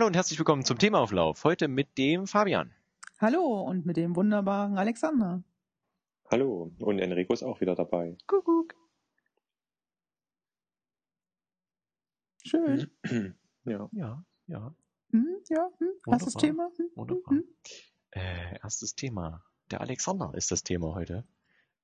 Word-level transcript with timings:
Hallo 0.00 0.06
und 0.06 0.16
herzlich 0.16 0.38
willkommen 0.38 0.64
zum 0.64 0.78
Themaauflauf. 0.78 1.44
Heute 1.44 1.68
mit 1.68 1.98
dem 1.98 2.26
Fabian. 2.26 2.72
Hallo 3.18 3.60
und 3.60 3.84
mit 3.84 3.98
dem 3.98 4.16
wunderbaren 4.16 4.78
Alexander. 4.78 5.44
Hallo 6.30 6.72
und 6.78 6.98
Enrico 7.00 7.34
ist 7.34 7.42
auch 7.42 7.60
wieder 7.60 7.74
dabei. 7.74 8.16
Kuckuck. 8.26 8.74
Schön. 12.42 12.90
Ja. 13.66 13.90
Ja, 13.92 14.24
ja. 14.46 14.74
Hm, 15.10 15.36
ja, 15.50 15.68
hm. 15.76 15.88
erstes. 16.06 16.32
Thema. 16.32 16.70
Hm, 16.78 16.90
Wunderbar. 16.94 17.34
hm, 17.34 17.44
Äh, 18.12 18.58
erstes 18.62 18.94
Thema. 18.94 19.44
Der 19.70 19.82
Alexander 19.82 20.32
ist 20.32 20.50
das 20.50 20.62
Thema 20.62 20.94
heute. 20.94 21.26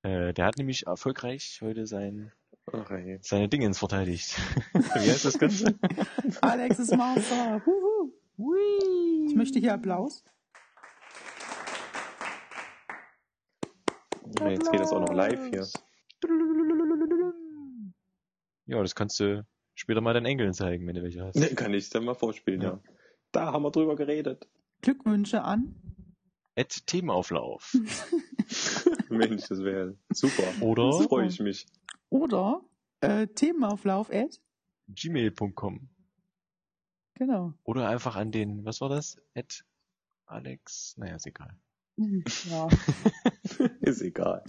Äh, 0.01 0.33
der 0.33 0.47
hat 0.47 0.57
nämlich 0.57 0.87
erfolgreich 0.87 1.59
heute 1.61 1.87
sein, 1.87 2.33
Ach, 2.73 2.91
ey. 2.91 3.19
seine 3.23 3.49
Dingens 3.49 3.79
verteidigt. 3.79 4.37
Wie 4.73 5.11
heißt 5.11 5.25
das 5.25 5.39
Ganze? 5.39 5.79
Alex 6.41 6.79
ist 6.79 6.97
Master. 6.97 7.63
Huhu. 7.65 8.13
Ich 9.29 9.35
möchte 9.35 9.59
hier 9.59 9.75
Applaus. 9.75 10.25
Ja, 14.39 14.51
jetzt 14.51 14.71
geht 14.71 14.81
das 14.81 14.91
auch 14.93 15.01
noch 15.01 15.15
live 15.15 15.49
hier. 15.51 15.67
Ja, 18.67 18.83
das 18.83 18.95
kannst 18.95 19.21
du 19.21 19.47
später 19.75 20.01
mal 20.01 20.13
deinen 20.13 20.27
Enkeln 20.27 20.53
zeigen, 20.53 20.87
wenn 20.87 20.97
du 20.97 21.03
welche 21.03 21.25
hast. 21.25 21.37
Ne, 21.37 21.55
Kann 21.55 21.73
ich 21.73 21.89
dann 21.91 22.05
mal 22.05 22.15
vorspielen, 22.15 22.61
ja. 22.61 22.71
Ja. 22.71 22.81
Da 23.33 23.53
haben 23.53 23.63
wir 23.63 23.71
drüber 23.71 23.95
geredet. 23.97 24.49
Glückwünsche 24.83 25.43
an. 25.43 25.77
At 26.57 26.87
Themenauflauf. 26.87 27.75
Mensch, 29.09 29.49
das 29.49 29.63
wäre 29.63 29.97
super. 30.13 30.45
Oder 30.61 30.93
freue 31.03 31.27
ich 31.27 31.39
mich. 31.39 31.67
Oder 32.09 32.63
äh, 33.01 33.27
Themenauflauf 33.27 34.11
at. 34.11 34.41
gmail.com. 34.89 35.89
Genau. 37.15 37.55
Oder 37.65 37.89
einfach 37.89 38.17
an 38.17 38.31
den, 38.31 38.65
was 38.65 38.81
war 38.81 38.89
das? 38.89 39.17
At 39.35 39.65
Alex, 40.27 40.97
naja, 40.97 41.17
ist 41.17 41.27
egal. 41.27 41.57
Ja. 42.51 42.69
Ist 43.81 44.03
egal. 44.03 44.45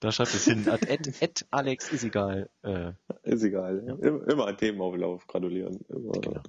Da 0.00 0.10
schreibt 0.10 0.34
es 0.34 0.46
hin. 0.46 0.68
At, 0.68 0.90
at, 0.90 1.22
at 1.22 1.46
Alex 1.52 1.92
ist 1.92 2.02
egal. 2.02 2.50
Äh, 2.62 2.94
Ist 3.22 3.44
egal. 3.44 3.84
Ja. 3.86 3.94
Immer, 3.94 4.28
immer 4.28 4.46
ein 4.46 4.56
Themenauflauf 4.56 5.28
gratulieren. 5.28 5.78
Immer. 5.88 6.10
Genau. 6.14 6.42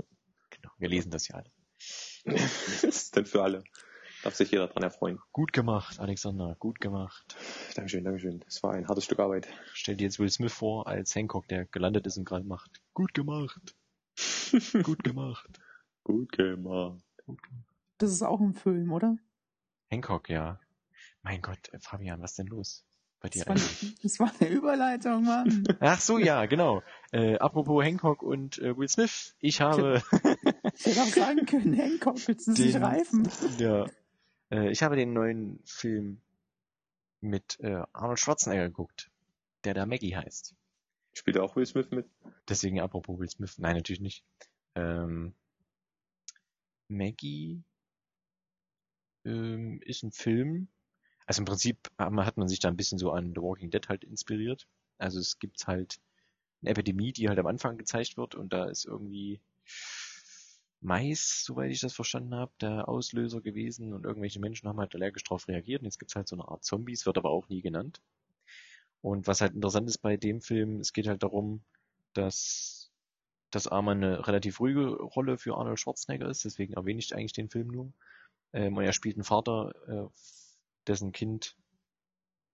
genau, 0.50 0.72
wir 0.80 0.90
lesen 0.90 1.12
das 1.12 1.28
ja 1.28 1.36
alle. 1.36 1.52
das 2.26 2.84
ist 2.84 3.16
dann 3.16 3.28
für 3.28 3.44
alle. 3.44 3.64
Darf 4.24 4.36
sich 4.36 4.52
jeder 4.52 4.68
dran 4.68 4.84
erfreuen. 4.84 5.20
Gut 5.34 5.52
gemacht, 5.52 6.00
Alexander, 6.00 6.56
gut 6.58 6.80
gemacht. 6.80 7.36
Dankeschön, 7.76 8.06
Dankeschön. 8.06 8.40
Das 8.46 8.64
war 8.64 8.72
ein 8.72 8.88
hartes 8.88 9.04
Stück 9.04 9.20
Arbeit. 9.20 9.50
Stell 9.74 9.98
dir 9.98 10.06
jetzt 10.06 10.18
Will 10.18 10.30
Smith 10.30 10.54
vor 10.54 10.88
als 10.88 11.14
Hancock, 11.14 11.46
der 11.50 11.66
gelandet 11.66 12.08
ist 12.08 12.18
und 12.18 12.24
gerade 12.24 12.46
macht. 12.46 12.82
Gut 12.94 13.14
gemacht. 13.14 13.76
Gut 14.84 15.04
gemacht. 15.04 15.60
Gut 16.04 16.32
gemacht. 16.32 17.04
Das 17.98 18.12
ist 18.12 18.22
auch 18.24 18.40
ein 18.40 18.54
Film, 18.54 18.94
oder? 18.94 19.18
Hancock, 19.90 20.30
ja. 20.30 20.60
Mein 21.22 21.42
Gott, 21.42 21.70
Fabian, 21.82 22.22
was 22.22 22.36
denn 22.36 22.48
los 22.48 22.86
bei 23.20 23.28
dir? 23.30 23.44
Das 23.44 23.84
war, 23.84 23.90
das 24.04 24.20
war 24.20 24.32
eine 24.40 24.50
Überleitung, 24.50 25.26
Mann. 25.26 25.64
Ach 25.82 26.00
so, 26.00 26.18
ja, 26.18 26.46
genau. 26.46 26.82
Äh, 27.12 27.38
apropos 27.40 27.84
Hancock 27.84 28.24
und 28.24 28.58
äh, 28.60 28.78
Will 28.78 28.88
Smith, 28.88 29.36
ich 29.40 29.60
habe 29.60 30.02
Ich 30.76 30.86
hätte 30.86 31.02
auch 31.02 31.08
sagen 31.08 31.46
können, 31.46 31.74
Hancock, 31.74 32.26
willst 32.28 32.48
du 32.48 32.52
sich 32.56 32.74
den, 32.74 32.84
reifen? 32.84 33.28
ja, 33.58 33.86
äh, 34.54 34.72
ich 34.72 34.84
habe 34.84 34.96
den 34.96 35.14
neuen 35.14 35.60
Film 35.66 36.22
mit 37.22 37.60
äh, 37.62 37.82
Arnold 37.94 38.20
Schwarzenegger 38.20 38.68
geguckt, 38.68 39.10
der 39.64 39.74
da 39.74 39.86
Maggie 39.86 40.16
heißt. 40.16 40.56
Spielt 41.14 41.38
auch 41.38 41.56
Will 41.56 41.66
Smith 41.66 41.92
mit? 41.92 42.08
Deswegen 42.48 42.80
apropos 42.80 43.20
Will 43.20 43.30
Smith. 43.30 43.58
Nein, 43.58 43.76
natürlich 43.76 44.02
nicht. 44.02 44.24
Ähm, 44.76 45.34
Maggie 46.88 47.64
ähm, 49.26 49.82
ist 49.82 50.04
ein 50.04 50.12
Film. 50.12 50.68
Also 51.26 51.42
im 51.42 51.46
Prinzip 51.46 51.78
hat 51.98 52.38
man 52.38 52.48
sich 52.48 52.60
da 52.60 52.68
ein 52.68 52.76
bisschen 52.76 52.98
so 52.98 53.12
an 53.12 53.34
The 53.34 53.42
Walking 53.42 53.70
Dead 53.70 53.88
halt 53.88 54.04
inspiriert. 54.04 54.68
Also 54.98 55.20
es 55.20 55.40
gibt 55.40 55.66
halt 55.68 56.00
eine 56.62 56.72
Epidemie, 56.72 57.14
die 57.14 57.30
halt 57.30 57.40
am 57.40 57.48
Anfang 57.48 57.78
gezeigt 57.78 58.18
wird 58.18 58.36
und 58.36 58.52
da 58.52 58.66
ist 58.66 58.86
irgendwie 58.86 59.40
Mais, 60.84 61.44
soweit 61.46 61.72
ich 61.72 61.80
das 61.80 61.94
verstanden 61.94 62.36
habe, 62.36 62.52
der 62.60 62.90
Auslöser 62.90 63.42
gewesen 63.42 63.94
und 63.94 64.06
irgendwelche 64.06 64.40
Menschen 64.40 64.68
haben 64.68 64.80
halt 64.80 64.94
allergisch 64.96 65.24
darauf 65.24 65.48
reagiert 65.48 65.82
und 65.82 65.86
jetzt 65.86 65.98
gibt 65.98 66.12
es 66.12 66.16
halt 66.16 66.28
so 66.28 66.36
eine 66.36 66.48
Art 66.48 66.64
Zombies, 66.64 67.06
wird 67.06 67.18
aber 67.18 67.32
auch 67.32 67.48
nie 67.50 67.62
genannt. 67.62 68.02
Und 69.02 69.28
was 69.28 69.42
halt 69.42 69.54
interessant 69.54 69.90
ist 69.90 70.00
bei 70.00 70.18
dem 70.18 70.42
Film, 70.42 70.80
es 70.80 70.94
geht 70.94 71.08
halt 71.08 71.24
darum, 71.24 71.64
dass 72.14 72.92
das 73.52 73.68
Arma 73.68 73.92
eine 73.92 74.28
relativ 74.28 74.60
ruhige 74.60 74.96
Rolle 74.96 75.38
für 75.38 75.56
Arnold 75.56 75.80
Schwarzenegger 75.80 76.28
ist, 76.30 76.46
deswegen 76.46 76.74
erwähne 76.74 77.00
ich 77.00 77.16
eigentlich 77.16 77.34
den 77.34 77.50
Film 77.50 77.68
nur. 77.68 77.94
Ähm, 78.52 78.78
und 78.78 78.84
er 78.84 78.94
spielt 78.94 79.16
einen 79.16 79.24
Vater, 79.24 79.74
äh, 79.88 80.08
dessen 80.88 81.12
Kind 81.12 81.56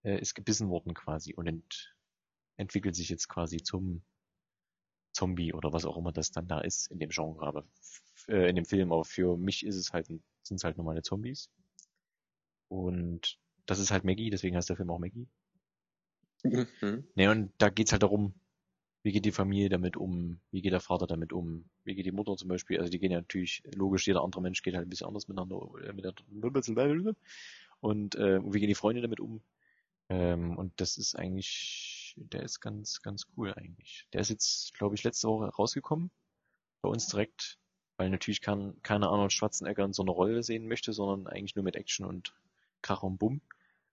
äh, 0.04 0.20
ist 0.20 0.36
gebissen 0.36 0.70
worden 0.70 0.94
quasi 0.94 1.34
und 1.34 1.48
ent 1.48 1.96
entwickelt 2.58 2.96
sich 2.96 3.10
jetzt 3.10 3.30
quasi 3.30 3.64
zum 3.64 4.04
Zombie 5.20 5.54
oder 5.54 5.74
was 5.74 5.86
auch 5.86 5.98
immer 5.98 6.12
das 6.12 6.32
dann 6.32 6.48
da 6.48 6.62
ist 6.62 6.90
in 6.92 7.00
dem 7.00 7.10
Genre, 7.10 7.46
aber 7.46 7.66
äh, 8.28 8.50
in 8.50 8.56
dem 8.56 8.66
Film, 8.66 8.92
aber 8.94 9.04
für 9.04 9.38
mich 9.38 9.66
ist 9.66 9.76
es 9.76 9.92
halt, 9.92 10.08
sind 10.08 10.24
es 10.50 10.64
halt 10.64 10.78
normale 10.78 11.02
Zombies. 11.02 11.50
Und 12.70 13.38
das 13.66 13.80
ist 13.80 13.92
halt 13.92 14.06
Maggie, 14.06 14.30
deswegen 14.30 14.56
heißt 14.56 14.70
der 14.70 14.78
Film 14.78 14.90
auch 14.92 15.00
Maggie. 15.00 15.28
Mhm. 16.44 17.06
Ne, 17.16 17.30
und 17.30 17.52
da 17.58 17.70
geht's 17.70 17.92
halt 17.92 18.04
darum, 18.04 18.34
wie 19.04 19.12
geht 19.12 19.26
die 19.26 19.32
Familie 19.32 19.70
damit 19.70 19.98
um, 19.98 20.40
wie 20.52 20.62
geht 20.62 20.72
der 20.72 20.80
Vater 20.80 21.06
damit 21.06 21.34
um, 21.34 21.66
wie 21.84 21.96
geht 21.96 22.06
die 22.06 22.12
Mutter 22.12 22.36
zum 22.38 22.48
Beispiel, 22.48 22.80
also 22.80 22.90
die 22.90 23.00
gehen 23.00 23.12
ja 23.12 23.20
natürlich, 23.20 23.62
logisch, 23.76 24.08
jeder 24.08 24.24
andere 24.24 24.42
Mensch 24.42 24.62
geht 24.62 24.76
halt 24.76 24.86
ein 24.86 24.90
bisschen 24.90 25.08
anders 25.08 25.28
miteinander, 25.28 25.60
äh, 25.84 25.94
miteinander 25.94 27.16
und 27.82 28.16
äh, 28.16 28.40
wie 28.44 28.60
gehen 28.60 28.68
die 28.68 28.76
Freunde 28.76 29.02
damit 29.02 29.20
um. 29.20 29.42
Ähm, 30.10 30.58
und 30.58 30.74
das 30.82 30.98
ist 30.98 31.16
eigentlich, 31.16 31.99
der 32.20 32.44
ist 32.44 32.60
ganz, 32.60 33.02
ganz 33.02 33.26
cool 33.36 33.54
eigentlich. 33.54 34.08
Der 34.14 34.22
ist 34.22 34.30
jetzt, 34.30 34.74
glaube 34.74 34.96
ich, 34.96 35.04
letzte 35.04 35.28
Woche 35.28 35.48
rausgekommen, 35.48 36.12
bei 36.82 36.90
uns 36.90 37.08
direkt, 37.08 37.58
weil 37.98 38.10
natürlich 38.10 38.42
kann 38.42 38.82
keiner 38.82 39.10
Arnold 39.10 39.34
Schwarzenegger 39.34 39.86
in 39.86 39.94
so 39.94 40.04
einer 40.04 40.12
Rolle 40.12 40.44
sehen 40.44 40.68
möchte, 40.68 40.94
sondern 40.94 41.28
eigentlich 41.28 41.56
nur 41.56 41.64
mit 41.64 41.76
Action 41.76 42.06
und 42.06 42.36
Krach 42.82 43.04
und 43.04 43.18
Bumm. 43.18 43.42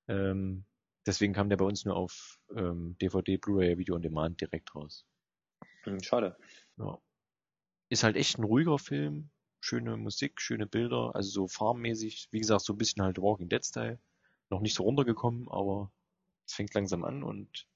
Ähm, 0.09 0.65
deswegen 1.07 1.33
kam 1.33 1.49
der 1.49 1.57
bei 1.57 1.65
uns 1.65 1.85
nur 1.85 1.97
auf 1.97 2.39
ähm, 2.55 2.97
DVD, 3.01 3.37
Blu-ray, 3.37 3.79
Video 3.79 3.95
on 3.95 4.03
Demand 4.03 4.41
direkt 4.41 4.75
raus. 4.75 5.05
Hm, 5.83 6.03
Schade. 6.03 6.37
Ja. 6.77 6.99
Ist 7.89 8.03
halt 8.03 8.17
echt 8.17 8.39
ein 8.39 8.45
ruhiger 8.45 8.79
Film, 8.79 9.31
schöne 9.61 9.97
Musik, 9.97 10.41
schöne 10.41 10.67
Bilder, 10.67 11.15
also 11.15 11.31
so 11.31 11.49
farmmäßig, 11.49 12.29
wie 12.31 12.41
gesagt, 12.41 12.63
so 12.63 12.73
ein 12.73 12.79
bisschen 12.79 13.03
halt 13.03 13.19
Walking 13.19 13.49
Dead 13.49 13.65
Style. 13.65 13.99
Noch 14.51 14.61
nicht 14.61 14.75
so 14.75 14.85
runtergekommen, 14.85 15.49
aber 15.49 15.93
es 16.47 16.55
fängt 16.55 16.75
langsam 16.75 17.05
an 17.05 17.23
und 17.23 17.67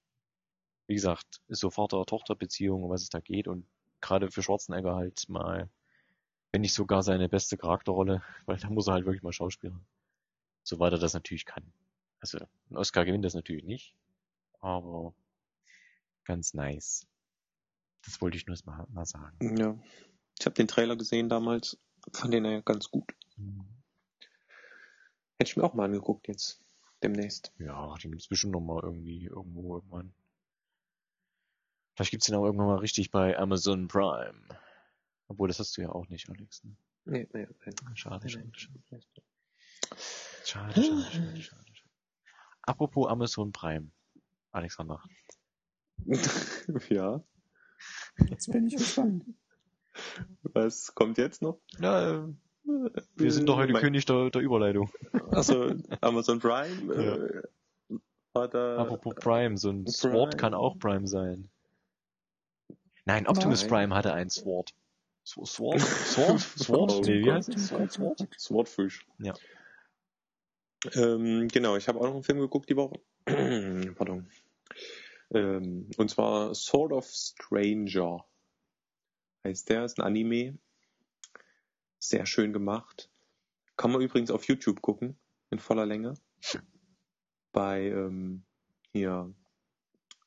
wie 0.91 0.97
gesagt, 0.97 1.41
ist 1.47 1.61
so 1.61 1.71
Vater-Tochter-Beziehung, 1.71 2.83
um 2.83 2.91
was 2.91 3.03
es 3.03 3.11
da 3.11 3.21
geht 3.21 3.47
und 3.47 3.65
gerade 4.01 4.29
für 4.29 4.43
Schwarzenegger 4.43 4.97
halt 4.97 5.29
mal, 5.29 5.71
wenn 6.51 6.63
nicht 6.63 6.75
sogar 6.75 7.05
seine 7.05 7.29
beste 7.29 7.57
Charakterrolle, 7.57 8.25
weil 8.47 8.57
da 8.57 8.69
muss 8.69 8.89
er 8.89 8.95
halt 8.95 9.05
wirklich 9.05 9.23
mal 9.23 9.33
schauspielen. 9.33 9.87
Soweit 10.65 10.93
er 10.93 10.99
das 10.99 11.15
natürlich 11.15 11.47
kann. 11.47 11.73
Also, 12.19 12.39
ein 12.39 12.77
Oscar 12.77 13.05
gewinnt 13.05 13.25
das 13.25 13.35
natürlich 13.35 13.63
nicht, 13.63 13.95
aber 14.59 15.15
ganz 16.25 16.55
nice. 16.55 17.07
Das 18.05 18.21
wollte 18.21 18.37
ich 18.37 18.49
nur 18.49 18.57
mal, 18.65 18.85
mal 18.91 19.07
sagen. 19.07 19.59
Ja. 19.59 19.79
Ich 20.41 20.45
habe 20.45 20.57
den 20.57 20.67
Trailer 20.67 20.97
gesehen 20.97 21.29
damals. 21.29 21.79
Fand 22.13 22.35
den 22.35 22.45
ja 22.45 22.63
ganz 22.63 22.91
gut. 22.91 23.15
Mhm. 23.37 23.65
Hätte 25.39 25.51
ich 25.51 25.57
mir 25.57 25.63
auch 25.63 25.75
mal 25.75 25.85
angeguckt 25.85 26.27
jetzt. 26.27 26.61
Demnächst. 27.01 27.53
Ja, 27.59 27.95
den 27.99 28.11
gibt's 28.11 28.27
bestimmt 28.27 28.55
noch 28.55 28.61
mal 28.61 28.83
irgendwie, 28.83 29.27
irgendwo, 29.27 29.77
irgendwann. 29.77 30.13
Vielleicht 32.01 32.13
gibt's 32.13 32.27
den 32.29 32.35
auch 32.37 32.47
irgendwann 32.47 32.69
mal 32.69 32.79
richtig 32.79 33.11
bei 33.11 33.39
Amazon 33.39 33.87
Prime. 33.87 34.33
Obwohl, 35.29 35.49
das 35.49 35.59
hast 35.59 35.77
du 35.77 35.83
ja 35.83 35.91
auch 35.91 36.09
nicht, 36.09 36.31
Alex. 36.31 36.65
Ne? 36.65 36.75
Nee, 37.05 37.29
nee, 37.35 37.47
nee. 37.47 37.73
Schade, 37.93 38.25
nee, 38.25 38.31
schade, 38.31 38.47
nee. 38.47 38.59
schade. 38.59 38.81
Schade, 40.47 40.83
schade, 40.83 40.83
schade, 40.83 41.13
schade, 41.43 41.43
schade. 41.43 41.91
Apropos 42.63 43.07
Amazon 43.07 43.53
Prime, 43.53 43.91
Alexander. 44.51 45.03
ja. 46.89 47.23
Jetzt 48.31 48.51
bin 48.51 48.69
ich 48.69 48.77
gespannt. 48.79 49.27
Was 50.43 50.95
kommt 50.95 51.19
jetzt 51.19 51.43
noch? 51.43 51.61
Ja, 51.81 52.25
äh, 52.25 52.35
wir 53.17 53.31
sind 53.31 53.47
doch 53.47 53.59
heute 53.59 53.75
Mein- 53.75 53.83
König 53.83 54.07
der, 54.07 54.31
der 54.31 54.41
Überleitung. 54.41 54.91
Also 55.33 55.75
Amazon 56.01 56.39
Prime 56.39 56.95
äh, 56.95 57.43
war 58.33 58.49
da. 58.49 58.79
Apropos 58.79 59.17
Prime, 59.17 59.59
so 59.59 59.69
ein 59.69 59.85
Prime. 59.85 59.93
Sword 59.93 60.39
kann 60.39 60.55
auch 60.55 60.79
Prime 60.79 61.07
sein. 61.07 61.51
Nein, 63.05 63.27
Optimus 63.27 63.63
Nein. 63.63 63.71
Prime 63.71 63.95
hatte 63.95 64.13
ein 64.13 64.31
Sword. 64.31 64.75
Sw- 65.25 65.45
Sword? 65.47 65.81
Sword? 65.81 66.41
Sword? 66.57 66.93
Oh 66.93 67.01
nee, 67.01 67.23
wie 67.25 67.33
heißt? 67.33 67.59
Sword? 67.59 67.93
Sword? 67.93 68.29
Swordfish. 68.39 69.07
Ja. 69.19 69.35
Ähm, 70.95 71.49
genau, 71.49 71.77
ich 71.77 71.89
habe 71.89 71.99
auch 72.01 72.05
noch 72.05 72.15
einen 72.15 72.23
Film 72.23 72.39
geguckt 72.41 72.69
die 72.69 72.77
Woche. 72.77 73.01
Pardon. 73.95 74.31
Ähm, 75.33 75.91
und 75.97 76.11
zwar 76.11 76.55
Sword 76.55 76.93
of 76.93 77.07
Stranger. 77.07 78.25
Heißt 79.45 79.69
der, 79.69 79.85
ist 79.85 79.99
ein 79.99 80.05
Anime. 80.05 80.59
Sehr 81.99 82.27
schön 82.27 82.53
gemacht. 82.53 83.11
Kann 83.77 83.93
man 83.93 84.01
übrigens 84.01 84.31
auf 84.31 84.45
YouTube 84.45 84.81
gucken, 84.83 85.19
in 85.51 85.59
voller 85.59 85.87
Länge. 85.87 86.15
Bei 87.53 87.89
ähm, 87.89 88.45
hier 88.93 89.33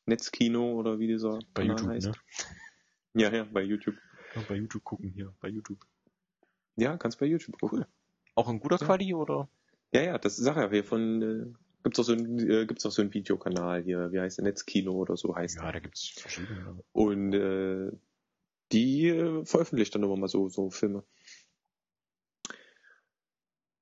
Netzkino 0.06 0.74
oder 0.74 1.00
wie 1.00 1.08
dieser 1.08 1.40
Bei 1.54 1.62
Kanal 1.66 1.78
YouTube, 1.78 1.90
heißt. 1.90 2.08
ne? 2.08 3.22
Ja, 3.22 3.32
ja, 3.34 3.44
bei 3.44 3.62
YouTube. 3.62 3.96
Ja, 4.36 4.42
Bei 4.48 4.56
YouTube 4.56 4.84
gucken 4.84 5.10
hier, 5.12 5.34
bei 5.40 5.48
YouTube. 5.50 5.80
Ja, 6.76 6.98
kannst 6.98 7.20
bei 7.20 7.28
YouTube 7.28 7.60
gucken. 7.60 7.86
Auch 8.36 8.50
in 8.50 8.60
guter 8.60 8.78
Ja. 8.80 8.86
Quali 8.86 9.14
oder? 9.14 9.48
Ja, 9.94 10.02
ja, 10.02 10.18
das 10.18 10.40
ist 10.40 10.46
Sache 10.46 10.70
hier 10.72 10.84
von, 10.84 11.22
äh, 11.22 11.54
gibt's 11.84 12.00
auch 12.00 12.04
so 12.04 12.14
ein, 12.14 12.40
äh, 12.40 12.66
gibt's 12.66 12.84
auch 12.86 12.92
so 12.92 13.04
einen 13.04 13.14
Videokanal 13.14 13.84
hier, 13.84 14.12
wie 14.12 14.20
heißt 14.20 14.40
der, 14.40 14.46
Netzkino 14.46 14.92
oder 14.94 15.16
so 15.16 15.36
heißt 15.36 15.58
Ja, 15.58 15.72
da 15.72 15.80
gibt's 15.80 16.10
verschiedene. 16.10 16.84
Und 16.94 17.34
äh, 17.34 17.92
die 18.72 19.10
äh, 19.10 19.46
veröffentlicht 19.46 19.94
dann 19.94 20.02
immer 20.04 20.18
mal 20.18 20.28
so, 20.28 20.50
so 20.50 20.72
Filme. 20.72 21.04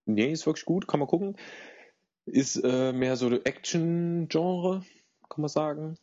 Nee, 0.05 0.31
ist 0.33 0.45
wirklich 0.45 0.65
gut, 0.65 0.87
kann 0.87 0.99
man 0.99 1.07
gucken. 1.07 1.37
Ist 2.25 2.57
äh, 2.57 2.91
mehr 2.91 3.15
so 3.15 3.29
Action-Genre, 3.31 4.83
kann 5.29 5.41
man 5.41 5.49
sagen. 5.49 5.97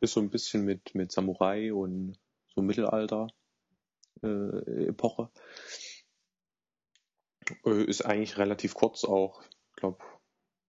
Ist 0.00 0.14
so 0.14 0.20
ein 0.20 0.30
bisschen 0.30 0.64
mit, 0.64 0.94
mit 0.94 1.12
Samurai 1.12 1.72
und 1.72 2.18
so 2.54 2.62
Mittelalter-Epoche. 2.62 5.30
Äh, 7.64 7.84
ist 7.84 8.06
eigentlich 8.06 8.38
relativ 8.38 8.74
kurz 8.74 9.04
auch, 9.04 9.42
ich 9.42 9.76
glaube 9.76 9.98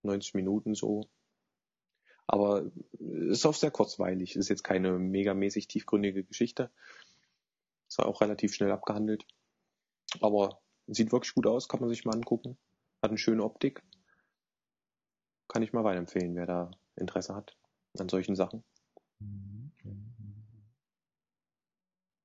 90 0.03 0.33
Minuten 0.33 0.75
so. 0.75 1.09
Aber 2.27 2.71
ist 2.99 3.45
auch 3.45 3.53
sehr 3.53 3.71
kurzweilig. 3.71 4.35
Ist 4.35 4.49
jetzt 4.49 4.63
keine 4.63 4.97
megamäßig 4.97 5.67
tiefgründige 5.67 6.23
Geschichte. 6.23 6.71
Ist 7.87 7.99
auch 7.99 8.21
relativ 8.21 8.53
schnell 8.53 8.71
abgehandelt. 8.71 9.25
Aber 10.21 10.61
sieht 10.87 11.11
wirklich 11.11 11.33
gut 11.33 11.47
aus, 11.47 11.67
kann 11.67 11.81
man 11.81 11.89
sich 11.89 12.05
mal 12.05 12.15
angucken. 12.15 12.57
Hat 13.01 13.11
eine 13.11 13.17
schöne 13.17 13.43
Optik. 13.43 13.83
Kann 15.47 15.63
ich 15.63 15.73
mal 15.73 15.83
weiterempfehlen, 15.83 16.35
wer 16.35 16.45
da 16.45 16.71
Interesse 16.95 17.35
hat 17.35 17.57
an 17.99 18.07
solchen 18.07 18.35
Sachen. 18.35 18.63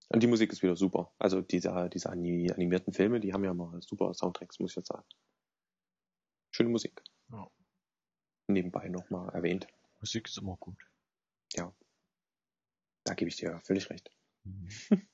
Und 0.08 0.22
die 0.22 0.28
Musik 0.28 0.52
ist 0.52 0.62
wieder 0.62 0.76
super. 0.76 1.12
Also 1.18 1.40
diese, 1.42 1.90
diese 1.92 2.10
ani- 2.10 2.50
animierten 2.50 2.92
Filme, 2.92 3.18
die 3.20 3.32
haben 3.32 3.44
ja 3.44 3.52
mal 3.52 3.80
super 3.82 4.14
Soundtracks, 4.14 4.60
muss 4.60 4.70
ich 4.72 4.76
jetzt 4.76 4.88
sagen. 4.88 5.04
Schöne 6.52 6.68
Musik. 6.70 7.02
Ja. 7.32 7.50
Nebenbei 8.46 8.88
nochmal 8.88 9.34
erwähnt. 9.34 9.66
Musik 10.00 10.28
ist 10.28 10.38
immer 10.38 10.56
gut. 10.56 10.76
Da 13.04 13.14
gebe 13.14 13.28
ich 13.28 13.36
dir 13.36 13.60
völlig 13.64 13.88
recht. 13.90 14.10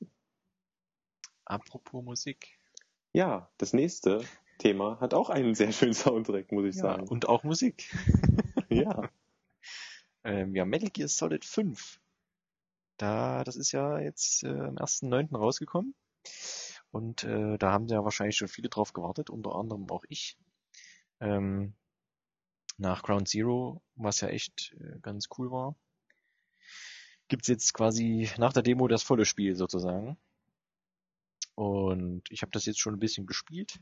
Apropos 1.44 2.02
Musik. 2.04 2.58
Ja, 3.12 3.50
das 3.58 3.72
nächste 3.74 4.24
Thema 4.58 4.98
hat 5.00 5.12
auch 5.14 5.28
einen 5.28 5.54
sehr 5.54 5.72
schönen 5.72 5.92
Soundtrack, 5.94 6.52
muss 6.52 6.64
ich 6.64 6.76
Ja, 6.76 6.82
sagen. 6.82 7.08
und 7.08 7.28
auch 7.28 7.44
Musik. 7.44 7.90
Ja. 8.70 9.10
Ähm, 10.24 10.54
ja, 10.54 10.64
Metal 10.64 10.90
Gear 10.90 11.08
Solid 11.08 11.44
5. 11.44 12.00
Da, 12.96 13.42
das 13.44 13.56
ist 13.56 13.72
ja 13.72 13.98
jetzt 13.98 14.44
äh, 14.44 14.48
am 14.48 14.76
1.9. 14.76 15.36
rausgekommen. 15.36 15.94
Und 16.90 17.24
äh, 17.24 17.58
da 17.58 17.72
haben 17.72 17.88
ja 17.88 18.04
wahrscheinlich 18.04 18.36
schon 18.36 18.48
viele 18.48 18.68
drauf 18.68 18.92
gewartet, 18.92 19.30
unter 19.30 19.54
anderem 19.54 19.90
auch 19.90 20.04
ich. 20.08 20.36
Ähm, 21.20 21.74
nach 22.76 23.02
Ground 23.02 23.28
Zero, 23.28 23.82
was 23.94 24.20
ja 24.20 24.28
echt 24.28 24.74
äh, 24.78 24.98
ganz 25.00 25.28
cool 25.38 25.50
war, 25.50 25.76
gibt's 27.28 27.48
jetzt 27.48 27.72
quasi 27.72 28.30
nach 28.38 28.52
der 28.52 28.62
Demo 28.62 28.88
das 28.88 29.02
volle 29.02 29.24
Spiel 29.24 29.56
sozusagen. 29.56 30.18
Und 31.54 32.30
ich 32.30 32.42
habe 32.42 32.52
das 32.52 32.66
jetzt 32.66 32.80
schon 32.80 32.94
ein 32.94 33.00
bisschen 33.00 33.26
gespielt. 33.26 33.80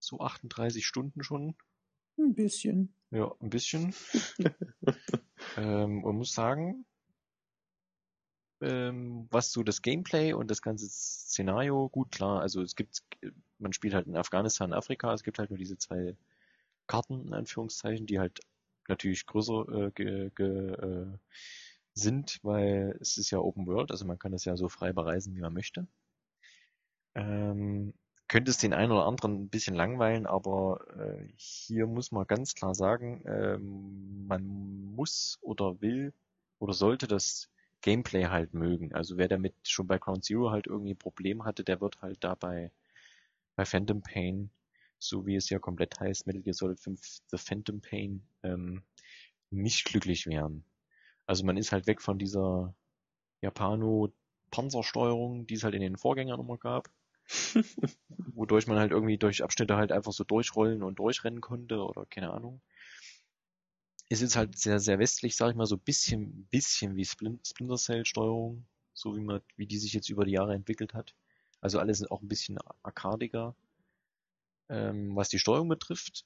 So 0.00 0.20
38 0.20 0.86
Stunden 0.86 1.22
schon. 1.22 1.56
Ein 2.18 2.34
bisschen. 2.34 2.94
Ja, 3.10 3.32
ein 3.40 3.50
bisschen. 3.50 3.94
ähm, 5.58 6.04
und 6.04 6.16
muss 6.16 6.32
sagen, 6.32 6.86
ähm, 8.60 9.28
was 9.30 9.52
so 9.52 9.62
das 9.62 9.82
Gameplay 9.82 10.32
und 10.32 10.50
das 10.50 10.62
ganze 10.62 10.88
Szenario, 10.88 11.88
gut, 11.88 12.12
klar, 12.12 12.40
also 12.40 12.62
es 12.62 12.76
gibt, 12.76 13.02
man 13.58 13.72
spielt 13.72 13.94
halt 13.94 14.06
in 14.06 14.16
Afghanistan, 14.16 14.72
Afrika, 14.72 15.12
es 15.12 15.22
gibt 15.22 15.38
halt 15.38 15.50
nur 15.50 15.58
diese 15.58 15.76
zwei 15.78 16.16
Karten, 16.86 17.26
in 17.26 17.34
Anführungszeichen, 17.34 18.06
die 18.06 18.18
halt 18.18 18.40
natürlich 18.88 19.26
größer 19.26 19.68
äh, 19.68 19.90
ge, 19.92 20.30
ge, 20.34 20.72
äh, 20.72 21.18
sind, 21.94 22.38
weil 22.42 22.96
es 23.00 23.16
ist 23.16 23.30
ja 23.30 23.38
Open 23.38 23.66
World, 23.66 23.90
also 23.90 24.04
man 24.06 24.18
kann 24.18 24.32
das 24.32 24.44
ja 24.44 24.56
so 24.56 24.68
frei 24.68 24.92
bereisen, 24.92 25.34
wie 25.34 25.40
man 25.40 25.54
möchte. 25.54 25.88
Ähm, 27.14 27.94
könnte 28.28 28.50
es 28.50 28.58
den 28.58 28.74
einen 28.74 28.92
oder 28.92 29.06
anderen 29.06 29.44
ein 29.44 29.48
bisschen 29.48 29.74
langweilen, 29.74 30.26
aber 30.26 30.80
äh, 30.98 31.26
hier 31.36 31.86
muss 31.86 32.12
man 32.12 32.26
ganz 32.26 32.54
klar 32.54 32.74
sagen, 32.74 33.24
ähm, 33.26 34.26
man 34.26 34.44
muss 34.94 35.38
oder 35.40 35.80
will 35.80 36.12
oder 36.58 36.74
sollte 36.74 37.08
das 37.08 37.48
Gameplay 37.80 38.26
halt 38.26 38.54
mögen. 38.54 38.94
Also 38.94 39.16
wer 39.16 39.28
damit 39.28 39.54
schon 39.66 39.86
bei 39.86 39.98
Ground 39.98 40.24
Zero 40.24 40.50
halt 40.50 40.66
irgendwie 40.66 40.92
ein 40.92 40.98
Problem 40.98 41.44
hatte, 41.44 41.64
der 41.64 41.80
wird 41.80 42.02
halt 42.02 42.22
dabei 42.22 42.70
bei 43.56 43.64
Phantom 43.64 44.02
Pain, 44.02 44.50
so 44.98 45.26
wie 45.26 45.36
es 45.36 45.48
ja 45.48 45.58
komplett 45.58 45.98
heißt, 45.98 46.26
Metal 46.26 46.42
Gear 46.42 46.54
Solid 46.54 46.80
5 46.80 47.00
The 47.28 47.38
Phantom 47.38 47.80
Pain, 47.80 48.22
ähm, 48.42 48.82
nicht 49.50 49.86
glücklich 49.86 50.26
werden. 50.26 50.64
Also 51.26 51.44
man 51.44 51.56
ist 51.56 51.72
halt 51.72 51.86
weg 51.86 52.02
von 52.02 52.18
dieser 52.18 52.74
Japano-Panzersteuerung, 53.42 55.46
die 55.46 55.54
es 55.54 55.64
halt 55.64 55.74
in 55.74 55.82
den 55.82 55.96
Vorgängern 55.96 56.40
immer 56.40 56.58
gab 56.58 56.90
wodurch 58.34 58.66
man 58.66 58.78
halt 58.78 58.90
irgendwie 58.92 59.18
durch 59.18 59.42
Abschnitte 59.42 59.76
halt 59.76 59.92
einfach 59.92 60.12
so 60.12 60.24
durchrollen 60.24 60.82
und 60.82 60.98
durchrennen 60.98 61.40
konnte 61.40 61.78
oder 61.82 62.06
keine 62.06 62.30
Ahnung. 62.32 62.60
Ist 64.10 64.20
jetzt 64.20 64.36
halt 64.36 64.58
sehr, 64.58 64.80
sehr 64.80 64.98
westlich, 64.98 65.34
sag 65.34 65.48
ich 65.50 65.56
mal, 65.56 65.64
so 65.66 65.76
ein 65.76 65.80
bisschen, 65.80 66.44
bisschen 66.50 66.94
wie 66.96 67.04
Splin- 67.06 67.40
Splinter 67.46 67.76
Cell 67.78 68.04
Steuerung, 68.04 68.66
so 68.92 69.16
wie 69.16 69.20
man, 69.20 69.40
wie 69.56 69.66
die 69.66 69.78
sich 69.78 69.92
jetzt 69.94 70.10
über 70.10 70.24
die 70.26 70.32
Jahre 70.32 70.54
entwickelt 70.54 70.92
hat. 70.94 71.14
Also 71.62 71.78
alles 71.78 72.04
auch 72.10 72.20
ein 72.22 72.28
bisschen 72.28 72.58
arcadiger, 72.82 73.54
ähm, 74.68 75.14
was 75.16 75.28
die 75.28 75.38
Steuerung 75.38 75.68
betrifft. 75.68 76.24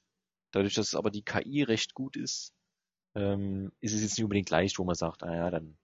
Dadurch, 0.51 0.75
dass 0.75 0.95
aber 0.95 1.11
die 1.11 1.23
KI 1.23 1.63
recht 1.63 1.93
gut 1.93 2.15
ist, 2.15 2.53
ähm, 3.15 3.71
ist 3.81 3.93
es 3.93 4.01
jetzt 4.01 4.17
nicht 4.17 4.23
unbedingt 4.25 4.51
leicht, 4.51 4.79
wo 4.79 4.83
man 4.85 4.95
sagt, 4.95 5.23
ah 5.23 5.35
ja, 5.35 5.51
dann 5.51 5.77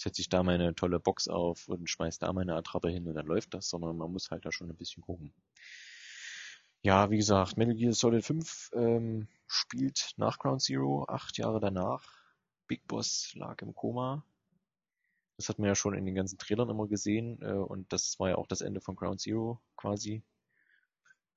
setze 0.00 0.22
ich 0.22 0.28
da 0.28 0.42
meine 0.42 0.74
tolle 0.74 0.98
Box 0.98 1.28
auf 1.28 1.68
und 1.68 1.88
schmeiß 1.88 2.18
da 2.18 2.32
meine 2.32 2.54
Attrappe 2.54 2.88
hin 2.88 3.06
und 3.06 3.14
dann 3.14 3.26
läuft 3.26 3.54
das, 3.54 3.68
sondern 3.68 3.96
man 3.96 4.10
muss 4.10 4.30
halt 4.30 4.44
da 4.46 4.52
schon 4.52 4.70
ein 4.70 4.76
bisschen 4.76 5.02
gucken. 5.02 5.34
Ja, 6.82 7.10
wie 7.10 7.18
gesagt, 7.18 7.58
Metal 7.58 7.74
Gear 7.74 7.92
Solid 7.92 8.24
5 8.24 8.70
ähm, 8.72 9.28
spielt 9.46 10.14
nach 10.16 10.38
Ground 10.38 10.62
Zero, 10.62 11.04
acht 11.08 11.36
Jahre 11.36 11.60
danach. 11.60 12.02
Big 12.66 12.86
Boss 12.86 13.32
lag 13.34 13.60
im 13.60 13.74
Koma. 13.74 14.24
Das 15.36 15.50
hat 15.50 15.58
man 15.58 15.68
ja 15.68 15.74
schon 15.74 15.94
in 15.94 16.06
den 16.06 16.14
ganzen 16.14 16.38
Trailern 16.38 16.70
immer 16.70 16.86
gesehen 16.88 17.42
äh, 17.42 17.52
und 17.52 17.92
das 17.92 18.18
war 18.18 18.30
ja 18.30 18.36
auch 18.36 18.46
das 18.46 18.62
Ende 18.62 18.80
von 18.80 18.96
Ground 18.96 19.20
Zero 19.20 19.60
quasi. 19.76 20.22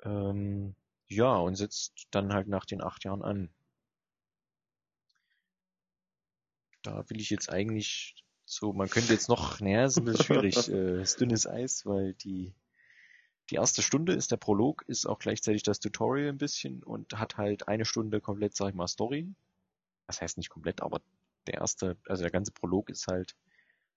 Ähm, 0.03 0.75
ja, 1.09 1.35
und 1.35 1.55
setzt 1.55 2.07
dann 2.11 2.33
halt 2.33 2.47
nach 2.47 2.65
den 2.65 2.81
acht 2.81 3.03
Jahren 3.03 3.21
an. 3.23 3.49
Da 6.81 7.09
will 7.09 7.19
ich 7.19 7.29
jetzt 7.29 7.49
eigentlich 7.49 8.23
so, 8.45 8.73
man 8.73 8.89
könnte 8.89 9.13
jetzt 9.13 9.29
noch, 9.29 9.59
naja, 9.59 9.85
ist 9.85 9.97
ein 9.97 10.05
bisschen 10.05 10.25
schwierig, 10.25 10.55
äh, 10.69 11.01
ist 11.01 11.19
dünnes 11.21 11.47
Eis, 11.47 11.85
weil 11.85 12.13
die, 12.13 12.53
die 13.49 13.55
erste 13.55 13.81
Stunde 13.81 14.13
ist 14.13 14.31
der 14.31 14.37
Prolog, 14.37 14.83
ist 14.87 15.05
auch 15.05 15.19
gleichzeitig 15.19 15.63
das 15.63 15.79
Tutorial 15.79 16.29
ein 16.29 16.37
bisschen 16.37 16.83
und 16.83 17.17
hat 17.17 17.37
halt 17.37 17.67
eine 17.67 17.85
Stunde 17.85 18.21
komplett, 18.21 18.55
sag 18.55 18.69
ich 18.69 18.75
mal, 18.75 18.87
Story. 18.87 19.33
Das 20.07 20.21
heißt 20.21 20.37
nicht 20.37 20.49
komplett, 20.49 20.81
aber 20.81 21.01
der 21.47 21.55
erste, 21.55 21.97
also 22.07 22.23
der 22.23 22.31
ganze 22.31 22.51
Prolog 22.51 22.89
ist 22.89 23.07
halt 23.07 23.35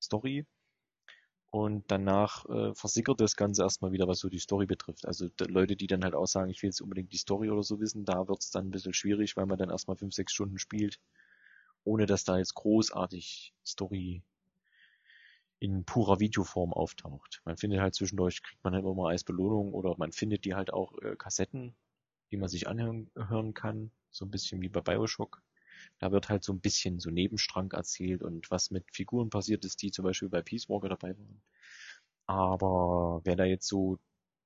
Story. 0.01 0.47
Und 1.51 1.85
danach 1.91 2.45
äh, 2.47 2.75
versickert 2.75 3.21
das 3.21 3.37
Ganze 3.37 3.63
erstmal 3.63 3.93
wieder, 3.93 4.09
was 4.09 4.19
so 4.19 4.29
die 4.29 4.39
Story 4.39 4.67
betrifft. 4.67 5.07
Also 5.07 5.29
Leute, 5.47 5.77
die 5.77 5.87
dann 5.87 6.05
halt 6.05 6.15
auch 6.15 6.27
sagen, 6.27 6.51
ich 6.51 6.63
will 6.63 6.69
jetzt 6.69 6.83
unbedingt 6.83 7.13
die 7.13 7.19
Story 7.19 7.51
oder 7.51 7.63
so 7.63 7.81
wissen, 7.81 8.05
da 8.05 8.29
wird's 8.29 8.51
dann 8.51 8.67
ein 8.67 8.71
bisschen 8.73 8.93
schwierig, 8.93 9.37
weil 9.37 9.47
man 9.47 9.57
dann 9.59 9.71
erstmal 9.71 9.97
fünf, 9.97 10.13
sechs 10.13 10.33
Stunden 10.33 10.59
spielt, 10.59 11.01
ohne 11.85 12.07
dass 12.07 12.25
da 12.25 12.37
jetzt 12.39 12.55
großartig 12.55 13.55
Story 13.65 14.23
in 15.59 15.85
purer 15.85 16.21
Videoform 16.21 16.73
auftaucht. 16.73 17.41
Man 17.45 17.57
findet 17.57 17.81
halt 17.81 17.95
zwischendurch, 17.95 18.43
kriegt 18.43 18.63
man 18.63 18.75
halt 18.75 18.85
immer 18.85 18.95
mal 18.95 19.11
als 19.11 19.25
Belohnung 19.25 19.73
oder 19.73 19.95
man 19.99 20.13
findet 20.13 20.45
die 20.45 20.55
halt 20.55 20.73
auch 20.73 20.97
äh, 21.03 21.17
Kassetten, 21.17 21.75
die 22.31 22.37
man 22.37 22.49
sich 22.49 22.69
anhören 22.69 23.11
hören 23.15 23.55
kann, 23.55 23.91
so 24.11 24.25
ein 24.25 24.31
bisschen 24.31 24.61
wie 24.61 24.69
bei 24.69 24.81
Bioshock. 24.81 25.43
Da 25.99 26.13
wird 26.13 26.29
halt 26.29 26.43
so 26.45 26.53
ein 26.53 26.61
bisschen 26.61 27.01
so 27.01 27.11
Nebenstrang 27.11 27.71
erzählt 27.73 28.23
und 28.23 28.51
was 28.51 28.71
mit 28.71 28.85
Figuren 28.93 29.31
passiert 29.31 29.65
ist, 29.65 29.83
die 29.83 29.91
zum 29.91 30.05
Beispiel 30.05 30.29
bei 30.29 30.43
Peace 30.43 30.69
Walker 30.69 30.89
dabei 30.89 31.17
waren. 31.17 31.43
Aber 32.27 33.21
wer 33.25 33.37
da 33.37 33.45
jetzt 33.45 33.69
so 33.69 33.99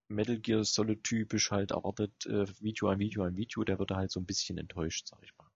Metal 0.08 0.38
Gear 0.38 0.64
Solid 0.64 1.02
typisch 1.04 1.50
halt 1.50 1.70
erwartet, 1.70 2.26
äh, 2.26 2.46
Video 2.60 2.88
an 2.88 2.98
Video 2.98 3.22
an 3.24 3.36
Video, 3.36 3.64
der 3.64 3.78
wird 3.78 3.90
da 3.90 3.96
halt 3.96 4.10
so 4.10 4.20
ein 4.20 4.26
bisschen 4.26 4.58
enttäuscht, 4.58 5.08
sag 5.08 5.22
ich 5.22 5.36
mal. 5.38 5.48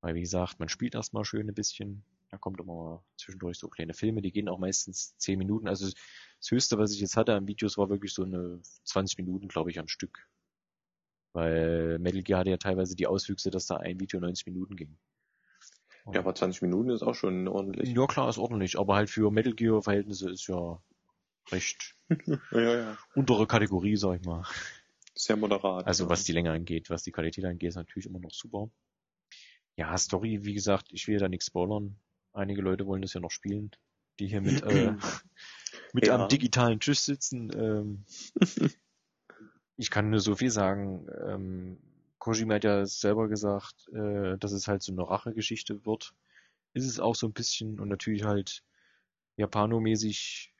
Weil 0.00 0.14
wie 0.14 0.20
gesagt, 0.20 0.60
man 0.60 0.68
spielt 0.68 0.94
erstmal 0.94 1.24
schön 1.24 1.48
ein 1.48 1.54
bisschen, 1.54 2.04
Da 2.30 2.36
kommt 2.36 2.60
immer 2.60 3.04
zwischendurch 3.16 3.58
so 3.58 3.68
kleine 3.68 3.94
Filme, 3.94 4.20
die 4.20 4.32
gehen 4.32 4.48
auch 4.48 4.58
meistens 4.58 5.16
10 5.18 5.38
Minuten. 5.38 5.66
Also 5.66 5.86
das 5.86 6.50
Höchste, 6.50 6.78
was 6.78 6.92
ich 6.92 7.00
jetzt 7.00 7.16
hatte 7.16 7.34
an 7.34 7.48
Videos, 7.48 7.78
war 7.78 7.88
wirklich 7.88 8.12
so 8.12 8.22
eine 8.24 8.60
20 8.84 9.18
Minuten, 9.18 9.48
glaube 9.48 9.70
ich, 9.70 9.78
am 9.78 9.88
Stück. 9.88 10.28
Weil 11.32 11.98
Metal 11.98 12.22
Gear 12.22 12.40
hatte 12.40 12.50
ja 12.50 12.56
teilweise 12.56 12.96
die 12.96 13.06
Auswüchse, 13.06 13.50
dass 13.50 13.66
da 13.66 13.76
ein 13.76 14.00
Video 14.00 14.20
90 14.20 14.46
Minuten 14.46 14.76
ging. 14.76 14.98
Ja, 16.12 16.20
aber 16.20 16.34
20 16.34 16.62
Minuten 16.62 16.90
ist 16.90 17.02
auch 17.02 17.14
schon 17.14 17.48
ordentlich. 17.48 17.90
Ja, 17.90 18.06
klar, 18.06 18.28
ist 18.28 18.38
ordentlich, 18.38 18.78
aber 18.78 18.94
halt 18.94 19.10
für 19.10 19.30
Metal 19.30 19.54
Gear 19.54 19.82
Verhältnisse 19.82 20.30
ist 20.30 20.46
ja 20.46 20.82
recht 21.50 21.96
ja, 22.52 22.74
ja. 22.74 22.98
untere 23.14 23.46
Kategorie, 23.46 23.96
sag 23.96 24.20
ich 24.20 24.26
mal. 24.26 24.44
Sehr 25.14 25.36
moderat. 25.36 25.86
Also 25.86 26.04
ja. 26.04 26.10
was 26.10 26.24
die 26.24 26.32
Länge 26.32 26.52
angeht, 26.52 26.90
was 26.90 27.02
die 27.02 27.12
Qualität 27.12 27.44
angeht, 27.44 27.70
ist 27.70 27.76
natürlich 27.76 28.06
immer 28.06 28.20
noch 28.20 28.30
super. 28.30 28.70
Ja, 29.76 29.96
Story, 29.96 30.44
wie 30.44 30.54
gesagt, 30.54 30.88
ich 30.92 31.06
will 31.08 31.18
da 31.18 31.28
nichts 31.28 31.46
spoilern. 31.46 31.98
Einige 32.32 32.62
Leute 32.62 32.86
wollen 32.86 33.02
das 33.02 33.14
ja 33.14 33.20
noch 33.20 33.30
spielen, 33.30 33.70
die 34.18 34.28
hier 34.28 34.40
mit, 34.40 34.62
äh, 34.62 34.92
mit 35.92 36.06
Ja. 36.06 36.14
am 36.16 36.28
digitalen 36.28 36.80
Tisch 36.80 37.00
sitzen. 37.00 37.50
Ähm, 37.54 38.04
ich 39.76 39.90
kann 39.90 40.10
nur 40.10 40.20
so 40.20 40.34
viel 40.34 40.50
sagen. 40.50 41.06
Ähm, 41.26 41.78
Kojima 42.18 42.54
hat 42.54 42.64
ja 42.64 42.84
selber 42.84 43.28
gesagt, 43.28 43.88
äh, 43.92 44.36
dass 44.38 44.52
es 44.52 44.68
halt 44.68 44.82
so 44.82 44.92
eine 44.92 45.08
Rachegeschichte 45.08 45.84
wird. 45.86 46.14
Ist 46.74 46.86
es 46.86 47.00
auch 47.00 47.14
so 47.14 47.26
ein 47.26 47.32
bisschen 47.32 47.80
und 47.80 47.88
natürlich 47.88 48.24
halt 48.24 48.62
japanomäßig 49.36 50.52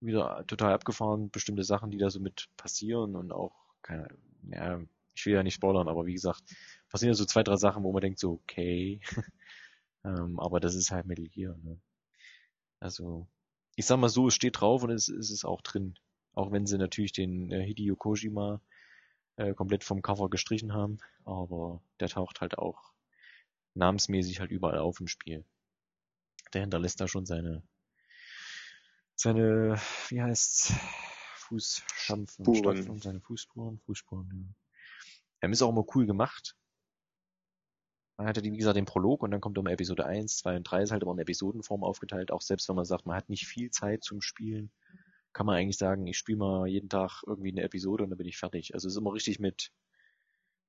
wieder 0.00 0.44
total 0.46 0.72
abgefahren, 0.72 1.30
bestimmte 1.30 1.64
Sachen, 1.64 1.90
die 1.90 1.98
da 1.98 2.10
so 2.10 2.20
mit 2.20 2.48
passieren 2.56 3.16
und 3.16 3.32
auch, 3.32 3.54
keine, 3.82 4.08
ja, 4.50 4.80
ich 5.14 5.26
will 5.26 5.34
ja 5.34 5.42
nicht 5.42 5.54
spoilern, 5.54 5.88
aber 5.88 6.06
wie 6.06 6.14
gesagt, 6.14 6.42
passieren 6.88 7.10
ja 7.10 7.14
so 7.14 7.24
zwei, 7.24 7.42
drei 7.42 7.56
Sachen, 7.56 7.82
wo 7.82 7.92
man 7.92 8.00
denkt 8.00 8.18
so, 8.20 8.32
okay, 8.32 9.00
ähm, 10.08 10.40
aber 10.40 10.60
das 10.60 10.74
ist 10.74 10.90
halt 10.90 11.06
Metal 11.06 11.28
Gear, 11.28 11.56
ne? 11.58 11.80
Also, 12.80 13.28
ich 13.76 13.86
sag 13.86 13.98
mal 13.98 14.08
so, 14.08 14.28
es 14.28 14.34
steht 14.34 14.60
drauf 14.60 14.82
und 14.82 14.90
es, 14.90 15.08
es 15.08 15.30
ist 15.30 15.44
auch 15.44 15.60
drin. 15.62 15.94
Auch 16.32 16.52
wenn 16.52 16.66
sie 16.66 16.78
natürlich 16.78 17.12
den 17.12 17.50
äh, 17.50 17.64
Hideo 17.64 17.96
Kojima 17.96 18.60
äh, 19.36 19.54
komplett 19.54 19.84
vom 19.84 20.02
Cover 20.02 20.30
gestrichen 20.30 20.72
haben, 20.72 20.98
aber 21.24 21.82
der 22.00 22.08
taucht 22.08 22.40
halt 22.40 22.58
auch 22.58 22.92
namensmäßig 23.74 24.40
halt 24.40 24.50
überall 24.50 24.78
auf 24.78 25.00
im 25.00 25.08
Spiel. 25.08 25.44
Der 26.54 26.62
hinterlässt 26.62 27.00
da 27.00 27.08
schon 27.08 27.26
seine 27.26 27.62
seine, 29.14 29.80
wie 30.08 30.22
heißt's, 30.22 30.72
Fußstampfen, 31.48 32.44
Spuren. 32.44 32.76
Stapfen, 32.76 33.00
seine 33.00 33.20
Fußspuren, 33.20 33.78
Fußspuren, 33.80 34.30
ja. 34.32 34.54
Ähm, 35.40 35.52
ist 35.52 35.62
auch 35.62 35.70
immer 35.70 35.84
cool 35.94 36.06
gemacht. 36.06 36.56
Man 38.18 38.26
hatte, 38.26 38.42
wie 38.42 38.56
gesagt, 38.56 38.76
den 38.76 38.84
Prolog 38.84 39.22
und 39.22 39.30
dann 39.30 39.40
kommt 39.40 39.56
immer 39.58 39.70
Episode 39.70 40.04
1, 40.04 40.38
2 40.38 40.56
und 40.56 40.64
3 40.64 40.82
ist 40.82 40.90
halt 40.90 41.02
immer 41.04 41.12
in 41.12 41.20
Episodenform 41.20 41.84
aufgeteilt. 41.84 42.32
Auch 42.32 42.42
selbst 42.42 42.68
wenn 42.68 42.74
man 42.76 42.84
sagt, 42.84 43.06
man 43.06 43.16
hat 43.16 43.28
nicht 43.28 43.46
viel 43.46 43.70
Zeit 43.70 44.02
zum 44.02 44.20
Spielen, 44.20 44.72
kann 45.32 45.46
man 45.46 45.56
eigentlich 45.56 45.78
sagen, 45.78 46.06
ich 46.08 46.18
spiele 46.18 46.38
mal 46.38 46.66
jeden 46.66 46.88
Tag 46.88 47.22
irgendwie 47.26 47.52
eine 47.52 47.62
Episode 47.62 48.02
und 48.02 48.10
dann 48.10 48.18
bin 48.18 48.26
ich 48.26 48.36
fertig. 48.36 48.74
Also 48.74 48.88
es 48.88 48.94
ist 48.94 48.98
immer 48.98 49.14
richtig 49.14 49.38
mit, 49.38 49.70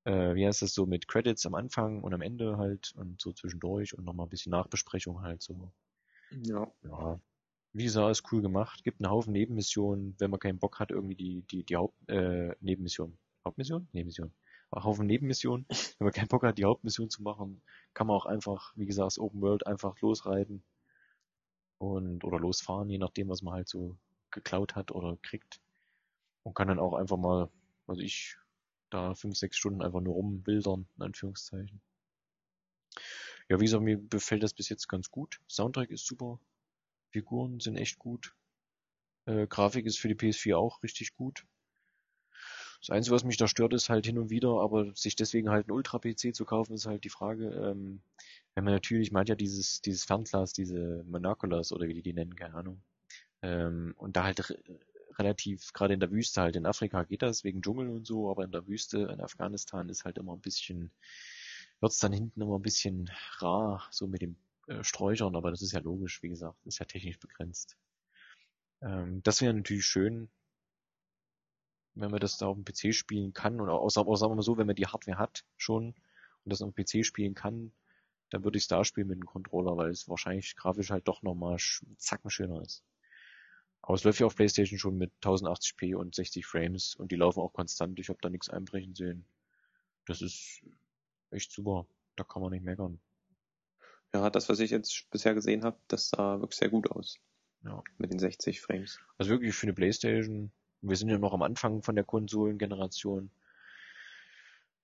äh, 0.03 0.35
wie 0.35 0.45
heißt 0.45 0.61
das 0.61 0.75
so, 0.75 0.85
mit 0.85 1.07
Credits 1.07 1.45
am 1.47 1.55
Anfang 1.55 2.03
und 2.03 2.13
am 2.13 2.21
Ende 2.21 2.57
halt 2.57 2.93
und 2.95 3.19
so 3.19 3.33
zwischendurch 3.33 3.97
und 3.97 4.05
nochmal 4.05 4.27
ein 4.27 4.29
bisschen 4.29 4.51
Nachbesprechung 4.51 5.23
halt 5.23 5.41
so. 5.41 5.71
Ja. 6.43 6.71
Ja, 6.83 7.19
wie 7.73 7.83
gesagt, 7.83 8.11
ist 8.11 8.31
cool 8.31 8.41
gemacht. 8.41 8.83
Gibt 8.83 9.01
einen 9.01 9.11
Haufen 9.11 9.33
Nebenmissionen, 9.33 10.15
wenn 10.19 10.29
man 10.29 10.39
keinen 10.39 10.59
Bock 10.59 10.79
hat, 10.79 10.91
irgendwie 10.91 11.15
die, 11.15 11.41
die, 11.43 11.63
die 11.63 11.75
Haupt, 11.75 11.97
äh, 12.09 12.55
Nebenmission. 12.59 13.17
Hauptmission? 13.43 13.87
Nebenmission. 13.91 14.31
Haufen 14.71 15.07
Nebenmissionen. 15.07 15.65
Wenn 15.69 16.05
man 16.05 16.13
keinen 16.13 16.27
Bock 16.27 16.43
hat, 16.43 16.57
die 16.57 16.65
Hauptmission 16.65 17.09
zu 17.09 17.23
machen, 17.23 17.61
kann 17.93 18.07
man 18.07 18.15
auch 18.15 18.25
einfach, 18.25 18.73
wie 18.75 18.85
gesagt, 18.85 19.07
das 19.07 19.19
Open 19.19 19.41
World 19.41 19.65
einfach 19.67 19.99
losreiten. 20.01 20.63
Und, 21.77 22.23
oder 22.23 22.39
losfahren, 22.39 22.89
je 22.89 22.97
nachdem, 22.97 23.29
was 23.29 23.41
man 23.41 23.53
halt 23.53 23.69
so 23.69 23.97
geklaut 24.31 24.75
hat 24.75 24.91
oder 24.91 25.17
kriegt. 25.21 25.61
Und 26.43 26.53
kann 26.53 26.67
dann 26.67 26.79
auch 26.79 26.93
einfach 26.93 27.17
mal, 27.17 27.49
also 27.87 28.01
ich, 28.01 28.37
da 28.89 29.15
fünf, 29.15 29.37
sechs 29.37 29.57
Stunden 29.57 29.81
einfach 29.81 30.01
nur 30.01 30.15
rumwildern, 30.15 30.87
in 30.97 31.03
Anführungszeichen. 31.03 31.81
Ja, 33.49 33.59
wie 33.59 33.65
gesagt, 33.65 33.83
mir 33.83 33.97
gefällt 33.97 34.43
das 34.43 34.53
bis 34.53 34.69
jetzt 34.69 34.87
ganz 34.87 35.09
gut. 35.09 35.39
Soundtrack 35.49 35.89
ist 35.89 36.05
super. 36.05 36.39
Figuren 37.11 37.59
sind 37.59 37.77
echt 37.77 37.97
gut. 37.97 38.35
Äh, 39.25 39.47
Grafik 39.47 39.85
ist 39.85 39.99
für 39.99 40.07
die 40.07 40.15
PS4 40.15 40.55
auch 40.55 40.83
richtig 40.83 41.15
gut. 41.15 41.45
Das 42.79 42.89
Einzige, 42.91 43.15
was 43.15 43.23
mich 43.23 43.37
da 43.37 43.47
stört, 43.47 43.73
ist 43.73 43.89
halt 43.89 44.05
hin 44.05 44.17
und 44.17 44.29
wieder, 44.29 44.61
aber 44.61 44.95
sich 44.95 45.15
deswegen 45.15 45.49
halt 45.49 45.67
ein 45.67 45.71
Ultra-PC 45.71 46.33
zu 46.33 46.45
kaufen, 46.45 46.73
ist 46.73 46.85
halt 46.85 47.03
die 47.03 47.09
Frage, 47.09 47.49
ähm, 47.49 48.01
wenn 48.55 48.63
man 48.63 48.73
natürlich, 48.73 49.11
man 49.11 49.21
hat 49.21 49.29
ja 49.29 49.35
dieses, 49.35 49.81
dieses 49.81 50.05
Fernglas, 50.05 50.53
diese 50.53 51.03
Monoculars 51.07 51.71
oder 51.73 51.87
wie 51.87 51.93
die 51.93 52.01
die 52.01 52.13
nennen, 52.13 52.35
keine 52.35 52.55
Ahnung. 52.55 52.81
Ähm, 53.41 53.93
und 53.97 54.15
da 54.15 54.23
halt 54.23 54.49
re 54.49 54.57
relativ, 55.17 55.73
gerade 55.73 55.93
in 55.93 55.99
der 55.99 56.11
Wüste 56.11 56.41
halt, 56.41 56.55
in 56.55 56.65
Afrika 56.65 57.03
geht 57.03 57.21
das 57.21 57.43
wegen 57.43 57.61
Dschungel 57.61 57.89
und 57.89 58.07
so, 58.07 58.31
aber 58.31 58.45
in 58.45 58.51
der 58.53 58.65
Wüste 58.67 58.99
in 58.99 59.19
Afghanistan 59.19 59.89
ist 59.89 60.05
halt 60.05 60.17
immer 60.17 60.33
ein 60.33 60.39
bisschen, 60.39 60.91
wird's 61.81 61.99
dann 61.99 62.13
hinten 62.13 62.41
immer 62.41 62.57
ein 62.57 62.61
bisschen 62.61 63.09
rar, 63.39 63.85
so 63.91 64.07
mit 64.07 64.21
dem 64.21 64.37
äh, 64.67 64.81
Sträuchern, 64.83 65.35
aber 65.35 65.51
das 65.51 65.61
ist 65.61 65.73
ja 65.73 65.81
logisch, 65.81 66.23
wie 66.23 66.29
gesagt, 66.29 66.65
ist 66.65 66.79
ja 66.79 66.85
technisch 66.85 67.19
begrenzt. 67.19 67.75
Ähm, 68.81 69.21
das 69.23 69.41
wäre 69.41 69.53
natürlich 69.53 69.85
schön, 69.85 70.29
wenn 72.01 72.11
man 72.11 72.19
das 72.19 72.37
da 72.37 72.47
auf 72.47 72.57
dem 72.57 72.65
PC 72.65 72.93
spielen 72.93 73.33
kann 73.33 73.59
und 73.59 73.69
auch, 73.69 73.81
auch 73.83 73.89
sagen 73.89 74.31
wir 74.31 74.35
mal 74.35 74.41
so, 74.41 74.57
wenn 74.57 74.67
man 74.67 74.75
die 74.75 74.87
Hardware 74.87 75.17
hat 75.17 75.45
schon 75.57 75.87
und 76.43 76.53
das 76.53 76.61
auf 76.61 76.73
dem 76.73 76.85
PC 76.85 77.05
spielen 77.05 77.35
kann, 77.35 77.71
dann 78.29 78.43
würde 78.43 78.57
ich 78.57 78.63
es 78.63 78.67
da 78.67 78.83
spielen 78.83 79.07
mit 79.07 79.17
dem 79.17 79.25
Controller, 79.25 79.75
weil 79.77 79.89
es 79.89 80.07
wahrscheinlich 80.07 80.55
grafisch 80.55 80.91
halt 80.91 81.07
doch 81.07 81.23
nochmal 81.23 81.57
zacken 81.97 82.29
schöner 82.29 82.61
ist. 82.61 82.83
Aber 83.81 83.95
es 83.95 84.03
läuft 84.03 84.19
ja 84.19 84.25
auf 84.25 84.35
Playstation 84.35 84.77
schon 84.77 84.97
mit 84.97 85.11
1080p 85.23 85.95
und 85.95 86.13
60 86.13 86.45
Frames 86.45 86.95
und 86.95 87.11
die 87.11 87.15
laufen 87.15 87.39
auch 87.39 87.53
konstant. 87.53 87.99
Ich 87.99 88.09
habe 88.09 88.19
da 88.21 88.29
nichts 88.29 88.49
einbrechen 88.49 88.93
sehen. 88.93 89.25
Das 90.05 90.21
ist 90.21 90.61
echt 91.31 91.51
super. 91.51 91.87
Da 92.15 92.23
kann 92.23 92.41
man 92.41 92.51
nicht 92.51 92.63
meckern. 92.63 92.99
Ja, 94.13 94.29
das, 94.29 94.49
was 94.49 94.59
ich 94.59 94.71
jetzt 94.71 95.09
bisher 95.11 95.33
gesehen 95.33 95.63
habe, 95.63 95.79
das 95.87 96.09
sah 96.09 96.39
wirklich 96.39 96.57
sehr 96.57 96.69
gut 96.69 96.91
aus. 96.91 97.17
Ja. 97.63 97.83
Mit 97.97 98.11
den 98.11 98.19
60 98.19 98.61
Frames. 98.61 98.99
Also 99.17 99.31
wirklich 99.31 99.55
für 99.55 99.67
eine 99.67 99.73
Playstation. 99.73 100.51
Wir 100.81 100.95
sind 100.95 101.09
ja 101.09 101.17
noch 101.17 101.33
am 101.33 101.41
Anfang 101.41 101.83
von 101.83 101.95
der 101.95 102.05
Konsolengeneration. 102.05 103.31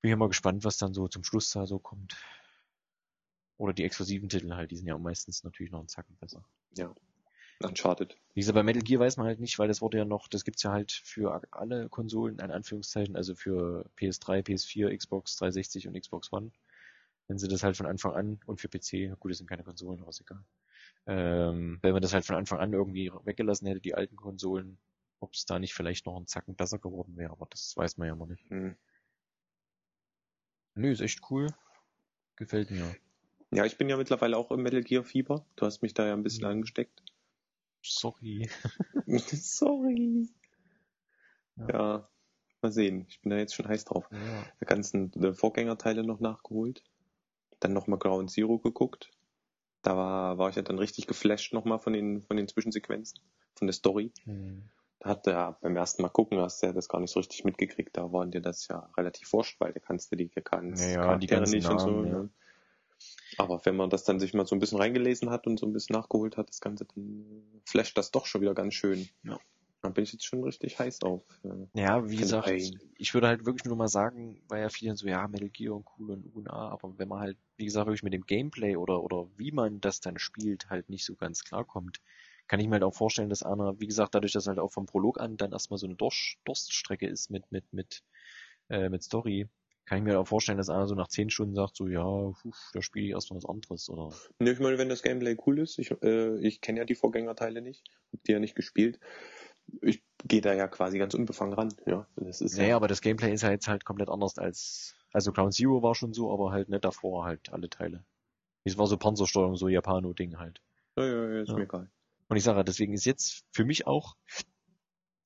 Bin 0.02 0.10
ja 0.10 0.18
mal 0.18 0.28
gespannt, 0.28 0.64
was 0.64 0.78
dann 0.78 0.94
so 0.94 1.08
zum 1.08 1.24
Schluss 1.24 1.52
da 1.52 1.66
so 1.66 1.80
kommt. 1.80 2.16
Oder 3.58 3.74
die 3.74 3.84
exklusiven 3.84 4.30
Titel 4.30 4.54
halt, 4.54 4.72
die 4.72 4.76
sind 4.76 4.88
ja 4.88 4.98
meistens 4.98 5.44
natürlich 5.44 5.72
noch 5.72 5.80
einen 5.80 5.88
Zacken 5.88 6.18
besser. 6.18 6.44
Ja. 6.76 6.94
Uncharted. 7.64 8.18
Wie 8.34 8.42
gesagt, 8.42 8.56
bei 8.56 8.64
Metal 8.64 8.82
Gear 8.82 9.00
weiß 9.00 9.16
man 9.16 9.28
halt 9.28 9.40
nicht, 9.40 9.58
weil 9.60 9.70
das 9.70 9.82
wurde 9.82 9.98
ja 9.98 10.06
noch, 10.06 10.28
das 10.28 10.44
gibt's 10.44 10.64
ja 10.64 10.72
halt 10.72 10.92
für 10.92 11.42
alle 11.52 11.88
Konsolen, 11.88 12.40
in 12.40 12.52
Anführungszeichen, 12.52 13.16
also 13.16 13.34
für 13.34 13.90
PS3, 13.98 14.46
PS4, 14.46 14.96
Xbox 14.96 15.38
360 15.38 15.88
und 15.88 16.00
Xbox 16.00 16.34
One. 16.34 16.52
Wenn 17.28 17.38
sie 17.38 17.48
das 17.48 17.64
halt 17.64 17.78
von 17.78 17.86
Anfang 17.86 18.14
an 18.14 18.40
und 18.46 18.60
für 18.60 18.68
PC, 18.68 19.18
gut, 19.20 19.32
das 19.32 19.38
sind 19.38 19.48
keine 19.48 19.64
Konsolen, 19.64 20.02
aber 20.02 20.10
ist 20.10 20.22
egal. 20.22 20.44
Ähm, 21.08 21.80
wenn 21.82 21.94
man 21.94 22.02
das 22.02 22.14
halt 22.14 22.26
von 22.26 22.36
Anfang 22.36 22.60
an 22.60 22.74
irgendwie 22.74 23.12
weggelassen 23.24 23.68
hätte, 23.68 23.80
die 23.80 23.96
alten 23.96 24.16
Konsolen, 24.16 24.78
ob 25.20 25.34
es 25.34 25.46
da 25.46 25.60
nicht 25.60 25.74
vielleicht 25.74 26.06
noch 26.06 26.16
einen 26.18 26.28
Zacken 26.28 26.56
besser 26.56 26.80
geworden 26.80 27.16
wäre, 27.18 27.32
aber 27.32 27.48
das 27.50 27.76
weiß 27.76 27.98
man 27.98 28.08
ja 28.08 28.16
mal 28.16 28.28
nicht. 28.28 28.50
Hm. 28.50 28.76
Nö, 30.76 30.92
ist 30.92 31.02
echt 31.02 31.22
cool. 31.30 31.48
Gefällt 32.36 32.70
mir. 32.72 32.96
Ja, 33.52 33.66
ich 33.66 33.78
bin 33.78 33.88
ja 33.90 33.96
mittlerweile 33.98 34.38
auch 34.38 34.52
im 34.52 34.62
Metal 34.64 34.84
Gear 34.84 35.04
Fieber. 35.04 35.46
Du 35.56 35.66
hast 35.66 35.82
mich 35.82 35.94
da 35.94 36.06
ja 36.06 36.14
ein 36.14 36.24
bisschen 36.24 36.44
Mhm. 36.44 36.52
angesteckt. 36.52 37.02
Sorry. 37.82 38.50
Sorry. 39.06 40.30
Ja. 41.56 41.70
Ja. 41.70 42.10
mal 42.62 42.72
sehen. 42.72 43.06
Ich 43.08 43.22
bin 43.22 43.30
da 43.30 43.38
jetzt 43.38 43.54
schon 43.56 43.68
heiß 43.68 43.86
drauf. 43.86 44.08
Ja. 44.12 44.46
Die 44.60 44.66
ganzen 44.66 45.14
äh, 45.24 45.34
Vorgängerteile 45.34 46.04
noch 46.04 46.20
nachgeholt. 46.20 46.84
Dann 47.60 47.74
nochmal 47.74 48.00
Ground 48.00 48.32
Zero 48.32 48.58
geguckt. 48.60 49.12
Da 49.84 49.96
war, 49.96 50.38
war 50.40 50.50
ich 50.50 50.56
ja 50.56 50.64
dann 50.64 50.80
richtig 50.80 51.06
geflasht 51.08 51.54
nochmal 51.54 51.80
von 51.80 51.94
den, 51.94 52.24
von 52.24 52.36
den 52.38 52.48
Zwischensequenzen, 52.48 53.22
von 53.56 53.68
der 53.68 53.74
Story. 53.74 54.12
Hm. 54.24 54.68
Da 55.00 55.10
hat 55.10 55.28
ja 55.28 55.58
beim 55.62 55.76
ersten 55.76 56.02
Mal 56.02 56.10
gucken, 56.10 56.40
hast 56.40 56.62
du 56.62 56.68
ja 56.68 56.74
das 56.74 56.88
gar 56.90 57.00
nicht 57.00 57.12
so 57.12 57.20
richtig 57.20 57.44
mitgekriegt. 57.44 57.96
Da 57.98 58.12
waren 58.12 58.32
dir 58.32 58.42
das 58.42 58.68
ja 58.68 58.90
relativ 58.98 59.32
wurscht, 59.34 59.60
weil 59.60 59.74
da 59.74 59.80
kannst 59.80 60.12
du 60.12 60.16
die 60.16 60.30
ganz 60.30 60.82
Ja, 60.94 61.12
ja, 61.12 61.18
die 61.18 61.28
nicht 61.28 61.70
und 61.70 61.80
so. 61.80 61.88
Namen, 61.88 62.08
ja. 62.08 62.20
ne? 62.24 62.30
Aber 63.38 63.66
wenn 63.66 63.76
man 63.76 63.90
das 63.90 64.04
dann 64.06 64.20
sich 64.20 64.34
mal 64.34 64.46
so 64.46 64.56
ein 64.56 64.60
bisschen 64.60 64.78
reingelesen 64.78 65.30
hat 65.30 65.48
und 65.48 65.60
so 65.60 65.66
ein 65.66 65.74
bisschen 65.74 65.96
nachgeholt 65.96 66.38
hat, 66.38 66.50
das 66.50 66.62
Ganze, 66.62 66.86
dann 66.86 67.44
flasht 67.66 67.98
das 67.98 68.12
doch 68.12 68.26
schon 68.26 68.42
wieder 68.42 68.54
ganz 68.54 68.74
schön. 68.74 69.10
Ja. 69.24 69.40
Da 69.82 69.90
bin 69.90 70.04
ich 70.04 70.14
jetzt 70.14 70.26
schon 70.26 70.44
richtig 70.44 70.80
heiß 70.80 71.02
auf. 71.04 71.22
äh, 71.44 71.80
Ja, 71.80 72.10
wie 72.10 72.16
gesagt, 72.16 72.48
allen. 72.48 72.80
ich 72.98 73.14
würde 73.14 73.28
halt 73.28 73.46
wirklich 73.46 73.66
nur 73.66 73.76
mal 73.76 73.88
sagen, 73.88 74.42
weil 74.48 74.62
ja 74.62 74.70
viele 74.70 74.96
so, 74.96 75.08
ja, 75.08 75.28
Metal 75.28 75.50
Gear 75.50 75.76
und 75.76 75.86
cool 76.00 76.12
und 76.12 76.26
UNA, 76.34 76.70
aber 76.70 76.98
wenn 76.98 77.08
man 77.08 77.20
halt, 77.20 77.38
wie 77.58 77.66
gesagt, 77.66 77.86
wirklich 77.86 78.02
mit 78.02 78.14
dem 78.14 78.26
Gameplay 78.26 78.78
oder, 78.78 79.04
oder 79.04 79.28
wie 79.36 79.52
man 79.52 79.82
das 79.82 80.00
dann 80.00 80.18
spielt, 80.18 80.70
halt 80.70 80.90
nicht 80.90 81.06
so 81.06 81.16
ganz 81.16 81.44
klarkommt, 81.44 82.02
kann 82.48 82.60
ich 82.60 82.68
mir 82.68 82.74
halt 82.74 82.84
auch 82.84 82.94
vorstellen, 82.94 83.30
dass 83.30 83.44
einer, 83.44 83.80
wie 83.80 83.88
gesagt, 83.88 84.16
dadurch, 84.16 84.34
dass 84.34 84.48
halt 84.48 84.60
auch 84.60 84.72
vom 84.72 84.86
Prolog 84.86 85.20
an 85.20 85.38
dann 85.38 85.52
erstmal 85.52 85.78
so 85.78 85.88
eine 85.88 85.96
Durst, 85.96 86.38
Durststrecke 86.46 87.08
ist 87.08 87.30
mit, 87.30 87.52
mit, 87.52 87.72
mit, 87.74 88.04
äh, 88.70 88.90
mit 88.90 89.04
Story, 89.04 89.48
kann 89.86 90.00
ich 90.00 90.04
mir 90.04 90.20
auch 90.20 90.28
vorstellen, 90.28 90.58
dass 90.58 90.70
einer 90.70 90.88
so 90.88 90.96
nach 90.96 91.08
zehn 91.08 91.30
Stunden 91.30 91.56
sagt, 91.56 91.76
so, 91.76 91.88
ja, 91.88 92.04
puh, 92.04 92.52
da 92.74 92.82
spiele 92.82 93.06
ich 93.06 93.12
erst 93.12 93.30
mal 93.32 93.38
was 93.38 93.46
anderes, 93.46 93.90
oder? 93.90 94.16
Ne, 94.40 94.52
ich 94.52 94.60
meine, 94.60 94.78
wenn 94.78 94.90
das 94.90 95.04
Gameplay 95.04 95.38
cool 95.46 95.60
ist, 95.60 95.78
ich, 95.78 95.92
äh, 96.02 96.38
ich 96.40 96.62
kenne 96.62 96.80
ja 96.80 96.86
die 96.86 96.96
Vorgängerteile 96.96 97.62
nicht, 97.62 97.84
hab 98.12 98.24
die 98.24 98.32
ja 98.32 98.40
nicht 98.40 98.56
gespielt. 98.56 99.00
Ich 99.82 100.04
gehe 100.28 100.42
da 100.42 100.54
ja 100.54 100.68
quasi 100.68 100.98
ganz 100.98 101.14
unbefangen 101.14 101.54
ran, 101.54 101.74
ja. 101.86 102.08
Das 102.16 102.42
ist 102.42 102.58
Naja, 102.58 102.70
ja, 102.70 102.76
aber 102.76 102.88
das 102.88 103.02
Gameplay 103.02 103.34
ist 103.34 103.42
ja 103.42 103.52
jetzt 103.52 103.68
halt 103.68 103.86
komplett 103.86 104.10
anders 104.10 104.38
als, 104.38 104.96
also 105.12 105.32
Ground 105.32 105.54
Zero 105.54 105.82
war 105.84 105.96
schon 105.96 106.14
so, 106.14 106.32
aber 106.32 106.52
halt 106.52 106.70
nicht 106.70 106.86
davor 106.86 107.26
halt 107.26 107.52
alle 107.52 107.70
Teile. 107.70 108.04
Es 108.64 108.78
war 108.78 108.88
so 108.88 108.98
Panzersteuerung, 108.98 109.56
so 109.56 109.68
Japano-Ding 109.68 110.38
halt. 110.38 110.62
ja, 110.98 111.06
ja, 111.06 111.30
ja, 111.30 111.42
ist 111.42 111.50
Ja. 111.50 111.56
mir 111.56 111.64
egal. 111.64 111.90
Und 112.28 112.38
ich 112.38 112.44
sage, 112.44 112.64
deswegen 112.64 112.94
ist 112.94 113.06
jetzt 113.06 113.46
für 113.52 113.66
mich 113.66 113.88
auch 113.88 114.16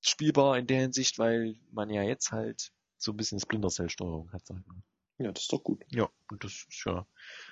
spielbar 0.01 0.58
in 0.58 0.68
der 0.68 0.82
Hinsicht, 0.82 1.20
weil 1.20 1.56
man 1.72 1.89
ja 1.89 2.03
jetzt 2.03 2.32
halt 2.32 2.72
so 2.98 3.12
ein 3.12 3.18
bisschen 3.18 3.39
Splinter 3.39 3.70
Cell 3.70 3.89
Steuerung 3.89 4.32
hat, 4.32 4.46
sag 4.46 4.60
ich 4.60 4.68
mal. 4.68 4.82
Ja, 5.18 5.32
das 5.32 5.44
ist 5.44 5.53
doch 5.53 5.63
gut. 5.63 5.84
Ja, 5.89 6.10
und 6.32 6.44
das 6.44 6.65
ist 6.70 6.84
ja. 6.86 7.06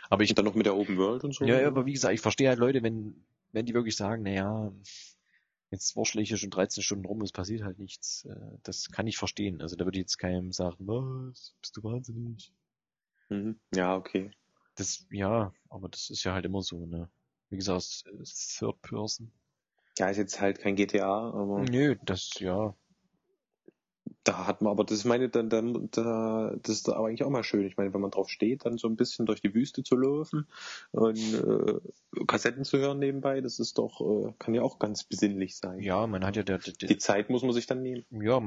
Aber 0.10 0.24
ich, 0.24 0.30
Und 0.32 0.38
dann 0.38 0.46
noch 0.46 0.56
mit 0.56 0.66
der 0.66 0.76
Open 0.76 0.98
World 0.98 1.24
und 1.26 1.34
so. 1.34 1.46
ja, 1.46 1.60
ja, 1.60 1.68
aber 1.68 1.86
wie 1.86 1.94
gesagt, 1.94 2.14
ich 2.14 2.22
verstehe 2.22 2.48
halt 2.50 2.60
Leute, 2.60 2.82
wenn, 2.82 3.26
wenn 3.52 3.66
die 3.66 3.74
wirklich 3.74 3.98
sagen, 3.98 4.24
na 4.24 4.32
ja, 4.32 4.72
jetzt 5.72 5.96
wurschtel 5.98 6.22
ich 6.22 6.30
hier 6.30 6.38
schon 6.38 6.50
13 6.50 6.82
Stunden 6.82 7.06
rum, 7.06 7.22
es 7.22 7.34
passiert 7.34 7.64
halt 7.64 7.80
nichts. 7.80 8.24
Äh, 8.26 8.58
Das 8.64 8.90
kann 8.90 9.08
ich 9.08 9.18
verstehen. 9.18 9.62
Also 9.62 9.76
da 9.76 9.84
würde 9.84 9.98
ich 9.98 10.04
jetzt 10.04 10.18
keinem 10.18 10.54
sagen, 10.54 10.88
was, 10.88 11.56
bist 11.62 11.76
du 11.76 11.84
wahnsinnig? 11.84 12.54
Mhm. 13.30 13.60
Ja, 13.76 13.98
okay. 13.98 14.32
Das, 14.76 15.06
ja, 15.12 15.52
aber 15.70 15.90
das 15.90 16.10
ist 16.10 16.24
ja 16.24 16.34
halt 16.34 16.46
immer 16.46 16.62
so, 16.62 16.86
ne? 16.86 17.10
Wie 17.50 17.58
gesagt, 17.58 17.82
es 17.82 18.04
ist 18.20 18.58
Third 18.60 18.82
Person. 18.82 19.32
Ja, 19.98 20.10
ist 20.10 20.18
jetzt 20.18 20.42
halt 20.42 20.60
kein 20.60 20.76
GTA, 20.76 21.32
aber 21.32 21.62
Nö, 21.62 21.96
das, 22.06 22.40
ja, 22.40 22.76
da 24.28 24.46
hat 24.46 24.62
man, 24.62 24.72
aber 24.72 24.84
das 24.84 25.06
meine, 25.06 25.30
dann, 25.30 25.50
dann, 25.50 25.90
da, 25.92 26.54
das 26.62 26.76
ist 26.76 26.90
aber 26.90 27.08
eigentlich 27.08 27.24
auch 27.24 27.30
mal 27.30 27.44
schön. 27.44 27.66
Ich 27.66 27.78
meine, 27.78 27.94
wenn 27.94 28.02
man 28.02 28.12
drauf 28.12 28.30
steht, 28.30 28.66
dann 28.66 28.78
so 28.78 28.88
ein 28.88 28.96
bisschen 28.96 29.26
durch 29.26 29.42
die 29.42 29.54
Wüste 29.54 29.84
zu 29.84 29.96
laufen 29.96 30.48
und 30.92 31.18
äh, 31.34 32.26
Kassetten 32.26 32.66
zu 32.66 32.78
hören 32.78 33.00
nebenbei, 33.00 33.42
das 33.42 33.60
ist 33.60 33.78
doch, 33.78 34.02
äh, 34.02 34.34
kann 34.38 34.54
ja 34.54 34.64
auch 34.64 34.80
ganz 34.80 35.04
besinnlich 35.04 35.56
sein. 35.58 35.80
ja, 35.80 36.06
man 36.08 36.26
hat 36.26 36.36
ja 36.36 36.44
der, 36.44 36.58
der, 36.58 36.74
Die 36.74 36.98
Zeit 36.98 37.30
muss 37.30 37.44
man 37.44 37.54
sich 37.54 37.68
dann 37.68 37.82
nehmen. 37.82 38.06
Ja, 38.10 38.42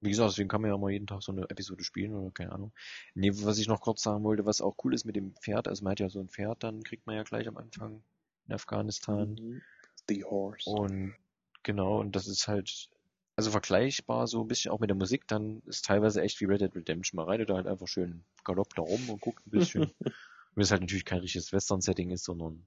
wie 0.00 0.10
gesagt, 0.10 0.30
deswegen 0.30 0.48
kann 0.48 0.62
man 0.62 0.70
ja 0.70 0.78
mal 0.78 0.90
jeden 0.90 1.06
Tag 1.06 1.22
so 1.22 1.32
eine 1.32 1.42
Episode 1.50 1.84
spielen 1.84 2.14
oder 2.14 2.30
keine 2.30 2.52
Ahnung. 2.52 2.72
Nee, 3.14 3.32
was 3.34 3.58
ich 3.58 3.68
noch 3.68 3.82
kurz 3.82 4.02
sagen 4.02 4.24
wollte, 4.24 4.46
was 4.46 4.62
auch 4.62 4.76
cool 4.84 4.94
ist 4.94 5.04
mit 5.04 5.16
dem 5.16 5.34
Pferd, 5.34 5.68
also 5.68 5.84
man 5.84 5.92
hat 5.92 6.00
ja 6.00 6.08
so 6.08 6.20
ein 6.20 6.28
Pferd, 6.28 6.62
dann 6.62 6.82
kriegt 6.82 7.06
man 7.06 7.16
ja 7.16 7.22
gleich 7.22 7.46
am 7.46 7.58
Anfang 7.58 8.02
in 8.50 8.54
Afghanistan. 8.54 9.34
Mhm. 9.34 9.62
The 10.08 10.24
Horse. 10.24 10.68
Und 10.68 11.14
genau, 11.62 12.00
und 12.00 12.16
das 12.16 12.26
ist 12.26 12.48
halt, 12.48 12.90
also 13.36 13.50
vergleichbar 13.50 14.26
so 14.26 14.42
ein 14.42 14.48
bisschen 14.48 14.72
auch 14.72 14.80
mit 14.80 14.90
der 14.90 14.96
Musik, 14.96 15.26
dann 15.28 15.62
ist 15.66 15.84
teilweise 15.84 16.20
echt 16.22 16.40
wie 16.40 16.46
Red 16.46 16.60
Dead 16.60 16.74
Redemption. 16.74 17.16
Man 17.16 17.26
reitet 17.26 17.50
da 17.50 17.54
halt 17.54 17.66
einfach 17.66 17.86
schön 17.86 18.24
galopp 18.44 18.74
da 18.74 18.82
rum 18.82 19.08
und 19.08 19.20
guckt 19.20 19.46
ein 19.46 19.50
bisschen. 19.50 19.82
und 20.54 20.62
es 20.62 20.70
halt 20.70 20.80
natürlich 20.80 21.04
kein 21.04 21.20
richtiges 21.20 21.52
Western-Setting 21.52 22.10
ist, 22.10 22.24
sondern 22.24 22.66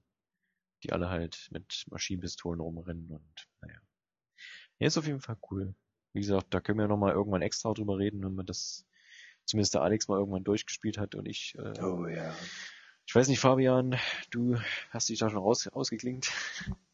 die 0.82 0.92
alle 0.92 1.08
halt 1.08 1.48
mit 1.50 1.86
Maschinenpistolen 1.90 2.60
rumrennen 2.60 3.10
und 3.10 3.48
naja. 3.60 3.78
Ja, 4.78 4.86
ist 4.86 4.98
auf 4.98 5.06
jeden 5.06 5.20
Fall 5.20 5.36
cool. 5.50 5.74
Wie 6.12 6.20
gesagt, 6.20 6.46
da 6.50 6.60
können 6.60 6.78
wir 6.78 6.88
nochmal 6.88 7.12
irgendwann 7.12 7.42
extra 7.42 7.72
drüber 7.72 7.98
reden, 7.98 8.22
wenn 8.22 8.34
man 8.34 8.46
das, 8.46 8.86
zumindest 9.44 9.74
der 9.74 9.82
Alex 9.82 10.08
mal 10.08 10.18
irgendwann 10.18 10.44
durchgespielt 10.44 10.98
hat 10.98 11.14
und 11.14 11.26
ich, 11.26 11.54
äh, 11.58 11.80
Oh 11.82 12.06
ja. 12.06 12.34
Ich 13.06 13.14
weiß 13.14 13.28
nicht, 13.28 13.40
Fabian, 13.40 13.96
du 14.30 14.56
hast 14.90 15.08
dich 15.08 15.18
da 15.18 15.28
schon 15.30 15.38
raus, 15.38 15.66
ausgeklingt. 15.68 16.30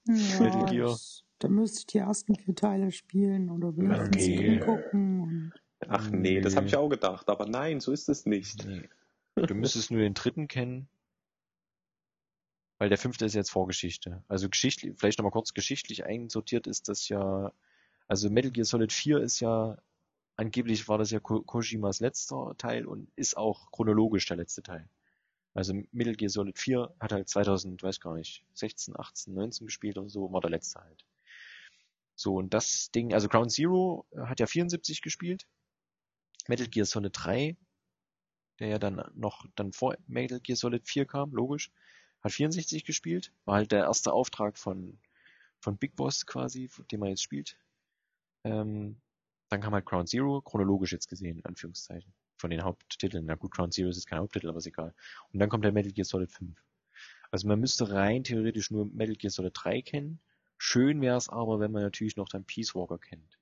Ja, 0.06 0.40
Metal 0.40 0.64
Gear. 0.66 0.88
das- 0.90 1.24
da 1.38 1.48
müsste 1.48 1.78
ich 1.80 1.86
die 1.86 1.98
ersten 1.98 2.34
vier 2.34 2.54
Teile 2.54 2.92
spielen 2.92 3.48
oder 3.50 3.74
wenigstens 3.76 4.14
Okay. 4.14 4.58
gucken. 4.60 5.54
Ach 5.88 6.10
nee, 6.10 6.40
das 6.42 6.54
habe 6.56 6.66
ich 6.66 6.76
auch 6.76 6.88
gedacht, 6.90 7.28
aber 7.30 7.46
nein, 7.46 7.80
so 7.80 7.92
ist 7.92 8.08
es 8.10 8.26
nicht. 8.26 8.66
Nee. 8.66 8.88
Du 9.36 9.54
müsstest 9.54 9.90
nur 9.90 10.00
den 10.00 10.12
dritten 10.12 10.48
kennen. 10.48 10.88
Weil 12.78 12.88
der 12.90 12.98
fünfte 12.98 13.24
ist 13.24 13.34
jetzt 13.34 13.50
Vorgeschichte. 13.50 14.22
Also 14.28 14.48
geschichtlich, 14.50 14.94
vielleicht 14.98 15.18
nochmal 15.18 15.32
kurz 15.32 15.54
geschichtlich 15.54 16.04
einsortiert 16.04 16.66
ist 16.66 16.88
das 16.88 17.08
ja, 17.08 17.52
also 18.08 18.28
Metal 18.30 18.50
Gear 18.50 18.64
Solid 18.64 18.92
4 18.92 19.18
ist 19.20 19.40
ja, 19.40 19.78
angeblich 20.36 20.88
war 20.88 20.98
das 20.98 21.10
ja 21.10 21.20
Ko 21.20 21.42
Kojimas 21.42 22.00
letzter 22.00 22.54
Teil 22.58 22.86
und 22.86 23.10
ist 23.16 23.36
auch 23.36 23.70
chronologisch 23.70 24.26
der 24.26 24.36
letzte 24.38 24.62
Teil. 24.62 24.88
Also 25.54 25.74
Metal 25.92 26.14
Gear 26.14 26.30
Solid 26.30 26.58
4 26.58 26.94
hat 27.00 27.12
halt 27.12 27.28
2000, 27.28 27.82
weiß 27.82 28.00
gar 28.00 28.14
nicht, 28.16 28.44
16, 28.54 28.98
18, 28.98 29.34
19 29.34 29.66
gespielt 29.66 29.98
oder 29.98 30.08
so, 30.08 30.32
war 30.32 30.40
der 30.40 30.50
letzte 30.50 30.80
halt. 30.80 31.04
So, 32.14 32.36
und 32.36 32.54
das 32.54 32.90
Ding, 32.92 33.14
also 33.14 33.28
Ground 33.28 33.50
Zero 33.50 34.06
hat 34.16 34.40
ja 34.40 34.46
74 34.46 35.02
gespielt. 35.02 35.46
Metal 36.48 36.68
Gear 36.68 36.86
Solid 36.86 37.12
3 37.14 37.56
der 38.60 38.68
ja 38.68 38.78
dann 38.78 39.02
noch 39.14 39.46
dann 39.56 39.72
vor 39.72 39.96
Metal 40.06 40.38
Gear 40.38 40.56
Solid 40.56 40.86
4 40.86 41.06
kam, 41.06 41.32
logisch, 41.32 41.72
hat 42.20 42.32
64 42.32 42.84
gespielt, 42.84 43.32
war 43.46 43.56
halt 43.56 43.72
der 43.72 43.84
erste 43.84 44.12
Auftrag 44.12 44.58
von 44.58 44.98
von 45.60 45.76
Big 45.76 45.96
Boss 45.96 46.26
quasi, 46.26 46.70
den 46.90 47.00
man 47.00 47.10
jetzt 47.10 47.22
spielt. 47.22 47.58
Ähm, 48.44 49.00
dann 49.50 49.60
kam 49.60 49.74
halt 49.74 49.84
Ground 49.84 50.08
Zero, 50.08 50.40
chronologisch 50.40 50.92
jetzt 50.92 51.08
gesehen, 51.08 51.38
in 51.38 51.44
Anführungszeichen, 51.44 52.12
von 52.40 52.50
den 52.50 52.64
Haupttiteln. 52.64 53.26
Na 53.26 53.34
gut, 53.36 53.52
Ground 53.52 53.74
Zero 53.74 53.88
ist 53.88 54.06
kein 54.06 54.18
Haupttitel, 54.18 54.48
aber 54.48 54.58
ist 54.58 54.66
egal. 54.66 54.94
Und 55.32 55.38
dann 55.38 55.48
kommt 55.48 55.64
der 55.64 55.72
Metal 55.72 55.92
Gear 55.92 56.04
Solid 56.04 56.32
5. 56.32 56.58
Also 57.30 57.46
man 57.46 57.60
müsste 57.60 57.92
rein 57.92 58.24
theoretisch 58.24 58.70
nur 58.70 58.86
Metal 58.86 59.14
Gear 59.14 59.30
Solid 59.30 59.52
3 59.54 59.82
kennen. 59.82 60.20
Schön 60.58 61.00
wäre 61.00 61.16
es 61.16 61.28
aber, 61.28 61.60
wenn 61.60 61.72
man 61.72 61.82
natürlich 61.82 62.16
noch 62.16 62.28
dann 62.28 62.44
Peace 62.44 62.74
Walker 62.74 62.98
kennt. 62.98 63.38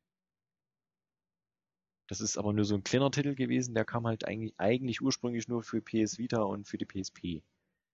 Das 2.08 2.20
ist 2.20 2.38
aber 2.38 2.52
nur 2.52 2.64
so 2.64 2.74
ein 2.74 2.84
kleiner 2.84 3.10
Titel 3.10 3.34
gewesen, 3.34 3.74
der 3.74 3.84
kam 3.84 4.06
halt 4.06 4.26
eigentlich, 4.26 4.54
eigentlich 4.58 5.02
ursprünglich 5.02 5.46
nur 5.46 5.62
für 5.62 5.82
PS 5.82 6.18
Vita 6.18 6.42
und 6.42 6.66
für 6.66 6.78
die 6.78 6.86
PSP. 6.86 7.42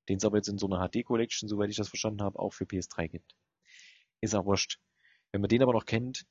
Den 0.09 0.19
es 0.19 0.25
aber 0.25 0.37
jetzt 0.37 0.49
in 0.49 0.59
so 0.59 0.67
einer 0.67 0.89
HD 0.89 1.05
Collection, 1.05 1.49
soweit 1.49 1.71
ich 1.71 1.77
das 1.77 1.89
verstanden 1.89 2.23
habe, 2.23 2.39
auch 2.39 2.53
für 2.53 2.65
PS3 2.65 3.09
gibt. 3.09 3.35
Ist 4.21 4.35
auch 4.35 4.45
wurscht. 4.45 4.79
Wenn 5.33 5.41
man 5.41 5.49
den 5.49 5.63
aber 5.63 5.73
noch 5.73 5.87
kennt, 5.87 6.27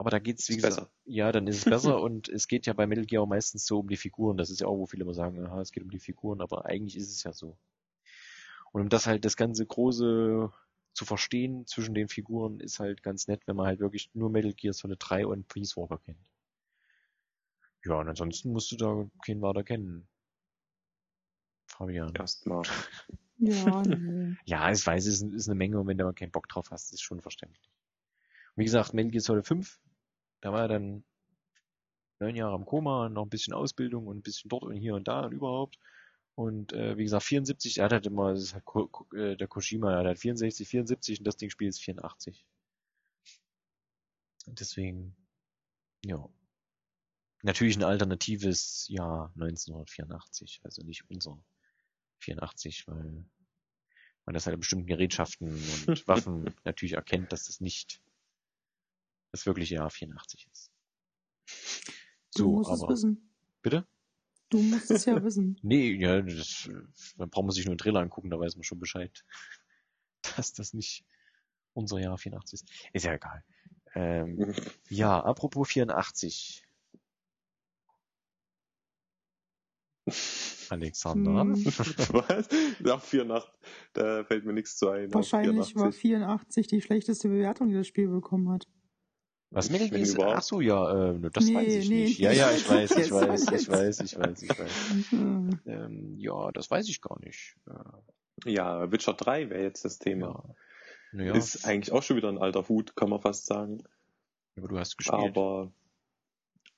aber 0.00 0.08
da 0.08 0.18
geht's 0.18 0.48
wie 0.48 0.56
gesagt, 0.56 0.76
besser. 0.76 0.90
ja, 1.04 1.30
dann 1.30 1.46
ist 1.46 1.58
es 1.58 1.64
besser 1.84 2.00
und 2.00 2.30
es 2.30 2.48
geht 2.48 2.64
ja 2.64 2.72
bei 2.72 2.86
Metal 2.86 3.04
Gear 3.04 3.22
auch 3.22 3.26
meistens 3.26 3.66
so 3.66 3.80
um 3.80 3.88
die 3.88 3.98
Figuren. 3.98 4.38
Das 4.38 4.48
ist 4.48 4.62
ja 4.62 4.66
auch, 4.66 4.78
wo 4.78 4.86
viele 4.86 5.04
immer 5.04 5.12
sagen, 5.12 5.44
aha, 5.44 5.60
es 5.60 5.72
geht 5.72 5.82
um 5.82 5.90
die 5.90 5.98
Figuren, 5.98 6.40
aber 6.40 6.64
eigentlich 6.64 6.96
ist 6.96 7.10
es 7.10 7.22
ja 7.22 7.34
so. 7.34 7.58
Und 8.72 8.80
um 8.80 8.88
das 8.88 9.06
halt 9.06 9.26
das 9.26 9.36
ganze 9.36 9.66
große 9.66 10.50
zu 10.94 11.04
verstehen 11.04 11.66
zwischen 11.66 11.94
den 11.94 12.08
Figuren 12.08 12.60
ist 12.60 12.80
halt 12.80 13.02
ganz 13.02 13.28
nett, 13.28 13.42
wenn 13.44 13.56
man 13.56 13.66
halt 13.66 13.80
wirklich 13.80 14.10
nur 14.14 14.30
Metal 14.30 14.54
Gear 14.54 14.72
Solid 14.72 14.96
3 14.98 15.26
und 15.26 15.48
Peace 15.48 15.76
Walker 15.76 15.98
kennt. 15.98 16.24
Ja, 17.84 17.96
und 17.96 18.08
ansonsten 18.08 18.52
musst 18.52 18.72
du 18.72 18.76
da 18.76 19.06
keinen 19.26 19.42
weiter 19.42 19.64
kennen. 19.64 20.08
Fabian. 21.66 22.14
Erstmal. 22.14 22.62
ja, 23.36 23.82
nee. 23.86 24.34
Ja, 24.46 24.72
ich 24.72 24.86
weiß, 24.86 25.04
es 25.04 25.20
ist, 25.20 25.34
ist 25.34 25.48
eine 25.50 25.56
Menge 25.56 25.78
und 25.78 25.88
wenn 25.88 25.98
du 25.98 26.04
mal 26.04 26.14
keinen 26.14 26.32
Bock 26.32 26.48
drauf 26.48 26.70
hast, 26.70 26.90
ist 26.94 27.02
schon 27.02 27.20
verständlich. 27.20 27.70
Und 28.56 28.62
wie 28.62 28.64
gesagt, 28.64 28.94
Metal 28.94 29.10
Gear 29.10 29.20
Solid 29.20 29.46
5, 29.46 29.78
da 30.40 30.52
war 30.52 30.62
er 30.62 30.68
dann 30.68 31.04
neun 32.20 32.36
Jahre 32.36 32.56
im 32.56 32.66
Koma, 32.66 33.08
noch 33.08 33.24
ein 33.24 33.30
bisschen 33.30 33.54
Ausbildung 33.54 34.06
und 34.06 34.18
ein 34.18 34.22
bisschen 34.22 34.48
dort 34.48 34.64
und 34.64 34.76
hier 34.76 34.94
und 34.94 35.08
da 35.08 35.26
und 35.26 35.32
überhaupt. 35.32 35.78
Und 36.34 36.72
äh, 36.72 36.96
wie 36.96 37.04
gesagt, 37.04 37.24
74, 37.24 37.78
er 37.78 37.84
hat 37.84 37.92
halt 37.92 38.06
immer, 38.06 38.32
das 38.32 38.42
ist 38.44 38.54
halt 38.54 38.64
Ko 38.64 38.88
Ko 38.88 39.14
äh, 39.16 39.36
der 39.36 39.48
Kojima, 39.48 39.92
er 39.92 39.98
hat 39.98 40.06
halt 40.06 40.18
64, 40.18 40.68
74 40.68 41.18
und 41.20 41.24
das 41.26 41.36
Ding 41.36 41.50
spielt 41.50 41.70
ist 41.70 41.82
84. 41.82 42.46
Und 44.46 44.60
deswegen, 44.60 45.16
ja. 46.04 46.28
Natürlich 47.42 47.76
ein 47.76 47.84
alternatives 47.84 48.86
Jahr 48.88 49.32
1984, 49.34 50.60
also 50.62 50.82
nicht 50.82 51.08
unser 51.08 51.42
84, 52.18 52.86
weil 52.86 53.24
man 54.26 54.34
das 54.34 54.46
halt 54.46 54.58
bestimmten 54.60 54.86
Gerätschaften 54.86 55.48
und 55.48 56.08
Waffen 56.08 56.54
natürlich 56.64 56.94
erkennt, 56.94 57.32
dass 57.32 57.46
das 57.46 57.60
nicht 57.60 58.02
das 59.32 59.46
wirkliche 59.46 59.76
Jahr 59.76 59.90
84 59.90 60.48
ist. 60.50 60.70
Du 62.34 62.42
So, 62.42 62.50
musst 62.52 62.70
es 62.70 62.82
aber 62.82 62.92
wissen. 62.92 63.30
bitte? 63.62 63.86
Du 64.50 64.58
musst 64.62 64.90
es 64.90 65.04
ja 65.04 65.22
wissen. 65.22 65.56
Nee, 65.62 65.92
ja, 65.94 66.20
das, 66.22 66.68
dann 67.16 67.30
braucht 67.30 67.44
man 67.44 67.52
sich 67.52 67.64
nur 67.64 67.72
einen 67.72 67.78
Trailer 67.78 68.00
angucken, 68.00 68.30
da 68.30 68.38
weiß 68.40 68.56
man 68.56 68.64
schon 68.64 68.80
Bescheid, 68.80 69.24
dass 70.36 70.52
das 70.52 70.74
nicht 70.74 71.04
unser 71.72 71.98
Jahr 72.00 72.18
84 72.18 72.54
ist. 72.60 72.68
Ist 72.92 73.04
ja 73.04 73.14
egal. 73.14 73.44
Ähm, 73.94 74.54
ja, 74.88 75.20
apropos 75.20 75.68
84. 75.68 76.64
Alexander. 80.70 81.42
Hm. 81.42 81.64
Was? 81.64 82.48
Nach 82.80 83.02
84, 83.02 83.50
da 83.92 84.24
fällt 84.24 84.44
mir 84.44 84.52
nichts 84.52 84.76
zu 84.76 84.88
ein. 84.88 85.12
Wahrscheinlich 85.12 85.74
war 85.76 85.92
84. 85.92 86.00
84 86.00 86.66
die 86.68 86.80
schlechteste 86.80 87.28
Bewertung, 87.28 87.68
die 87.68 87.74
das 87.74 87.86
Spiel 87.86 88.08
bekommen 88.08 88.48
hat. 88.50 88.68
Was 89.50 89.68
Metal 89.70 89.88
Gear 89.88 90.00
ist? 90.00 90.14
überhaupt. 90.14 90.36
Ach 90.38 90.42
so, 90.42 90.60
ja, 90.60 91.10
äh, 91.10 91.30
das 91.32 91.44
Nee, 91.46 91.54
weiß 91.56 91.74
ich 91.74 91.88
nee, 91.90 92.02
nicht. 92.04 92.18
Ja, 92.20 92.30
ja, 92.32 92.50
ich 92.52 92.68
weiß, 92.68 92.90
ich 92.92 93.10
weiß, 93.10 93.42
ich 93.50 93.68
weiß, 93.68 94.00
ich 94.00 94.18
weiß, 94.18 94.42
ich 94.42 94.58
weiß. 94.58 94.70
Hm. 95.10 95.60
Ähm, 95.66 96.14
ja, 96.18 96.52
das 96.52 96.70
weiß 96.70 96.88
ich 96.88 97.00
gar 97.00 97.18
nicht. 97.20 97.56
Äh, 97.66 98.50
Ja, 98.52 98.90
Witcher 98.92 99.14
3 99.14 99.50
wäre 99.50 99.62
jetzt 99.62 99.84
das 99.84 99.98
Thema. 99.98 100.44
ja. 100.46 100.54
Naja, 101.12 101.34
Ist 101.34 101.64
eigentlich 101.66 101.90
auch 101.92 102.02
schon 102.04 102.16
wieder 102.16 102.28
ein 102.28 102.38
alter 102.38 102.68
Hut, 102.68 102.94
kann 102.94 103.10
man 103.10 103.20
fast 103.20 103.46
sagen. 103.46 103.82
aber 104.56 104.68
du 104.68 104.78
hast 104.78 104.96
gespielt. 104.96 105.20
Aber 105.20 105.72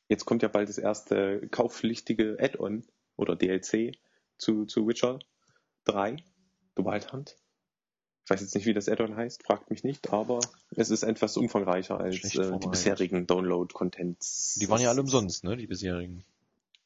jetzt 0.09 0.25
kommt 0.25 0.43
ja 0.43 0.49
bald 0.49 0.71
das 0.71 0.79
erste 0.79 1.47
kaufpflichtige 1.51 2.39
Add-on 2.41 2.85
oder 3.17 3.37
DLC 3.37 3.93
zu, 4.39 4.65
zu 4.65 4.89
Witcher 4.89 5.19
3, 5.85 6.17
The 6.77 6.85
Wild 6.85 7.13
Hunt. 7.13 7.37
Ich 8.25 8.31
weiß 8.31 8.41
jetzt 8.41 8.55
nicht, 8.55 8.67
wie 8.67 8.75
das 8.75 8.89
Add-on 8.89 9.17
heißt, 9.17 9.43
fragt 9.45 9.71
mich 9.71 9.83
nicht, 9.83 10.13
aber 10.13 10.41
es 10.77 10.91
ist 10.91 11.03
etwas 11.03 11.37
umfangreicher 11.37 11.99
als 11.99 12.23
äh, 12.37 12.59
die 12.59 12.69
bisherigen 12.69 13.27
Download-Contents. 13.27 14.59
Die 14.61 14.69
waren 14.69 14.81
ja 14.81 14.91
alle 14.91 15.01
umsonst, 15.01 15.43
ne, 15.43 15.57
die 15.57 15.67
bisherigen. 15.67 16.25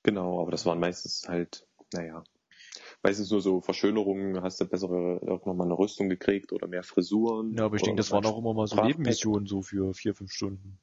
Genau, 0.02 0.40
aber 0.40 0.50
das 0.50 0.64
waren 0.64 0.80
meistens 0.80 1.28
halt, 1.28 1.66
naja, 1.92 2.24
meistens 3.02 3.30
nur 3.30 3.42
so 3.42 3.60
Verschönerungen, 3.60 4.40
hast 4.42 4.60
du 4.60 4.64
bessere, 4.64 5.20
nochmal 5.24 5.66
eine 5.66 5.78
Rüstung 5.78 6.08
gekriegt 6.08 6.52
oder 6.52 6.68
mehr 6.68 6.82
Frisuren. 6.82 7.54
Ja, 7.54 7.66
aber 7.66 7.76
ich 7.76 7.82
denke, 7.82 7.98
das 7.98 8.10
waren 8.12 8.24
auch 8.24 8.38
immer 8.38 8.54
mal 8.54 8.66
so 8.66 8.82
Nebenmissionen 8.82 9.46
so 9.46 9.62
für 9.62 9.92
vier, 9.92 10.14
fünf 10.14 10.32
Stunden. 10.32 10.78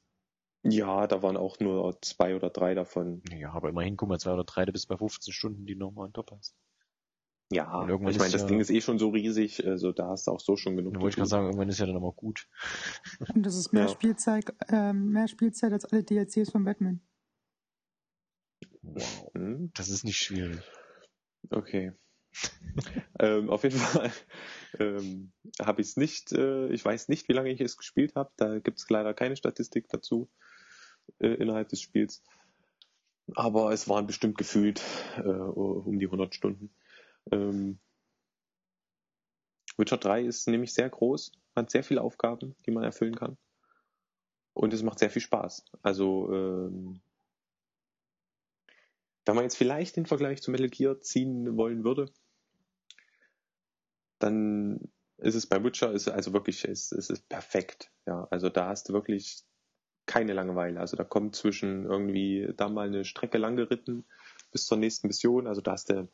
Ja, 0.62 1.06
da 1.06 1.22
waren 1.22 1.36
auch 1.36 1.58
nur 1.60 2.00
zwei 2.00 2.34
oder 2.34 2.48
drei 2.48 2.74
davon. 2.74 3.22
Ja, 3.30 3.52
aber 3.52 3.68
immerhin, 3.68 3.96
guck 3.96 4.08
mal, 4.08 4.18
zwei 4.18 4.32
oder 4.32 4.44
drei, 4.44 4.64
du 4.64 4.72
bist 4.72 4.88
bei 4.88 4.96
15 4.96 5.32
Stunden, 5.32 5.66
die 5.66 5.74
du 5.74 5.80
nochmal 5.80 6.06
on 6.06 6.12
top 6.12 6.30
hast. 6.30 6.54
Ja, 7.54 7.84
ich 7.88 8.00
meine, 8.00 8.32
das 8.32 8.32
ja, 8.32 8.46
Ding 8.46 8.58
ist 8.58 8.70
eh 8.70 8.80
schon 8.80 8.98
so 8.98 9.10
riesig, 9.10 9.64
also 9.64 9.92
da 9.92 10.08
hast 10.08 10.26
du 10.26 10.32
auch 10.32 10.40
so 10.40 10.56
schon 10.56 10.76
genug. 10.76 10.94
Da 10.94 11.00
wollte 11.00 11.12
ich 11.12 11.16
gerade 11.16 11.28
sagen, 11.28 11.46
irgendwann 11.46 11.68
ist 11.68 11.78
ja 11.78 11.86
dann 11.86 11.96
aber 11.96 12.12
gut. 12.12 12.48
Und 13.32 13.46
das 13.46 13.56
ist 13.56 13.72
mehr 13.72 13.84
ja. 13.84 13.88
Spielzeit, 13.88 14.52
äh, 14.68 14.92
mehr 14.92 15.28
Spielzeit 15.28 15.72
als 15.72 15.84
alle 15.84 16.02
DLCs 16.02 16.50
von 16.50 16.64
Batman. 16.64 17.00
Wow. 18.82 19.30
Hm? 19.34 19.70
Das 19.74 19.88
ist 19.88 20.04
nicht 20.04 20.18
schwierig. 20.18 20.60
Okay. 21.50 21.92
ähm, 23.20 23.48
auf 23.50 23.62
jeden 23.62 23.78
Fall 23.78 24.10
ähm, 24.80 25.32
habe 25.62 25.80
ich 25.80 25.88
es 25.88 25.96
nicht, 25.96 26.32
äh, 26.32 26.68
ich 26.68 26.84
weiß 26.84 27.08
nicht, 27.08 27.28
wie 27.28 27.32
lange 27.32 27.50
ich 27.50 27.60
es 27.60 27.76
gespielt 27.76 28.16
habe. 28.16 28.30
Da 28.36 28.58
gibt 28.58 28.78
es 28.78 28.90
leider 28.90 29.14
keine 29.14 29.36
Statistik 29.36 29.88
dazu 29.88 30.28
äh, 31.20 31.28
innerhalb 31.28 31.68
des 31.68 31.80
Spiels. 31.80 32.22
Aber 33.34 33.72
es 33.72 33.88
waren 33.88 34.06
bestimmt 34.06 34.36
gefühlt 34.36 34.82
äh, 35.16 35.28
um 35.28 35.98
die 35.98 36.06
100 36.06 36.34
Stunden. 36.34 36.74
Ähm, 37.30 37.78
Witcher 39.76 39.98
3 39.98 40.24
ist 40.24 40.46
nämlich 40.48 40.72
sehr 40.72 40.88
groß, 40.88 41.32
hat 41.56 41.70
sehr 41.70 41.84
viele 41.84 42.02
Aufgaben, 42.02 42.54
die 42.66 42.70
man 42.70 42.84
erfüllen 42.84 43.16
kann. 43.16 43.36
Und 44.52 44.72
es 44.72 44.82
macht 44.82 45.00
sehr 45.00 45.10
viel 45.10 45.22
Spaß. 45.22 45.64
Also, 45.82 46.32
ähm, 46.32 47.00
wenn 49.26 49.34
man 49.34 49.44
jetzt 49.44 49.56
vielleicht 49.56 49.96
den 49.96 50.06
Vergleich 50.06 50.42
zu 50.42 50.50
Metal 50.50 50.68
Gear 50.68 51.00
ziehen 51.00 51.56
wollen 51.56 51.82
würde, 51.82 52.10
dann 54.18 54.92
ist 55.18 55.34
es 55.34 55.46
bei 55.46 55.62
Witcher 55.62 55.92
ist 55.92 56.08
also 56.08 56.32
wirklich 56.32 56.64
ist, 56.64 56.92
ist 56.92 57.10
es 57.10 57.20
perfekt. 57.20 57.90
Ja, 58.06 58.26
also 58.30 58.48
da 58.48 58.68
hast 58.68 58.88
du 58.88 58.92
wirklich 58.92 59.44
keine 60.06 60.34
Langeweile. 60.34 60.80
Also 60.80 60.96
da 60.96 61.04
kommt 61.04 61.34
zwischen 61.36 61.84
irgendwie 61.84 62.52
da 62.56 62.68
mal 62.68 62.86
eine 62.86 63.04
Strecke 63.04 63.38
lang 63.38 63.56
geritten 63.56 64.04
bis 64.52 64.66
zur 64.66 64.78
nächsten 64.78 65.06
Mission. 65.06 65.46
Also 65.46 65.60
da 65.60 65.72
hast 65.72 65.90
du 65.90 66.08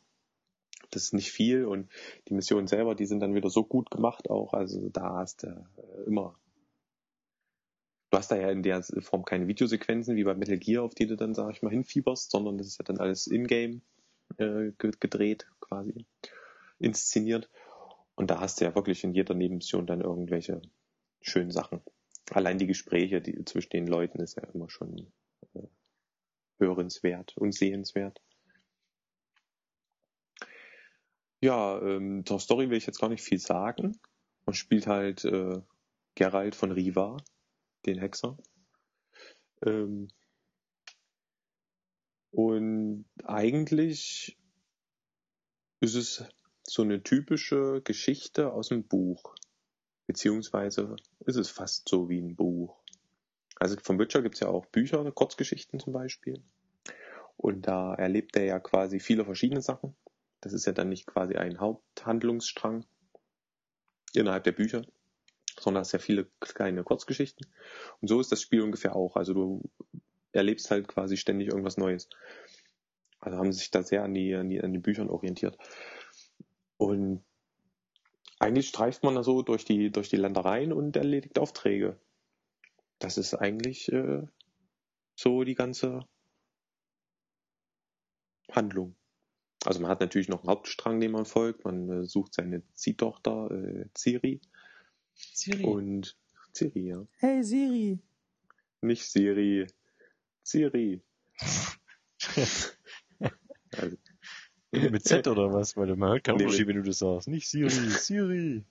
das 0.91 1.03
ist 1.03 1.13
nicht 1.13 1.31
viel 1.31 1.65
und 1.65 1.89
die 2.27 2.33
Missionen 2.33 2.67
selber, 2.67 2.95
die 2.95 3.05
sind 3.05 3.19
dann 3.21 3.35
wieder 3.35 3.49
so 3.49 3.63
gut 3.63 3.89
gemacht 3.89 4.29
auch. 4.29 4.53
Also 4.53 4.89
da 4.89 5.15
hast 5.17 5.43
du 5.43 5.47
äh, 5.47 6.03
immer 6.05 6.35
du 8.11 8.17
hast 8.17 8.29
da 8.29 8.37
ja 8.37 8.51
in 8.51 8.61
der 8.61 8.83
Form 8.83 9.23
keine 9.23 9.47
Videosequenzen 9.47 10.15
wie 10.15 10.23
bei 10.23 10.35
Metal 10.35 10.57
Gear, 10.57 10.83
auf 10.83 10.93
die 10.93 11.07
du 11.07 11.15
dann, 11.15 11.33
sag 11.33 11.51
ich 11.51 11.61
mal, 11.61 11.71
hinfieberst, 11.71 12.29
sondern 12.29 12.57
das 12.57 12.67
ist 12.67 12.77
ja 12.77 12.83
dann 12.83 12.99
alles 12.99 13.25
in-game 13.25 13.81
äh, 14.37 14.71
gedreht, 14.77 15.47
quasi, 15.61 16.05
inszeniert. 16.79 17.49
Und 18.15 18.29
da 18.29 18.39
hast 18.39 18.59
du 18.59 18.65
ja 18.65 18.75
wirklich 18.75 19.03
in 19.03 19.13
jeder 19.13 19.33
Nebenmission 19.33 19.87
dann 19.87 20.01
irgendwelche 20.01 20.61
schönen 21.21 21.51
Sachen. 21.51 21.81
Allein 22.31 22.57
die 22.57 22.67
Gespräche 22.67 23.21
die, 23.21 23.43
zwischen 23.45 23.71
den 23.71 23.87
Leuten 23.87 24.19
ist 24.19 24.35
ja 24.35 24.43
immer 24.53 24.69
schon 24.69 25.07
äh, 25.53 25.63
hörenswert 26.59 27.37
und 27.37 27.53
sehenswert. 27.53 28.21
Ja, 31.41 31.81
ähm, 31.81 32.23
zur 32.25 32.39
Story 32.39 32.69
will 32.69 32.77
ich 32.77 32.85
jetzt 32.85 33.01
gar 33.01 33.09
nicht 33.09 33.23
viel 33.23 33.39
sagen. 33.39 33.99
Man 34.45 34.53
spielt 34.53 34.85
halt 34.85 35.25
äh, 35.25 35.59
Geralt 36.13 36.53
von 36.55 36.71
Riva, 36.71 37.17
den 37.87 37.97
Hexer. 37.97 38.37
Ähm, 39.65 40.07
und 42.29 43.05
eigentlich 43.23 44.37
ist 45.79 45.95
es 45.95 46.23
so 46.63 46.83
eine 46.83 47.01
typische 47.01 47.81
Geschichte 47.83 48.53
aus 48.53 48.69
dem 48.69 48.83
Buch. 48.83 49.35
Beziehungsweise 50.05 50.95
ist 51.25 51.37
es 51.37 51.49
fast 51.49 51.89
so 51.89 52.07
wie 52.07 52.21
ein 52.21 52.35
Buch. 52.35 52.77
Also 53.55 53.77
vom 53.81 53.97
Witcher 53.97 54.21
gibt 54.21 54.35
es 54.35 54.41
ja 54.41 54.47
auch 54.47 54.67
Bücher, 54.67 55.11
Kurzgeschichten 55.11 55.79
zum 55.79 55.91
Beispiel. 55.91 56.43
Und 57.35 57.67
da 57.67 57.95
erlebt 57.95 58.35
er 58.35 58.45
ja 58.45 58.59
quasi 58.59 58.99
viele 58.99 59.25
verschiedene 59.25 59.61
Sachen. 59.61 59.95
Das 60.41 60.53
ist 60.53 60.65
ja 60.65 60.73
dann 60.73 60.89
nicht 60.89 61.05
quasi 61.05 61.35
ein 61.35 61.59
Haupthandlungsstrang 61.59 62.85
innerhalb 64.13 64.43
der 64.43 64.51
Bücher, 64.51 64.81
sondern 65.59 65.81
es 65.81 65.91
ja 65.91 65.99
viele 65.99 66.27
kleine 66.39 66.83
Kurzgeschichten. 66.83 67.47
Und 68.01 68.07
so 68.07 68.19
ist 68.19 68.31
das 68.31 68.41
Spiel 68.41 68.61
ungefähr 68.61 68.95
auch. 68.95 69.15
Also 69.15 69.33
du 69.33 69.61
erlebst 70.31 70.71
halt 70.71 70.87
quasi 70.87 71.17
ständig 71.17 71.49
irgendwas 71.49 71.77
Neues. 71.77 72.09
Also 73.19 73.37
haben 73.37 73.51
sie 73.53 73.59
sich 73.59 73.71
da 73.71 73.83
sehr 73.83 74.03
an 74.03 74.13
die, 74.13 74.33
an 74.33 74.49
die, 74.49 74.61
an 74.61 74.73
die 74.73 74.79
Büchern 74.79 75.09
orientiert. 75.09 75.57
Und 76.77 77.23
eigentlich 78.39 78.67
streift 78.67 79.03
man 79.03 79.13
da 79.13 79.23
so 79.23 79.43
durch 79.43 79.65
die, 79.65 79.91
durch 79.91 80.09
die 80.09 80.17
Ländereien 80.17 80.73
und 80.73 80.95
erledigt 80.95 81.37
Aufträge. 81.37 81.99
Das 82.97 83.19
ist 83.19 83.35
eigentlich 83.35 83.91
äh, 83.91 84.23
so 85.15 85.43
die 85.43 85.53
ganze 85.53 86.07
Handlung. 88.51 88.95
Also 89.65 89.79
man 89.79 89.91
hat 89.91 89.99
natürlich 89.99 90.27
noch 90.27 90.41
einen 90.41 90.49
Hauptstrang, 90.49 90.99
den 90.99 91.11
man 91.11 91.25
folgt. 91.25 91.65
Man 91.65 91.89
äh, 91.89 92.05
sucht 92.05 92.33
seine 92.33 92.63
Ziehtochter 92.73 93.51
äh, 93.51 93.85
Ciri. 93.95 94.41
Siri. 95.13 95.63
Und 95.63 96.17
Ciri, 96.53 96.87
ja. 96.87 97.05
Hey 97.17 97.43
Siri. 97.43 97.99
Nicht 98.81 99.05
Siri. 99.05 99.67
Ciri. 100.43 101.01
also, 103.77 103.97
mit 104.71 105.03
Z 105.03 105.27
oder 105.27 105.53
was? 105.53 105.77
Weil 105.77 105.95
man 105.95 106.09
hört 106.09 106.23
keinen 106.23 106.37
nee, 106.37 106.45
Unterschied, 106.45 106.67
wenn 106.67 106.77
du 106.77 106.83
das 106.83 106.99
sagst. 106.99 107.27
Nicht 107.27 107.47
Siri, 107.47 107.69
Siri. 107.69 108.63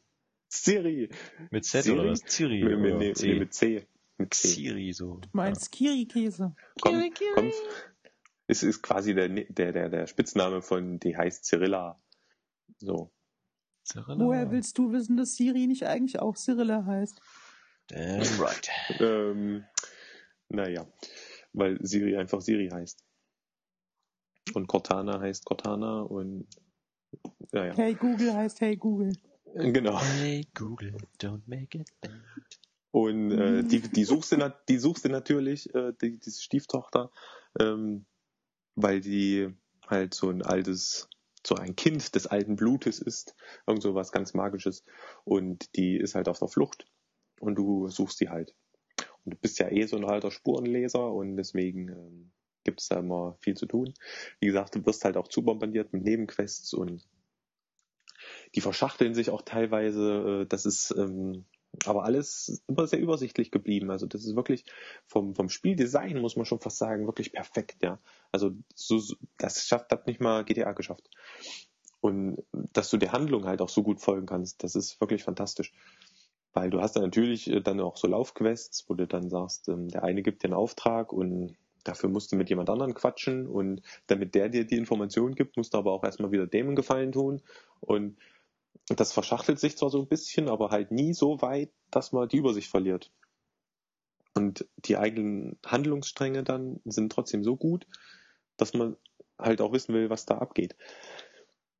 Siri. 0.48 1.10
Mit 1.50 1.64
Z 1.64 1.84
Siri? 1.84 1.98
oder 1.98 2.10
was? 2.10 2.22
Siri. 2.26 2.64
Mit, 2.64 2.80
mit, 2.80 2.98
nee, 2.98 3.12
C. 3.12 3.38
mit 3.38 3.54
C. 3.54 3.86
Mit 4.18 4.34
C. 4.34 4.48
Siri 4.48 4.92
so. 4.92 5.18
Du 5.18 5.28
meinst 5.32 5.70
Kiri-Käse. 5.70 6.54
Komm, 6.80 7.10
komm. 7.34 7.52
Es 8.50 8.64
ist 8.64 8.82
quasi 8.82 9.14
der, 9.14 9.28
der, 9.28 9.70
der, 9.70 9.88
der 9.88 10.06
Spitzname 10.08 10.60
von, 10.60 10.98
die 10.98 11.16
heißt 11.16 11.44
Cyrilla. 11.44 12.02
So. 12.78 13.12
Cyrilla. 13.84 14.24
Woher 14.24 14.50
willst 14.50 14.76
du 14.76 14.90
wissen, 14.90 15.16
dass 15.16 15.36
Siri 15.36 15.68
nicht 15.68 15.86
eigentlich 15.86 16.18
auch 16.18 16.34
Cyrilla 16.36 16.84
heißt? 16.84 17.20
Damn 17.86 18.40
right. 18.40 18.68
ähm, 18.98 19.64
naja, 20.48 20.84
weil 21.52 21.78
Siri 21.86 22.16
einfach 22.16 22.40
Siri 22.40 22.70
heißt. 22.72 23.04
Und 24.54 24.66
Cortana 24.66 25.20
heißt 25.20 25.44
Cortana 25.44 26.00
und 26.00 26.48
naja. 27.52 27.72
Hey 27.76 27.94
Google 27.94 28.34
heißt 28.34 28.60
Hey 28.60 28.76
Google. 28.76 29.12
Genau. 29.54 30.00
Hey 30.00 30.48
Google, 30.54 30.96
don't 31.20 31.42
make 31.46 31.78
it 31.78 31.88
bad. 32.00 32.10
Und 32.90 33.30
äh, 33.30 33.62
die, 33.62 33.78
die, 33.78 34.04
suchst 34.04 34.32
du, 34.32 34.54
die 34.68 34.78
suchst 34.78 35.04
du 35.04 35.08
natürlich, 35.08 35.72
äh, 35.72 35.92
die, 36.02 36.18
diese 36.18 36.42
Stieftochter, 36.42 37.12
ähm, 37.60 38.06
weil 38.82 39.00
die 39.00 39.48
halt 39.86 40.14
so 40.14 40.30
ein 40.30 40.42
altes, 40.42 41.08
so 41.46 41.54
ein 41.54 41.76
Kind 41.76 42.14
des 42.14 42.26
alten 42.26 42.56
Blutes 42.56 43.00
ist, 43.00 43.34
irgend 43.66 43.82
so 43.82 43.94
was 43.94 44.12
ganz 44.12 44.34
Magisches. 44.34 44.84
Und 45.24 45.76
die 45.76 45.96
ist 45.96 46.14
halt 46.14 46.28
auf 46.28 46.38
der 46.38 46.48
Flucht 46.48 46.86
und 47.40 47.56
du 47.56 47.88
suchst 47.88 48.18
sie 48.18 48.28
halt. 48.28 48.54
Und 49.24 49.34
du 49.34 49.38
bist 49.38 49.58
ja 49.58 49.70
eh 49.70 49.86
so 49.86 49.96
ein 49.96 50.04
alter 50.04 50.30
Spurenleser 50.30 51.12
und 51.12 51.36
deswegen 51.36 51.88
ähm, 51.88 52.32
gibt 52.64 52.80
es 52.80 52.88
da 52.88 52.98
immer 52.98 53.36
viel 53.40 53.56
zu 53.56 53.66
tun. 53.66 53.92
Wie 54.40 54.46
gesagt, 54.46 54.74
du 54.74 54.84
wirst 54.86 55.04
halt 55.04 55.16
auch 55.16 55.28
zubombardiert 55.28 55.92
mit 55.92 56.04
Nebenquests 56.04 56.72
und 56.74 57.06
die 58.54 58.60
verschachteln 58.60 59.14
sich 59.14 59.30
auch 59.30 59.42
teilweise. 59.42 60.42
Äh, 60.42 60.46
das 60.46 60.66
ist 60.66 60.94
ähm, 60.96 61.44
aber 61.84 62.04
alles 62.04 62.62
immer 62.66 62.86
sehr 62.86 63.00
übersichtlich 63.00 63.50
geblieben. 63.50 63.90
Also 63.90 64.06
das 64.06 64.24
ist 64.24 64.36
wirklich 64.36 64.64
vom, 65.06 65.34
vom 65.34 65.48
Spieldesign, 65.48 66.20
muss 66.20 66.36
man 66.36 66.46
schon 66.46 66.60
fast 66.60 66.78
sagen, 66.78 67.06
wirklich 67.06 67.32
perfekt, 67.32 67.82
ja. 67.82 67.98
Also 68.32 68.52
so, 68.74 69.00
das 69.38 69.66
schafft, 69.66 69.90
hat 69.92 70.06
nicht 70.06 70.20
mal 70.20 70.44
GTA 70.44 70.72
geschafft. 70.72 71.08
Und 72.00 72.42
dass 72.52 72.90
du 72.90 72.96
der 72.96 73.12
Handlung 73.12 73.44
halt 73.44 73.60
auch 73.60 73.68
so 73.68 73.82
gut 73.82 74.00
folgen 74.00 74.26
kannst, 74.26 74.62
das 74.62 74.74
ist 74.74 75.00
wirklich 75.00 75.22
fantastisch. 75.22 75.72
Weil 76.52 76.70
du 76.70 76.80
hast 76.80 76.96
dann 76.96 77.04
natürlich 77.04 77.48
äh, 77.48 77.60
dann 77.60 77.80
auch 77.80 77.96
so 77.96 78.08
Laufquests, 78.08 78.88
wo 78.88 78.94
du 78.94 79.06
dann 79.06 79.30
sagst, 79.30 79.68
ähm, 79.68 79.88
der 79.88 80.02
eine 80.02 80.22
gibt 80.22 80.42
dir 80.42 80.48
einen 80.48 80.54
Auftrag 80.54 81.12
und 81.12 81.56
Dafür 81.84 82.10
musst 82.10 82.30
du 82.30 82.36
mit 82.36 82.50
jemand 82.50 82.68
anderem 82.68 82.94
quatschen 82.94 83.46
und 83.46 83.82
damit 84.06 84.34
der 84.34 84.48
dir 84.48 84.66
die 84.66 84.76
Informationen 84.76 85.34
gibt, 85.34 85.56
musst 85.56 85.72
du 85.74 85.78
aber 85.78 85.92
auch 85.92 86.04
erstmal 86.04 86.30
wieder 86.30 86.46
dem 86.46 86.68
einen 86.68 86.76
Gefallen 86.76 87.12
tun. 87.12 87.40
Und 87.80 88.18
das 88.98 89.12
verschachtelt 89.12 89.60
sich 89.60 89.76
zwar 89.76 89.90
so 89.90 90.00
ein 90.00 90.08
bisschen, 90.08 90.48
aber 90.48 90.70
halt 90.70 90.90
nie 90.90 91.14
so 91.14 91.40
weit, 91.42 91.70
dass 91.90 92.12
man 92.12 92.28
die 92.28 92.38
Übersicht 92.38 92.68
verliert. 92.68 93.12
Und 94.34 94.66
die 94.76 94.96
eigenen 94.96 95.58
Handlungsstränge 95.64 96.42
dann 96.42 96.80
sind 96.84 97.12
trotzdem 97.12 97.44
so 97.44 97.56
gut, 97.56 97.86
dass 98.56 98.74
man 98.74 98.96
halt 99.38 99.60
auch 99.60 99.72
wissen 99.72 99.94
will, 99.94 100.10
was 100.10 100.26
da 100.26 100.38
abgeht. 100.38 100.76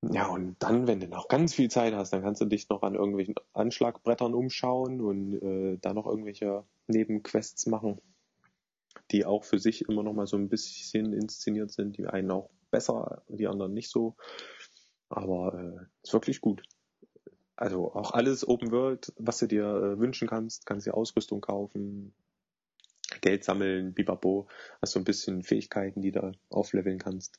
Ja, 0.03 0.29
und 0.29 0.57
dann, 0.61 0.87
wenn 0.87 1.01
du 1.01 1.09
noch 1.09 1.29
ganz 1.29 1.55
viel 1.55 1.70
Zeit 1.70 1.94
hast, 1.94 2.12
dann 2.12 2.23
kannst 2.23 2.40
du 2.40 2.46
dich 2.46 2.68
noch 2.70 2.83
an 2.83 2.94
irgendwelchen 2.94 3.35
Anschlagbrettern 3.53 4.33
umschauen 4.33 5.01
und 5.01 5.35
äh, 5.42 5.79
da 5.79 5.92
noch 5.92 6.07
irgendwelche 6.07 6.64
Nebenquests 6.87 7.66
machen, 7.66 8.01
die 9.11 9.27
auch 9.27 9.44
für 9.44 9.59
sich 9.59 9.88
immer 9.88 10.03
noch 10.03 10.14
mal 10.14 10.27
so 10.27 10.38
ein 10.38 10.49
bisschen 10.49 11.12
inszeniert 11.12 11.70
sind, 11.70 11.99
die 11.99 12.07
einen 12.07 12.31
auch 12.31 12.49
besser, 12.70 13.23
die 13.29 13.46
anderen 13.46 13.75
nicht 13.75 13.90
so. 13.90 14.16
Aber 15.11 15.55
äh, 15.55 15.87
ist 16.03 16.14
wirklich 16.14 16.40
gut. 16.40 16.62
Also 17.61 17.92
auch 17.92 18.12
alles 18.12 18.49
Open 18.49 18.73
World, 18.73 19.12
was 19.18 19.37
du 19.37 19.46
dir 19.46 19.64
äh, 19.64 19.99
wünschen 19.99 20.27
kannst, 20.27 20.64
kannst 20.64 20.87
dir 20.87 20.94
Ausrüstung 20.94 21.42
kaufen, 21.42 22.14
Geld 23.20 23.44
sammeln, 23.44 23.92
bibabo, 23.92 24.49
hast 24.81 24.92
so 24.92 24.99
ein 24.99 25.05
bisschen 25.05 25.42
Fähigkeiten, 25.42 26.01
die 26.01 26.11
du 26.11 26.33
aufleveln 26.49 26.99
kannst. 26.99 27.38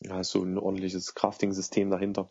Ja, 0.00 0.24
so 0.24 0.42
ein 0.42 0.56
ordentliches 0.56 1.14
Crafting-System 1.14 1.90
dahinter. 1.90 2.30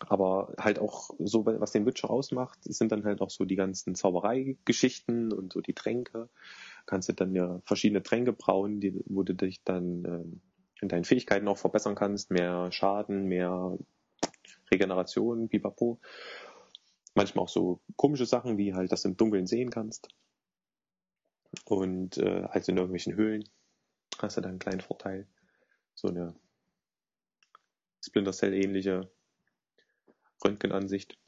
Aber 0.00 0.52
halt 0.58 0.78
auch 0.78 1.08
so, 1.18 1.46
was 1.46 1.72
den 1.72 1.86
Witcher 1.86 2.10
ausmacht, 2.10 2.58
sind 2.62 2.92
dann 2.92 3.06
halt 3.06 3.22
auch 3.22 3.30
so 3.30 3.46
die 3.46 3.56
ganzen 3.56 3.94
Zaubereigeschichten 3.94 5.32
und 5.32 5.54
so 5.54 5.62
die 5.62 5.72
Tränke. 5.72 6.28
Kannst 6.84 7.08
du 7.08 7.14
dann 7.14 7.34
ja 7.34 7.62
verschiedene 7.64 8.02
Tränke 8.02 8.34
brauen, 8.34 8.80
die, 8.80 9.00
wo 9.06 9.22
du 9.22 9.34
dich 9.34 9.64
dann 9.64 10.04
äh, 10.04 10.82
in 10.82 10.88
deinen 10.88 11.04
Fähigkeiten 11.04 11.48
auch 11.48 11.56
verbessern 11.56 11.94
kannst. 11.94 12.30
Mehr 12.30 12.70
Schaden, 12.70 13.28
mehr 13.28 13.78
Regeneration, 14.72 15.48
pipapo. 15.48 16.00
Manchmal 17.14 17.44
auch 17.44 17.48
so 17.48 17.80
komische 17.96 18.26
Sachen, 18.26 18.56
wie 18.56 18.74
halt, 18.74 18.90
dass 18.90 19.02
du 19.02 19.08
im 19.08 19.16
Dunkeln 19.16 19.46
sehen 19.46 19.70
kannst. 19.70 20.08
Und 21.66 22.16
äh, 22.16 22.46
also 22.48 22.72
in 22.72 22.78
irgendwelchen 22.78 23.14
Höhlen 23.14 23.44
hast 24.18 24.36
du 24.36 24.40
dann 24.40 24.52
einen 24.52 24.58
kleinen 24.58 24.80
Vorteil. 24.80 25.28
So 25.94 26.08
eine 26.08 26.34
Splinter 28.02 28.32
Cell 28.32 28.54
ähnliche 28.54 29.10
Röntgenansicht. 30.44 31.18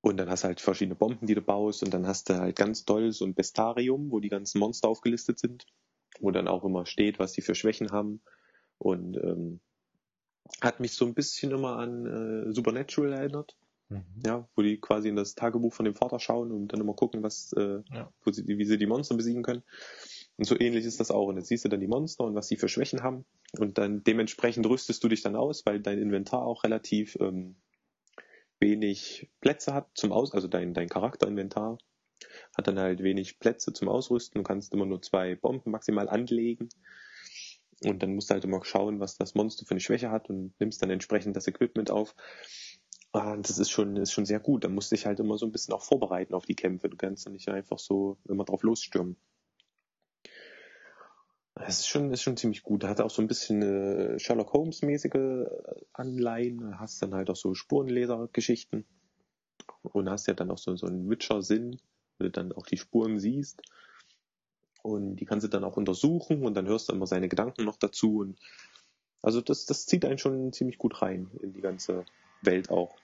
Und 0.00 0.18
dann 0.18 0.28
hast 0.28 0.44
du 0.44 0.48
halt 0.48 0.60
verschiedene 0.60 0.96
Bomben, 0.96 1.26
die 1.26 1.34
du 1.34 1.40
baust 1.40 1.82
und 1.82 1.94
dann 1.94 2.06
hast 2.06 2.28
du 2.28 2.38
halt 2.38 2.56
ganz 2.56 2.84
doll 2.84 3.12
so 3.12 3.24
ein 3.24 3.34
Bestarium, 3.34 4.10
wo 4.10 4.20
die 4.20 4.28
ganzen 4.28 4.58
Monster 4.58 4.88
aufgelistet 4.88 5.38
sind, 5.38 5.66
wo 6.20 6.30
dann 6.30 6.48
auch 6.48 6.64
immer 6.64 6.84
steht, 6.84 7.18
was 7.18 7.32
die 7.32 7.40
für 7.40 7.54
Schwächen 7.54 7.90
haben. 7.90 8.20
Und 8.76 9.16
ähm, 9.16 9.60
hat 10.60 10.80
mich 10.80 10.92
so 10.92 11.04
ein 11.06 11.14
bisschen 11.14 11.52
immer 11.52 11.76
an 11.76 12.06
äh, 12.48 12.52
Supernatural 12.52 13.12
erinnert. 13.12 13.56
Mhm. 13.88 14.04
Ja, 14.24 14.48
wo 14.56 14.62
die 14.62 14.80
quasi 14.80 15.08
in 15.08 15.16
das 15.16 15.34
Tagebuch 15.34 15.72
von 15.72 15.84
dem 15.84 15.94
Vater 15.94 16.18
schauen 16.18 16.52
und 16.52 16.68
dann 16.68 16.80
immer 16.80 16.94
gucken, 16.94 17.22
was, 17.22 17.52
äh, 17.52 17.82
ja. 17.92 18.12
wo 18.24 18.32
sie, 18.32 18.46
wie 18.46 18.64
sie 18.64 18.78
die 18.78 18.86
Monster 18.86 19.16
besiegen 19.16 19.42
können. 19.42 19.62
Und 20.36 20.46
so 20.46 20.58
ähnlich 20.58 20.84
ist 20.84 21.00
das 21.00 21.10
auch. 21.10 21.26
Und 21.26 21.36
jetzt 21.36 21.48
siehst 21.48 21.64
du 21.64 21.68
dann 21.68 21.80
die 21.80 21.86
Monster 21.86 22.24
und 22.24 22.34
was 22.34 22.48
sie 22.48 22.56
für 22.56 22.68
Schwächen 22.68 23.02
haben. 23.02 23.24
Und 23.58 23.78
dann 23.78 24.02
dementsprechend 24.02 24.66
rüstest 24.66 25.04
du 25.04 25.08
dich 25.08 25.22
dann 25.22 25.36
aus, 25.36 25.64
weil 25.66 25.80
dein 25.80 25.98
Inventar 25.98 26.42
auch 26.42 26.64
relativ 26.64 27.16
ähm, 27.20 27.56
wenig 28.58 29.30
Plätze 29.40 29.74
hat 29.74 29.90
zum 29.94 30.12
Aus, 30.12 30.32
also 30.32 30.48
dein, 30.48 30.74
dein 30.74 30.88
Charakterinventar 30.88 31.78
hat 32.56 32.66
dann 32.66 32.78
halt 32.78 33.02
wenig 33.02 33.38
Plätze 33.38 33.72
zum 33.72 33.88
Ausrüsten. 33.88 34.40
Du 34.40 34.42
kannst 34.42 34.72
immer 34.72 34.86
nur 34.86 35.02
zwei 35.02 35.36
Bomben 35.36 35.70
maximal 35.70 36.08
anlegen. 36.08 36.68
Und 37.82 38.02
dann 38.02 38.14
musst 38.14 38.30
du 38.30 38.34
halt 38.34 38.44
immer 38.44 38.64
schauen, 38.64 39.00
was 39.00 39.16
das 39.16 39.34
Monster 39.34 39.66
für 39.66 39.72
eine 39.72 39.80
Schwäche 39.80 40.10
hat 40.10 40.30
und 40.30 40.54
nimmst 40.60 40.82
dann 40.82 40.90
entsprechend 40.90 41.36
das 41.36 41.46
Equipment 41.48 41.90
auf. 41.90 42.14
Und 43.12 43.20
ah, 43.20 43.36
das 43.36 43.58
ist 43.58 43.70
schon, 43.70 43.96
ist 43.96 44.12
schon 44.12 44.26
sehr 44.26 44.40
gut. 44.40 44.64
Da 44.64 44.68
musst 44.68 44.90
du 44.90 44.96
dich 44.96 45.06
halt 45.06 45.20
immer 45.20 45.38
so 45.38 45.46
ein 45.46 45.52
bisschen 45.52 45.72
auch 45.72 45.82
vorbereiten 45.82 46.34
auf 46.34 46.46
die 46.46 46.56
Kämpfe. 46.56 46.88
Du 46.88 46.96
kannst 46.96 47.24
dann 47.24 47.32
nicht 47.32 47.48
einfach 47.48 47.78
so 47.78 48.18
immer 48.28 48.44
drauf 48.44 48.64
losstürmen. 48.64 49.16
Es 51.54 51.78
ist 51.78 51.86
schon, 51.86 52.12
ist 52.12 52.22
schon 52.22 52.36
ziemlich 52.36 52.64
gut. 52.64 52.82
Da 52.82 52.88
hat 52.88 53.00
auch 53.00 53.10
so 53.10 53.22
ein 53.22 53.28
bisschen 53.28 54.18
Sherlock 54.18 54.52
Holmes-mäßige 54.52 55.46
Anleihen. 55.92 56.58
Da 56.58 56.78
hast 56.80 57.00
dann 57.02 57.14
halt 57.14 57.30
auch 57.30 57.36
so 57.36 57.54
Spurenleser-Geschichten. 57.54 58.84
Und 59.82 60.10
hast 60.10 60.26
ja 60.26 60.34
dann 60.34 60.50
auch 60.50 60.58
so, 60.58 60.74
so 60.74 60.88
einen 60.88 61.08
Witcher-Sinn, 61.08 61.78
wo 62.18 62.24
du 62.24 62.30
dann 62.30 62.52
auch 62.52 62.66
die 62.66 62.78
Spuren 62.78 63.20
siehst. 63.20 63.62
Und 64.84 65.16
die 65.16 65.24
kannst 65.24 65.44
du 65.44 65.48
dann 65.48 65.64
auch 65.64 65.78
untersuchen 65.78 66.44
und 66.44 66.52
dann 66.52 66.66
hörst 66.66 66.90
du 66.90 66.92
immer 66.92 67.06
seine 67.06 67.30
Gedanken 67.30 67.64
noch 67.64 67.78
dazu. 67.78 68.18
Und 68.18 68.38
also 69.22 69.40
das, 69.40 69.64
das 69.64 69.86
zieht 69.86 70.04
einen 70.04 70.18
schon 70.18 70.52
ziemlich 70.52 70.76
gut 70.76 71.00
rein 71.00 71.30
in 71.40 71.54
die 71.54 71.62
ganze 71.62 72.04
Welt 72.42 72.68
auch. 72.68 72.94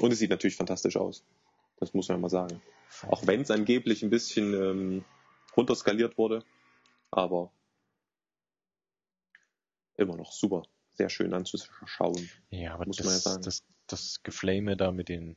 Und 0.00 0.12
es 0.12 0.18
sieht 0.18 0.30
natürlich 0.30 0.56
fantastisch 0.56 0.96
aus. 0.96 1.22
Das 1.76 1.94
muss 1.94 2.08
man 2.08 2.18
ja 2.18 2.22
mal 2.22 2.28
sagen. 2.28 2.60
Auch 3.06 3.24
wenn 3.24 3.42
es 3.42 3.52
angeblich 3.52 4.02
ein 4.02 4.10
bisschen 4.10 4.52
ähm, 4.52 5.04
runterskaliert 5.56 6.18
wurde. 6.18 6.42
Aber 7.12 7.52
immer 9.96 10.16
noch 10.16 10.32
super, 10.32 10.64
sehr 10.94 11.08
schön 11.08 11.32
anzuschauen. 11.34 12.30
Ja, 12.50 12.74
aber 12.74 12.86
muss 12.86 12.96
das, 12.96 13.06
man 13.06 13.14
ja 13.14 13.20
sagen. 13.20 13.42
Das, 13.44 13.62
das 13.86 14.24
Geflame 14.24 14.76
da 14.76 14.90
mit 14.90 15.08
den 15.08 15.36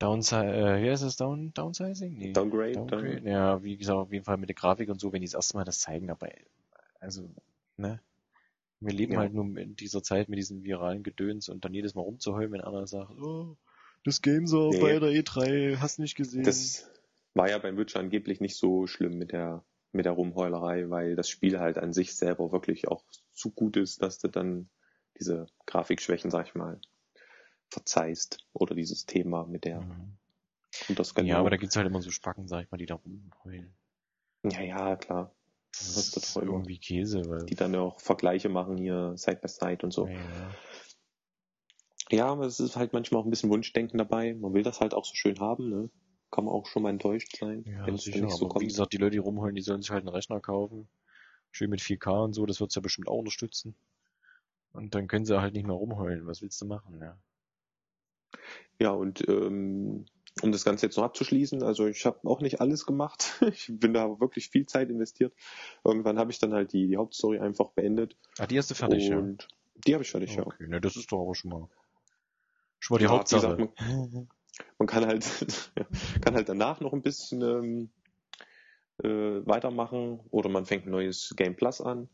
Downside, 0.00 0.54
äh, 0.54 0.82
wie 0.82 0.90
heißt 0.90 1.02
das? 1.02 1.16
Down, 1.16 1.52
Downsizing? 1.54 2.16
Nee, 2.16 2.32
Downgrade, 2.32 2.72
Downgrade. 2.72 3.20
Down. 3.20 3.26
Ja, 3.26 3.62
wie 3.62 3.76
gesagt, 3.76 3.98
auf 3.98 4.12
jeden 4.12 4.24
Fall 4.24 4.38
mit 4.38 4.48
der 4.48 4.56
Grafik 4.56 4.88
und 4.88 5.00
so, 5.00 5.12
wenn 5.12 5.20
die 5.20 5.26
das 5.26 5.34
erste 5.34 5.56
Mal 5.56 5.64
das 5.64 5.78
zeigen, 5.78 6.10
aber 6.10 6.28
also, 7.00 7.30
ne? 7.76 8.00
Wir 8.80 8.94
leben 8.94 9.12
ja. 9.12 9.18
halt 9.20 9.34
nur 9.34 9.44
in 9.58 9.76
dieser 9.76 10.02
Zeit 10.02 10.30
mit 10.30 10.38
diesem 10.38 10.64
viralen 10.64 11.02
Gedöns 11.02 11.50
und 11.50 11.64
dann 11.66 11.74
jedes 11.74 11.94
Mal 11.94 12.00
rumzuheulen, 12.00 12.50
wenn 12.52 12.62
einer 12.62 12.86
sagt, 12.86 13.10
oh, 13.20 13.56
das 14.04 14.22
Game 14.22 14.46
so 14.46 14.70
nee. 14.70 14.80
bei 14.80 14.98
der 14.98 15.10
E3, 15.10 15.76
hast 15.76 15.98
nicht 15.98 16.16
gesehen. 16.16 16.44
Das 16.44 16.90
war 17.34 17.50
ja 17.50 17.58
beim 17.58 17.76
Witcher 17.76 18.00
angeblich 18.00 18.40
nicht 18.40 18.56
so 18.56 18.86
schlimm 18.86 19.18
mit 19.18 19.32
der 19.32 19.62
mit 19.92 20.04
der 20.04 20.12
Rumheulerei, 20.12 20.88
weil 20.88 21.16
das 21.16 21.28
Spiel 21.28 21.58
halt 21.58 21.76
an 21.76 21.92
sich 21.92 22.14
selber 22.14 22.52
wirklich 22.52 22.88
auch 22.88 23.02
zu 23.32 23.50
gut 23.50 23.76
ist, 23.76 24.02
dass 24.02 24.18
du 24.18 24.28
dann 24.28 24.70
diese 25.18 25.46
Grafikschwächen, 25.66 26.30
sag 26.30 26.46
ich 26.46 26.54
mal, 26.54 26.80
verzeihst. 27.70 28.38
Oder 28.52 28.74
dieses 28.74 29.06
Thema 29.06 29.46
mit 29.46 29.64
der 29.64 29.80
mhm. 29.80 30.16
Ja, 31.24 31.38
aber 31.38 31.50
da 31.50 31.56
gibt's 31.56 31.74
halt 31.76 31.86
immer 31.86 32.00
so 32.00 32.10
Spacken, 32.10 32.46
sag 32.46 32.62
ich 32.64 32.70
mal, 32.70 32.78
die 32.78 32.86
da 32.86 32.94
rumheulen. 32.94 33.74
Ja, 34.44 34.60
ja, 34.60 34.96
klar. 34.96 35.34
Das, 35.72 35.94
das 36.12 36.16
ist 36.16 36.36
doch 36.36 36.42
irgendwie 36.42 36.78
Käse, 36.78 37.28
weil. 37.28 37.44
Die 37.46 37.56
dann 37.56 37.74
auch 37.74 38.00
Vergleiche 38.00 38.48
machen 38.48 38.76
hier 38.76 39.14
Side 39.16 39.40
by 39.42 39.48
Side 39.48 39.78
und 39.82 39.92
so. 39.92 40.06
Ja, 40.06 40.14
ja. 40.14 40.54
ja, 42.10 42.26
aber 42.26 42.46
es 42.46 42.60
ist 42.60 42.76
halt 42.76 42.92
manchmal 42.92 43.20
auch 43.20 43.24
ein 43.24 43.30
bisschen 43.30 43.50
Wunschdenken 43.50 43.98
dabei. 43.98 44.34
Man 44.34 44.54
will 44.54 44.62
das 44.62 44.80
halt 44.80 44.94
auch 44.94 45.04
so 45.04 45.14
schön 45.14 45.40
haben, 45.40 45.68
ne? 45.68 45.90
kann 46.30 46.44
man 46.44 46.54
auch 46.54 46.66
schon 46.66 46.82
mal 46.82 46.90
enttäuscht 46.90 47.36
sein. 47.36 47.64
Ja, 47.66 47.86
wenn 47.86 47.96
sicher, 47.96 48.20
nicht 48.20 48.36
so 48.36 48.44
aber 48.44 48.54
kommt. 48.54 48.62
wie 48.62 48.68
gesagt, 48.68 48.92
die 48.92 48.98
Leute, 48.98 49.12
die 49.12 49.18
rumholen, 49.18 49.54
die 49.54 49.62
sollen 49.62 49.82
sich 49.82 49.90
halt 49.90 50.06
einen 50.06 50.14
Rechner 50.14 50.40
kaufen. 50.40 50.88
Schön 51.50 51.70
mit 51.70 51.80
4K 51.80 52.24
und 52.24 52.32
so, 52.32 52.46
das 52.46 52.60
wird's 52.60 52.76
ja 52.76 52.80
bestimmt 52.80 53.08
auch 53.08 53.18
unterstützen. 53.18 53.74
Und 54.72 54.94
dann 54.94 55.08
können 55.08 55.24
sie 55.24 55.40
halt 55.40 55.54
nicht 55.54 55.66
mehr 55.66 55.74
rumheulen. 55.74 56.26
Was 56.26 56.42
willst 56.42 56.60
du 56.62 56.66
machen, 56.66 57.00
ja? 57.00 57.18
Ja, 58.78 58.90
und 58.90 59.28
ähm, 59.28 60.06
um 60.42 60.52
das 60.52 60.64
Ganze 60.64 60.86
jetzt 60.86 60.96
noch 60.96 61.04
abzuschließen, 61.04 61.62
also 61.62 61.86
ich 61.86 62.06
habe 62.06 62.20
auch 62.24 62.40
nicht 62.40 62.60
alles 62.60 62.86
gemacht. 62.86 63.40
ich 63.52 63.70
bin 63.70 63.92
da 63.92 64.20
wirklich 64.20 64.48
viel 64.48 64.66
Zeit 64.66 64.90
investiert. 64.90 65.34
Irgendwann 65.84 66.18
habe 66.18 66.30
ich 66.30 66.38
dann 66.38 66.54
halt 66.54 66.72
die, 66.72 66.86
die 66.86 66.96
Hauptstory 66.96 67.38
einfach 67.38 67.70
beendet. 67.70 68.16
Ah, 68.38 68.46
die 68.46 68.58
hast 68.58 68.70
du 68.70 68.74
fertig, 68.74 69.10
und 69.10 69.42
ja? 69.42 69.48
Die 69.86 69.94
habe 69.94 70.04
ich 70.04 70.10
fertig, 70.10 70.38
okay, 70.38 70.64
ja. 70.64 70.68
Ne, 70.68 70.80
das 70.80 70.96
ist 70.96 71.10
doch 71.10 71.22
aber 71.22 71.34
schon 71.34 71.50
mal 71.50 71.68
schon 72.78 72.94
mal 72.94 72.98
die 72.98 73.04
ja, 73.04 73.10
Hauptsache. 73.10 73.56
Gesagt, 73.56 73.80
man, 73.80 74.28
man 74.78 74.88
kann 74.88 75.06
halt, 75.06 75.26
kann 76.22 76.34
halt 76.34 76.48
danach 76.48 76.80
noch 76.80 76.92
ein 76.92 77.02
bisschen 77.02 77.42
ähm, 77.42 77.90
äh, 79.02 79.46
weitermachen 79.46 80.20
oder 80.30 80.48
man 80.48 80.66
fängt 80.66 80.86
ein 80.86 80.90
neues 80.90 81.34
Game 81.36 81.56
Plus 81.56 81.80
an. 81.80 82.08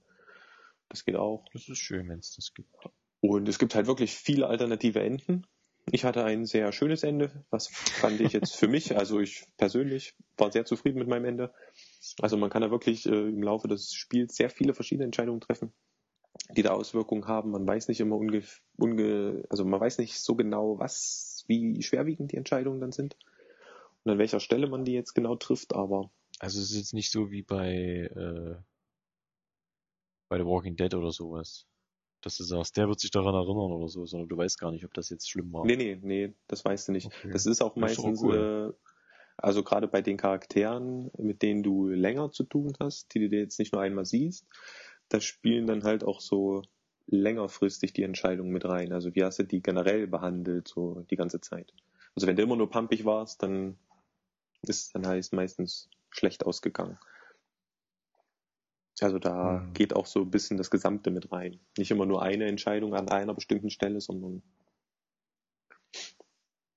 Das 0.89 1.05
geht 1.05 1.17
auch. 1.17 1.45
Das 1.53 1.69
ist 1.69 1.79
schön, 1.79 2.09
wenn 2.09 2.19
es 2.19 2.35
das 2.37 2.55
gibt. 2.55 2.75
Und 3.21 3.49
es 3.49 3.59
gibt 3.59 3.75
halt 3.75 3.87
wirklich 3.87 4.15
viele 4.15 4.47
alternative 4.47 5.01
Enden. 5.01 5.47
Ich 5.93 6.05
hatte 6.05 6.25
ein 6.25 6.47
sehr 6.47 6.73
schönes 6.73 7.05
Ende, 7.05 7.45
was 7.51 7.69
fand 7.69 8.21
ich 8.21 8.33
jetzt 8.33 8.57
für 8.57 8.67
mich, 8.67 8.97
also 8.97 9.21
ich 9.21 9.47
persönlich 9.57 10.15
war 10.37 10.51
sehr 10.51 10.65
zufrieden 10.65 10.99
mit 10.99 11.07
meinem 11.07 11.27
Ende. 11.27 11.55
Also 12.21 12.37
man 12.37 12.51
kann 12.51 12.63
da 12.63 12.71
wirklich 12.73 13.07
äh, 13.07 13.29
im 13.29 13.43
Laufe 13.43 13.69
des 13.69 13.95
Spiels 13.95 14.37
sehr 14.37 14.51
viele 14.51 14.75
verschiedene 14.75 15.05
Entscheidungen 15.05 15.41
treffen, 15.41 15.73
die 16.57 16.63
da 16.63 16.73
Auswirkungen 16.73 17.29
haben. 17.29 17.53
Man 17.53 17.67
weiß 17.67 17.87
nicht 17.87 18.01
immer 18.01 18.17
unge, 18.17 18.43
unge 18.77 19.45
also 19.49 19.65
man 19.65 19.81
weiß 19.81 19.99
nicht 19.99 20.19
so 20.19 20.35
genau, 20.35 20.79
was 20.81 21.45
wie 21.47 21.81
schwerwiegend 21.83 22.33
die 22.33 22.37
Entscheidungen 22.37 22.81
dann 22.81 22.93
sind 22.93 23.17
und 24.07 24.13
an 24.13 24.19
welcher 24.19 24.41
Stelle 24.41 24.69
man 24.69 24.85
die 24.85 24.93
jetzt 24.93 25.15
genau 25.15 25.35
trifft, 25.35 25.75
aber. 25.75 26.11
Also 26.39 26.61
es 26.61 26.71
ist 26.71 26.77
jetzt 26.77 26.95
nicht 26.95 27.11
so 27.11 27.31
wie 27.31 27.43
bei, 27.43 28.11
äh, 28.15 28.57
bei 30.29 30.39
The 30.39 30.45
Walking 30.45 30.77
Dead 30.77 30.95
oder 30.95 31.11
sowas. 31.11 31.67
Dass 32.27 32.39
du 32.39 32.43
sagst, 32.43 32.77
der 32.77 32.89
wird 32.89 32.99
sich 32.99 33.13
daran 33.13 33.37
erinnern 33.37 33.71
oder 33.71 33.89
so, 33.89 34.05
sondern 34.05 34.29
du 34.29 34.37
weißt 34.37 34.59
gar 34.59 34.73
nicht, 34.73 34.85
ob 34.85 34.93
das 34.95 35.11
jetzt 35.11 35.31
schlimm 35.31 35.53
war. 35.53 35.65
Nee, 35.65 35.77
nee, 35.77 35.97
nee, 36.03 36.35
das 36.49 36.65
weißt 36.65 36.89
du 36.89 36.93
nicht. 36.93 37.07
Okay. 37.07 37.31
Das 37.31 37.47
ist 37.47 37.63
auch 37.63 37.75
das 37.75 37.81
meistens, 37.81 38.19
ist 38.19 38.25
auch 38.25 38.29
cool. 38.31 38.75
äh, 38.75 38.89
also 39.37 39.63
gerade 39.63 39.87
bei 39.87 40.03
den 40.03 40.17
Charakteren, 40.17 41.09
mit 41.19 41.43
denen 41.43 41.63
du 41.63 41.87
länger 41.87 42.33
zu 42.33 42.43
tun 42.43 42.73
hast, 42.81 43.15
die 43.15 43.29
du 43.29 43.37
jetzt 43.37 43.61
nicht 43.61 43.73
nur 43.73 43.81
einmal 43.81 44.07
siehst, 44.07 44.45
da 45.09 45.21
spielen 45.21 45.69
dann 45.69 45.85
halt 45.85 46.03
auch 46.03 46.21
so 46.21 46.63
längerfristig 47.07 47.93
die 47.93 48.03
Entscheidung 48.03 48.49
mit 48.49 48.65
rein? 48.65 48.93
Also 48.93 49.15
wie 49.15 49.23
hast 49.23 49.39
du 49.39 49.45
die 49.45 49.63
generell 49.63 50.09
behandelt, 50.09 50.67
so 50.67 51.07
die 51.09 51.17
ganze 51.17 51.41
Zeit? 51.41 51.73
Also 52.17 52.27
wenn 52.27 52.35
du 52.35 52.43
immer 52.43 52.57
nur 52.57 52.69
pumpig 52.69 53.05
warst, 53.05 53.41
dann 53.45 53.79
ist 54.63 54.97
dann 54.97 55.07
heißt 55.07 55.33
meistens 55.33 55.89
schlecht 56.11 56.45
ausgegangen. 56.45 56.99
Also 59.01 59.19
da 59.19 59.61
Mhm. 59.61 59.75
geht 59.75 59.95
auch 59.95 60.07
so 60.07 60.23
ein 60.23 60.31
bisschen 60.31 60.57
das 60.57 60.71
Gesamte 60.71 61.11
mit 61.11 61.31
rein. 61.33 61.61
Nicht 61.77 61.91
immer 61.91 62.07
nur 62.07 62.23
eine 62.23 62.47
Entscheidung 62.47 62.95
an 62.95 63.09
einer 63.09 63.35
bestimmten 63.35 63.71
Stelle, 63.71 64.01
sondern 64.01 64.43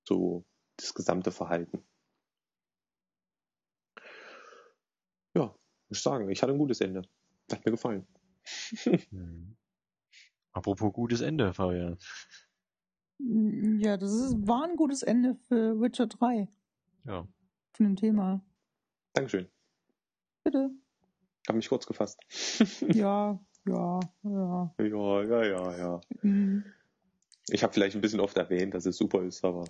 so 0.06 0.44
das 0.76 0.92
gesamte 0.94 1.30
Verhalten. 1.30 1.82
Ja, 5.34 5.44
muss 5.88 5.98
ich 5.98 6.02
sagen, 6.02 6.28
ich 6.30 6.42
hatte 6.42 6.52
ein 6.52 6.58
gutes 6.58 6.80
Ende. 6.80 7.02
Hat 7.50 7.64
mir 7.64 7.72
gefallen. 7.72 8.06
Hm. 9.10 9.56
Apropos 10.52 10.92
gutes 10.92 11.20
Ende, 11.20 11.54
Fabian. 11.54 11.96
Ja, 13.18 13.96
das 13.96 14.12
ist, 14.12 14.48
war 14.48 14.64
ein 14.64 14.76
gutes 14.76 15.02
Ende 15.02 15.36
für 15.46 15.80
Witcher 15.80 16.06
3 16.06 16.48
Ja. 17.04 17.26
von 17.72 17.86
dem 17.86 17.96
Thema. 17.96 18.44
Dankeschön. 19.12 19.48
Bitte. 20.42 20.70
Hab 21.50 21.56
mich 21.56 21.68
kurz 21.68 21.84
gefasst. 21.84 22.20
Ja, 22.94 23.40
ja, 23.66 24.00
ja. 24.22 24.72
ja, 24.78 25.22
ja, 25.24 25.42
ja, 25.44 25.76
ja. 25.78 26.00
Hm. 26.20 26.64
Ich 27.48 27.64
habe 27.64 27.72
vielleicht 27.72 27.96
ein 27.96 28.00
bisschen 28.00 28.20
oft 28.20 28.36
erwähnt, 28.36 28.72
dass 28.72 28.86
es 28.86 28.96
super 28.96 29.24
ist, 29.24 29.44
aber 29.44 29.64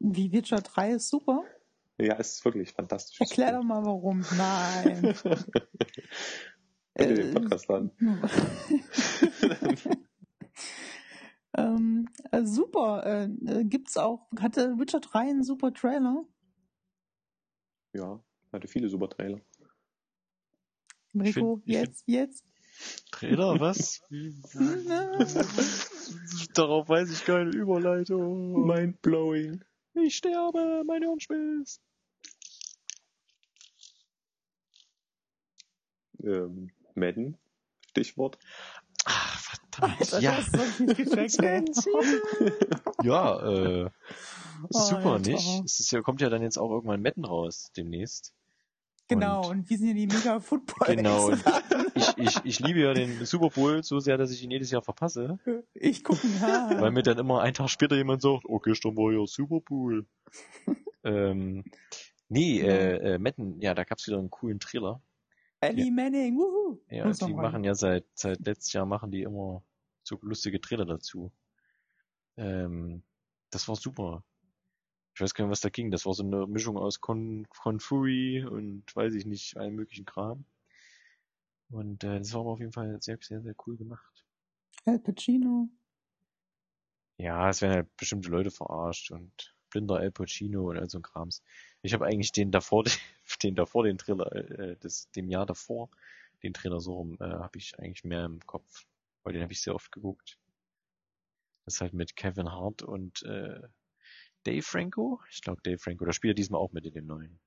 Wie 0.00 0.30
Witcher 0.32 0.58
3 0.60 0.90
ist 0.92 1.08
super. 1.08 1.44
ja, 1.98 2.16
es 2.18 2.32
ist 2.32 2.44
wirklich 2.44 2.72
fantastisch. 2.74 3.18
Erklär 3.22 3.52
doch 3.52 3.62
mal 3.64 3.82
warum. 3.86 4.22
Nein. 4.36 5.02
Hört 5.24 5.48
ihr 6.98 7.06
Äh, 7.10 7.14
den 7.14 7.32
Podcast 7.32 7.70
an? 7.70 7.90
ähm, 11.56 12.06
äh, 12.32 12.44
super. 12.44 13.02
Äh, 13.06 13.24
äh, 13.60 13.64
gibt's 13.64 13.96
auch, 13.96 14.28
hatte 14.38 14.78
Witcher 14.78 15.00
3 15.00 15.18
einen 15.20 15.42
super 15.42 15.72
Trailer? 15.72 16.26
Ja, 17.94 18.22
hatte 18.52 18.68
viele 18.68 18.90
super 18.90 19.08
Trailer. 19.08 19.40
Rico, 21.14 21.56
find- 21.56 21.62
ich 21.66 21.74
jetzt, 21.74 22.04
jetzt. 22.06 22.44
Trailer, 23.10 23.60
was? 23.60 24.02
Darauf 26.54 26.88
weiß 26.88 27.10
ich 27.10 27.24
keine 27.24 27.50
Überleitung. 27.50 28.66
Mindblowing. 28.66 29.62
Ich 29.94 30.16
sterbe, 30.16 30.82
mein 30.86 31.02
Hirn 31.02 31.20
schmilzt. 31.20 31.80
Ähm, 36.22 36.70
Madden, 36.94 37.36
Stichwort. 37.90 38.38
Ach, 39.04 39.38
verdammt. 39.38 40.00
Alter, 40.00 40.20
ja. 40.20 40.38
ja, 43.02 43.84
äh, 43.84 43.90
super, 44.70 45.12
Alter. 45.12 45.30
nicht? 45.30 45.64
Es 45.64 45.80
ist 45.80 45.90
ja, 45.90 46.00
kommt 46.00 46.20
ja 46.20 46.30
dann 46.30 46.42
jetzt 46.42 46.58
auch 46.58 46.70
irgendwann 46.70 47.02
Metten 47.02 47.24
raus, 47.24 47.72
demnächst. 47.76 48.32
Genau, 49.08 49.48
Und- 49.48 49.58
und 49.58 49.70
wir 49.70 49.78
sind 49.78 49.88
ja 49.88 49.94
die 49.94 50.06
mega 50.06 50.40
football 50.40 50.96
Genau. 50.96 51.26
und 51.28 51.42
Ich, 51.94 52.16
ich, 52.16 52.44
ich 52.44 52.60
liebe 52.60 52.80
ja 52.80 52.94
den 52.94 53.24
Super 53.26 53.50
Bowl 53.50 53.82
so 53.82 54.00
sehr, 54.00 54.16
dass 54.16 54.30
ich 54.30 54.42
ihn 54.42 54.50
jedes 54.50 54.70
Jahr 54.70 54.82
verpasse, 54.82 55.38
Ich 55.74 56.02
gucke, 56.02 56.26
ja. 56.40 56.70
weil 56.80 56.90
mir 56.90 57.02
dann 57.02 57.18
immer 57.18 57.42
einen 57.42 57.52
Tag 57.54 57.68
später 57.68 57.96
jemand 57.96 58.22
sagt, 58.22 58.44
oh, 58.46 58.58
gestern 58.60 58.96
war 58.96 59.12
ja 59.12 59.26
Super 59.26 59.60
Bowl. 59.60 60.06
ähm, 61.04 61.64
nee, 62.28 62.60
Ja. 62.60 62.66
äh, 62.66 63.14
äh, 63.14 63.18
Metten, 63.18 63.60
ja, 63.60 63.74
da 63.74 63.84
gab's 63.84 64.06
wieder 64.06 64.18
einen 64.18 64.30
coolen 64.30 64.58
Trailer. 64.60 65.02
Ellie 65.60 65.90
Manning, 65.92 66.36
wuhu. 66.36 66.80
Ja, 66.88 67.06
Muss 67.06 67.18
die 67.18 67.34
machen 67.34 67.62
ja 67.62 67.74
seit, 67.74 68.06
seit 68.14 68.40
letztes 68.46 68.72
Jahr 68.72 68.86
machen 68.86 69.10
die 69.12 69.22
immer 69.22 69.62
so 70.02 70.18
lustige 70.22 70.60
Trailer 70.60 70.86
dazu. 70.86 71.30
Ähm, 72.36 73.02
das 73.50 73.68
war 73.68 73.76
super. 73.76 74.24
Ich 75.14 75.20
weiß 75.20 75.34
gar 75.34 75.44
nicht, 75.44 75.52
was 75.52 75.60
da 75.60 75.68
ging. 75.68 75.90
Das 75.90 76.06
war 76.06 76.14
so 76.14 76.22
eine 76.22 76.46
Mischung 76.46 76.78
aus 76.78 77.00
Con, 77.00 77.46
Confuri 77.50 78.44
und 78.44 78.84
weiß 78.94 79.14
ich 79.14 79.26
nicht, 79.26 79.56
allem 79.56 79.74
möglichen 79.74 80.06
Kram. 80.06 80.44
Und 81.70 82.04
äh, 82.04 82.18
das 82.18 82.32
war 82.32 82.40
aber 82.40 82.50
auf 82.50 82.60
jeden 82.60 82.72
Fall 82.72 83.00
sehr, 83.00 83.18
sehr, 83.20 83.42
sehr 83.42 83.54
cool 83.66 83.76
gemacht. 83.76 84.24
Al 84.84 84.98
Pacino. 84.98 85.68
Ja, 87.18 87.48
es 87.48 87.62
werden 87.62 87.74
halt 87.74 87.96
bestimmte 87.96 88.30
Leute 88.30 88.50
verarscht 88.50 89.10
und 89.10 89.54
blinder 89.70 89.96
Al 89.96 90.10
Pacino 90.10 90.68
und 90.68 90.78
all 90.78 90.88
so 90.88 90.98
ein 90.98 91.02
Krams. 91.02 91.42
Ich 91.82 91.94
habe 91.94 92.06
eigentlich 92.06 92.32
den 92.32 92.50
davor, 92.50 92.84
den 93.42 93.54
davor, 93.54 93.84
den 93.84 93.98
Trailer, 93.98 94.32
äh, 94.34 94.76
des, 94.76 95.10
dem 95.12 95.28
Jahr 95.28 95.46
davor, 95.46 95.90
den 96.42 96.54
Trailer 96.54 96.80
so 96.80 96.94
rum, 96.94 97.16
äh, 97.20 97.24
habe 97.24 97.58
ich 97.58 97.78
eigentlich 97.78 98.04
mehr 98.04 98.24
im 98.24 98.40
Kopf, 98.46 98.86
weil 99.22 99.32
den 99.32 99.42
habe 99.42 99.52
ich 99.52 99.62
sehr 99.62 99.74
oft 99.74 99.92
geguckt. 99.92 100.38
Das 101.64 101.74
ist 101.74 101.80
halt 101.80 101.92
mit 101.92 102.16
Kevin 102.16 102.50
Hart 102.50 102.82
und 102.82 103.22
äh, 103.22 103.60
Dave 104.44 104.62
Franco. 104.62 105.20
Ich 105.30 105.40
glaube 105.42 105.60
Dave 105.62 105.78
Franco. 105.78 106.04
Da 106.04 106.12
spielt 106.12 106.32
er 106.32 106.34
diesmal 106.34 106.60
auch 106.60 106.72
mit 106.72 106.84
in 106.86 106.94
dem 106.94 107.06
neuen. 107.06 107.40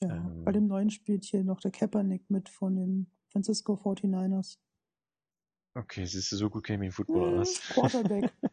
Ja, 0.00 0.10
Ähm. 0.16 0.44
bei 0.44 0.52
dem 0.52 0.66
neuen 0.66 0.90
spielt 0.90 1.24
hier 1.24 1.44
noch 1.44 1.60
der 1.60 1.70
Kaepernick 1.70 2.28
mit 2.30 2.48
von 2.48 2.76
den 2.76 3.10
Francisco 3.30 3.74
49ers. 3.74 4.58
Okay, 5.76 6.04
siehst 6.04 6.30
du, 6.32 6.36
so 6.36 6.50
gut 6.50 6.64
kenne 6.64 6.76
ich 6.76 6.80
mich 6.80 6.86
in 6.88 6.92
Football 6.92 7.40
aus. 7.40 7.56
Hm, 7.68 7.74
Quarterback. 7.74 8.32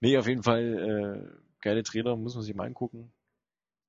Nee, 0.00 0.18
auf 0.18 0.26
jeden 0.28 0.42
Fall 0.42 1.32
äh, 1.32 1.40
geile 1.62 1.82
Trailer, 1.82 2.16
muss 2.16 2.34
man 2.34 2.44
sich 2.44 2.54
mal 2.54 2.66
angucken. 2.66 3.14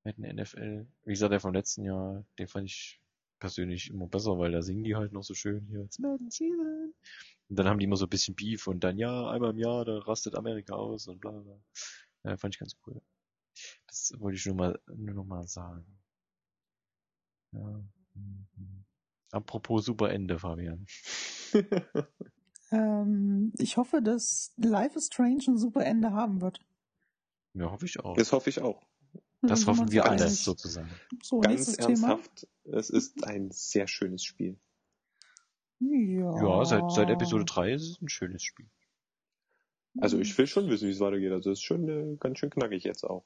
Mit 0.05 0.17
den 0.17 0.37
NFL. 0.37 0.87
Wie 1.03 1.11
gesagt, 1.11 1.33
der 1.33 1.41
vom 1.41 1.53
letzten 1.53 1.83
Jahr, 1.83 2.25
den 2.39 2.47
fand 2.47 2.65
ich 2.65 3.01
persönlich 3.39 3.89
immer 3.89 4.07
besser, 4.07 4.39
weil 4.39 4.53
da 4.53 4.61
singen 4.61 4.85
die 4.85 4.95
halt 4.95 5.11
noch 5.11 5.23
so 5.23 5.33
schön 5.33 5.67
hier. 5.67 5.81
It's 5.81 5.99
Madden 5.99 6.31
Season. 6.31 6.93
Und 7.49 7.59
dann 7.59 7.67
haben 7.67 7.77
die 7.79 7.85
immer 7.85 7.97
so 7.97 8.05
ein 8.05 8.09
bisschen 8.09 8.35
Beef 8.35 8.67
und 8.67 8.85
dann, 8.85 8.97
ja, 8.97 9.29
einmal 9.29 9.51
im 9.51 9.59
Jahr, 9.59 9.83
da 9.83 9.97
rastet 9.99 10.35
Amerika 10.35 10.75
aus 10.75 11.07
und 11.09 11.19
bla 11.19 11.31
bla. 11.31 11.59
Ja, 12.27 12.35
fand 12.35 12.55
ich 12.55 12.59
ganz 12.59 12.75
cool. 12.85 13.01
Das 13.87 14.13
wollte 14.17 14.35
ich 14.37 14.45
nur 14.45 14.55
mal, 14.55 14.79
nur 14.93 15.15
noch 15.15 15.25
mal 15.25 15.47
sagen. 15.47 15.85
Ja. 17.53 17.83
mhm. 18.13 18.85
Apropos 19.31 19.85
super 19.85 20.11
Ende, 20.11 20.39
Fabian. 20.39 20.85
ähm, 22.71 23.53
ich 23.57 23.77
hoffe, 23.77 24.01
dass 24.01 24.53
Life 24.57 24.97
is 24.97 25.07
Strange 25.07 25.43
ein 25.47 25.57
super 25.57 25.85
Ende 25.85 26.11
haben 26.11 26.41
wird. 26.41 26.59
Ja, 27.53 27.71
hoffe 27.71 27.85
ich 27.85 27.99
auch. 27.99 28.15
Das 28.15 28.31
hoffe 28.31 28.49
ich 28.49 28.59
auch. 28.61 28.85
Das 29.41 29.67
hoffen 29.67 29.91
wir 29.91 30.05
alles 30.05 30.43
sozusagen. 30.43 30.89
So, 31.21 31.39
Ganz 31.39 31.55
nächstes 31.55 31.77
Thema. 31.77 32.09
ernsthaft, 32.09 32.47
es 32.63 32.89
ist 32.89 33.23
ein 33.23 33.51
sehr 33.51 33.87
schönes 33.87 34.23
Spiel. 34.23 34.59
Ja. 35.79 36.41
Ja, 36.41 36.65
seit, 36.65 36.91
seit 36.91 37.09
Episode 37.09 37.45
3 37.45 37.73
ist 37.73 37.83
es 37.83 38.01
ein 38.01 38.09
schönes 38.09 38.43
Spiel. 38.43 38.69
Also 39.99 40.19
ich 40.19 40.37
will 40.37 40.47
schon 40.47 40.69
wissen, 40.69 40.87
wie 40.87 40.91
es 40.91 40.99
weitergeht. 40.99 41.31
Also 41.31 41.51
es 41.51 41.59
ist 41.59 41.63
schon 41.63 41.87
äh, 41.87 42.15
ganz 42.19 42.39
schön 42.39 42.49
knackig 42.49 42.83
jetzt 42.83 43.03
auch. 43.03 43.25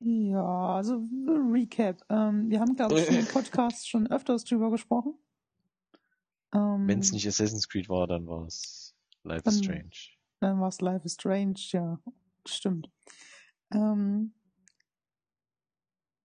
Ja, 0.00 0.74
also 0.76 1.02
Recap. 1.26 2.02
Ähm, 2.10 2.50
wir 2.50 2.60
haben, 2.60 2.76
glaube 2.76 3.00
ich, 3.00 3.08
im 3.08 3.26
Podcast 3.32 3.88
schon 3.88 4.06
öfters 4.10 4.44
drüber 4.44 4.70
gesprochen. 4.70 5.14
Ähm, 6.54 6.86
Wenn 6.86 6.98
es 7.00 7.12
nicht 7.12 7.26
Assassin's 7.26 7.68
Creed 7.68 7.88
war, 7.88 8.06
dann 8.06 8.26
war 8.26 8.44
es 8.46 8.94
Life 9.24 9.48
is 9.48 9.54
Dann- 9.56 9.64
Strange. 9.64 9.90
Dann 10.40 10.60
war 10.60 10.68
es 10.68 10.80
Life 10.82 11.04
is 11.06 11.14
Strange, 11.14 11.54
ja, 11.72 11.98
stimmt. 12.46 12.90
Ähm, 13.72 14.34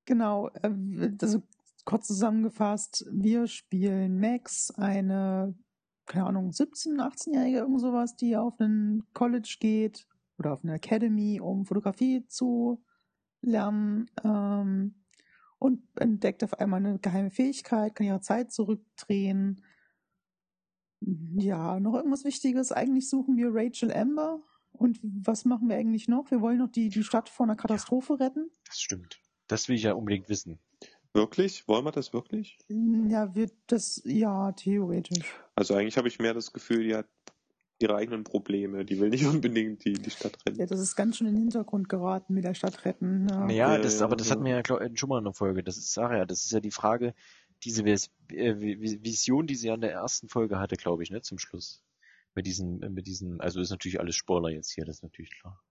genau, 0.06 0.49
äh, 0.62 1.12
also 1.21 1.41
kurz 1.86 2.08
zusammengefasst, 2.08 3.06
wir 3.10 3.47
spielen 3.47 4.19
Max, 4.19 4.69
eine, 4.71 5.56
keine 6.05 6.25
Ahnung, 6.25 6.49
17-, 6.49 6.97
18-Jährige, 6.99 7.59
irgend 7.59 7.81
sowas, 7.81 8.15
die 8.15 8.35
auf 8.35 8.59
ein 8.59 9.03
College 9.13 9.57
geht 9.59 10.07
oder 10.37 10.53
auf 10.53 10.63
eine 10.63 10.73
Academy, 10.73 11.39
um 11.39 11.65
Fotografie 11.65 12.25
zu 12.27 12.83
lernen 13.41 14.09
ähm, 14.23 14.95
und 15.59 15.83
entdeckt 15.95 16.43
auf 16.43 16.59
einmal 16.59 16.79
eine 16.79 16.99
geheime 16.99 17.29
Fähigkeit, 17.29 17.95
kann 17.95 18.07
ihre 18.07 18.21
Zeit 18.21 18.51
zurückdrehen. 18.51 19.63
Ja, 20.99 21.79
noch 21.79 21.95
irgendwas 21.95 22.23
Wichtiges. 22.23 22.71
Eigentlich 22.71 23.10
suchen 23.10 23.37
wir 23.37 23.49
Rachel 23.52 23.91
Amber. 23.91 24.41
Und 24.71 24.99
was 25.04 25.45
machen 25.45 25.69
wir 25.69 25.75
eigentlich 25.75 26.08
noch? 26.08 26.31
Wir 26.31 26.41
wollen 26.41 26.58
noch 26.58 26.71
die, 26.71 26.89
die 26.89 27.04
Stadt 27.04 27.29
vor 27.29 27.45
einer 27.45 27.56
Katastrophe 27.56 28.19
retten. 28.19 28.49
Das 28.65 28.79
stimmt. 28.79 29.19
Das 29.47 29.67
will 29.67 29.75
ich 29.75 29.83
ja 29.83 29.93
unbedingt 29.93 30.29
wissen. 30.29 30.60
Wirklich? 31.13 31.67
Wollen 31.67 31.85
wir 31.85 31.91
das 31.91 32.13
wirklich? 32.13 32.57
Ja, 32.69 33.35
wird 33.35 33.51
das, 33.67 34.01
ja, 34.05 34.51
theoretisch. 34.53 35.35
Also 35.55 35.75
eigentlich 35.75 35.97
habe 35.97 36.07
ich 36.07 36.19
mehr 36.19 36.33
das 36.33 36.53
Gefühl, 36.53 36.83
die 36.83 36.95
hat 36.95 37.07
ihre 37.79 37.95
eigenen 37.95 38.23
Probleme. 38.23 38.85
Die 38.85 38.99
will 38.99 39.09
nicht 39.09 39.25
unbedingt 39.25 39.83
die, 39.83 39.93
die 39.93 40.09
Stadt 40.09 40.37
retten. 40.45 40.57
Ja, 40.59 40.65
das 40.65 40.79
ist 40.79 40.95
ganz 40.95 41.17
schön 41.17 41.27
in 41.27 41.33
den 41.33 41.41
Hintergrund 41.43 41.89
geraten 41.89 42.33
mit 42.33 42.43
der 42.45 42.53
Stadt 42.53 42.85
retten. 42.85 43.27
Ja. 43.29 43.49
Ja, 43.49 43.75
Ja, 43.75 43.77
das, 43.79 43.99
ja, 43.99 44.05
aber 44.05 44.15
das 44.15 44.27
ja. 44.29 44.35
hatten 44.35 44.45
wir 44.45 44.51
ja 44.51 44.62
glaub, 44.62 44.81
schon 44.97 45.09
mal 45.09 45.17
in 45.17 45.25
der 45.25 45.33
Folge. 45.33 45.63
Das 45.63 45.77
ist 45.77 45.91
Sarah, 45.93 46.25
das 46.25 46.45
ist 46.45 46.51
ja 46.51 46.59
die 46.59 46.71
Frage, 46.71 47.13
diese 47.63 47.83
Vis 47.83 48.09
äh, 48.31 48.53
Vi- 48.53 49.03
Vision, 49.03 49.47
die 49.47 49.55
sie 49.55 49.67
ja 49.67 49.73
in 49.75 49.81
der 49.81 49.91
ersten 49.91 50.29
Folge 50.29 50.59
hatte, 50.59 50.77
glaube 50.77 51.03
ich, 51.03 51.12
ne, 51.12 51.21
zum 51.21 51.37
Schluss. 51.39 51.83
Mit 52.33 52.45
diesen, 52.45 52.79
mit 52.93 53.07
diesen, 53.07 53.41
also 53.41 53.59
ist 53.59 53.71
natürlich 53.71 53.99
alles 53.99 54.15
Spoiler 54.15 54.49
jetzt 54.49 54.71
hier, 54.71 54.85
das 54.85 54.97
ist 54.97 55.03
natürlich 55.03 55.31
klar. 55.41 55.62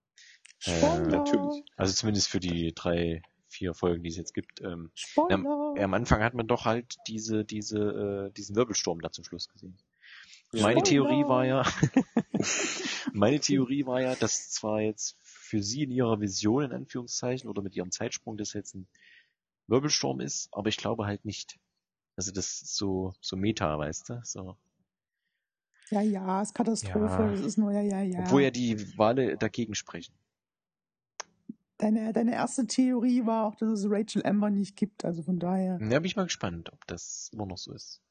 Spoiler! 0.59 1.07
Äh, 1.07 1.07
natürlich. 1.09 1.63
Also 1.75 1.93
zumindest 1.93 2.27
für 2.27 2.39
die 2.39 2.71
drei, 2.75 3.23
vier 3.51 3.73
Folgen, 3.73 4.03
die 4.03 4.09
es 4.09 4.17
jetzt 4.17 4.33
gibt. 4.33 4.61
Ähm, 4.61 4.91
Spoiler! 4.95 5.73
ja, 5.77 5.83
am 5.83 5.93
Anfang 5.93 6.23
hat 6.23 6.33
man 6.33 6.47
doch 6.47 6.65
halt 6.65 6.95
diese, 7.07 7.45
diese, 7.45 8.29
äh, 8.29 8.31
diesen 8.33 8.55
Wirbelsturm 8.55 9.01
da 9.01 9.11
zum 9.11 9.23
Schluss 9.23 9.49
gesehen. 9.49 9.77
Ja. 10.53 10.63
Meine 10.63 10.85
Spoiler! 10.85 11.09
Theorie 11.09 11.27
war 11.27 11.45
ja, 11.45 11.63
meine 13.13 13.39
Theorie 13.39 13.85
war 13.85 14.01
ja, 14.01 14.15
dass 14.15 14.49
zwar 14.49 14.81
jetzt 14.81 15.15
für 15.21 15.61
sie 15.61 15.83
in 15.83 15.91
ihrer 15.91 16.19
Vision, 16.19 16.63
in 16.63 16.71
Anführungszeichen, 16.71 17.49
oder 17.49 17.61
mit 17.61 17.75
ihrem 17.75 17.91
Zeitsprung 17.91 18.37
das 18.37 18.53
jetzt 18.53 18.75
ein 18.75 18.87
Wirbelsturm 19.67 20.19
ist, 20.19 20.49
aber 20.51 20.69
ich 20.69 20.77
glaube 20.77 21.05
halt 21.05 21.25
nicht. 21.25 21.59
Also 22.17 22.31
das 22.31 22.61
ist 22.61 22.75
so, 22.75 23.13
so 23.21 23.37
Meta, 23.37 23.77
weißt 23.77 24.09
du? 24.09 24.21
So. 24.23 24.57
Ja, 25.89 26.01
ja, 26.01 26.41
ist 26.41 26.53
Katastrophe, 26.53 27.23
Ja. 27.23 27.31
das 27.31 27.41
ist 27.41 27.57
nur 27.57 27.71
ja, 27.71 27.81
ja, 27.81 28.01
ja. 28.01 28.19
Obwohl 28.19 28.43
ja 28.43 28.51
die 28.51 28.97
Wale 28.97 29.37
dagegen 29.37 29.75
sprechen. 29.75 30.13
Deine, 31.81 32.13
deine 32.13 32.33
erste 32.33 32.67
Theorie 32.67 33.25
war 33.25 33.45
auch, 33.47 33.55
dass 33.55 33.69
es 33.79 33.85
Rachel 33.89 34.23
Amber 34.23 34.51
nicht 34.51 34.75
gibt, 34.75 35.03
also 35.03 35.23
von 35.23 35.39
daher. 35.39 35.79
Da 35.79 35.85
bin 35.99 36.05
ich 36.05 36.15
mal 36.15 36.25
gespannt, 36.25 36.71
ob 36.71 36.85
das 36.85 37.31
immer 37.33 37.47
noch 37.47 37.57
so 37.57 37.73
ist. 37.73 38.01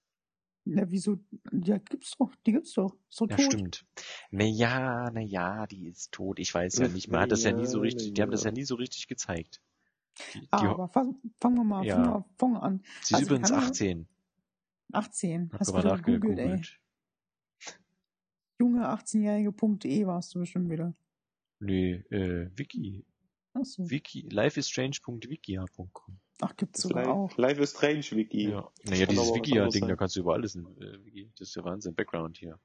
Ja, 0.64 0.90
wieso? 0.90 1.18
Ja, 1.52 1.78
gibt's 1.78 2.16
doch, 2.18 2.34
die 2.46 2.52
gibt's 2.52 2.72
doch. 2.74 2.96
Ist 3.08 3.20
doch 3.20 3.30
Ja, 3.30 3.36
tot. 3.36 3.44
stimmt. 3.46 3.86
Naja, 4.32 5.10
naja, 5.12 5.66
die 5.68 5.86
ist 5.86 6.10
tot. 6.10 6.40
Ich 6.40 6.52
weiß 6.52 6.78
ja 6.78 6.88
nicht. 6.88 7.08
Man 7.10 7.20
hat 7.20 7.30
das 7.32 7.44
ja 7.44 7.52
nie 7.52 7.64
so 7.66 7.78
Ja, 7.78 7.82
richtig, 7.82 8.12
die 8.12 8.20
haben 8.22 8.32
das 8.32 8.42
ja. 8.42 8.50
ja 8.50 8.54
nie 8.54 8.64
so 8.64 8.74
richtig 8.74 9.06
gezeigt. 9.06 9.62
Die, 10.34 10.40
die, 10.40 10.48
Aber 10.50 10.88
fang- 10.88 11.16
fangen 11.40 11.56
wir 11.56 11.64
mal, 11.64 11.86
Ja. 11.86 12.24
fangen 12.38 12.54
wir, 12.54 12.60
wir 12.60 12.62
an. 12.64 12.82
sie 13.02 13.14
ist 13.14 13.14
also 13.14 13.26
übrigens 13.26 13.48
kann 13.50 13.58
man- 13.60 13.68
18. 13.68 14.08
18. 14.92 15.50
Hab 15.52 15.60
Hast 15.60 15.70
du 15.72 15.76
ey. 15.76 15.84
nachgegoogelt. 15.84 16.80
Junge 18.58 18.88
18-jährige.de 18.88 20.06
warst 20.06 20.34
du 20.34 20.40
bestimmt 20.40 20.68
wieder. 20.70 20.92
Nee, 21.60 21.92
äh, 22.10 22.50
Wiki. 22.56 23.04
Achso. 23.52 23.88
Wiki. 23.90 24.28
lifeisstrange.wikia.com. 24.30 26.18
Ach, 26.42 26.56
gibt's 26.56 26.82
sogar 26.82 27.04
Life, 27.04 27.12
auch. 27.14 27.36
Life 27.36 27.60
is 27.62 27.70
Strange 27.70 28.06
Wiki. 28.12 28.48
Ja. 28.50 28.70
Naja, 28.84 29.06
dieses 29.06 29.34
Wikia-Ding, 29.34 29.82
da 29.82 29.88
sein. 29.88 29.96
kannst 29.96 30.16
du 30.16 30.20
über 30.20 30.34
alles 30.34 30.54
in 30.54 30.64
äh, 30.80 31.04
Wiki. 31.04 31.30
Das 31.38 31.48
ist 31.48 31.54
ja 31.56 31.64
Wahnsinn. 31.64 31.94
Background 31.94 32.38
hier. 32.38 32.58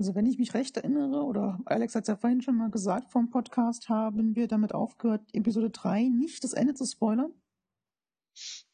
Also 0.00 0.14
wenn 0.14 0.26
ich 0.26 0.38
mich 0.38 0.54
recht 0.54 0.76
erinnere, 0.76 1.22
oder 1.24 1.58
Alex 1.64 1.94
hat 1.94 2.02
es 2.04 2.08
ja 2.08 2.16
vorhin 2.16 2.40
schon 2.40 2.56
mal 2.56 2.70
gesagt 2.70 3.10
vom 3.10 3.30
Podcast, 3.30 3.88
haben 3.88 4.34
wir 4.36 4.46
damit 4.48 4.72
aufgehört, 4.72 5.22
Episode 5.32 5.70
3 5.70 6.04
nicht 6.08 6.42
das 6.44 6.52
Ende 6.52 6.74
zu 6.74 6.86
spoilern. 6.86 7.32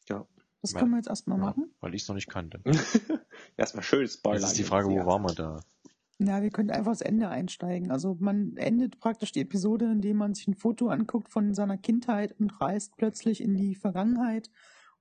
Ja. 0.07 0.27
Das 0.61 0.73
können 0.73 0.91
wir 0.91 0.97
jetzt 0.97 1.07
erstmal 1.09 1.37
Ja, 1.37 1.45
machen. 1.45 1.71
weil 1.79 1.93
ich 1.95 2.03
es 2.03 2.07
noch 2.07 2.15
nicht 2.15 2.29
kannte. 2.29 2.61
Erstmal 3.57 3.83
schön 3.83 4.07
Spoiler. 4.07 4.39
Jetzt 4.39 4.47
ist 4.49 4.57
die 4.57 4.63
Frage, 4.63 4.87
wo 4.89 5.05
waren 5.05 5.21
wir 5.23 5.33
da? 5.35 5.59
Ja, 6.17 6.41
wir 6.41 6.49
können 6.49 6.71
einfach 6.71 6.93
das 6.93 7.01
Ende 7.01 7.27
einsteigen. 7.27 7.91
Also 7.91 8.15
man 8.19 8.55
endet 8.55 8.99
praktisch 8.99 9.33
die 9.33 9.41
Episode, 9.41 9.91
indem 9.91 10.17
man 10.17 10.33
sich 10.33 10.47
ein 10.47 10.55
Foto 10.55 10.87
anguckt 10.87 11.29
von 11.29 11.53
seiner 11.53 11.77
Kindheit 11.77 12.39
und 12.39 12.61
reist 12.61 12.95
plötzlich 12.95 13.41
in 13.41 13.55
die 13.55 13.75
Vergangenheit 13.75 14.49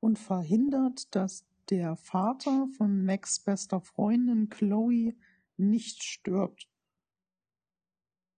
und 0.01 0.19
verhindert, 0.19 1.15
dass 1.15 1.47
der 1.71 1.97
Vater 1.97 2.67
von 2.77 3.05
Max 3.05 3.41
bester 3.41 3.81
Freundin 3.81 4.49
Chloe 4.49 5.15
nicht 5.57 6.03
stirbt. 6.03 6.69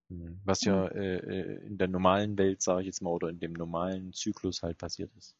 Hm, 0.09 0.39
Was 0.45 0.63
ja 0.63 0.87
äh, 0.87 1.17
äh, 1.17 1.65
in 1.65 1.79
der 1.79 1.87
normalen 1.87 2.37
Welt, 2.37 2.61
sage 2.61 2.81
ich 2.81 2.85
jetzt 2.87 3.01
mal, 3.01 3.09
oder 3.09 3.29
in 3.29 3.39
dem 3.39 3.53
normalen 3.53 4.13
Zyklus 4.13 4.61
halt 4.61 4.77
passiert 4.77 5.11
ist. 5.15 5.35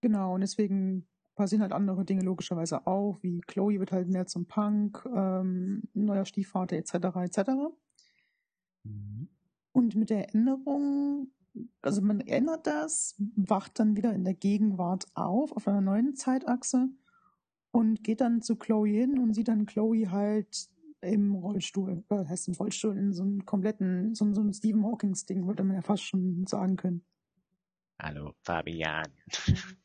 Genau, 0.00 0.34
und 0.34 0.42
deswegen 0.42 1.08
passieren 1.34 1.62
halt 1.62 1.72
andere 1.72 2.04
Dinge 2.04 2.22
logischerweise 2.22 2.86
auch, 2.86 3.18
wie 3.22 3.40
Chloe 3.40 3.80
wird 3.80 3.92
halt 3.92 4.08
mehr 4.08 4.26
zum 4.26 4.46
Punk, 4.46 5.04
ähm, 5.14 5.82
neuer 5.92 6.24
Stiefvater 6.24 6.76
etc. 6.76 6.94
etc. 7.22 7.50
Und 9.72 9.96
mit 9.96 10.10
der 10.10 10.34
Änderung, 10.34 11.32
also 11.82 12.02
man 12.02 12.20
ändert 12.20 12.66
das, 12.66 13.16
wacht 13.36 13.78
dann 13.78 13.96
wieder 13.96 14.12
in 14.12 14.24
der 14.24 14.34
Gegenwart 14.34 15.06
auf, 15.14 15.52
auf 15.52 15.66
einer 15.66 15.80
neuen 15.80 16.14
Zeitachse 16.14 16.88
und 17.70 18.04
geht 18.04 18.20
dann 18.20 18.40
zu 18.40 18.56
Chloe 18.56 18.88
hin 18.88 19.18
und 19.18 19.34
sieht 19.34 19.48
dann 19.48 19.66
Chloe 19.66 20.10
halt 20.10 20.68
im 21.00 21.34
Rollstuhl, 21.34 22.04
äh, 22.08 22.24
heißt 22.24 22.48
im 22.48 22.54
Rollstuhl, 22.54 22.96
in 22.96 23.12
so 23.12 23.22
einem 23.22 23.44
kompletten, 23.44 24.14
so, 24.14 24.32
so 24.32 24.40
ein 24.40 24.52
Stephen 24.54 24.84
Hawkings-Ding, 24.84 25.46
würde 25.46 25.64
man 25.64 25.76
ja 25.76 25.82
fast 25.82 26.04
schon 26.04 26.46
sagen 26.46 26.76
können. 26.76 27.04
Hallo, 28.00 28.32
Fabian. 28.42 29.06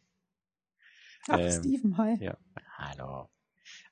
Ach, 1.29 1.37
Ähm, 1.39 1.51
Stephen, 1.51 1.97
hi. 1.97 2.17
Ja, 2.19 2.37
hallo. 2.77 3.29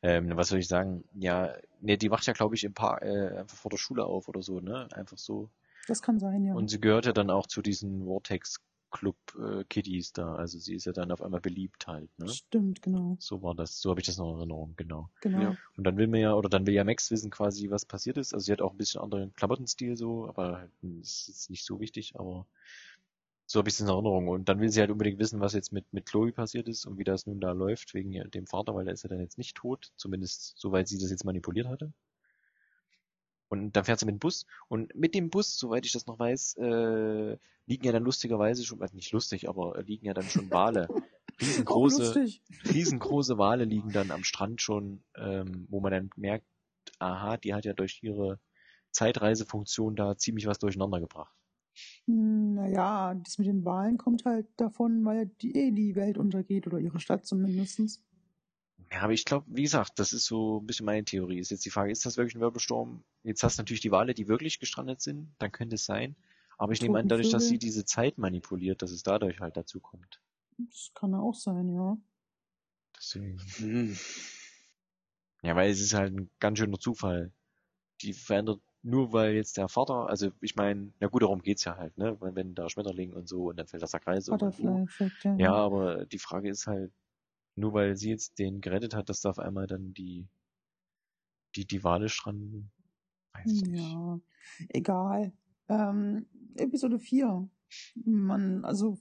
Ähm, 0.02 0.36
was 0.36 0.50
soll 0.50 0.60
ich 0.60 0.68
sagen? 0.68 1.04
Ja, 1.14 1.54
ne, 1.82 1.98
die 1.98 2.12
wacht 2.12 2.26
ja, 2.26 2.34
glaube 2.34 2.56
ich, 2.56 2.64
im 2.64 2.74
Park 2.74 3.04
äh, 3.04 3.38
einfach 3.38 3.58
vor 3.58 3.70
der 3.70 3.78
Schule 3.78 4.06
auf 4.06 4.28
oder 4.28 4.42
so, 4.42 4.60
ne? 4.60 4.88
Einfach 4.94 5.18
so. 5.18 5.50
Das 5.88 6.02
kann 6.02 6.20
sein, 6.20 6.44
ja. 6.44 6.54
Und 6.54 6.70
sie 6.70 6.82
gehört 6.82 7.06
ja 7.06 7.14
dann 7.14 7.30
auch 7.30 7.48
zu 7.48 7.62
diesen 7.62 8.06
Vortex 8.06 8.60
Club 8.90 9.18
äh, 9.38 9.64
Kiddies 9.66 10.14
da. 10.14 10.36
Also 10.36 10.60
sie 10.60 10.76
ist 10.76 10.86
ja 10.86 10.94
dann 10.94 11.12
auf 11.12 11.22
einmal 11.22 11.42
beliebt 11.42 11.88
halt, 11.88 12.10
ne? 12.18 12.28
Stimmt, 12.30 12.82
genau, 12.82 13.18
So 13.20 13.44
war 13.44 13.54
das, 13.54 13.82
so 13.82 13.90
habe 13.90 14.00
ich 14.00 14.06
das 14.08 14.18
noch 14.18 14.32
in 14.34 14.38
Erinnerung, 14.40 14.74
genau. 14.78 15.10
genau. 15.22 15.42
Ja. 15.42 15.56
Und 15.76 15.84
dann 15.84 15.98
will 15.98 16.08
mir 16.08 16.20
ja, 16.22 16.34
oder 16.34 16.50
dann 16.50 16.66
will 16.66 16.74
ja 16.74 16.84
Max 16.84 17.12
wissen 17.12 17.30
quasi, 17.30 17.70
was 17.70 17.86
passiert 17.86 18.18
ist. 18.18 18.34
Also 18.34 18.46
sie 18.46 18.52
hat 18.52 18.62
auch 18.62 18.72
ein 18.72 18.78
bisschen 18.78 19.02
anderen 19.02 19.34
Klamottenstil 19.36 19.98
so, 19.98 20.28
aber 20.28 20.58
halt, 20.60 20.72
ist 21.02 21.28
jetzt 21.28 21.50
nicht 21.50 21.66
so 21.66 21.80
wichtig, 21.80 22.14
aber 22.18 22.48
so 23.48 23.60
habe 23.60 23.70
ich 23.70 23.76
es 23.76 23.80
in 23.80 23.88
Erinnerung. 23.88 24.28
Und 24.28 24.50
dann 24.50 24.60
will 24.60 24.70
sie 24.70 24.82
halt 24.82 24.92
unbedingt 24.92 25.20
wissen, 25.20 25.40
was 25.40 25.54
jetzt 25.54 25.72
mit, 25.72 25.92
mit 25.94 26.06
Chloe 26.06 26.34
passiert 26.34 26.68
ist 26.68 26.86
und 26.86 26.98
wie 26.98 27.06
das 27.06 27.26
nun 27.26 27.40
da 27.40 27.54
läuft, 27.54 27.94
wegen 27.94 28.30
dem 28.30 28.46
Vater, 28.46 28.76
weil 28.76 28.86
der 28.86 28.94
ist 28.94 29.04
ja 29.04 29.10
dann 29.10 29.22
jetzt 29.22 29.38
nicht 29.38 29.56
tot, 29.56 29.92
zumindest 29.96 30.56
soweit 30.58 30.90
sie 30.90 31.00
das 31.00 31.10
jetzt 31.10 31.24
manipuliert 31.24 31.68
hatte. 31.68 31.94
Und 33.48 33.78
dann 33.78 33.86
fährt 33.86 34.00
sie 34.00 34.06
mit 34.06 34.16
dem 34.16 34.20
Bus. 34.20 34.46
Und 34.68 34.94
mit 34.94 35.16
dem 35.16 35.30
Bus, 35.30 35.58
soweit 35.58 35.86
ich 35.86 35.94
das 35.94 36.08
noch 36.08 36.20
weiß, 36.20 36.58
äh, 36.58 37.38
liegen 37.66 37.86
ja 37.86 37.94
dann 37.94 38.04
lustigerweise 38.04 38.66
schon, 38.66 38.82
also 38.82 38.94
nicht 38.96 39.14
lustig, 39.14 39.48
aber 39.48 39.82
liegen 39.82 40.06
ja 40.06 40.14
dann 40.14 40.26
schon 40.26 40.52
Wale. 40.52 40.90
Riesengroße, 41.40 42.26
riesengroße 42.66 43.38
Wale 43.38 43.64
liegen 43.64 43.92
dann 43.92 44.12
am 44.12 44.24
Strand 44.24 44.60
schon, 44.62 45.04
ähm, 45.16 45.68
wo 45.70 45.80
man 45.80 45.92
dann 45.92 46.10
merkt, 46.16 46.48
aha, 46.98 47.38
die 47.38 47.54
hat 47.54 47.64
ja 47.64 47.74
durch 47.74 48.00
ihre 48.02 48.40
Zeitreisefunktion 48.92 49.96
da 49.96 50.18
ziemlich 50.18 50.48
was 50.48 50.58
durcheinander 50.58 51.00
gebracht. 51.00 51.37
Hm, 52.06 52.56
Naja, 52.56 53.16
das 53.16 53.38
mit 53.38 53.48
den 53.48 53.66
Wahlen 53.66 53.98
kommt 53.98 54.26
halt 54.26 54.48
davon, 54.58 55.04
weil 55.06 55.28
die, 55.42 55.56
eh 55.56 55.72
die 55.72 55.96
Welt 55.96 56.18
untergeht 56.18 56.68
oder 56.68 56.80
ihre 56.80 57.00
Stadt 57.00 57.26
zumindestens. 57.26 58.02
Ja, 58.92 59.02
aber 59.02 59.14
ich 59.14 59.26
glaube, 59.26 59.46
wie 59.50 59.64
gesagt, 59.64 60.00
das 60.00 60.14
ist 60.14 60.26
so 60.26 60.60
ein 60.62 60.66
bisschen 60.66 60.86
meine 60.86 61.04
Theorie. 61.04 61.40
Ist 61.40 61.52
jetzt 61.52 61.66
die 61.66 61.70
Frage, 61.70 61.92
ist 61.92 62.06
das 62.06 62.16
wirklich 62.18 62.36
ein 62.36 62.42
Wirbelsturm? 62.42 63.04
Jetzt 63.24 63.44
hast 63.44 63.58
du 63.58 63.62
natürlich 63.62 63.82
die 63.82 63.92
Wale, 63.92 64.14
die 64.14 64.28
wirklich 64.28 64.60
gestrandet 64.60 65.02
sind, 65.02 65.34
dann 65.40 65.52
könnte 65.52 65.76
es 65.76 65.86
sein. 65.86 66.16
Aber 66.58 66.72
ich 66.72 66.82
nehme 66.82 66.98
an, 66.98 67.08
dadurch, 67.08 67.30
dass 67.30 67.48
sie 67.48 67.60
diese 67.60 67.86
Zeit 67.86 68.18
manipuliert, 68.18 68.82
dass 68.82 68.92
es 68.92 69.04
dadurch 69.04 69.40
halt 69.40 69.58
dazu 69.58 69.80
kommt. 69.80 70.22
Das 70.58 70.92
kann 70.96 71.14
auch 71.14 71.36
sein, 71.36 71.70
ja. 71.70 71.98
Deswegen. 72.98 73.40
Hm. 73.58 73.98
Ja, 75.44 75.56
weil 75.56 75.70
es 75.70 75.82
ist 75.82 75.94
halt 75.94 76.16
ein 76.16 76.30
ganz 76.40 76.58
schöner 76.58 76.80
Zufall. 76.80 77.32
Die 78.02 78.14
verändert 78.14 78.62
nur 78.84 79.12
weil 79.12 79.34
jetzt 79.36 79.58
der 79.58 79.68
Vater, 79.68 80.08
also 80.08 80.32
ich 80.42 80.56
meine, 80.56 80.94
na 81.00 81.08
gut, 81.08 81.22
darum 81.22 81.42
geht's 81.42 81.64
ja 81.66 81.78
halt, 81.78 81.98
ne? 81.98 82.18
Wenn, 82.22 82.36
wenn 82.36 82.56
da 82.56 82.70
Schmetterling 82.70 83.14
und 83.14 83.28
so 83.28 83.50
und 83.50 83.58
dann 83.58 83.68
fällt 83.68 83.84
das 83.84 83.92
der 83.92 84.00
Kreis 84.00 84.30
um 84.30 84.34
und 84.34 84.40
Butterfly-Effekt, 84.40 85.24
ja. 85.24 85.36
Ja, 85.38 85.54
aber 85.54 86.06
die 86.06 86.20
Frage 86.20 86.50
ist 86.50 86.68
halt, 86.68 86.92
nur 87.56 87.74
weil 87.74 87.98
sie 87.98 88.10
jetzt 88.10 88.40
den 88.40 88.62
gerettet 88.62 88.96
hat, 88.96 89.10
dass 89.10 89.22
da 89.22 89.32
auf 89.32 89.40
einmal 89.40 89.68
dann 89.68 89.94
die, 89.94 90.28
die, 91.56 91.66
die 91.66 91.84
Wale 91.84 92.08
stranden. 92.08 92.72
Weiß 93.34 93.52
ich 93.52 93.66
nicht. 93.66 93.92
Ja, 93.94 94.20
egal. 94.70 95.34
Ähm, 95.68 96.28
Episode 96.56 97.00
4. 97.00 97.50
Man, 98.06 98.64
also, 98.64 98.98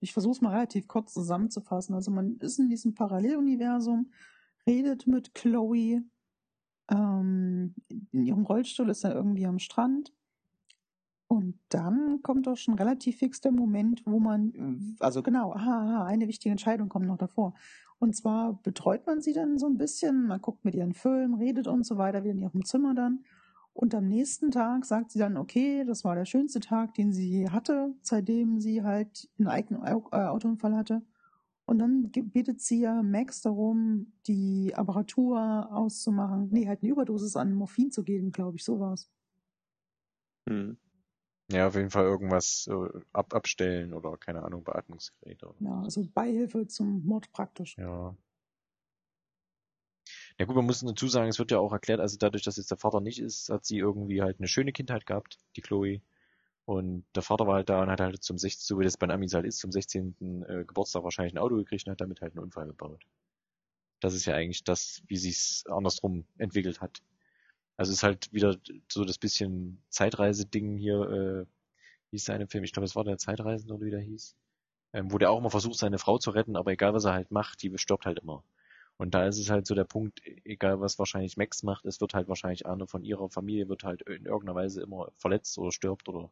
ich 0.00 0.12
versuche 0.12 0.32
es 0.32 0.40
mal 0.40 0.52
relativ 0.52 0.88
kurz 0.88 1.12
zusammenzufassen. 1.12 1.94
Also, 1.94 2.10
man 2.10 2.36
ist 2.38 2.58
in 2.58 2.68
diesem 2.68 2.94
Paralleluniversum, 2.94 4.12
redet 4.66 5.06
mit 5.06 5.34
Chloe, 5.34 6.02
ähm, 6.90 7.74
in 8.12 8.26
ihrem 8.26 8.44
Rollstuhl 8.44 8.90
ist 8.90 9.04
er 9.04 9.14
irgendwie 9.14 9.46
am 9.46 9.58
Strand. 9.58 10.12
Und 11.28 11.58
dann 11.68 12.22
kommt 12.22 12.48
auch 12.48 12.56
schon 12.56 12.74
relativ 12.74 13.18
fix 13.18 13.40
der 13.40 13.52
Moment, 13.52 14.02
wo 14.04 14.18
man, 14.18 14.96
also 14.98 15.22
genau, 15.22 15.52
aha, 15.52 16.04
eine 16.04 16.26
wichtige 16.26 16.50
Entscheidung 16.50 16.88
kommt 16.88 17.06
noch 17.06 17.18
davor. 17.18 17.54
Und 18.00 18.16
zwar 18.16 18.54
betreut 18.62 19.06
man 19.06 19.20
sie 19.20 19.32
dann 19.32 19.56
so 19.56 19.66
ein 19.66 19.76
bisschen, 19.76 20.26
man 20.26 20.40
guckt 20.40 20.64
mit 20.64 20.74
ihren 20.74 20.92
Film, 20.92 21.34
redet 21.34 21.68
und 21.68 21.86
so 21.86 21.98
weiter, 21.98 22.24
wieder 22.24 22.32
in 22.32 22.40
ihrem 22.40 22.64
Zimmer 22.64 22.94
dann. 22.94 23.24
Und 23.72 23.94
am 23.94 24.08
nächsten 24.08 24.50
Tag 24.50 24.84
sagt 24.84 25.12
sie 25.12 25.18
dann, 25.18 25.36
okay, 25.36 25.84
das 25.84 26.04
war 26.04 26.16
der 26.16 26.24
schönste 26.24 26.60
Tag, 26.60 26.94
den 26.94 27.12
sie 27.12 27.28
je 27.28 27.50
hatte, 27.50 27.94
seitdem 28.02 28.58
sie 28.58 28.82
halt 28.82 29.28
einen 29.38 29.48
eigenen 29.48 29.84
äh, 29.84 29.92
Autounfall 29.92 30.74
hatte. 30.74 31.02
Und 31.70 31.78
dann 31.78 32.10
bittet 32.10 32.60
sie 32.60 32.80
ja 32.80 33.00
Max 33.00 33.42
darum, 33.42 34.12
die 34.26 34.74
Apparatur 34.74 35.68
auszumachen. 35.70 36.48
Nee, 36.50 36.66
halt 36.66 36.82
eine 36.82 36.90
Überdosis 36.90 37.36
an 37.36 37.54
Morphin 37.54 37.92
zu 37.92 38.02
geben, 38.02 38.32
glaube 38.32 38.56
ich, 38.56 38.64
so 38.64 38.80
war's. 38.80 39.08
Hm. 40.48 40.76
Ja, 41.52 41.68
auf 41.68 41.76
jeden 41.76 41.90
Fall 41.90 42.06
irgendwas 42.06 42.68
äh, 42.68 43.00
ab, 43.12 43.34
abstellen 43.34 43.94
oder 43.94 44.16
keine 44.16 44.42
Ahnung, 44.42 44.64
Beatmungsgerät 44.64 45.44
oder 45.44 45.54
Ja, 45.60 45.82
also 45.82 46.04
Beihilfe 46.12 46.66
zum 46.66 47.06
Mord 47.06 47.30
praktisch. 47.30 47.76
Ja. 47.78 48.16
Ja 50.40 50.46
gut, 50.46 50.56
man 50.56 50.66
muss 50.66 50.80
dazu 50.80 51.06
sagen, 51.06 51.28
es 51.28 51.38
wird 51.38 51.52
ja 51.52 51.60
auch 51.60 51.72
erklärt, 51.72 52.00
also 52.00 52.16
dadurch, 52.18 52.42
dass 52.42 52.56
jetzt 52.56 52.72
der 52.72 52.78
Vater 52.78 53.00
nicht 53.00 53.20
ist, 53.20 53.48
hat 53.48 53.64
sie 53.64 53.78
irgendwie 53.78 54.22
halt 54.22 54.40
eine 54.40 54.48
schöne 54.48 54.72
Kindheit 54.72 55.06
gehabt, 55.06 55.38
die 55.54 55.60
Chloe. 55.60 56.00
Und 56.70 57.04
der 57.16 57.24
Vater 57.24 57.48
war 57.48 57.56
halt 57.56 57.68
da 57.68 57.82
und 57.82 57.90
hat 57.90 58.00
halt 58.00 58.22
zum 58.22 58.38
16., 58.38 58.64
so 58.64 58.78
wie 58.78 58.84
das 58.84 58.96
bei 58.96 59.08
den 59.08 59.10
Amis 59.10 59.34
halt 59.34 59.44
ist, 59.44 59.58
zum 59.58 59.72
16. 59.72 60.44
Äh, 60.48 60.64
Geburtstag 60.64 61.02
wahrscheinlich 61.02 61.34
ein 61.34 61.38
Auto 61.38 61.56
gekriegt 61.56 61.84
und 61.88 61.90
hat 61.90 62.00
damit 62.00 62.20
halt 62.20 62.34
einen 62.34 62.44
Unfall 62.44 62.68
gebaut. 62.68 63.02
Das 63.98 64.14
ist 64.14 64.24
ja 64.24 64.36
eigentlich 64.36 64.62
das, 64.62 65.02
wie 65.08 65.16
sich's 65.16 65.64
andersrum 65.66 66.26
entwickelt 66.38 66.80
hat. 66.80 67.02
Also 67.76 67.92
ist 67.92 68.04
halt 68.04 68.32
wieder 68.32 68.56
so 68.88 69.04
das 69.04 69.18
bisschen 69.18 69.82
Zeitreise-Ding 69.88 70.76
hier, 70.76 71.00
äh, 71.10 71.46
hieß 72.12 72.26
der 72.26 72.36
eine 72.36 72.46
Film? 72.46 72.62
Ich 72.62 72.72
glaube, 72.72 72.84
es 72.84 72.94
war 72.94 73.02
der 73.02 73.18
Zeitreisende 73.18 73.74
oder 73.74 73.86
wie 73.86 73.90
der 73.90 74.00
hieß. 74.02 74.36
Ähm, 74.92 75.10
wo 75.10 75.18
der 75.18 75.32
auch 75.32 75.38
immer 75.38 75.50
versucht, 75.50 75.76
seine 75.76 75.98
Frau 75.98 76.18
zu 76.18 76.30
retten, 76.30 76.54
aber 76.54 76.70
egal 76.70 76.94
was 76.94 77.04
er 77.04 77.14
halt 77.14 77.32
macht, 77.32 77.64
die 77.64 77.76
stirbt 77.78 78.06
halt 78.06 78.20
immer. 78.20 78.44
Und 78.96 79.12
da 79.14 79.26
ist 79.26 79.38
es 79.38 79.50
halt 79.50 79.66
so 79.66 79.74
der 79.74 79.84
Punkt, 79.84 80.22
egal 80.44 80.80
was 80.80 81.00
wahrscheinlich 81.00 81.36
Max 81.36 81.64
macht, 81.64 81.84
es 81.84 82.00
wird 82.00 82.14
halt 82.14 82.28
wahrscheinlich 82.28 82.66
einer 82.66 82.86
von 82.86 83.02
ihrer 83.02 83.28
Familie 83.28 83.68
wird 83.68 83.82
halt 83.82 84.02
in 84.02 84.26
irgendeiner 84.26 84.54
Weise 84.54 84.82
immer 84.82 85.10
verletzt 85.16 85.58
oder 85.58 85.72
stirbt 85.72 86.08
oder. 86.08 86.30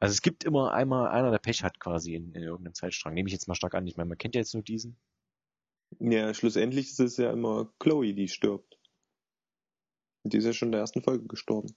Also 0.00 0.12
es 0.12 0.22
gibt 0.22 0.44
immer 0.44 0.72
einmal 0.72 1.08
einer, 1.08 1.30
der 1.30 1.38
Pech 1.38 1.62
hat 1.62 1.80
quasi 1.80 2.14
in, 2.14 2.32
in 2.32 2.42
irgendeinem 2.42 2.74
Zeitstrang. 2.74 3.14
Nehme 3.14 3.28
ich 3.28 3.32
jetzt 3.32 3.48
mal 3.48 3.54
stark 3.54 3.74
an. 3.74 3.86
Ich 3.86 3.96
meine, 3.96 4.08
man 4.08 4.18
kennt 4.18 4.34
ja 4.34 4.40
jetzt 4.40 4.54
nur 4.54 4.62
diesen. 4.62 4.96
Ja, 6.00 6.34
schlussendlich 6.34 6.90
ist 6.90 7.00
es 7.00 7.16
ja 7.16 7.32
immer 7.32 7.72
Chloe, 7.78 8.14
die 8.14 8.28
stirbt. 8.28 8.78
Die 10.24 10.38
ist 10.38 10.44
ja 10.44 10.52
schon 10.52 10.68
in 10.68 10.72
der 10.72 10.80
ersten 10.80 11.02
Folge 11.02 11.26
gestorben. 11.26 11.74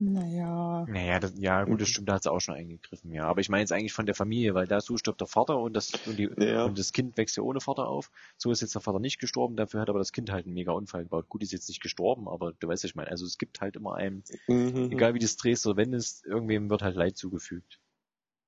Naja. 0.00 0.86
Naja, 0.86 1.20
das, 1.20 1.34
ja, 1.36 1.62
gut, 1.64 1.80
das 1.82 1.88
stimmt, 1.90 2.08
da 2.08 2.14
hat 2.14 2.22
sie 2.22 2.32
auch 2.32 2.40
schon 2.40 2.54
eingegriffen, 2.54 3.12
ja. 3.12 3.26
Aber 3.26 3.40
ich 3.42 3.50
meine 3.50 3.60
jetzt 3.60 3.70
eigentlich 3.72 3.92
von 3.92 4.06
der 4.06 4.14
Familie, 4.14 4.54
weil 4.54 4.66
da 4.66 4.80
so 4.80 4.96
stirbt 4.96 5.20
der 5.20 5.28
Vater 5.28 5.58
und 5.60 5.74
das, 5.74 5.92
und, 6.06 6.18
die, 6.18 6.28
Ja. 6.38 6.64
und 6.64 6.78
das 6.78 6.92
Kind 6.92 7.16
wächst 7.18 7.36
ja 7.36 7.42
ohne 7.42 7.60
Vater 7.60 7.86
auf. 7.86 8.10
So 8.38 8.50
ist 8.50 8.62
jetzt 8.62 8.74
der 8.74 8.80
Vater 8.80 8.98
nicht 8.98 9.18
gestorben, 9.20 9.56
dafür 9.56 9.80
hat 9.80 9.90
aber 9.90 9.98
das 9.98 10.10
Kind 10.12 10.30
halt 10.32 10.46
einen 10.46 10.54
mega 10.54 10.72
Unfall 10.72 11.02
gebaut. 11.04 11.28
Gut, 11.28 11.42
ist 11.42 11.52
jetzt 11.52 11.68
nicht 11.68 11.82
gestorben, 11.82 12.28
aber 12.28 12.52
du 12.54 12.66
weißt, 12.66 12.82
was 12.82 12.90
ich 12.90 12.94
meine. 12.96 13.10
Also 13.10 13.26
es 13.26 13.36
gibt 13.38 13.60
halt 13.60 13.76
immer 13.76 13.94
einem, 13.94 14.24
Mhm. 14.48 14.90
egal 14.90 15.14
wie 15.14 15.18
du 15.18 15.26
es 15.26 15.36
drehst 15.36 15.66
oder 15.66 15.76
wendest, 15.76 16.24
irgendwem 16.24 16.70
wird 16.70 16.82
halt 16.82 16.96
Leid 16.96 17.16
zugefügt. 17.16 17.78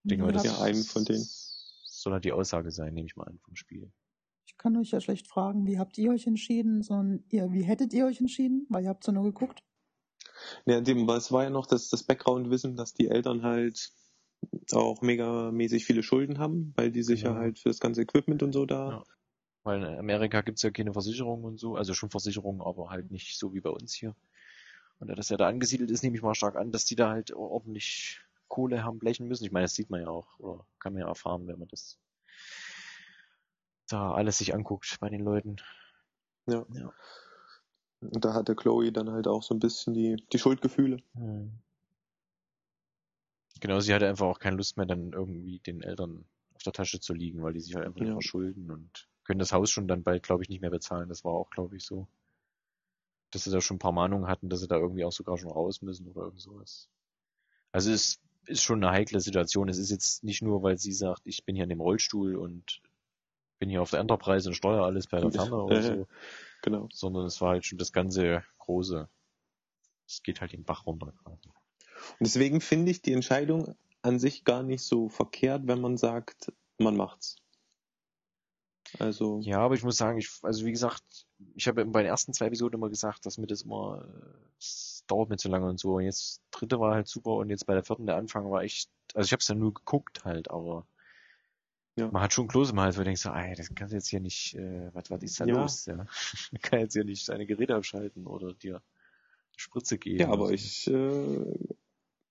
Ich 0.04 0.08
denke 0.10 0.24
mal, 0.24 0.32
das 0.32 0.44
Ja, 0.44 0.60
einen 0.60 0.84
von 0.84 1.04
denen. 1.04 1.24
soll 1.84 2.14
halt 2.14 2.24
die 2.24 2.32
Aussage 2.32 2.70
sein, 2.70 2.94
nehme 2.94 3.06
ich 3.06 3.16
mal 3.16 3.28
an, 3.28 3.38
vom 3.44 3.56
Spiel. 3.56 3.92
Ich 4.46 4.56
kann 4.56 4.76
euch 4.76 4.90
ja 4.90 5.00
schlecht 5.00 5.28
fragen, 5.28 5.66
wie 5.66 5.78
habt 5.78 5.98
ihr 5.98 6.10
euch 6.10 6.26
entschieden, 6.26 6.82
sondern 6.82 7.24
ihr, 7.28 7.52
wie 7.52 7.62
hättet 7.62 7.92
ihr 7.94 8.06
euch 8.06 8.20
entschieden? 8.20 8.66
Weil 8.70 8.84
ihr 8.84 8.90
habt 8.90 9.06
ja 9.06 9.12
nur 9.12 9.24
geguckt. 9.24 9.62
Ja, 10.66 10.80
dem, 10.80 11.08
es 11.08 11.32
war 11.32 11.44
ja 11.44 11.50
noch 11.50 11.66
das, 11.66 11.88
das 11.88 12.02
Background-Wissen, 12.02 12.76
dass 12.76 12.94
die 12.94 13.08
Eltern 13.08 13.42
halt 13.42 13.90
auch 14.72 15.02
megamäßig 15.02 15.84
viele 15.84 16.02
Schulden 16.02 16.38
haben, 16.38 16.72
weil 16.76 16.90
die 16.90 17.02
sich 17.02 17.22
Genau. 17.22 17.34
ja 17.34 17.40
halt 17.40 17.58
für 17.58 17.68
das 17.68 17.80
ganze 17.80 18.02
Equipment 18.02 18.42
und 18.42 18.52
so 18.52 18.66
da. 18.66 18.90
Ja. 18.90 19.02
Weil 19.64 19.82
in 19.82 19.98
Amerika 19.98 20.40
gibt's 20.40 20.62
ja 20.62 20.70
keine 20.70 20.92
Versicherung 20.92 21.44
und 21.44 21.58
so, 21.60 21.76
also 21.76 21.94
schon 21.94 22.10
Versicherungen, 22.10 22.60
aber 22.60 22.90
halt 22.90 23.10
nicht 23.12 23.38
so 23.38 23.54
wie 23.54 23.60
bei 23.60 23.70
uns 23.70 23.94
hier. 23.94 24.16
Und 24.98 25.08
da 25.08 25.14
das 25.14 25.28
ja 25.28 25.36
da 25.36 25.46
angesiedelt 25.46 25.90
ist, 25.90 26.02
nehme 26.02 26.16
ich 26.16 26.22
mal 26.22 26.34
stark 26.34 26.56
an, 26.56 26.72
dass 26.72 26.84
die 26.84 26.96
da 26.96 27.10
halt 27.10 27.32
ordentlich 27.32 28.20
Kohle 28.48 28.84
haben 28.84 28.98
blechen 28.98 29.28
müssen. 29.28 29.44
Ich 29.44 29.52
meine, 29.52 29.64
das 29.64 29.74
sieht 29.74 29.90
man 29.90 30.00
ja 30.00 30.08
auch, 30.08 30.38
oder 30.38 30.66
kann 30.80 30.92
man 30.92 31.02
ja 31.02 31.08
erfahren, 31.08 31.46
wenn 31.46 31.58
man 31.58 31.68
das 31.68 31.98
da 33.88 34.12
alles 34.12 34.38
sich 34.38 34.54
anguckt 34.54 34.96
bei 35.00 35.08
den 35.08 35.20
Leuten. 35.20 35.56
Ja. 36.46 36.64
Ja. 36.72 36.92
Und 38.10 38.24
da 38.24 38.34
hatte 38.34 38.54
Chloe 38.56 38.92
dann 38.92 39.10
halt 39.10 39.28
auch 39.28 39.42
so 39.42 39.54
ein 39.54 39.60
bisschen 39.60 39.94
die, 39.94 40.16
die 40.32 40.38
Schuldgefühle. 40.38 40.98
Hm. 41.14 41.52
Genau, 43.60 43.78
sie 43.78 43.94
hatte 43.94 44.08
einfach 44.08 44.26
auch 44.26 44.40
keine 44.40 44.56
Lust 44.56 44.76
mehr, 44.76 44.86
dann 44.86 45.12
irgendwie 45.12 45.60
den 45.60 45.82
Eltern 45.82 46.24
auf 46.54 46.62
der 46.64 46.72
Tasche 46.72 46.98
zu 46.98 47.14
liegen, 47.14 47.42
weil 47.42 47.52
die 47.52 47.60
sich 47.60 47.74
halt 47.74 47.86
einfach 47.86 48.00
Ja. 48.00 48.06
nicht 48.06 48.14
verschulden 48.14 48.70
und 48.70 49.08
können 49.24 49.38
das 49.38 49.52
Haus 49.52 49.70
schon 49.70 49.86
dann 49.86 50.02
bald, 50.02 50.24
glaube 50.24 50.42
ich, 50.42 50.48
nicht 50.48 50.60
mehr 50.60 50.70
bezahlen. 50.70 51.08
Das 51.08 51.24
war 51.24 51.32
auch, 51.32 51.48
glaube 51.50 51.76
ich, 51.76 51.84
so. 51.84 52.08
Dass 53.30 53.44
sie 53.44 53.52
da 53.52 53.60
schon 53.60 53.76
ein 53.76 53.78
paar 53.78 53.92
Mahnungen 53.92 54.26
hatten, 54.26 54.48
dass 54.48 54.60
sie 54.60 54.66
da 54.66 54.76
irgendwie 54.76 55.04
auch 55.04 55.12
sogar 55.12 55.38
schon 55.38 55.50
raus 55.50 55.80
müssen 55.80 56.08
oder 56.08 56.22
irgend 56.22 56.40
sowas. 56.40 56.88
Also 57.70 57.92
es 57.92 58.20
ist 58.46 58.62
schon 58.62 58.82
eine 58.82 58.92
heikle 58.92 59.20
Situation. 59.20 59.68
Es 59.68 59.78
ist 59.78 59.90
jetzt 59.90 60.24
nicht 60.24 60.42
nur, 60.42 60.62
weil 60.62 60.76
sie 60.76 60.92
sagt, 60.92 61.22
ich 61.24 61.44
bin 61.44 61.54
hier 61.54 61.64
in 61.64 61.70
dem 61.70 61.80
Rollstuhl 61.80 62.34
und 62.34 62.82
bin 63.60 63.70
hier 63.70 63.80
auf 63.80 63.90
der 63.90 64.00
Enterprise 64.00 64.48
und 64.48 64.54
steuere 64.54 64.84
alles 64.84 65.06
per 65.06 65.20
der 65.20 65.30
Ferne 65.30 65.62
oder 65.62 65.82
so, 65.82 66.06
Genau. 66.62 66.88
sondern 66.92 67.26
es 67.26 67.40
war 67.40 67.50
halt 67.50 67.66
schon 67.66 67.78
das 67.78 67.92
ganze 67.92 68.44
Große. 68.58 69.08
Es 70.06 70.22
geht 70.22 70.40
halt 70.40 70.52
den 70.52 70.64
Bach 70.64 70.86
runter 70.86 71.12
quasi. 71.22 71.48
Und 71.48 72.20
deswegen 72.20 72.60
finde 72.60 72.90
ich 72.90 73.02
die 73.02 73.12
Entscheidung 73.12 73.74
an 74.02 74.18
sich 74.18 74.44
gar 74.44 74.62
nicht 74.62 74.82
so 74.82 75.08
verkehrt, 75.08 75.66
wenn 75.66 75.80
man 75.80 75.96
sagt, 75.96 76.52
man 76.78 76.96
macht's. 76.96 77.36
Also, 78.98 79.40
Ja, 79.42 79.60
aber 79.60 79.74
ich 79.74 79.84
muss 79.84 79.96
sagen, 79.96 80.18
ich, 80.18 80.28
also 80.42 80.66
wie 80.66 80.72
gesagt, 80.72 81.02
ich 81.54 81.66
habe 81.66 81.84
bei 81.86 82.02
den 82.02 82.10
ersten 82.10 82.34
zwei 82.34 82.46
Episoden 82.46 82.78
immer 82.78 82.90
gesagt, 82.90 83.24
dass 83.24 83.38
mir 83.38 83.46
das 83.46 83.62
immer, 83.62 84.04
äh, 84.04 84.50
das 84.58 85.04
dauert 85.06 85.30
mir 85.30 85.36
zu 85.36 85.48
lange 85.48 85.68
und 85.68 85.80
so. 85.80 85.96
Und 85.96 86.04
jetzt 86.04 86.42
dritte 86.50 86.78
war 86.78 86.94
halt 86.94 87.08
super 87.08 87.32
und 87.32 87.48
jetzt 87.48 87.66
bei 87.66 87.74
der 87.74 87.84
vierten 87.84 88.06
der 88.06 88.16
Anfang 88.16 88.50
war 88.50 88.62
echt, 88.62 88.90
also 89.14 89.26
ich 89.26 89.32
habe 89.32 89.40
es 89.40 89.48
ja 89.48 89.54
nur 89.54 89.72
geguckt 89.72 90.24
halt, 90.24 90.50
aber 90.50 90.86
Ja. 91.96 92.10
man 92.10 92.22
hat 92.22 92.32
schon 92.32 92.48
Kloß 92.48 92.70
im 92.70 92.80
Hals, 92.80 92.96
wo 92.96 93.00
du 93.00 93.04
denkst 93.04 93.26
ey, 93.26 93.54
das 93.54 93.74
kannst 93.74 93.92
du 93.92 93.96
jetzt 93.96 94.08
hier 94.08 94.20
nicht, 94.20 94.54
äh, 94.54 94.90
was, 94.94 95.10
was 95.10 95.22
ist 95.22 95.38
da 95.40 95.44
Ja. 95.44 95.60
los? 95.60 95.84
Ja. 95.86 95.96
Man 95.96 96.06
kann 96.62 96.80
jetzt 96.80 96.94
hier 96.94 97.04
nicht 97.04 97.28
deine 97.28 97.44
Geräte 97.46 97.74
abschalten 97.74 98.26
oder 98.26 98.54
dir 98.54 98.76
eine 98.76 98.82
Spritze 99.56 99.98
geben. 99.98 100.20
ja, 100.20 100.28
aber 100.30 100.46
so. 100.46 100.52
ich 100.54 100.86
äh, 100.88 101.38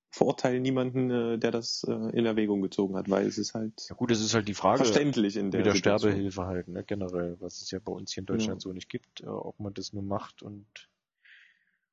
verurteile 0.10 0.60
niemanden, 0.60 1.10
äh, 1.12 1.38
der 1.38 1.52
das 1.52 1.84
äh, 1.88 1.92
in 1.94 2.26
Erwägung 2.26 2.62
gezogen 2.62 2.96
hat, 2.98 3.10
weil 3.10 3.26
es 3.28 3.38
ist 3.38 3.54
halt 3.54 3.86
Ja 3.90 3.96
gut, 3.96 4.12
das 4.12 4.20
ist 4.20 4.34
halt 4.34 4.48
die 4.48 4.54
Frage. 4.56 4.78
verständlich 4.84 5.38
in 5.38 5.52
der 5.52 5.60
mit 5.60 5.68
der 5.68 5.76
Situation. 5.76 6.12
Sterbehilfe 6.12 6.46
halt, 6.46 6.68
ne, 6.68 6.84
generell, 6.84 7.38
was 7.40 7.62
es 7.62 7.72
ja 7.72 7.80
bei 7.80 7.92
uns 7.94 8.12
hier 8.14 8.22
in 8.22 8.26
Deutschland 8.26 8.62
so 8.62 8.74
nicht 8.74 8.90
gibt, 8.90 9.22
äh, 9.22 9.28
ob 9.28 9.60
man 9.60 9.74
das 9.74 9.94
nur 9.94 10.04
macht 10.04 10.42
und, 10.44 10.66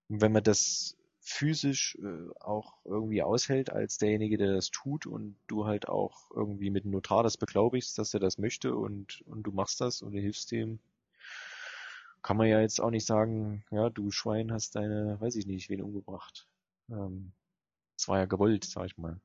und 0.08 0.20
wenn 0.20 0.32
man 0.32 0.42
das 0.42 0.96
physisch 1.28 1.96
äh, 2.02 2.30
auch 2.40 2.74
irgendwie 2.84 3.22
aushält 3.22 3.70
als 3.70 3.98
derjenige, 3.98 4.38
der 4.38 4.54
das 4.54 4.70
tut 4.70 5.06
und 5.06 5.36
du 5.46 5.66
halt 5.66 5.88
auch 5.88 6.30
irgendwie 6.34 6.70
mit 6.70 6.84
dem 6.84 6.90
Notar 6.90 7.22
das 7.22 7.36
beglaubigst, 7.36 7.98
dass 7.98 8.14
er 8.14 8.20
das 8.20 8.38
möchte 8.38 8.74
und, 8.74 9.22
und 9.26 9.42
du 9.42 9.52
machst 9.52 9.80
das 9.80 10.02
und 10.02 10.12
du 10.12 10.20
hilfst 10.20 10.50
dem, 10.50 10.78
kann 12.22 12.36
man 12.36 12.48
ja 12.48 12.60
jetzt 12.60 12.80
auch 12.80 12.90
nicht 12.90 13.06
sagen, 13.06 13.64
ja, 13.70 13.90
du 13.90 14.10
Schwein 14.10 14.52
hast 14.52 14.74
deine, 14.74 15.20
weiß 15.20 15.36
ich 15.36 15.46
nicht, 15.46 15.68
wen 15.68 15.82
umgebracht. 15.82 16.46
Ähm, 16.90 17.32
es 17.96 18.08
war 18.08 18.18
ja 18.18 18.24
gewollt, 18.24 18.64
sag 18.64 18.86
ich 18.86 18.96
mal. 18.96 19.20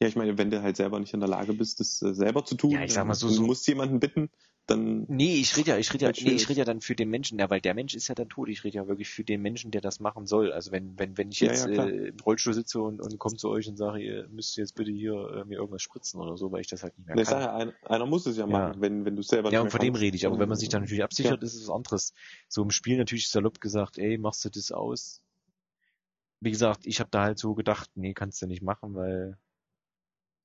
Ja, 0.00 0.08
ich 0.08 0.16
meine, 0.16 0.36
wenn 0.36 0.50
du 0.50 0.62
halt 0.62 0.76
selber 0.76 1.00
nicht 1.00 1.14
in 1.14 1.20
der 1.20 1.28
Lage 1.28 1.54
bist, 1.54 1.80
das 1.80 2.02
äh, 2.02 2.12
selber 2.14 2.44
zu 2.44 2.54
tun, 2.54 2.72
Ja, 2.72 2.82
ich 2.82 2.92
sag 2.92 3.06
mal 3.06 3.14
so- 3.14 3.28
du 3.28 3.34
so- 3.34 3.42
musst 3.42 3.66
jemanden 3.66 3.98
bitten, 3.98 4.30
dann 4.66 5.06
Nee, 5.08 5.36
ich 5.36 5.56
rede 5.56 5.70
ja, 5.70 5.78
ich 5.78 5.94
rede 5.94 6.02
ja, 6.04 6.08
Halt 6.08 6.20
nee, 6.22 6.32
ich 6.32 6.48
rede 6.48 6.58
ja 6.58 6.64
dann 6.64 6.80
für 6.80 6.96
den 6.96 7.08
Menschen, 7.08 7.38
ja, 7.38 7.48
weil 7.48 7.60
der 7.60 7.72
Mensch 7.74 7.94
ist 7.94 8.08
ja 8.08 8.14
dann 8.16 8.28
tot. 8.28 8.48
Ich 8.48 8.64
rede 8.64 8.76
ja 8.76 8.88
wirklich 8.88 9.08
für 9.08 9.22
den 9.24 9.40
Menschen, 9.40 9.70
der 9.70 9.80
das 9.80 10.00
machen 10.00 10.26
soll. 10.26 10.52
Also 10.52 10.72
wenn, 10.72 10.98
wenn, 10.98 11.16
wenn 11.16 11.30
ich 11.30 11.38
Ja, 11.40 11.48
jetzt 11.52 11.66
ja, 11.66 11.72
klar. 11.72 11.88
äh, 11.88 12.08
im 12.08 12.18
Rollstuhl 12.18 12.52
sitze 12.52 12.80
und, 12.82 13.00
und 13.00 13.16
komme 13.18 13.36
zu 13.36 13.48
euch 13.48 13.68
und 13.68 13.76
sage, 13.76 14.02
ihr 14.02 14.28
müsst 14.28 14.56
jetzt 14.56 14.74
bitte 14.74 14.90
hier 14.90 15.12
äh, 15.14 15.44
mir 15.44 15.58
irgendwas 15.58 15.82
spritzen 15.82 16.20
oder 16.20 16.36
so, 16.36 16.50
weil 16.50 16.60
ich 16.62 16.66
das 16.66 16.82
halt 16.82 16.98
nicht 16.98 17.06
mehr 17.06 17.16
ich 17.16 17.28
kann. 17.28 17.40
ja, 17.40 17.54
ein, 17.56 17.72
einer 17.84 18.04
muss 18.06 18.26
es 18.26 18.36
ja 18.36 18.46
Ja. 18.46 18.48
machen, 18.48 18.80
wenn, 18.80 19.04
wenn 19.04 19.14
du 19.16 19.22
selber 19.22 19.50
Ja, 19.52 19.60
und 19.62 19.70
von 19.70 19.80
dem 19.80 19.94
rede 19.94 20.16
ich. 20.16 20.26
Aber 20.26 20.38
wenn 20.40 20.48
man 20.48 20.58
sich 20.58 20.68
dann 20.68 20.82
natürlich 20.82 21.04
absichert, 21.04 21.40
Ja. 21.40 21.46
ist 21.46 21.54
es 21.54 21.62
was 21.68 21.74
anderes. 21.74 22.12
So 22.48 22.62
im 22.62 22.70
Spiel 22.70 22.98
natürlich 22.98 23.30
salopp 23.30 23.60
gesagt, 23.60 23.98
ey, 23.98 24.18
machst 24.18 24.44
du 24.44 24.50
das 24.50 24.72
aus? 24.72 25.22
Wie 26.40 26.50
gesagt, 26.50 26.84
ich 26.84 26.98
habe 27.00 27.10
da 27.10 27.22
halt 27.22 27.38
so 27.38 27.54
gedacht, 27.54 27.90
nee, 27.94 28.12
kannst 28.12 28.42
du 28.42 28.46
nicht 28.46 28.62
machen, 28.62 28.94
weil 28.94 29.38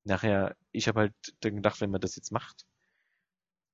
nachher, 0.06 0.56
ich 0.72 0.88
habe 0.88 1.00
halt 1.02 1.14
dann 1.42 1.56
gedacht, 1.58 1.82
wenn 1.82 1.92
man 1.92 2.02
das 2.02 2.16
jetzt 2.16 2.32
macht, 2.32 2.66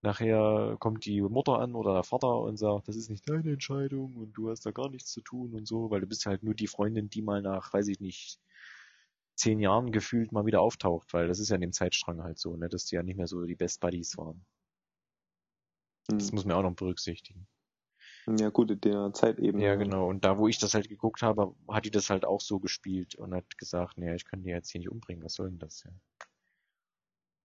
nachher 0.01 0.75
kommt 0.79 1.05
die 1.05 1.21
Mutter 1.21 1.59
an 1.59 1.75
oder 1.75 1.93
der 1.93 2.03
Vater 2.03 2.39
und 2.39 2.57
sagt, 2.57 2.87
das 2.87 2.95
ist 2.95 3.09
nicht 3.09 3.29
deine 3.29 3.53
Entscheidung 3.53 4.15
und 4.15 4.33
du 4.33 4.49
hast 4.49 4.65
da 4.65 4.71
gar 4.71 4.89
nichts 4.89 5.11
zu 5.11 5.21
tun 5.21 5.53
und 5.53 5.67
so, 5.67 5.89
weil 5.91 6.01
du 6.01 6.07
bist 6.07 6.25
halt 6.25 6.43
nur 6.43 6.53
die 6.55 6.67
Freundin, 6.67 7.09
die 7.09 7.21
mal 7.21 7.41
nach, 7.41 7.73
weiß 7.73 7.87
ich 7.89 7.99
nicht, 7.99 8.39
zehn 9.35 9.59
Jahren 9.61 9.91
gefühlt 9.93 10.33
mal 10.33 10.45
wieder 10.45 10.61
auftaucht, 10.61 11.13
weil 11.13 11.27
das 11.27 11.39
ist 11.39 11.49
ja 11.49 11.55
in 11.55 11.61
dem 11.61 11.73
Zeitstrang 11.73 12.23
halt 12.23 12.39
so, 12.39 12.55
ne, 12.57 12.69
dass 12.69 12.85
die 12.85 12.95
ja 12.95 13.03
nicht 13.03 13.17
mehr 13.17 13.27
so 13.27 13.45
die 13.45 13.55
Best 13.55 13.79
Buddies 13.81 14.17
waren. 14.17 14.45
Das 16.09 16.31
Hm. 16.31 16.33
muss 16.33 16.43
man 16.43 16.57
auch 16.57 16.63
noch 16.63 16.75
berücksichtigen. 16.75 17.47
Ja, 18.39 18.49
gut, 18.49 18.71
in 18.71 18.79
der 18.81 19.11
Zeitebene. 19.13 19.63
Ja, 19.63 19.75
genau. 19.75 20.07
Und 20.07 20.23
da, 20.23 20.37
wo 20.37 20.47
ich 20.47 20.57
das 20.59 20.73
halt 20.73 20.87
geguckt 20.89 21.21
habe, 21.21 21.53
hat 21.67 21.83
die 21.85 21.91
das 21.91 22.09
halt 22.09 22.23
auch 22.25 22.39
so 22.41 22.59
gespielt 22.59 23.15
und 23.15 23.33
hat 23.33 23.57
gesagt, 23.57 23.97
nee, 23.97 24.13
ich 24.15 24.23
kann 24.25 24.41
die 24.43 24.49
jetzt 24.49 24.69
hier 24.71 24.79
nicht 24.79 24.89
umbringen, 24.89 25.23
was 25.23 25.33
soll 25.33 25.49
denn 25.49 25.59
das? 25.59 25.83
Ja. 25.83 25.91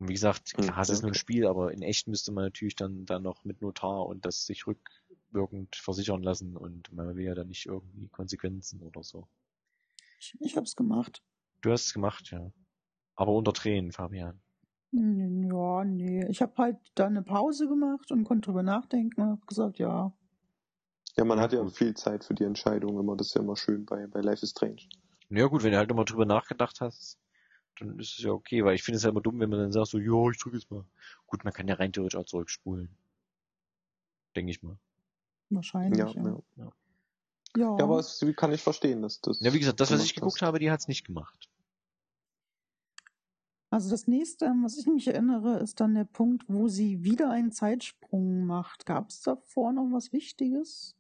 Und 0.02 0.08
wie 0.08 0.14
gesagt, 0.14 0.52
Hm, 0.56 0.64
klar, 0.64 0.80
es 0.80 0.88
ist 0.88 1.02
nur 1.02 1.12
ein. 1.12 1.14
Spiel, 1.14 1.46
aber 1.46 1.72
in 1.72 1.80
echt 1.82 2.08
müsste 2.08 2.32
man 2.32 2.42
natürlich 2.42 2.74
dann, 2.74 3.06
dann 3.06 3.22
noch 3.22 3.44
mit 3.44 3.62
Notar 3.62 4.04
und 4.06 4.26
das 4.26 4.46
sich 4.46 4.66
rückwirkend 4.66 5.76
versichern 5.76 6.24
lassen 6.24 6.56
und 6.56 6.92
man 6.92 7.14
will 7.14 7.24
ja 7.24 7.36
dann 7.36 7.46
nicht 7.46 7.66
irgendwie 7.66 8.08
Konsequenzen 8.08 8.82
oder 8.82 9.04
so. 9.04 9.28
Ich, 10.18 10.36
ich 10.40 10.56
hab's 10.56 10.74
gemacht. 10.74 11.22
Du 11.60 11.70
hast 11.70 11.86
es 11.86 11.94
gemacht, 11.94 12.32
ja. 12.32 12.50
Aber 13.14 13.30
unter 13.30 13.52
Tränen, 13.52 13.92
Fabian. 13.92 14.40
Ja, 14.90 15.84
nee. 15.84 16.26
Ich 16.28 16.42
habe 16.42 16.52
halt 16.58 16.78
dann 16.96 17.12
eine 17.16 17.22
Pause 17.22 17.68
gemacht 17.68 18.10
und 18.10 18.24
konnte 18.24 18.46
drüber 18.46 18.64
nachdenken 18.64 19.20
und 19.20 19.30
hab 19.30 19.46
gesagt, 19.46 19.78
ja. 19.78 20.12
Ja, 21.16 21.24
man 21.24 21.38
hat 21.38 21.52
ja 21.52 21.64
viel 21.68 21.94
Zeit 21.94 22.24
für 22.24 22.34
die 22.34 22.42
Entscheidung 22.44 22.98
immer. 22.98 23.16
Das 23.16 23.28
ist 23.28 23.34
ja 23.34 23.40
immer 23.40 23.54
schön 23.56 23.84
bei, 23.86 24.08
bei 24.08 24.20
Life 24.20 24.42
is 24.42 24.50
Strange. 24.50 24.82
Ja 25.30 25.46
gut, 25.46 25.62
wenn 25.62 25.70
du 25.70 25.78
halt 25.78 25.88
nochmal 25.90 26.06
drüber 26.06 26.26
nachgedacht 26.26 26.80
hast, 26.80 27.18
dann 27.82 27.98
ist 27.98 28.18
es 28.18 28.24
ja 28.24 28.30
okay, 28.30 28.64
weil 28.64 28.74
ich 28.74 28.82
finde 28.82 28.96
es 28.96 29.02
ja 29.02 29.10
immer 29.10 29.20
dumm, 29.20 29.40
wenn 29.40 29.50
man 29.50 29.58
dann 29.58 29.72
sagt 29.72 29.88
so, 29.88 29.98
ja, 29.98 30.30
ich 30.30 30.38
drücke 30.38 30.56
jetzt 30.56 30.70
mal. 30.70 30.84
Gut, 31.26 31.44
man 31.44 31.52
kann 31.52 31.68
ja 31.68 31.74
rein 31.74 31.92
theoretisch 31.92 32.18
auch 32.18 32.24
zurückspulen. 32.24 32.88
Denke 34.36 34.50
ich 34.50 34.62
mal. 34.62 34.78
Wahrscheinlich. 35.50 35.98
Ja, 35.98 36.08
Ja, 36.08 36.42
ja. 36.56 36.72
ja. 37.56 37.76
ja. 37.78 37.84
aber 37.84 37.98
es 37.98 38.24
kann 38.36 38.52
ich 38.52 38.62
verstehen, 38.62 39.02
dass 39.02 39.20
das. 39.20 39.40
Ja, 39.40 39.52
wie 39.52 39.58
gesagt, 39.58 39.80
das, 39.80 39.90
was 39.90 40.04
ich 40.04 40.14
geguckt 40.14 40.40
hast. 40.40 40.46
habe, 40.46 40.58
die 40.58 40.70
hat's 40.70 40.88
nicht 40.88 41.04
gemacht. 41.04 41.48
Also 43.70 43.88
das 43.88 44.06
nächste, 44.06 44.48
an 44.48 44.62
was 44.62 44.76
ich 44.76 44.86
mich 44.86 45.08
erinnere, 45.08 45.58
ist 45.58 45.80
dann 45.80 45.94
der 45.94 46.04
Punkt, 46.04 46.44
wo 46.46 46.68
sie 46.68 47.04
wieder 47.04 47.30
einen 47.30 47.52
Zeitsprung 47.52 48.44
macht. 48.44 48.84
Gab 48.84 49.08
es 49.08 49.22
davor 49.22 49.72
noch 49.72 49.88
was 49.92 50.12
Wichtiges? 50.12 50.94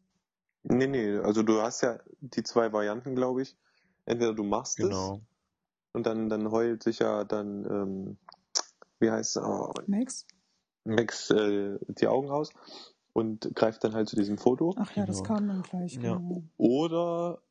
Nee, 0.62 0.86
nee, 0.86 1.18
also 1.18 1.42
du 1.42 1.60
hast 1.60 1.82
ja 1.82 2.00
die 2.20 2.42
zwei 2.42 2.72
Varianten, 2.72 3.14
glaube 3.14 3.42
ich. 3.42 3.58
Entweder 4.06 4.32
du 4.32 4.44
machst 4.44 4.78
es 4.78 4.86
Genau. 4.86 5.20
Und 5.92 6.06
dann, 6.06 6.28
dann 6.28 6.50
heult 6.50 6.82
sich 6.82 6.98
ja 7.00 7.24
dann, 7.24 7.64
ähm, 7.64 8.16
wie 9.00 9.10
heißt 9.10 9.36
es, 9.36 9.42
oh, 9.42 9.72
Max? 9.86 10.26
Max 10.84 11.30
äh, 11.30 11.78
die 11.88 12.06
Augen 12.08 12.30
aus. 12.30 12.50
und 13.14 13.54
greift 13.54 13.84
dann 13.84 13.92
halt 13.94 14.08
zu 14.08 14.16
diesem 14.16 14.38
Foto. 14.38 14.74
Ach 14.78 14.90
ja, 14.96 15.04
das 15.04 15.22
Genau. 15.22 15.34
kam 15.34 15.48
dann 15.48 15.62
gleich. 15.62 15.94
Ja. 15.96 16.16
Genau. 16.16 16.42
Oder 16.56 17.42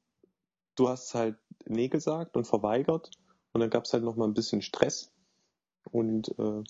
du 0.76 0.90
hast 0.90 1.14
halt 1.14 1.38
Nee 1.66 1.88
gesagt 1.88 2.36
und 2.36 2.48
verweigert 2.48 3.12
und 3.54 3.62
dann 3.62 3.70
gab 3.70 3.86
es 3.86 3.94
halt 3.94 4.04
noch 4.04 4.16
mal 4.16 4.26
ein 4.26 4.34
bisschen 4.34 4.62
Stress 4.64 5.12
und 5.92 6.30
äh, 6.40 6.64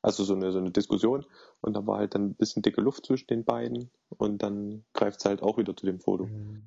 also 0.00 0.24
so 0.24 0.34
eine, 0.34 0.50
so 0.50 0.58
eine 0.58 0.72
Diskussion 0.72 1.24
und 1.60 1.74
da 1.74 1.86
war 1.86 1.98
halt 1.98 2.14
dann 2.16 2.30
ein 2.30 2.34
bisschen 2.34 2.62
dicke 2.62 2.80
Luft 2.80 3.06
zwischen 3.06 3.28
den 3.28 3.44
beiden 3.44 3.90
und 4.08 4.42
dann 4.42 4.84
greift 4.94 5.20
es 5.20 5.24
halt 5.24 5.42
auch 5.42 5.58
wieder 5.58 5.76
zu 5.76 5.86
dem 5.86 6.00
Foto. 6.00 6.24
Mhm. 6.26 6.64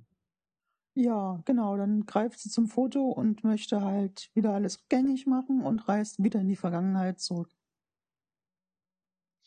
Ja, 0.96 1.42
genau. 1.46 1.76
Dann 1.78 2.06
greift 2.06 2.40
sie 2.40 2.50
zum 2.50 2.68
Foto 2.68 3.10
und 3.10 3.44
möchte 3.44 3.82
halt 3.82 4.32
wieder 4.34 4.54
alles 4.54 4.80
rückgängig 4.82 5.28
machen 5.28 5.62
und 5.62 5.88
reist 5.88 6.24
wieder 6.24 6.40
in 6.40 6.48
die 6.48 6.56
Vergangenheit 6.56 7.20
zurück. 7.20 7.50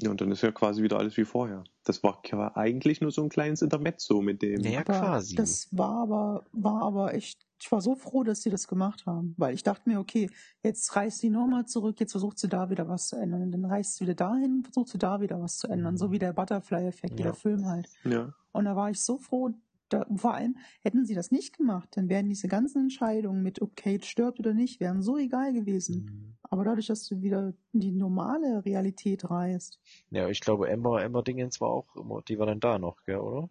Ja, 0.01 0.11
und 0.13 0.21
dann 0.21 0.31
ist 0.31 0.43
ja 0.43 0.53
quasi 0.53 0.83
wieder 0.83 0.99
alles 0.99 1.17
wie 1.17 1.25
vorher. 1.25 1.65
Das 1.83 2.05
war 2.05 2.21
ja 2.25 2.57
eigentlich 2.57 3.01
nur 3.01 3.11
so 3.11 3.23
ein 3.23 3.31
kleines 3.31 3.63
Intermezzo 3.63 4.21
mit 4.23 4.43
dem. 4.43 4.61
Ja, 4.61 4.81
aber 4.81 4.93
quasi. 4.93 5.35
Das 5.35 5.67
war 5.77 6.03
aber, 6.03 6.45
war 6.53 6.83
aber 6.83 7.15
echt, 7.15 7.45
ich 7.61 7.73
war 7.73 7.81
so 7.81 7.97
froh, 7.97 8.23
dass 8.23 8.43
sie 8.43 8.51
das 8.51 8.69
gemacht 8.69 9.07
haben, 9.07 9.35
weil 9.39 9.55
ich 9.55 9.65
dachte 9.65 9.89
mir, 9.89 9.99
okay, 9.99 10.31
jetzt 10.63 10.95
reist 10.95 11.19
sie 11.19 11.31
nochmal 11.31 11.67
zurück, 11.67 11.99
jetzt 11.99 12.13
versucht 12.13 12.39
sie 12.39 12.49
da 12.49 12.71
wieder 12.71 12.89
was 12.89 13.09
zu 13.09 13.17
ändern. 13.17 13.43
Und 13.43 13.51
dann 13.51 13.65
reist 13.65 13.97
sie 13.97 14.05
wieder 14.05 14.15
dahin, 14.15 14.63
versucht 14.63 14.91
sie 14.91 14.99
da 14.99 15.21
wieder 15.21 15.41
was 15.41 15.57
zu 15.59 15.67
ändern. 15.67 15.97
So 15.97 16.13
wie 16.13 16.21
der 16.21 16.33
Butterfly-Effekt, 16.33 17.19
Ja. 17.19 17.25
der 17.25 17.35
Film 17.35 17.67
halt. 17.67 17.89
Ja. 18.05 18.33
Und 18.53 18.67
da 18.67 18.77
war 18.77 18.91
ich 18.91 19.01
so 19.01 19.19
froh, 19.19 19.51
da, 19.89 20.07
vor 20.17 20.35
allem 20.35 20.57
hätten 20.83 21.05
sie 21.05 21.15
das 21.15 21.31
nicht 21.31 21.57
gemacht, 21.57 21.89
dann 21.93 22.09
wären 22.09 22.29
diese 22.29 22.49
ganzen 22.49 22.83
Entscheidungen 22.83 23.43
mit, 23.43 23.61
ob 23.63 23.77
Kate 23.77 24.05
stirbt 24.07 24.39
oder 24.41 24.55
nicht, 24.55 24.81
wären 24.81 25.03
so 25.03 25.17
egal 25.17 25.53
gewesen. 25.53 26.05
Mhm. 26.05 26.35
Aber 26.43 26.65
dadurch, 26.65 26.87
dass 26.87 27.07
du 27.07 27.21
wieder 27.23 27.53
in 27.73 27.81
die 27.81 27.93
normale 27.93 28.65
Realität 28.65 29.29
reist, 29.31 29.81
Ja, 30.11 30.29
ich 30.29 30.41
glaube, 30.41 30.69
Ember, 30.69 31.03
Ember 31.03 31.23
Dingens 31.23 31.61
war 31.61 31.69
auch 31.69 31.97
immer, 31.97 32.23
die 32.23 32.39
war 32.39 32.47
dann 32.47 32.61
da 32.61 32.79
noch, 32.79 33.05
gell, 33.05 33.19
oder? 33.19 33.49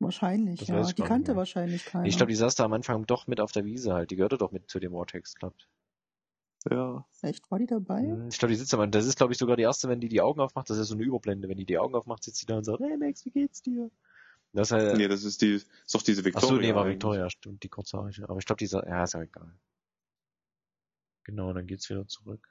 wahrscheinlich, 0.00 0.60
Das 0.60 0.68
ja. 0.68 0.82
Die 0.82 1.02
kannte 1.02 1.32
mehr. 1.32 1.38
wahrscheinlich 1.38 1.84
keiner. 1.84 2.06
Ich 2.06 2.16
glaube, 2.16 2.30
die 2.30 2.36
saß 2.36 2.54
da 2.54 2.64
am 2.64 2.72
Anfang 2.72 3.04
doch 3.06 3.26
mit 3.26 3.40
auf 3.40 3.50
der 3.50 3.64
Wiese 3.64 3.92
halt. 3.94 4.12
Die 4.12 4.16
gehörte 4.16 4.38
doch 4.38 4.52
mit 4.52 4.70
zu 4.70 4.78
dem 4.78 4.92
Vortex 4.92 5.34
Club. 5.34 5.54
Ja. 6.70 7.04
Echt, 7.22 7.50
war 7.50 7.58
die 7.58 7.66
dabei? 7.66 8.02
Mhm, 8.02 8.28
Ich 8.30 8.38
glaube, 8.38 8.52
die 8.52 8.58
sitzt 8.58 8.72
am 8.74 8.90
Das 8.90 9.06
ist, 9.06 9.16
glaube 9.16 9.32
ich, 9.32 9.38
sogar 9.38 9.56
die 9.56 9.62
erste, 9.62 9.88
wenn 9.88 10.00
die 10.00 10.08
die 10.08 10.20
Augen 10.20 10.40
aufmacht. 10.40 10.68
Das 10.70 10.76
ist 10.76 10.82
ja 10.82 10.84
so 10.86 10.94
eine 10.94 11.04
Überblende. 11.04 11.48
Wenn 11.48 11.56
die 11.56 11.64
die 11.66 11.78
Augen 11.78 11.94
aufmacht, 11.94 12.22
sitzt 12.24 12.38
sie 12.40 12.46
da 12.46 12.58
und 12.58 12.64
sagt, 12.64 12.80
hey 12.80 12.96
Max, 12.96 13.24
wie 13.24 13.30
geht's 13.30 13.62
dir? 13.62 13.90
Das 14.52 14.68
ist 14.68 14.72
halt, 14.72 14.96
Nee, 14.96 15.08
das 15.08 15.24
ist 15.24 15.42
die, 15.42 15.54
ist 15.54 15.94
doch 15.94 16.02
diese 16.02 16.22
ach 16.22 16.24
Victoria. 16.24 16.48
so, 16.48 16.54
nee, 16.60 16.74
war 16.74 16.84
eigentlich. 16.84 16.94
Victoria, 16.94 17.30
stimmt, 17.30 17.62
die 17.62 17.68
kurzhaarige. 17.68 18.28
Aber 18.28 18.38
ich 18.38 18.46
glaube, 18.46 18.58
die 18.58 18.66
sa- 18.66 18.86
ja, 18.86 19.04
ist 19.04 19.14
ja 19.14 19.22
egal. 19.22 19.58
Genau, 21.24 21.52
dann 21.52 21.66
geht's 21.66 21.88
wieder 21.90 22.06
zurück. 22.06 22.48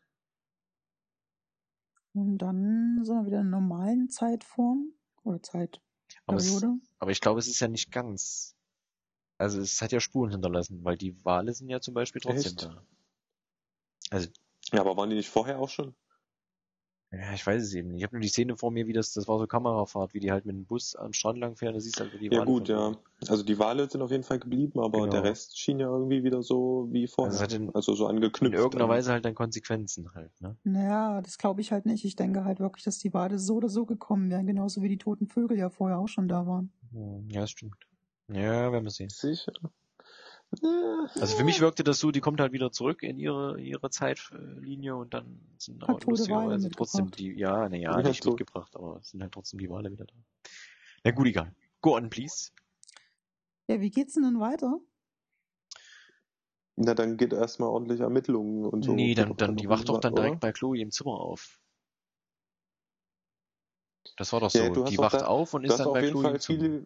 Und 2.14 2.38
dann 2.40 3.04
sind 3.04 3.16
wir 3.16 3.26
wieder 3.26 3.42
in 3.42 3.50
normalen 3.50 4.10
Zeitform 4.10 4.94
oder 5.24 5.40
Aber, 6.26 6.38
es, 6.38 6.46
Zeitperiode. 6.48 6.80
aber 7.00 7.12
ich 7.12 7.22
glaube, 7.22 7.40
es 7.40 7.48
ist 7.48 7.60
ja 7.60 7.68
nicht 7.68 7.92
ganz. 7.92 8.56
Also 9.40 9.62
es 9.62 9.82
hat 9.82 9.92
ja 9.92 10.00
Spuren 10.00 10.32
hinterlassen, 10.32 10.84
weil 10.84 10.98
die 10.98 11.24
Wale 11.24 11.54
sind 11.54 11.70
ja 11.70 11.80
zum 11.80 11.94
Beispiel 11.94 12.22
trotzdem 12.22 12.54
Echt? 12.54 12.64
da. 12.64 12.84
Also, 14.10 14.30
Ja, 14.72 14.82
aber 14.82 14.98
waren 14.98 15.10
die 15.10 15.16
nicht 15.16 15.30
vorher 15.30 15.60
auch 15.60 15.70
schon? 15.70 15.96
Ja, 17.12 17.34
ich 17.34 17.46
weiß 17.48 17.64
es 17.64 17.74
eben 17.74 17.90
nicht. 17.90 18.00
Ich 18.00 18.04
habe 18.04 18.16
nur 18.16 18.22
die 18.22 18.28
Szene 18.28 18.58
vor 18.58 18.70
mir, 18.72 18.86
wie 18.88 18.94
das, 18.94 19.14
das 19.14 19.28
war 19.28 19.40
so 19.40 19.48
Kamerafahrt, 19.48 20.14
wie 20.14 20.20
die 20.20 20.32
halt 20.32 20.46
mit 20.46 20.56
dem 20.56 20.66
Bus 20.66 20.96
am 20.96 21.14
Strand 21.14 21.40
lang 21.40 21.56
fahren, 21.56 21.74
da 21.74 21.80
siehst 21.80 22.00
du 22.00 22.04
halt, 22.04 22.14
wie 22.14 22.18
die 22.20 22.26
Ja, 22.34 22.40
Wale 22.40 22.46
gut, 22.46 22.68
ja. 22.70 22.92
Also 23.30 23.44
die 23.44 23.58
Wale 23.58 23.90
sind 23.90 24.02
auf 24.02 24.12
jeden 24.12 24.24
Fall 24.24 24.40
geblieben, 24.40 24.80
aber 24.80 25.00
Genau. 25.00 25.12
der 25.12 25.24
Rest 25.24 25.58
schien 25.60 25.80
ja 25.80 25.88
irgendwie 25.88 26.24
wieder 26.24 26.44
so 26.44 26.88
wie 26.92 27.08
vorher. 27.08 27.40
Also 27.40 27.56
in- 27.56 27.74
also 27.74 27.96
so 27.96 28.08
In 28.08 28.16
angeknüpft. 28.18 28.56
irgendeiner 28.56 28.84
an- 28.86 28.90
Weise 28.90 29.12
halt 29.12 29.26
dann 29.26 29.36
Konsequenzen 29.36 30.14
halt, 30.14 30.32
ne? 30.42 30.58
Naja, 30.64 31.22
das 31.22 31.38
glaube 31.38 31.62
ich 31.62 31.72
halt 31.72 31.86
nicht. 31.86 32.04
Ich 32.06 32.16
denke 32.16 32.44
halt 32.46 32.60
wirklich, 32.60 32.84
dass 32.84 33.00
die 33.00 33.14
Wade 33.14 33.40
so 33.40 33.56
oder 33.56 33.70
so 33.70 33.86
gekommen 33.86 34.30
wären, 34.30 34.46
genauso 34.46 34.82
wie 34.82 34.90
die 34.90 34.98
toten 34.98 35.28
Vögel 35.28 35.58
ja 35.58 35.70
vorher 35.70 35.98
auch 36.00 36.08
schon 36.10 36.28
da 36.28 36.46
waren. 36.46 36.72
Ja, 37.30 37.42
das 37.42 37.52
stimmt. 37.52 37.76
Ja, 38.30 38.72
werden 38.72 38.84
wir 38.84 38.92
sehen. 38.92 39.10
Sicher. 39.10 39.54
Also 41.22 41.36
für 41.36 41.44
mich 41.44 41.62
wirkte 41.62 41.84
das 41.84 42.00
so, 42.00 42.12
die 42.12 42.20
kommt 42.20 42.40
halt 42.40 42.52
wieder 42.52 42.72
zurück 42.72 43.02
in 43.04 43.18
ihre, 43.20 43.60
ihre 43.60 43.90
Zeitlinie 43.90 44.96
und 44.96 45.14
dann 45.14 45.40
sind 45.58 45.82
Hat 45.84 45.90
aber 45.90 46.12
lustigerweise 46.12 46.70
trotzdem 46.70 47.12
die, 47.12 47.32
ja, 47.34 47.68
naja, 47.70 47.98
Ja, 47.98 48.02
nicht 48.10 48.24
so. 48.24 48.32
mitgebracht, 48.32 48.76
aber 48.76 49.00
sind 49.04 49.22
halt 49.22 49.32
trotzdem 49.34 49.60
die 49.60 49.70
Wale 49.70 49.92
wieder 49.92 50.06
da. 50.06 50.14
Na 51.04 51.12
gut, 51.12 51.28
egal. 51.28 51.54
Go 51.82 51.96
on, 51.96 52.10
please. 52.10 52.52
Ja, 53.68 53.80
wie 53.82 53.90
geht's 53.90 54.14
denn 54.14 54.24
dann 54.24 54.40
weiter? 54.40 54.80
Na, 56.76 56.94
dann 56.94 57.18
geht 57.18 57.34
erstmal 57.34 57.70
ordentlich 57.70 58.02
Ermittlungen 58.02 58.66
und 58.66 58.86
so. 58.86 58.94
nee, 58.94 59.16
dann, 59.16 59.36
dann, 59.36 59.56
die 59.56 59.68
wacht 59.68 59.90
doch 59.90 60.00
dann 60.00 60.14
oder? 60.14 60.24
direkt 60.24 60.42
bei 60.42 60.52
Chloe 60.52 60.78
im 60.80 60.92
Zimmer 60.92 61.20
auf. 61.20 61.60
Das 64.18 64.32
war 64.34 64.40
doch 64.40 64.52
Ja, 64.54 64.68
so. 64.68 64.74
du 64.74 64.84
hast 64.84 64.92
die 64.92 64.98
wacht 65.00 65.16
da- 65.16 65.26
auf 65.26 65.54
und 65.54 65.64
ist 65.64 65.80
dann 65.80 65.88
auf 65.88 65.94
bei 65.96 66.02
jeden 66.02 66.12
Chloe 66.14 66.24
Fall 66.24 66.36
im 66.36 66.40
Zimmer. 66.40 66.60
viele. 66.60 66.84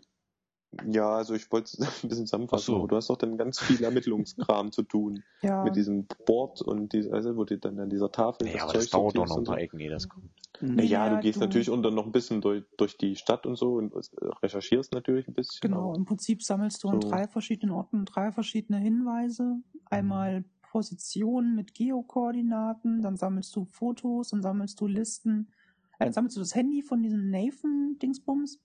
Ja, 0.89 1.15
also 1.17 1.33
ich 1.33 1.51
wollte 1.51 1.65
es 1.65 1.79
ein 2.03 2.09
bisschen 2.09 2.25
zusammenfassen, 2.25 2.65
so. 2.73 2.77
aber 2.77 2.87
du 2.87 2.95
hast 2.95 3.09
doch 3.09 3.17
dann 3.17 3.37
ganz 3.37 3.59
viel 3.59 3.83
Ermittlungskram 3.83 4.71
zu 4.71 4.83
tun. 4.83 5.23
Ja, 5.43 5.63
Mit 5.63 5.75
diesem 5.75 6.05
Board 6.27 6.61
und 6.61 6.93
die, 6.93 7.09
also 7.11 7.35
wo 7.35 7.43
du 7.45 7.57
dann 7.57 7.79
an 7.79 7.89
dieser 7.89 8.11
Tafel 8.11 8.45
Naja, 8.47 8.63
aber 8.63 8.73
das 8.73 8.89
Zeug 8.89 8.91
dauert 8.91 9.17
doch 9.17 9.25
noch 9.27 9.35
ein 9.37 9.39
und 9.39 9.43
paar 9.45 9.57
Ecken, 9.59 9.79
ehe 9.79 9.89
das 9.89 10.07
kommt. 10.07 10.29
Naja, 10.61 11.07
Ja, 11.07 11.15
du 11.15 11.19
gehst 11.19 11.37
du- 11.37 11.45
natürlich 11.45 11.69
unter 11.71 11.89
noch 11.89 12.05
ein 12.05 12.11
bisschen 12.11 12.41
durch, 12.41 12.63
durch 12.77 12.95
die 12.97 13.15
Stadt 13.15 13.47
und 13.47 13.55
so 13.57 13.73
und 13.73 13.91
äh, 13.95 13.99
recherchierst 14.43 14.93
natürlich 14.93 15.27
ein 15.27 15.33
bisschen. 15.33 15.59
Genau, 15.61 15.95
im 15.95 16.05
Prinzip 16.05 16.43
sammelst 16.43 16.83
du 16.83 16.89
an 16.89 17.01
So. 17.01 17.09
drei 17.09 17.27
verschiedenen 17.27 17.73
Orten 17.73 18.05
drei 18.05 18.31
verschiedene 18.31 18.77
Hinweise. 18.77 19.57
Einmal 19.85 20.45
Positionen 20.71 21.55
mit 21.55 21.73
Geokoordinaten, 21.73 23.01
dann 23.01 23.17
sammelst 23.17 23.55
du 23.55 23.65
Fotos, 23.65 24.29
dann 24.29 24.43
sammelst 24.43 24.79
du 24.79 24.85
Listen, 24.85 25.49
äh, 25.97 26.05
dann 26.05 26.13
sammelst 26.13 26.37
du 26.37 26.41
das 26.41 26.53
Handy 26.53 26.83
von 26.83 27.01
diesem 27.01 27.31
Nathan-Dingsbums 27.31 28.59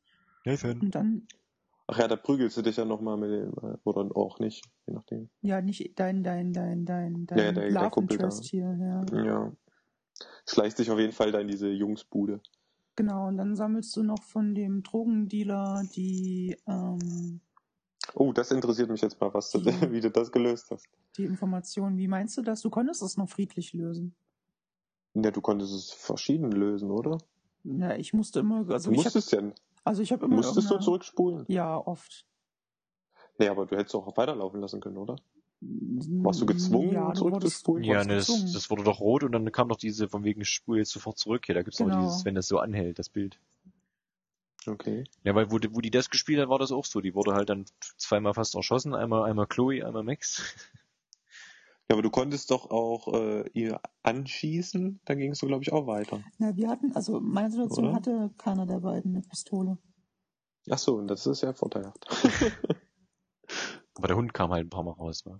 Nathan. 0.45 0.79
und 0.81 0.95
dann, 0.95 1.27
Ach 1.89 1.99
ja, 1.99 2.09
da 2.09 2.17
prügelst 2.17 2.57
du 2.57 2.63
dich 2.63 2.77
ja 2.77 2.85
nochmal 2.85 3.17
mit 3.17 3.31
dem, 3.31 3.53
äh, 3.63 3.77
oder 3.85 4.09
auch 4.17 4.39
nicht, 4.41 4.65
je 4.87 4.95
nachdem. 4.95 5.31
ja, 5.43 5.61
nicht 5.61 5.99
dein, 5.99 6.25
dein, 6.25 6.53
dein, 6.53 6.85
dein, 6.85 7.27
dein 7.27 7.39
Ja, 7.39 7.53
der- 7.53 7.71
Love 7.71 7.91
Kumpel 7.91 8.19
da. 8.19 8.29
Hier, 8.41 8.77
ja. 9.13 9.25
Ja. 9.25 9.53
Schleichst 10.49 10.79
dich 10.79 10.91
auf 10.91 10.99
jeden 10.99 11.13
Fall 11.13 11.31
da 11.31 11.39
in 11.41 11.49
diese 11.49 11.69
Jungsbude. 11.69 12.41
Genau, 12.97 13.29
und 13.29 13.37
dann 13.37 13.55
sammelst 13.55 13.95
du 13.97 14.03
noch 14.03 14.23
von 14.23 14.55
dem 14.55 14.83
Drogendealer 14.83 15.85
die, 15.95 16.57
ähm, 16.67 17.41
Oh, 18.15 18.33
das 18.33 18.51
interessiert 18.51 18.89
mich 18.89 19.03
jetzt 19.03 19.21
mal, 19.21 19.33
was 19.35 19.51
du, 19.51 19.59
Die- 19.59 19.67
wie 19.93 20.01
du 20.01 20.11
das 20.11 20.33
gelöst 20.33 20.71
hast. 20.71 20.87
die 21.19 21.25
Informationen. 21.25 21.99
Wie 21.99 22.09
meinst 22.09 22.37
du 22.37 22.43
das? 22.43 22.63
Du 22.63 22.71
konntest 22.71 23.03
es 23.03 23.17
noch 23.17 23.29
friedlich 23.29 23.73
lösen. 23.75 24.15
Ja, 25.15 25.31
du 25.31 25.41
konntest 25.41 25.73
es 25.75 25.91
verschieden 25.93 26.51
lösen, 26.51 26.91
oder? 26.91 27.19
Ja, 27.65 27.95
ich 27.97 28.13
musste 28.13 28.41
immer, 28.41 28.69
also 28.71 28.91
Du 28.91 28.95
ich 28.95 29.07
hab, 29.07 29.15
musstest 29.15 29.33
ja, 29.33 29.41
also 29.87 30.03
ich 30.03 30.13
habe 30.13 30.27
immer 30.27 30.37
musstest 30.37 30.71
du 30.71 30.79
zurückspulen? 30.79 31.45
Ja, 31.49 31.77
oft. 31.79 32.27
Nee, 33.39 33.49
aber 33.49 33.67
du 33.67 33.77
hättest 33.77 33.95
auch 33.95 34.17
weiterlaufen 34.17 34.61
lassen 34.61 34.81
können, 34.81 34.97
oder? 34.99 35.17
Warst 35.61 36.41
du 36.43 36.47
gezwungen, 36.47 36.93
ja, 36.93 37.15
zurückzuspulen? 37.15 37.83
Ja, 37.85 38.05
ne, 38.05 38.17
das, 38.17 38.27
das 38.53 38.71
wurde 38.71 38.85
doch 38.85 39.01
rot 39.01 39.25
und 39.25 39.33
dann 39.33 39.51
kam 39.53 39.69
doch 39.69 39.77
diese 39.79 40.09
von 40.09 40.23
wegen 40.25 40.45
Spur 40.45 40.77
jetzt 40.77 40.91
sofort 40.91 41.19
zurück. 41.19 41.47
Hier, 41.47 41.55
da 41.55 41.63
gibt's 41.63 41.79
Genau. 41.79 41.95
auch 41.95 41.99
dieses, 42.01 42.25
wenn 42.25 42.35
das 42.35 42.47
so 42.47 42.59
anhält, 42.59 42.99
das 42.99 43.09
Bild. 43.09 43.39
Okay. 44.67 45.05
Ja, 45.23 45.35
weil 45.35 45.51
wo, 45.51 45.59
die- 45.59 45.75
wo 45.75 45.81
die 45.81 45.91
das 45.91 46.11
gespielt 46.11 46.41
hat, 46.41 46.49
war 46.49 46.59
das 46.59 46.73
auch 46.73 46.85
so. 46.85 47.01
Die 47.01 47.15
wurde 47.15 47.35
halt 47.35 47.49
dann 47.49 47.65
zweimal 47.99 48.35
fast 48.35 48.55
erschossen. 48.55 48.95
Einmal, 48.95 49.23
einmal 49.29 49.47
Chloe, 49.47 49.83
einmal 49.85 50.03
Max. 50.03 50.43
Ja, 51.89 51.95
aber 51.95 52.03
du 52.03 52.11
konntest 52.11 52.51
doch 52.51 52.71
auch 52.71 53.15
äh, 53.15 53.49
ihr 53.53 53.81
anschießen, 54.03 55.01
dann 55.05 55.19
ging 55.19 55.33
es 55.33 55.39
so, 55.39 55.47
glaube 55.47 55.63
ich, 55.63 55.73
auch 55.73 55.87
weiter. 55.87 56.21
Na, 56.39 56.57
wir 56.57 56.69
hatten, 56.69 56.93
also 56.93 57.21
meine 57.21 57.51
Situation 57.51 57.87
Oder? 57.87 57.95
hatte 57.95 58.31
keiner 58.39 58.67
der 58.67 58.81
beiden 58.81 59.15
eine 59.15 59.23
Pistole. 59.23 59.79
Ach 60.69 60.79
so, 60.79 60.97
und 60.97 61.07
das 61.07 61.27
ist 61.27 61.43
ja 61.43 61.53
vorteilhaft. 61.53 62.07
Aber 63.95 64.09
der 64.09 64.17
Hund 64.17 64.35
kam 64.35 64.51
halt 64.51 64.67
ein 64.67 64.71
paar 64.71 64.83
Mal 64.83 64.93
raus. 64.93 65.25
Wa? 65.25 65.39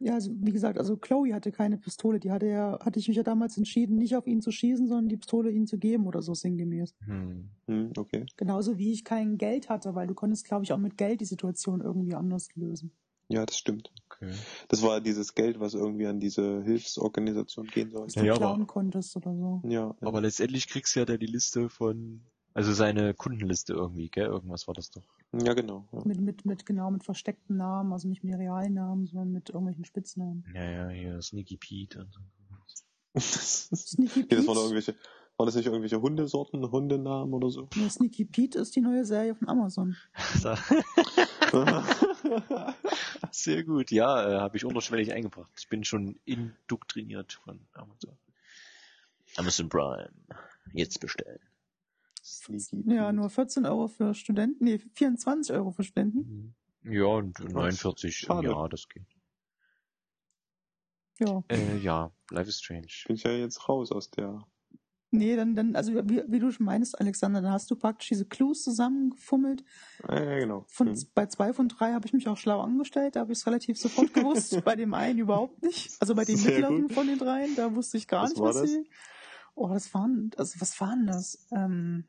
Ja, 0.00 0.14
also 0.14 0.30
wie 0.34 0.52
gesagt, 0.52 0.78
also 0.78 0.98
Chloe 0.98 1.32
hatte 1.32 1.50
keine 1.50 1.78
Pistole. 1.78 2.20
Die 2.20 2.30
hatte 2.30 2.46
ja, 2.46 2.78
hatte 2.80 2.98
ich 2.98 3.08
mich 3.08 3.16
ja 3.16 3.22
damals 3.22 3.56
entschieden, 3.56 3.96
nicht 3.96 4.14
auf 4.14 4.26
ihn 4.26 4.42
zu 4.42 4.50
schießen, 4.50 4.86
sondern 4.86 5.08
die 5.08 5.16
Pistole 5.16 5.50
ihm 5.50 5.66
zu 5.66 5.78
geben 5.78 6.06
oder 6.06 6.20
so 6.20 6.34
sinngemäß. 6.34 6.94
Hm. 7.06 7.48
hm, 7.66 7.92
okay. 7.96 8.26
Genauso 8.36 8.76
wie 8.76 8.92
ich 8.92 9.04
kein 9.04 9.38
Geld 9.38 9.70
hatte, 9.70 9.94
weil 9.94 10.06
du 10.06 10.14
konntest, 10.14 10.44
glaube 10.44 10.64
ich, 10.64 10.72
auch 10.74 10.78
mit 10.78 10.98
Geld 10.98 11.22
die 11.22 11.24
Situation 11.24 11.80
irgendwie 11.80 12.14
anders 12.14 12.54
lösen. 12.54 12.92
Ja, 13.28 13.44
das 13.44 13.58
stimmt. 13.58 13.92
Okay. 14.06 14.32
Das 14.68 14.82
war 14.82 15.00
dieses 15.00 15.34
Geld, 15.34 15.60
was 15.60 15.74
irgendwie 15.74 16.06
an 16.06 16.18
diese 16.18 16.62
Hilfsorganisation 16.62 17.66
gehen 17.66 17.90
du 17.90 18.06
Ja, 18.24 18.34
klauen 18.34 18.62
aber- 18.62 18.66
konntest 18.66 19.16
oder 19.16 19.34
so. 19.34 19.60
Ja, 19.64 19.70
ja. 19.70 19.94
Aber 20.00 20.20
letztendlich 20.20 20.66
kriegst 20.68 20.96
du 20.96 21.00
ja 21.00 21.06
da 21.06 21.16
die 21.18 21.26
Liste 21.26 21.68
von, 21.68 22.22
also 22.54 22.72
seine 22.72 23.12
Kundenliste 23.14 23.74
irgendwie, 23.74 24.08
gell? 24.08 24.26
Irgendwas 24.26 24.66
war 24.66 24.74
das 24.74 24.90
doch. 24.90 25.02
ja 25.32 25.52
genau. 25.54 25.86
Ja. 25.92 26.00
Mit, 26.04 26.20
mit, 26.20 26.44
mit, 26.46 26.64
genau, 26.66 26.90
mit 26.90 27.04
versteckten 27.04 27.56
Namen, 27.58 27.92
also 27.92 28.08
nicht 28.08 28.24
mit 28.24 28.34
realen 28.34 28.72
Namen, 28.74 29.06
sondern 29.06 29.30
mit 29.30 29.50
irgendwelchen 29.50 29.84
Spitznamen. 29.84 30.44
Ja, 30.54 30.64
ja, 30.64 30.88
hier 30.88 31.20
Sneaky 31.22 31.56
Pete 31.58 32.00
und 32.00 32.12
so. 32.12 32.20
Sneaky 33.20 34.22
Pete. 34.22 34.36
das 34.36 34.46
waren 34.46 34.56
irgendwelche, 34.56 34.94
waren 35.38 35.46
das 35.46 35.54
nicht 35.54 35.66
irgendwelche 35.66 36.00
Hundesorten, 36.00 36.70
Hundenamen 36.70 37.32
oder 37.32 37.48
so? 37.50 37.68
Nee, 37.76 37.88
Sneaky 37.88 38.24
Pete 38.24 38.58
ist 38.58 38.74
die 38.74 38.80
neue 38.80 39.04
Serie 39.04 39.34
von 39.36 39.48
Amazon. 39.48 39.96
Sehr 43.30 43.64
gut, 43.64 43.90
ja, 43.90 44.28
äh, 44.28 44.40
habe 44.40 44.56
ich 44.56 44.64
unterschwellig 44.64 45.12
eingebracht. 45.12 45.50
Ich 45.56 45.68
bin 45.68 45.84
schon 45.84 46.18
indoktriniert 46.24 47.34
von 47.34 47.60
Amazon. 47.72 48.18
Amazon 49.36 49.68
Prime. 49.68 50.10
Jetzt 50.72 51.00
bestellen. 51.00 51.40
Sneaky 52.22 52.82
Ja, 52.86 53.06
Pete. 53.06 53.12
nur 53.12 53.30
14 53.30 53.64
Euro 53.66 53.86
für 53.88 54.14
Studenten, 54.14 54.64
nee, 54.64 54.78
24 54.94 55.54
Euro 55.54 55.70
für 55.70 55.84
Studenten. 55.84 56.54
Ja, 56.82 57.06
und 57.06 57.38
49 57.38 58.28
im. 58.28 58.42
Jahr, 58.42 58.68
das 58.68 58.88
geht. 58.88 59.06
Ja. 61.20 61.42
Äh, 61.48 61.78
ja, 61.78 62.10
Life 62.30 62.48
is 62.48 62.60
Strange. 62.60 62.88
Bin 63.06 63.16
ich 63.16 63.22
ja 63.22 63.32
jetzt 63.32 63.68
raus 63.68 63.92
aus 63.92 64.10
der. 64.10 64.44
Nee, 65.10 65.36
dann, 65.36 65.54
dann, 65.56 65.74
also 65.74 65.94
wie, 65.94 66.22
wie 66.28 66.38
du 66.38 66.50
schon 66.50 66.66
meinst, 66.66 67.00
Alexander, 67.00 67.40
dann 67.40 67.52
hast 67.52 67.70
du 67.70 67.76
praktisch 67.76 68.08
diese 68.08 68.26
Clues 68.26 68.62
zusammengefummelt. 68.62 69.64
Äh, 70.06 70.40
genau. 70.40 70.64
Von, 70.68 70.88
Hm. 70.88 71.02
Bei 71.14 71.26
zwei 71.26 71.52
von 71.54 71.68
drei 71.68 71.92
habe 71.94 72.06
ich 72.06 72.12
mich 72.12 72.28
auch 72.28 72.36
schlau 72.36 72.60
angestellt, 72.60 73.16
da 73.16 73.20
habe 73.20 73.32
ich 73.32 73.38
es 73.38 73.46
relativ 73.46 73.78
sofort 73.80 74.12
gewusst. 74.12 74.62
bei 74.64 74.76
dem 74.76 74.92
einen 74.92 75.18
überhaupt 75.18 75.62
nicht. 75.62 75.96
Also 76.00 76.14
bei 76.14 76.24
den 76.24 76.42
mittleren 76.42 76.90
von 76.90 77.06
den 77.06 77.18
dreien, 77.18 77.56
da 77.56 77.74
wusste 77.74 77.96
ich 77.96 78.06
gar 78.06 78.24
Was 78.24 78.30
nicht, 78.30 78.40
was 78.42 78.60
das? 78.60 78.70
sie. 78.70 78.88
Oh, 79.54 79.68
das 79.68 79.92
waren, 79.94 80.30
also 80.36 80.60
was 80.60 80.78
waren 80.80 81.06
das? 81.06 81.46
Ähm, 81.52 82.04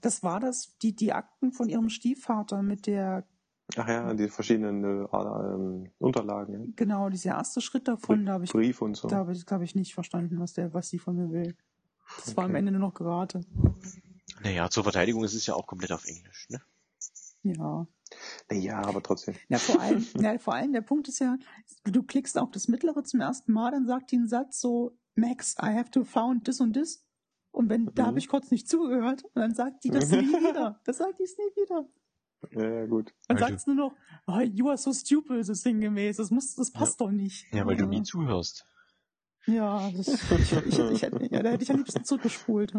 das 0.00 0.22
war 0.22 0.40
das, 0.40 0.76
die, 0.78 0.94
die 0.94 1.12
Akten 1.12 1.52
von 1.52 1.68
ihrem 1.68 1.88
Stiefvater 1.88 2.62
mit 2.62 2.86
der, 2.86 3.26
Ach 3.76 3.86
ja, 3.88 4.12
die 4.14 4.28
verschiedenen 4.28 4.82
äh, 4.82 5.06
ähm, 5.14 5.90
Unterlagen. 5.98 6.72
genau, 6.74 7.10
dieser 7.10 7.30
erste 7.36 7.60
Schritt 7.60 7.86
davon, 7.86 8.26
da 8.26 8.32
habe 8.32 8.44
ich, 8.44 8.50
Brief 8.50 8.82
und 8.82 8.96
so. 8.96 9.08
da 9.08 9.16
habe 9.16 9.32
ich, 9.32 9.46
glaube 9.46 9.64
ich, 9.64 9.74
nicht 9.74 9.94
verstanden, 9.94 10.40
was 10.40 10.54
der, 10.54 10.74
was 10.74 10.88
sie 10.88 10.98
von 10.98 11.16
mir 11.16 11.30
will. 11.30 11.54
Das 12.16 12.36
war 12.36 12.44
am 12.44 12.50
Okay. 12.50 12.58
Ende 12.60 12.72
nur 12.72 12.80
noch 12.80 12.94
Gerate. 12.94 13.40
Naja, 14.42 14.70
zur 14.70 14.82
Verteidigung 14.84 15.24
ist 15.24 15.34
es 15.34 15.46
ja 15.46 15.54
auch 15.54 15.66
komplett 15.66 15.92
auf 15.92 16.04
Englisch, 16.06 16.48
ne? 16.48 16.60
Ja. 17.42 17.86
Ja, 18.50 18.82
aber 18.82 19.02
trotzdem. 19.02 19.34
Ja, 19.48 19.58
vor 19.58 19.80
allem, 19.80 20.06
ja, 20.20 20.38
vor 20.38 20.54
allem 20.54 20.72
der 20.72 20.80
Punkt 20.80 21.08
ist 21.08 21.18
ja, 21.18 21.36
du 21.84 22.02
klickst 22.02 22.38
auf 22.38 22.50
das 22.50 22.68
mittlere 22.68 23.04
zum 23.04 23.20
ersten 23.20 23.52
Mal, 23.52 23.70
dann 23.70 23.86
sagt 23.86 24.10
die 24.12 24.16
einen 24.16 24.28
Satz 24.28 24.60
so, 24.60 24.96
Max, 25.14 25.54
I 25.60 25.74
have 25.74 25.90
to 25.90 26.04
found 26.04 26.44
this 26.44 26.60
und 26.60 26.72
this. 26.74 27.04
Und 27.50 27.68
wenn, 27.68 27.86
da 27.94 28.02
Mhm. 28.04 28.06
habe 28.08 28.18
ich 28.18 28.28
kurz 28.28 28.50
nicht 28.50 28.68
zugehört 28.68 29.24
und 29.24 29.36
dann 29.36 29.54
sagt 29.54 29.82
die 29.84 29.90
das 29.90 30.10
nie 30.10 30.18
wieder. 30.28 30.80
Das 30.84 30.98
sagt 30.98 31.18
die 31.18 31.24
es 31.24 31.36
nie 31.36 31.62
wieder. 31.62 31.88
Ja, 32.52 32.68
ja, 32.80 32.86
gut. 32.86 33.12
Dann 33.26 33.38
sagt 33.38 33.66
nur 33.66 33.74
noch, 33.76 33.92
oh, 34.28 34.38
you 34.40 34.68
are 34.68 34.78
so 34.78 34.92
stupid, 34.92 35.44
so 35.44 35.54
sinngemäß. 35.54 36.18
Das 36.18 36.30
muss, 36.30 36.54
das 36.54 36.70
passt 36.70 37.00
doch 37.00 37.10
nicht. 37.10 37.52
Ja, 37.52 37.66
weil 37.66 37.76
du 37.76 37.86
nie 37.86 38.02
zuhörst. 38.04 38.64
Ja, 39.48 39.90
das, 39.90 40.08
ich, 40.30 40.52
ich, 40.52 40.78
ich, 40.78 41.00
ja, 41.30 41.42
da 41.42 41.50
hätte 41.50 41.62
ich 41.62 41.70
am 41.70 41.78
liebsten 41.78 42.04
zurückgespult. 42.04 42.72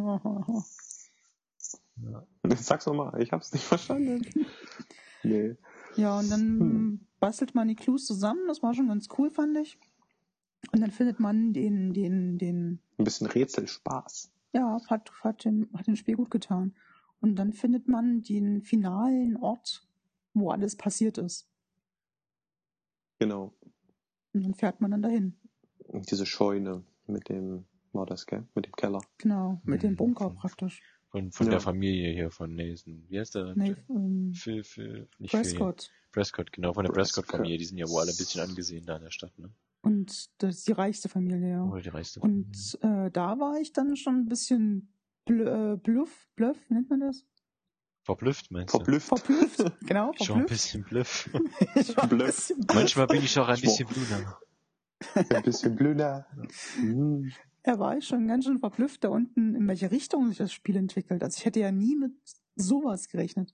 Sag's 2.56 2.86
nochmal, 2.86 3.22
ich 3.22 3.32
hab's 3.32 3.52
nicht 3.54 3.64
verstanden. 3.66 4.24
nee. 5.24 5.56
Ja, 5.96 6.20
und 6.20 6.30
dann 6.30 6.60
Hm. 6.60 7.08
bastelt 7.20 7.56
man 7.56 7.68
die 7.68 7.76
Clues 7.76 8.06
zusammen. 8.06 8.42
Das 8.48 8.62
war 8.64 8.74
schon 8.74 8.88
ganz 8.88 9.08
cool, 9.18 9.30
fand 9.30 9.58
ich. 9.58 9.78
Und 10.72 10.82
dann 10.82 10.92
findet 10.92 11.20
man 11.20 11.54
den, 11.54 11.94
den, 11.94 12.38
den, 12.38 12.80
Ein 12.98 13.04
bisschen 13.04 13.28
Rätselspaß. 13.28 14.32
ja, 14.54 14.80
hat, 14.90 15.12
hat, 15.24 15.46
dem, 15.46 15.70
hat 15.74 15.88
dem 15.88 15.96
Spiel 15.96 16.16
gut 16.16 16.32
getan. 16.32 16.76
Und 17.22 17.36
dann 17.36 17.52
findet 17.54 17.88
man 17.88 18.22
den 18.22 18.62
finalen 18.62 19.36
Ort, 19.38 19.86
wo 20.34 20.52
alles 20.52 20.76
passiert 20.78 21.18
ist. 21.18 21.50
Genau. 23.20 23.54
Und 24.34 24.44
dann 24.44 24.54
fährt 24.54 24.80
man 24.80 24.92
dann 24.92 25.02
dahin. 25.02 25.36
Und 25.90 26.10
diese 26.12 26.26
Scheune 26.26 26.84
mit 27.08 27.30
dem, 27.30 27.66
war 27.94 28.06
das, 28.06 28.26
gell? 28.26 28.46
Mit 28.56 28.66
dem 28.66 28.74
Keller. 28.74 29.02
Genau, 29.18 29.62
mit 29.64 29.84
dem 29.84 29.92
Mhm. 29.92 29.96
Bunker 29.98 30.30
praktisch. 30.30 30.82
Von, 31.12 31.32
von 31.32 31.48
Ja. 31.48 31.52
der 31.54 31.60
Familie 31.60 32.14
hier 32.14 32.30
von 32.30 32.56
Nathan. 32.56 33.04
Wie 33.10 33.20
heißt 33.20 33.34
der? 33.36 33.56
Nee, 33.56 33.76
ähm, 33.90 34.32
Phil, 34.36 34.64
Phil, 34.64 35.08
nicht 35.18 35.32
Phil. 35.32 35.42
Prescott. 35.42 35.90
Prescott, 36.12 36.52
genau, 36.52 36.74
von 36.74 36.84
der 36.86 36.92
Prescott. 36.92 37.26
Prescott-Familie. 37.26 37.58
Die 37.58 37.66
sind 37.66 37.78
ja 37.80 37.88
wohl 37.90 38.02
alle 38.02 38.12
ein 38.12 38.18
bisschen 38.18 38.42
angesehen 38.42 38.86
da 38.86 38.96
in 38.98 39.04
der 39.04 39.12
Stadt, 39.12 39.38
ne? 39.40 39.50
Und 39.82 40.30
das 40.38 40.58
ist 40.58 40.68
die 40.68 40.74
reichste 40.74 41.10
Familie, 41.10 41.50
ja. 41.50 41.64
Oder 41.64 41.82
die 41.82 41.90
reichste 41.90 42.20
Und 42.20 42.78
äh, 42.82 43.10
da 43.12 43.40
war 43.40 43.60
ich 43.60 43.72
dann 43.74 43.96
schon 43.96 44.16
ein 44.18 44.26
bisschen 44.28 44.94
bl 45.26 45.48
äh, 45.48 45.78
bluff, 45.78 46.28
bluff, 46.36 46.58
nennt 46.70 46.90
man 46.90 47.00
das? 47.00 47.26
Verblüfft, 48.04 48.52
meinst 48.52 48.72
Verblüfft. 48.72 49.08
Verblüfft, 49.08 49.64
genau, 49.88 50.12
du? 50.18 50.24
Schon 50.24 50.42
ein 50.42 50.48
verblüfft. 50.48 50.50
bisschen 50.50 50.84
Bluff. 50.84 51.30
Ich 51.76 51.96
war 51.98 52.04
ein 52.04 52.18
bisschen 52.18 52.58
bluff. 52.62 52.76
Manchmal 52.76 53.08
bin 53.08 53.24
ich 53.24 53.38
auch 53.40 53.48
ein 53.48 53.60
bisschen 53.62 53.88
blüher. 53.88 54.40
Ein 55.16 55.44
bisschen 55.44 55.76
blöder. 55.76 56.28
Hm. 56.76 57.32
Er 57.64 57.80
war 57.80 57.98
ich 57.98 58.08
schon 58.08 58.28
ganz 58.28 58.46
schön 58.46 58.60
verblüfft, 58.60 59.04
da 59.04 59.10
unten, 59.10 59.56
in 59.56 59.68
welche 59.68 59.92
Richtung 59.92 60.28
sich 60.28 60.38
das 60.38 60.52
Spiel 60.54 60.76
entwickelt. 60.78 61.24
Also 61.24 61.38
ich 61.38 61.46
hätte 61.46 61.60
ja 61.60 61.72
nie 61.72 61.96
mit 61.96 62.14
sowas 62.56 63.08
gerechnet. 63.10 63.54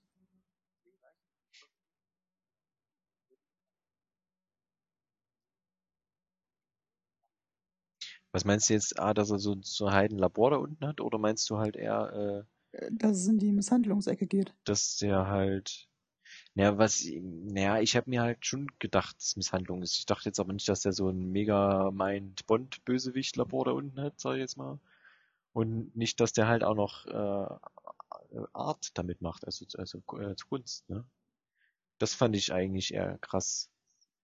Was 8.32 8.44
meinst 8.44 8.68
du 8.68 8.74
jetzt, 8.74 8.98
ah, 8.98 9.14
dass 9.14 9.30
er 9.30 9.38
so, 9.38 9.56
so 9.62 9.86
ein 9.86 9.94
Heidenlabor 9.94 10.50
da 10.50 10.56
unten 10.58 10.86
hat? 10.86 11.00
Oder 11.00 11.18
meinst 11.18 11.48
du 11.48 11.56
halt 11.58 11.74
eher, 11.76 12.44
äh, 12.72 12.76
äh, 12.76 12.90
Dass 12.92 13.18
es 13.18 13.26
in 13.28 13.38
die 13.38 13.52
Misshandlungsecke 13.52 14.26
geht. 14.26 14.54
dass 14.64 14.96
der 14.98 15.26
halt, 15.26 15.88
naja, 16.56 16.78
was, 16.78 17.06
naja, 17.20 17.80
ich 17.80 17.96
habe 17.96 18.08
mir 18.08 18.22
halt 18.22 18.46
schon 18.46 18.68
gedacht, 18.78 19.16
dass 19.18 19.36
Misshandlung 19.36 19.82
ist. 19.82 19.98
Ich 19.98 20.06
dachte 20.06 20.30
jetzt 20.30 20.40
aber 20.40 20.54
nicht, 20.54 20.66
dass 20.70 20.80
der 20.80 20.92
so 20.92 21.10
ein 21.10 21.30
mega 21.30 21.90
mind 21.90 22.46
bond 22.46 22.82
bösewicht 22.86 23.36
labor 23.36 23.66
da 23.66 23.72
unten 23.72 24.00
hat, 24.00 24.18
sag 24.18 24.36
ich 24.36 24.40
jetzt 24.40 24.56
mal. 24.56 24.80
Und 25.52 25.94
nicht, 25.94 26.18
dass 26.18 26.32
der 26.32 26.48
halt 26.48 26.64
auch 26.64 26.74
noch 26.74 27.06
äh, 27.06 28.38
Art 28.54 28.96
damit 28.96 29.20
macht, 29.20 29.44
also, 29.44 29.66
also 29.76 29.98
äh, 30.18 30.34
Kunst, 30.48 30.88
ne? 30.88 31.04
Das 31.98 32.14
fand 32.14 32.34
ich 32.34 32.54
eigentlich 32.54 32.94
eher 32.94 33.18
krass. 33.18 33.70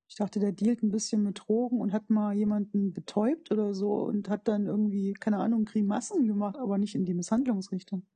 Ich 0.09 0.15
dachte, 0.17 0.41
der 0.41 0.53
dealt 0.53 0.83
ein 0.83 0.91
bisschen 0.91 1.23
mit 1.23 1.43
Drogen 1.47 1.81
und 1.83 1.93
hat 1.93 2.09
mal 2.09 2.35
jemanden 2.35 2.95
betäubt 2.95 3.53
oder 3.53 3.75
so 3.75 3.93
und 4.05 4.31
hat 4.31 4.49
dann 4.49 4.67
irgendwie, 4.67 5.13
keine 5.13 5.37
Ahnung, 5.39 5.67
Grimassen 5.67 6.27
gemacht, 6.27 6.57
aber 6.57 6.79
nicht 6.79 6.95
in 6.95 7.05
die 7.05 7.15
Misshandlungsrichtung. 7.15 8.07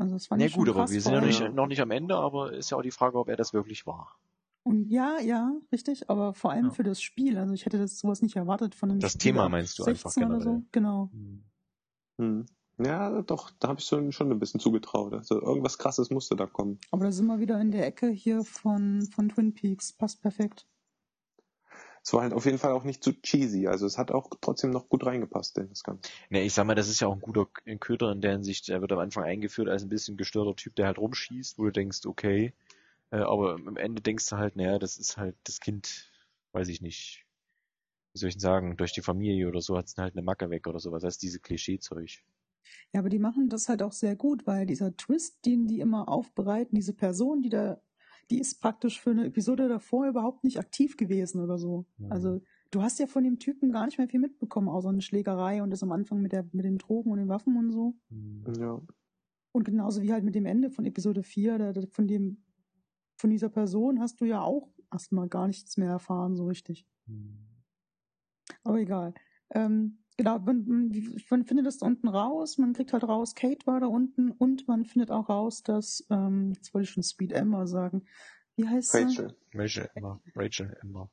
Also 0.00 0.14
das 0.14 0.26
fand 0.26 0.40
Ja 0.40 0.46
ich 0.46 0.52
schon 0.54 0.64
gut, 0.64 0.74
aber 0.74 0.90
wir 0.90 1.00
sind 1.00 1.12
ja 1.12 1.20
nicht, 1.20 1.52
noch 1.54 1.66
nicht 1.66 1.80
am 1.80 1.90
Ende, 1.90 2.16
aber 2.16 2.52
ist 2.52 2.70
ja 2.70 2.76
auch 2.78 2.82
die 2.82 2.90
Frage, 2.90 3.18
ob 3.18 3.28
er 3.28 3.36
das 3.36 3.52
wirklich 3.52 3.86
war. 3.86 4.16
Und 4.62 4.88
ja, 4.90 5.18
ja, 5.20 5.52
richtig, 5.72 6.10
aber 6.10 6.34
vor 6.34 6.50
allem 6.52 6.66
Ja. 6.66 6.70
für 6.70 6.82
das 6.82 7.00
Spiel. 7.00 7.38
Also 7.38 7.54
ich 7.54 7.64
hätte 7.66 7.78
das 7.78 7.98
sowas 7.98 8.20
nicht 8.22 8.36
erwartet 8.36 8.74
von 8.74 8.90
einem 8.90 9.00
Das 9.00 9.12
Spiel 9.12 9.32
Thema 9.32 9.48
meinst 9.48 9.78
du 9.78 9.84
einfach 9.84 10.10
16 10.10 10.24
oder 10.24 10.40
so. 10.40 10.48
generell? 10.50 10.66
Genau. 10.72 11.10
Hm. 12.18 12.46
Ja, 12.78 13.22
doch, 13.22 13.50
da 13.58 13.68
habe 13.68 13.80
ich 13.80 13.86
so 13.86 14.10
schon 14.10 14.30
ein 14.30 14.38
bisschen 14.38 14.60
zugetraut. 14.60 15.12
Also 15.12 15.40
irgendwas 15.40 15.76
krasses 15.78 16.10
musste 16.10 16.34
da 16.36 16.46
kommen. 16.46 16.78
Aber 16.90 17.04
da 17.04 17.12
sind 17.12 17.26
wir 17.26 17.38
wieder 17.38 17.60
in 17.60 17.70
der 17.72 17.86
Ecke 17.86 18.08
hier 18.08 18.42
von, 18.44 19.02
von 19.14 19.28
Twin 19.28 19.52
Peaks. 19.54 19.92
Passt 19.92 20.22
perfekt. 20.22 20.66
Es 22.02 22.12
war 22.12 22.22
halt 22.22 22.32
auf 22.32 22.46
jeden 22.46 22.58
Fall 22.58 22.72
auch 22.72 22.84
nicht 22.84 23.04
zu 23.04 23.12
cheesy. 23.12 23.66
Also 23.66 23.86
es 23.86 23.98
hat 23.98 24.10
auch 24.10 24.30
trotzdem 24.40 24.70
noch 24.70 24.88
gut 24.88 25.04
reingepasst 25.04 25.58
in 25.58 25.68
das 25.68 25.84
Ganze. 25.84 26.10
Ne, 26.30 26.42
ich 26.42 26.54
sag 26.54 26.66
mal, 26.66 26.74
das 26.74 26.88
ist 26.88 27.00
ja 27.00 27.08
auch 27.08 27.14
ein 27.14 27.20
guter 27.20 27.46
Köder 27.78 28.10
in 28.12 28.20
der 28.20 28.32
Hinsicht, 28.32 28.68
er 28.68 28.80
wird 28.80 28.92
am 28.92 28.98
Anfang 28.98 29.24
eingeführt 29.24 29.68
als 29.68 29.82
ein 29.82 29.88
bisschen 29.88 30.16
gestörter 30.16 30.56
Typ, 30.56 30.74
der 30.76 30.86
halt 30.86 30.98
rumschießt, 30.98 31.58
wo 31.58 31.64
du 31.64 31.72
denkst, 31.72 32.06
okay, 32.06 32.54
äh, 33.10 33.18
aber 33.18 33.54
am 33.54 33.76
Ende 33.76 34.00
denkst 34.02 34.28
du 34.28 34.36
halt, 34.36 34.56
naja, 34.56 34.78
das 34.78 34.96
ist 34.96 35.16
halt 35.16 35.36
das 35.44 35.60
Kind, 35.60 36.10
weiß 36.52 36.68
ich 36.68 36.80
nicht, 36.80 37.26
wie 38.12 38.18
soll 38.18 38.28
ich 38.28 38.36
denn 38.36 38.40
sagen, 38.40 38.76
durch 38.76 38.92
die 38.92 39.02
Familie 39.02 39.48
oder 39.48 39.60
so 39.60 39.76
hat 39.76 39.86
es 39.86 39.96
halt 39.96 40.14
eine 40.14 40.22
Macke 40.22 40.50
weg 40.50 40.66
oder 40.66 40.80
sowas, 40.80 41.02
das 41.02 41.14
heißt 41.14 41.22
diese 41.22 41.40
Klischeezeug. 41.40 42.22
Ja, 42.92 43.00
aber 43.00 43.08
die 43.08 43.18
machen 43.18 43.48
das 43.48 43.68
halt 43.68 43.82
auch 43.82 43.92
sehr 43.92 44.16
gut, 44.16 44.46
weil 44.46 44.66
dieser 44.66 44.96
Twist, 44.96 45.44
den 45.44 45.66
die 45.66 45.80
immer 45.80 46.08
aufbereiten, 46.08 46.74
diese 46.74 46.94
Person, 46.94 47.42
die 47.42 47.48
da, 47.48 47.80
die 48.30 48.38
ist 48.38 48.60
praktisch 48.60 49.00
für 49.00 49.10
eine 49.10 49.26
Episode 49.26 49.68
davor 49.68 50.06
überhaupt 50.06 50.44
nicht 50.44 50.58
aktiv 50.58 50.96
gewesen 50.96 51.40
oder 51.40 51.58
so. 51.58 51.86
Mhm. 51.98 52.12
Also 52.12 52.40
du 52.70 52.82
hast 52.82 52.98
ja 52.98 53.06
von 53.06 53.24
dem 53.24 53.38
Typen 53.38 53.72
gar 53.72 53.86
nicht 53.86 53.98
mehr 53.98 54.08
viel 54.08 54.20
mitbekommen, 54.20 54.68
außer 54.68 54.88
eine 54.88 55.02
Schlägerei 55.02 55.62
und 55.62 55.70
das 55.70 55.82
am 55.82 55.92
Anfang 55.92 56.22
mit 56.22 56.32
der, 56.32 56.48
mit 56.52 56.64
den 56.64 56.78
Drogen 56.78 57.10
und 57.10 57.18
den 57.18 57.28
Waffen 57.28 57.56
und 57.56 57.72
so. 57.72 57.94
Ja. 58.58 58.80
Und 59.52 59.64
genauso 59.64 60.02
wie 60.02 60.12
halt 60.12 60.24
mit 60.24 60.34
dem 60.34 60.46
Ende 60.46 60.70
von 60.70 60.84
Episode 60.84 61.22
4, 61.22 61.58
da, 61.58 61.72
da, 61.72 61.82
von 61.90 62.06
dem, 62.06 62.44
von 63.16 63.30
dieser 63.30 63.48
Person 63.48 64.00
hast 64.00 64.20
du 64.20 64.24
ja 64.24 64.42
auch 64.42 64.68
erstmal 64.92 65.28
gar 65.28 65.48
nichts 65.48 65.76
mehr 65.76 65.90
erfahren, 65.90 66.36
so 66.36 66.46
richtig. 66.46 66.86
Aber 68.62 68.78
egal. 68.78 69.14
Ähm, 69.50 69.99
genau, 70.20 70.38
man, 70.38 70.92
findet 71.46 71.64
das 71.66 71.78
da 71.78 71.86
unten 71.86 72.08
raus, 72.08 72.58
man 72.58 72.74
kriegt 72.74 72.92
halt 72.92 73.04
raus, 73.04 73.34
Kate 73.34 73.66
war 73.66 73.80
da 73.80 73.86
unten 73.86 74.30
und 74.32 74.68
man 74.68 74.84
findet 74.84 75.10
auch 75.10 75.30
raus, 75.30 75.62
dass, 75.62 76.06
ähm, 76.10 76.52
jetzt 76.54 76.74
wollte 76.74 76.84
ich 76.84 76.90
schon 76.90 77.02
Speed 77.02 77.32
Emma 77.32 77.66
sagen. 77.66 78.02
Wie 78.56 78.68
heißt 78.68 78.92
sie? 78.92 78.98
Rachel. 79.04 79.34
Rachel 79.54 79.88
Emma, 79.94 80.20
Rachel 80.36 80.76
Emma. 80.82 81.08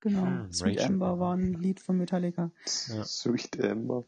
Genau, 0.00 0.22
Hm, 0.24 0.52
Sweet 0.52 0.78
Rachel 0.78 0.92
Ember 0.92 1.06
Emma. 1.12 1.18
war 1.18 1.34
ein 1.36 1.52
Lied 1.52 1.80
von 1.80 1.98
Metallica. 1.98 2.50
Ja. 2.88 3.04
Sweet 3.04 3.56
Emma. 3.56 4.02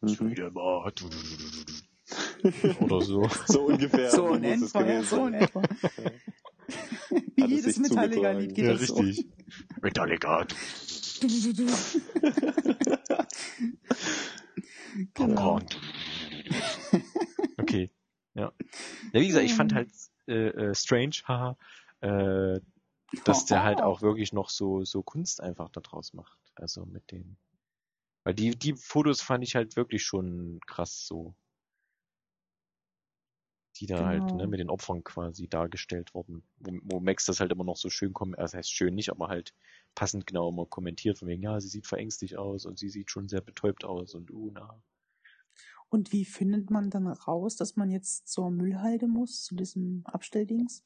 Mhm. 0.00 0.08
Sweet 0.08 0.38
Emma. 0.40 0.84
Oder 2.80 3.00
so. 3.02 3.28
So 3.46 3.66
ungefähr. 3.66 4.10
so 4.10 4.34
in 4.34 4.44
etwa, 4.44 4.84
ja, 4.84 5.02
so 5.02 5.26
in 5.26 5.34
etwa. 5.34 5.62
Wie 7.36 7.44
jedes 7.46 7.78
Metallica-Lied 7.78 8.54
geht 8.54 8.64
Ja, 8.64 8.72
das 8.72 8.86
so. 8.88 8.94
richtig. 8.96 9.26
Metallica. 9.82 10.46
Du. 11.20 11.28
genau. 15.14 15.60
Popcorn. 15.60 15.66
Okay. 17.58 17.90
Ja. 18.34 18.52
Ja, 19.12 19.20
wie 19.20 19.26
gesagt, 19.26 19.46
ich 19.46 19.54
fand 19.54 19.74
halt 19.74 19.90
äh, 20.28 20.48
äh, 20.48 20.74
strange, 20.74 21.16
haha, 21.26 21.56
äh, 22.00 22.60
dass 23.24 23.46
der 23.46 23.62
halt 23.62 23.80
auch 23.80 24.02
wirklich 24.02 24.32
noch 24.32 24.50
so 24.50 24.84
so 24.84 25.02
Kunst 25.02 25.40
einfach 25.40 25.70
da 25.70 25.80
draus 25.80 26.12
macht. 26.12 26.38
Also 26.54 26.84
mit 26.84 27.10
den 27.10 27.38
weil 28.24 28.34
die 28.34 28.56
die 28.56 28.74
Fotos 28.74 29.22
fand 29.22 29.42
ich 29.42 29.54
halt 29.54 29.76
wirklich 29.76 30.02
schon 30.04 30.60
krass 30.66 31.06
so. 31.06 31.34
Die 33.80 33.86
da 33.86 34.06
halt 34.06 34.32
Genau. 34.32 34.36
ne, 34.36 34.46
mit 34.46 34.60
den 34.60 34.70
Opfern 34.70 35.04
quasi 35.04 35.48
dargestellt 35.48 36.14
wurden. 36.14 36.42
Wo, 36.58 36.72
wo 36.84 37.00
Max 37.00 37.24
das 37.26 37.40
halt 37.40 37.52
immer 37.52 37.64
noch 37.64 37.76
so 37.76 37.90
schön 37.90 38.12
kommt, 38.12 38.38
also 38.38 38.56
heißt 38.58 38.70
schön 38.72 38.94
nicht, 38.94 39.10
aber 39.10 39.28
halt 39.28 39.54
passend 39.94 40.26
genau 40.26 40.48
immer 40.50 40.66
kommentiert, 40.66 41.18
von 41.18 41.28
wegen, 41.28 41.42
ja, 41.42 41.60
sie 41.60 41.68
sieht 41.68 41.86
verängstigt 41.86 42.36
aus 42.36 42.66
und 42.66 42.78
sie 42.78 42.88
sieht 42.88 43.10
schon 43.10 43.28
sehr 43.28 43.40
betäubt 43.40 43.84
aus 43.84 44.14
und 44.14 44.30
uh, 44.30 44.50
na. 44.52 44.82
Und 45.88 46.12
wie 46.12 46.24
findet 46.24 46.70
man 46.70 46.90
dann 46.90 47.06
raus, 47.06 47.56
dass 47.56 47.76
man 47.76 47.90
jetzt 47.90 48.28
zur 48.28 48.50
Müllhalde 48.50 49.06
muss, 49.06 49.44
zu 49.44 49.54
diesem 49.54 50.02
Abstelldings? 50.04 50.84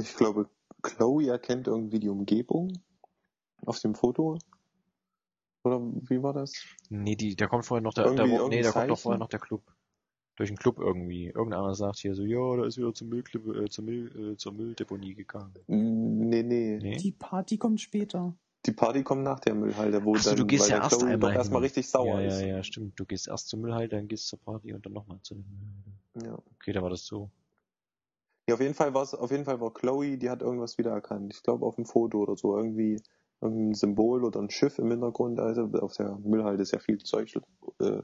Ich 0.00 0.14
glaube, 0.16 0.48
Chloe 0.82 1.28
erkennt 1.28 1.66
irgendwie 1.66 1.98
die 1.98 2.08
Umgebung 2.08 2.72
auf 3.66 3.80
dem 3.80 3.94
Foto. 3.94 4.38
Oder 5.64 5.80
wie 5.80 6.22
war 6.22 6.32
das? 6.32 6.52
Nee, 6.88 7.16
die, 7.16 7.34
da 7.34 7.48
kommt 7.48 7.66
vorher 7.66 7.82
noch 7.82 7.92
der, 7.94 8.04
Irgendwie 8.04 8.36
irgendein 8.36 8.48
nee, 8.50 8.62
da 8.62 8.70
kommt 8.70 8.84
doch 8.90 8.94
Zeichen? 8.94 9.02
vorher 9.02 9.18
noch 9.18 9.28
der 9.28 9.40
Club. 9.40 9.75
Durch 10.36 10.50
den 10.50 10.58
Club 10.58 10.78
irgendwie. 10.78 11.28
Irgendeiner 11.28 11.74
sagt 11.74 11.98
hier 11.98 12.14
so, 12.14 12.22
ja, 12.22 12.56
da 12.56 12.66
ist 12.66 12.76
wieder 12.76 12.92
zum 12.92 13.08
Müll, 13.08 13.24
äh, 13.24 13.68
zur, 13.68 13.84
Müll, 13.84 14.32
äh, 14.32 14.36
zur 14.36 14.52
Mülldeponie 14.52 15.14
gegangen. 15.14 15.54
Nee, 15.66 16.42
nee. 16.42 16.78
Nee? 16.80 16.96
Die 16.96 17.12
Party 17.12 17.56
kommt 17.56 17.80
später. 17.80 18.36
Die 18.66 18.72
Party 18.72 19.02
kommt 19.02 19.22
nach 19.22 19.40
der 19.40 19.54
Müllhalde, 19.54 20.04
wo 20.04 20.14
Ach 20.14 20.20
so, 20.20 20.30
dann, 20.30 20.38
du 20.38 20.46
gehst 20.46 20.64
weil 20.64 20.76
ja 20.76 20.82
erst 20.82 20.98
Chloe 20.98 21.12
einmal 21.12 21.30
doch 21.30 21.38
erstmal 21.38 21.62
richtig 21.62 21.88
sauer 21.88 22.20
ja, 22.20 22.28
ist. 22.28 22.40
Ja, 22.40 22.46
ja, 22.48 22.62
stimmt. 22.62 22.98
Du 22.98 23.06
gehst 23.06 23.28
erst 23.28 23.48
zur 23.48 23.60
Müllhalde, 23.60 23.96
dann 23.96 24.08
gehst 24.08 24.26
zur 24.26 24.40
Party 24.40 24.74
und 24.74 24.84
dann 24.84 24.92
nochmal 24.92 25.18
zur 25.22 25.38
Müllhalde. 25.38 26.30
Ja. 26.30 26.38
Okay, 26.56 26.72
da 26.72 26.82
war 26.82 26.90
das 26.90 27.06
so. 27.06 27.30
Ja, 28.48 28.54
auf 28.54 28.60
jeden 28.60 28.74
Fall 28.74 28.92
war 28.92 29.02
es, 29.02 29.14
auf 29.14 29.30
jeden 29.30 29.44
Fall 29.44 29.60
war 29.60 29.72
Chloe, 29.72 30.18
die 30.18 30.30
hat 30.30 30.42
irgendwas 30.42 30.78
wiedererkannt. 30.78 31.32
Ich 31.34 31.42
glaube 31.42 31.64
auf 31.64 31.76
dem 31.76 31.84
Foto 31.84 32.18
oder 32.18 32.36
so, 32.36 32.56
irgendwie 32.56 33.00
irgendein 33.40 33.74
Symbol 33.74 34.24
oder 34.24 34.40
ein 34.40 34.50
Schiff 34.50 34.78
im 34.78 34.90
Hintergrund. 34.90 35.40
Also 35.40 35.64
auf 35.80 35.94
der 35.94 36.16
Müllhalde 36.18 36.62
ist 36.62 36.72
ja 36.72 36.78
viel 36.78 36.98
Zeug. 36.98 37.32
Äh, 37.80 38.02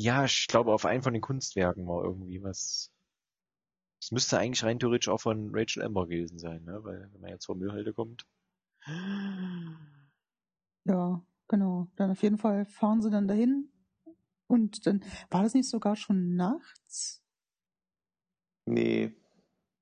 Ja, 0.00 0.24
ich 0.24 0.46
glaube, 0.46 0.72
auf 0.72 0.84
einem 0.86 1.02
von 1.02 1.12
den 1.12 1.20
Kunstwerken 1.20 1.86
war 1.88 2.04
irgendwie 2.04 2.42
was. 2.42 2.92
Es 4.00 4.10
müsste 4.12 4.38
eigentlich 4.38 4.64
rein 4.64 4.78
theoretisch 4.80 5.08
auch 5.08 5.20
von 5.20 5.50
Rachel 5.54 5.82
Amber 5.82 6.06
gewesen 6.06 6.38
sein, 6.38 6.64
ne? 6.64 6.82
Weil, 6.84 7.10
wenn 7.12 7.20
man 7.20 7.30
jetzt 7.30 7.44
zur 7.44 7.56
Müllhalde 7.56 7.92
kommt. 7.92 8.26
Ja, 10.84 11.22
genau. 11.48 11.88
Dann 11.96 12.10
auf 12.10 12.22
jeden 12.22 12.38
Fall 12.38 12.64
fahren 12.64 13.02
sie 13.02 13.10
dann 13.10 13.28
dahin. 13.28 13.70
Und 14.46 14.86
dann 14.86 15.04
war 15.30 15.42
das 15.42 15.54
nicht 15.54 15.68
sogar 15.68 15.96
schon 15.96 16.36
nachts? 16.36 17.22
nee, 18.66 19.12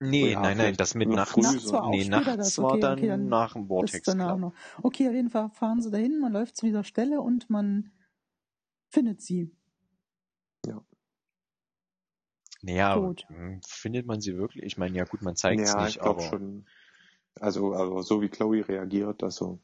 Nee, 0.01 0.33
Ja, 0.33 0.41
nein, 0.43 0.57
nein, 0.59 0.77
das 0.77 0.95
mit 0.95 1.09
nachts. 1.09 1.37
Nachts 1.37 1.73
war 1.73 1.85
auch 1.85 1.91
nee, 1.91 2.05
nachts 2.05 2.37
das. 2.37 2.59
war 2.59 2.73
Okay, 2.75 2.81
dann 2.81 2.99
okay, 2.99 3.07
dann 3.09 3.29
nach 3.29 3.53
dem 3.55 3.67
Vortex 3.69 4.05
danach 4.05 4.35
Club. 4.35 4.41
noch. 4.41 4.55
Okay, 4.83 5.09
auf 5.09 5.15
jeden 5.15 5.31
Fall 5.31 5.51
fahren 5.51 5.81
sie 5.83 5.91
dahin, 5.91 6.19
man 6.21 6.33
läuft 6.33 6.57
zu 6.57 6.67
dieser 6.67 6.85
Stelle 6.85 7.21
und 7.21 7.49
man 7.51 7.93
findet 8.91 9.23
sie. 9.23 9.55
Naja, 12.67 12.95
Tot. 12.95 13.25
hm, 13.29 13.61
findet 13.65 14.07
man 14.07 14.21
sie 14.21 14.37
wirklich? 14.37 14.65
Ich 14.65 14.77
meine, 14.77 14.97
ja 14.97 15.05
gut, 15.05 15.23
man 15.23 15.37
zeigt 15.37 15.63
es 15.63 15.75
ja, 15.75 15.85
nicht, 15.85 15.97
ich 15.97 16.03
aber 16.03 16.21
schon. 16.21 16.67
Also, 17.39 17.73
also 17.73 18.03
so 18.03 18.23
wie 18.23 18.29
Chloe 18.29 18.67
reagiert, 18.67 19.23
also 19.23 19.61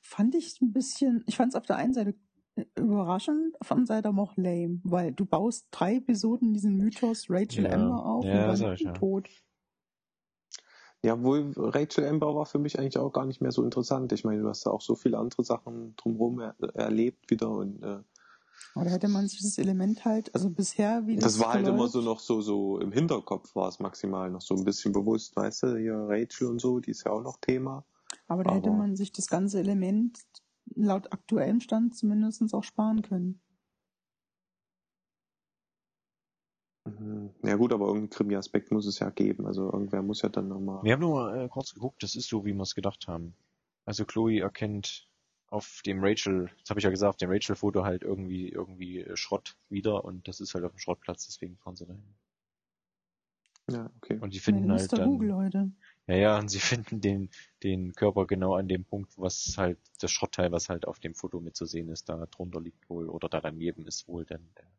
Fand 0.00 0.34
ich 0.34 0.60
ein 0.60 0.72
bisschen, 0.72 1.24
ich 1.26 1.36
fand 1.36 1.52
es 1.52 1.56
auf 1.56 1.64
der 1.64 1.76
einen 1.76 1.94
Seite 1.94 2.14
äh, 2.56 2.66
überraschend, 2.76 3.58
auf 3.60 3.68
der 3.68 3.76
anderen 3.76 3.86
Seite 3.86 4.08
aber 4.08 4.22
auch 4.22 4.36
lame, 4.36 4.80
weil 4.84 5.12
du 5.12 5.24
baust 5.24 5.68
drei 5.70 5.96
Episoden 5.96 6.52
diesen 6.52 6.76
Mythos 6.76 7.26
Rachel 7.30 7.64
Ja. 7.64 7.72
Amber 7.72 8.04
auf 8.04 8.24
Ja, 8.24 8.50
und 8.50 8.60
dann 8.60 8.74
ich, 8.74 8.80
ja. 8.80 8.92
tot. 8.92 9.30
Ja, 11.04 11.20
wohl 11.22 11.52
Rachel 11.56 12.06
Amber 12.06 12.34
war 12.34 12.46
für 12.46 12.58
mich 12.58 12.78
eigentlich 12.78 12.98
auch 12.98 13.12
gar 13.12 13.24
nicht 13.24 13.40
mehr 13.40 13.50
so 13.50 13.64
interessant. 13.64 14.12
Ich 14.12 14.24
meine, 14.24 14.42
du 14.42 14.48
hast 14.48 14.66
da 14.66 14.70
auch 14.70 14.82
so 14.82 14.94
viele 14.94 15.18
andere 15.18 15.42
Sachen 15.42 15.96
drumherum 15.96 16.38
er 16.40 16.54
erlebt 16.74 17.30
wieder 17.30 17.50
und 17.50 17.82
äh, 17.82 17.98
Aber 18.74 18.84
da 18.86 18.90
hätte 18.90 19.08
man 19.08 19.28
sich 19.28 19.42
das 19.42 19.58
Element 19.58 20.04
halt, 20.04 20.34
also 20.34 20.48
bisher, 20.50 21.06
wie 21.06 21.16
das, 21.16 21.24
das 21.34 21.38
war 21.40 21.54
halt 21.54 21.66
immer 21.66 21.88
so 21.88 22.00
noch 22.00 22.20
so 22.20 22.40
so 22.40 22.78
im 22.78 22.92
Hinterkopf 22.92 23.54
war 23.54 23.68
es 23.68 23.80
maximal 23.80 24.30
noch 24.30 24.40
so 24.40 24.54
ein 24.54 24.64
bisschen 24.64 24.92
bewusst, 24.92 25.36
weißt 25.36 25.64
du, 25.64 25.76
hier 25.78 25.94
Rachel 26.08 26.48
und 26.48 26.60
so, 26.60 26.80
die 26.80 26.90
ist 26.90 27.04
ja 27.04 27.12
auch 27.12 27.22
noch 27.22 27.38
Thema. 27.40 27.84
Aber 28.28 28.44
da 28.44 28.54
hätte 28.54 28.68
aber- 28.68 28.78
man 28.78 28.96
sich 28.96 29.12
das 29.12 29.26
ganze 29.26 29.58
Element 29.60 30.18
laut 30.74 31.12
aktuellem 31.12 31.60
Stand 31.60 31.96
zumindest 31.96 32.54
auch 32.54 32.64
sparen 32.64 33.02
können. 33.02 33.40
Mhm. 36.84 37.30
Ja 37.44 37.56
gut, 37.56 37.72
aber 37.72 37.86
irgendeinen 37.86 38.10
Krimi-Aspekt 38.10 38.72
muss 38.72 38.86
es 38.86 38.98
ja 38.98 39.10
geben. 39.10 39.46
Also 39.46 39.70
irgendwer 39.72 40.02
muss 40.02 40.22
ja 40.22 40.28
dann 40.28 40.48
nochmal. 40.48 40.82
wir 40.82 40.92
haben 40.92 41.00
nur 41.00 41.14
mal 41.14 41.44
äh, 41.44 41.48
kurz 41.48 41.74
geguckt, 41.74 42.02
das 42.02 42.16
ist 42.16 42.28
so, 42.28 42.44
wie 42.44 42.52
wir 42.54 42.62
es 42.62 42.74
gedacht 42.74 43.06
haben. 43.06 43.34
Also 43.84 44.04
Chloe 44.04 44.40
erkennt 44.40 45.08
auf 45.52 45.82
dem 45.84 46.02
Rachel, 46.02 46.50
das 46.60 46.70
habe 46.70 46.80
ich 46.80 46.84
ja 46.84 46.90
gesagt, 46.90 47.10
auf 47.10 47.16
dem 47.18 47.30
Rachel-Foto 47.30 47.84
halt 47.84 48.02
irgendwie 48.02 48.48
irgendwie 48.48 49.00
äh, 49.00 49.16
Schrott 49.16 49.54
wieder 49.68 50.02
und 50.04 50.26
das 50.26 50.40
ist 50.40 50.54
halt 50.54 50.64
auf 50.64 50.72
dem 50.72 50.78
Schrottplatz, 50.78 51.26
deswegen 51.26 51.58
fahren 51.58 51.76
sie 51.76 51.84
dahin. 51.84 52.02
Ja, 53.70 53.90
okay. 53.98 54.18
Und 54.18 54.32
die 54.32 54.38
meine, 54.38 54.66
finden 54.66 54.72
halt 54.72 54.90
Mr. 54.90 54.96
dann, 54.96 55.10
Google 55.10 55.34
heute. 55.34 55.70
ja, 56.06 56.14
ja, 56.16 56.38
und 56.38 56.48
sie 56.48 56.58
finden 56.88 57.02
den, 57.02 57.28
den 57.62 57.92
Körper 57.92 58.26
genau 58.26 58.54
an 58.54 58.66
dem 58.66 58.86
Punkt, 58.86 59.12
was 59.18 59.54
halt, 59.58 59.78
das 60.00 60.10
Schrottteil, 60.10 60.52
was 60.52 60.70
halt 60.70 60.88
auf 60.88 60.98
dem 61.00 61.14
Foto 61.14 61.38
mitzusehen 61.38 61.90
ist, 61.90 62.08
da 62.08 62.24
drunter 62.26 62.60
liegt 62.60 62.88
wohl, 62.88 63.10
oder 63.10 63.28
da 63.28 63.42
daneben 63.42 63.86
ist 63.86 64.08
wohl 64.08 64.24
dann 64.24 64.48
der 64.56 64.72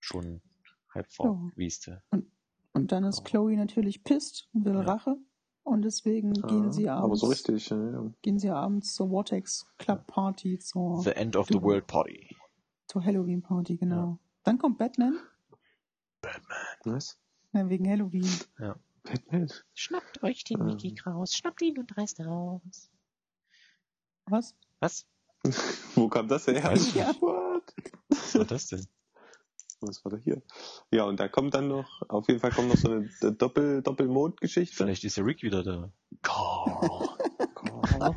schon 0.00 0.40
halb 0.88 1.12
verwieste. 1.12 2.02
Und 2.72 2.92
dann 2.92 3.04
ist 3.04 3.20
Oh. 3.20 3.24
Chloe 3.24 3.56
natürlich 3.56 4.04
pisst 4.04 4.48
und 4.54 4.64
will 4.64 4.74
Ja. 4.74 4.80
Rache. 4.80 5.18
Und 5.64 5.82
deswegen 5.82 6.32
gehen 6.32 6.72
sie 6.72 6.88
abends, 6.88 7.04
aber 7.04 7.16
so 7.16 7.26
richtig. 7.26 7.68
Ja, 7.70 7.76
ja. 7.90 8.10
gehen 8.22 8.38
sie 8.38 8.50
abends 8.50 8.94
zur 8.94 9.08
Vortex 9.08 9.66
Club 9.78 10.06
Party, 10.06 10.58
zur, 10.58 11.02
The 11.02 11.10
End 11.12 11.36
of 11.36 11.46
the 11.48 11.62
World 11.62 11.86
Party. 11.86 12.36
zur 12.88 13.04
Halloween 13.04 13.42
Party, 13.42 13.76
genau. 13.76 14.18
Dann 14.42 14.58
kommt 14.58 14.78
Batman, 14.78 15.18
Was? 16.84 17.18
ja, 17.52 17.68
wegen 17.68 17.88
Halloween. 17.88 18.28
Batman? 19.04 19.50
Schnappt 19.74 20.22
euch 20.22 20.44
den 20.44 20.60
Ähm. 20.60 20.66
Mickey 20.66 20.94
Kraus, 20.94 21.34
schnappt 21.34 21.62
ihn 21.62 21.78
und 21.78 21.96
reißt 21.96 22.20
raus. 22.20 22.90
Was? 24.26 24.54
Was? 24.80 25.06
Wo 25.94 26.08
kam 26.08 26.28
das 26.28 26.46
her? 26.46 26.62
Weiß 26.62 26.88
ich 26.88 26.94
nicht. 26.94 27.20
What? 27.22 27.74
Was 28.08 28.34
war 28.36 28.44
das 28.44 28.66
denn? 28.68 28.86
Was 29.82 30.04
war 30.04 30.12
da 30.12 30.18
hier? 30.18 30.42
Ja, 30.90 31.04
und 31.04 31.18
da 31.20 31.28
kommt 31.28 31.54
dann 31.54 31.68
noch, 31.68 32.02
auf 32.08 32.28
jeden 32.28 32.40
Fall 32.40 32.50
kommt 32.52 32.68
noch 32.68 32.76
so 32.76 32.90
eine 32.90 33.32
Doppel, 33.32 33.82
Doppelmond-Geschichte. 33.82 34.76
Vielleicht 34.76 35.04
ist 35.04 35.16
der 35.16 35.26
Rick 35.26 35.42
wieder 35.42 35.62
da. 35.62 35.90
Carl. 36.22 36.88
Oh, 38.00 38.14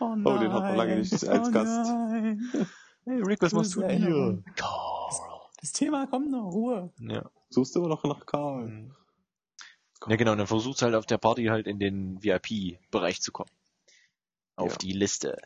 Oh, 0.00 0.14
den 0.38 0.52
hat 0.52 0.62
man 0.62 0.76
lange 0.76 0.96
nicht 0.96 1.12
als 1.12 1.48
oh 1.48 1.52
Gast. 1.52 1.90
Nein. 1.90 2.50
Hey 3.04 3.22
Rick, 3.22 3.40
was 3.42 3.52
machst 3.52 3.74
du 3.74 3.86
hier? 3.86 4.42
Carl. 4.56 5.18
Das 5.60 5.72
Thema 5.72 6.06
kommt 6.06 6.30
noch, 6.30 6.52
Ruhe. 6.52 6.92
Ja. 6.98 7.30
Suchst 7.50 7.74
du 7.74 7.80
immer 7.80 7.88
noch 7.88 8.04
nach 8.04 8.26
Karl? 8.26 8.66
Mhm. 8.68 8.94
Ja 10.08 10.16
genau, 10.16 10.32
und 10.32 10.38
dann 10.38 10.46
versuchst 10.48 10.82
halt 10.82 10.94
auf 10.96 11.06
der 11.06 11.18
Party 11.18 11.44
halt 11.46 11.66
in 11.68 11.78
den 11.78 12.22
VIP-Bereich 12.22 13.20
zu 13.22 13.30
kommen. 13.30 13.50
Auf 14.56 14.72
Ja. 14.72 14.78
die 14.78 14.92
Liste. 14.92 15.36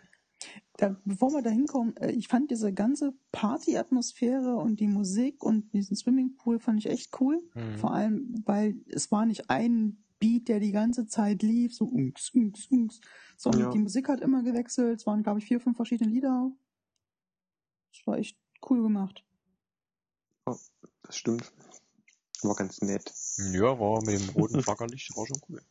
Da, 0.76 1.00
bevor 1.04 1.32
wir 1.32 1.42
da 1.42 1.50
hinkommen, 1.50 1.96
äh, 1.96 2.10
ich 2.12 2.28
fand 2.28 2.50
diese 2.50 2.72
ganze 2.72 3.14
Party-Atmosphäre 3.32 4.56
und 4.56 4.78
die 4.80 4.88
Musik 4.88 5.42
und 5.42 5.72
diesen 5.72 5.96
Swimmingpool 5.96 6.60
fand 6.60 6.78
ich 6.80 6.90
echt 6.90 7.18
cool. 7.20 7.42
Mhm. 7.54 7.78
Vor 7.78 7.92
allem, 7.94 8.42
weil 8.44 8.76
es 8.88 9.10
war 9.10 9.24
nicht 9.24 9.48
ein 9.48 10.04
Beat, 10.18 10.48
der 10.48 10.60
die 10.60 10.72
ganze 10.72 11.06
Zeit 11.06 11.42
lief, 11.42 11.74
so 11.74 11.86
unks, 11.86 12.30
unks, 12.30 12.66
unks, 12.70 13.00
sondern 13.36 13.62
Ja. 13.62 13.70
die 13.70 13.78
Musik 13.78 14.08
hat 14.08 14.20
immer 14.20 14.42
gewechselt. 14.42 15.00
Es 15.00 15.06
waren, 15.06 15.22
glaube 15.22 15.38
ich, 15.38 15.46
vier, 15.46 15.60
fünf 15.60 15.76
verschiedene 15.76 16.10
Lieder. 16.10 16.50
Das 17.92 18.06
war 18.06 18.18
echt 18.18 18.38
cool 18.68 18.82
gemacht. 18.82 19.24
Das 20.44 20.70
stimmt. 21.10 21.52
War 22.42 22.54
ganz 22.54 22.80
nett. 22.82 23.12
Ja, 23.52 23.78
war 23.78 24.02
mit 24.04 24.20
dem 24.20 24.28
roten 24.30 24.62
Flackerlicht, 24.62 25.16
war 25.16 25.26
schon 25.26 25.40
cool. 25.48 25.62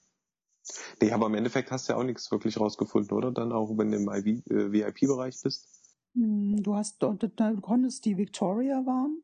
Nee, 1.01 1.11
aber 1.11 1.27
im 1.27 1.35
Endeffekt 1.35 1.71
hast 1.71 1.87
du 1.87 1.93
ja 1.93 1.99
auch 1.99 2.03
nichts 2.03 2.31
wirklich 2.31 2.59
rausgefunden, 2.59 3.15
oder? 3.15 3.31
Dann 3.31 3.51
auch, 3.51 3.77
wenn 3.77 3.91
du 3.91 3.97
im 3.97 4.09
äh, 4.09 4.71
VIP-Bereich 4.71 5.41
bist. 5.41 5.67
Hm, 6.15 6.63
Du 6.63 6.75
hast 6.75 7.01
dort, 7.03 7.29
da 7.35 7.51
du 7.51 7.61
konntest 7.61 8.05
die 8.05 8.17
Victoria 8.17 8.85
waren. 8.85 9.21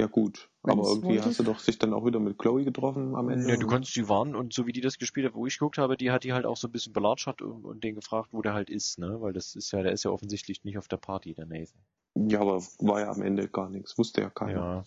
Ja, 0.00 0.06
gut. 0.06 0.48
Wenn 0.62 0.78
aber 0.78 0.88
irgendwie 0.88 1.08
wolltest. 1.08 1.26
hast 1.26 1.40
du 1.40 1.42
doch 1.42 1.58
sich 1.58 1.76
dann 1.78 1.92
auch 1.92 2.06
wieder 2.06 2.20
mit 2.20 2.38
Chloe 2.38 2.64
getroffen 2.64 3.16
am 3.16 3.30
Ende. 3.30 3.48
Ja, 3.48 3.56
du 3.56 3.66
konntest 3.66 3.96
die 3.96 4.08
warnen 4.08 4.36
und 4.36 4.52
so 4.52 4.64
wie 4.66 4.72
die 4.72 4.80
das 4.80 4.98
gespielt 4.98 5.26
hat, 5.26 5.34
wo 5.34 5.46
ich 5.46 5.58
geguckt 5.58 5.76
habe, 5.76 5.96
die 5.96 6.12
hat 6.12 6.22
die 6.22 6.32
halt 6.32 6.46
auch 6.46 6.56
so 6.56 6.68
ein 6.68 6.72
bisschen 6.72 6.92
belatschert 6.92 7.42
und, 7.42 7.64
und 7.64 7.82
den 7.82 7.96
gefragt, 7.96 8.28
wo 8.32 8.40
der 8.40 8.54
halt 8.54 8.70
ist, 8.70 9.00
ne? 9.00 9.20
Weil 9.20 9.32
das 9.32 9.56
ist 9.56 9.72
ja, 9.72 9.82
der 9.82 9.90
ist 9.90 10.04
ja 10.04 10.12
offensichtlich 10.12 10.62
nicht 10.62 10.78
auf 10.78 10.86
der 10.86 10.98
Party, 10.98 11.34
der 11.34 11.46
Nathan. 11.46 11.80
Ja, 12.14 12.40
aber 12.40 12.62
war 12.78 13.00
ja 13.00 13.10
am 13.10 13.22
Ende 13.22 13.48
gar 13.48 13.70
nichts. 13.70 13.98
Wusste 13.98 14.20
ja 14.20 14.30
keiner. 14.30 14.52
Ja. 14.52 14.84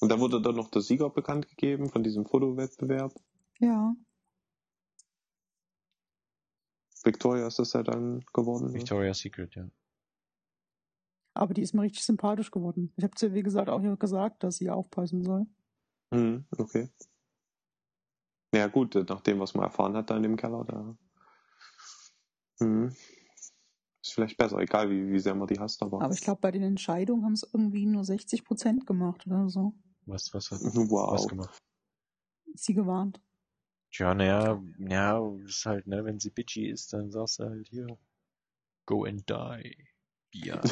Und 0.00 0.10
da 0.10 0.20
wurde 0.20 0.40
dann 0.40 0.54
noch 0.54 0.70
der 0.70 0.82
Sieger 0.82 1.10
bekannt 1.10 1.48
gegeben 1.48 1.88
von 1.88 2.04
diesem 2.04 2.24
Fotowettbewerb. 2.24 3.12
Ja. 3.58 3.94
Victoria 7.04 7.46
ist 7.46 7.58
das 7.58 7.72
ja 7.72 7.82
dann 7.82 8.24
geworden. 8.32 8.68
Ne? 8.68 8.74
Victoria's 8.74 9.18
Secret, 9.18 9.54
ja. 9.54 9.68
Aber 11.34 11.54
die 11.54 11.62
ist 11.62 11.74
mir 11.74 11.82
richtig 11.82 12.04
sympathisch 12.04 12.50
geworden. 12.50 12.92
Ich 12.96 13.04
habe 13.04 13.14
zu 13.14 13.26
ihr, 13.26 13.34
wie 13.34 13.42
gesagt, 13.42 13.68
auch 13.68 13.80
gesagt, 13.98 14.42
dass 14.42 14.56
sie 14.56 14.70
aufpassen 14.70 15.22
soll. 15.22 15.46
Mhm, 16.10 16.46
okay. 16.56 16.88
Ja 18.54 18.68
gut, 18.68 18.94
nach 18.94 19.20
dem, 19.20 19.38
was 19.38 19.54
man 19.54 19.64
erfahren 19.64 19.96
hat 19.96 20.08
da 20.10 20.16
in 20.16 20.22
dem 20.22 20.36
Keller, 20.36 20.64
da. 20.64 20.96
Mhm. 22.64 22.88
Ist 24.02 24.14
vielleicht 24.14 24.38
besser, 24.38 24.58
egal 24.58 24.88
wie, 24.88 25.10
wie 25.12 25.18
sehr 25.18 25.34
man 25.34 25.46
die 25.46 25.58
hasst, 25.58 25.82
aber. 25.82 26.00
Aber 26.00 26.14
ich 26.14 26.22
glaube, 26.22 26.40
bei 26.40 26.52
den 26.52 26.62
Entscheidungen 26.62 27.24
haben 27.24 27.32
es 27.34 27.42
irgendwie 27.42 27.86
nur 27.86 28.04
60 28.04 28.44
Prozent 28.44 28.86
gemacht 28.86 29.26
oder 29.26 29.48
so. 29.48 29.74
Was, 30.06 30.32
was 30.32 30.50
hat 30.50 30.60
Wow. 30.62 31.12
was 31.12 31.28
gemacht? 31.28 31.58
Sie 32.54 32.72
gewarnt. 32.72 33.20
Tja, 33.96 34.12
naja, 34.12 34.62
ja, 34.78 35.26
ist 35.46 35.64
halt, 35.64 35.86
ne, 35.86 36.04
wenn 36.04 36.20
sie 36.20 36.28
bitchy 36.28 36.68
ist, 36.68 36.92
dann 36.92 37.10
sagst 37.10 37.38
du 37.38 37.44
halt 37.44 37.66
hier, 37.68 37.96
go 38.84 39.04
and 39.04 39.24
die. 39.26 39.76
Ja. 40.34 40.60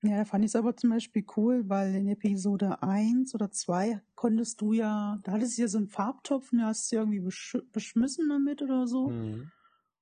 Ja, 0.00 0.18
da 0.18 0.24
fand 0.24 0.44
ich 0.44 0.50
es 0.50 0.54
aber 0.54 0.76
zum 0.76 0.90
Beispiel 0.90 1.24
cool, 1.36 1.68
weil 1.68 1.92
in 1.92 2.06
Episode 2.06 2.84
1 2.84 3.34
oder 3.34 3.50
2 3.50 4.00
konntest 4.14 4.60
du 4.60 4.72
ja, 4.72 5.18
da 5.24 5.32
hattest 5.32 5.58
du 5.58 5.62
ja 5.62 5.66
so 5.66 5.78
einen 5.78 5.88
Farbtopf 5.88 6.52
und 6.52 6.58
da 6.60 6.66
hast 6.66 6.92
du 6.92 6.96
irgendwie 6.96 7.18
besch 7.18 7.58
beschmissen 7.72 8.28
damit 8.28 8.62
oder 8.62 8.86
so. 8.86 9.08
Mhm. 9.08 9.50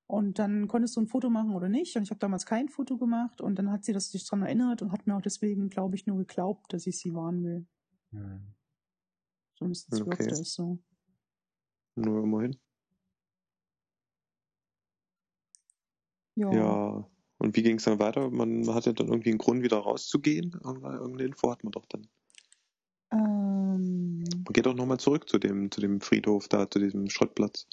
Und 0.07 0.39
dann 0.39 0.69
konntest 0.69 0.97
du 0.97 1.01
ein 1.01 1.07
Foto 1.07 1.31
machen 1.31 1.55
oder 1.55 1.71
nicht. 1.71 1.97
Und 1.97 2.03
ich 2.03 2.11
habe 2.11 2.19
damals 2.19 2.45
kein 2.45 2.69
Foto 2.69 2.99
gemacht 2.99 3.41
und 3.41 3.59
dann 3.59 3.71
hat 3.73 3.87
sie 3.87 3.95
das 3.95 4.11
sich 4.11 4.29
dran 4.29 4.43
erinnert 4.43 4.83
und 4.83 4.93
hat 4.93 5.07
mir 5.07 5.17
auch 5.17 5.23
deswegen, 5.23 5.71
glaube 5.71 5.95
ich, 5.95 6.07
nur 6.07 6.19
geglaubt, 6.19 6.75
dass 6.75 6.87
ich 6.87 6.99
sie 6.99 7.15
warnen 7.15 7.43
will. 7.43 7.67
Mhm. 8.11 8.55
Sonst 9.55 9.91
Okay. 9.93 10.07
wirkte 10.11 10.35
es 10.35 10.53
so. 10.53 10.79
Nur 11.97 12.23
immerhin. 12.25 12.57
Ja. 16.37 16.53
Ja. 16.53 17.11
Und 17.39 17.57
wie 17.57 17.63
ging 17.63 17.77
es 17.77 17.85
dann 17.85 17.99
weiter? 17.99 18.31
Man 18.31 18.67
hatte 18.75 18.95
dann 18.95 19.09
irgendwie 19.09 19.31
einen 19.31 19.39
Grund, 19.39 19.63
wieder 19.63 19.79
rauszugehen. 19.79 20.53
Irgendeine 20.65 21.25
Info 21.25 21.51
hat 21.51 21.65
man 21.65 21.73
doch 21.73 21.87
dann. 21.87 22.09
Ähm, 23.13 24.25
Man 24.45 24.53
geht 24.53 24.67
doch 24.67 24.75
nochmal 24.75 24.99
zurück 25.01 25.29
zu 25.29 25.39
dem, 25.39 25.71
zu 25.71 25.81
dem 25.81 26.01
Friedhof 26.01 26.49
da, 26.49 26.71
zu 26.71 26.79
diesem 26.79 27.09
Schrottplatz. 27.11 27.67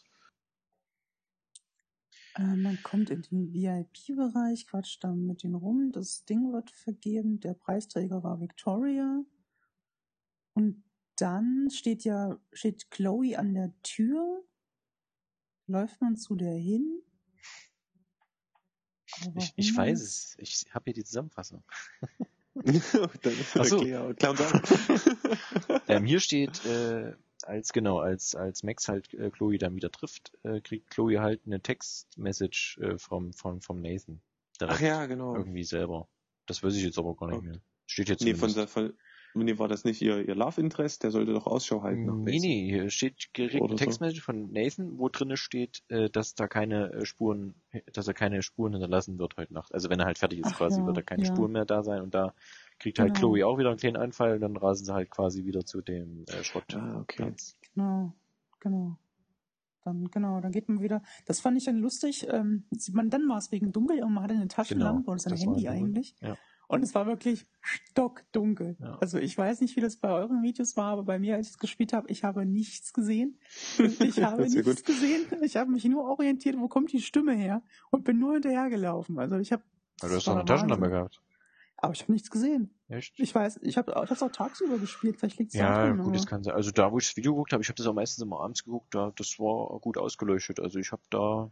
äh, 2.35 2.55
man 2.55 2.81
kommt 2.83 3.09
in 3.09 3.21
den 3.23 3.53
VIP-Bereich, 3.53 4.67
quatscht 4.67 5.03
da 5.03 5.13
mit 5.13 5.43
denen 5.43 5.55
rum. 5.55 5.91
Das 5.91 6.25
Ding 6.25 6.51
wird 6.51 6.71
vergeben. 6.71 7.39
Der 7.39 7.53
Preisträger 7.53 8.23
war 8.23 8.41
Victoria. 8.41 9.23
Und 10.55 10.83
dann 11.23 11.69
steht 11.71 12.03
ja, 12.03 12.37
steht 12.51 12.91
Chloe 12.91 13.37
an 13.37 13.53
der 13.53 13.71
Tür. 13.81 14.43
Läuft 15.67 16.01
man 16.01 16.17
zu 16.17 16.35
der 16.35 16.53
hin? 16.53 17.01
Ich, 19.37 19.53
ich 19.55 19.77
weiß 19.77 20.01
es. 20.01 20.35
Ich 20.37 20.65
habe 20.73 20.83
hier 20.85 20.95
die 20.95 21.05
Zusammenfassung. 21.05 21.63
dann 22.55 22.81
Ach 23.57 23.63
so. 23.63 23.79
Klär, 23.79 24.13
klär 24.15 24.31
uns 24.31 24.41
auf. 24.41 25.81
Ähm, 25.87 26.03
hier 26.03 26.19
steht, 26.19 26.65
äh, 26.65 27.13
als 27.43 27.71
genau, 27.71 27.99
als 27.99 28.35
als 28.35 28.63
Max 28.63 28.89
halt 28.89 29.13
äh, 29.13 29.29
Chloe 29.29 29.57
dann 29.57 29.75
wieder 29.75 29.91
trifft, 29.91 30.37
äh, 30.43 30.59
kriegt 30.59 30.89
Chloe 30.89 31.21
halt 31.21 31.41
eine 31.45 31.61
Textmessage 31.61 32.79
äh, 32.81 32.97
vom, 32.97 33.31
vom, 33.31 33.61
vom 33.61 33.81
Nathan. 33.81 34.21
Direkt 34.59 34.77
Ach 34.77 34.81
ja, 34.81 35.05
genau. 35.05 35.35
Irgendwie 35.35 35.63
selber. 35.63 36.09
Das 36.47 36.63
weiß 36.63 36.75
ich 36.75 36.83
jetzt 36.83 36.97
aber 36.97 37.15
gar 37.15 37.29
nicht 37.29 37.43
mehr. 37.43 37.61
Steht 37.85 38.09
jetzt 38.09 38.23
Nee, 38.23 38.35
von, 38.35 38.49
von, 38.67 38.93
nee, 39.35 39.57
war 39.57 39.67
das 39.67 39.83
nicht 39.83 40.01
ihr, 40.01 40.27
ihr 40.27 40.35
Love 40.35 40.61
Interest? 40.61 41.03
Der 41.03 41.11
sollte 41.11 41.33
doch 41.33 41.47
Ausschau 41.47 41.81
halten. 41.81 42.05
nach 42.05 42.15
Nee, 42.15 42.39
nee, 42.39 42.69
hier 42.69 42.89
steht 42.89 43.29
direkt 43.35 43.61
Oder 43.61 43.71
eine 43.71 43.77
so. 43.79 43.85
Textmessage 43.85 44.21
von 44.21 44.51
Nathan, 44.51 44.97
wo 44.99 45.09
drinne 45.09 45.37
steht, 45.37 45.83
äh, 45.89 46.09
dass 46.09 46.35
da 46.35 46.47
keine 46.47 46.91
äh, 46.93 47.05
Spuren, 47.05 47.55
dass 47.93 48.07
er 48.07 48.13
keine 48.13 48.41
Spuren 48.43 48.73
hinterlassen 48.73 49.17
wird 49.17 49.37
heute 49.37 49.53
Nacht. 49.53 49.73
Also 49.73 49.89
wenn 49.89 49.99
er 49.99 50.05
halt 50.05 50.17
fertig 50.17 50.39
ist 50.39 50.51
Ach 50.53 50.57
quasi, 50.57 50.81
ja, 50.81 50.85
wird 50.85 50.97
da 50.97 51.01
keine 51.01 51.23
ja. 51.23 51.33
Spuren 51.33 51.51
mehr 51.51 51.65
da 51.65 51.83
sein 51.83 52.01
und 52.01 52.13
da 52.13 52.33
kriegt 52.79 52.99
halt 52.99 53.13
Genau. 53.13 53.33
Chloe 53.33 53.45
auch 53.45 53.57
wieder 53.57 53.69
einen 53.69 53.79
kleinen 53.79 53.97
Anfall 53.97 54.35
und 54.35 54.41
dann 54.41 54.57
rasen 54.57 54.85
sie 54.85 54.93
halt 54.93 55.09
quasi 55.09 55.45
wieder 55.45 55.65
zu 55.65 55.81
dem 55.81 56.25
äh, 56.27 56.43
Schrott. 56.43 56.75
Ah, 56.75 56.99
okay. 57.01 57.33
Genau, 57.73 58.13
genau. 58.59 58.97
Dann, 59.83 60.09
genau, 60.11 60.39
dann 60.39 60.51
geht 60.51 60.69
man 60.69 60.81
wieder. 60.81 61.01
Das 61.25 61.41
fand 61.41 61.57
ich 61.57 61.65
dann 61.65 61.77
lustig. 61.79 62.25
Ähm, 62.29 62.63
sieht 62.71 62.95
man, 62.95 63.09
dann 63.09 63.27
war 63.27 63.37
es 63.37 63.51
wegen 63.51 63.71
dunkel 63.71 64.01
und 64.03 64.13
man 64.13 64.23
hatte 64.23 64.33
eine 64.33 64.47
Taschenlampe 64.47 65.11
oder 65.11 65.19
sein 65.19 65.35
Genau, 65.35 65.53
das 65.53 65.65
war 65.65 65.73
Handy 65.73 65.85
eigentlich. 65.85 66.15
Ja. 66.21 66.37
Und 66.67 66.81
es 66.83 66.95
war 66.95 67.05
wirklich 67.05 67.45
stockdunkel. 67.61 68.77
Ja. 68.79 68.97
Also 68.99 69.17
ich 69.19 69.37
weiß 69.37 69.61
nicht, 69.61 69.75
wie 69.75 69.81
das 69.81 69.97
bei 69.97 70.09
euren 70.09 70.41
Videos 70.43 70.75
war, 70.77 70.91
aber 70.93 71.03
bei 71.03 71.19
mir, 71.19 71.35
als 71.35 71.47
ich 71.47 71.53
es 71.53 71.59
gespielt 71.59 71.93
habe, 71.93 72.09
ich 72.09 72.23
habe 72.23 72.45
nichts 72.45 72.93
gesehen. 72.93 73.39
Ich 73.99 74.21
habe 74.23 74.43
nichts 74.43 74.63
gut. 74.65 74.85
gesehen. 74.85 75.25
Ich 75.41 75.55
habe 75.57 75.71
mich 75.71 75.85
nur 75.85 76.03
orientiert, 76.05 76.55
wo 76.59 76.67
kommt 76.67 76.91
die 76.91 77.01
Stimme 77.01 77.33
her 77.33 77.61
und 77.91 78.03
bin 78.03 78.17
nur 78.19 78.33
hinterhergelaufen. 78.33 79.19
Also 79.19 79.37
ich 79.37 79.51
habe. 79.51 79.63
Ja, 80.01 80.07
du 80.07 80.15
hast 80.15 80.15
das 80.15 80.23
doch 80.25 80.35
eine 80.35 80.45
Taschenlampe 80.45 80.89
gehabt. 80.89 81.21
Aber 81.77 81.93
ich 81.93 82.01
habe 82.03 82.13
nichts 82.13 82.31
gesehen. 82.31 82.73
Echt? 82.87 83.13
Ich 83.19 83.35
weiß, 83.35 83.59
ich 83.61 83.77
habe 83.77 83.93
hab's 83.93 84.23
auch 84.23 84.31
tagsüber 84.31 84.77
gespielt. 84.77 85.17
Vielleicht 85.19 85.37
liegt 85.39 85.53
es 85.53 85.59
Ja, 85.59 85.69
daran. 85.69 85.97
gut, 85.97 86.05
aber- 86.07 86.13
das 86.13 86.25
kann 86.25 86.41
sein. 86.43 86.53
Also 86.55 86.71
da, 86.71 86.91
wo 86.91 86.97
ich 86.97 87.07
das 87.07 87.17
Video 87.17 87.33
geguckt 87.33 87.51
habe, 87.51 87.61
ich 87.61 87.67
habe 87.67 87.75
das 87.75 87.85
auch 87.87 87.93
meistens 87.93 88.23
immer 88.23 88.39
abends 88.39 88.63
geguckt, 88.63 88.95
da, 88.95 89.11
das 89.15 89.37
war 89.37 89.79
gut 89.79 89.97
ausgeleuchtet. 89.97 90.59
Also 90.61 90.79
ich 90.79 90.91
habe 90.93 91.01
da 91.09 91.51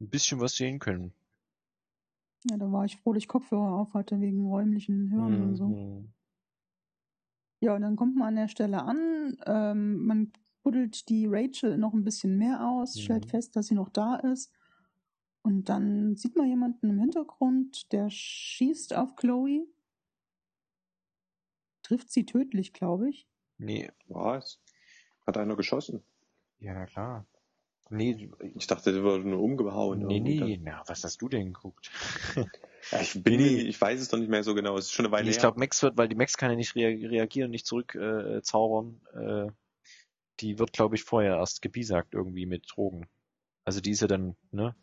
ein 0.00 0.08
bisschen 0.08 0.40
was 0.40 0.54
sehen 0.56 0.78
können. 0.80 1.12
Ja, 2.44 2.58
da 2.58 2.70
war 2.70 2.84
ich 2.84 2.98
froh, 2.98 3.14
dass 3.14 3.22
ich 3.22 3.28
Kopfhörer 3.28 3.72
auf 3.76 3.94
hatte 3.94 4.20
wegen 4.20 4.44
räumlichen 4.46 5.10
Hören 5.10 5.40
und 5.40 5.54
so. 5.56 5.76
Mhm. 5.76 6.12
Ja, 7.62 7.74
und 7.74 7.82
dann 7.82 7.96
kommt 7.96 8.16
man 8.16 8.28
an 8.28 8.36
der 8.36 8.48
Stelle 8.48 8.82
an, 8.82 9.36
ähm, 9.46 10.06
man 10.06 10.32
buddelt 10.62 11.08
die 11.08 11.26
Rachel 11.26 11.76
noch 11.78 11.92
ein 11.92 12.04
bisschen 12.04 12.36
mehr 12.38 12.66
aus, 12.66 12.94
Mhm. 12.94 13.00
stellt 13.00 13.26
fest, 13.26 13.56
dass 13.56 13.66
sie 13.66 13.74
noch 13.74 13.90
da 13.90 14.16
ist. 14.16 14.50
Und 15.42 15.68
dann 15.68 16.16
sieht 16.16 16.36
man 16.36 16.48
jemanden 16.48 16.90
im 16.90 17.00
Hintergrund, 17.00 17.92
der 17.92 18.10
schießt 18.10 18.94
auf 18.96 19.16
Chloe. 19.16 19.66
Trifft 21.82 22.10
sie 22.10 22.24
tödlich, 22.24 22.72
glaube 22.72 23.10
ich. 23.10 23.28
Nee, 23.58 23.92
Was? 24.08 24.60
Hat 25.26 25.36
einer 25.36 25.54
geschossen? 25.54 26.02
ja, 26.58 26.74
na 26.74 26.86
klar. 26.86 27.26
Nee, 27.90 28.30
Ich 28.54 28.66
dachte, 28.68 28.92
der 28.92 29.02
wurde 29.02 29.28
nur 29.28 29.40
umgehauen. 29.42 30.06
nee, 30.06 30.20
nee, 30.20 30.60
na, 30.62 30.82
was 30.86 31.02
hast 31.04 31.20
du 31.20 31.28
denn 31.28 31.52
geguckt? 31.52 31.90
Ja, 32.92 33.00
ich 33.02 33.22
bin 33.22 33.36
nie, 33.36 33.58
ich 33.58 33.78
weiß 33.78 34.00
es 34.00 34.08
doch 34.08 34.18
nicht 34.18 34.30
mehr 34.30 34.42
so 34.42 34.54
genau. 34.54 34.74
Es 34.78 34.86
ist 34.86 34.92
schon 34.92 35.04
eine 35.04 35.12
Weile 35.12 35.24
Nee, 35.24 35.32
ich 35.32 35.38
glaube, 35.38 35.58
Max 35.58 35.82
wird, 35.82 35.98
weil 35.98 36.08
die 36.08 36.14
Max 36.14 36.38
kann 36.38 36.48
ja 36.50 36.56
nicht 36.56 36.74
rea 36.74 36.88
reagieren, 36.88 37.50
nicht 37.50 37.66
zurückzaubern. 37.66 38.38
Äh, 38.38 38.42
zaubern. 38.42 39.00
äh, 39.12 39.52
die 40.40 40.58
wird, 40.58 40.72
glaube 40.72 40.94
ich, 40.96 41.04
vorher 41.04 41.36
erst 41.36 41.60
gebiesagt 41.60 42.14
irgendwie 42.14 42.46
mit 42.46 42.64
Drogen. 42.74 43.06
Also 43.66 43.82
die 43.82 43.90
ist 43.90 44.00
ja 44.00 44.06
dann, 44.08 44.34
ne? 44.50 44.74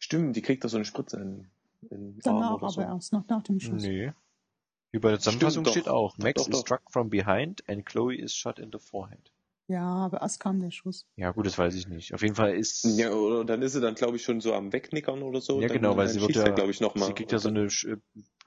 Stimmt, 0.00 0.34
die 0.34 0.42
kriegt 0.42 0.64
da 0.64 0.68
so 0.68 0.78
eine 0.78 0.84
Spritze 0.84 1.18
in, 1.18 1.46
in 1.90 2.14
den 2.16 2.26
Arm 2.26 2.40
Danach 2.40 2.50
aber 2.54 2.70
so. 2.70 2.80
erst, 2.80 3.12
nach, 3.12 3.24
nach 3.28 3.42
dem 3.44 3.60
Schuss. 3.60 3.82
Nee. 3.84 4.12
Wie 4.90 4.98
bei 4.98 5.10
der 5.10 5.20
Zusammenfassung 5.20 5.64
Stimmt, 5.64 5.74
steht 5.76 5.86
doch. 5.86 5.92
auch, 5.94 6.18
Max 6.18 6.42
Doch, 6.42 6.48
is 6.48 6.56
doch. 6.56 6.60
struck 6.66 6.82
from 6.90 7.08
behind 7.08 7.62
and 7.68 7.86
Chloe 7.86 8.16
is 8.16 8.34
shot 8.34 8.58
in 8.58 8.70
the 8.72 8.78
forehead. 8.80 9.30
Ja, 9.66 9.82
aber 9.82 10.20
erst 10.20 10.40
kam 10.40 10.60
der 10.60 10.70
Schuss. 10.70 11.06
Ja, 11.16 11.30
gut, 11.30 11.46
das 11.46 11.56
weiß 11.56 11.74
ich 11.74 11.88
nicht. 11.88 12.12
Auf 12.12 12.20
jeden 12.20 12.34
Fall 12.34 12.54
ist. 12.54 12.84
Ja, 12.84 13.10
oder 13.12 13.44
dann 13.46 13.62
ist 13.62 13.72
sie 13.72 13.80
dann, 13.80 13.94
glaube 13.94 14.16
ich, 14.16 14.22
schon 14.22 14.40
so 14.42 14.52
am 14.52 14.72
Wegnickern 14.72 15.22
oder 15.22 15.40
so. 15.40 15.60
Ja, 15.60 15.68
Dann- 15.68 15.76
genau, 15.78 15.96
weil 15.96 16.06
dann 16.06 16.14
sie 16.14 16.20
wird 16.20 16.34
ja, 16.36 16.50
glaube 16.50 16.70
ich, 16.70 16.80
noch 16.82 16.94
mal. 16.94 17.06
sie 17.06 17.14
kriegt 17.14 17.32
ja 17.32 17.38
so 17.38 17.48
eine, 17.48 17.62
äh, 17.64 17.96
wird 17.96 18.02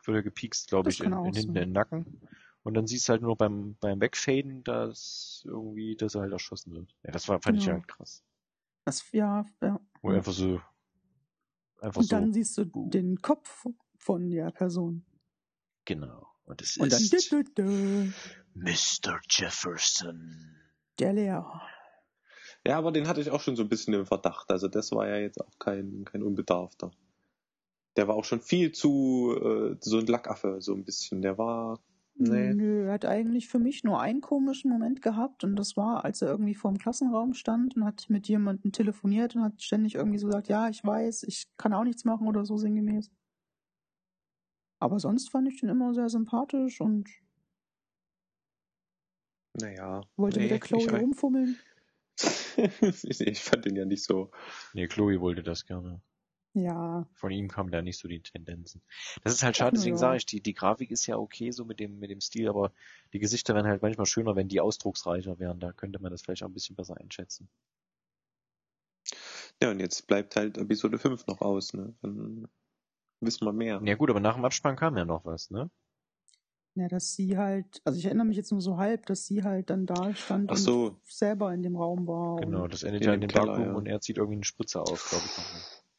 ja 0.07 0.21
gepiekst, 0.21 0.67
glaube 0.69 0.89
ich, 0.91 0.99
in, 1.01 1.11
hinten 1.13 1.33
sein. 1.33 1.43
in 1.47 1.53
den 1.53 1.71
Nacken. 1.71 2.21
Und 2.61 2.73
dann 2.75 2.85
siehst 2.85 3.07
du 3.07 3.13
halt 3.13 3.21
nur 3.23 3.35
beim, 3.35 3.77
beim 3.79 3.99
Wegfaden, 3.99 4.63
dass 4.63 5.41
irgendwie, 5.45 5.95
dass 5.95 6.13
er 6.15 6.21
halt 6.21 6.33
erschossen 6.33 6.73
wird. 6.73 6.93
Ja, 7.03 7.11
das 7.11 7.27
war, 7.27 7.41
fand 7.41 7.57
ich 7.57 7.63
Genau. 7.65 7.77
halt 7.77 7.87
krass. 7.87 8.23
Das, 8.85 9.11
ja, 9.11 9.43
ja. 9.61 9.79
Wo 10.01 10.11
einfach 10.11 10.33
so, 10.33 10.61
einfach 11.81 11.99
Und 12.01 12.03
so, 12.09 12.15
dann 12.15 12.31
siehst 12.31 12.57
du 12.57 12.65
den 12.65 13.21
Kopf 13.21 13.65
von 13.97 14.29
der 14.29 14.51
Person. 14.51 15.03
genau. 15.85 16.27
Und 16.45 16.61
es 16.61 16.77
Und 16.77 16.91
dann 16.93 17.01
ist 17.01 17.31
dü, 17.31 17.43
dü, 17.43 17.53
dü, 17.55 18.11
Mr. 18.53 19.19
Jefferson. 19.29 20.55
Der 20.99 21.13
Lehrer. 21.13 21.61
Ja, 22.65 22.77
aber 22.77 22.91
den 22.91 23.07
hatte 23.07 23.21
ich 23.21 23.31
auch 23.31 23.41
schon 23.41 23.55
so 23.55 23.63
ein 23.63 23.69
bisschen 23.69 23.93
im 23.93 24.05
Verdacht. 24.05 24.51
Also 24.51 24.67
das 24.67 24.91
war 24.91 25.07
ja 25.07 25.17
jetzt 25.17 25.39
auch 25.39 25.57
kein, 25.59 26.03
kein 26.05 26.23
Unbedarfter. 26.23 26.91
Der 27.95 28.07
war 28.07 28.15
auch 28.15 28.25
schon 28.25 28.41
viel 28.41 28.71
zu 28.71 29.35
äh, 29.41 29.77
so 29.79 29.99
ein 29.99 30.05
Lackaffe, 30.05 30.57
so 30.59 30.73
ein 30.73 30.83
bisschen. 30.83 31.21
Der 31.21 31.37
war. 31.37 31.79
Nee. 32.15 32.53
Nö, 32.53 32.87
er 32.87 32.93
hat 32.93 33.05
eigentlich 33.05 33.47
für 33.47 33.59
mich 33.59 33.83
nur 33.83 34.01
einen 34.01 34.21
komischen 34.21 34.71
Moment 34.71 35.03
gehabt 35.03 35.43
und 35.43 35.55
das 35.55 35.77
war, 35.77 36.03
als 36.03 36.23
er 36.23 36.29
irgendwie 36.29 36.55
vor 36.55 36.71
dem 36.71 36.79
Klassenraum 36.79 37.35
stand 37.35 37.75
und 37.75 37.85
hat 37.85 38.09
mit 38.09 38.27
jemandem 38.27 38.71
telefoniert 38.71 39.35
und 39.35 39.43
hat 39.43 39.61
ständig 39.61 39.93
irgendwie 39.93 40.17
so 40.17 40.25
gesagt, 40.25 40.47
ja, 40.47 40.67
ich 40.67 40.83
weiß, 40.83 41.23
ich 41.23 41.45
kann 41.57 41.73
auch 41.73 41.83
nichts 41.83 42.05
machen 42.05 42.27
oder 42.27 42.43
so 42.43 42.57
sinngemäß. 42.57 43.11
Aber 44.79 44.99
sonst 44.99 45.29
fand 45.29 45.47
ich 45.47 45.59
den 45.59 45.69
immer 45.69 45.93
sehr 45.93 46.09
sympathisch 46.09 46.81
und 46.81 47.07
Naja. 49.59 50.01
wollte 50.15 50.39
mit 50.39 50.51
der 50.51 50.59
Chloe 50.59 50.83
ich, 50.83 50.91
rumfummeln. 50.91 51.57
ich, 52.17 53.21
ich 53.21 53.39
fand 53.43 53.65
den 53.65 53.75
ja 53.75 53.85
nicht 53.85 54.03
so. 54.03 54.31
Nee, 54.73 54.87
Chloe 54.87 55.19
wollte 55.19 55.43
das 55.43 55.65
gerne. 55.65 56.01
Ja, 56.53 57.07
Von 57.13 57.31
ihm 57.31 57.49
kamen 57.49 57.69
da 57.69 57.83
nicht 57.83 57.99
so 57.99 58.07
die 58.07 58.21
Tendenzen. 58.21 58.81
Das 59.23 59.33
ist 59.33 59.43
halt 59.43 59.55
schade, 59.55 59.75
deswegen 59.75 59.95
ja. 59.95 59.99
sage 59.99 60.17
ich, 60.17 60.25
die, 60.25 60.41
die 60.41 60.55
Grafik 60.55 60.89
ist 60.89 61.05
ja 61.05 61.17
okay 61.17 61.51
so 61.51 61.65
mit 61.65 61.79
dem, 61.79 61.99
mit 61.99 62.09
dem 62.09 62.19
Stil, 62.19 62.49
aber 62.49 62.71
die 63.13 63.19
Gesichter 63.19 63.53
wären 63.53 63.67
halt 63.67 63.83
manchmal 63.83 64.07
schöner, 64.07 64.35
wenn 64.35 64.47
die 64.47 64.59
ausdrucksreicher 64.59 65.37
wären. 65.37 65.59
Da 65.59 65.71
könnte 65.71 66.01
man 66.01 66.11
das 66.11 66.23
vielleicht 66.23 66.41
auch 66.41 66.47
ein 66.47 66.53
bisschen 66.53 66.75
besser 66.75 66.97
einschätzen. 66.97 67.47
Ja, 69.61 69.69
und 69.69 69.79
jetzt 69.79 70.07
bleibt 70.07 70.35
halt 70.35 70.57
Episode 70.57 70.97
5 70.97 71.27
noch 71.27 71.41
aus, 71.41 71.73
ne? 71.73 71.93
Dann 72.01 72.47
wissen 73.21 73.45
wir 73.45 73.53
mehr. 73.53 73.79
Ja 73.83 73.95
gut, 73.95 74.09
aber 74.09 74.19
nach 74.19 74.35
dem 74.35 74.45
Abspann 74.45 74.75
kam 74.75 74.97
ja 74.97 75.05
noch 75.05 75.25
was, 75.25 75.51
ne? 75.51 75.69
Ja, 76.79 76.87
dass 76.87 77.13
sie 77.13 77.37
halt, 77.37 77.81
also 77.85 77.97
ich 77.99 78.05
erinnere 78.05 78.25
mich 78.25 78.37
jetzt 78.37 78.51
nur 78.51 78.61
so 78.61 78.77
halb, 78.77 79.05
dass 79.05 79.25
sie 79.25 79.43
halt 79.43 79.69
dann 79.69 79.85
da 79.85 80.13
stand 80.15 80.51
Ach 80.51 80.57
so. 80.57 80.85
und 80.87 80.97
selber 81.05 81.53
in 81.53 81.63
dem 81.63 81.75
Raum 81.75 82.07
war. 82.07 82.37
Genau, 82.41 82.67
das 82.67 82.83
endet 82.83 83.05
ja 83.05 83.13
in 83.13 83.21
dem 83.21 83.29
Keller, 83.29 83.45
Darkroom 83.47 83.67
ja. 83.67 83.73
und 83.73 83.85
er 83.87 84.01
zieht 84.01 84.17
irgendwie 84.17 84.35
eine 84.37 84.43
Spritze 84.45 84.81
auf, 84.81 85.09
glaube 85.09 85.23
ich. 85.25 85.43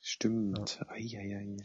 Stimmt. 0.01 0.81
Eieiei. 0.89 1.57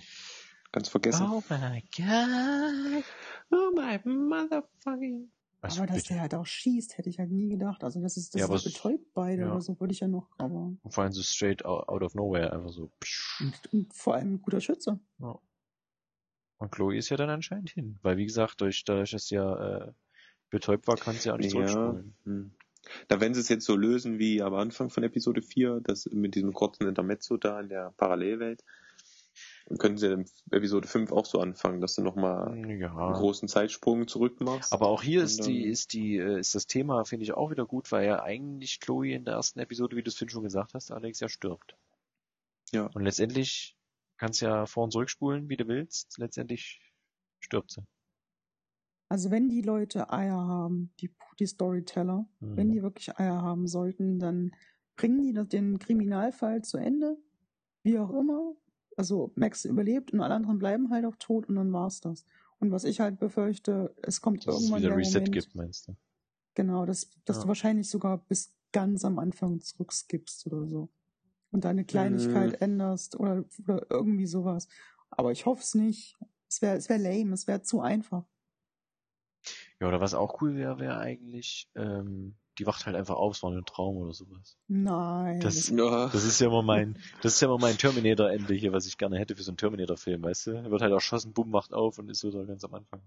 Ganz 0.72 0.90
vergessen. 0.90 1.28
Oh 1.32 1.44
my 1.50 1.84
god. 1.96 3.04
Oh 3.52 3.72
my 3.76 4.00
motherfucking. 4.12 5.30
Was 5.62 5.78
aber 5.78 5.88
dass 5.88 5.98
bitte? 5.98 6.14
der 6.16 6.22
halt 6.24 6.36
auch 6.36 6.46
schießt, 6.46 6.98
hätte 6.98 7.10
ich 7.10 7.20
halt 7.20 7.32
nie 7.32 7.48
gedacht. 7.50 7.84
Also 7.86 8.02
das 8.02 8.18
ist 8.18 8.34
das 8.34 8.42
Ja, 8.42 8.54
ist 8.54 8.66
es- 8.66 8.74
betäubt 8.74 9.14
beide 9.14 9.44
ja. 9.44 9.52
oder 9.52 9.62
so, 9.62 9.80
würde 9.80 9.94
ich 9.94 10.02
ja 10.02 10.08
noch, 10.10 10.28
aber 10.38 10.74
Und 10.82 10.94
vor 10.94 11.04
allem 11.04 11.14
so 11.14 11.22
straight 11.22 11.64
out 11.64 11.88
out 11.88 12.02
of 12.04 12.16
nowhere, 12.16 12.52
einfach 12.52 12.72
so. 12.72 12.90
und, 13.40 13.74
und 13.74 13.94
vor 13.94 14.16
allem 14.16 14.34
ein 14.34 14.42
guter 14.42 14.60
Schütze. 14.60 15.00
Ja. 15.20 15.40
Und 16.64 16.72
Chloe 16.72 16.96
ist 16.96 17.10
ja 17.10 17.18
dann 17.18 17.30
anscheinend 17.30 17.72
hin. 17.72 18.00
Weil 18.04 18.16
wie 18.18 18.26
gesagt, 18.26 18.62
durch, 18.62 18.86
dadurch, 18.86 19.12
dass 19.12 19.28
sie 19.28 19.36
ja 19.36 19.88
äh, 19.88 19.92
betäubt 20.50 20.88
war, 20.88 20.96
kann 20.96 21.16
sie 21.16 21.28
ja 21.28 21.34
auch 21.34 21.38
nicht 21.38 21.54
Ja. 21.54 21.66
zurückspulen. 21.68 22.16
Hm. 22.24 22.52
Da 23.10 23.20
wenn 23.20 23.34
sie 23.34 23.42
es 23.42 23.50
jetzt 23.50 23.66
so 23.66 23.76
lösen 23.76 24.18
wie 24.18 24.42
am 24.42 24.54
Anfang 24.54 24.90
von 24.90 25.04
Episode 25.04 25.42
4, 25.42 25.82
das 25.84 26.06
mit 26.12 26.36
diesem 26.36 26.54
kurzen 26.54 26.88
Intermezzo 26.88 27.36
da 27.38 27.60
in 27.60 27.68
der 27.68 27.94
Parallelwelt, 27.98 28.64
dann 29.68 29.78
können 29.78 29.98
sie 29.98 30.12
in 30.12 30.26
Episode 30.52 30.88
5 30.88 31.12
auch 31.12 31.26
so 31.26 31.40
anfangen, 31.42 31.82
dass 31.82 31.96
du 31.96 32.02
nochmal 32.02 32.50
einen 32.54 32.80
Ja. 32.80 33.12
großen 33.14 33.48
Zeitsprung 33.50 34.08
zurück 34.08 34.40
machst. 34.40 34.72
Aber 34.72 34.88
auch 34.88 35.02
hier 35.04 35.22
ist 35.24 35.46
die, 35.46 35.64
ist 35.66 35.92
die, 35.94 36.18
äh, 36.18 36.40
ist 36.40 36.56
das 36.56 36.66
Thema, 36.68 37.04
finde 37.04 37.24
ich, 37.24 37.34
auch 37.34 37.52
wieder 37.52 37.66
gut, 37.66 37.92
weil 37.92 38.06
ja 38.06 38.24
eigentlich 38.24 38.80
Chloe 38.80 39.12
in 39.14 39.26
der 39.26 39.34
ersten 39.36 39.60
Episode, 39.60 39.96
wie 39.98 40.04
du 40.04 40.10
es 40.10 40.18
schon 40.18 40.44
gesagt 40.44 40.74
hast, 40.76 40.92
Alex, 40.92 41.20
ja 41.20 41.28
stirbt. 41.28 41.76
Ja. 42.72 42.88
Und 42.94 43.04
letztendlich 43.04 43.76
kannst 44.24 44.42
ja 44.42 44.66
vor 44.66 44.86
und 44.86 44.92
zurückspulen, 44.92 45.50
wie 45.50 45.58
du 45.58 45.68
willst. 45.68 46.18
Letztendlich 46.18 46.82
stirbt 47.42 47.72
sie. 47.72 47.84
Also 49.10 49.30
wenn 49.32 49.50
die 49.50 49.62
Leute 49.62 50.12
Eier 50.12 50.36
haben, 50.48 50.92
die, 51.00 51.14
die 51.40 51.46
Storyteller, 51.46 52.26
Mhm. 52.40 52.58
wenn 52.58 52.72
die 52.72 52.82
wirklich 52.82 53.18
Eier 53.20 53.42
haben 53.42 53.68
sollten, 53.68 54.20
dann 54.20 54.52
bringen 54.96 55.22
die 55.24 55.34
das- 55.34 55.50
den 55.50 55.78
Kriminalfall 55.80 56.64
zu 56.64 56.78
Ende, 56.78 57.18
wie 57.84 58.00
auch 58.00 58.12
immer. 58.12 58.56
Also 58.98 59.32
Max 59.36 59.66
überlebt 59.66 60.14
und 60.14 60.22
alle 60.22 60.36
anderen 60.36 60.60
bleiben 60.60 60.90
halt 60.92 61.06
auch 61.06 61.16
tot 61.18 61.48
und 61.50 61.56
dann 61.56 61.74
war's 61.74 62.00
das. 62.02 62.26
Und 62.60 62.72
was 62.72 62.86
ich 62.86 63.00
halt 63.02 63.20
befürchte, 63.20 63.96
es 64.04 64.22
kommt 64.22 64.48
Dass 64.48 64.56
es 64.56 64.62
irgendwann 64.62 64.80
wieder 64.80 64.90
der 64.90 64.98
Reset 64.98 65.14
Moment, 65.20 65.34
gibt, 65.34 65.56
meinst 65.56 65.88
du? 65.88 65.96
genau, 66.56 66.86
dass, 66.86 67.10
dass 67.26 67.38
Ja. 67.38 67.42
du 67.44 67.48
wahrscheinlich 67.50 67.90
sogar 67.90 68.20
bis 68.20 68.56
ganz 68.72 69.04
am 69.06 69.20
Anfang 69.20 69.60
zurückskippst 69.62 70.48
oder 70.48 70.68
so. 70.68 70.90
Und 71.54 71.64
deine 71.66 71.86
Kleinigkeit 71.86 72.52
Mhm. 72.52 72.58
änderst 72.60 73.18
oder, 73.20 73.46
oder 73.66 73.86
irgendwie 73.90 74.26
sowas. 74.26 74.68
Aber 75.12 75.32
ich 75.32 75.46
hoffe 75.46 75.62
es 75.62 75.76
nicht. 75.76 76.18
Es 76.50 76.62
wäre 76.62 76.76
es 76.76 76.90
wär 76.90 76.98
lame, 76.98 77.34
es 77.34 77.48
wäre 77.48 77.62
zu 77.62 77.80
einfach. 77.80 78.26
Ja, 79.80 79.88
oder 79.88 80.02
was 80.02 80.14
auch 80.14 80.42
cool 80.42 80.56
wäre, 80.56 80.80
wäre 80.80 80.98
eigentlich, 80.98 81.70
ähm, 81.76 82.36
die 82.58 82.66
wacht 82.66 82.86
halt 82.86 82.96
einfach 82.96 83.16
auf, 83.16 83.36
es 83.36 83.44
war 83.44 83.50
nur 83.52 83.62
ein 83.62 83.66
Traum 83.66 83.98
oder 83.98 84.14
sowas. 84.14 84.58
Nein. 84.68 85.40
Das- 85.42 85.70
ja. 85.70 86.08
Das 86.08 86.24
ist 86.24 86.40
ja 86.40 86.48
immer 86.48 86.62
mein, 86.64 86.98
das 87.22 87.36
ist 87.36 87.42
ja 87.42 87.48
immer 87.48 87.58
mein 87.60 87.78
Terminator-Ende 87.78 88.54
hier, 88.54 88.72
was 88.74 88.86
ich 88.88 88.98
gerne 88.98 89.18
hätte 89.20 89.36
für 89.36 89.44
so 89.44 89.52
einen 89.52 89.58
Terminator-Film, 89.58 90.24
weißt 90.24 90.48
du? 90.48 90.52
Er 90.52 90.72
wird 90.72 90.82
halt 90.82 90.92
erschossen, 90.92 91.34
bumm, 91.34 91.50
macht 91.52 91.74
auf 91.74 91.98
und 92.00 92.10
ist 92.10 92.24
wieder 92.24 92.46
ganz 92.46 92.64
am 92.64 92.74
Anfang. 92.74 93.02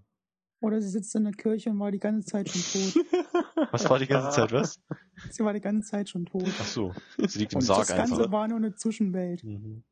Oder 0.61 0.81
sie 0.81 0.89
sitzt 0.89 1.15
in 1.15 1.25
der 1.25 1.33
Kirche 1.33 1.71
und 1.71 1.79
war 1.81 1.91
die 1.91 1.99
ganze 1.99 2.27
Zeit 2.29 2.49
schon 2.49 2.63
tot. 2.93 3.05
Was 3.71 3.89
war 3.89 3.99
die 3.99 4.07
ganze 4.07 4.31
Zeit, 4.31 4.53
was? 4.53 4.81
sie 5.31 5.45
war 5.45 5.53
die 5.53 5.61
ganze 5.61 5.91
Zeit 5.91 6.09
schon 6.09 6.27
tot. 6.27 6.45
Ach 6.61 6.65
so, 6.67 6.95
sie 7.27 7.39
liegt 7.39 7.53
im 7.53 7.59
Und 7.59 7.63
Sarg 7.63 7.87
das 7.87 7.97
Ganze 7.97 8.15
einfach. 8.17 8.31
war 8.33 8.49
nur 8.49 8.59
eine 8.59 8.75
Zwischenwelt. 8.75 9.43
Mhm. 9.45 9.83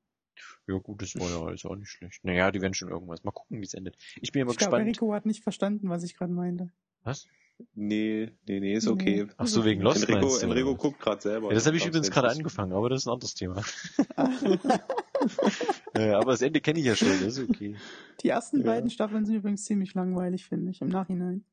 Ja 0.66 0.78
gut, 0.78 1.00
das 1.02 1.14
war 1.16 1.28
ja 1.28 1.42
alles 1.44 1.64
auch 1.64 1.76
nicht 1.76 1.88
schlecht. 1.90 2.24
Naja, 2.24 2.50
die 2.50 2.60
werden 2.60 2.74
schon 2.74 2.88
irgendwas. 2.88 3.22
Mal 3.24 3.30
gucken, 3.30 3.60
wie 3.60 3.64
es 3.64 3.74
endet. 3.74 3.96
Ich 4.20 4.32
bin 4.32 4.42
immer 4.42 4.50
Ich 4.52 4.58
glaube, 4.58 4.72
gespannt. 4.72 4.88
Enrico 4.88 5.12
hat 5.14 5.26
nicht 5.26 5.42
verstanden, 5.42 5.88
was 5.88 6.02
ich 6.02 6.16
gerade 6.16 6.32
meinte. 6.32 6.70
Was? 7.02 7.26
Nee, 7.74 8.32
nee, 8.48 8.58
nee, 8.60 8.74
ist 8.74 8.88
okay. 8.88 9.26
Ach 9.36 9.46
so, 9.46 9.64
wegen 9.64 9.80
Lost 9.80 10.02
Enrico, 10.02 10.26
meinst 10.26 10.42
du, 10.42 10.46
Enrico 10.46 10.74
guckt 10.74 10.98
gerade 10.98 11.22
selber. 11.22 11.48
Ja, 11.48 11.54
das 11.54 11.66
habe 11.66 11.76
ich 11.76 11.86
übrigens 11.86 12.10
gerade 12.10 12.28
angefangen, 12.30 12.72
aber 12.72 12.88
das 12.88 13.02
ist 13.02 13.06
ein 13.06 13.12
anderes 13.12 13.34
Thema. 13.34 13.62
äh, 15.94 16.10
aber 16.10 16.32
das 16.32 16.42
Ende 16.42 16.60
kenne 16.60 16.80
ich 16.80 16.86
ja 16.86 16.96
schon, 16.96 17.08
das 17.08 17.38
ist 17.38 17.48
okay. 17.48 17.76
Die 18.22 18.28
ersten 18.28 18.58
Ja. 18.60 18.64
beiden 18.66 18.90
Staffeln 18.90 19.24
sind 19.24 19.36
übrigens 19.36 19.64
ziemlich 19.64 19.94
langweilig, 19.94 20.46
finde 20.46 20.70
ich, 20.72 20.80
im 20.80 20.88
Nachhinein. 20.88 21.44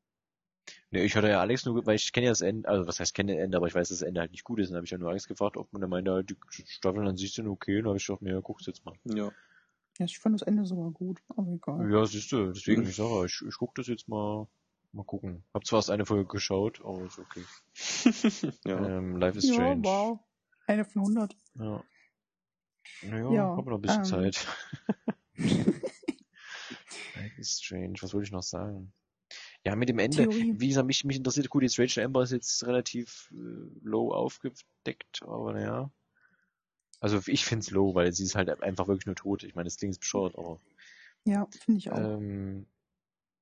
Nee, 0.93 1.03
ich 1.05 1.15
hatte 1.15 1.29
ja 1.29 1.39
Alex 1.39 1.65
nur, 1.65 1.85
weil 1.85 1.95
ich 1.95 2.11
kenne 2.11 2.25
ja 2.25 2.31
das 2.31 2.41
Ende, 2.41 2.67
also 2.67 2.85
was 2.85 2.99
heißt 2.99 3.13
kenne 3.13 3.33
das 3.33 3.41
Ende, 3.43 3.55
aber 3.57 3.67
ich 3.67 3.73
weiß, 3.75 3.87
dass 3.89 3.99
das 3.99 4.07
Ende 4.07 4.19
halt 4.21 4.31
nicht 4.31 4.43
gut 4.43 4.59
ist. 4.59 4.67
Und 4.67 4.73
dann 4.73 4.77
habe 4.79 4.85
ich 4.85 4.91
ja 4.91 4.97
nur 4.97 5.09
Alex 5.09 5.27
gefragt, 5.27 5.55
ob 5.57 5.71
man 5.71 5.81
dann 5.81 5.89
meinte, 5.89 6.11
halt, 6.11 6.29
die 6.29 6.35
Staffeln 6.67 7.07
an 7.07 7.15
sich 7.17 7.33
sind 7.33 7.47
okay. 7.47 7.77
Und 7.77 7.83
dann 7.85 7.89
habe 7.91 7.97
ich 7.97 8.05
gedacht, 8.05 8.21
mir 8.21 8.41
guck's 8.41 8.65
jetzt 8.65 8.83
mal. 8.85 8.93
Ja. 9.05 9.31
Ja, 9.97 10.05
ich 10.05 10.19
fand 10.19 10.35
das 10.35 10.41
Ende 10.47 10.65
sogar 10.65 10.89
gut, 10.91 11.21
aber 11.29 11.51
egal. 11.51 11.91
Ja, 11.91 12.05
siehst 12.05 12.31
du, 12.31 12.51
deswegen, 12.51 12.81
Mhm. 12.83 12.87
ich 12.89 12.95
sage, 12.95 13.25
ich, 13.25 13.41
ich 13.47 13.55
guck 13.57 13.75
das 13.75 13.87
jetzt 13.87 14.07
mal, 14.09 14.47
mal 14.93 15.03
gucken. 15.03 15.43
Hab 15.53 15.65
zwar 15.65 15.79
erst 15.79 15.89
eine 15.91 16.05
Folge 16.05 16.25
geschaut, 16.25 16.81
aber 16.83 17.03
ist 17.05 17.19
okay. 17.19 17.43
ja. 18.65 18.97
Ähm, 18.97 19.17
Life 19.17 19.37
is 19.37 19.47
Ja, 19.47 19.53
Strange. 19.53 19.83
wow. 19.83 20.19
Eine 20.67 20.85
von 20.85 21.01
100. 21.03 21.35
Ja. 21.55 21.83
Naja, 23.03 23.31
Ja, 23.31 23.43
haben 23.55 23.65
wir 23.65 23.71
noch 23.71 23.77
ein 23.77 23.81
bisschen 23.81 23.99
ähm. 23.99 24.05
Zeit. 24.05 24.47
Life 27.15 27.39
is 27.39 27.59
Strange, 27.61 27.93
was 28.01 28.13
wollte 28.13 28.25
ich 28.25 28.31
noch 28.31 28.43
sagen? 28.43 28.91
Ja, 29.65 29.75
mit 29.75 29.89
dem 29.89 29.99
Ende, 29.99 30.23
Theorie. 30.23 30.55
wie 30.59 30.67
gesagt, 30.69 30.87
mich, 30.87 31.03
mich 31.05 31.17
interessiert, 31.17 31.49
gut, 31.49 31.61
jetzt 31.63 31.77
Rachel 31.79 32.03
Amber 32.03 32.23
ist 32.23 32.31
jetzt 32.31 32.65
relativ 32.65 33.31
äh, 33.31 33.35
low 33.83 34.11
aufgedeckt, 34.11 35.21
aber 35.21 35.53
naja. 35.53 35.91
Also 36.99 37.19
ich 37.27 37.45
find's 37.45 37.71
low, 37.71 37.93
weil 37.95 38.11
sie 38.13 38.23
ist 38.23 38.35
halt 38.35 38.49
einfach 38.63 38.87
wirklich 38.87 39.05
nur 39.07 39.15
tot. 39.15 39.43
Ich 39.43 39.55
meine, 39.55 39.65
das 39.65 39.77
Ding 39.77 39.89
ist 39.89 39.99
bescheuert, 39.99 40.37
aber 40.37 40.59
Ja, 41.25 41.47
finde 41.51 41.79
ich 41.79 41.91
auch. 41.91 41.97
ähm, 41.97 42.65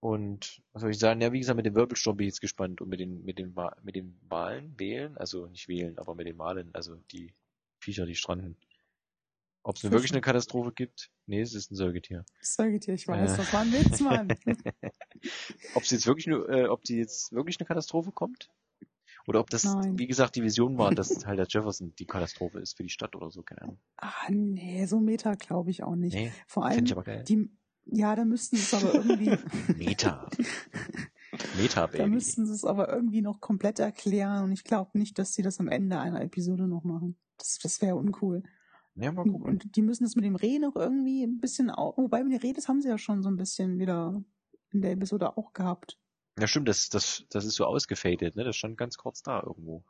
und 0.01 0.61
was 0.72 0.82
soll 0.82 0.91
ich 0.91 0.99
sagen? 0.99 1.22
Ja, 1.22 1.34
wie 1.34 1.39
gesagt, 1.39 1.57
mit 1.57 1.65
dem 1.65 1.76
Wirbelsturm 1.76 2.17
bin 2.17 2.28
ich 2.28 2.34
jetzt 2.34 2.41
gespannt 2.41 2.82
und 2.82 2.89
mit 2.89 2.99
den 3.01 3.24
mit 3.26 3.38
den 3.38 3.53
mit 3.84 3.95
den 3.95 4.17
Wahlen 4.30 4.80
wählen, 4.80 5.17
also 5.17 5.47
nicht 5.47 5.67
wählen, 5.67 5.97
aber 5.97 6.15
mit 6.15 6.28
den 6.28 6.38
Wahlen, 6.38 6.70
also 6.74 6.95
die 7.11 7.34
Viecher, 7.80 8.05
die 8.05 8.15
stranden. 8.15 8.55
Ob 9.70 9.76
es 9.76 9.84
wirklich 9.84 10.11
eine 10.11 10.22
Katastrophe 10.22 10.72
gibt? 10.72 11.11
Nee, 11.28 11.41
es 11.41 11.53
ist 11.53 11.70
ein 11.70 11.76
Säugetier. 11.76 12.26
Sage 12.41 12.80
ich 12.88 13.07
weiß, 13.07 13.34
äh. 13.34 13.38
das 13.38 13.53
war 13.53 13.61
ein 13.61 13.72
Witz, 13.72 13.99
Mann. 13.99 14.28
Ob 15.76 15.84
es 15.84 15.91
jetzt 15.91 16.07
wirklich 16.07 16.26
nur, 16.26 16.49
äh, 16.49 16.65
ob 16.65 16.82
die 16.84 16.95
jetzt 16.95 17.32
wirklich 17.34 17.59
eine 17.59 17.67
Katastrophe 17.67 18.11
kommt? 18.11 18.49
Oder 19.28 19.41
ob 19.41 19.51
das, 19.51 19.65
Nein. 19.65 19.99
wie 19.99 20.07
gesagt, 20.07 20.36
die 20.36 20.41
Vision 20.41 20.80
war, 20.80 20.95
dass 20.95 21.24
halt 21.28 21.38
der 21.38 21.45
Jefferson 21.47 21.93
die 21.99 22.07
Katastrophe 22.07 22.57
ist 22.57 22.78
für 22.78 22.84
die 22.84 22.89
Stadt 22.89 23.15
oder 23.15 23.30
so, 23.30 23.43
keine 23.43 23.61
Ahnung. 23.61 23.80
ah, 23.97 24.32
nee, 24.32 24.88
so 24.88 24.99
Meta 24.99 25.36
glaube 25.36 25.70
ich 25.70 25.84
auch 25.84 25.95
nicht. 25.95 26.15
Nee, 26.15 26.32
Vor 26.47 26.63
finde 26.63 26.76
allem, 26.76 26.86
ich 26.86 26.91
aber 26.93 27.03
geil. 27.03 27.24
die, 27.28 27.51
ja, 27.86 28.15
da 28.15 28.26
müssten 28.26 28.55
sie 28.55 28.64
es 28.64 28.73
aber 28.73 28.95
irgendwie, 28.95 29.38
Meta. 29.77 30.27
Meta, 31.57 31.81
da 31.81 31.88
Baby. 31.88 32.10
müssten 32.10 32.48
sie 32.48 32.53
es 32.53 32.65
aber 32.65 32.91
irgendwie 32.91 33.22
noch 33.22 33.39
komplett 33.39 33.77
erklären 33.77 34.45
und 34.45 34.52
ich 34.52 34.64
glaube 34.64 34.98
nicht, 34.98 35.19
dass 35.19 35.34
sie 35.34 35.44
das 35.44 35.60
am 35.60 35.68
Ende 35.68 35.99
einer 35.99 36.22
Episode 36.23 36.68
noch 36.68 36.84
machen. 36.84 37.19
Das, 37.38 37.60
das 37.61 37.84
wäre 37.84 37.98
uncool. 37.98 38.41
Ja, 38.99 39.11
mal 39.11 39.21
Und, 39.23 39.31
gucken. 39.31 39.47
und 39.47 39.76
die 39.76 39.81
müssen 39.81 40.03
das 40.03 40.15
mit 40.15 40.26
dem 40.26 40.35
Reh 40.35 40.59
noch 40.59 40.76
irgendwie 40.76 41.23
ein 41.23 41.39
bisschen, 41.39 41.69
au 41.69 41.93
wobei 41.97 42.23
mit 42.23 42.34
dem 42.34 42.39
Reh, 42.41 42.53
das 42.53 42.67
haben 42.67 42.81
sie 42.81 42.89
ja 42.89 42.97
schon 42.97 43.23
so 43.23 43.30
ein 43.30 43.38
bisschen 43.38 43.80
wieder 43.80 44.21
in 44.71 44.81
der 44.81 44.91
Episode 44.91 45.38
auch 45.38 45.53
gehabt. 45.53 45.97
Ja, 46.39 46.47
stimmt, 46.47 46.67
das, 46.67 46.89
das, 46.89 47.26
das 47.30 47.45
ist 47.45 47.55
so 47.55 47.65
ausgefadet, 47.65 48.35
ne? 48.35 48.43
Das 48.43 48.55
stand 48.55 48.77
ganz 48.77 48.97
kurz 48.97 49.21
da 49.23 49.41
irgendwo. 49.41 49.84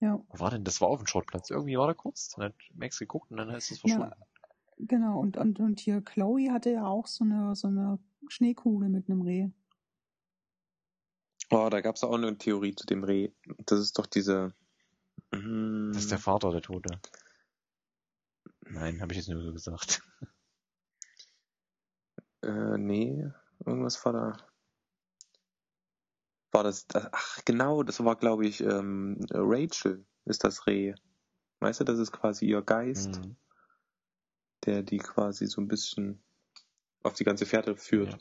Ja, 0.00 0.20
Wo 0.28 0.38
war 0.38 0.50
denn? 0.50 0.62
Das 0.64 0.80
war 0.80 0.88
auf 0.88 0.98
dem 1.00 1.06
Schrottplatz. 1.08 1.50
Irgendwie 1.50 1.76
war 1.76 1.88
da 1.88 1.94
kurz. 1.94 2.28
Dann 2.30 2.46
hat 2.46 2.54
Max 2.74 2.98
geguckt 3.00 3.30
und 3.32 3.36
dann 3.36 3.50
ist 3.50 3.70
es 3.72 3.80
verschwunden. 3.80 4.12
genau. 4.78 5.18
Und, 5.18 5.36
und, 5.36 5.58
und 5.58 5.80
hier 5.80 6.00
Chloe 6.02 6.52
hatte 6.52 6.70
ja 6.70 6.86
auch 6.86 7.08
so 7.08 7.24
eine, 7.24 7.56
so 7.56 7.66
eine 7.68 7.98
Schneekugel 8.28 8.88
mit 8.88 9.08
einem 9.10 9.22
Reh. 9.22 9.48
Oh, 11.50 11.68
da 11.70 11.80
gab's 11.80 12.04
auch 12.04 12.12
eine 12.14 12.36
Theorie 12.38 12.74
zu 12.74 12.86
dem 12.86 13.02
Reh. 13.02 13.30
Das 13.66 13.80
ist 13.80 13.98
doch 13.98 14.06
diese. 14.06 14.54
Das 15.30 15.96
ist 15.96 16.10
der 16.12 16.18
Vater, 16.18 16.52
der 16.52 16.62
Tote. 16.62 17.00
Nein, 18.70 19.00
habe 19.00 19.12
ich 19.12 19.18
jetzt 19.18 19.28
nur 19.28 19.42
so 19.42 19.52
gesagt. 19.52 20.02
Äh, 22.42 22.78
nee, 22.78 23.26
irgendwas 23.66 24.04
war 24.04 24.12
da. 24.12 24.36
War 26.52 26.62
das, 26.64 26.86
das 26.86 27.08
ach 27.12 27.44
genau, 27.44 27.82
das 27.82 28.02
war 28.04 28.16
glaube 28.16 28.46
ich 28.46 28.60
ähm, 28.60 29.18
Rachel 29.30 30.06
ist 30.24 30.44
das 30.44 30.66
Reh. 30.66 30.94
Weißt 31.60 31.80
du, 31.80 31.84
das 31.84 31.98
ist 31.98 32.12
quasi 32.12 32.46
ihr 32.46 32.62
Geist, 32.62 33.20
Mhm. 33.20 33.36
der 34.64 34.82
die 34.82 34.98
quasi 34.98 35.46
so 35.46 35.60
ein 35.60 35.68
bisschen 35.68 36.22
auf 37.02 37.14
die 37.14 37.24
ganze 37.24 37.44
Fährte 37.44 37.76
führt. 37.76 38.16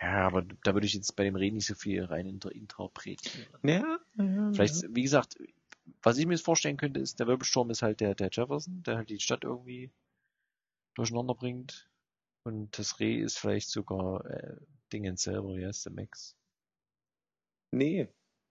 Ja, 0.00 0.26
aber 0.26 0.42
da 0.42 0.74
würde 0.74 0.86
ich 0.86 0.94
jetzt 0.94 1.16
bei 1.16 1.24
dem 1.24 1.34
Reden 1.34 1.56
nicht 1.56 1.66
so 1.66 1.74
viel 1.74 2.04
rein 2.04 2.26
inter 2.26 2.52
interpretieren. 2.52 3.48
Ja, 3.62 3.98
ja, 4.16 4.52
Vielleicht, 4.52 4.84
wie 4.94 5.02
gesagt, 5.02 5.38
was 6.02 6.18
ich 6.18 6.26
mir 6.26 6.34
jetzt 6.34 6.44
vorstellen 6.44 6.76
könnte, 6.76 7.00
ist, 7.00 7.18
der 7.20 7.26
Wirbelsturm 7.26 7.70
ist 7.70 7.82
halt 7.82 8.00
der, 8.00 8.14
der 8.14 8.30
Jefferson, 8.32 8.82
der 8.82 8.96
halt 8.96 9.10
die 9.10 9.20
Stadt 9.20 9.44
irgendwie 9.44 9.90
durcheinander 10.94 11.34
bringt. 11.34 11.88
Und 12.44 12.78
das 12.78 13.00
Reh 13.00 13.20
ist 13.20 13.38
vielleicht 13.38 13.68
sogar 13.68 14.24
äh, 14.26 14.56
Dingens 14.92 15.22
selber, 15.22 15.54
wie 15.56 15.66
heißt 15.66 15.86
der 15.86 15.92
Max? 15.92 16.36
Nee. 17.72 18.08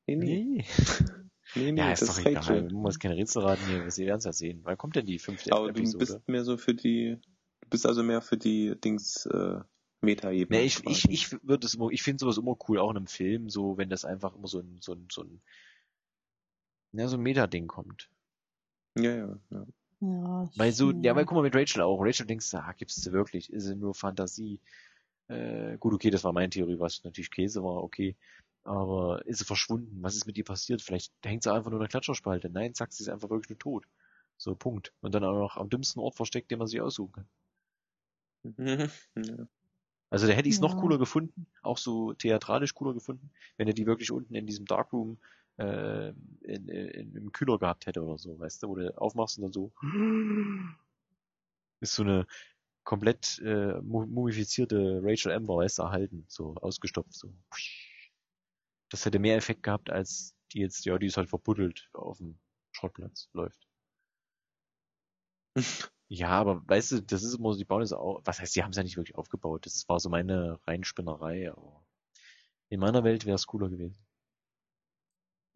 Nee, 0.07 0.15
nee. 0.15 0.43
Nee. 0.43 0.65
nee, 1.55 1.71
nee 1.71 1.81
ja, 1.81 1.89
das 1.89 2.03
ist 2.03 2.17
doch 2.19 2.25
egal. 2.25 2.69
Wir 2.69 2.77
muss 2.77 2.99
keine 2.99 3.15
Rätsel 3.15 3.43
raten 3.43 3.65
hier, 3.65 3.85
wir 3.85 4.05
werden 4.05 4.19
es 4.19 4.25
ja 4.25 4.33
sehen. 4.33 4.61
Wann 4.63 4.77
kommt 4.77 4.95
denn 4.95 5.05
die 5.05 5.19
fünfte 5.19 5.51
Aber 5.51 5.71
du 5.71 5.79
Episode? 5.79 5.97
bist 5.97 6.27
mehr 6.27 6.43
so 6.43 6.57
für 6.57 6.73
die, 6.73 7.17
du 7.61 7.69
bist 7.69 7.85
also 7.85 8.03
mehr 8.03 8.21
für 8.21 8.37
die 8.37 8.79
Dings 8.79 9.25
äh, 9.25 9.59
Meta-Ebene. 10.01 10.59
Nee, 10.59 10.65
ich, 10.65 10.85
ich, 10.85 11.09
ich 11.09 11.31
würde 11.43 11.65
es 11.65 11.73
immer, 11.73 11.89
ich 11.89 12.03
finde 12.03 12.19
sowas 12.19 12.37
immer 12.37 12.57
cool, 12.67 12.79
auch 12.79 12.91
in 12.91 12.97
einem 12.97 13.07
Film, 13.07 13.49
so, 13.49 13.77
wenn 13.77 13.89
das 13.89 14.05
einfach 14.05 14.35
immer 14.35 14.47
so 14.47 14.59
ein, 14.59 14.77
so 14.79 14.93
ein, 14.93 15.07
so 15.11 15.23
ein, 15.23 15.41
ja, 16.93 17.07
so 17.07 17.17
ein 17.17 17.23
Meta-Ding 17.23 17.67
kommt. 17.67 18.09
Ja, 18.97 19.11
ja, 19.15 19.39
ja. 19.51 19.65
Ja, 19.99 20.49
Weil 20.55 20.71
so, 20.73 20.91
ja, 20.91 21.15
weil 21.15 21.25
guck 21.25 21.35
mal 21.35 21.41
mit 21.41 21.55
Rachel 21.55 21.81
auch. 21.81 21.99
Rachel 22.01 22.27
denkst 22.27 22.51
du, 22.51 22.57
ah, 22.57 22.71
gibt's 22.73 23.01
sie 23.01 23.11
wirklich? 23.11 23.51
Ist 23.51 23.65
sie 23.65 23.75
nur 23.75 23.95
Fantasie? 23.95 24.59
Äh, 25.27 25.77
gut, 25.79 25.93
okay, 25.93 26.09
das 26.11 26.23
war 26.23 26.33
meine 26.33 26.49
Theorie, 26.49 26.79
was 26.79 27.03
natürlich 27.03 27.31
Käse 27.31 27.63
war, 27.63 27.83
okay. 27.83 28.15
Aber 28.63 29.25
ist 29.25 29.39
sie 29.39 29.45
verschwunden? 29.45 30.03
Was 30.03 30.15
ist 30.15 30.27
mit 30.27 30.37
ihr 30.37 30.43
passiert? 30.43 30.81
Vielleicht 30.81 31.13
hängt 31.23 31.43
sie 31.43 31.51
einfach 31.53 31.71
nur 31.71 31.79
in 31.79 31.83
der 31.83 31.89
Kletscherspalte. 31.89 32.49
Nein, 32.49 32.73
zack, 32.75 32.93
sie 32.93 33.03
ist 33.03 33.09
einfach 33.09 33.29
wirklich 33.29 33.49
nur 33.49 33.59
tot. 33.59 33.85
So, 34.37 34.55
Punkt. 34.55 34.93
Und 35.01 35.15
dann 35.15 35.23
auch 35.23 35.33
noch 35.33 35.57
am 35.57 35.69
dümmsten 35.69 35.99
Ort 36.01 36.15
versteckt, 36.15 36.51
den 36.51 36.59
man 36.59 36.67
sich 36.67 36.81
aussuchen 36.81 37.13
kann. 37.13 37.29
Ja. 39.15 39.47
Also 40.09 40.27
da 40.27 40.33
hätte 40.33 40.49
ich 40.49 40.55
es 40.55 40.61
noch 40.61 40.75
Ja. 40.75 40.79
cooler 40.81 40.97
gefunden, 40.97 41.47
auch 41.61 41.77
so 41.77 42.13
theatralisch 42.13 42.73
cooler 42.75 42.93
gefunden, 42.93 43.31
wenn 43.57 43.67
er 43.67 43.73
die 43.73 43.85
wirklich 43.85 44.11
unten 44.11 44.35
in 44.35 44.45
diesem 44.47 44.65
Darkroom 44.65 45.17
äh, 45.57 46.09
in, 46.43 46.67
in, 46.69 47.15
im 47.15 47.31
Kühler 47.31 47.59
gehabt 47.59 47.87
hätte 47.87 48.03
oder 48.03 48.17
so, 48.17 48.39
weißt 48.39 48.63
du, 48.63 48.69
wo 48.69 48.75
du 48.75 48.97
aufmachst 48.97 49.37
und 49.37 49.43
dann 49.43 49.53
so 49.53 49.71
ist 51.79 51.93
so 51.95 52.03
eine 52.03 52.25
komplett 52.83 53.39
äh, 53.45 53.79
mu- 53.81 54.05
mumifizierte 54.07 55.01
Rachel 55.03 55.31
Amber, 55.33 55.57
weißt 55.57 55.79
du, 55.79 55.83
erhalten, 55.83 56.25
so 56.29 56.55
ausgestopft, 56.55 57.13
so. 57.13 57.33
Das 58.89 59.05
hätte 59.05 59.17
mehr 59.17 59.37
Effekt 59.37 59.63
gehabt, 59.63 59.89
als 59.89 60.35
die 60.51 60.59
jetzt, 60.59 60.83
ja, 60.83 60.97
die 60.97 61.05
ist 61.05 61.15
halt 61.15 61.29
verbuddelt 61.29 61.89
auf 61.93 62.17
dem 62.17 62.37
Schrottplatz 62.73 63.29
läuft. 63.31 63.65
Ja, 66.09 66.29
aber 66.29 66.65
weißt 66.67 66.91
du, 66.93 67.01
das 67.01 67.23
ist 67.23 67.33
immer 67.37 67.51
so, 67.51 67.57
die 67.59 67.65
bauen 67.65 67.81
das 67.81 67.91
auch, 67.91 68.21
was 68.23 68.39
heißt, 68.39 68.55
die 68.55 68.63
haben 68.63 68.71
es 68.71 68.77
ja 68.77 68.83
nicht 68.83 68.95
wirklich 68.97 69.15
aufgebaut. 69.17 69.65
Das 69.65 69.87
war 69.89 69.99
so 69.99 70.09
meine 70.09 70.57
Reinspinnerei, 70.65 71.51
aber 71.51 71.85
in 72.69 72.79
meiner 72.81 73.03
Welt 73.05 73.25
wäre 73.25 73.35
es 73.35 73.47
cooler 73.47 73.69
gewesen. 73.69 74.06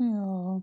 Ja, 0.01 0.61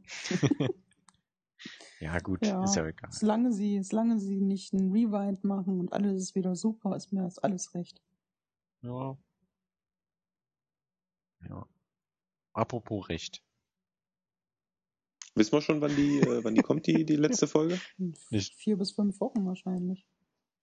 Ja, 2.01 2.19
gut, 2.20 2.47
Ja. 2.47 2.62
ist 2.65 2.77
ja 2.77 2.86
egal. 2.86 3.10
solange 3.12 3.52
sie, 3.52 3.82
solange 3.82 4.19
sie 4.20 4.40
nicht 4.40 4.73
einen 4.73 4.93
Rewind 4.93 5.43
machen 5.44 5.81
und 5.81 5.93
alles 5.93 6.23
ist 6.23 6.35
wieder 6.36 6.55
super, 6.55 6.94
ist 6.97 7.12
mir 7.12 7.23
das 7.23 7.39
alles 7.39 7.74
recht. 7.74 8.01
Ja. 8.82 9.16
Ja. 11.48 11.66
Apropos 12.52 13.09
Recht. 13.09 13.43
Wissen 15.35 15.52
wir 15.52 15.60
schon, 15.60 15.81
wann 15.81 15.94
die, 15.94 16.20
äh, 16.20 16.43
wann 16.44 16.55
die 16.55 16.62
kommt, 16.62 16.86
die, 16.86 17.05
die 17.05 17.16
letzte 17.16 17.47
Folge? 17.47 17.81
Nicht. 18.31 18.55
vier 18.56 18.77
bis 18.77 18.93
fünf 18.93 19.20
Wochen 19.20 19.44
wahrscheinlich. 19.47 20.06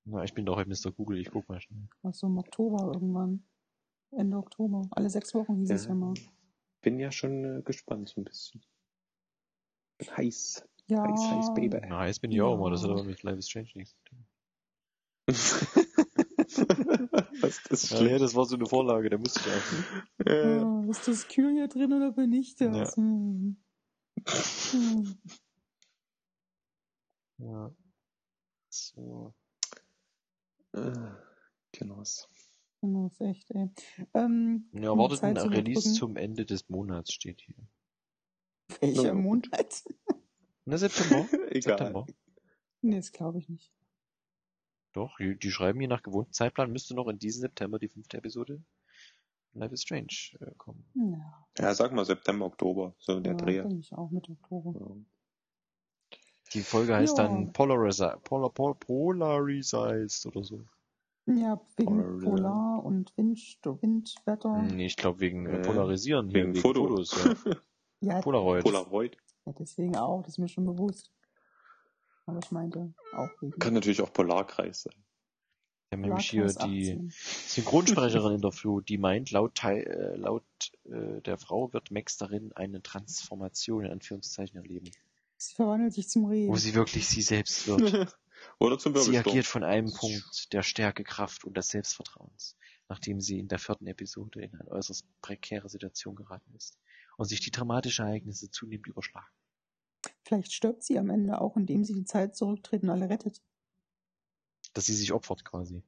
Na, 0.05 0.23
ich 0.23 0.33
bin 0.33 0.45
doch 0.45 0.57
heute 0.57 0.69
Mr. 0.69 0.91
Google, 0.91 1.17
ich 1.19 1.31
guck 1.31 1.47
mal 1.49 1.59
schnell. 1.61 1.87
Also 2.03 2.27
im 2.27 2.37
Oktober 2.37 2.91
irgendwann. 2.93 3.43
Ende 4.11 4.37
Oktober. 4.37 4.87
Alle 4.91 5.09
sechs 5.09 5.33
Wochen 5.33 5.55
hieß 5.57 5.71
es 5.71 5.85
ja 5.85 5.95
mal. 5.95 6.13
Bin 6.85 6.99
ja 6.99 7.11
schon 7.11 7.43
äh, 7.43 7.61
gespannt 7.63 8.09
so 8.09 8.21
ein 8.21 8.25
bisschen. 8.25 8.63
Bin 9.97 10.15
heiß. 10.15 10.63
Ja, 10.85 11.01
Heiß, 11.01 11.31
heiß, 11.31 11.53
Baby. 11.55 11.81
Na, 11.89 12.01
heiß 12.01 12.19
bin 12.19 12.31
ich 12.31 12.39
auch 12.43 12.51
Ja. 12.51 12.55
immer, 12.59 12.69
das 12.69 12.83
hat 12.83 12.91
aber 12.91 13.03
mit 13.03 13.23
Life 13.23 13.39
is 13.39 13.49
Strange 13.49 13.71
nichts 13.73 13.95
zu 13.95 14.03
tun. 14.03 14.27
Was 17.41 17.57
ist 17.71 17.71
das 17.71 17.89
Ja, 17.89 18.19
das 18.19 18.35
war 18.35 18.45
so 18.45 18.55
eine 18.55 18.67
Vorlage, 18.67 19.09
da 19.09 19.17
musste 19.17 19.39
ich. 20.19 20.27
Äh, 20.27 20.57
ja, 20.57 20.85
ist 20.91 21.07
das 21.07 21.27
kühl 21.27 21.53
hier 21.53 21.67
drin 21.67 21.91
oder 21.91 22.11
bin 22.11 22.31
ich 22.33 22.55
das? 22.55 22.95
Hm. 22.95 23.57
Hm. 24.71 25.17
Ja. 27.39 27.71
So. 28.69 29.33
äh, 30.73 30.91
Genoss. 31.71 32.29
Genau, 32.81 33.07
ist 33.07 33.21
echt, 33.21 33.49
ey. 33.51 33.69
Ähm, 34.13 34.69
Ja, 34.73 34.91
erwartet 34.91 35.23
ein 35.23 35.37
Release 35.37 35.79
überbrücken. 35.79 35.93
zum 35.95 36.17
Ende 36.17 36.45
des 36.45 36.69
Monats 36.69 37.11
steht 37.13 37.41
hier. 37.41 37.55
Welcher 38.79 39.13
gut. 39.13 39.21
Monat? 39.23 39.83
Na, 40.65 40.77
September? 40.77 41.27
Egal. 41.51 41.61
September. 41.77 42.05
nee, 42.81 42.95
das 42.95 43.11
glaube 43.11 43.39
ich 43.39 43.49
nicht. 43.49 43.71
Doch, 44.93 45.17
die, 45.17 45.37
die 45.37 45.51
schreiben 45.51 45.79
hier 45.79 45.89
nach 45.89 46.03
gewohntem 46.03 46.31
Zeitplan, 46.31 46.71
müsste 46.71 46.95
noch 46.95 47.07
in 47.07 47.19
diesem 47.19 47.41
September 47.41 47.79
die 47.79 47.89
fünfte 47.89 48.17
Episode 48.17 48.63
Life 49.53 49.73
is 49.73 49.81
Strange 49.83 50.07
äh, 50.41 50.51
kommen. 50.57 50.85
Ja, 50.95 51.47
Ja, 51.59 51.73
sag 51.75 51.91
mal 51.93 52.05
September, 52.05 52.45
Oktober, 52.45 52.93
so 52.97 53.19
der 53.19 53.33
ja 53.33 53.37
Dreh. 53.37 53.61
denke 53.61 53.77
ich 53.77 53.93
auch 53.93 54.09
mit 54.11 54.29
Oktober. 54.29 54.73
Ja. 54.79 54.95
Die 56.53 56.61
Folge 56.61 56.95
heißt 56.95 57.17
Ja. 57.17 57.23
dann 57.27 57.51
Polarize, 57.53 58.17
Polar, 58.23 58.49
Polar, 58.51 58.75
Polarized 58.75 60.25
oder 60.25 60.43
so. 60.43 60.65
Ja, 61.27 61.59
wegen 61.77 62.19
Polar- 62.19 62.19
Polar 62.31 62.83
und 62.85 63.15
Wind, 63.17 63.39
Windwetter. 63.63 64.61
Nee, 64.61 64.85
ich 64.85 64.95
glaube 64.95 65.19
wegen 65.21 65.45
äh, 65.47 65.61
Polarisieren 65.63 66.27
wegen 66.33 66.49
wegen 66.53 66.61
Foto. 66.61 66.87
Fotos. 66.87 67.15
Ja. 67.45 67.55
Ja, 68.01 68.21
Polaroid. 68.21 68.63
Polaroid. 68.63 69.17
ja, 69.45 69.53
deswegen 69.53 69.95
auch, 69.97 70.21
das 70.21 70.33
ist 70.33 70.37
mir 70.37 70.49
schon 70.49 70.65
bewusst. 70.65 71.11
Aber 72.27 72.39
ich 72.43 72.51
meinte 72.51 72.93
auch 73.13 73.29
wegen 73.41 73.57
Kann 73.57 73.73
natürlich 73.73 74.01
auch 74.01 74.11
Polarkreis 74.13 74.83
sein. 74.83 74.93
Wir 75.89 75.97
haben 75.97 76.01
nämlich 76.01 76.29
hier 76.29 76.41
Polarkreis 76.43 76.69
die 76.69 76.91
18. 76.91 77.09
Synchronsprecherin 77.47 78.35
interviewt, 78.35 78.89
die 78.89 78.97
meint, 78.97 79.31
laut, 79.31 79.55
Teil, 79.55 79.83
äh, 79.87 80.15
laut 80.17 80.43
äh, 80.85 81.21
der 81.21 81.37
Frau 81.37 81.71
wird 81.73 81.89
Max 81.89 82.17
darin 82.17 82.51
eine 82.53 82.81
Transformation 82.83 83.85
in 83.85 83.91
Anführungszeichen 83.91 84.57
erleben, 84.57 84.89
Sie 85.37 85.53
verwandelt 85.55 85.93
sich 85.93 86.07
zum 86.09 86.25
Reh. 86.25 86.47
wo 86.47 86.55
sie 86.55 86.73
wirklich 86.75 87.07
sie 87.07 87.21
selbst 87.21 87.67
wird. 87.67 88.15
Oder 88.59 88.77
zum 88.77 88.93
Sie 88.93 88.99
Wirbelsturm. 88.99 89.31
agiert 89.31 89.45
von 89.45 89.63
einem 89.63 89.91
Punkt 89.93 90.53
der 90.53 90.63
Stärke, 90.63 91.03
Kraft 91.03 91.43
und 91.43 91.57
des 91.57 91.67
Selbstvertrauens, 91.67 92.57
nachdem 92.87 93.19
sie 93.19 93.39
in 93.39 93.47
der 93.47 93.59
vierten 93.59 93.87
Episode 93.87 94.41
in 94.41 94.55
eine 94.55 94.71
äußerst 94.71 95.05
prekäre 95.21 95.69
Situation 95.69 96.15
geraten 96.15 96.53
ist 96.55 96.79
und 97.17 97.25
sich 97.25 97.41
die 97.41 97.51
dramatischen 97.51 98.05
Ereignisse 98.05 98.49
zunehmend 98.49 98.87
überschlagen. 98.87 99.27
Vielleicht 100.23 100.53
stirbt 100.53 100.83
sie 100.83 100.97
am 100.97 101.09
Ende 101.09 101.39
auch, 101.41 101.57
indem 101.57 101.83
sie 101.83 101.93
die 101.93 102.05
Zeit 102.05 102.35
zurücktritt 102.35 102.83
und 102.83 102.89
alle 102.89 103.09
rettet. 103.09 103.41
Dass 104.73 104.85
sie 104.85 104.95
sich 104.95 105.11
opfert 105.11 105.43
quasi. 105.45 105.83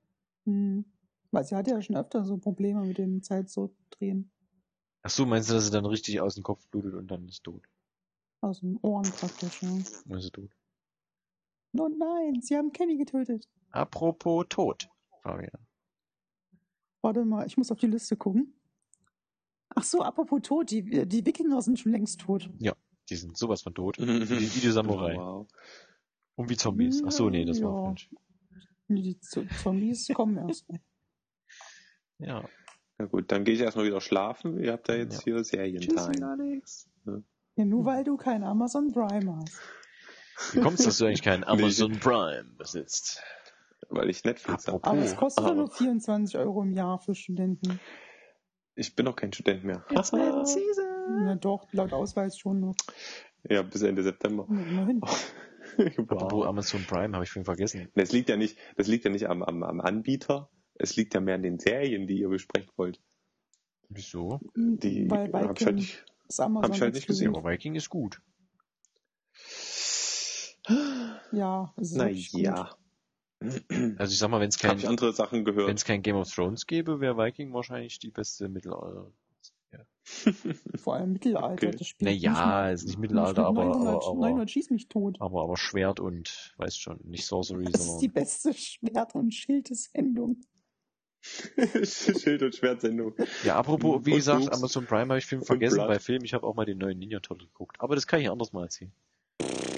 Hm. 0.45 0.85
Weil 1.31 1.43
sie 1.43 1.55
hatte 1.55 1.71
ja 1.71 1.81
schon 1.81 1.97
öfter 1.97 2.23
so 2.25 2.37
Probleme 2.37 2.85
mit 2.85 2.97
dem 2.97 3.21
Zeit 3.21 3.49
zurückdrehen. 3.49 4.31
Ach 5.03 5.09
so, 5.09 5.25
meinst 5.25 5.49
du, 5.49 5.53
dass 5.53 5.65
sie 5.65 5.71
dann 5.71 5.85
richtig 5.85 6.19
aus 6.21 6.35
dem 6.35 6.43
Kopf 6.43 6.67
blutet 6.67 6.93
und 6.93 7.07
dann 7.07 7.27
ist 7.27 7.43
tot? 7.43 7.67
Aus 8.41 8.59
den 8.61 8.77
Ohren 8.81 9.09
praktisch, 9.11 9.61
ja. 9.61 9.69
Dann 10.05 10.17
ist 10.17 10.25
sie 10.25 10.31
tot. 10.31 10.51
Oh 11.79 11.87
nein, 11.89 12.41
sie 12.41 12.55
haben 12.55 12.71
Kenny 12.71 12.97
getötet. 12.97 13.47
Apropos 13.71 14.45
tot, 14.49 14.89
Fabian. 15.21 15.51
Warte 17.01 17.23
mal, 17.25 17.45
ich 17.45 17.57
muss 17.57 17.71
auf 17.71 17.79
die 17.79 17.87
Liste 17.87 18.15
gucken. 18.17 18.53
Ach 19.75 19.83
so, 19.83 20.01
apropos 20.01 20.41
tot, 20.41 20.71
die, 20.71 20.83
die 21.07 21.25
Wikinger 21.25 21.61
sind 21.61 21.79
schon 21.79 21.91
längst 21.91 22.21
tot. 22.21 22.49
Die 23.09 23.15
sind 23.15 23.37
sowas 23.37 23.61
von 23.61 23.73
tot. 23.75 23.99
Mhm. 23.99 24.21
Wie 24.29 24.37
die 24.37 24.55
Videosamurai. 24.55 25.15
Wow. 25.15 25.47
Und 26.35 26.49
wie 26.49 26.57
Zombies. 26.57 27.03
Ach 27.05 27.11
so, 27.11 27.29
nee, 27.29 27.45
das 27.45 27.61
war 27.61 27.71
Ja. 27.71 27.83
falsch. 27.85 28.09
Nee, 28.89 29.01
Die 29.01 29.19
Z- 29.19 29.47
Zombies 29.61 30.07
kommen 30.13 30.37
erst. 30.37 30.65
Ja. 32.19 32.43
Na 32.97 33.05
gut, 33.05 33.31
dann 33.31 33.43
gehe 33.43 33.53
ich 33.53 33.59
erstmal 33.61 33.85
wieder 33.85 34.01
schlafen. 34.01 34.59
Ihr 34.59 34.71
habt 34.71 34.89
da 34.89 34.95
jetzt 34.95 35.21
hier 35.23 35.43
Serientime. 35.43 36.27
Alex. 36.27 36.89
Ja, 37.55 37.63
nur 37.65 37.85
weil 37.85 38.03
du 38.03 38.17
kein 38.17 38.43
Amazon 38.43 38.91
Prime 38.91 39.35
hast. 39.35 39.59
Wie 40.53 40.59
kommst 40.61 40.81
du, 40.81 40.85
dass 40.85 40.97
du 40.97 41.05
eigentlich 41.05 41.23
keinen 41.23 41.43
Amazon 41.45 41.99
Prime 41.99 42.49
besitzt? 42.57 43.21
Weil 43.89 44.09
ich 44.09 44.23
Netflix 44.23 44.67
habe. 44.67 44.83
Aber 44.83 44.99
es 44.99 45.15
kostet 45.15 45.45
Oh. 45.45 45.53
nur 45.53 45.69
24 45.69 46.37
Euro 46.37 46.61
im 46.63 46.73
Jahr 46.73 46.99
für 46.99 47.15
Studenten. 47.15 47.79
Ich 48.75 48.95
bin 48.95 49.05
noch 49.05 49.15
kein 49.15 49.31
Student 49.33 49.63
mehr. 49.63 49.83
Season. 49.89 51.23
Na 51.25 51.35
doch, 51.35 51.67
laut 51.73 51.93
Ausweis 51.93 52.37
schon 52.37 52.59
noch. 52.59 52.75
Ja, 53.49 53.61
bis 53.61 53.81
Ende 53.81 54.03
September. 54.03 54.45
Immerhin. 54.49 55.01
Apropos 55.97 56.31
wow. 56.31 56.45
Amazon 56.47 56.83
Prime, 56.85 57.13
habe 57.13 57.23
ich 57.23 57.29
vorhin 57.31 57.45
vergessen. 57.45 57.89
Das 57.95 58.11
liegt 58.11 58.29
ja 58.29 58.37
nicht, 58.37 58.57
das 58.75 58.87
liegt 58.87 59.05
ja 59.05 59.11
nicht 59.11 59.27
am, 59.29 59.41
am, 59.43 59.63
am 59.63 59.79
Anbieter. 59.79 60.49
Es 60.75 60.95
liegt 60.95 61.13
ja 61.13 61.19
mehr 61.21 61.35
an 61.35 61.43
den 61.43 61.59
Serien, 61.59 62.07
die 62.07 62.19
ihr 62.19 62.29
besprechen 62.29 62.69
wollt. 62.77 62.99
Wieso? 63.89 64.39
Die 64.55 65.09
Weil 65.09 65.31
habe 65.33 65.53
ich 65.57 65.65
halt 65.65 65.75
nicht. 65.75 66.05
ist 66.27 66.39
Amazon 66.39 66.69
hab 66.69 66.75
ich 66.75 66.81
halt 66.81 66.93
nicht 66.93 67.03
Ja, 67.07 67.13
exklusiv. 67.13 67.29
aber 67.29 67.49
Viking 67.49 67.75
ist 67.75 67.89
gut. 67.89 68.21
Ja, 71.31 71.73
es 71.77 71.91
ist 71.91 71.97
Na 71.97 72.09
ja. 72.09 72.69
Also 73.97 74.11
ich 74.13 74.17
sag 74.17 74.29
mal, 74.29 74.39
wenn 74.39 74.49
es 74.49 74.57
kein, 74.57 74.83
andere 74.85 75.13
Sachen 75.13 75.45
wenn 75.45 75.55
gehört. 75.55 75.77
es 75.77 75.85
kein 75.85 76.01
Game 76.01 76.15
of 76.15 76.33
Thrones 76.33 76.65
gäbe, 76.65 76.99
wäre 76.99 77.17
Viking 77.17 77.53
wahrscheinlich 77.53 77.99
die 77.99 78.09
beste 78.11 78.49
Mittelalter. 78.49 79.11
Vor 80.77 80.95
allem 80.95 81.11
Mittelalter. 81.13 81.67
Okay. 81.67 81.71
Das 81.77 81.87
Spiel 81.87 82.07
Naja, 82.07 82.69
ist 82.69 82.85
nicht 82.85 82.97
Mittelalter, 82.97 83.45
aber, 83.45 83.65
900, 83.65 83.87
aber, 83.95 84.07
aber, 84.07 84.15
900 84.21 84.49
schieß 84.49 84.69
mich 84.69 84.87
tot. 84.87 85.17
aber, 85.19 85.43
aber 85.43 85.57
Schwert 85.57 85.99
und, 85.99 86.53
weißt 86.57 86.79
schon, 86.81 86.99
nicht 87.03 87.25
Sorcery, 87.25 87.65
Das 87.65 87.81
ist 87.81 87.85
die 87.85 88.05
sondern 88.07 88.13
beste 88.13 88.53
Schwert- 88.53 89.15
und 89.15 89.33
Schildesendung. 89.33 90.39
Schild- 91.83 92.41
und 92.43 92.55
Schwertsendung. 92.55 93.15
Ja, 93.43 93.57
apropos, 93.57 94.05
wie 94.05 94.11
Und 94.11 94.17
gesagt. 94.17 94.53
Amazon 94.53 94.85
Prime 94.85 95.09
habe 95.09 95.17
ich 95.17 95.25
Film 95.25 95.43
vergessen 95.43 95.75
Blood. 95.75 95.87
bei 95.89 95.99
Film. 95.99 96.23
Ich 96.23 96.33
habe 96.33 96.47
auch 96.47 96.55
mal 96.55 96.65
den 96.65 96.77
neuen 96.77 96.97
Ninja 96.99 97.19
Turtle 97.19 97.47
geguckt. 97.47 97.75
Aber 97.79 97.95
das 97.95 98.07
kann 98.07 98.21
ich 98.21 98.29
anders 98.29 98.53
mal 98.53 98.63
erzählen. 98.63 98.93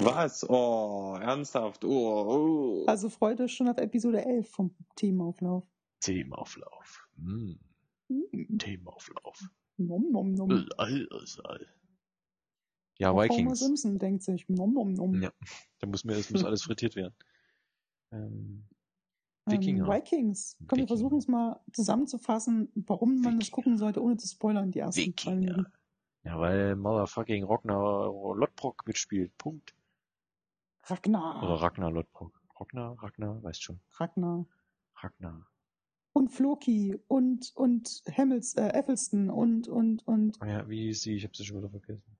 Was? 0.02 0.49
Oh, 0.49 1.18
ernsthaft? 1.19 1.84
Oh, 1.84 1.90
oh. 1.91 2.86
Also 2.88 3.10
freut 3.10 3.40
euch 3.41 3.53
schon 3.53 3.68
auf 3.68 3.77
Episode 3.77 4.23
11 4.26 4.49
vom 4.49 4.76
Themauflauf. 4.95 5.65
Themauflauf. 6.02 7.07
Mm, 7.18 7.53
Mm. 8.11 8.57
Themauflauf. 8.57 9.40
Nom 9.77 10.11
nom 10.11 10.31
nom. 10.31 10.49
All, 10.49 10.68
all, 10.77 11.26
all. 11.44 11.68
Ja, 12.98 13.11
Auch 13.11 13.14
Homer 13.18 13.23
Vikings. 13.30 13.60
Simpson 13.60 13.99
denkt 13.99 14.23
sich, 14.23 14.49
nom 14.49 14.73
nom 14.73 14.94
nom. 14.94 15.22
Ja. 15.22 15.31
Da 15.80 15.86
muss 15.88 16.03
mir, 16.06 16.14
es 16.14 16.31
muss 16.31 16.44
alles 16.44 16.64
frittiert 16.64 16.95
werden. 16.95 17.14
Ähm, 18.11 18.65
Ähm, 19.45 19.52
Wikinger. 19.53 19.88
Vikings. 19.88 20.56
Komm, 20.57 20.65
wir 20.65 20.72
Wikinger. 20.72 20.88
versuchen 20.88 21.18
es 21.19 21.27
mal 21.27 21.60
zusammenzufassen, 21.73 22.72
warum 22.73 23.22
man 23.22 23.38
das 23.38 23.49
Wikinger. 23.49 23.52
gucken 23.56 23.77
sollte, 23.77 24.02
ohne 24.02 24.18
zu 24.18 24.27
spoilern, 24.27 24.72
die 24.72 24.80
ersten 24.80 25.02
zwei 25.02 25.07
Wikinger. 25.10 25.40
Minuten. 25.40 25.73
Ja, 26.30 26.39
weil 26.39 26.76
Motherfucking 26.76 27.43
Ragnar 27.43 28.35
Lodbrok 28.35 28.85
mitspielt. 28.85 29.35
Punkt. 29.39 29.76
Ragnar. 30.84 31.41
Oder 31.41 31.56
Ragnar 31.56 31.89
Lodbrok. 31.91 32.39
Ragnar, 32.60 33.01
Ragnar, 33.01 33.41
weißt 33.41 33.64
schon. 33.64 33.80
Ragnar. 33.93 34.45
Ragnar. 34.97 35.47
Und 36.14 36.30
Floki 36.30 36.99
und, 37.07 37.51
und 37.56 38.03
Hamils, 38.15 38.53
äh, 38.56 38.68
Effelston 38.73 39.31
und, 39.31 39.68
und, 39.68 40.07
und, 40.07 40.39
Ah 40.39 40.45
ja, 40.45 40.69
wie 40.69 40.84
hieß 40.88 41.01
sie? 41.01 41.15
Ich 41.15 41.23
hab 41.26 41.35
sie 41.35 41.45
schon 41.45 41.57
wieder 41.57 41.69
vergessen. 41.72 42.15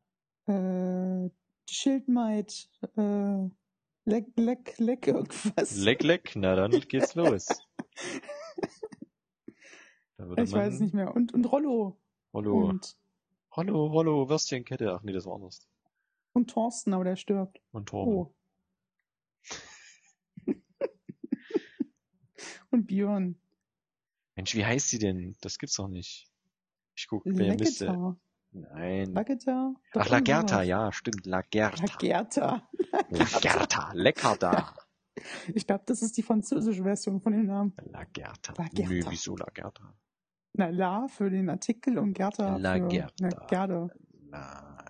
äh, 0.48 1.30
Schildmaid, 1.70 2.68
äh, 2.98 3.48
Leck, 4.06 4.26
Leck, 4.38 4.80
Leck, 4.80 5.06
irgendwas. 5.06 5.76
Leck, 5.78 6.02
leck, 6.02 6.32
na 6.36 6.56
dann 6.56 6.72
geht's 6.72 7.14
los. 7.16 7.48
Da 10.18 10.26
ich 10.42 10.52
weiß 10.52 10.74
es 10.74 10.80
nicht 10.80 10.96
mehr. 10.96 11.14
Und, 11.16 11.32
und 11.32 11.46
Rollo. 11.46 12.02
Hallo. 12.34 12.70
Und, 12.70 12.98
Hallo, 13.60 13.92
hallo, 13.94 14.30
Würstchenkette. 14.30 14.94
Ach 14.94 15.04
nee, 15.04 15.12
das 15.12 15.26
war 15.26 15.36
anders. 15.36 15.68
und 16.32 16.50
Thorsten, 16.50 16.94
aber 16.94 17.04
der 17.04 17.18
stirbt. 17.18 17.60
Und 17.72 17.90
Torben. 17.90 18.14
Oh. 18.14 18.34
und 22.72 22.88
Björn. 22.88 23.38
Mensch, 24.38 24.56
wie 24.56 24.66
heißt 24.66 24.88
sie 24.88 24.98
denn? 24.98 25.36
Das 25.42 25.58
gibt's 25.58 25.76
doch 25.76 25.90
nicht. 25.90 26.30
Ich 26.96 27.08
guck, 27.10 27.24
wer 27.26 27.58
müsste. 27.58 28.16
Nein. 28.52 29.12
Lagerta? 29.12 29.74
Ach, 29.94 30.08
Lagerta, 30.08 30.62
ja, 30.64 30.94
stimmt. 30.94 31.26
Lagerta. 31.26 31.82
Lagerta. 31.82 32.70
Lagerta. 33.10 33.92
Lecker 33.92 34.38
da. 34.38 34.74
Ich 35.54 35.68
glaube, 35.68 35.84
das 35.86 36.02
ist 36.02 36.16
die 36.16 36.24
französische 36.24 36.84
Version 36.84 37.20
von 37.20 37.34
dem 37.34 37.48
Namen. 37.48 37.74
Lagerta. 37.84 38.54
Lagerta. 38.54 38.90
Nö, 38.90 39.04
wieso 39.10 39.36
Lagerta? 39.36 39.94
Na, 40.54 40.70
La 40.70 41.08
für 41.08 41.30
den 41.30 41.50
Artikel 41.50 41.98
und 41.98 42.14
Gerta 42.14 42.58
Lagerta. 42.58 43.08
für 43.08 43.14
na, 43.22 43.30
Gerda. 43.48 43.90
Na, 44.30 44.86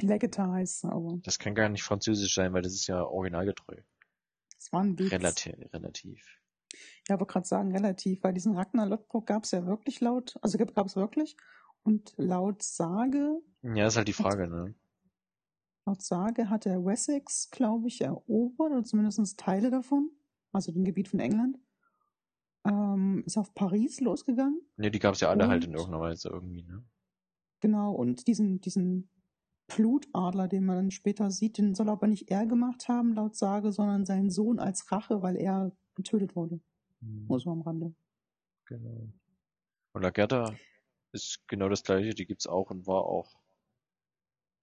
Lagerta 0.00 0.52
heißt 0.52 0.84
es 0.84 0.90
aber. 0.90 1.18
das 1.22 1.38
kann 1.38 1.54
gar 1.54 1.68
nicht 1.68 1.82
französisch 1.82 2.34
sein, 2.34 2.52
weil 2.52 2.62
das 2.62 2.72
ist 2.74 2.86
ja 2.86 3.02
originalgetreu. 3.04 3.76
Das 4.56 4.72
war 4.72 4.80
ein 4.82 4.98
Witz. 4.98 5.10
Relativ, 5.12 5.54
relativ. 5.72 6.38
Ja, 7.08 7.14
aber 7.14 7.26
gerade 7.26 7.46
sagen 7.46 7.72
relativ, 7.72 8.22
weil 8.22 8.34
diesen 8.34 8.54
Ragnar 8.56 8.86
Lodbrok 8.86 9.26
gab 9.26 9.44
es 9.44 9.50
ja 9.52 9.66
wirklich 9.66 10.00
laut, 10.00 10.36
also 10.42 10.58
gab 10.58 10.86
es 10.86 10.94
wirklich. 10.96 11.36
Und 11.82 12.12
laut 12.16 12.62
Sage, 12.62 13.40
Ja, 13.62 13.86
ist 13.86 13.96
halt 13.96 14.08
die 14.08 14.12
Frage, 14.12 14.46
ne? 14.46 14.74
laut 15.86 16.02
Sage 16.02 16.50
hat 16.50 16.66
er 16.66 16.84
Wessex, 16.84 17.48
glaube 17.50 17.88
ich, 17.88 18.02
erobert, 18.02 18.72
oder 18.72 18.84
zumindest 18.84 19.38
Teile 19.40 19.70
davon, 19.70 20.10
also 20.52 20.70
dem 20.70 20.84
Gebiet 20.84 21.08
von 21.08 21.18
England. 21.20 21.58
Ähm, 22.68 23.22
ist 23.26 23.36
auf 23.38 23.54
Paris 23.54 24.00
losgegangen. 24.00 24.60
Ne, 24.76 24.90
die 24.90 24.98
gab's 24.98 25.20
ja 25.20 25.28
alle 25.30 25.48
halt 25.48 25.64
in 25.64 25.70
Und- 25.70 25.76
irgendeiner 25.78 26.02
Weise 26.02 26.28
irgendwie, 26.28 26.62
ne? 26.62 26.84
Genau, 27.60 27.92
und 27.92 28.26
diesen, 28.28 28.60
diesen 28.60 29.10
Blutadler, 29.66 30.48
den 30.48 30.64
man 30.64 30.76
dann 30.76 30.90
später 30.90 31.30
sieht, 31.30 31.58
den 31.58 31.74
soll 31.74 31.88
aber 31.88 32.06
nicht 32.06 32.30
er 32.30 32.46
gemacht 32.46 32.88
haben, 32.88 33.14
laut 33.14 33.36
Sage, 33.36 33.72
sondern 33.72 34.04
sein 34.06 34.30
Sohn 34.30 34.58
als 34.58 34.90
Rache, 34.92 35.22
weil 35.22 35.36
er 35.36 35.72
getötet 35.94 36.36
wurde. 36.36 36.60
Hm, 37.00 37.26
Nur 37.28 37.40
so 37.40 37.50
am 37.50 37.62
Rande. 37.62 37.94
Genau. 38.66 39.08
Und 39.92 40.02
Lagerta 40.02 40.54
ist 41.12 41.42
genau 41.48 41.68
das 41.68 41.82
gleiche, 41.82 42.14
die 42.14 42.26
gibt's 42.26 42.46
auch 42.46 42.70
und 42.70 42.86
war 42.86 43.04
auch. 43.04 43.40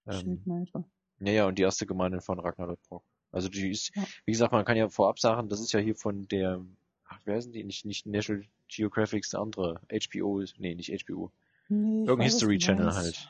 Ähm, 0.06 0.20
Schildmeiter. 0.20 0.88
ja, 1.20 1.32
ja, 1.32 1.46
und 1.46 1.58
die 1.58 1.62
erste 1.62 1.86
Gemeinde 1.86 2.20
von 2.20 2.38
Ragnar 2.40 2.68
Lodbrok. 2.68 3.04
Also 3.32 3.48
die 3.48 3.70
ist, 3.70 3.94
Ja. 3.94 4.04
wie 4.24 4.32
gesagt, 4.32 4.52
man 4.52 4.64
kann 4.64 4.76
ja 4.76 4.88
vorab 4.88 5.18
sagen, 5.18 5.48
das 5.48 5.60
ist 5.60 5.72
ja 5.72 5.80
hier 5.80 5.96
von 5.96 6.26
der, 6.28 6.64
ach, 7.16 7.20
wer 7.24 7.40
sind 7.40 7.54
die? 7.54 7.64
Nicht, 7.64 7.84
nicht 7.84 8.06
National 8.06 8.44
Geographic, 8.68 9.28
der 9.30 9.40
andere. 9.40 9.80
HBO, 9.90 10.42
nee, 10.58 10.74
nicht 10.74 10.90
HBO. 11.04 11.32
Nee, 11.68 12.00
Irgendein 12.06 12.20
History 12.30 12.58
Channel 12.58 12.94
halt. 12.94 13.28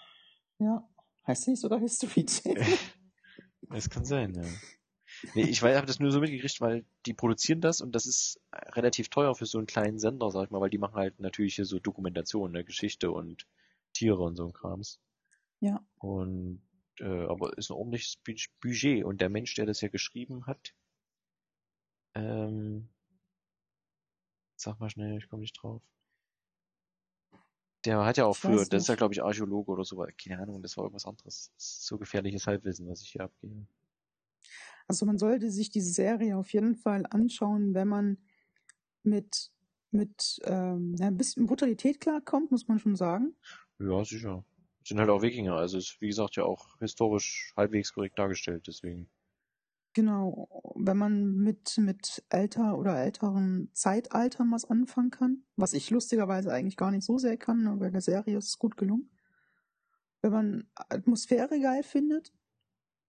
Ja. 0.58 0.86
Heißt 1.26 1.48
nicht 1.48 1.60
sogar 1.60 1.78
History 1.80 2.24
Channel? 2.24 2.64
Das 3.68 3.90
kann 3.90 4.04
sein, 4.04 4.32
ja. 4.32 4.44
Nee, 5.34 5.42
ich 5.48 5.60
habe 5.60 5.86
das 5.86 5.98
nur 5.98 6.12
so 6.12 6.20
mitgekriegt, 6.20 6.60
weil 6.60 6.84
die 7.04 7.14
produzieren 7.14 7.60
das 7.60 7.80
und 7.80 7.96
das 7.96 8.06
ist 8.06 8.40
relativ 8.52 9.08
teuer 9.08 9.34
für 9.34 9.46
so 9.46 9.58
einen 9.58 9.66
kleinen 9.66 9.98
Sender, 9.98 10.30
sag 10.30 10.44
ich 10.44 10.50
mal, 10.50 10.60
weil 10.60 10.70
die 10.70 10.78
machen 10.78 10.94
halt 10.94 11.18
natürlich 11.18 11.56
hier 11.56 11.64
so 11.64 11.80
Dokumentation, 11.80 12.52
ne, 12.52 12.62
Geschichte 12.62 13.10
und 13.10 13.44
Tiere 13.92 14.22
und 14.22 14.36
so 14.36 14.44
ein 14.46 14.52
Krams. 14.52 15.00
Ja. 15.58 15.84
Und 15.98 16.62
äh, 17.00 17.24
aber 17.24 17.58
ist 17.58 17.70
ein 17.70 17.76
ordentliches 17.76 18.18
Bud- 18.24 18.50
Budget 18.60 19.04
und 19.04 19.20
der 19.20 19.30
Mensch, 19.30 19.54
der 19.54 19.66
das 19.66 19.80
ja 19.80 19.88
geschrieben 19.88 20.46
hat, 20.46 20.72
ähm, 22.14 22.88
sag 24.56 24.80
mal 24.80 24.90
schnell, 24.90 25.18
ich 25.18 25.28
komme 25.28 25.40
nicht 25.40 25.60
drauf. 25.60 25.82
Der 27.84 28.04
hat 28.04 28.16
ja 28.16 28.26
auch 28.26 28.34
Ich 28.34 28.40
früher, 28.40 28.64
das 28.66 28.82
ist 28.82 28.88
ja 28.88 28.96
glaube 28.96 29.14
ich 29.14 29.22
Archäologe 29.22 29.70
oder 29.70 29.84
so, 29.84 30.04
keine 30.22 30.42
Ahnung, 30.42 30.62
das 30.62 30.76
war 30.76 30.84
irgendwas 30.84 31.06
anderes. 31.06 31.52
So 31.56 31.98
gefährliches 31.98 32.46
Halbwissen, 32.46 32.88
was 32.88 33.02
ich 33.02 33.10
hier 33.10 33.22
abgebe. 33.22 33.66
Also 34.88 35.06
man 35.06 35.18
sollte 35.18 35.50
sich 35.50 35.70
diese 35.70 35.92
Serie 35.92 36.36
auf 36.36 36.52
jeden 36.52 36.76
Fall 36.76 37.06
anschauen, 37.10 37.74
wenn 37.74 37.88
man 37.88 38.18
mit, 39.02 39.52
mit 39.90 40.40
ähm, 40.44 40.96
ein 41.00 41.16
bisschen 41.16 41.46
Brutalität 41.46 42.00
klarkommt, 42.00 42.50
muss 42.50 42.68
man 42.68 42.78
schon 42.78 42.96
sagen. 42.96 43.36
Ja, 43.78 44.04
sicher. 44.04 44.44
Sind 44.84 45.00
halt 45.00 45.10
auch 45.10 45.22
Wikinger, 45.22 45.54
also 45.56 45.78
ist 45.78 46.00
wie 46.00 46.06
gesagt 46.06 46.36
ja 46.36 46.44
auch 46.44 46.78
historisch 46.78 47.52
halbwegs 47.56 47.92
korrekt 47.92 48.18
dargestellt, 48.18 48.66
deswegen. 48.66 49.08
Genau, 49.97 50.74
wenn 50.74 50.98
man 50.98 51.36
mit, 51.39 51.78
mit 51.78 52.23
älter 52.28 52.77
oder 52.77 52.98
älteren 52.98 53.70
Zeitaltern 53.73 54.52
was 54.52 54.66
anfangen 54.66 55.09
kann, 55.09 55.44
was 55.56 55.73
ich 55.73 55.89
lustigerweise 55.89 56.52
eigentlich 56.52 56.77
gar 56.77 56.90
nicht 56.90 57.02
so 57.02 57.16
sehr 57.16 57.39
kann, 57.39 57.62
ne, 57.62 57.81
weil 57.81 57.90
der 57.93 58.02
Serie 58.02 58.36
ist 58.36 58.48
es 58.48 58.59
gut 58.59 58.77
gelungen. 58.77 59.09
Wenn 60.20 60.32
man 60.32 60.70
Atmosphäre 60.74 61.59
geil 61.59 61.82
findet 61.82 62.35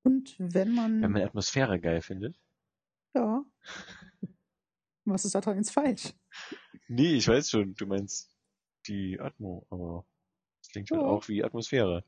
und 0.04 0.38
wenn 0.40 0.74
man, 0.76 1.02
Wenn 1.02 1.12
man 1.12 1.24
Atmosphäre 1.24 1.78
geil 1.78 2.02
findet. 2.02 2.40
ja, 3.14 3.44
was 5.04 5.26
ist 5.26 5.36
da 5.36 5.42
dran 5.42 5.58
jetzt 5.58 5.72
falsch? 5.72 6.14
Nee, 6.88 7.16
ich 7.16 7.28
weiß 7.28 7.50
schon, 7.50 7.76
du 7.76 7.86
meinst 7.86 8.34
die 8.88 9.20
Atmo, 9.20 9.68
aber 9.70 10.06
es 10.62 10.70
klingt 10.70 10.90
halt 10.92 11.02
Ja. 11.02 11.06
auch 11.06 11.28
wie 11.28 11.44
Atmosphäre. 11.44 12.06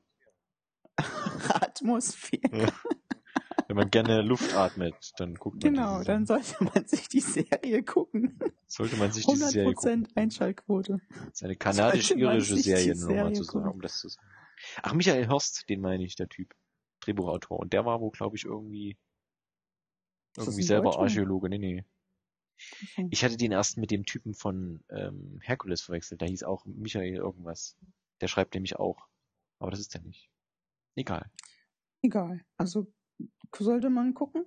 Atmosphäre. 1.50 2.60
Ja. 2.60 2.74
Wenn 3.70 3.76
man 3.76 3.92
gerne 3.92 4.24
Luft 4.24 4.56
atmet, 4.56 5.14
dann 5.18 5.36
guckt 5.36 5.64
man 5.64 5.74
Genau, 5.74 6.04
dann 6.04 6.26
sollte 6.26 6.64
man 6.64 6.88
sich 6.88 7.08
die 7.08 7.20
Serie 7.20 7.84
gucken. 7.84 8.40
sollte 8.66 8.98
man 8.98 9.12
sich 9.12 9.28
diese 9.28 9.48
Serie 9.48 9.76
gucken. 9.76 10.08
100% 10.08 10.18
Einschaltquote. 10.18 11.00
Das 11.10 11.28
ist 11.34 11.44
eine 11.44 11.56
kanadisch-irische 11.56 12.56
die 12.56 12.62
Serie, 12.62 12.96
nur 12.96 13.10
mal 13.10 13.14
Serie 13.14 13.34
zu 13.34 13.44
sagen, 13.44 13.70
um 13.70 13.80
das 13.80 14.00
zu 14.00 14.10
sagen. 14.10 14.28
Ach, 14.82 14.94
Michael 14.94 15.28
Hörst, 15.28 15.70
den 15.70 15.82
meine 15.82 16.04
ich, 16.04 16.16
der 16.16 16.28
Typ. 16.28 16.56
Drehbuchautor. 17.02 17.60
Und 17.60 17.72
der 17.72 17.86
war 17.86 18.02
wohl, 18.02 18.10
glaube 18.10 18.36
ich, 18.38 18.46
irgendwie, 18.46 18.98
irgendwie 20.36 20.64
selber 20.64 20.86
Deutscher? 20.86 21.02
Archäologe. 21.02 21.50
Nee, 21.50 21.60
nee. 21.60 21.86
Ich 23.12 23.24
hatte 23.24 23.38
den 23.38 23.52
erst 23.52 23.78
mit 23.78 23.92
dem 23.92 24.04
Typen 24.04 24.34
von 24.34 24.84
ähm, 24.90 25.40
Herkules 25.44 25.82
verwechselt. 25.82 26.22
Der 26.22 26.28
hieß 26.28 26.42
auch 26.42 26.66
Michael 26.66 27.18
irgendwas. 27.18 27.78
Der 28.20 28.28
schreibt 28.28 28.56
nämlich 28.56 28.78
auch. 28.78 29.08
Aber 29.60 29.70
das 29.70 29.80
ist 29.80 29.94
der 29.94 30.02
nicht. 30.02 30.28
Egal. 30.96 31.30
Egal. 32.02 32.44
Also 32.58 32.92
sollte 33.58 33.90
man 33.90 34.14
gucken. 34.14 34.46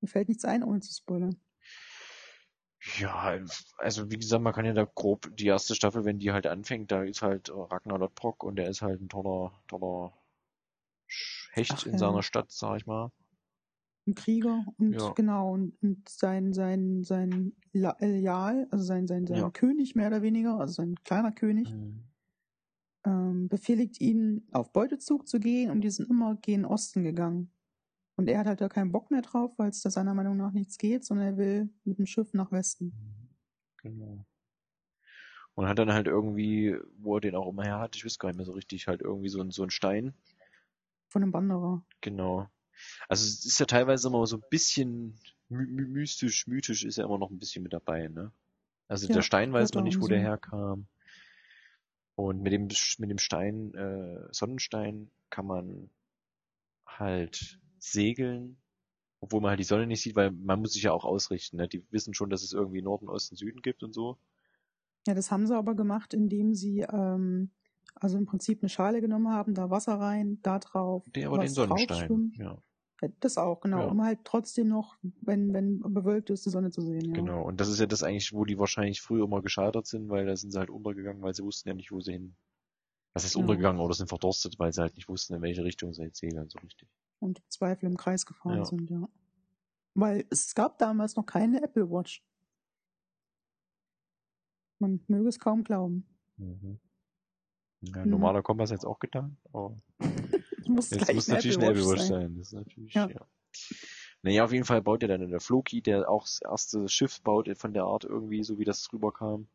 Mir 0.00 0.08
fällt 0.08 0.28
nichts 0.28 0.44
ein, 0.44 0.62
ohne 0.64 0.80
zu 0.80 0.92
spoilern. 0.92 1.40
Ja, 2.98 3.38
also 3.78 4.10
wie 4.10 4.18
gesagt, 4.18 4.42
man 4.42 4.52
kann 4.52 4.64
ja 4.64 4.72
da 4.72 4.84
grob 4.84 5.36
die 5.36 5.46
erste 5.46 5.74
Staffel, 5.74 6.04
wenn 6.04 6.18
die 6.18 6.32
halt 6.32 6.46
anfängt, 6.46 6.90
da 6.90 7.02
ist 7.02 7.22
halt 7.22 7.48
äh, 7.48 7.52
Ragnar 7.52 7.98
Lodbrok 7.98 8.42
und 8.44 8.56
der 8.56 8.68
ist 8.68 8.82
halt 8.82 9.00
ein 9.00 9.08
toller, 9.08 9.52
toller 9.68 10.12
Hecht 11.52 11.72
Ach, 11.74 11.86
in 11.86 11.92
ja. 11.92 11.98
seiner 11.98 12.22
Stadt, 12.22 12.50
sag 12.50 12.76
ich 12.78 12.86
mal. 12.86 13.12
Ein 14.06 14.14
Krieger 14.14 14.64
und 14.78 14.96
Ja. 14.98 15.14
genau, 15.14 15.52
und, 15.52 15.80
und 15.82 16.08
sein, 16.08 16.52
sein, 16.52 17.04
sein 17.04 17.54
La- 17.72 17.96
Leal, 18.00 18.66
also 18.70 18.84
sein, 18.84 19.06
sein, 19.06 19.26
sein 19.26 19.38
Ja. 19.38 19.50
König 19.52 19.94
mehr 19.94 20.08
oder 20.08 20.22
weniger, 20.22 20.58
also 20.58 20.72
sein 20.74 20.96
kleiner 21.04 21.30
König, 21.32 21.68
Mhm. 21.68 22.11
Ähm, 23.04 23.48
befehligt 23.48 24.00
ihn, 24.00 24.46
auf 24.52 24.72
Beutezug 24.72 25.26
zu 25.28 25.40
gehen 25.40 25.70
und 25.70 25.80
die 25.80 25.90
sind 25.90 26.10
immer 26.10 26.36
gen 26.36 26.64
Osten 26.64 27.02
gegangen. 27.04 27.52
Und 28.16 28.28
er 28.28 28.38
hat 28.38 28.46
halt 28.46 28.60
da 28.60 28.68
keinen 28.68 28.92
Bock 28.92 29.10
mehr 29.10 29.22
drauf, 29.22 29.52
weil 29.56 29.70
es 29.70 29.80
da 29.80 29.90
seiner 29.90 30.14
Meinung 30.14 30.36
nach 30.36 30.52
nichts 30.52 30.78
geht, 30.78 31.04
sondern 31.04 31.26
er 31.26 31.36
will 31.36 31.70
mit 31.84 31.98
dem 31.98 32.06
Schiff 32.06 32.34
nach 32.34 32.52
Westen. 32.52 32.92
Genau. 33.78 34.24
Und 35.54 35.68
hat 35.68 35.78
dann 35.78 35.92
halt 35.92 36.06
irgendwie, 36.06 36.76
wo 36.98 37.16
er 37.16 37.20
den 37.20 37.34
auch 37.34 37.48
immer 37.48 37.64
her 37.64 37.78
hat, 37.78 37.96
ich 37.96 38.04
weiß 38.04 38.18
gar 38.18 38.28
nicht 38.28 38.36
mehr 38.36 38.46
so 38.46 38.52
richtig, 38.52 38.86
halt 38.86 39.02
irgendwie 39.02 39.28
so 39.28 39.40
ein, 39.40 39.50
so 39.50 39.62
ein 39.62 39.70
Stein. 39.70 40.14
Von 41.08 41.22
einem 41.22 41.32
Wanderer. 41.32 41.84
Genau. 42.00 42.48
Also 43.08 43.24
es 43.24 43.44
ist 43.44 43.60
ja 43.60 43.66
teilweise 43.66 44.08
immer 44.08 44.26
so 44.26 44.36
ein 44.36 44.44
bisschen 44.50 45.18
my 45.48 45.66
my 45.66 45.82
mystisch, 45.82 46.46
mythisch 46.46 46.84
ist 46.84 46.96
ja 46.96 47.04
immer 47.04 47.18
noch 47.18 47.30
ein 47.30 47.38
bisschen 47.38 47.62
mit 47.62 47.72
dabei, 47.72 48.08
ne? 48.08 48.32
Also 48.88 49.06
Ja, 49.08 49.14
der 49.14 49.22
Stein 49.22 49.52
weiß 49.52 49.74
man 49.74 49.84
nicht, 49.84 50.00
wo 50.00 50.08
der 50.08 50.20
herkam. 50.20 50.86
Und 52.14 52.42
mit 52.42 52.52
dem, 52.52 52.68
mit 52.98 53.10
dem 53.10 53.18
Stein, 53.18 53.74
äh, 53.74 54.28
Sonnenstein 54.32 55.10
kann 55.30 55.46
man 55.46 55.90
halt 56.86 57.58
segeln 57.78 58.58
Obwohl 59.20 59.40
man 59.40 59.50
halt 59.50 59.60
die 59.60 59.64
Sonne 59.64 59.86
nicht 59.86 60.02
sieht, 60.02 60.16
weil 60.16 60.30
man 60.30 60.60
muss 60.60 60.72
sich 60.72 60.82
ja 60.82 60.92
auch 60.92 61.04
ausrichten. 61.04 61.56
Ne? 61.56 61.68
Die 61.68 61.84
wissen 61.90 62.12
schon, 62.12 62.28
dass 62.28 62.42
es 62.42 62.52
irgendwie 62.52 62.82
Norden, 62.82 63.08
Osten, 63.08 63.36
Süden 63.36 63.62
gibt 63.62 63.82
und 63.82 63.94
so. 63.94 64.18
Ja, 65.06 65.14
das 65.14 65.30
haben 65.30 65.46
sie 65.46 65.56
aber 65.56 65.74
gemacht, 65.74 66.12
indem 66.12 66.54
sie 66.54 66.80
ähm, 66.80 67.50
also 67.94 68.18
im 68.18 68.26
Prinzip 68.26 68.62
eine 68.62 68.68
Schale 68.68 69.00
genommen 69.00 69.28
haben, 69.28 69.54
da 69.54 69.70
Wasser 69.70 69.94
rein, 69.94 70.38
da 70.42 70.58
drauf. 70.58 71.04
Der 71.14 71.28
aber 71.28 71.38
den 71.38 71.48
Sonnenstein. 71.48 72.32
Ja, 72.36 72.58
Das 73.20 73.36
auch, 73.38 73.60
genau, 73.60 73.80
Ja. 73.80 73.86
um 73.88 74.02
halt 74.02 74.20
trotzdem 74.24 74.68
noch, 74.68 74.96
wenn, 75.22 75.52
wenn 75.52 75.80
bewölkt 75.80 76.30
ist, 76.30 76.46
die 76.46 76.50
Sonne 76.50 76.70
zu 76.70 76.80
sehen. 76.82 77.06
Ja. 77.08 77.14
genau. 77.14 77.42
Und 77.42 77.60
das 77.60 77.68
ist 77.68 77.80
ja 77.80 77.86
das 77.86 78.02
eigentlich, 78.02 78.32
wo 78.32 78.44
die 78.44 78.58
wahrscheinlich 78.58 79.00
früher 79.00 79.24
immer 79.24 79.42
gescheitert 79.42 79.86
sind, 79.86 80.08
weil 80.08 80.26
da 80.26 80.36
sind 80.36 80.50
sie 80.52 80.58
halt 80.58 80.70
untergegangen, 80.70 81.20
weil 81.22 81.34
sie 81.34 81.42
wussten 81.42 81.68
ja 81.68 81.74
nicht, 81.74 81.90
wo 81.90 82.00
sie 82.00 82.12
hin. 82.12 82.36
Was 83.14 83.24
ist 83.24 83.34
Ja. 83.34 83.40
untergegangen 83.40 83.80
oder 83.80 83.94
sind 83.94 84.08
verdurstet, 84.08 84.58
weil 84.58 84.72
sie 84.72 84.80
halt 84.80 84.94
nicht 84.94 85.08
wussten, 85.08 85.34
in 85.34 85.42
welche 85.42 85.64
Richtung 85.64 85.92
sie 85.92 86.02
jetzt 86.04 86.18
segeln, 86.18 86.48
so 86.48 86.58
richtig. 86.60 86.88
Und 87.18 87.38
im 87.40 87.44
Zweifel 87.48 87.86
im 87.86 87.96
Kreis 87.96 88.24
gefahren 88.24 88.56
Ja. 88.58 88.64
sind, 88.64 88.88
ja. 88.90 89.08
Weil 89.94 90.24
es 90.30 90.54
gab 90.54 90.78
damals 90.78 91.16
noch 91.16 91.26
keine 91.26 91.62
Apple 91.62 91.90
Watch. 91.90 92.24
Man 94.78 95.00
möge 95.08 95.28
es 95.28 95.38
kaum 95.38 95.64
glauben. 95.64 96.06
Mhm. 96.36 96.78
Ja, 97.82 98.04
Mhm. 98.04 98.10
normaler 98.10 98.42
Kompass 98.42 98.70
jetzt 98.70 98.84
auch 98.86 98.98
getan, 98.98 99.36
aber 99.52 99.76
muss 100.72 100.90
Jetzt 100.90 101.04
gleich 101.04 101.14
muss 101.14 101.28
eine 101.28 101.36
natürlich 101.38 101.56
Apple 101.56 101.70
Apple 101.70 101.86
Watch 101.92 102.00
sein. 102.02 102.08
sein. 102.08 102.36
Das 102.36 102.46
ist 102.48 102.52
natürlich, 102.54 102.94
Ja. 102.94 103.08
ja. 103.08 103.26
Naja, 104.22 104.44
auf 104.44 104.52
jeden 104.52 104.64
Fall 104.64 104.82
baut 104.82 105.02
er 105.02 105.08
dann 105.08 105.20
der 105.30 105.40
Floki, 105.40 105.82
der 105.82 106.08
auch 106.08 106.22
das 106.22 106.40
erste 106.42 106.88
Schiff 106.88 107.20
baut 107.22 107.48
von 107.58 107.72
der 107.74 107.84
Art 107.84 108.04
irgendwie, 108.04 108.42
so 108.44 108.58
wie 108.58 108.64
das 108.64 108.92
rüberkam. 108.92 109.48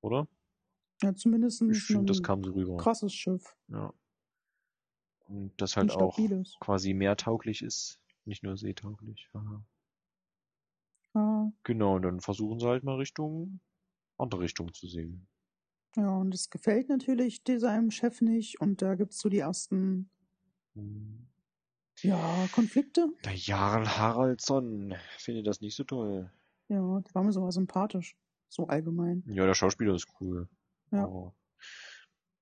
Oder? 0.00 0.26
Ja, 1.02 1.14
zumindest 1.14 1.60
ein, 1.62 1.70
Ich 1.70 1.82
finde, 1.82 2.06
das 2.06 2.18
ein 2.20 2.22
kam 2.22 2.42
so 2.44 2.52
rüber. 2.52 2.76
krasses 2.76 3.14
Schiff. 3.14 3.56
Ja. 3.68 3.92
Und 5.26 5.52
das 5.56 5.76
Ein 5.76 5.88
halt 5.88 5.92
auch 5.92 6.14
stabiles. 6.14 6.56
quasi 6.60 6.92
mehr 6.92 7.16
tauglich 7.16 7.62
ist, 7.62 8.00
nicht 8.24 8.42
nur 8.42 8.56
seetauglich. 8.56 9.28
Aha. 9.32 9.64
Ja, 11.14 11.52
Genau, 11.62 11.94
und 11.96 12.02
dann 12.02 12.20
versuchen 12.20 12.58
sie 12.58 12.66
halt 12.66 12.82
mal 12.84 12.96
Richtung, 12.96 13.60
andere 14.18 14.42
Richtung 14.42 14.72
zu 14.74 14.86
segeln. 14.88 15.26
ja, 15.96 16.08
und 16.16 16.34
es 16.34 16.50
gefällt 16.50 16.88
natürlich 16.88 17.42
seinem 17.60 17.90
Chef 17.90 18.20
nicht. 18.20 18.60
Und 18.60 18.82
da 18.82 18.96
gibt's 18.96 19.20
so 19.20 19.28
die 19.28 19.38
ersten. 19.38 20.10
Ja, 22.02 22.48
Konflikte. 22.52 23.08
Der 23.24 23.34
Jarl 23.34 23.86
Haraldsson 23.88 24.94
findet 25.18 25.46
das 25.46 25.60
nicht 25.60 25.76
so 25.76 25.84
toll. 25.84 26.30
Ja, 26.68 27.00
der 27.00 27.14
war 27.14 27.22
mir 27.22 27.32
sogar 27.32 27.52
sympathisch. 27.52 28.16
So 28.48 28.66
allgemein. 28.66 29.22
Ja, 29.26 29.46
der 29.46 29.54
Schauspieler 29.54 29.94
ist 29.94 30.08
cool. 30.20 30.48
Ja. 30.90 31.04
Aber, 31.04 31.34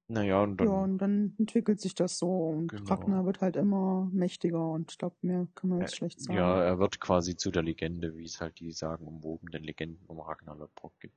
naja, 0.09 0.43
und 0.43 0.57
dann, 0.59 0.69
ja, 0.69 0.75
und 0.83 0.99
dann 0.99 1.35
entwickelt 1.39 1.81
sich 1.81 1.95
das 1.95 2.19
so 2.19 2.49
und 2.49 2.69
Genau. 2.69 2.91
Ragnar 2.91 3.25
wird 3.25 3.41
halt 3.41 3.57
immer 3.57 4.11
mächtiger 4.13 4.71
und 4.71 4.91
ich 4.91 4.99
glaube, 4.99 5.17
mehr 5.23 5.49
kann 5.55 5.71
man 5.71 5.81
jetzt 5.81 5.95
Ä- 5.95 5.97
schlecht 5.97 6.21
sagen. 6.21 6.39
ja, 6.39 6.63
er 6.63 6.79
wird 6.79 7.01
quasi 7.01 7.37
zu 7.37 7.51
der 7.51 7.63
Legende, 7.63 8.15
wie 8.17 8.25
es 8.25 8.41
halt 8.41 8.59
die 8.61 8.73
sagenumwobenen 8.73 9.63
Legenden 9.65 10.05
um 10.07 10.21
Ragnar 10.21 10.57
Lodbrok 10.57 10.99
gibt. 11.01 11.17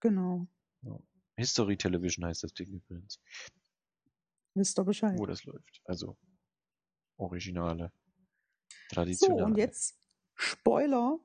Genau. 0.00 0.46
History 1.36 1.76
Television 1.76 2.24
heißt 2.24 2.42
das 2.42 2.54
Ding 2.54 2.68
übrigens, 2.72 3.20
Wisst 4.54 4.78
ihr 4.78 4.84
Bescheid. 4.84 5.18
wo 5.18 5.26
das 5.26 5.44
läuft. 5.44 5.80
Also, 5.84 6.16
originale, 7.16 7.92
So, 8.68 8.94
traditionelle. 8.94 9.44
und 9.44 9.56
jetzt 9.56 9.96
Spoiler 10.34 11.18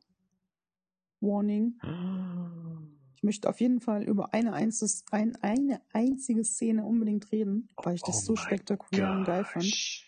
Warning. 1.22 1.80
Ich 3.18 3.24
möchte 3.24 3.50
auf 3.50 3.60
jeden 3.62 3.80
Fall 3.80 4.04
über 4.04 4.34
eine, 4.36 4.54
einzige, 4.54 4.92
ein, 5.10 5.36
eine 5.38 5.82
einzige 5.94 6.44
Szene 6.44 6.84
unbedingt 6.86 7.32
reden, 7.32 7.70
weil 7.82 7.96
ich 7.96 8.02
das 8.04 8.18
Oh 8.18 8.26
so 8.26 8.36
spektakulär 8.36 9.10
und 9.10 9.24
geil 9.24 9.46
fand. 9.46 9.64
Gosh. 9.66 10.06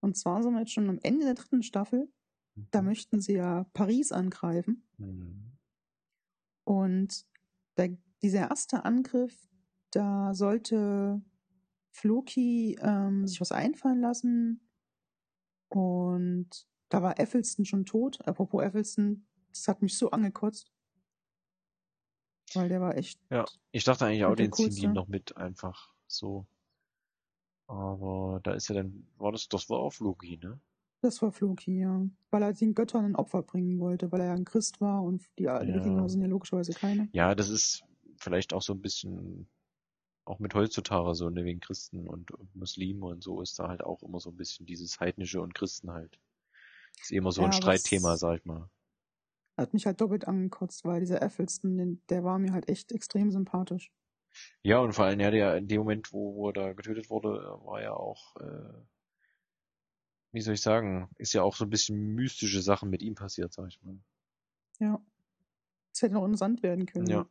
Und 0.00 0.16
zwar 0.16 0.42
sind 0.42 0.52
wir 0.54 0.60
jetzt 0.60 0.72
schon 0.72 0.88
am 0.88 0.98
Ende 1.02 1.24
der 1.26 1.34
dritten 1.34 1.62
Staffel. 1.64 2.08
Da 2.70 2.80
möchten 2.80 3.20
sie 3.20 3.34
ja 3.34 3.64
Paris 3.74 4.12
angreifen. 4.12 4.86
Mhm. 4.96 5.58
Und 6.62 7.26
der, 7.76 7.98
dieser 8.22 8.48
erste 8.48 8.84
Angriff, 8.84 9.48
da 9.90 10.32
sollte 10.32 11.20
Floki 11.94 12.76
ähm, 12.80 13.26
sich 13.26 13.40
was 13.40 13.52
einfallen 13.52 14.00
lassen. 14.00 14.60
Und 15.68 16.48
da 16.88 17.02
war 17.02 17.18
Effelston 17.20 17.64
schon 17.64 17.86
tot. 17.86 18.18
Apropos 18.26 18.62
Effelston, 18.62 19.26
das 19.50 19.68
hat 19.68 19.80
mich 19.80 19.96
so 19.96 20.10
angekotzt. 20.10 20.72
Weil 22.52 22.68
der 22.68 22.80
war 22.80 22.96
echt. 22.96 23.20
Ja, 23.30 23.44
ich 23.70 23.84
dachte 23.84 24.06
eigentlich 24.06 24.24
auch, 24.24 24.34
den 24.34 24.52
ziehen 24.52 24.70
die 24.70 24.80
Kurze. 24.82 24.92
noch 24.94 25.06
mit, 25.08 25.36
einfach 25.36 25.94
so. 26.08 26.46
Aber 27.66 28.40
da 28.42 28.52
ist 28.52 28.68
ja 28.68 28.74
dann, 28.74 29.06
war 29.16 29.32
das, 29.32 29.48
das 29.48 29.70
war 29.70 29.78
auch 29.78 29.98
Loki, 30.00 30.36
ne? 30.36 30.60
Das 31.00 31.22
war 31.22 31.30
Floki, 31.32 31.80
ja. 31.80 32.04
Weil 32.30 32.42
er 32.42 32.52
den 32.52 32.74
Göttern 32.74 33.04
ein 33.04 33.16
Opfer 33.16 33.42
bringen 33.42 33.78
wollte, 33.78 34.10
weil 34.10 34.20
er 34.20 34.26
ja 34.26 34.34
ein 34.34 34.44
Christ 34.44 34.80
war 34.80 35.02
und 35.02 35.24
die 35.38 35.44
Ja. 35.44 35.60
Wikinger 35.60 36.08
sind 36.08 36.22
ja 36.22 36.28
logischerweise 36.28 36.72
keine. 36.72 37.08
Ja, 37.12 37.34
das 37.34 37.48
ist 37.50 37.84
vielleicht 38.18 38.52
auch 38.52 38.62
so 38.62 38.72
ein 38.72 38.80
bisschen, 38.80 39.48
auch 40.26 40.38
mit 40.38 40.54
heutzutage 40.54 41.14
so, 41.14 41.30
ne, 41.30 41.44
wegen 41.44 41.60
Christen 41.60 42.08
und 42.08 42.30
Muslime 42.54 43.06
und 43.06 43.22
so 43.22 43.40
ist 43.42 43.58
da 43.58 43.68
halt 43.68 43.82
auch 43.82 44.02
immer 44.02 44.20
so 44.20 44.30
ein 44.30 44.36
bisschen 44.36 44.66
dieses 44.66 45.00
Heidnische 45.00 45.40
und 45.42 45.54
Christen 45.54 45.90
halt. 45.92 46.20
Ist 47.00 47.12
immer 47.12 47.32
so 47.32 47.42
Ja, 47.42 47.46
ein 47.46 47.52
Streitthema, 47.52 48.16
sag 48.18 48.40
ich 48.40 48.44
mal. 48.46 48.70
Hat 49.56 49.72
mich 49.74 49.84
halt 49.86 50.00
doppelt 50.00 50.28
angekotzt, 50.28 50.84
weil 50.84 51.00
dieser 51.00 51.20
Effelston, 51.20 52.00
der 52.08 52.22
war 52.22 52.38
mir 52.38 52.52
halt 52.52 52.68
echt 52.68 52.92
extrem 52.92 53.32
sympathisch. 53.32 53.90
Ja, 54.64 54.80
und 54.80 54.92
vor 54.94 55.04
allem, 55.04 55.20
ja, 55.20 55.30
der, 55.30 55.56
in 55.56 55.68
dem 55.68 55.78
Moment, 55.78 56.12
wo, 56.12 56.34
wo 56.34 56.48
er 56.48 56.52
da 56.52 56.72
getötet 56.72 57.08
wurde, 57.10 57.28
war 57.64 57.80
ja 57.82 57.92
auch, 57.92 58.34
äh, 58.36 58.84
wie 60.32 60.42
soll 60.42 60.52
ich 60.52 60.60
sagen, 60.60 61.08
ist 61.16 61.32
ja 61.32 61.42
auch 61.42 61.56
so 61.56 61.64
ein 61.64 61.70
bisschen 61.70 62.14
mystische 62.14 62.60
Sachen 62.60 62.90
mit 62.90 63.00
ihm 63.00 63.14
passiert, 63.14 63.54
sag 63.54 63.68
ich 63.68 63.80
mal. 63.80 63.98
Ja. 64.80 65.04
Es 65.94 66.02
hätte 66.02 66.14
noch 66.14 66.24
interessant 66.24 66.62
werden 66.64 66.86
können. 66.86 67.10
Ja. 67.10 67.28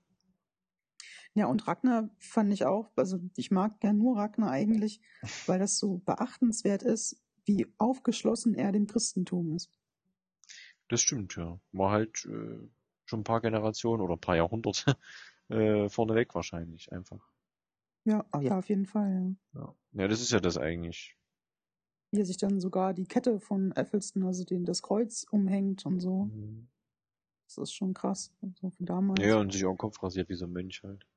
Ja, 1.35 1.47
und 1.47 1.67
Ragnar 1.67 2.09
fand 2.19 2.53
ich 2.53 2.65
auch, 2.65 2.91
also 2.95 3.19
ich 3.35 3.49
mag 3.49 3.79
gern 3.79 3.97
nur 3.97 4.17
Ragnar 4.17 4.51
eigentlich, 4.51 5.01
weil 5.47 5.59
das 5.59 5.79
so 5.79 5.97
beachtenswert 6.05 6.83
ist, 6.83 7.19
wie 7.45 7.67
aufgeschlossen 7.77 8.53
er 8.53 8.71
dem 8.71 8.85
Christentum 8.85 9.55
ist. 9.55 9.71
Das 10.89 11.01
stimmt, 11.01 11.35
ja. 11.35 11.59
War 11.71 11.91
halt 11.91 12.25
äh, 12.25 12.69
schon 13.05 13.21
ein 13.21 13.23
paar 13.23 13.41
Generationen 13.41 14.01
oder 14.01 14.13
ein 14.13 14.21
paar 14.21 14.35
Jahrhunderte 14.35 14.95
äh, 15.49 15.89
vorneweg 15.89 16.35
wahrscheinlich 16.35 16.91
einfach. 16.91 17.27
Ja, 18.05 18.25
ja, 18.39 18.59
auf 18.59 18.69
jeden 18.69 18.85
Fall, 18.85 19.37
ja. 19.53 19.61
Ja. 19.61 19.75
ja, 19.93 20.07
das 20.07 20.21
ist 20.21 20.31
ja 20.31 20.39
das 20.39 20.57
eigentlich. 20.57 21.17
Wie 22.11 22.19
er 22.19 22.25
sich 22.25 22.37
dann 22.37 22.59
sogar 22.59 22.93
die 22.93 23.07
Kette 23.07 23.39
von 23.39 23.71
Effelston, 23.71 24.23
also 24.23 24.43
den, 24.43 24.65
das 24.65 24.83
Kreuz 24.83 25.25
umhängt 25.31 25.85
und 25.85 25.99
so. 25.99 26.25
Mhm. 26.25 26.67
Das 27.47 27.57
ist 27.57 27.73
schon 27.73 27.93
krass. 27.93 28.31
So 28.61 28.69
von 28.69 28.85
damals. 28.85 29.19
Ja, 29.23 29.37
und 29.37 29.51
sich 29.51 29.65
auch 29.65 29.73
den 29.73 29.77
Kopf 29.77 30.01
rasiert 30.03 30.29
wie 30.29 30.35
so 30.35 30.45
ein 30.45 30.51
Mönch 30.51 30.83
halt. 30.83 31.07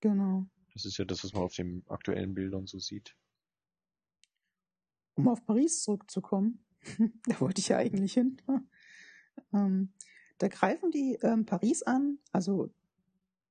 Genau. 0.00 0.46
Das 0.74 0.84
ist 0.84 0.96
ja 0.98 1.04
das, 1.04 1.24
was 1.24 1.32
man 1.32 1.42
auf 1.42 1.54
den 1.54 1.84
aktuellen 1.88 2.34
Bildern 2.34 2.66
so 2.66 2.78
sieht. 2.78 3.16
Um 5.14 5.28
auf 5.28 5.44
Paris 5.44 5.82
zurückzukommen, 5.82 6.64
da 7.26 7.40
wollte 7.40 7.60
ich 7.60 7.68
ja 7.68 7.78
eigentlich 7.78 8.12
hin. 8.12 8.40
ähm, 9.52 9.92
da 10.38 10.48
greifen 10.48 10.90
die 10.92 11.18
ähm, 11.22 11.44
Paris 11.46 11.82
an. 11.82 12.18
Also 12.30 12.72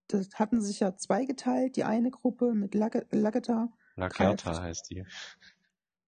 das 0.08 0.30
hatten 0.36 0.62
sich 0.62 0.80
ja 0.80 0.96
zweigeteilt. 0.96 1.76
Die 1.76 1.84
eine 1.84 2.12
Gruppe 2.12 2.54
mit 2.54 2.74
Lag- 2.76 3.06
Lageta. 3.12 3.74
Lagerta 3.96 4.62
heißt 4.62 4.90
die. 4.90 5.06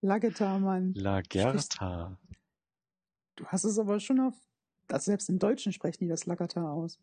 Lageta, 0.02 0.57
Mann. 0.60 0.94
Lagerta. 0.94 2.18
Du 3.36 3.45
hast 3.48 3.66
es 3.66 3.78
aber 3.78 3.99
schon 3.99 4.22
auf. 4.22 4.36
Also 4.88 5.06
selbst 5.11 5.28
im 5.30 5.38
Deutschen 5.40 5.74
sprechen 5.74 6.06
die 6.06 6.07
das 6.07 6.26
Lageta 6.26 6.72
aus. 6.72 6.98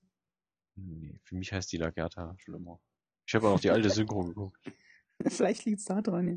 Nee, 0.77 1.21
für 1.23 1.35
mich 1.35 1.53
heißt 1.53 1.71
die 1.73 1.77
Lagerta 1.77 2.35
schon 2.39 2.55
immer. 2.55 2.81
Ich 3.27 3.35
habe 3.35 3.49
auch 3.49 3.61
die 3.61 3.71
alte 3.71 3.91
Synchro 3.91 4.25
geguckt. 4.25 4.59
Vielleicht 5.27 5.65
liegt's 5.65 5.85
da 5.85 6.01
dran. 6.01 6.29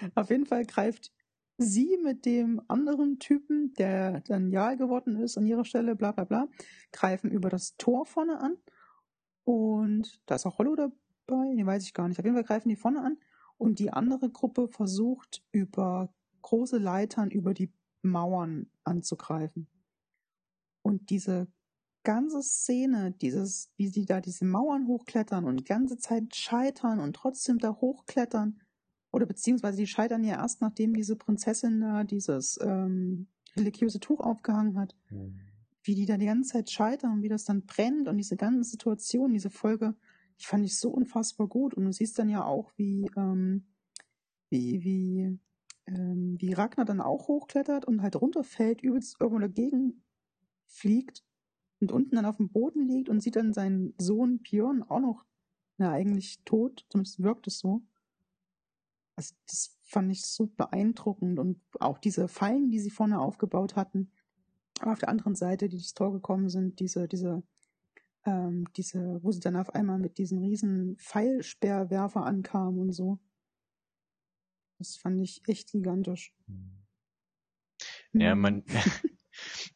Ja. 0.00 0.08
Auf 0.14 0.30
jeden 0.30 0.46
Fall 0.46 0.64
greift 0.64 1.12
sie 1.58 1.98
mit 2.02 2.24
dem 2.24 2.60
anderen 2.68 3.18
Typen, 3.18 3.74
der 3.74 4.20
dann 4.20 4.50
Jarl 4.50 4.76
geworden 4.76 5.16
ist, 5.16 5.36
an 5.36 5.46
ihrer 5.46 5.64
Stelle, 5.64 5.96
bla 5.96 6.12
bla 6.12 6.24
bla, 6.24 6.48
greifen 6.92 7.30
über 7.30 7.50
das 7.50 7.76
Tor 7.76 8.06
vorne 8.06 8.40
an. 8.40 8.56
Und 9.44 10.20
da 10.26 10.36
ist 10.36 10.46
auch 10.46 10.58
Rollo 10.58 10.76
dabei, 10.76 11.52
nee, 11.54 11.66
weiß 11.66 11.84
ich 11.84 11.94
gar 11.94 12.08
nicht. 12.08 12.18
Auf 12.18 12.24
jeden 12.24 12.36
Fall 12.36 12.44
greifen 12.44 12.68
die 12.68 12.76
vorne 12.76 13.02
an. 13.02 13.18
Und 13.58 13.78
die 13.78 13.92
andere 13.92 14.30
Gruppe 14.30 14.68
versucht 14.68 15.42
über 15.52 16.12
große 16.42 16.78
Leitern 16.78 17.30
über 17.30 17.54
die 17.54 17.72
Mauern 18.02 18.70
anzugreifen. 18.84 19.68
Und 20.82 21.10
diese 21.10 21.46
ganze 22.02 22.42
Szene, 22.42 23.12
dieses, 23.12 23.70
wie 23.76 23.88
sie 23.88 24.04
da 24.04 24.20
diese 24.20 24.44
Mauern 24.44 24.86
hochklettern 24.86 25.44
und 25.44 25.58
die 25.58 25.64
ganze 25.64 25.96
Zeit 25.98 26.34
scheitern 26.34 27.00
und 27.00 27.14
trotzdem 27.14 27.58
da 27.58 27.74
hochklettern, 27.80 28.60
oder 29.10 29.26
beziehungsweise 29.26 29.78
die 29.78 29.86
scheitern 29.86 30.24
ja 30.24 30.36
erst, 30.36 30.60
nachdem 30.60 30.94
diese 30.94 31.16
Prinzessin 31.16 31.80
da 31.80 32.04
dieses 32.04 32.58
ähm, 32.62 33.28
religiöse 33.56 34.00
Tuch 34.00 34.20
aufgehangen 34.20 34.78
hat, 34.78 34.96
Hm. 35.08 35.38
wie 35.82 35.94
die 35.94 36.06
da 36.06 36.16
die 36.16 36.26
ganze 36.26 36.52
Zeit 36.52 36.70
scheitern, 36.70 37.22
wie 37.22 37.28
das 37.28 37.44
dann 37.44 37.66
brennt 37.66 38.08
und 38.08 38.16
diese 38.16 38.36
ganze 38.36 38.70
Situation, 38.70 39.32
diese 39.32 39.50
Folge, 39.50 39.94
die 40.40 40.46
fand 40.46 40.64
ich 40.64 40.78
so 40.78 40.90
unfassbar 40.90 41.46
gut. 41.46 41.74
Und 41.74 41.84
du 41.84 41.92
siehst 41.92 42.18
dann 42.18 42.28
ja 42.28 42.44
auch, 42.44 42.72
wie, 42.76 43.10
ähm, 43.16 43.66
wie, 44.48 44.82
wie 44.82 45.38
ähm, 45.86 46.36
wie 46.38 46.52
Ragnar 46.52 46.86
dann 46.86 47.00
auch 47.00 47.28
hochklettert 47.28 47.84
und 47.84 48.02
halt 48.02 48.20
runterfällt, 48.20 48.82
übelst 48.82 49.16
irgendwo 49.20 49.40
dagegen 49.40 50.02
fliegt 50.66 51.24
und 51.82 51.90
unten 51.90 52.14
dann 52.14 52.26
auf 52.26 52.36
dem 52.36 52.48
Boden 52.48 52.86
liegt 52.86 53.08
und 53.08 53.20
sieht 53.20 53.34
dann 53.36 53.52
seinen 53.52 53.92
Sohn 53.98 54.38
Björn 54.38 54.84
auch 54.84 55.00
noch, 55.00 55.24
na, 55.78 55.90
eigentlich 55.90 56.40
tot, 56.44 56.86
zumindest 56.88 57.22
wirkt 57.22 57.48
es 57.48 57.58
so. 57.58 57.82
Also 59.16 59.34
das 59.48 59.76
fand 59.82 60.10
ich 60.12 60.24
so 60.24 60.46
beeindruckend 60.46 61.40
und 61.40 61.60
auch 61.80 61.98
diese 61.98 62.28
Fallen, 62.28 62.70
die 62.70 62.78
sie 62.78 62.90
vorne 62.90 63.20
aufgebaut 63.20 63.74
hatten, 63.74 64.12
aber 64.80 64.92
auf 64.92 65.00
der 65.00 65.08
anderen 65.08 65.34
Seite, 65.34 65.68
die 65.68 65.76
durchs 65.76 65.92
Tor 65.92 66.12
gekommen 66.12 66.48
sind, 66.48 66.78
diese, 66.78 67.08
diese, 67.08 67.42
ähm, 68.24 68.68
diese, 68.76 69.18
wo 69.22 69.32
sie 69.32 69.40
dann 69.40 69.56
auf 69.56 69.74
einmal 69.74 69.98
mit 69.98 70.18
diesen 70.18 70.38
riesen 70.38 70.96
Pfeilsperrwerfer 70.98 72.24
ankamen 72.24 72.80
und 72.80 72.92
so. 72.92 73.18
Das 74.78 74.96
fand 74.96 75.20
ich 75.20 75.42
echt 75.48 75.72
gigantisch. 75.72 76.32
Ja, 78.12 78.36
man, 78.36 78.62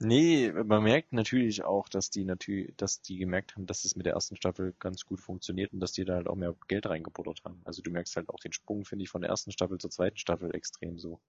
nee, 0.01 0.53
man 0.53 0.83
merkt 0.83 1.13
natürlich 1.13 1.65
auch, 1.65 1.89
dass 1.89 2.11
die 2.11 2.25
natürlich, 2.25 2.75
dass 2.77 3.01
die 3.03 3.17
gemerkt 3.19 3.55
haben, 3.57 3.67
dass 3.67 3.85
es 3.85 3.97
mit 3.97 4.07
der 4.07 4.15
ersten 4.15 4.37
Staffel 4.37 4.75
ganz 4.79 5.05
gut 5.07 5.21
funktioniert 5.21 5.73
und 5.73 5.81
dass 5.81 5.93
die 5.93 6.05
da 6.05 6.15
halt 6.15 6.29
auch 6.29 6.37
mehr 6.37 6.55
Geld 6.69 6.87
reingebuttert 6.87 7.43
haben. 7.45 7.61
Also 7.65 7.83
du 7.83 7.91
merkst 7.91 8.17
halt 8.17 8.29
auch 8.29 8.41
den 8.41 8.53
Sprung, 8.53 8.85
finde 8.85 9.05
ich, 9.05 9.11
von 9.11 9.23
der 9.23 9.31
ersten 9.31 9.53
Staffel 9.53 9.79
zur 9.79 9.91
zweiten 9.91 10.17
Staffel 10.19 10.55
extrem 10.55 10.99
so. 10.99 11.21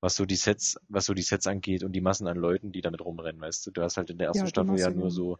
Was 0.00 0.16
so 0.16 0.26
die 0.26 0.36
Sets, 0.36 0.78
was 0.88 1.06
so 1.06 1.14
die 1.14 1.22
Sets 1.22 1.46
angeht 1.46 1.82
und 1.84 1.92
die 1.92 2.00
Massen 2.02 2.26
an 2.28 2.36
Leuten, 2.36 2.72
die 2.72 2.82
damit 2.82 3.00
rumrennen, 3.00 3.40
weißt 3.40 3.66
du. 3.66 3.70
Du 3.72 3.82
hast 3.82 3.96
halt 3.96 4.10
in 4.10 4.18
der 4.18 4.28
ersten 4.28 4.46
Ja, 4.46 4.48
Staffel 4.48 4.78
ja 4.78 4.90
nur 4.90 5.10
so, 5.10 5.38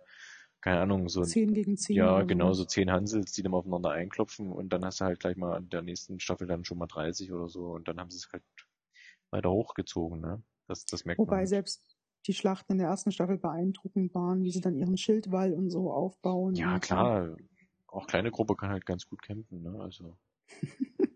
keine 0.61 0.81
Ahnung, 0.81 1.09
so 1.09 1.27
Zehn 1.27 1.53
gegen 1.55 1.77
zehn. 1.77 2.01
ja, 2.01 2.23
oder 2.23 2.25
genau, 2.25 2.53
so 2.55 2.65
zehn 2.65 2.91
Hansels, 2.91 3.33
die 3.33 3.43
dann 3.43 3.55
aufeinander 3.55 3.91
einklopfen 3.93 4.53
und 4.53 4.71
dann 4.73 4.85
hast 4.85 5.01
du 5.01 5.07
halt 5.07 5.21
gleich 5.21 5.37
mal 5.37 5.59
in 5.59 5.71
der 5.71 5.83
nächsten 5.83 6.21
Staffel 6.21 6.47
dann 6.49 6.65
schon 6.65 6.79
mal 6.79 6.87
30 6.89 7.33
oder 7.33 7.49
so 7.49 7.73
und 7.73 7.89
dann 7.89 8.01
haben 8.01 8.11
sie 8.11 8.19
es 8.19 8.29
halt 8.33 8.45
weiter 9.31 9.51
hochgezogen, 9.51 10.21
ne? 10.21 10.43
Das, 10.69 10.87
das 10.87 11.05
merkt 11.05 11.27
man. 11.27 11.37
Wobei 11.37 11.47
selbst 11.47 11.94
die 12.27 12.35
Schlachten 12.35 12.73
in 12.73 12.79
der 12.79 12.89
ersten 12.89 13.13
Staffel 13.13 13.39
beeindruckend 13.39 14.15
waren, 14.15 14.43
wie 14.43 14.51
sie 14.51 14.61
dann 14.61 14.77
ihren 14.77 14.97
Schildwall 14.97 15.53
und 15.53 15.71
so 15.71 15.93
aufbauen. 15.93 16.55
Ja, 16.55 16.79
klar. 16.79 17.37
Auch 17.87 18.07
kleine 18.07 18.31
Gruppe 18.31 18.57
kann 18.57 18.71
halt 18.71 18.87
ganz 18.87 19.07
gut 19.07 19.23
kämpfen, 19.23 19.63
ne? 19.63 19.79
Also. 19.81 20.17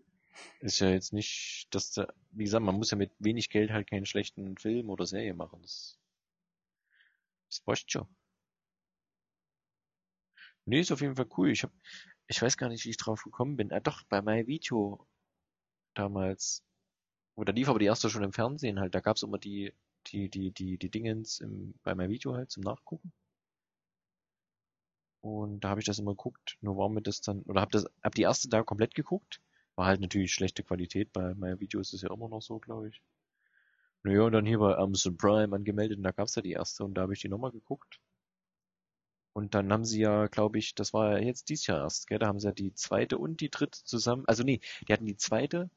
ist 0.59 0.79
ja 0.79 0.89
jetzt 0.89 1.13
nicht, 1.13 1.67
dass 1.71 1.91
da, 1.91 2.07
wie 2.31 2.43
gesagt, 2.43 2.63
man 2.63 2.75
muss 2.75 2.91
ja 2.91 2.97
mit 2.97 3.11
wenig 3.19 3.49
Geld 3.49 3.71
halt 3.71 3.89
keinen 3.89 4.05
schlechten 4.05 4.57
Film 4.57 4.89
oder 4.89 5.05
Serie 5.05 5.33
machen. 5.33 5.61
Das, 5.61 5.99
das 7.49 7.61
passt 7.61 7.91
schon. 7.91 8.07
Nee, 10.65 10.81
ist 10.81 10.91
auf 10.91 11.01
jeden 11.01 11.15
Fall 11.15 11.27
cool. 11.37 11.49
Ich 11.49 11.63
hab, 11.63 11.71
ich 12.27 12.41
weiß 12.41 12.57
gar 12.57 12.69
nicht, 12.69 12.85
wie 12.85 12.91
ich 12.91 12.97
drauf 12.97 13.23
gekommen 13.23 13.57
bin. 13.57 13.71
Ah, 13.73 13.79
doch, 13.79 14.03
bei 14.03 14.21
My 14.21 14.45
Video 14.45 15.07
damals. 15.95 16.63
Oder 17.35 17.53
lief 17.53 17.69
aber 17.69 17.79
die 17.79 17.85
erste 17.85 18.09
schon 18.09 18.23
im 18.23 18.33
Fernsehen 18.33 18.79
halt. 18.79 18.93
Da 18.93 18.99
gab's 18.99 19.23
immer 19.23 19.39
die, 19.39 19.73
die, 20.07 20.29
die, 20.29 20.51
die, 20.51 20.77
die 20.77 20.89
Dingens 20.89 21.39
im, 21.39 21.73
bei 21.83 21.95
Video 22.09 22.33
halt 22.35 22.51
zum 22.51 22.63
Nachgucken. 22.63 23.11
Und 25.21 25.61
da 25.61 25.69
habe 25.69 25.81
ich 25.81 25.85
das 25.85 25.99
immer 25.99 26.11
geguckt. 26.11 26.57
Nur 26.61 26.77
war 26.77 26.89
mir 26.89 27.01
das 27.01 27.21
dann, 27.21 27.41
oder 27.43 27.61
hab 27.61 27.71
das, 27.71 27.85
hab 28.03 28.15
die 28.15 28.21
erste 28.23 28.49
da 28.49 28.63
komplett 28.63 28.95
geguckt. 28.95 29.41
War 29.75 29.85
halt 29.87 30.01
natürlich 30.01 30.33
schlechte 30.33 30.63
Qualität. 30.63 31.11
Bei 31.13 31.33
My 31.35 31.59
Video 31.59 31.79
ist 31.79 31.93
es 31.93 32.01
ja 32.01 32.13
immer 32.13 32.29
noch 32.29 32.41
so, 32.41 32.59
glaube 32.59 32.89
ich. 32.89 33.01
Naja, 34.03 34.23
und 34.23 34.31
dann 34.31 34.45
hier 34.45 34.59
bei 34.59 34.75
Amazon 34.77 35.17
Prime 35.17 35.55
angemeldet 35.55 35.97
und 35.97 36.03
da 36.03 36.11
gab's 36.11 36.35
ja 36.35 36.41
die 36.41 36.51
erste 36.53 36.85
und 36.85 36.93
da 36.95 37.01
habe 37.01 37.13
ich 37.13 37.21
die 37.21 37.29
nochmal 37.29 37.51
geguckt. 37.51 37.99
Und 39.33 39.55
dann 39.55 39.71
haben 39.71 39.85
sie 39.85 40.01
ja, 40.01 40.27
glaube 40.27 40.57
ich, 40.59 40.75
das 40.75 40.93
war 40.93 41.17
ja 41.17 41.25
jetzt 41.25 41.49
dieses 41.49 41.67
Jahr 41.67 41.79
erst, 41.79 42.07
gell? 42.07 42.19
Da 42.19 42.27
haben 42.27 42.39
sie 42.39 42.47
ja 42.47 42.53
die 42.53 42.73
zweite 42.73 43.17
und 43.17 43.41
die 43.41 43.49
dritte 43.49 43.83
zusammen. 43.83 44.23
Also 44.27 44.43
nee, 44.43 44.59
die 44.87 44.93
hatten 44.93 45.05
die 45.05 45.17
zweite. 45.17 45.69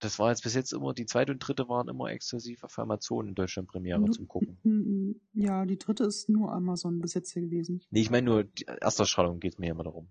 Das 0.00 0.18
war 0.20 0.30
jetzt 0.30 0.42
bis 0.44 0.54
jetzt 0.54 0.72
immer, 0.72 0.94
die 0.94 1.06
zweite 1.06 1.32
und 1.32 1.40
dritte 1.40 1.68
waren 1.68 1.88
immer 1.88 2.06
exklusiv 2.10 2.62
auf 2.62 2.78
Amazon 2.78 3.28
in 3.28 3.34
Deutschland 3.34 3.68
Premiere 3.68 3.98
Nu- 4.00 4.12
zum 4.12 4.28
Gucken. 4.28 4.58
Ja, 5.32 5.64
die 5.66 5.78
dritte 5.78 6.04
ist 6.04 6.28
nur 6.28 6.52
Amazon 6.52 7.00
bis 7.00 7.14
jetzt 7.14 7.32
hier 7.32 7.42
gewesen. 7.42 7.80
Nee, 7.90 8.00
ich 8.02 8.10
meine 8.10 8.24
nur, 8.30 8.44
die 8.44 8.66
Erstausstrahlung 8.66 9.40
geht's 9.40 9.58
mir 9.58 9.70
immer 9.72 9.84
darum. 9.84 10.08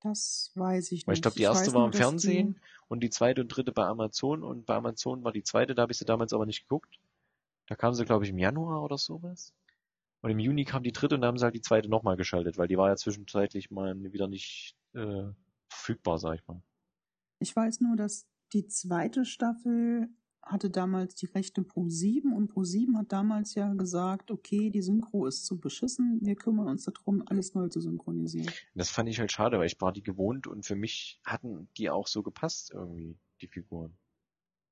Das 0.00 0.52
weiß 0.54 0.92
ich 0.92 1.06
Weil 1.06 1.12
nicht. 1.12 1.18
ich 1.18 1.22
glaube, 1.22 1.36
die 1.36 1.42
erste 1.42 1.74
war 1.74 1.84
im 1.84 1.90
dass 1.90 1.98
die- 1.98 2.02
Fernsehen 2.04 2.60
und 2.88 3.00
die 3.02 3.10
zweite 3.10 3.40
und 3.42 3.48
dritte 3.48 3.72
bei 3.72 3.84
Amazon 3.84 4.42
und 4.42 4.64
bei 4.64 4.76
Amazon 4.76 5.24
war 5.24 5.32
die 5.32 5.42
zweite, 5.42 5.74
da 5.74 5.82
habe 5.82 5.92
ich 5.92 5.98
sie 5.98 6.04
damals 6.04 6.32
aber 6.32 6.46
nicht 6.46 6.62
geguckt. 6.62 6.98
Da 7.66 7.74
kam 7.74 7.92
sie, 7.94 8.04
glaube 8.04 8.24
ich, 8.24 8.30
im 8.30 8.38
Januar 8.38 8.82
oder 8.82 8.96
sowas. 8.96 9.52
Und 10.22 10.30
im 10.30 10.38
Juni 10.38 10.64
kam 10.64 10.82
die 10.82 10.92
dritte 10.92 11.14
und 11.16 11.20
da 11.20 11.26
haben 11.28 11.36
sie 11.38 11.44
halt 11.44 11.54
die 11.54 11.60
zweite 11.60 11.88
nochmal 11.88 12.16
geschaltet, 12.16 12.56
weil 12.58 12.68
die 12.68 12.78
war 12.78 12.88
ja 12.88 12.96
zwischenzeitlich 12.96 13.70
mal 13.70 13.94
wieder 14.12 14.28
nicht 14.28 14.74
äh, 14.94 15.24
verfügbar, 15.68 16.18
sag 16.18 16.36
ich 16.36 16.46
mal. 16.46 16.62
Ich 17.40 17.54
weiß 17.54 17.80
nur, 17.80 17.96
dass 17.96 18.26
die 18.52 18.66
zweite 18.66 19.24
Staffel 19.24 20.08
hatte 20.42 20.70
damals 20.70 21.14
die 21.14 21.26
Rechte 21.26 21.62
Pro 21.62 21.88
7 21.88 22.32
und 22.32 22.48
Pro 22.48 22.64
7 22.64 22.96
hat 22.96 23.12
damals 23.12 23.54
ja 23.54 23.72
gesagt, 23.74 24.30
okay, 24.30 24.70
die 24.70 24.82
Synchro 24.82 25.26
ist 25.26 25.44
zu 25.44 25.58
beschissen, 25.58 26.20
wir 26.22 26.36
kümmern 26.36 26.68
uns 26.68 26.84
darum, 26.84 27.22
alles 27.26 27.54
neu 27.54 27.68
zu 27.68 27.80
synchronisieren. 27.80 28.50
Das 28.74 28.90
fand 28.90 29.08
ich 29.08 29.18
halt 29.18 29.30
schade, 29.30 29.58
weil 29.58 29.66
ich 29.66 29.80
war 29.80 29.92
die 29.92 30.02
gewohnt 30.02 30.46
und 30.46 30.64
für 30.64 30.76
mich 30.76 31.20
hatten 31.24 31.68
die 31.76 31.90
auch 31.90 32.06
so 32.06 32.22
gepasst 32.22 32.70
irgendwie, 32.72 33.18
die 33.40 33.48
Figuren. 33.48 33.96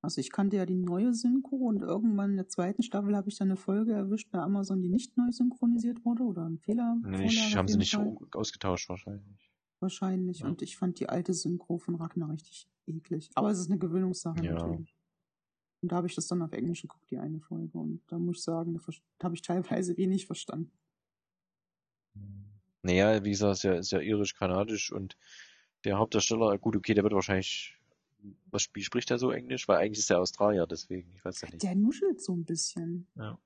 Also 0.03 0.20
ich 0.20 0.31
kannte 0.31 0.57
ja 0.57 0.66
die 0.66 0.77
neue 0.77 1.12
Synchro 1.15 1.57
und 1.57 1.82
irgendwann 1.82 2.31
in 2.31 2.36
der 2.36 2.48
zweiten 2.48 2.82
Staffel 2.82 3.16
habe 3.16 3.28
ich 3.28 3.36
dann 3.39 3.48
eine 3.48 3.57
Folge 3.57 3.93
erwischt 3.93 4.31
bei 4.31 4.39
Amazon, 4.39 4.81
die 4.81 4.89
nicht 4.89 5.16
neu 5.16 5.31
synchronisiert 5.31 6.05
wurde 6.05 6.23
oder 6.23 6.48
ein 6.48 6.59
Fehler. 6.59 6.97
Nee, 7.03 7.27
ich, 7.27 7.57
haben 7.57 7.66
sie 7.66 7.77
nicht 7.77 7.90
so 7.90 8.20
ausgetauscht 8.32 8.89
wahrscheinlich. 8.89 9.51
Wahrscheinlich. 9.81 10.40
Ja. 10.40 10.47
Und 10.48 10.62
ich 10.62 10.77
fand 10.77 11.01
die 11.01 11.09
alte 11.09 11.35
Synchro 11.35 11.78
von 11.78 11.97
Ragnar 11.97 12.31
richtig 12.31 12.69
eklig. 12.86 13.31
Aber 13.35 13.51
es 13.51 13.59
ist 13.59 13.70
eine 13.70 13.78
Gewöhnungssache 13.78 14.44
Ja. 14.44 14.55
natürlich. 14.55 14.97
Und 15.82 15.93
da 15.93 15.97
habe 15.97 16.07
ich 16.07 16.15
das 16.15 16.27
dann 16.27 16.43
auf 16.43 16.53
Englisch 16.53 16.82
geguckt, 16.82 17.11
die 17.11 17.19
eine 17.19 17.40
Folge. 17.40 17.77
Und 17.78 18.03
da 18.09 18.19
muss 18.19 18.39
ich 18.39 18.43
sagen, 18.44 18.81
da 19.19 19.24
habe 19.24 19.35
ich 19.35 19.43
teilweise 19.43 19.97
wenig 19.97 20.27
verstanden. 20.27 20.73
Naja, 22.82 23.23
wie 23.24 23.31
gesagt, 23.31 23.55
ist 23.57 23.62
ja, 23.65 23.74
ist 23.74 23.90
ja 23.93 24.01
irisch-kanadisch 24.01 24.93
und 24.93 25.16
der 25.85 25.98
Hauptdarsteller, 25.98 26.57
gut, 26.59 26.77
okay, 26.77 26.94
der 26.94 27.03
wird 27.03 27.15
wahrscheinlich, 27.15 27.77
was 28.47 28.69
wie 28.74 28.82
spricht 28.82 29.11
er 29.11 29.19
so 29.19 29.31
Englisch? 29.31 29.69
Weil 29.69 29.78
eigentlich 29.78 29.98
ist 29.98 30.11
er 30.11 30.20
Australier, 30.20 30.66
deswegen, 30.66 31.12
ich 31.15 31.24
weiß 31.24 31.43
ja 31.43 31.48
nicht. 31.51 31.62
Der 31.62 31.74
nuschelt 31.74 32.20
so 32.23 32.35
ein 32.35 32.44
bisschen. 32.44 33.07
Ja. 33.16 33.39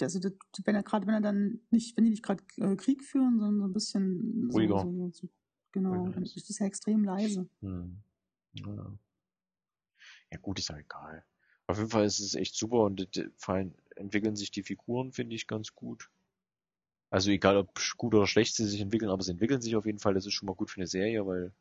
Also, 0.00 0.18
das, 0.18 0.32
wenn 0.64 0.74
er 0.74 0.82
gerade, 0.82 1.06
wenn 1.06 1.14
er 1.14 1.20
dann 1.20 1.60
nicht, 1.70 1.96
wenn 1.96 2.04
die 2.04 2.10
nicht 2.10 2.22
gerade 2.22 2.42
äh, 2.56 2.76
Krieg 2.76 3.04
führen, 3.04 3.38
sondern 3.38 3.58
so 3.58 3.64
ein 3.64 3.72
bisschen 3.72 4.50
Ruhiger. 4.52 4.80
So, 4.80 4.90
so, 4.90 5.10
so, 5.12 5.28
genau, 5.72 6.08
dann 6.08 6.22
ist. 6.22 6.36
das 6.48 6.58
ja 6.58 6.66
extrem 6.66 7.04
leise. 7.04 7.48
Hm. 7.60 8.02
Ja. 8.52 8.98
ja, 10.32 10.38
gut, 10.38 10.58
ist 10.58 10.68
ja 10.68 10.76
egal. 10.76 11.24
Auf 11.66 11.78
jeden 11.78 11.90
Fall 11.90 12.04
ist 12.04 12.18
es 12.18 12.34
echt 12.34 12.56
super 12.56 12.78
und 12.78 13.16
äh, 13.16 13.30
vor 13.36 13.54
allem 13.54 13.74
entwickeln 13.96 14.34
sich 14.34 14.50
die 14.50 14.62
Figuren, 14.62 15.12
finde 15.12 15.36
ich, 15.36 15.46
ganz 15.46 15.74
gut. 15.74 16.10
Also 17.10 17.30
egal, 17.30 17.56
ob 17.56 17.78
gut 17.96 18.14
oder 18.14 18.26
schlecht 18.26 18.54
sie 18.54 18.66
sich 18.66 18.80
entwickeln, 18.80 19.10
aber 19.10 19.22
sie 19.22 19.32
entwickeln 19.32 19.60
sich 19.60 19.76
auf 19.76 19.86
jeden 19.86 19.98
Fall. 19.98 20.14
Das 20.14 20.26
ist 20.26 20.34
schon 20.34 20.46
mal 20.46 20.54
gut 20.54 20.70
für 20.70 20.78
eine 20.78 20.86
Serie, 20.86 21.26
weil 21.26 21.52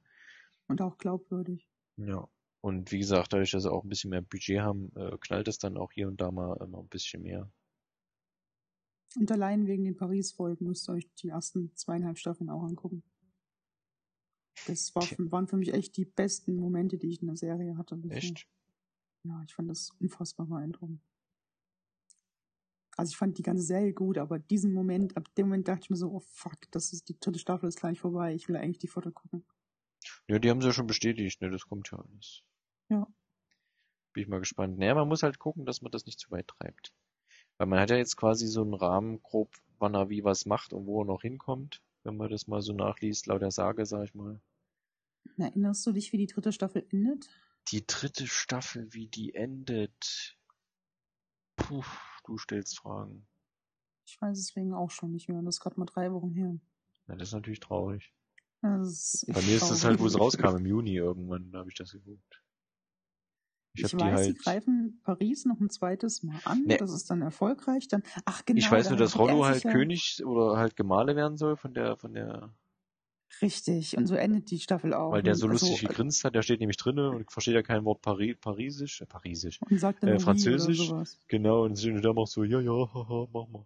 Und 0.67 0.81
auch 0.81 0.97
glaubwürdig. 0.97 1.67
Ja. 1.97 2.27
Und 2.61 2.91
wie 2.91 2.99
gesagt, 2.99 3.33
dadurch, 3.33 3.51
dass 3.51 3.63
sie 3.63 3.71
auch 3.71 3.83
ein 3.83 3.89
bisschen 3.89 4.09
mehr 4.09 4.21
Budget 4.21 4.59
haben, 4.59 4.91
äh, 4.95 5.17
knallt 5.19 5.47
es 5.47 5.59
dann 5.59 5.77
auch 5.77 5.91
hier 5.91 6.07
und 6.07 6.19
da 6.19 6.31
mal 6.31 6.57
immer 6.61 6.79
ein 6.79 6.87
bisschen 6.87 7.23
mehr. 7.23 7.49
Und 9.15 9.31
allein 9.31 9.65
wegen 9.65 9.85
den 9.85 9.95
Paris-Folgen 9.95 10.67
müsst 10.67 10.87
ihr 10.89 10.93
euch 10.93 11.09
die 11.15 11.29
ersten 11.29 11.75
zweieinhalb 11.75 12.19
Staffeln 12.19 12.49
auch 12.49 12.63
angucken. 12.63 13.03
Das 14.67 14.93
war 14.95 15.03
für, 15.03 15.31
waren 15.31 15.47
für 15.47 15.57
mich 15.57 15.73
echt 15.73 15.97
die 15.97 16.05
besten 16.05 16.55
Momente, 16.55 16.97
die 16.97 17.07
ich 17.07 17.21
in 17.21 17.27
der 17.27 17.37
Serie 17.37 17.77
hatte. 17.77 17.95
bisher. 17.95 18.17
Echt? 18.17 18.47
Ja, 19.23 19.41
ich 19.45 19.53
fand 19.53 19.69
das 19.69 19.91
unfassbar 19.99 20.45
beeindruckend. 20.45 21.01
Also 22.95 23.11
ich 23.11 23.17
fand 23.17 23.37
die 23.37 23.43
ganze 23.43 23.63
Serie 23.63 23.93
gut, 23.93 24.17
aber 24.17 24.39
diesen 24.39 24.73
Moment, 24.73 25.15
ab 25.15 25.33
dem 25.35 25.47
Moment 25.47 25.67
dachte 25.67 25.83
ich 25.83 25.89
mir 25.89 25.95
so, 25.95 26.11
oh 26.11 26.19
fuck, 26.19 26.57
das 26.71 26.91
ist 26.91 27.07
die 27.07 27.17
dritte 27.17 27.39
Staffel 27.39 27.69
ist 27.69 27.79
gleich 27.79 27.99
vorbei. 27.99 28.33
Ich 28.35 28.49
will 28.49 28.57
eigentlich 28.57 28.79
die 28.79 28.87
vierte 28.89 29.11
gucken. 29.11 29.45
Ja, 30.27 30.39
die 30.39 30.49
haben 30.49 30.61
sie 30.61 30.67
ja 30.67 30.73
schon 30.73 30.87
bestätigt, 30.87 31.41
ne? 31.41 31.49
Das 31.49 31.65
kommt 31.65 31.89
ja 31.91 31.99
alles. 31.99 32.43
Ja. 32.89 33.07
Bin 34.13 34.23
ich 34.23 34.27
mal 34.27 34.39
gespannt. 34.39 34.77
Naja, 34.77 34.95
man 34.95 35.07
muss 35.07 35.23
halt 35.23 35.39
gucken, 35.39 35.65
dass 35.65 35.81
man 35.81 35.91
das 35.91 36.05
nicht 36.05 36.19
zu 36.19 36.29
weit 36.31 36.47
treibt. 36.47 36.93
Weil 37.57 37.67
man 37.67 37.79
hat 37.79 37.89
ja 37.89 37.97
jetzt 37.97 38.17
quasi 38.17 38.47
so 38.47 38.61
einen 38.61 38.73
Rahmen 38.73 39.21
grob, 39.21 39.53
wann 39.77 39.95
er 39.95 40.09
wie 40.09 40.23
was 40.23 40.45
macht 40.45 40.73
und 40.73 40.85
wo 40.85 41.01
er 41.01 41.05
noch 41.05 41.21
hinkommt, 41.21 41.81
wenn 42.03 42.17
man 42.17 42.29
das 42.29 42.47
mal 42.47 42.61
so 42.61 42.73
nachliest, 42.73 43.27
laut 43.27 43.41
der 43.41 43.51
Sage, 43.51 43.85
sag 43.85 44.05
ich 44.05 44.15
mal. 44.15 44.41
Erinnerst 45.37 45.85
du 45.85 45.91
dich, 45.91 46.11
wie 46.11 46.17
die 46.17 46.27
dritte 46.27 46.51
Staffel 46.51 46.85
endet? 46.91 47.29
Die 47.69 47.85
dritte 47.85 48.27
Staffel, 48.27 48.93
wie 48.93 49.07
die 49.07 49.35
endet. 49.35 50.37
Puh, 51.55 51.83
du 52.25 52.37
stellst 52.37 52.79
Fragen. 52.79 53.27
Ich 54.05 54.19
weiß 54.21 54.37
es 54.37 54.47
deswegen 54.47 54.73
auch 54.73 54.89
schon 54.89 55.11
nicht 55.11 55.29
mehr. 55.29 55.41
Das 55.43 55.55
ist 55.55 55.61
gerade 55.61 55.79
mal 55.79 55.85
drei 55.85 56.11
Wochen 56.11 56.31
her. 56.31 56.57
Ja, 57.07 57.15
das 57.15 57.29
ist 57.29 57.33
natürlich 57.33 57.59
traurig. 57.59 58.11
Das 58.61 59.23
ist 59.23 59.33
Bei 59.33 59.41
mir 59.41 59.55
ist 59.55 59.69
das 59.69 59.85
halt, 59.85 59.99
wo 59.99 60.07
es 60.07 60.19
rauskam, 60.19 60.57
im 60.57 60.65
Juni 60.65 60.95
irgendwann, 60.95 61.51
da 61.51 61.59
habe 61.59 61.69
ich 61.69 61.75
das 61.75 61.91
geguckt. 61.91 62.41
Ich, 63.79 63.85
Ich, 63.85 63.91
die 63.91 63.97
weiß, 63.99 64.13
halt. 64.19 64.25
sie 64.25 64.33
greifen 64.43 64.99
Paris 65.03 65.45
noch 65.45 65.59
ein 65.59 65.69
zweites 65.69 66.23
Mal 66.23 66.39
an. 66.45 66.63
Nee. 66.65 66.77
Das 66.77 66.91
ist 66.93 67.09
dann 67.09 67.21
erfolgreich. 67.21 67.87
Dann, 67.87 68.03
ach 68.25 68.45
genau. 68.45 68.57
ich 68.59 68.71
weiß 68.71 68.89
nur, 68.89 68.97
dann 68.97 69.05
dass 69.05 69.17
Rollo 69.17 69.45
halt 69.45 69.63
ja- 69.63 69.71
König 69.71 70.23
oder 70.25 70.57
halt 70.57 70.75
Gemahle 70.75 71.15
werden 71.15 71.37
soll 71.37 71.55
von 71.55 71.73
der, 71.73 71.97
von 71.97 72.13
der, 72.13 72.53
Richtig, 73.41 73.95
und 73.95 74.07
so 74.07 74.15
endet 74.15 74.49
die 74.51 74.59
Staffel 74.59 74.93
auch. 74.93 75.11
Weil 75.11 75.21
der 75.21 75.35
so 75.35 75.45
Und 75.45 75.51
also, 75.53 75.67
lustig 75.67 75.87
gegrinst 75.87 76.23
hat, 76.25 76.33
der 76.35 76.41
steht 76.41 76.59
nämlich 76.59 76.77
drinne 76.77 77.11
und 77.11 77.31
versteht 77.31 77.53
ja 77.53 77.61
kein 77.61 77.85
Wort 77.85 78.01
Pari 78.01 78.33
Parisisch, 78.35 79.01
äh, 79.01 79.05
Parisisch. 79.05 79.59
Und 79.69 79.79
sagt 79.79 80.03
dann 80.03 80.09
äh, 80.09 80.19
Französisch. 80.19 80.91
Genau, 81.27 81.63
und 81.63 81.81
der 81.81 82.13
macht 82.13 82.29
so, 82.29 82.43
ja, 82.43 82.59
ja, 82.59 82.71
haha, 82.71 83.27
mach 83.31 83.47
mal. 83.47 83.65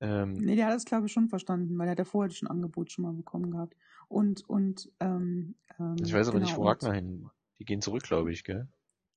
Ähm, 0.00 0.32
Nee, 0.34 0.56
der 0.56 0.66
hat 0.66 0.74
das, 0.74 0.84
glaube 0.84 1.06
ich, 1.06 1.12
schon 1.12 1.28
verstanden, 1.28 1.78
weil 1.78 1.86
er 1.86 1.92
hat 1.92 1.98
ja 2.00 2.04
vorher 2.04 2.30
schon 2.32 2.48
ein 2.48 2.50
Angebot 2.50 2.90
schon 2.90 3.04
mal 3.04 3.12
bekommen 3.12 3.52
gehabt. 3.52 3.76
Und, 4.08 4.46
und, 4.48 4.90
ähm, 4.98 5.54
ähm, 5.78 5.96
ich 6.04 6.12
weiß 6.12 6.28
aber 6.28 6.40
nicht, 6.40 6.48
genau, 6.50 6.58
wo 6.58 6.62
und- 6.62 6.68
Ragnar 6.70 6.92
hin. 6.94 7.30
Die 7.60 7.64
gehen 7.64 7.80
zurück, 7.80 8.02
glaube 8.02 8.32
ich, 8.32 8.42
gell? 8.42 8.66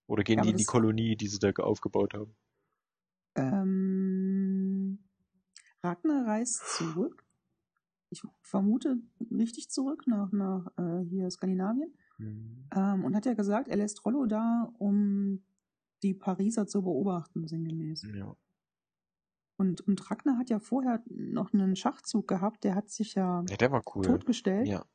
Oder 0.08 0.24
gehen 0.24 0.38
Ja, 0.38 0.44
die 0.44 0.52
in 0.52 0.58
die 0.58 0.66
Kolonie, 0.66 1.16
die 1.16 1.28
sie 1.28 1.40
da 1.40 1.52
aufgebaut 1.52 2.14
haben? 2.14 2.36
Ähm, 3.36 5.00
Ragnar 5.84 6.28
reist 6.28 6.62
zurück. 6.78 7.26
Ich 8.10 8.22
vermute 8.42 8.98
richtig 9.32 9.70
zurück 9.70 10.04
nach, 10.08 10.32
nach 10.32 10.68
äh, 10.78 11.04
hier 11.06 11.30
Skandinavien. 11.30 11.94
Hm. 12.18 12.68
Ähm, 12.74 13.04
und 13.04 13.16
hat 13.16 13.26
ja 13.26 13.34
gesagt, 13.34 13.68
er 13.68 13.78
lässt 13.78 14.06
Rollo 14.06 14.26
da, 14.26 14.72
um 14.78 15.44
die 16.04 16.14
Pariser 16.14 16.68
zu 16.68 16.84
beobachten, 16.84 17.48
sinngemäß. 17.48 18.04
Ja. 18.14 18.36
Und, 19.58 19.82
und 19.82 20.12
Ragnar 20.12 20.38
hat 20.38 20.50
ja 20.50 20.60
vorher 20.60 21.04
noch 21.08 21.54
einen 21.54 21.76
Schachzug 21.76 22.28
gehabt, 22.28 22.64
der 22.64 22.76
hat 22.76 22.90
sich 22.90 23.16
ja, 23.16 23.44
ja, 23.50 23.58
der 23.58 23.72
war 23.72 23.82
cool. 23.96 24.06
totgestellt. 24.06 24.68
Ja, 24.68 24.86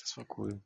das 0.00 0.16
war 0.16 0.26
cool. 0.38 0.62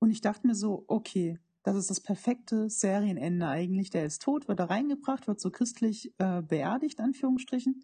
Und 0.00 0.10
ich 0.10 0.20
dachte 0.20 0.46
mir 0.46 0.54
so, 0.54 0.84
okay, 0.88 1.38
das 1.64 1.76
ist 1.76 1.88
das 1.90 2.00
perfekte 2.00 2.68
Serienende 2.68 3.48
eigentlich. 3.48 3.88
Der 3.88 4.04
ist 4.04 4.22
tot, 4.22 4.48
wird 4.48 4.60
da 4.60 4.66
reingebracht, 4.66 5.26
wird 5.26 5.40
so 5.40 5.50
christlich 5.50 6.12
äh, 6.18 6.42
beerdigt, 6.42 7.00
Anführungsstrichen. 7.00 7.82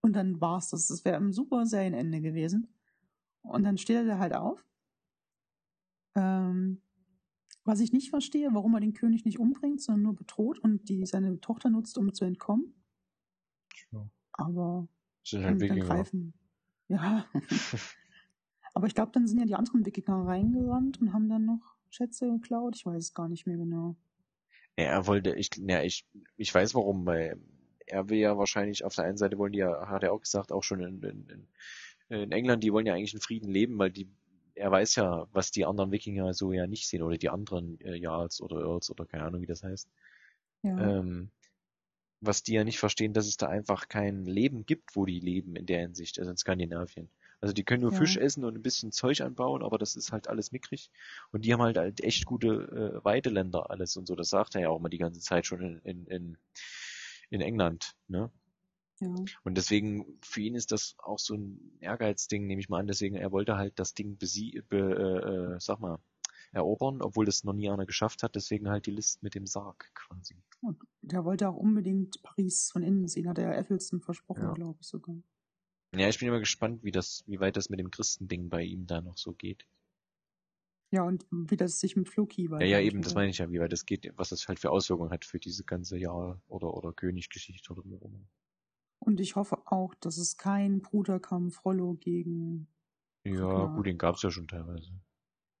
Und 0.00 0.14
dann 0.14 0.40
war's 0.40 0.70
das. 0.70 0.88
Das 0.88 1.04
wäre 1.04 1.16
ein 1.16 1.32
super 1.32 1.64
Serienende 1.64 2.20
gewesen. 2.20 2.74
Und 3.42 3.62
dann 3.62 3.78
steht 3.78 3.96
er 3.96 4.04
da 4.04 4.18
halt 4.18 4.34
auf. 4.34 4.66
Ähm, 6.16 6.82
was 7.64 7.80
ich 7.80 7.92
nicht 7.92 8.10
verstehe, 8.10 8.50
warum 8.52 8.74
er 8.74 8.80
den 8.80 8.94
König 8.94 9.24
nicht 9.24 9.38
umbringt, 9.38 9.80
sondern 9.80 10.02
nur 10.02 10.16
bedroht 10.16 10.58
und 10.58 10.88
die 10.88 11.06
seine 11.06 11.40
Tochter 11.40 11.70
nutzt, 11.70 11.96
um 11.96 12.12
zu 12.12 12.24
entkommen. 12.24 12.74
Ja. 13.92 14.10
Aber 14.32 14.88
Sind 15.22 15.44
halt 15.44 15.60
Wikinger. 15.60 15.84
greifen. 15.86 16.34
Ja. 16.88 17.26
Aber 18.74 18.88
ich 18.88 18.94
glaube, 18.96 19.12
dann 19.12 19.28
sind 19.28 19.38
ja 19.38 19.46
die 19.46 19.54
anderen 19.54 19.86
Wikinger 19.86 20.26
reingerannt 20.26 21.00
und 21.00 21.12
haben 21.12 21.28
dann 21.28 21.44
noch 21.44 21.73
Schätze 21.94 22.26
geklaut. 22.26 22.76
Ich 22.76 22.84
weiß 22.84 23.02
es 23.02 23.14
gar 23.14 23.28
nicht 23.28 23.46
mehr 23.46 23.56
genau. 23.56 23.96
Ja, 24.76 24.86
er 24.86 25.06
wollte, 25.06 25.34
ich, 25.34 25.50
ja, 25.56 25.82
ich, 25.82 26.06
ich 26.36 26.52
weiß 26.52 26.74
warum, 26.74 27.06
weil 27.06 27.40
er 27.86 28.08
will 28.08 28.18
ja 28.18 28.36
wahrscheinlich, 28.36 28.84
auf 28.84 28.94
der 28.94 29.04
einen 29.04 29.16
Seite 29.16 29.38
wollen 29.38 29.52
die 29.52 29.60
ja, 29.60 29.88
hat 29.88 30.02
er 30.02 30.12
auch 30.12 30.20
gesagt, 30.20 30.52
auch 30.52 30.62
schon 30.62 30.80
in, 30.80 31.02
in, 31.02 31.28
in, 32.08 32.22
in 32.22 32.32
England, 32.32 32.64
die 32.64 32.72
wollen 32.72 32.86
ja 32.86 32.94
eigentlich 32.94 33.14
in 33.14 33.20
Frieden 33.20 33.48
leben, 33.48 33.78
weil 33.78 33.90
die, 33.90 34.08
er 34.54 34.70
weiß 34.70 34.96
ja, 34.96 35.28
was 35.32 35.50
die 35.50 35.64
anderen 35.64 35.92
Wikinger 35.92 36.34
so 36.34 36.52
ja 36.52 36.66
nicht 36.66 36.88
sehen, 36.88 37.02
oder 37.02 37.16
die 37.16 37.28
anderen 37.28 37.80
äh, 37.80 37.94
Jarls 37.94 38.40
oder 38.40 38.60
Earls 38.60 38.90
oder 38.90 39.06
keine 39.06 39.24
Ahnung, 39.24 39.42
wie 39.42 39.46
das 39.46 39.62
heißt. 39.62 39.88
Ja. 40.62 40.98
Ähm, 40.98 41.30
was 42.20 42.42
die 42.42 42.54
ja 42.54 42.64
nicht 42.64 42.78
verstehen, 42.78 43.12
dass 43.12 43.26
es 43.26 43.36
da 43.36 43.48
einfach 43.48 43.88
kein 43.88 44.24
Leben 44.24 44.64
gibt, 44.64 44.96
wo 44.96 45.04
die 45.04 45.20
leben 45.20 45.56
in 45.56 45.66
der 45.66 45.80
Hinsicht, 45.80 46.18
also 46.18 46.30
in 46.30 46.36
Skandinavien. 46.36 47.10
Also 47.44 47.52
die 47.52 47.62
können 47.62 47.82
nur 47.82 47.92
Ja. 47.92 47.98
Fisch 47.98 48.16
essen 48.16 48.42
und 48.42 48.54
ein 48.56 48.62
bisschen 48.62 48.90
Zeug 48.90 49.20
anbauen, 49.20 49.62
aber 49.62 49.76
das 49.76 49.96
ist 49.96 50.12
halt 50.12 50.28
alles 50.28 50.50
mickrig. 50.50 50.90
Und 51.30 51.44
die 51.44 51.52
haben 51.52 51.60
halt, 51.60 51.76
halt 51.76 52.00
echt 52.02 52.24
gute 52.24 52.48
äh, 53.02 53.04
Weideländer 53.04 53.68
alles 53.68 53.98
und 53.98 54.06
so. 54.06 54.16
Das 54.16 54.30
sagt 54.30 54.54
er 54.54 54.62
ja 54.62 54.68
auch 54.70 54.80
mal 54.80 54.88
die 54.88 54.96
ganze 54.96 55.20
Zeit 55.20 55.44
schon 55.44 55.60
in, 55.60 55.78
in, 55.80 56.06
in, 56.06 56.38
in 57.28 57.40
England. 57.42 57.96
Ne? 58.08 58.30
ja. 59.00 59.14
Und 59.42 59.58
deswegen, 59.58 60.18
für 60.22 60.40
ihn 60.40 60.54
ist 60.54 60.72
das 60.72 60.96
auch 60.96 61.18
so 61.18 61.34
ein 61.34 61.76
Ehrgeizding, 61.80 62.46
nehme 62.46 62.60
ich 62.62 62.70
mal 62.70 62.80
an. 62.80 62.86
Deswegen, 62.86 63.14
er 63.14 63.30
wollte 63.30 63.58
halt 63.58 63.78
das 63.78 63.92
Ding 63.92 64.16
besie 64.16 64.62
be, 64.66 64.78
äh, 64.78 65.54
äh, 65.56 65.60
sag 65.60 65.80
mal, 65.80 65.98
erobern, 66.52 67.02
obwohl 67.02 67.26
das 67.26 67.44
noch 67.44 67.52
nie 67.52 67.68
einer 67.68 67.84
geschafft 67.84 68.22
hat. 68.22 68.36
Deswegen 68.36 68.70
halt 68.70 68.86
die 68.86 68.92
List 68.92 69.22
mit 69.22 69.34
dem 69.34 69.46
Sarg 69.46 69.90
quasi. 69.94 70.34
Und 70.62 70.80
der 71.02 71.26
wollte 71.26 71.46
auch 71.46 71.56
unbedingt 71.56 72.22
Paris 72.22 72.70
von 72.72 72.82
innen 72.82 73.06
sehen, 73.06 73.28
hat 73.28 73.36
er 73.36 73.52
ja 73.52 73.60
Eccleston 73.60 74.00
versprochen, 74.00 74.44
Ja. 74.44 74.52
glaube 74.54 74.78
ich 74.80 74.86
sogar. 74.86 75.16
Ja, 75.96 76.08
ich 76.08 76.18
bin 76.18 76.28
immer 76.28 76.40
gespannt, 76.40 76.82
wie 76.82 76.90
das, 76.90 77.24
wie 77.26 77.40
weit 77.40 77.56
das 77.56 77.70
mit 77.70 77.78
dem 77.78 77.90
Christending 77.90 78.48
bei 78.48 78.62
ihm 78.62 78.86
da 78.86 79.00
noch 79.00 79.16
so 79.16 79.32
geht. 79.32 79.66
Ja, 80.90 81.02
und 81.02 81.26
wie 81.30 81.56
das 81.56 81.80
sich 81.80 81.96
mit 81.96 82.08
Floki 82.08 82.48
Ja, 82.48 82.60
ja, 82.60 82.80
eben, 82.80 83.02
das 83.02 83.14
meine 83.14 83.30
ich 83.30 83.38
ja, 83.38 83.50
wie 83.50 83.58
weit 83.60 83.72
das 83.72 83.84
geht, 83.84 84.12
was 84.16 84.28
das 84.28 84.46
halt 84.46 84.60
für 84.60 84.70
Auswirkungen 84.70 85.10
hat 85.10 85.24
für 85.24 85.40
diese 85.40 85.64
ganze 85.64 85.98
Jahr 85.98 86.40
oder 86.46 86.72
oder 86.74 86.92
Königgeschichte 86.92 87.72
oder 87.72 87.84
wie 87.84 87.96
auch 87.96 88.02
immer. 88.02 88.20
Und 88.98 89.20
ich 89.20 89.36
hoffe 89.36 89.58
auch, 89.66 89.94
dass 89.94 90.18
es 90.18 90.36
kein 90.36 90.80
Bruderkampf 90.80 91.64
Rollo 91.64 91.94
gegen. 91.94 92.68
Ja, 93.24 93.32
Klar. 93.34 93.76
gut, 93.76 93.86
den 93.86 93.98
gab's 93.98 94.22
ja 94.22 94.30
schon 94.30 94.48
teilweise. 94.48 94.92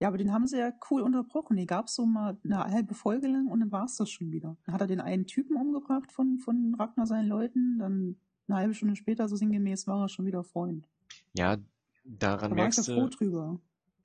Ja, 0.00 0.08
aber 0.08 0.18
den 0.18 0.32
haben 0.32 0.46
sie 0.46 0.58
ja 0.58 0.72
cool 0.90 1.02
unterbrochen. 1.02 1.56
Den 1.56 1.66
gab's 1.66 1.94
so 1.94 2.04
mal 2.06 2.38
eine 2.44 2.58
halbe 2.64 2.94
Folge 2.94 3.28
lang 3.28 3.46
und 3.48 3.60
dann 3.60 3.72
war's 3.72 3.96
das 3.96 4.10
schon 4.10 4.30
wieder. 4.32 4.56
Dann 4.64 4.74
hat 4.74 4.80
er 4.80 4.86
den 4.86 5.00
einen 5.00 5.26
Typen 5.26 5.56
umgebracht 5.56 6.12
von, 6.12 6.38
von 6.38 6.74
Ragnar 6.74 7.06
seinen 7.06 7.28
Leuten, 7.28 7.78
dann 7.78 8.16
eine 8.48 8.58
halbe 8.58 8.74
Stunde 8.74 8.96
später, 8.96 9.28
so 9.28 9.36
sinngemäß, 9.36 9.86
war 9.86 10.02
er 10.04 10.08
schon 10.08 10.26
wieder 10.26 10.44
Freund. 10.44 10.88
Ja, 11.34 11.56
daran 12.04 12.50
Da 12.50 12.54
merkst 12.54 12.86
froh 12.86 13.08
du, 13.08 13.08
drüber. 13.08 13.60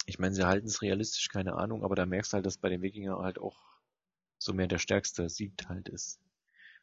ich 0.06 0.20
meine, 0.20 0.34
sie 0.36 0.46
halten 0.46 0.68
es 0.68 0.82
realistisch, 0.82 1.30
keine 1.30 1.54
Ahnung, 1.56 1.84
aber 1.84 1.96
da 1.96 2.06
merkst 2.06 2.34
du 2.34 2.36
halt, 2.36 2.46
dass 2.46 2.58
bei 2.58 2.70
den 2.70 2.82
Wikinger 2.82 3.18
halt 3.20 3.40
auch 3.40 3.58
so 4.38 4.54
mehr 4.54 4.68
der 4.68 4.78
stärkste 4.78 5.30
Sieg 5.30 5.54
halt 5.68 5.90
ist. 5.90 6.20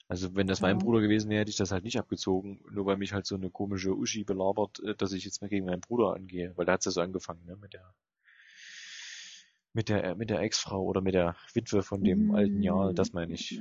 Also 0.09 0.37
wenn 0.37 0.47
das 0.47 0.61
mein 0.61 0.79
Ja. 0.79 0.85
Bruder 0.85 1.01
gewesen 1.01 1.31
wäre, 1.31 1.41
hätte 1.41 1.51
ich 1.51 1.57
das 1.57 1.73
halt 1.73 1.83
nicht 1.83 1.99
abgezogen, 1.99 2.61
nur 2.71 2.87
weil 2.87 2.97
mich 2.97 3.13
halt 3.13 3.27
so 3.27 3.35
eine 3.35 3.51
komische 3.51 3.97
Uschi 3.97 4.23
belabert, 4.25 4.79
äh, 4.81 4.95
dass 4.95 5.13
ich 5.13 5.25
jetzt 5.25 5.41
mal 5.43 5.49
gegen 5.49 5.67
meinen 5.67 5.81
Bruder 5.81 6.15
angehe, 6.15 6.53
weil 6.57 6.65
da 6.67 6.75
hat's 6.75 6.85
ja 6.85 6.93
so 6.93 7.01
angefangen, 7.01 7.45
ne, 7.47 7.57
mit 7.57 7.73
der 7.73 7.95
mit 9.73 9.89
der 9.89 10.15
mit 10.15 10.31
der 10.31 10.41
Ex-Frau 10.41 10.83
oder 10.85 11.01
mit 11.01 11.15
der 11.15 11.37
Witwe 11.55 11.83
von 11.83 12.03
dem 12.03 12.31
alten 12.35 12.63
Jahr, 12.63 12.95
das 12.95 13.13
meine 13.13 13.35
ich. 13.35 13.61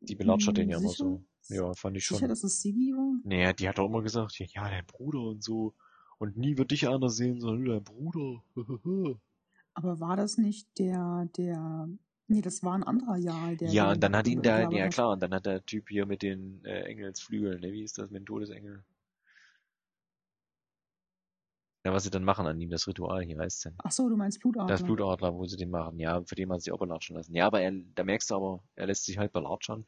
Die 0.00 0.14
belatscht 0.14 0.56
den 0.56 0.70
ja 0.70 0.78
immer 0.78 0.88
Sicher? 0.88 1.04
so. 1.04 1.24
Ja, 1.48 1.74
fand 1.74 1.96
ich 1.96 2.04
schon. 2.04 2.18
Sicher, 2.18 2.28
dass 2.28 2.44
es 2.44 2.60
Sigi 2.60 2.92
war? 2.92 3.20
Naja, 3.24 3.52
die 3.52 3.68
hat 3.68 3.78
doch 3.78 3.86
immer 3.86 4.02
gesagt, 4.02 4.38
ja, 4.38 4.46
ja, 4.48 4.68
dein 4.68 4.86
Bruder 4.86 5.20
und 5.20 5.42
so. 5.42 5.74
Und 6.18 6.36
nie 6.36 6.56
wird 6.56 6.70
dich 6.70 6.88
einer 6.88 7.10
sehen, 7.10 7.40
sondern 7.40 7.62
nur 7.62 7.74
dein 7.74 7.84
Bruder. 7.84 8.42
Aber 9.74 10.00
war 10.00 10.16
das 10.16 10.38
nicht 10.38 10.68
der, 10.78 11.28
der, 11.36 11.88
nee, 12.28 12.40
das 12.40 12.62
war 12.62 12.74
ein 12.74 12.84
anderer 12.84 13.16
Jarl, 13.16 13.56
der. 13.56 13.70
ja, 13.70 13.90
und 13.90 14.00
dann 14.00 14.14
hat 14.16 14.28
ihn 14.28 14.40
der, 14.40 14.70
ja 14.70 14.88
klar, 14.88 15.10
und 15.10 15.20
dann 15.20 15.34
hat 15.34 15.46
der 15.46 15.66
Typ 15.66 15.88
hier 15.88 16.06
mit 16.06 16.22
den 16.22 16.64
äh, 16.64 16.82
Engelsflügeln, 16.82 17.60
ne, 17.60 17.72
wie 17.72 17.82
ist 17.82 17.98
das 17.98 18.10
mit 18.10 18.20
dem 18.20 18.26
Todesengel? 18.26 18.84
Ja, 21.84 21.92
was 21.92 22.04
sie 22.04 22.10
dann 22.10 22.24
machen 22.24 22.46
an 22.46 22.58
ihm, 22.60 22.70
das 22.70 22.86
Ritual 22.86 23.22
hier, 23.22 23.38
heißt 23.38 23.66
denn? 23.66 23.74
Ach 23.78 23.90
so, 23.90 24.08
du 24.08 24.16
meinst 24.16 24.40
Blutadler. 24.40 24.68
Das 24.68 24.82
Blutadler, 24.82 25.34
wo 25.34 25.44
sie 25.44 25.58
den 25.58 25.70
machen. 25.70 25.98
Ja, 25.98 26.22
für 26.22 26.34
den 26.34 26.50
hat 26.50 26.62
sich 26.62 26.72
auch 26.72 26.78
belatschen 26.78 27.16
lassen. 27.16 27.34
Ja, 27.34 27.46
aber 27.46 27.60
er, 27.60 27.72
da 27.94 28.04
merkst 28.04 28.30
du 28.30 28.36
aber, 28.36 28.64
er 28.74 28.86
lässt 28.86 29.04
sich 29.04 29.18
halt 29.18 29.32
belatschern. 29.32 29.84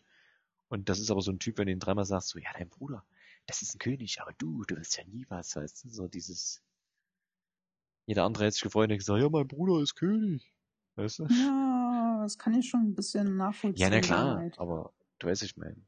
Und 0.68 0.88
das 0.88 0.98
ist 0.98 1.10
aber 1.10 1.20
so 1.20 1.30
ein 1.30 1.38
Typ, 1.38 1.58
wenn 1.58 1.66
du 1.66 1.72
ihn 1.72 1.78
dreimal 1.78 2.04
sagst, 2.04 2.28
so, 2.30 2.38
ja, 2.38 2.50
dein 2.56 2.68
Bruder, 2.68 3.04
das 3.46 3.62
ist 3.62 3.74
ein 3.74 3.78
König, 3.78 4.20
aber 4.20 4.32
du, 4.38 4.64
du 4.64 4.76
wirst 4.76 4.96
ja 4.96 5.04
nie 5.04 5.24
was, 5.28 5.54
weißt 5.54 5.84
du, 5.84 5.90
so 5.90 6.08
dieses, 6.08 6.62
jeder 8.06 8.24
andere 8.24 8.44
hätte 8.44 8.54
sich 8.54 8.62
gefreut 8.62 8.90
und 8.90 8.98
gesagt, 8.98 9.20
ja, 9.20 9.28
mein 9.28 9.48
Bruder 9.48 9.82
ist 9.82 9.94
König. 9.94 10.52
Weißt 10.94 11.18
du? 11.18 11.26
Ja, 11.26 12.20
das 12.22 12.38
kann 12.38 12.54
ich 12.54 12.68
schon 12.68 12.80
ein 12.80 12.94
bisschen 12.94 13.36
nachvollziehen. 13.36 13.82
Ja, 13.82 13.90
na 13.90 14.00
klar, 14.00 14.36
halt. 14.38 14.58
aber 14.58 14.92
du 15.18 15.26
weißt, 15.26 15.42
ich 15.42 15.56
meine. 15.56 15.84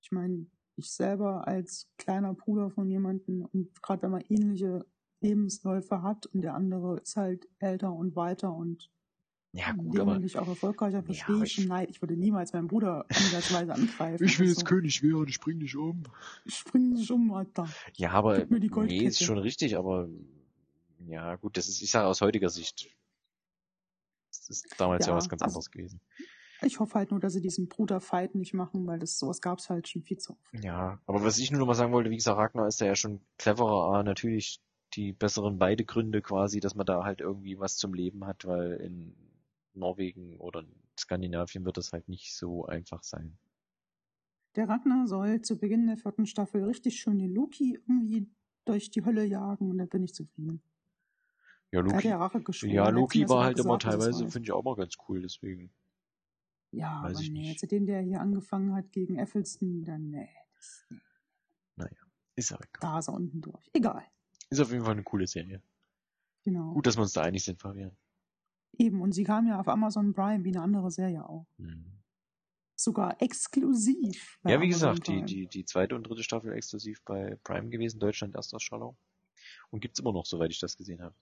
Ich 0.00 0.12
meine, 0.12 0.46
ich 0.76 0.90
selber 0.90 1.46
als 1.46 1.88
kleiner 1.98 2.34
Bruder 2.34 2.70
von 2.70 2.88
jemandem 2.88 3.46
und 3.46 3.82
gerade 3.82 4.02
wenn 4.02 4.10
man 4.10 4.24
ähnliche 4.28 4.86
Lebensläufe 5.20 6.02
hat 6.02 6.26
und 6.26 6.42
der 6.42 6.54
andere 6.54 7.00
ist 7.00 7.16
halt 7.16 7.48
älter 7.58 7.92
und 7.92 8.14
weiter 8.14 8.52
und 8.52 8.90
Ja, 9.56 9.70
in 9.70 9.76
gut, 9.76 10.00
aber 10.00 10.14
Moment 10.14 10.36
auch 10.36 10.48
erfolgreicher, 10.48 11.02
verstehe 11.04 11.36
aber 11.36 11.44
ich 11.44 11.52
schon 11.52 11.64
ich- 11.64 11.70
leid. 11.70 11.88
Ich 11.90 12.02
würde 12.02 12.16
niemals 12.16 12.52
meinen 12.52 12.66
Bruder 12.66 13.06
ansatzweise 13.08 13.72
angreifen. 13.74 14.24
ich 14.24 14.38
will 14.40 14.48
jetzt 14.48 14.60
so. 14.60 14.66
König 14.66 15.00
werden, 15.02 15.28
ich 15.28 15.38
bring 15.38 15.60
dich 15.60 15.76
um. 15.76 16.02
Spring 16.46 16.90
nicht 16.94 17.08
um, 17.12 17.32
Alter. 17.32 17.68
Ja, 17.94 18.10
aber, 18.10 18.38
Gib 18.38 18.50
mir 18.50 18.58
die 18.60 18.68
nee, 18.70 19.04
ist 19.04 19.22
schon 19.22 19.38
richtig, 19.38 19.76
aber, 19.76 20.08
ja, 21.06 21.36
gut, 21.36 21.56
das 21.56 21.68
ist, 21.68 21.82
ich 21.82 21.90
sage 21.92 22.06
aus 22.08 22.20
heutiger 22.20 22.48
Sicht, 22.48 22.88
das 24.30 24.50
ist 24.50 24.74
damals 24.76 25.06
ja, 25.06 25.12
Ja, 25.12 25.16
was 25.18 25.28
ganz 25.28 25.42
also- 25.42 25.52
anderes 25.54 25.70
gewesen. 25.70 26.00
Ich 26.62 26.80
hoffe 26.80 26.94
halt 26.94 27.10
nur, 27.10 27.20
dass 27.20 27.34
sie 27.34 27.42
diesen 27.42 27.68
Bruderfight 27.68 28.34
nicht 28.34 28.54
machen, 28.54 28.86
weil 28.86 28.98
das 28.98 29.18
sowas 29.18 29.40
gab's 29.42 29.68
halt 29.68 29.86
schon 29.86 30.02
viel 30.02 30.16
zu 30.18 30.32
oft. 30.32 30.64
Ja, 30.64 30.98
aber 31.06 31.22
was 31.22 31.36
ich 31.38 31.50
nur 31.50 31.60
noch 31.60 31.66
mal 31.66 31.74
sagen 31.74 31.92
wollte, 31.92 32.10
wie 32.10 32.16
gesagt, 32.16 32.38
Ragnar 32.38 32.66
ist 32.68 32.80
da 32.80 32.86
ja 32.86 32.94
schon 32.94 33.20
cleverer, 33.38 33.92
A, 33.98 34.02
natürlich 34.02 34.60
die 34.94 35.12
besseren 35.12 35.60
Weidegründe 35.60 36.22
quasi, 36.22 36.60
dass 36.60 36.74
man 36.74 36.86
da 36.86 37.04
halt 37.04 37.20
irgendwie 37.20 37.58
was 37.58 37.76
zum 37.76 37.92
Leben 37.92 38.24
hat, 38.24 38.46
weil 38.46 38.74
in 38.74 39.14
Norwegen 39.74 40.38
oder 40.38 40.60
in 40.60 40.74
Skandinavien 40.98 41.64
wird 41.64 41.76
das 41.76 41.92
halt 41.92 42.08
nicht 42.08 42.34
so 42.34 42.66
einfach 42.66 43.02
sein. 43.02 43.36
Der 44.56 44.68
Ragnar 44.68 45.08
soll 45.08 45.42
zu 45.42 45.58
Beginn 45.58 45.86
der 45.86 45.96
vierten 45.96 46.26
Staffel 46.26 46.64
richtig 46.64 47.00
schön 47.00 47.18
den 47.18 47.34
Loki 47.34 47.74
irgendwie 47.74 48.28
durch 48.64 48.90
die 48.90 49.04
Hölle 49.04 49.24
jagen 49.24 49.70
und 49.70 49.78
da 49.78 49.86
bin 49.86 50.04
ich 50.04 50.14
zufrieden. 50.14 50.62
Ja, 51.72 51.80
hat 51.80 51.90
Loki, 51.90 52.68
ja 52.68 52.84
ja, 52.84 52.88
Loki 52.88 53.28
war 53.28 53.44
halt 53.44 53.58
immer 53.58 53.78
gesagt, 53.78 53.94
es 53.94 54.04
teilweise, 54.04 54.30
finde 54.30 54.46
ich 54.46 54.52
auch 54.52 54.62
mal 54.62 54.76
ganz 54.76 54.94
cool, 55.08 55.22
deswegen. 55.22 55.72
Ja, 56.70 57.02
weiß 57.02 57.16
aber 57.16 57.20
ich 57.24 57.30
nee, 57.30 57.56
seitdem 57.58 57.86
der 57.86 58.00
hier 58.00 58.20
angefangen 58.20 58.74
hat 58.74 58.92
gegen 58.92 59.16
Effelston, 59.16 59.84
dann 59.84 60.10
nee, 60.10 60.28
das, 60.54 60.86
nee, 61.76 61.84
Ist 62.36 62.50
ja 62.50 62.56
egal. 62.58 62.68
da 62.80 62.98
ist 63.00 63.08
er 63.08 63.14
unten 63.14 63.40
durch. 63.40 63.70
Egal. 63.72 64.04
Ist 64.50 64.60
auf 64.60 64.70
jeden 64.70 64.84
Fall 64.84 64.92
eine 64.92 65.02
coole 65.02 65.26
Serie. 65.26 65.62
Genau. 66.44 66.74
Gut, 66.74 66.86
dass 66.86 66.96
wir 66.96 67.02
uns 67.02 67.12
da 67.12 67.22
einig 67.22 67.42
sind, 67.42 67.60
Fabian. 67.60 67.90
Eben, 68.78 69.00
und 69.00 69.12
sie 69.12 69.24
kam 69.24 69.46
ja 69.46 69.60
auf 69.60 69.68
Amazon 69.68 70.14
Prime 70.14 70.44
wie 70.44 70.50
eine 70.50 70.62
andere 70.62 70.90
Serie 70.90 71.28
auch. 71.28 71.46
Hm. 71.58 72.02
Sogar 72.76 73.20
exklusiv. 73.22 74.38
Ja, 74.44 74.60
wie 74.60 74.66
Amazon 74.66 74.94
gesagt, 74.94 75.08
die, 75.08 75.22
die, 75.22 75.46
die 75.46 75.64
zweite 75.64 75.94
und 75.94 76.04
dritte 76.04 76.22
Staffel 76.22 76.52
exklusiv 76.52 77.02
bei 77.04 77.36
Prime 77.44 77.68
gewesen, 77.68 78.00
Deutschland 78.00 78.34
Erstausstrahlung. 78.34 78.96
Und 79.70 79.80
gibt's 79.80 80.00
immer 80.00 80.12
noch, 80.12 80.26
soweit 80.26 80.50
ich 80.50 80.58
das 80.58 80.76
gesehen 80.76 81.02
habe. 81.02 81.14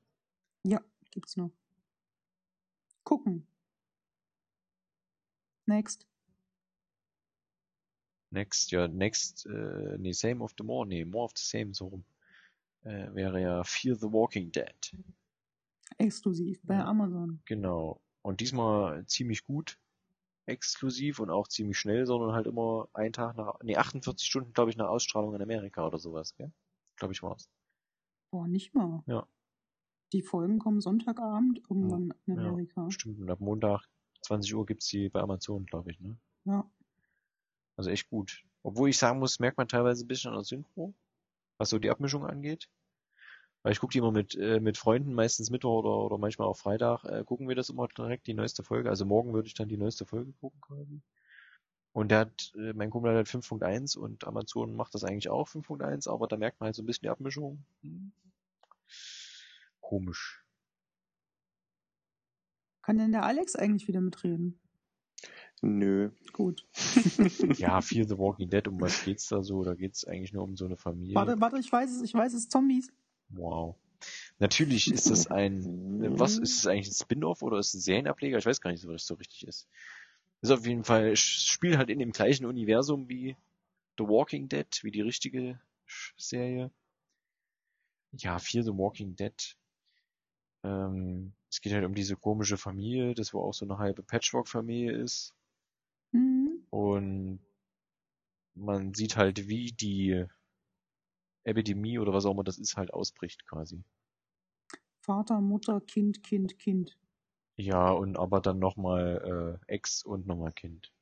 Ja, 0.64 0.80
gibt's 1.10 1.36
noch. 1.36 1.50
Gucken. 3.04 3.46
Next. 5.66 6.06
Next, 8.30 8.70
ja, 8.70 8.88
next, 8.88 9.44
äh, 9.46 9.98
nee, 9.98 10.12
same 10.12 10.42
of 10.42 10.54
the 10.56 10.64
more, 10.64 10.86
nee, 10.86 11.04
more 11.04 11.24
of 11.24 11.32
the 11.36 11.44
same, 11.44 11.74
so 11.74 11.88
rum. 11.88 12.04
Äh, 12.82 13.14
wäre 13.14 13.40
ja 13.40 13.62
Fear 13.62 13.96
the 13.96 14.10
Walking 14.10 14.50
Dead. 14.50 14.96
Exklusiv 15.98 16.60
bei 16.64 16.74
Ja. 16.76 16.84
Amazon. 16.86 17.40
Genau. 17.46 18.00
Und 18.22 18.40
diesmal 18.40 19.04
ziemlich 19.06 19.44
gut 19.44 19.78
exklusiv 20.46 21.20
und 21.20 21.30
auch 21.30 21.46
ziemlich 21.46 21.78
schnell, 21.78 22.04
sondern 22.04 22.32
halt 22.32 22.46
immer 22.46 22.88
einen 22.94 23.12
Tag 23.12 23.36
nach, 23.36 23.54
nee, 23.62 23.76
48 23.76 24.26
Stunden, 24.26 24.52
glaube 24.52 24.70
ich, 24.70 24.76
nach 24.76 24.88
Ausstrahlung 24.88 25.34
in 25.34 25.42
Amerika 25.42 25.86
oder 25.86 25.98
sowas, 25.98 26.34
gell? 26.34 26.52
Glaube 26.96 27.14
ich 27.14 27.22
war's. 27.22 27.48
Boah, 28.32 28.48
nicht 28.48 28.74
mal. 28.74 29.02
Ja. 29.06 29.26
Die 30.12 30.22
Folgen 30.22 30.58
kommen 30.58 30.80
Sonntagabend 30.80 31.58
irgendwann 31.70 32.12
in 32.26 32.34
Ja. 32.34 32.40
Amerika. 32.40 32.90
Stimmt, 32.90 33.20
und 33.20 33.30
ab 33.30 33.40
Montag 33.40 33.86
20 34.22 34.54
Uhr 34.54 34.66
gibt's 34.66 34.88
die 34.88 35.08
bei 35.08 35.20
Amazon, 35.20 35.64
glaube 35.64 35.92
ich, 35.92 36.00
ne? 36.00 36.18
Ja. 36.44 36.68
Also 37.76 37.90
echt 37.90 38.10
gut. 38.10 38.44
Obwohl 38.64 38.88
ich 38.90 38.98
sagen 38.98 39.20
muss, 39.20 39.38
merkt 39.38 39.58
man 39.58 39.68
teilweise 39.68 40.04
ein 40.04 40.08
bisschen 40.08 40.30
an 40.30 40.36
der 40.38 40.44
Synchro, 40.44 40.92
was 41.58 41.70
so 41.70 41.78
die 41.78 41.90
Abmischung 41.90 42.26
angeht. 42.26 42.68
Weil 43.62 43.72
ich 43.72 43.80
gucke 43.80 43.92
die 43.92 43.98
immer 43.98 44.10
mit, 44.10 44.34
äh, 44.34 44.58
mit 44.60 44.76
Freunden, 44.76 45.14
meistens 45.14 45.50
Mittwoch 45.50 45.84
oder, 45.84 45.96
oder 45.96 46.18
manchmal 46.18 46.48
auch 46.48 46.56
Freitag, 46.56 47.04
äh, 47.04 47.24
gucken 47.24 47.48
wir 47.48 47.54
das 47.54 47.68
immer 47.70 47.86
direkt, 47.88 48.26
die 48.26 48.34
neueste 48.34 48.64
Folge. 48.64 48.90
Also 48.90 49.04
morgen 49.04 49.32
würde 49.32 49.46
ich 49.46 49.54
dann 49.54 49.68
die 49.68 49.76
neueste 49.76 50.04
Folge 50.04 50.32
gucken 50.40 50.60
quasi. 50.60 51.00
Und 51.92 52.10
der 52.10 52.20
hat, 52.20 52.52
äh, 52.56 52.72
mein 52.72 52.90
Kumpel 52.90 53.10
hat 53.10 53.16
halt 53.16 53.28
5.1 53.28 53.96
und 53.96 54.26
Amazon 54.26 54.74
macht 54.74 54.94
das 54.94 55.04
eigentlich 55.04 55.28
auch 55.28 55.48
5.1, 55.48 56.08
aber 56.08 56.26
da 56.26 56.36
merkt 56.36 56.58
man 56.58 56.66
halt 56.66 56.74
so 56.74 56.82
ein 56.82 56.86
bisschen 56.86 57.02
die 57.02 57.10
Abmischung. 57.10 57.64
Hm. 57.82 58.12
Komisch. 59.80 60.42
Kann 62.82 62.98
denn 62.98 63.12
der 63.12 63.24
Alex 63.24 63.54
eigentlich 63.54 63.86
wieder 63.86 64.00
mitreden? 64.00 64.58
Nö. 65.60 66.10
Gut. 66.32 66.66
Ja, 67.58 67.80
Fear 67.80 68.08
the 68.08 68.18
Walking 68.18 68.50
Dead, 68.50 68.66
um 68.66 68.80
was 68.80 69.04
geht's 69.04 69.28
da 69.28 69.42
so? 69.42 69.62
Da 69.62 69.74
geht's 69.74 70.04
eigentlich 70.04 70.32
nur 70.32 70.42
um 70.42 70.56
so 70.56 70.64
eine 70.64 70.76
Familie. 70.76 71.14
Warte, 71.14 71.40
warte, 71.40 71.58
ich 71.58 71.70
weiß 71.70 71.90
es, 71.90 72.02
ich 72.02 72.14
weiß 72.14 72.32
es, 72.34 72.48
Zombies. 72.48 72.92
Wow. 73.32 73.76
Natürlich 74.38 74.90
ist 74.92 75.10
das 75.10 75.28
ein, 75.28 76.02
äh, 76.02 76.18
was 76.18 76.38
ist 76.38 76.58
es 76.58 76.66
eigentlich 76.66 76.88
ein 76.88 76.94
Spin-off 76.94 77.42
oder 77.42 77.58
ist 77.58 77.68
es 77.68 77.74
ein 77.74 77.80
Serienableger? 77.80 78.38
Ich 78.38 78.46
weiß 78.46 78.60
gar 78.60 78.72
nicht, 78.72 78.86
was 78.86 79.06
so 79.06 79.14
richtig 79.14 79.46
ist. 79.46 79.68
Ist 80.40 80.50
auf 80.50 80.66
jeden 80.66 80.84
Fall, 80.84 81.14
spielt 81.16 81.78
halt 81.78 81.88
in 81.88 82.00
dem 82.00 82.10
gleichen 82.10 82.46
Universum 82.46 83.08
wie 83.08 83.36
The 83.98 84.04
Walking 84.04 84.48
Dead, 84.48 84.66
wie 84.82 84.90
die 84.90 85.02
richtige 85.02 85.60
Serie. 86.16 86.70
Ja, 88.12 88.38
Fear 88.38 88.64
the 88.64 88.70
Walking 88.70 89.14
Dead. 89.14 89.56
Ähm, 90.64 91.32
es 91.48 91.60
geht 91.60 91.72
halt 91.72 91.84
um 91.84 91.94
diese 91.94 92.16
komische 92.16 92.56
Familie, 92.56 93.14
das 93.14 93.32
wo 93.32 93.42
auch 93.42 93.54
so 93.54 93.64
eine 93.64 93.78
halbe 93.78 94.02
Patchwork-Familie 94.02 94.92
ist. 94.92 95.34
Mhm. 96.10 96.66
Und 96.70 97.40
man 98.54 98.94
sieht 98.94 99.16
halt, 99.16 99.48
wie 99.48 99.72
die 99.72 100.26
Epidemie 101.44 101.98
oder 101.98 102.12
was 102.12 102.24
auch 102.24 102.32
immer 102.32 102.44
das 102.44 102.58
ist, 102.58 102.76
halt 102.76 102.92
ausbricht 102.92 103.46
quasi. 103.46 103.84
Vater, 105.00 105.40
Mutter, 105.40 105.80
Kind, 105.80 106.22
Kind, 106.22 106.58
Kind. 106.58 106.98
Ja, 107.56 107.90
und 107.90 108.18
aber 108.18 108.40
dann 108.40 108.58
nochmal 108.58 109.60
äh, 109.66 109.72
Ex 109.72 110.04
und 110.04 110.26
nochmal 110.26 110.52
Kind. 110.52 110.92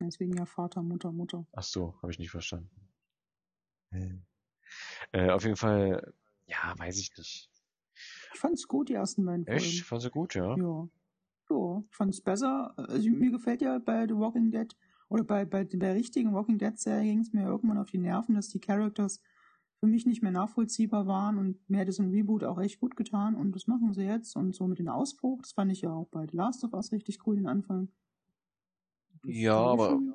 Deswegen 0.00 0.36
ja 0.36 0.46
Vater, 0.46 0.82
Mutter, 0.82 1.12
Mutter. 1.12 1.46
Ach 1.52 1.62
so, 1.62 1.94
habe 2.02 2.10
ich 2.10 2.18
nicht 2.18 2.30
verstanden. 2.30 2.70
Äh, 5.12 5.30
auf 5.30 5.44
jeden 5.44 5.56
Fall, 5.56 6.14
ja, 6.46 6.74
weiß 6.76 6.98
ich 6.98 7.16
nicht. 7.16 7.50
Ich 8.32 8.40
fand's 8.40 8.66
gut, 8.66 8.88
die 8.88 8.94
ersten 8.94 9.24
beiden 9.24 9.44
Folgen. 9.44 9.60
Echt? 9.60 9.84
Fand 9.84 10.02
sie 10.02 10.10
gut, 10.10 10.34
ja? 10.34 10.56
Ja. 10.56 10.88
Ja, 11.50 11.82
ich 11.88 11.96
fand's 11.96 12.20
besser. 12.20 12.72
Also 12.76 13.08
mir 13.10 13.30
gefällt 13.30 13.60
ja 13.62 13.78
bei 13.78 14.06
The 14.06 14.16
Walking 14.16 14.50
Dead 14.50 14.74
oder 15.08 15.24
bei, 15.24 15.44
bei 15.44 15.64
der 15.64 15.94
richtigen 15.94 16.32
Walking 16.32 16.58
Dead 16.58 16.78
Serie 16.78 17.04
ging 17.04 17.20
es 17.20 17.32
mir 17.32 17.44
irgendwann 17.44 17.78
auf 17.78 17.90
die 17.90 17.98
Nerven, 17.98 18.34
dass 18.34 18.48
die 18.48 18.60
Characters 18.60 19.20
für 19.84 19.90
mich 19.90 20.06
nicht 20.06 20.22
mehr 20.22 20.32
nachvollziehbar 20.32 21.06
waren 21.06 21.36
und 21.36 21.68
mir 21.68 21.80
hätte 21.80 21.92
so 21.92 22.02
ein 22.02 22.08
Reboot 22.10 22.42
auch 22.42 22.58
echt 22.58 22.80
gut 22.80 22.96
getan 22.96 23.34
und 23.34 23.54
das 23.54 23.66
machen 23.66 23.92
sie 23.92 24.04
jetzt 24.04 24.34
und 24.34 24.54
so 24.54 24.66
mit 24.66 24.78
dem 24.78 24.88
Ausbruch, 24.88 25.42
das 25.42 25.52
fand 25.52 25.70
ich 25.70 25.82
ja 25.82 25.92
auch 25.92 26.06
bei 26.06 26.26
The 26.26 26.34
Last 26.38 26.64
of 26.64 26.72
Us 26.72 26.90
richtig 26.90 27.26
cool 27.26 27.36
den 27.36 27.46
Anfang. 27.46 27.88
Das 29.22 29.34
Ja, 29.34 29.58
aber 29.58 29.90
schon- 29.90 30.14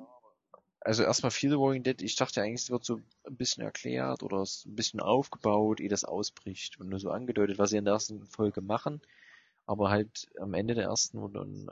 also 0.80 1.04
erstmal 1.04 1.30
Fear 1.30 1.52
the 1.52 1.58
Walking 1.60 1.84
Dead, 1.84 2.02
ich 2.02 2.16
dachte 2.16 2.42
eigentlich, 2.42 2.62
es 2.62 2.70
wird 2.70 2.84
so 2.84 2.96
ein 2.96 3.36
bisschen 3.36 3.62
erklärt 3.62 4.24
oder 4.24 4.38
es 4.38 4.64
ein 4.66 4.74
bisschen 4.74 4.98
aufgebaut, 4.98 5.78
ehe 5.78 5.88
das 5.88 6.02
ausbricht 6.02 6.80
und 6.80 6.88
nur 6.88 6.98
so 6.98 7.10
angedeutet, 7.10 7.58
was 7.58 7.70
sie 7.70 7.76
in 7.76 7.84
der 7.84 7.94
ersten 7.94 8.26
Folge 8.26 8.62
machen, 8.62 9.00
aber 9.66 9.90
halt 9.90 10.26
am 10.40 10.52
Ende 10.54 10.74
der 10.74 10.86
ersten 10.86 11.18
und, 11.18 11.36
und, 11.36 11.68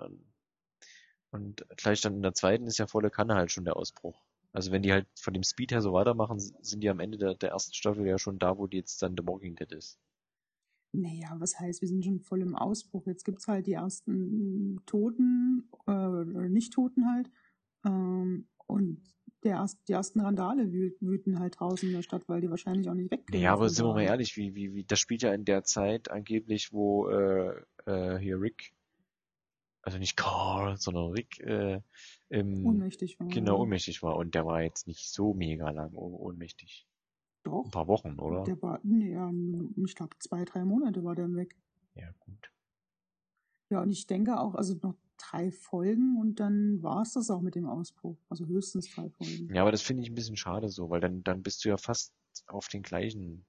und 1.32 1.66
gleich 1.76 2.00
dann 2.00 2.14
in 2.14 2.22
der 2.22 2.34
zweiten 2.34 2.68
ist 2.68 2.78
ja 2.78 2.86
volle 2.86 3.10
Kanne 3.10 3.34
halt 3.34 3.50
schon 3.50 3.64
der 3.64 3.76
Ausbruch. 3.76 4.22
Also 4.52 4.72
wenn 4.72 4.82
die 4.82 4.92
halt 4.92 5.06
von 5.20 5.34
dem 5.34 5.42
Speed 5.42 5.72
her 5.72 5.82
so 5.82 5.92
weitermachen, 5.92 6.38
sind 6.38 6.82
die 6.82 6.88
am 6.88 7.00
Ende 7.00 7.18
der, 7.18 7.34
der 7.34 7.50
ersten 7.50 7.74
Staffel 7.74 8.06
ja 8.06 8.18
schon 8.18 8.38
da, 8.38 8.56
wo 8.58 8.66
die 8.66 8.78
jetzt 8.78 9.02
dann 9.02 9.16
The 9.16 9.26
Walking 9.26 9.56
Dead 9.56 9.70
ist. 9.72 9.98
Naja, 10.92 11.36
was 11.38 11.60
heißt, 11.60 11.82
wir 11.82 11.88
sind 11.88 12.04
schon 12.04 12.20
voll 12.20 12.40
im 12.40 12.56
Ausbruch. 12.56 13.06
Jetzt 13.06 13.24
gibt's 13.24 13.46
halt 13.46 13.66
die 13.66 13.74
ersten 13.74 14.80
Toten, 14.86 15.68
äh, 15.86 15.90
oder 15.90 16.48
Nicht-Toten 16.48 17.06
halt. 17.06 17.30
Ähm, 17.84 18.48
und 18.66 19.02
der 19.44 19.56
erst, 19.56 19.78
die 19.86 19.92
ersten 19.92 20.20
Randale 20.20 20.72
wüt, 20.72 20.96
wüten 21.00 21.38
halt 21.38 21.60
draußen 21.60 21.88
in 21.88 21.94
der 21.94 22.02
Stadt, 22.02 22.28
weil 22.28 22.40
die 22.40 22.50
wahrscheinlich 22.50 22.88
auch 22.88 22.94
nicht 22.94 23.10
weggehen. 23.10 23.42
Ja, 23.42 23.52
aber 23.52 23.68
sind 23.68 23.86
wir 23.86 23.94
mal 23.94 24.02
ehrlich, 24.02 24.36
wie, 24.36 24.54
wie, 24.54 24.74
wie, 24.74 24.84
das 24.84 24.98
spielt 24.98 25.22
ja 25.22 25.32
in 25.32 25.44
der 25.44 25.62
Zeit 25.62 26.10
angeblich, 26.10 26.72
wo 26.72 27.08
äh, 27.08 27.54
äh, 27.86 28.18
hier 28.18 28.40
Rick, 28.40 28.72
also 29.89 29.98
nicht 29.98 30.19
Carl, 30.19 30.77
sondern 30.77 31.12
Rick, 31.12 31.40
äh, 31.40 31.81
im, 32.28 32.66
Ohnmächtig 32.66 33.19
war. 33.19 33.28
genau 33.28 33.62
ohnmächtig 33.62 34.02
war. 34.02 34.16
Und 34.16 34.35
der 34.35 34.44
war 34.44 34.60
jetzt 34.60 34.86
nicht 34.86 35.10
so 35.10 35.32
mega 35.32 35.70
lang 35.70 35.94
oh- 35.94 36.27
ohnmächtig. 36.27 36.86
Ein 37.47 37.51
Doch. 37.51 37.70
paar 37.70 37.86
Wochen, 37.86 38.19
oder? 38.19 38.44
Der 38.44 38.60
war, 38.60 38.81
nee, 38.82 39.12
ja, 39.12 39.32
ich 39.82 39.94
glaube, 39.94 40.15
zwei, 40.19 40.44
drei 40.44 40.66
Monate 40.66 41.02
war 41.05 41.15
der 41.15 41.35
weg. 41.35 41.56
Ja, 41.94 42.10
gut. 42.20 42.52
Ja, 43.70 43.81
und 43.81 43.90
ich 43.90 44.06
denke 44.06 44.39
auch, 44.39 44.55
also 44.55 44.74
noch 44.82 44.94
drei 45.16 45.51
Folgen 45.51 46.19
und 46.20 46.39
dann 46.39 46.82
war's 46.82 47.15
das 47.15 47.31
auch 47.31 47.40
mit 47.40 47.55
dem 47.55 47.66
Ausbruch. 47.66 48.19
Also 48.28 48.44
höchstens 48.44 48.94
drei 48.94 49.09
Folgen. 49.09 49.48
Ja, 49.55 49.62
aber 49.62 49.73
das 49.73 49.81
finde 49.81 50.02
ich 50.02 50.10
ein 50.10 50.15
bisschen 50.15 50.36
schade 50.36 50.69
so, 50.69 50.90
weil 50.90 51.01
dann, 51.01 51.24
dann 51.24 51.43
bist 51.43 51.65
du 51.65 51.70
ja 51.70 51.78
fast 51.78 52.12
auf 52.47 52.69
den 52.69 52.82
gleichen. 52.82 53.47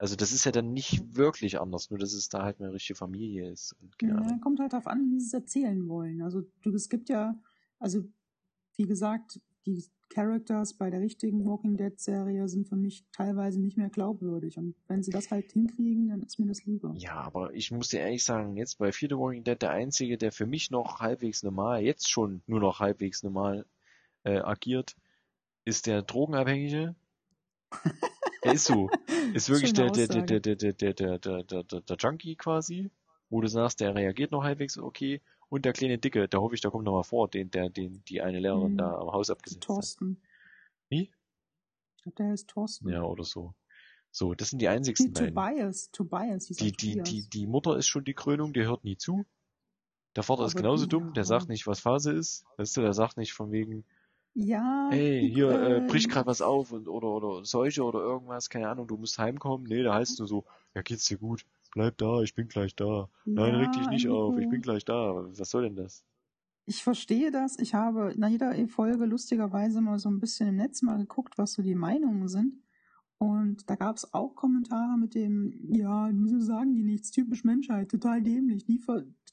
Also 0.00 0.16
das 0.16 0.32
ist 0.32 0.46
ja 0.46 0.50
dann 0.50 0.72
nicht 0.72 1.14
wirklich 1.14 1.60
anders, 1.60 1.90
nur 1.90 1.98
dass 1.98 2.14
es 2.14 2.30
da 2.30 2.42
halt 2.42 2.58
eine 2.58 2.72
richtige 2.72 2.96
Familie 2.96 3.50
ist. 3.50 3.76
Ja, 4.00 4.38
kommt 4.38 4.58
halt 4.58 4.72
darauf 4.72 4.86
an, 4.86 5.10
wie 5.10 5.20
sie 5.20 5.26
es 5.26 5.34
erzählen 5.34 5.86
wollen. 5.88 6.22
Also 6.22 6.40
du, 6.62 6.72
es 6.74 6.88
gibt 6.88 7.10
ja, 7.10 7.38
also 7.78 8.02
wie 8.76 8.86
gesagt, 8.86 9.42
die 9.66 9.84
Characters 10.08 10.72
bei 10.72 10.88
der 10.88 11.00
richtigen 11.00 11.44
Walking 11.44 11.76
Dead 11.76 12.00
Serie 12.00 12.48
sind 12.48 12.66
für 12.66 12.76
mich 12.76 13.04
teilweise 13.12 13.60
nicht 13.60 13.76
mehr 13.76 13.90
glaubwürdig. 13.90 14.56
Und 14.56 14.74
wenn 14.88 15.02
sie 15.02 15.10
das 15.10 15.30
halt 15.30 15.52
hinkriegen, 15.52 16.08
dann 16.08 16.22
ist 16.22 16.38
mir 16.38 16.46
das 16.46 16.64
lieber. 16.64 16.94
Ja, 16.96 17.16
aber 17.16 17.52
ich 17.52 17.70
muss 17.70 17.88
dir 17.88 18.00
ehrlich 18.00 18.24
sagen, 18.24 18.56
jetzt 18.56 18.78
bei 18.78 18.92
Fear 18.92 19.10
the 19.10 19.18
Walking 19.18 19.44
Dead, 19.44 19.60
der 19.60 19.72
einzige, 19.72 20.16
der 20.16 20.32
für 20.32 20.46
mich 20.46 20.70
noch 20.70 21.00
halbwegs 21.00 21.42
normal, 21.42 21.82
jetzt 21.82 22.10
schon 22.10 22.42
nur 22.46 22.60
noch 22.60 22.80
halbwegs 22.80 23.22
normal 23.22 23.66
äh, 24.24 24.38
agiert, 24.38 24.96
ist 25.66 25.86
der 25.86 26.00
Drogenabhängige. 26.00 26.94
er 28.50 28.54
ist 28.54 28.64
so. 28.64 28.88
Ist 29.34 29.48
wirklich 29.48 29.72
der, 29.72 29.90
der, 29.90 30.08
der, 30.08 30.22
der, 30.22 30.40
der, 30.40 30.56
der, 30.56 30.72
der, 30.74 31.18
der, 31.18 31.42
der, 31.44 31.62
der, 31.64 31.80
der 31.82 31.96
Junkie 31.96 32.34
quasi, 32.36 32.90
wo 33.28 33.40
du 33.40 33.48
sagst, 33.48 33.80
der 33.80 33.94
reagiert 33.94 34.32
noch 34.32 34.42
halbwegs 34.42 34.76
okay. 34.76 35.20
Und 35.48 35.64
der 35.64 35.72
kleine 35.72 35.98
Dicke, 35.98 36.28
da 36.28 36.38
hoffe 36.38 36.54
ich, 36.54 36.60
der 36.60 36.70
kommt 36.70 36.84
noch 36.84 36.92
mal 36.92 37.02
vor, 37.02 37.28
den, 37.28 37.50
der, 37.50 37.70
den, 37.70 38.02
die 38.06 38.20
eine 38.22 38.38
Lehrerin 38.40 38.72
Mhm. 38.72 38.78
da 38.78 38.94
am 38.98 39.12
Haus 39.12 39.30
abgesetzt 39.30 39.62
hat. 39.62 39.66
Thorsten. 39.76 40.20
Wie? 40.88 41.10
Ich 41.96 42.02
glaube, 42.02 42.16
der 42.16 42.26
heißt 42.28 42.48
Thorsten. 42.48 42.88
Ja, 42.88 43.02
oder 43.02 43.24
so. 43.24 43.54
So, 44.12 44.34
das 44.34 44.50
sind 44.50 44.60
die 44.60 44.68
einzigsten 44.68 45.12
beiden. 45.12 45.34
Tobias. 45.34 45.90
Tobias 45.92 46.46
hieß 46.48 46.56
Die, 46.56 46.72
die, 46.72 46.90
Tobias. 46.92 47.08
die, 47.08 47.28
die 47.30 47.46
Mutter 47.46 47.76
ist 47.76 47.86
schon 47.86 48.04
die 48.04 48.14
Krönung, 48.14 48.52
der 48.52 48.66
hört 48.66 48.82
nie 48.84 48.96
zu. 48.96 49.24
Der 50.16 50.24
Vater 50.24 50.44
ist 50.44 50.56
genauso 50.56 50.86
die- 50.86 50.88
dumm, 50.90 51.12
der 51.14 51.24
sagt 51.24 51.48
nicht, 51.48 51.66
was 51.68 51.78
Phase 51.78 52.12
ist. 52.12 52.44
Weißt 52.56 52.76
du, 52.76 52.80
der 52.80 52.92
sagt 52.94 53.16
nicht 53.16 53.32
von 53.32 53.52
wegen, 53.52 53.84
Ja. 54.34 54.88
hey, 54.90 55.20
die- 55.20 55.34
hier 55.34 55.50
äh, 55.50 55.80
bricht 55.88 56.08
gerade 56.10 56.26
was 56.26 56.40
auf 56.40 56.72
und, 56.72 56.88
oder, 56.88 57.08
oder 57.08 57.44
Seuche 57.44 57.82
oder 57.84 58.00
irgendwas, 58.00 58.48
keine 58.48 58.68
Ahnung, 58.68 58.86
du 58.86 58.96
musst 58.96 59.18
heimkommen. 59.18 59.66
Nee, 59.66 59.82
da 59.82 59.94
heißt 59.94 60.18
nur 60.18 60.28
so, 60.28 60.44
ja, 60.74 60.82
geht's 60.82 61.06
dir 61.06 61.18
gut, 61.18 61.44
bleib 61.72 61.98
da, 61.98 62.22
ich 62.22 62.34
bin 62.34 62.48
gleich 62.48 62.74
da. 62.76 63.08
Nein, 63.24 63.52
ja, 63.54 63.58
reg 63.60 63.72
dich 63.72 63.88
nicht 63.88 64.08
auf, 64.08 64.36
ich 64.38 64.48
bin 64.48 64.62
gleich 64.62 64.84
da. 64.84 65.14
Was 65.36 65.50
soll 65.50 65.62
denn 65.64 65.76
das? 65.76 66.04
Ich 66.66 66.82
verstehe 66.84 67.32
das. 67.32 67.58
Ich 67.58 67.74
habe 67.74 68.14
nach 68.16 68.28
jeder 68.28 68.54
Folge 68.68 69.04
lustigerweise 69.06 69.80
mal 69.80 69.98
so 69.98 70.08
ein 70.08 70.20
bisschen 70.20 70.48
im 70.48 70.56
Netz 70.56 70.82
mal 70.82 70.98
geguckt, 70.98 71.36
was 71.36 71.52
so 71.54 71.62
die 71.62 71.74
Meinungen 71.74 72.28
sind. 72.28 72.54
Und 73.18 73.68
da 73.68 73.74
gab 73.74 73.96
es 73.96 74.14
auch 74.14 74.34
Kommentare 74.36 74.96
mit 74.96 75.14
dem, 75.14 75.52
ja, 75.74 76.08
wieso 76.12 76.40
sagen 76.40 76.72
die 76.74 76.84
nichts, 76.84 77.10
typisch 77.10 77.44
Menschheit, 77.44 77.90
total 77.90 78.22
dämlich, 78.22 78.66
nie 78.68 78.80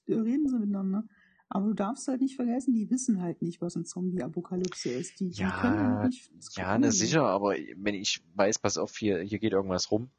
reden 0.08 0.48
sie 0.50 0.60
miteinander. 0.60 1.06
Aber 1.50 1.68
du 1.68 1.74
darfst 1.74 2.08
halt 2.08 2.22
nicht 2.22 2.36
vergessen, 2.36 2.74
die 2.74 2.90
wissen 2.90 3.22
halt 3.22 3.42
nicht, 3.42 3.62
was 3.62 3.76
eine 3.76 3.86
Zombie-Apokalypse 3.86 4.90
ist. 4.92 5.20
Die, 5.20 5.30
die 5.30 5.42
Ja, 5.42 5.52
können 5.52 5.80
halt 5.80 6.12
nicht. 6.12 6.30
Ja, 6.58 6.78
die. 6.78 6.92
sicher, 6.92 7.24
aber 7.24 7.56
wenn 7.78 7.96
ich 7.96 8.22
weiß, 8.36 8.60
pass 8.60 8.78
auf, 8.78 8.96
hier, 8.98 9.20
hier 9.22 9.40
geht 9.40 9.54
irgendwas 9.54 9.92
rum, 9.92 10.12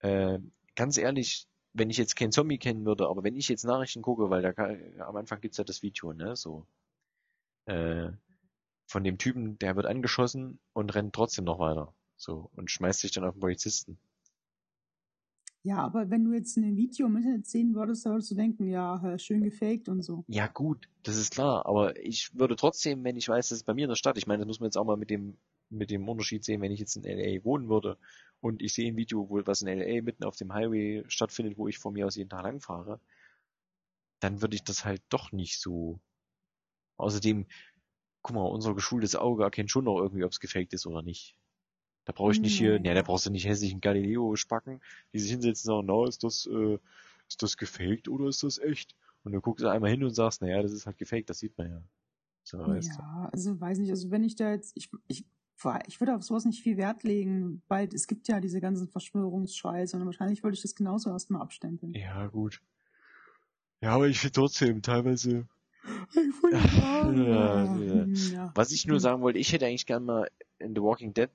äh, 0.00 0.38
ganz 0.76 0.96
ehrlich, 0.98 1.48
wenn 1.74 1.90
ich 1.90 1.98
jetzt 1.98 2.16
keinen 2.16 2.32
Zombie 2.32 2.58
kennen 2.58 2.84
würde, 2.86 3.08
aber 3.08 3.24
wenn 3.24 3.36
ich 3.36 3.48
jetzt 3.48 3.64
Nachrichten 3.64 4.02
gucke, 4.02 4.30
weil 4.30 4.42
da 4.42 4.52
kann, 4.52 4.78
am 5.00 5.16
Anfang 5.16 5.40
gibt's 5.40 5.58
ja 5.58 5.64
das 5.64 5.82
Video, 5.82 6.12
ne, 6.12 6.36
so, 6.36 6.66
äh, 7.66 8.10
von 8.86 9.04
dem 9.04 9.18
Typen, 9.18 9.58
der 9.58 9.76
wird 9.76 9.86
angeschossen 9.86 10.60
und 10.72 10.94
rennt 10.94 11.14
trotzdem 11.14 11.44
noch 11.44 11.58
weiter, 11.58 11.94
so, 12.16 12.50
und 12.54 12.70
schmeißt 12.70 13.00
sich 13.00 13.12
dann 13.12 13.24
auf 13.24 13.34
den 13.34 13.40
Polizisten. 13.40 13.98
Ja, 15.66 15.78
aber 15.78 16.10
wenn 16.10 16.24
du 16.24 16.34
jetzt 16.34 16.58
ein 16.58 16.76
Video 16.76 17.06
im 17.06 17.16
Internet 17.16 17.46
sehen 17.46 17.74
würdest, 17.74 18.04
würdest 18.04 18.30
du 18.30 18.34
denken, 18.34 18.68
ja, 18.68 19.18
schön 19.18 19.42
gefaked 19.42 19.88
und 19.88 20.02
so. 20.02 20.22
Ja 20.28 20.46
gut, 20.46 20.90
das 21.04 21.16
ist 21.16 21.32
klar, 21.32 21.64
aber 21.64 21.98
ich 21.98 22.38
würde 22.38 22.54
trotzdem, 22.54 23.02
wenn 23.02 23.16
ich 23.16 23.30
weiß, 23.30 23.48
das 23.48 23.58
ist 23.58 23.64
bei 23.64 23.72
mir 23.72 23.84
in 23.84 23.88
der 23.88 23.96
Stadt, 23.96 24.18
ich 24.18 24.26
meine, 24.26 24.40
das 24.40 24.46
muss 24.46 24.60
man 24.60 24.66
jetzt 24.66 24.76
auch 24.76 24.84
mal 24.84 24.98
mit 24.98 25.08
dem, 25.08 25.38
mit 25.70 25.90
dem 25.90 26.06
Unterschied 26.06 26.44
sehen, 26.44 26.60
wenn 26.60 26.70
ich 26.70 26.80
jetzt 26.80 26.96
in 26.96 27.04
LA 27.04 27.42
wohnen 27.44 27.70
würde 27.70 27.96
und 28.42 28.60
ich 28.60 28.74
sehe 28.74 28.92
ein 28.92 28.96
Video, 28.98 29.30
wo 29.30 29.40
was 29.46 29.62
in 29.62 29.68
LA 29.68 30.02
mitten 30.02 30.24
auf 30.24 30.36
dem 30.36 30.52
Highway 30.52 31.02
stattfindet, 31.08 31.56
wo 31.56 31.66
ich 31.66 31.78
von 31.78 31.94
mir 31.94 32.06
aus 32.06 32.16
jeden 32.16 32.28
Tag 32.28 32.42
lang 32.42 32.60
fahre, 32.60 33.00
dann 34.20 34.42
würde 34.42 34.56
ich 34.56 34.64
das 34.64 34.84
halt 34.84 35.02
doch 35.08 35.32
nicht 35.32 35.58
so. 35.58 35.98
Außerdem, 36.98 37.46
guck 38.20 38.36
mal, 38.36 38.42
unser 38.42 38.74
geschultes 38.74 39.16
Auge 39.16 39.44
erkennt 39.44 39.70
schon 39.70 39.86
noch 39.86 39.98
irgendwie, 39.98 40.24
ob 40.24 40.32
es 40.32 40.40
gefaked 40.40 40.74
ist 40.74 40.86
oder 40.86 41.00
nicht. 41.00 41.36
Da 42.04 42.12
brauche 42.12 42.32
ich 42.32 42.40
nicht 42.40 42.56
hier, 42.56 42.78
Nee. 42.78 42.88
ne, 42.90 42.94
da 42.94 43.02
brauchst 43.02 43.26
du 43.26 43.30
nicht 43.30 43.46
hässlichen 43.46 43.80
Galileo-Spacken, 43.80 44.80
die 45.12 45.18
sich 45.18 45.30
hinsetzen 45.30 45.70
und 45.72 45.86
sagen, 45.86 46.00
na, 46.02 46.08
ist 46.08 46.22
das, 46.22 46.46
äh, 46.46 46.78
ist 47.28 47.42
das 47.42 47.56
gefaked 47.56 48.08
oder 48.08 48.26
ist 48.26 48.42
das 48.42 48.58
echt? 48.58 48.94
Und 49.24 49.32
du 49.32 49.40
guckst 49.40 49.64
einmal 49.64 49.90
hin 49.90 50.04
und 50.04 50.10
sagst, 50.14 50.42
naja, 50.42 50.60
das 50.62 50.72
ist 50.72 50.86
halt 50.86 50.98
gefaked, 50.98 51.30
das 51.30 51.38
sieht 51.38 51.56
man 51.56 51.70
ja. 51.70 51.82
So. 52.42 52.58
Ja, 52.74 53.30
also 53.32 53.58
weiß 53.58 53.78
nicht, 53.78 53.90
also 53.90 54.10
wenn 54.10 54.22
ich 54.22 54.36
da 54.36 54.50
jetzt, 54.50 54.72
ich, 54.76 54.90
ich, 55.08 55.24
ich 55.86 56.00
würde 56.00 56.14
auf 56.14 56.22
sowas 56.22 56.44
nicht 56.44 56.62
viel 56.62 56.76
Wert 56.76 57.04
legen, 57.04 57.62
weil 57.68 57.88
es 57.94 58.06
gibt 58.06 58.28
ja 58.28 58.38
diese 58.40 58.60
ganzen 58.60 58.86
Verschwörungsscheiße 58.88 59.96
und 59.96 60.04
wahrscheinlich 60.04 60.42
würde 60.42 60.54
ich 60.54 60.60
das 60.62 60.74
genauso 60.74 61.08
erstmal 61.08 61.40
abstempeln. 61.40 61.94
Ja, 61.94 62.26
gut. 62.26 62.60
Ja, 63.80 63.92
aber 63.94 64.08
ich 64.08 64.18
finde 64.18 64.32
trotzdem 64.32 64.82
teilweise. 64.82 65.48
Ich 66.14 66.52
Ja, 66.52 67.12
ja, 67.12 67.76
ja. 67.76 68.06
ja. 68.32 68.52
Was 68.54 68.72
ich 68.72 68.86
nur 68.86 69.00
sagen 69.00 69.20
wollte, 69.20 69.38
ich 69.38 69.52
hätte 69.52 69.66
eigentlich 69.66 69.84
gern 69.84 70.04
mal 70.04 70.30
in 70.58 70.74
The 70.74 70.80
Walking 70.80 71.12
Dead 71.12 71.30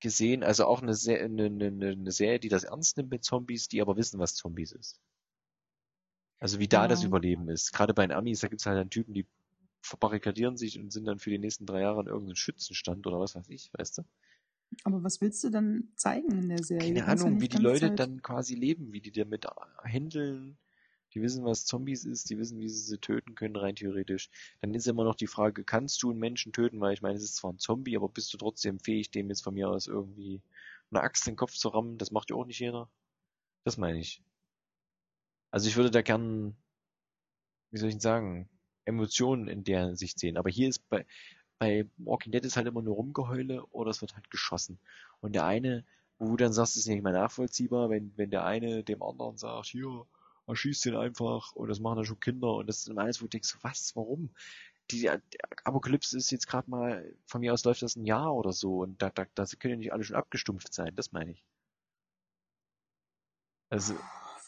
gesehen, 0.00 0.42
also 0.42 0.66
auch 0.66 0.82
eine, 0.82 0.94
Se 0.94 1.18
eine, 1.18 1.46
eine, 1.46 1.66
eine 1.90 2.12
Serie, 2.12 2.38
die 2.40 2.48
das 2.48 2.64
ernst 2.64 2.96
nimmt 2.96 3.10
mit 3.10 3.24
Zombies, 3.24 3.68
die 3.68 3.80
aber 3.80 3.96
wissen, 3.96 4.18
was 4.18 4.34
Zombies 4.34 4.72
ist. 4.72 5.00
Also 6.38 6.58
wie 6.58 6.68
da 6.68 6.82
Ja. 6.82 6.88
das 6.88 7.02
Überleben 7.02 7.48
ist. 7.48 7.72
Gerade 7.72 7.94
bei 7.94 8.06
den 8.06 8.14
Amis, 8.14 8.40
da 8.40 8.48
gibt's 8.48 8.66
halt 8.66 8.76
dann 8.78 8.90
Typen, 8.90 9.14
die 9.14 9.26
verbarrikadieren 9.80 10.56
sich 10.56 10.78
und 10.78 10.92
sind 10.92 11.06
dann 11.06 11.18
für 11.18 11.30
die 11.30 11.38
nächsten 11.38 11.64
drei 11.64 11.80
Jahre 11.80 12.00
in 12.02 12.08
irgendeinem 12.08 12.36
Schützenstand 12.36 13.06
oder 13.06 13.18
was 13.20 13.34
weiß 13.36 13.48
ich, 13.48 13.70
weißt 13.72 13.98
du? 13.98 14.02
Aber 14.84 15.02
was 15.02 15.20
willst 15.20 15.42
du 15.44 15.50
dann 15.50 15.92
zeigen 15.96 16.30
in 16.32 16.48
der 16.48 16.62
Serie? 16.62 16.92
Keine 16.92 17.06
Ahnung, 17.06 17.40
wie 17.40 17.48
die 17.48 17.56
Leute 17.58 17.88
Zeit- 17.88 17.98
dann 18.00 18.20
quasi 18.20 18.54
leben, 18.54 18.92
wie 18.92 19.00
die 19.00 19.12
damit 19.12 19.46
handeln. 19.84 20.58
Die 21.16 21.22
wissen, 21.22 21.46
was 21.46 21.64
Zombies 21.64 22.04
ist, 22.04 22.28
die 22.28 22.36
wissen, 22.36 22.60
wie 22.60 22.68
sie 22.68 22.78
sie 22.78 22.98
töten 22.98 23.34
können, 23.34 23.56
rein 23.56 23.74
theoretisch. 23.74 24.28
Dann 24.60 24.74
ist 24.74 24.86
immer 24.86 25.02
noch 25.02 25.14
die 25.14 25.26
Frage, 25.26 25.64
kannst 25.64 26.02
du 26.02 26.10
einen 26.10 26.18
Menschen 26.18 26.52
töten? 26.52 26.78
Weil 26.78 26.92
ich 26.92 27.00
meine, 27.00 27.16
es 27.16 27.22
ist 27.22 27.36
zwar 27.36 27.54
ein 27.54 27.58
Zombie, 27.58 27.96
aber 27.96 28.10
bist 28.10 28.34
du 28.34 28.36
trotzdem 28.36 28.78
fähig, 28.80 29.12
dem 29.12 29.30
jetzt 29.30 29.42
von 29.42 29.54
mir 29.54 29.70
aus 29.70 29.86
irgendwie 29.86 30.42
eine 30.90 31.00
Axt 31.00 31.26
in 31.26 31.32
den 31.32 31.38
Kopf 31.38 31.54
zu 31.54 31.70
rammen? 31.70 31.96
Das 31.96 32.10
macht 32.10 32.28
ja 32.28 32.36
auch 32.36 32.44
nicht 32.44 32.58
jeder. 32.60 32.90
Das 33.64 33.78
meine 33.78 33.98
ich. 33.98 34.22
Also 35.50 35.68
ich 35.68 35.76
würde 35.76 35.90
da 35.90 36.02
gern, 36.02 36.54
wie 37.70 37.78
soll 37.78 37.88
ich 37.88 37.94
denn 37.94 38.00
sagen, 38.00 38.50
Emotionen 38.84 39.48
in 39.48 39.64
der 39.64 39.96
Sicht 39.96 40.18
sehen. 40.18 40.36
Aber 40.36 40.50
hier 40.50 40.68
ist 40.68 40.86
bei, 40.90 41.06
bei 41.58 41.86
Walking 41.96 42.32
Dead 42.32 42.44
ist 42.44 42.58
halt 42.58 42.66
immer 42.66 42.82
nur 42.82 42.96
Rumgeheule 42.96 43.64
oder 43.68 43.90
es 43.90 44.02
wird 44.02 44.16
halt 44.16 44.30
geschossen. 44.30 44.78
Und 45.20 45.34
der 45.34 45.46
eine, 45.46 45.86
wo 46.18 46.28
du 46.28 46.36
dann 46.36 46.52
sagst, 46.52 46.76
ist 46.76 46.86
nicht 46.88 47.02
mehr 47.02 47.14
nachvollziehbar, 47.14 47.88
wenn, 47.88 48.12
wenn 48.16 48.28
der 48.30 48.44
eine 48.44 48.84
dem 48.84 49.02
anderen 49.02 49.38
sagt, 49.38 49.68
hier, 49.68 50.04
erschießt 50.46 50.84
den 50.84 50.96
einfach 50.96 51.52
und 51.52 51.68
das 51.68 51.80
machen 51.80 51.96
dann 51.96 52.04
schon 52.04 52.20
Kinder 52.20 52.54
und 52.54 52.68
das 52.68 52.78
ist 52.78 52.88
immer 52.88 53.02
alles, 53.02 53.20
wo 53.20 53.26
du 53.26 53.30
denkst, 53.30 53.58
was, 53.62 53.94
warum? 53.96 54.30
Die, 54.90 55.10
die 55.32 55.40
Apokalypse 55.64 56.16
ist 56.16 56.30
jetzt 56.30 56.46
gerade 56.46 56.70
mal, 56.70 57.12
von 57.26 57.40
mir 57.40 57.52
aus 57.52 57.64
läuft 57.64 57.82
das 57.82 57.96
ein 57.96 58.04
Jahr 58.04 58.34
oder 58.34 58.52
so 58.52 58.82
und 58.82 59.02
da, 59.02 59.10
da, 59.10 59.26
da 59.34 59.44
können 59.58 59.74
ja 59.74 59.78
nicht 59.78 59.92
alle 59.92 60.04
schon 60.04 60.16
abgestumpft 60.16 60.72
sein, 60.72 60.94
das 60.94 61.12
meine 61.12 61.32
ich. 61.32 61.44
Also, 63.68 63.94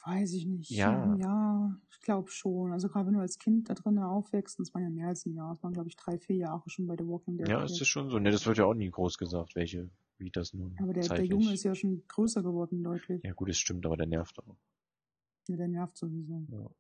Weiß 0.09 0.33
ich 0.33 0.47
nicht. 0.47 0.71
Ja. 0.71 1.15
Ja, 1.17 1.77
ich 1.91 2.01
glaube 2.01 2.31
schon. 2.31 2.73
Also 2.73 2.89
gerade 2.89 3.09
wenn 3.09 3.15
du 3.15 3.21
als 3.21 3.39
Kind 3.39 3.69
da 3.69 3.75
drinnen 3.75 3.99
aufwächst, 3.99 4.59
das 4.59 4.73
waren 4.73 4.83
ja 4.83 4.91
mehr 4.91 5.09
als 5.09 5.27
ein 5.27 5.35
Jahr, 5.35 5.53
das 5.53 5.63
waren 5.63 5.73
glaube 5.73 5.89
ich 5.89 5.97
drei, 5.97 6.19
vier 6.19 6.37
Jahre 6.37 6.63
schon 6.71 6.87
bei 6.87 6.97
The 6.97 7.07
Walking 7.07 7.37
Dead. 7.37 7.49
ja, 7.49 7.63
ist 7.63 7.79
das 7.81 7.89
schon 7.89 8.09
so. 8.09 8.19
Ne, 8.19 8.31
das 8.31 8.47
wird 8.47 8.57
ja 8.57 8.65
auch 8.65 8.75
nie 8.75 8.91
groß 8.91 9.19
gesagt, 9.19 9.55
welche, 9.55 9.91
wie 10.17 10.31
das 10.31 10.55
nun 10.55 10.75
Aber 10.81 10.95
der, 10.95 11.07
der. 11.07 11.25
Junge 11.25 11.53
ist 11.53 11.65
ja 11.65 11.75
schon 11.75 12.05
größer 12.09 12.43
geworden, 12.43 12.83
deutlich. 12.83 13.23
Ja 13.23 13.33
gut, 13.33 13.51
das 13.51 13.59
stimmt, 13.59 13.85
aber 13.85 13.97
der 13.97 14.07
nervt 14.07 14.39
auch. 14.39 14.57
Ja, 15.49 15.57
der 15.57 15.69
nervt 15.69 15.97
sowieso. 15.97 16.47
Ja. 16.51 16.71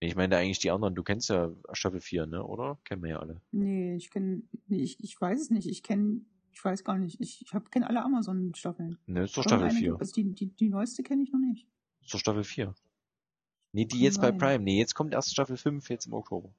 Ich 0.00 0.14
meine 0.14 0.36
eigentlich 0.36 0.58
die 0.58 0.70
anderen, 0.70 0.94
du 0.94 1.02
kennst 1.02 1.30
ja 1.30 1.50
Staffel 1.72 2.00
4, 2.00 2.26
ne, 2.26 2.44
oder? 2.44 2.78
Kennen 2.84 3.02
wir 3.02 3.10
ja 3.10 3.18
alle. 3.20 3.40
Nee, 3.50 3.96
ich 3.96 4.10
kenne, 4.10 4.42
nee, 4.66 4.82
ich, 4.82 5.02
ich 5.02 5.18
weiß 5.18 5.40
es 5.40 5.50
nicht. 5.50 5.66
Ich 5.68 5.82
kenne, 5.82 6.20
ich 6.52 6.62
weiß 6.62 6.84
gar 6.84 6.98
nicht. 6.98 7.18
Ich, 7.20 7.40
ich 7.42 7.54
hab- 7.54 7.70
kenne 7.70 7.88
alle 7.88 8.04
Amazon-Staffeln. 8.04 8.98
Ne, 9.06 9.22
ist 9.24 9.36
doch 9.36 9.42
Staffel 9.42 9.68
Irgendeine 9.68 9.78
4. 9.78 9.88
gibt- 9.92 10.00
Also 10.00 10.12
die, 10.12 10.34
die, 10.34 10.46
die 10.54 10.68
neueste 10.68 11.02
kenne 11.02 11.22
ich 11.22 11.32
noch 11.32 11.38
nicht. 11.40 11.66
Ist 12.02 12.12
doch 12.12 12.18
Staffel 12.18 12.44
4. 12.44 12.74
Nee, 13.72 13.84
die 13.86 14.00
jetzt 14.00 14.20
bei 14.20 14.28
sein. 14.28 14.38
Prime. 14.38 14.64
Nee, 14.64 14.78
jetzt 14.78 14.94
kommt 14.94 15.14
erst 15.14 15.30
Staffel 15.32 15.56
5, 15.56 15.88
jetzt 15.88 16.06
im 16.06 16.12
Oktober. 16.14 16.52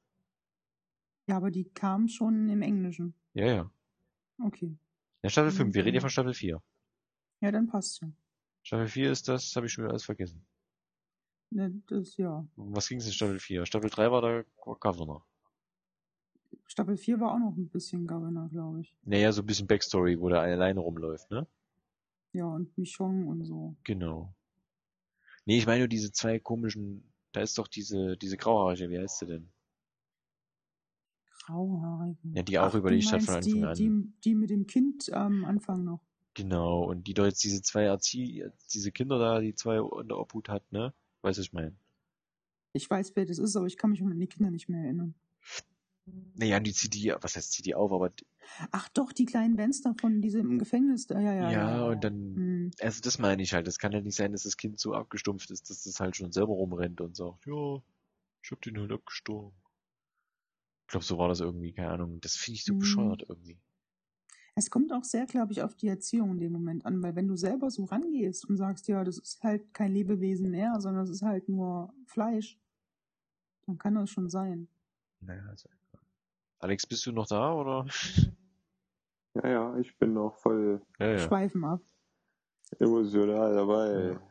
Ja, 1.27 1.38
aber 1.38 1.52
die 1.52 1.65
kam 1.65 2.07
schon 2.07 2.49
im 2.49 2.61
Englischen. 2.61 3.14
Ja, 3.34 3.45
ja. 3.45 3.72
Okay. 4.41 4.77
Ja, 5.23 5.30
Staffel 5.30 5.52
Mhm, 5.52 5.56
5, 5.57 5.76
wir 5.76 5.85
reden 5.85 5.95
ja 5.95 6.02
von 6.02 6.10
Staffel 6.10 6.34
4. 6.34 6.61
Ja, 7.41 7.52
dann 7.52 7.68
passt 7.68 8.02
ja. 8.02 8.10
Staffel 8.64 8.88
4 8.88 9.11
ist 9.11 9.27
das, 9.27 9.56
habe 9.56 9.65
ich 9.68 9.73
schon 9.73 9.84
wieder 9.84 9.91
alles 9.91 10.06
vergessen. 10.06 10.45
Ne, 11.49 11.82
Das, 11.88 12.18
ja. 12.18 12.45
Um 12.56 12.76
Was 12.76 12.90
ging's 12.90 13.06
in 13.06 13.14
Staffel 13.14 13.40
4? 13.40 13.65
Staffel 13.65 13.90
3 13.90 14.11
war 14.11 14.22
der 14.22 14.45
Governor. 14.61 15.26
Staffel 16.65 16.98
4 16.98 17.19
war 17.19 17.34
auch 17.34 17.40
noch 17.40 17.56
ein 17.56 17.69
bisschen 17.69 18.06
Governor, 18.06 18.49
glaube 18.49 18.82
ich. 18.82 18.95
Naja, 19.03 19.32
so 19.32 19.41
ein 19.41 19.45
bisschen 19.45 19.68
Backstory, 19.68 20.19
wo 20.19 20.30
der 20.30 20.41
alleine 20.41 20.80
rumläuft, 20.80 21.32
ne? 21.32 21.48
Ja, 22.34 22.45
und 22.45 22.78
Michonne 22.78 23.26
und 23.26 23.45
so. 23.45 23.76
Genau. 23.84 24.34
Nee, 25.45 25.57
ich 25.57 25.65
meine 25.65 25.80
nur 25.80 25.88
diese 25.88 26.11
zwei 26.11 26.40
komischen, 26.40 27.10
da 27.32 27.41
ist 27.41 27.57
doch 27.57 27.68
diese, 27.68 28.18
diese 28.18 28.36
Grauhaarige, 28.36 28.90
wie 28.90 28.99
heißt 28.99 29.19
sie 29.19 29.28
denn? 29.28 29.49
Grauhaarige. 31.45 32.18
Ja, 32.34 32.44
die 32.44 32.60
auch 32.60 32.65
Ach, 32.68 32.76
überlegt 32.76 33.06
du 33.06 33.11
hat 33.11 33.24
von 33.24 33.36
Anfang 33.36 33.53
die, 33.53 33.64
an. 33.64 33.76
Die, 33.76 34.14
die 34.26 34.36
mit 34.36 34.49
dem 34.49 34.68
Kind 34.68 35.11
am 35.14 35.45
Anfang 35.45 35.86
noch. 35.86 36.02
Genau, 36.34 36.84
und 36.84 37.07
die 37.07 37.14
doch 37.14 37.26
jetzt 37.26 37.44
diese 37.44 37.61
zwei 37.61 37.84
Erzie 37.84 38.45
diese 38.74 38.91
Kinder 38.91 39.18
da, 39.18 39.40
die 39.40 39.56
zwei 39.56 39.78
in 39.78 40.07
der 40.10 40.18
Obhut 40.18 40.49
hat, 40.49 40.69
ne? 40.72 40.94
Weißt 41.28 41.38
du, 41.40 41.41
ich 41.44 41.54
meine? 41.54 41.78
Ich 42.72 42.90
weiß, 42.90 43.12
wer 43.18 43.26
das 43.26 43.40
ist, 43.40 43.58
aber 43.58 43.66
ich 43.68 43.76
kann 43.76 43.90
mich 43.91 44.02
an 44.02 44.18
die 44.18 44.28
Kinder 44.28 44.52
nicht 44.52 44.70
mehr 44.70 44.82
erinnern. 44.86 45.16
Naja, 46.36 46.60
die 46.60 46.74
zieht 46.74 46.94
die, 46.94 47.14
was 47.20 47.36
heißt 47.36 47.52
zieht 47.52 47.66
die 47.66 47.76
auf, 47.76 47.91
aber 47.91 48.12
Ach 48.72 48.88
doch, 48.90 49.12
die 49.14 49.26
kleinen 49.26 49.56
Bands 49.58 49.82
davon, 49.82 50.22
diese 50.22 50.40
im 50.40 50.58
Gefängnis. 50.60 51.08
da, 51.08 51.20
Ja, 51.20 51.34
ja, 51.34 51.70
ja, 51.70 51.88
ja. 51.88 51.88
und 51.90 52.04
dann, 52.04 52.41
Hm. 52.41 52.72
also 52.80 53.02
das 53.02 53.18
meine 53.20 53.41
ich 53.44 53.54
halt, 53.54 53.68
es 53.68 53.80
kann 53.80 53.91
ja 53.91 54.02
nicht 54.02 54.16
sein, 54.16 54.32
dass 54.34 54.44
das 54.44 54.58
Kind 54.58 54.80
so 54.80 54.94
abgestumpft 54.94 55.49
ist, 55.52 55.70
dass 55.70 55.84
das 55.84 55.99
halt 55.99 56.16
schon 56.16 56.32
selber 56.32 56.54
rumrennt 56.54 57.02
und 57.02 57.16
sagt, 57.16 57.45
ja, 57.45 57.82
ich 58.44 58.52
hab 58.52 58.62
den 58.62 58.80
halt 58.80 58.91
abgestochen. 58.91 59.54
Ich 60.82 60.88
glaube, 60.88 61.06
so 61.06 61.18
war 61.18 61.30
das 61.30 61.40
irgendwie, 61.40 61.72
keine 61.72 61.91
Ahnung. 61.91 62.20
Das 62.20 62.36
finde 62.36 62.56
ich 62.58 62.66
so 62.66 62.74
Mhm. 62.74 62.76
bescheuert 62.76 63.24
irgendwie. 63.30 63.62
Es 64.58 64.72
kommt 64.72 64.92
auch 64.92 65.04
sehr, 65.04 65.28
glaube 65.28 65.52
ich, 65.54 65.62
auf 65.62 65.76
die 65.76 65.88
Erziehung 65.88 66.32
in 66.32 66.40
dem 66.40 66.52
Moment 66.52 66.84
an, 66.84 67.04
weil 67.04 67.16
wenn 67.16 67.28
du 67.28 67.36
selber 67.36 67.70
so 67.70 67.86
rangehst 67.86 68.50
und 68.50 68.58
sagst, 68.58 68.88
ja, 68.88 69.04
das 69.04 69.20
ist 69.20 69.44
halt 69.44 69.72
kein 69.72 69.92
Lebewesen 69.92 70.50
mehr, 70.50 70.82
sondern 70.82 71.04
es 71.04 71.12
ist 71.12 71.22
halt 71.22 71.48
nur 71.48 71.94
Fleisch, 72.08 72.60
dann 73.68 73.78
kann 73.78 73.94
das 73.94 74.10
schon 74.10 74.30
sein. 74.32 74.68
Naja, 75.20 75.44
also, 75.48 75.70
Alex, 76.58 76.88
bist 76.88 77.06
du 77.06 77.12
noch 77.12 77.28
da, 77.28 77.54
oder? 77.54 77.86
Ja, 79.36 79.48
ja, 79.48 79.78
ich 79.78 79.96
bin 80.00 80.14
noch 80.14 80.36
voll 80.38 80.82
Ja, 80.98 81.06
ja. 81.12 81.20
Schweifen 81.20 81.64
ab. 81.64 81.82
emotional 82.80 83.54
dabei. 83.54 83.92
Ja. 84.14 84.22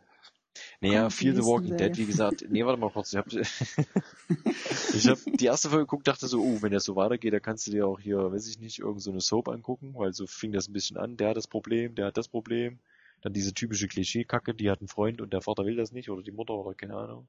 Naja, 0.80 1.08
die 1.08 1.32
The 1.32 1.42
Walking 1.42 1.76
Dead, 1.76 1.96
wie 1.96 2.06
gesagt. 2.06 2.44
Nee, 2.48 2.64
warte 2.64 2.80
mal 2.80 2.90
kurz. 2.90 3.12
Ich 3.12 3.18
hab, 3.18 3.26
ich 4.94 5.08
hab 5.08 5.18
die 5.24 5.44
erste 5.46 5.70
Folge 5.70 5.84
geguckt, 5.84 6.06
dachte 6.06 6.26
so, 6.26 6.40
oh, 6.42 6.62
wenn 6.62 6.72
das 6.72 6.84
so 6.84 6.96
weitergeht, 6.96 7.32
dann 7.32 7.42
kannst 7.42 7.66
du 7.66 7.70
dir 7.70 7.86
auch 7.86 8.00
hier, 8.00 8.18
weiß 8.18 8.48
ich 8.48 8.58
nicht, 8.58 8.78
irgend 8.78 9.02
so 9.02 9.10
eine 9.10 9.20
Soap 9.20 9.48
angucken, 9.48 9.94
weil 9.94 10.12
so 10.12 10.26
fing 10.26 10.52
das 10.52 10.68
ein 10.68 10.72
bisschen 10.72 10.96
an. 10.96 11.16
Der 11.16 11.30
hat 11.30 11.36
das 11.36 11.48
Problem, 11.48 11.94
der 11.94 12.06
hat 12.06 12.16
das 12.16 12.28
Problem. 12.28 12.78
Dann 13.22 13.32
diese 13.32 13.54
typische 13.54 13.88
Klischee-Kacke, 13.88 14.54
die 14.54 14.70
hat 14.70 14.80
einen 14.80 14.88
Freund 14.88 15.20
und 15.20 15.32
der 15.32 15.40
Vater 15.40 15.64
will 15.64 15.76
das 15.76 15.92
nicht 15.92 16.10
oder 16.10 16.22
die 16.22 16.32
Mutter 16.32 16.54
oder 16.54 16.74
keine 16.74 16.96
Ahnung. 16.96 17.28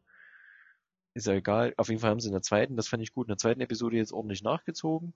Ist 1.14 1.28
ja 1.28 1.34
egal. 1.34 1.74
Auf 1.78 1.90
jeden 1.90 2.00
Fall 2.00 2.12
haben 2.12 2.20
sie 2.20 2.28
in 2.28 2.34
der 2.34 2.42
zweiten, 2.42 2.76
das 2.76 2.88
fand 2.88 3.02
ich 3.02 3.14
gut, 3.14 3.28
in 3.28 3.30
der 3.30 3.38
zweiten 3.38 3.62
Episode 3.62 3.98
jetzt 3.98 4.14
ordentlich 4.14 4.44
nachgezogen. 4.44 5.14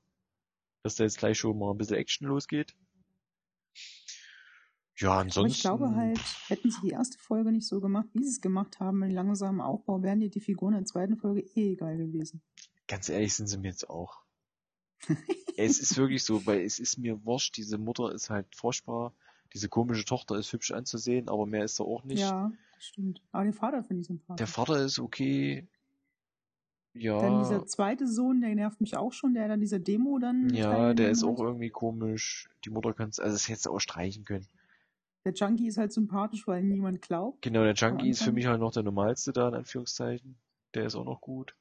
Dass 0.84 0.96
da 0.96 1.04
jetzt 1.04 1.20
gleich 1.20 1.38
schon 1.38 1.60
mal 1.60 1.72
ein 1.72 1.78
bisschen 1.78 1.98
Action 1.98 2.28
losgeht. 2.28 2.74
Ja, 5.02 5.14
Aber 5.14 5.22
ansonsten. 5.22 5.56
ich 5.56 5.62
glaube 5.62 5.96
halt, 5.96 6.20
hätten 6.48 6.70
sie 6.70 6.82
die 6.82 6.90
erste 6.90 7.18
Folge 7.18 7.52
nicht 7.52 7.68
so 7.68 7.82
gemacht, 7.82 8.08
wie 8.14 8.24
sie 8.24 8.30
es 8.30 8.42
gemacht 8.42 8.80
haben, 8.80 9.00
mit 9.00 9.12
langsamem 9.12 9.60
Aufbau, 9.60 10.04
wären 10.04 10.20
dir 10.20 10.30
die 10.30 10.40
Figuren 10.40 10.74
in 10.74 10.80
der 10.82 10.86
zweiten 10.86 11.18
Folge 11.18 11.42
eh 11.56 11.74
egal 11.74 11.98
gewesen. 11.98 12.42
Ganz 12.88 13.10
ehrlich 13.10 13.34
sind 13.34 13.48
sie 13.48 13.58
mir 13.58 13.70
jetzt 13.70 13.90
auch. 13.90 14.22
es 15.58 15.80
ist 15.80 15.98
wirklich 15.98 16.24
so, 16.24 16.46
weil 16.46 16.62
es 16.62 16.80
ist 16.80 16.98
mir 17.00 17.26
wurscht, 17.26 17.58
diese 17.58 17.80
Mutter 17.80 18.12
ist 18.12 18.30
halt 18.30 18.56
furchtbar, 18.56 19.14
diese 19.54 19.70
komische 19.70 20.06
Tochter 20.06 20.38
ist 20.38 20.54
hübsch 20.54 20.72
anzusehen, 20.72 21.28
aber 21.30 21.46
mehr 21.46 21.64
ist 21.64 21.80
da 21.80 21.84
auch 21.84 22.04
nicht. 22.04 22.20
Ja, 22.20 22.52
das 22.76 22.86
stimmt. 22.86 23.22
Aber 23.32 23.44
den 23.44 23.54
Vater 23.54 23.84
finde 23.84 24.02
ich 24.02 24.08
Der 24.08 24.16
sympathisch. 24.16 24.50
Vater 24.50 24.86
ist 24.86 25.00
okay. 25.00 25.68
Ja. 26.94 27.20
Dann 27.20 27.40
dieser 27.40 27.66
zweite 27.66 28.08
Sohn, 28.08 28.42
der 28.42 28.54
nervt 28.54 28.82
mich 28.82 28.98
auch 28.98 29.14
schon, 29.14 29.34
der 29.34 29.48
dann 29.48 29.62
dieser 29.62 29.80
Demo 29.80 30.20
dann. 30.20 30.54
Ja, 30.54 30.94
der 30.94 31.10
ist 31.10 31.22
teilgenommen 31.22 31.36
auch 31.36 31.40
hat. 31.40 31.48
irgendwie 31.48 31.70
komisch. 31.70 32.50
Die 32.66 32.70
Mutter 32.70 32.94
kann 32.94 33.10
es, 33.10 33.20
also 33.20 33.34
das 33.34 33.48
hättest 33.48 33.66
du 33.66 33.72
auch 33.72 33.80
streichen 33.80 34.26
können. 34.26 34.46
Der 35.26 35.34
Junkie 35.34 35.68
ist 35.68 35.78
halt 35.78 35.94
sympathisch, 35.94 36.48
weil 36.48 36.64
ihm 36.64 36.70
niemand 36.70 37.02
glaubt. 37.02 37.42
Genau, 37.42 37.64
der 37.64 37.74
Junkie 37.74 38.10
ist 38.10 38.24
für 38.24 38.32
mich 38.32 38.48
halt 38.48 38.60
noch 38.60 38.72
der 38.72 38.84
normalste 38.84 39.32
da, 39.32 39.50
in 39.50 39.56
Anführungszeichen. 39.56 40.36
Der 40.74 40.86
ist 40.86 40.96
auch 40.96 41.06
noch 41.06 41.22
gut. 41.22 41.56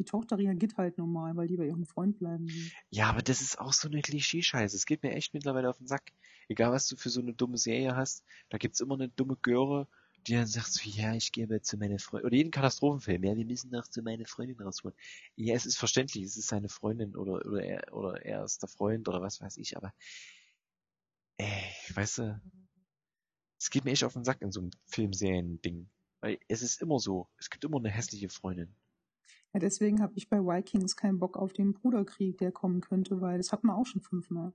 Die 0.00 0.04
Tochter 0.04 0.38
reagiert 0.38 0.76
halt 0.76 0.98
normal, 0.98 1.36
weil 1.36 1.46
die 1.46 1.56
bei 1.56 1.66
ihrem 1.66 1.86
Freund 1.86 2.18
bleiben 2.18 2.48
will. 2.48 2.72
Ja, 2.90 3.08
aber 3.08 3.22
das 3.22 3.40
ist 3.40 3.60
auch 3.60 3.72
so 3.72 3.88
eine 3.88 4.02
Klischeescheiße. 4.02 4.74
Es 4.74 4.86
geht 4.86 5.04
mir 5.04 5.12
echt 5.12 5.34
mittlerweile 5.34 5.70
auf 5.70 5.78
den 5.78 5.86
Sack. 5.86 6.12
Egal, 6.48 6.72
was 6.72 6.88
du 6.88 6.96
für 6.96 7.10
so 7.10 7.20
eine 7.20 7.34
dumme 7.34 7.56
Serie 7.56 7.94
hast, 7.94 8.24
da 8.48 8.58
gibt's 8.58 8.80
immer 8.80 8.94
eine 8.94 9.08
dumme 9.10 9.36
Göre, 9.40 9.86
die 10.26 10.34
dann 10.34 10.46
sagt 10.46 10.72
so, 10.72 10.88
ja, 10.88 11.14
ich 11.14 11.30
gehe 11.30 11.46
mal 11.46 11.60
zu 11.60 11.76
meiner 11.76 12.00
Freundin. 12.00 12.26
Oder 12.26 12.36
jeden 12.36 12.50
Katastrophenfilm, 12.50 13.22
ja, 13.22 13.36
wir 13.36 13.44
müssen 13.44 13.70
noch 13.70 13.86
zu 13.86 14.02
meiner 14.02 14.26
Freundin 14.26 14.60
rausholen. 14.60 14.96
Ja, 15.36 15.54
es 15.54 15.66
ist 15.66 15.78
verständlich, 15.78 16.24
es 16.24 16.36
ist 16.36 16.48
seine 16.48 16.68
Freundin 16.68 17.14
oder, 17.14 17.46
oder 17.46 17.62
er, 17.62 17.94
oder 17.94 18.24
er 18.24 18.44
ist 18.44 18.62
der 18.62 18.68
Freund 18.68 19.08
oder 19.08 19.20
was 19.20 19.40
weiß 19.40 19.56
ich, 19.58 19.76
aber, 19.76 19.92
ey, 21.42 21.94
weißt 21.94 22.18
du, 22.18 22.40
es 23.58 23.70
geht 23.70 23.84
mir 23.84 23.92
echt 23.92 24.04
auf 24.04 24.14
den 24.14 24.24
Sack 24.24 24.42
in 24.42 24.50
so 24.50 24.60
einem 24.60 24.70
Filmserien-Ding. 24.86 25.88
Weil 26.20 26.38
es 26.48 26.62
ist 26.62 26.80
immer 26.80 26.98
so, 26.98 27.28
es 27.38 27.50
gibt 27.50 27.64
immer 27.64 27.78
eine 27.78 27.90
hässliche 27.90 28.28
Freundin. 28.28 28.74
Ja, 29.52 29.60
deswegen 29.60 30.00
habe 30.00 30.14
ich 30.16 30.28
bei 30.28 30.38
Vikings 30.38 30.96
keinen 30.96 31.18
Bock 31.18 31.36
auf 31.36 31.52
den 31.52 31.74
Bruderkrieg, 31.74 32.38
der 32.38 32.52
kommen 32.52 32.80
könnte, 32.80 33.20
weil 33.20 33.38
das 33.38 33.52
hat 33.52 33.64
man 33.64 33.76
auch 33.76 33.86
schon 33.86 34.00
fünfmal. 34.00 34.52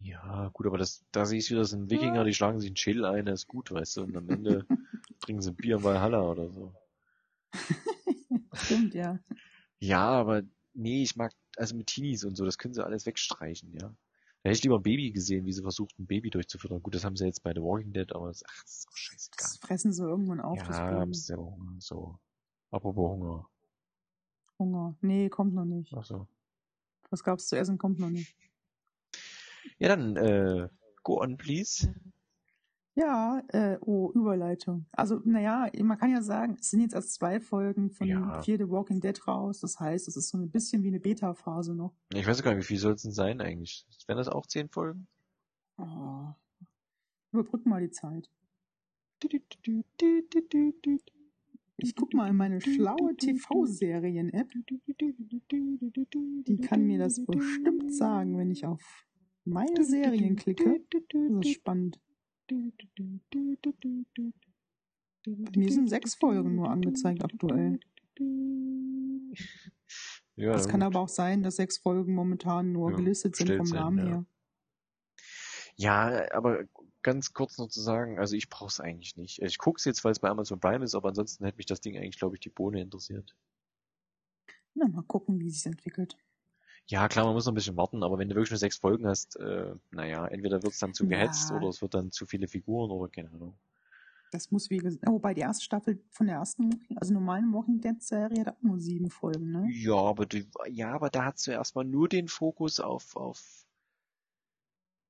Ja, 0.00 0.48
gut, 0.52 0.66
aber 0.66 0.78
das, 0.78 1.04
da 1.10 1.26
sehe 1.26 1.38
ich 1.38 1.50
wieder, 1.50 1.60
das 1.60 1.70
sind 1.70 1.90
Wikinger, 1.90 2.24
die 2.24 2.32
schlagen 2.32 2.60
sich 2.60 2.70
einen 2.70 2.76
Schädel 2.76 3.04
ein, 3.04 3.26
das 3.26 3.40
ist 3.40 3.48
gut, 3.48 3.72
weißt 3.72 3.96
du, 3.96 4.02
und 4.02 4.16
am 4.16 4.28
Ende 4.28 4.64
trinken 5.20 5.42
sie 5.42 5.50
ein 5.50 5.56
Bier 5.56 5.76
in 5.76 5.82
Valhalla 5.82 6.22
oder 6.22 6.50
so. 6.50 6.72
Stimmt, 8.54 8.94
ja. 8.94 9.18
Ja, 9.80 10.06
aber 10.06 10.42
nee, 10.72 11.02
ich 11.02 11.16
mag, 11.16 11.32
also 11.56 11.76
mit 11.76 11.88
Teenies 11.88 12.24
und 12.24 12.36
so, 12.36 12.44
das 12.44 12.58
können 12.58 12.74
sie 12.74 12.84
alles 12.84 13.06
wegstreichen, 13.06 13.72
ja. 13.72 13.94
Da 14.48 14.52
hätte 14.52 14.60
ich 14.60 14.64
lieber 14.64 14.78
ein 14.78 14.82
Baby 14.82 15.12
gesehen, 15.12 15.44
wie 15.44 15.52
sie 15.52 15.60
versucht, 15.60 15.98
ein 15.98 16.06
Baby 16.06 16.30
durchzufüttern. 16.30 16.82
Gut, 16.82 16.94
das 16.94 17.04
haben 17.04 17.16
sie 17.16 17.26
jetzt 17.26 17.42
bei 17.42 17.52
The 17.52 17.60
Walking 17.60 17.92
Dead, 17.92 18.10
aber 18.14 18.28
das, 18.28 18.42
ach, 18.48 18.62
das 18.62 18.78
ist 18.78 18.88
auch 18.88 18.96
scheißegal. 18.96 19.36
Das 19.36 19.56
fressen 19.58 19.92
sie 19.92 20.02
irgendwann 20.02 20.40
auf, 20.40 20.58
das 20.60 20.78
Ja, 20.78 20.84
haben 20.84 21.12
sie 21.12 21.20
selber 21.20 21.44
Hunger, 21.44 21.76
so. 21.80 22.18
Apropos 22.70 23.10
Hunger. 23.10 23.46
Hunger. 24.58 24.96
Nee, 25.02 25.28
kommt 25.28 25.52
noch 25.52 25.66
nicht. 25.66 25.92
Ach 25.94 26.02
so. 26.02 26.26
Was 27.10 27.22
gab's 27.22 27.48
zu 27.48 27.58
essen, 27.58 27.76
kommt 27.76 27.98
noch 27.98 28.08
nicht. 28.08 28.34
Ja, 29.78 29.88
dann, 29.88 30.16
äh, 30.16 30.70
go 31.02 31.20
on, 31.20 31.36
please. 31.36 31.94
Ja, 32.98 33.44
äh, 33.48 33.78
oh, 33.82 34.10
Überleitung. 34.12 34.86
Also, 34.90 35.20
naja, 35.24 35.70
man 35.80 35.96
kann 35.98 36.10
ja 36.10 36.20
sagen, 36.20 36.56
es 36.58 36.70
sind 36.70 36.80
jetzt 36.80 36.94
erst 36.94 37.14
zwei 37.14 37.38
Folgen 37.38 37.90
von 37.90 38.08
Ja. 38.08 38.42
The 38.42 38.68
Walking 38.68 39.00
Dead 39.00 39.28
raus. 39.28 39.60
Das 39.60 39.78
heißt, 39.78 40.08
es 40.08 40.16
ist 40.16 40.30
so 40.30 40.38
ein 40.38 40.50
bisschen 40.50 40.82
wie 40.82 40.88
eine 40.88 40.98
Beta-Phase 40.98 41.76
noch. 41.76 41.94
Ich 42.12 42.26
weiß 42.26 42.42
gar 42.42 42.54
nicht, 42.54 42.64
wie 42.64 42.66
viel 42.66 42.78
soll 42.78 42.94
es 42.94 43.02
denn 43.02 43.12
sein 43.12 43.40
eigentlich? 43.40 43.86
Wären 44.08 44.16
das 44.16 44.26
auch 44.26 44.46
zehn 44.46 44.68
Folgen? 44.68 45.06
Oh. 45.76 46.26
Überbrücken 47.30 47.70
mal 47.70 47.80
die 47.80 47.90
Zeit. 47.90 48.28
Ich 51.76 51.94
guck 51.94 52.14
mal 52.14 52.28
in 52.28 52.36
meine 52.36 52.60
schlaue 52.60 53.14
TV-Serien-App. 53.16 54.50
Die 56.48 56.58
kann 56.62 56.82
mir 56.82 56.98
das 56.98 57.24
bestimmt 57.24 57.94
sagen, 57.94 58.36
wenn 58.38 58.50
ich 58.50 58.66
auf 58.66 59.06
meine 59.44 59.84
Serien 59.84 60.34
klicke. 60.34 60.80
Das 60.90 61.46
ist 61.46 61.54
spannend. 61.54 62.00
Bei 65.26 65.58
mir 65.58 65.72
sind 65.72 65.88
sechs 65.88 66.14
Folgen 66.14 66.54
nur 66.54 66.70
angezeigt 66.70 67.22
aktuell. 67.24 67.78
Ja, 70.36 70.52
Das 70.52 70.68
kann 70.68 70.80
gut. 70.80 70.86
aber 70.86 71.00
auch 71.00 71.08
sein, 71.08 71.42
dass 71.42 71.56
sechs 71.56 71.78
Folgen 71.78 72.14
momentan 72.14 72.72
nur 72.72 72.90
Ja, 72.90 72.96
gelistet 72.96 73.36
sind 73.36 73.50
vom 73.56 73.66
Namen 73.68 73.98
ja. 73.98 74.04
her. 74.04 74.26
Ja, 75.76 76.32
aber 76.32 76.64
ganz 77.02 77.32
kurz 77.32 77.58
noch 77.58 77.68
zu 77.68 77.80
sagen, 77.80 78.18
also 78.18 78.34
ich 78.34 78.48
brauche 78.48 78.68
es 78.68 78.80
eigentlich 78.80 79.16
nicht. 79.16 79.40
Ich 79.40 79.58
gucke 79.58 79.78
es 79.78 79.84
jetzt, 79.84 80.04
weil 80.04 80.12
es 80.12 80.18
bei 80.18 80.28
Amazon 80.28 80.58
Prime 80.60 80.84
ist, 80.84 80.94
aber 80.94 81.08
ansonsten 81.10 81.44
hätte 81.44 81.56
mich 81.56 81.66
das 81.66 81.80
Ding 81.80 81.96
eigentlich, 81.96 82.18
glaube 82.18 82.36
ich, 82.36 82.40
die 82.40 82.50
Bohne 82.50 82.80
interessiert. 82.80 83.36
Na, 84.74 84.88
mal 84.88 85.02
gucken, 85.02 85.38
wie 85.40 85.50
sich 85.50 85.66
entwickelt. 85.66 86.16
Ja, 86.90 87.06
klar, 87.08 87.24
man 87.26 87.34
muss 87.34 87.44
noch 87.46 87.52
ein 87.52 87.54
bisschen 87.54 87.76
warten, 87.76 88.02
aber 88.02 88.18
wenn 88.18 88.28
du 88.28 88.34
wirklich 88.34 88.50
nur 88.50 88.58
sechs 88.58 88.78
Folgen 88.78 89.06
hast, 89.06 89.36
äh, 89.36 89.74
naja, 89.90 90.26
entweder 90.26 90.62
wird 90.62 90.72
es 90.72 90.78
dann 90.78 90.92
zu 90.94 91.06
Ja. 91.06 91.06
gehetzt 91.06 91.50
oder 91.52 91.68
es 91.68 91.80
wird 91.82 91.94
dann 91.94 92.10
zu 92.12 92.26
viele 92.26 92.48
Figuren 92.48 92.90
oder 92.90 93.08
keine 93.10 93.30
Ahnung. 93.30 93.58
Das 94.30 94.50
muss 94.50 94.70
wie 94.70 94.78
gesagt, 94.78 95.06
wobei 95.06 95.34
die 95.34 95.42
erste 95.42 95.64
Staffel 95.64 96.02
von 96.10 96.26
der 96.28 96.36
ersten, 96.36 96.86
also 96.96 97.12
normalen 97.12 97.52
Walking 97.52 97.80
Dead 97.82 98.02
Serie 98.02 98.40
hat 98.40 98.48
auch 98.56 98.62
nur 98.62 98.78
sieben 98.78 99.10
Folgen, 99.10 99.50
ne? 99.50 99.74
Ja, 99.84 99.94
aber 99.96 100.26
die, 100.26 100.50
ja, 100.68 100.92
aber 100.92 101.10
da 101.10 101.26
hast 101.26 101.46
du 101.46 101.50
erstmal 101.52 101.84
nur 101.84 102.08
den 102.08 102.26
Fokus 102.28 102.80
auf, 102.80 103.14
auf, 103.16 103.66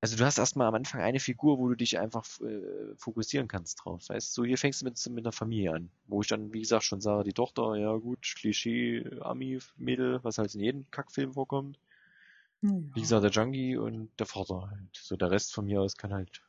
also 0.00 0.16
du 0.16 0.24
hast 0.24 0.38
erstmal 0.38 0.68
am 0.68 0.74
Anfang 0.74 1.00
eine 1.00 1.18
Figur, 1.18 1.58
wo 1.58 1.68
du 1.68 1.74
dich 1.74 1.98
einfach 1.98 2.24
äh, 2.40 2.94
fokussieren 2.96 3.48
kannst 3.48 3.80
drauf. 3.84 4.08
Weißt 4.08 4.36
du, 4.36 4.42
so 4.42 4.46
hier 4.46 4.58
fängst 4.58 4.80
du 4.80 4.84
mit, 4.84 5.04
mit 5.10 5.24
einer 5.24 5.32
Familie 5.32 5.74
an, 5.74 5.90
wo 6.06 6.20
ich 6.20 6.28
dann, 6.28 6.52
wie 6.52 6.60
gesagt, 6.60 6.84
schon 6.84 7.00
sage, 7.00 7.24
die 7.24 7.32
Tochter, 7.32 7.74
ja 7.76 7.94
gut, 7.96 8.22
Klischee, 8.36 9.04
Ami-Mädel, 9.20 10.20
was 10.22 10.38
halt 10.38 10.54
in 10.54 10.60
jedem 10.60 10.90
Kackfilm 10.90 11.32
vorkommt. 11.32 11.80
Naja. 12.60 12.82
Wie 12.94 13.00
gesagt, 13.00 13.24
der 13.24 13.30
Junkie 13.30 13.76
und 13.76 14.10
der 14.18 14.26
Vater 14.26 14.68
halt. 14.70 14.90
So 14.94 15.16
der 15.16 15.30
Rest 15.30 15.52
von 15.52 15.64
mir 15.64 15.80
aus 15.80 15.96
kann 15.96 16.12
halt. 16.12 16.42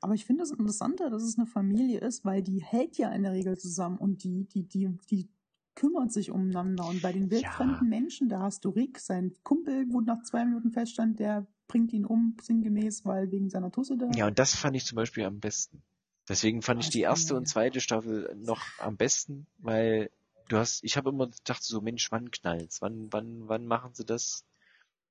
Aber 0.00 0.14
ich 0.14 0.26
finde 0.26 0.42
es 0.42 0.50
das 0.50 0.58
Interessante, 0.58 1.08
dass 1.08 1.22
es 1.22 1.38
eine 1.38 1.46
Familie 1.46 2.00
ist, 2.00 2.24
weil 2.24 2.42
die 2.42 2.62
hält 2.62 2.98
ja 2.98 3.10
in 3.10 3.22
der 3.22 3.32
Regel 3.32 3.56
zusammen 3.56 3.96
und 3.96 4.22
die, 4.22 4.44
die, 4.44 4.64
die, 4.64 4.90
die 5.10 5.28
kümmert 5.74 6.12
sich 6.12 6.30
umeinander. 6.30 6.86
Und 6.86 7.00
bei 7.00 7.12
den 7.12 7.30
wildfremden 7.30 7.88
Menschen, 7.88 8.28
da 8.28 8.40
hast 8.40 8.64
du 8.64 8.70
Rick, 8.70 8.98
sein 8.98 9.32
Kumpel, 9.44 9.86
wo 9.88 10.00
nach 10.00 10.22
zwei 10.22 10.44
Minuten 10.44 10.72
feststand, 10.72 11.20
der 11.20 11.46
bringt 11.68 11.92
ihn 11.92 12.04
um, 12.04 12.36
sinngemäß, 12.42 13.04
weil 13.04 13.30
wegen 13.30 13.50
seiner 13.50 13.70
Tusse 13.70 13.96
da. 13.96 14.10
Ja, 14.14 14.26
und 14.26 14.38
das 14.38 14.54
fand 14.54 14.74
ich 14.76 14.84
zum 14.84 14.96
Beispiel 14.96 15.24
am 15.24 15.38
besten. 15.40 15.82
Deswegen 16.28 16.60
fand 16.62 16.82
ich 16.82 16.90
die 16.90 17.00
erste 17.00 17.34
und 17.36 17.46
zweite 17.46 17.80
Staffel 17.80 18.34
noch 18.36 18.62
am 18.78 18.96
besten, 18.96 19.46
weil 19.58 20.10
du 20.48 20.58
hast, 20.58 20.82
ich 20.84 20.96
habe 20.96 21.10
immer 21.10 21.28
gedacht 21.28 21.62
so, 21.62 21.80
Mensch, 21.80 22.10
wann 22.10 22.30
knallt's? 22.30 22.82
Wann, 22.82 23.12
wann, 23.12 23.48
wann 23.48 23.66
machen 23.66 23.94
sie 23.94 24.04
das? 24.04 24.44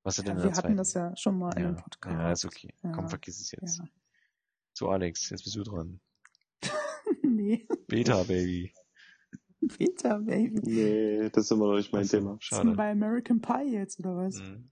Was 0.04 0.16
sie 0.16 0.24
denn 0.24 0.38
Ja, 0.38 0.44
in 0.44 0.44
wir 0.44 0.52
hatten 0.52 0.62
zweiten? 0.62 0.78
das 0.78 0.94
ja 0.94 1.16
schon 1.16 1.40
mal 1.40 1.54
in 1.56 1.62
ja, 1.62 1.68
einem 1.70 1.78
Podcast. 1.78 2.14
ja, 2.16 2.32
ist 2.32 2.46
okay. 2.46 2.74
Ja. 2.84 2.92
Komm, 2.92 3.10
vergiss 3.10 3.40
es 3.40 3.52
jetzt. 3.52 3.80
Ja. 3.80 3.86
So, 4.74 4.90
Alex, 4.90 5.30
jetzt 5.32 5.44
bist 5.44 5.56
du 5.56 5.64
dran. 5.64 6.00
nee, 7.24 7.68
Beta, 7.88 8.24
Baby. 8.24 8.74
Peter, 9.78 10.20
Baby. 10.20 10.62
Nee, 10.64 11.30
das 11.30 11.46
ist 11.46 11.52
immer 11.52 11.68
noch 11.68 11.78
nicht 11.78 11.92
mein 11.92 12.08
Thema. 12.08 12.36
Bist 12.36 12.52
du 12.52 12.56
Schade. 12.58 12.72
bei 12.76 12.92
American 12.92 13.42
Pie 13.42 13.72
jetzt, 13.74 14.00
oder 14.00 14.16
was? 14.16 14.36
Mhm. 14.40 14.70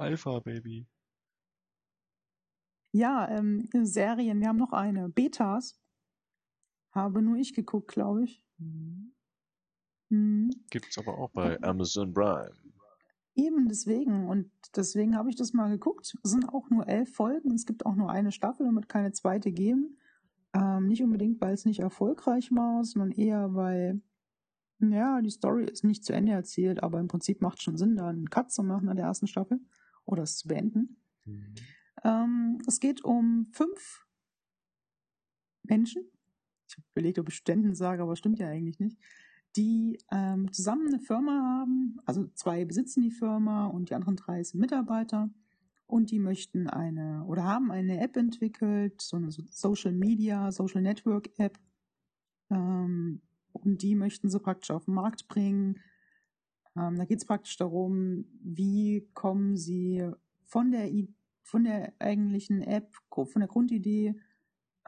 Alpha, 0.00 0.40
Baby. 0.40 0.86
Ja, 2.92 3.28
ähm, 3.28 3.68
Serien, 3.82 4.40
wir 4.40 4.48
haben 4.48 4.56
noch 4.56 4.72
eine. 4.72 5.08
Betas. 5.08 5.78
Habe 6.92 7.22
nur 7.22 7.36
ich 7.36 7.54
geguckt, 7.54 7.88
glaube 7.88 8.24
ich. 8.24 8.42
Mhm. 8.58 10.50
Gibt's 10.70 10.98
aber 10.98 11.18
auch 11.18 11.30
bei 11.30 11.62
Amazon 11.62 12.12
Prime. 12.12 12.50
Eben 13.36 13.68
deswegen. 13.68 14.28
Und 14.28 14.50
deswegen 14.74 15.16
habe 15.16 15.30
ich 15.30 15.36
das 15.36 15.52
mal 15.52 15.70
geguckt. 15.70 16.16
Es 16.24 16.30
sind 16.30 16.48
auch 16.48 16.68
nur 16.70 16.88
elf 16.88 17.14
Folgen. 17.14 17.54
Es 17.54 17.64
gibt 17.64 17.86
auch 17.86 17.94
nur 17.94 18.10
eine 18.10 18.32
Staffel 18.32 18.66
und 18.66 18.74
wird 18.74 18.88
keine 18.88 19.12
zweite 19.12 19.52
geben. 19.52 19.98
Ähm, 20.52 20.86
nicht 20.88 21.02
unbedingt, 21.02 21.40
weil 21.40 21.54
es 21.54 21.64
nicht 21.64 21.78
erfolgreich 21.78 22.50
war, 22.50 22.82
sondern 22.82 23.12
eher, 23.12 23.54
weil, 23.54 24.02
ja, 24.80 25.20
die 25.20 25.30
Story 25.30 25.66
ist 25.66 25.84
nicht 25.84 26.04
zu 26.04 26.12
Ende 26.12 26.32
erzählt, 26.32 26.82
aber 26.82 26.98
im 26.98 27.06
Prinzip 27.06 27.40
macht 27.40 27.62
schon 27.62 27.76
Sinn, 27.76 27.94
da 27.94 28.08
einen 28.08 28.30
Cut 28.30 28.50
zu 28.50 28.64
machen 28.64 28.88
an 28.88 28.96
der 28.96 29.06
ersten 29.06 29.28
Staffel 29.28 29.60
oder 30.04 30.22
es 30.22 30.38
zu 30.38 30.48
beenden. 30.48 30.96
Mhm. 31.24 31.54
Ähm, 32.04 32.58
es 32.66 32.80
geht 32.80 33.04
um 33.04 33.48
fünf 33.52 34.06
Menschen. 35.62 36.04
Ich 36.68 36.76
habe 36.76 36.86
überlegt, 36.94 37.18
ob 37.18 37.28
ich 37.28 37.34
Studenten 37.34 37.74
sage, 37.74 38.02
aber 38.02 38.16
stimmt 38.16 38.38
ja 38.38 38.48
eigentlich 38.48 38.78
nicht. 38.78 38.98
Die 39.56 39.98
ähm, 40.12 40.52
zusammen 40.52 40.86
eine 40.88 41.00
Firma 41.00 41.58
haben. 41.60 41.98
Also 42.04 42.28
zwei 42.34 42.64
besitzen 42.64 43.02
die 43.02 43.10
Firma 43.10 43.66
und 43.66 43.90
die 43.90 43.94
anderen 43.94 44.16
drei 44.16 44.42
sind 44.42 44.60
Mitarbeiter. 44.60 45.30
Und 45.86 46.12
die 46.12 46.20
möchten 46.20 46.68
eine 46.68 47.24
oder 47.24 47.42
haben 47.42 47.72
eine 47.72 47.98
App 48.00 48.16
entwickelt, 48.16 49.02
so 49.02 49.16
eine 49.16 49.32
so- 49.32 49.42
Social 49.48 49.90
Media, 49.92 50.52
Social 50.52 50.82
Network 50.82 51.36
App. 51.38 51.58
Ähm, 52.48 53.22
und 53.52 53.82
die 53.82 53.96
möchten 53.96 54.30
sie 54.30 54.38
praktisch 54.38 54.70
auf 54.70 54.84
den 54.84 54.94
Markt 54.94 55.26
bringen. 55.26 55.80
Ähm, 56.76 56.96
da 56.96 57.04
geht 57.04 57.18
es 57.18 57.26
praktisch 57.26 57.56
darum, 57.56 58.24
wie 58.42 59.08
kommen 59.14 59.56
sie 59.56 60.10
von 60.46 60.70
der 60.70 60.90
I 60.92 61.08
von 61.42 61.64
der 61.64 61.92
eigentlichen 61.98 62.62
App, 62.62 62.94
von 63.10 63.40
der 63.40 63.48
Grundidee 63.48 64.14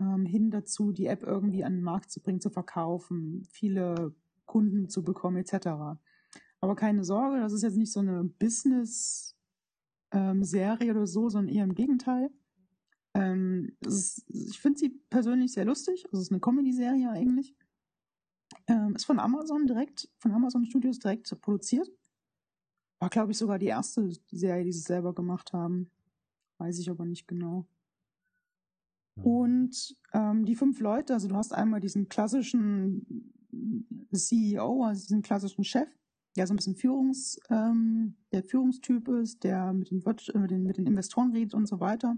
ähm, 0.00 0.26
hin 0.26 0.52
dazu, 0.52 0.92
die 0.92 1.06
App 1.06 1.24
irgendwie 1.24 1.64
an 1.64 1.72
den 1.74 1.82
Markt 1.82 2.12
zu 2.12 2.20
bringen, 2.20 2.40
zu 2.40 2.50
verkaufen, 2.50 3.42
viele 3.50 4.14
Kunden 4.46 4.88
zu 4.88 5.02
bekommen, 5.02 5.38
etc. 5.38 5.98
Aber 6.60 6.76
keine 6.76 7.02
Sorge, 7.04 7.40
das 7.40 7.52
ist 7.52 7.62
jetzt 7.62 7.76
nicht 7.76 7.92
so 7.92 7.98
eine 7.98 8.22
Business-Serie 8.24 9.34
ähm, 10.12 10.90
oder 10.90 11.06
so, 11.06 11.28
sondern 11.28 11.52
eher 11.52 11.64
im 11.64 11.74
Gegenteil. 11.74 12.30
Ähm, 13.14 13.76
ist, 13.80 14.24
ich 14.28 14.60
finde 14.60 14.78
sie 14.78 14.90
persönlich 15.10 15.52
sehr 15.52 15.64
lustig. 15.64 16.04
Also 16.06 16.18
es 16.18 16.24
ist 16.24 16.32
eine 16.32 16.40
Comedy-Serie 16.40 17.10
eigentlich. 17.10 17.56
Ähm, 18.66 18.94
ist 18.94 19.04
von 19.04 19.18
Amazon 19.18 19.66
direkt, 19.66 20.08
von 20.18 20.32
Amazon 20.32 20.64
Studios 20.64 20.98
direkt 20.98 21.40
produziert. 21.40 21.88
War, 22.98 23.08
glaube 23.08 23.32
ich, 23.32 23.38
sogar 23.38 23.58
die 23.58 23.66
erste 23.66 24.10
Serie, 24.30 24.64
die 24.64 24.72
sie 24.72 24.80
selber 24.80 25.14
gemacht 25.14 25.52
haben. 25.52 25.90
Weiß 26.58 26.78
ich 26.78 26.88
aber 26.90 27.04
nicht 27.04 27.26
genau. 27.26 27.66
Mhm. 29.16 29.24
Und 29.24 29.96
ähm, 30.12 30.44
die 30.44 30.54
fünf 30.54 30.80
Leute, 30.80 31.14
also 31.14 31.28
du 31.28 31.34
hast 31.34 31.52
einmal 31.52 31.80
diesen 31.80 32.08
klassischen 32.08 33.32
CEO, 34.12 34.84
also 34.84 35.02
diesen 35.02 35.22
klassischen 35.22 35.64
Chef, 35.64 35.88
der 36.36 36.46
so 36.46 36.54
ein 36.54 36.56
bisschen 36.56 36.76
Führungs, 36.76 37.38
ähm, 37.50 38.14
der 38.32 38.42
Führungstyp 38.42 39.08
ist, 39.08 39.44
der 39.44 39.72
mit 39.72 39.90
den, 39.90 40.02
mit 40.34 40.50
den, 40.50 40.62
mit 40.62 40.78
den 40.78 40.86
Investoren 40.86 41.32
redet 41.32 41.54
und 41.54 41.66
so 41.66 41.80
weiter. 41.80 42.16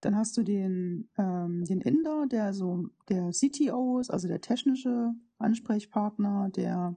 Dann 0.00 0.16
hast 0.16 0.36
du 0.36 0.42
den, 0.42 1.08
ähm, 1.16 1.64
den 1.64 1.80
Inder, 1.80 2.26
der 2.26 2.52
so 2.52 2.88
der 3.08 3.30
CTO 3.30 4.00
ist, 4.00 4.10
also 4.10 4.26
der 4.26 4.40
technische 4.40 5.14
Ansprechpartner, 5.42 6.50
der 6.50 6.96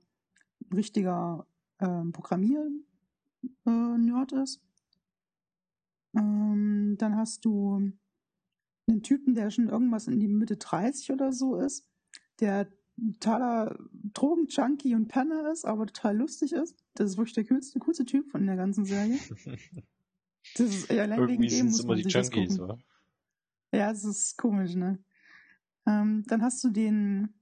ein 0.62 0.74
richtiger 0.74 1.48
ähm, 1.80 2.12
Programmier-Nerd 2.12 4.34
äh, 4.34 4.44
ist. 4.44 4.62
Ähm, 6.16 6.96
dann 6.98 7.18
hast 7.18 7.46
du 7.46 7.92
einen 8.88 9.04
Typen, 9.04 9.36
der 9.36 9.52
schon 9.52 9.70
irgendwas 9.70 10.08
in 10.08 10.20
die 10.20 10.28
Mitte 10.28 10.58
30 10.58 11.12
oder 11.12 11.32
so 11.32 11.58
ist, 11.58 11.88
der 12.40 12.68
totaler 12.98 13.78
Drogenjunkie 14.14 14.96
und 14.96 15.08
Penner 15.08 15.52
ist, 15.52 15.66
aber 15.66 15.88
total 15.88 16.18
lustig 16.18 16.54
ist. 16.54 16.78
Das 16.94 17.12
ist 17.12 17.18
wirklich 17.18 17.34
der 17.34 17.46
coolste, 17.46 17.80
coolste 17.80 18.06
Typ 18.06 18.32
von 18.32 18.46
der 18.46 18.56
ganzen 18.56 18.86
Serie. 18.86 19.20
Das 20.58 20.68
ist 20.68 20.92
ja 20.92 21.02
allein 21.02 21.20
Irgendwie 21.20 21.46
wegen 21.46 21.58
dem 21.58 21.66
muss 21.66 21.84
immer 21.84 21.96
die 21.96 22.08
Junkies, 22.08 22.60
wa? 22.60 22.78
Ja, 23.74 23.90
es 23.90 24.04
ist 24.04 24.38
komisch, 24.38 24.76
ne? 24.76 25.04
Ähm, 25.88 26.24
dann 26.28 26.44
hast 26.44 26.64
du 26.64 26.70
den 26.70 27.34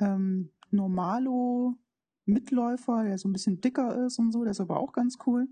ähm, 0.00 0.50
Normalo 0.70 1.76
Mitläufer, 2.24 3.04
der 3.04 3.18
so 3.18 3.28
ein 3.28 3.32
bisschen 3.32 3.60
dicker 3.60 4.06
ist 4.06 4.18
und 4.18 4.32
so, 4.32 4.42
der 4.42 4.52
ist 4.52 4.60
aber 4.60 4.78
auch 4.78 4.92
ganz 4.92 5.18
cool. 5.26 5.48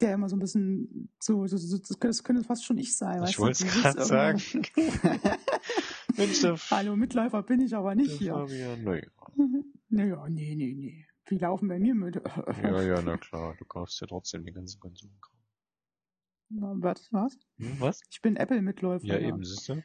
Der 0.00 0.14
immer 0.14 0.28
so 0.28 0.36
ein 0.36 0.40
bisschen 0.40 1.10
so, 1.20 1.46
so, 1.46 1.56
so 1.56 1.78
das 1.78 2.22
könnte 2.22 2.44
fast 2.44 2.64
schon 2.64 2.76
ich 2.76 2.96
sein. 2.96 3.24
Ich 3.24 3.38
wollte 3.38 3.64
es 3.64 3.72
gerade 3.72 4.04
sagen. 4.04 4.40
Mensch, 6.16 6.44
Hallo, 6.70 6.96
Mitläufer 6.96 7.42
bin 7.42 7.60
ich 7.60 7.74
aber 7.74 7.94
nicht 7.94 8.12
hier. 8.12 8.34
Fabian, 8.34 8.84
nee. 8.84 9.06
Naja, 9.88 10.26
nee, 10.28 10.54
nee, 10.56 10.74
nee. 10.74 11.06
Wie 11.26 11.38
laufen 11.38 11.68
bei 11.68 11.78
mir 11.78 11.94
mit? 11.94 12.16
ja, 12.62 12.82
ja, 12.82 13.02
na 13.02 13.16
klar. 13.16 13.54
Du 13.58 13.64
kaufst 13.64 14.00
ja 14.00 14.06
trotzdem 14.06 14.44
die 14.44 14.52
ganzen 14.52 14.80
Konsumkram. 14.80 15.36
Was? 16.48 17.08
Was? 17.12 17.38
Hm, 17.58 17.80
was? 17.80 18.00
Ich 18.10 18.20
bin 18.20 18.36
Apple-Mitläufer. 18.36 19.06
Ja, 19.06 19.18
eben, 19.18 19.44
siehst 19.44 19.68
du? 19.68 19.82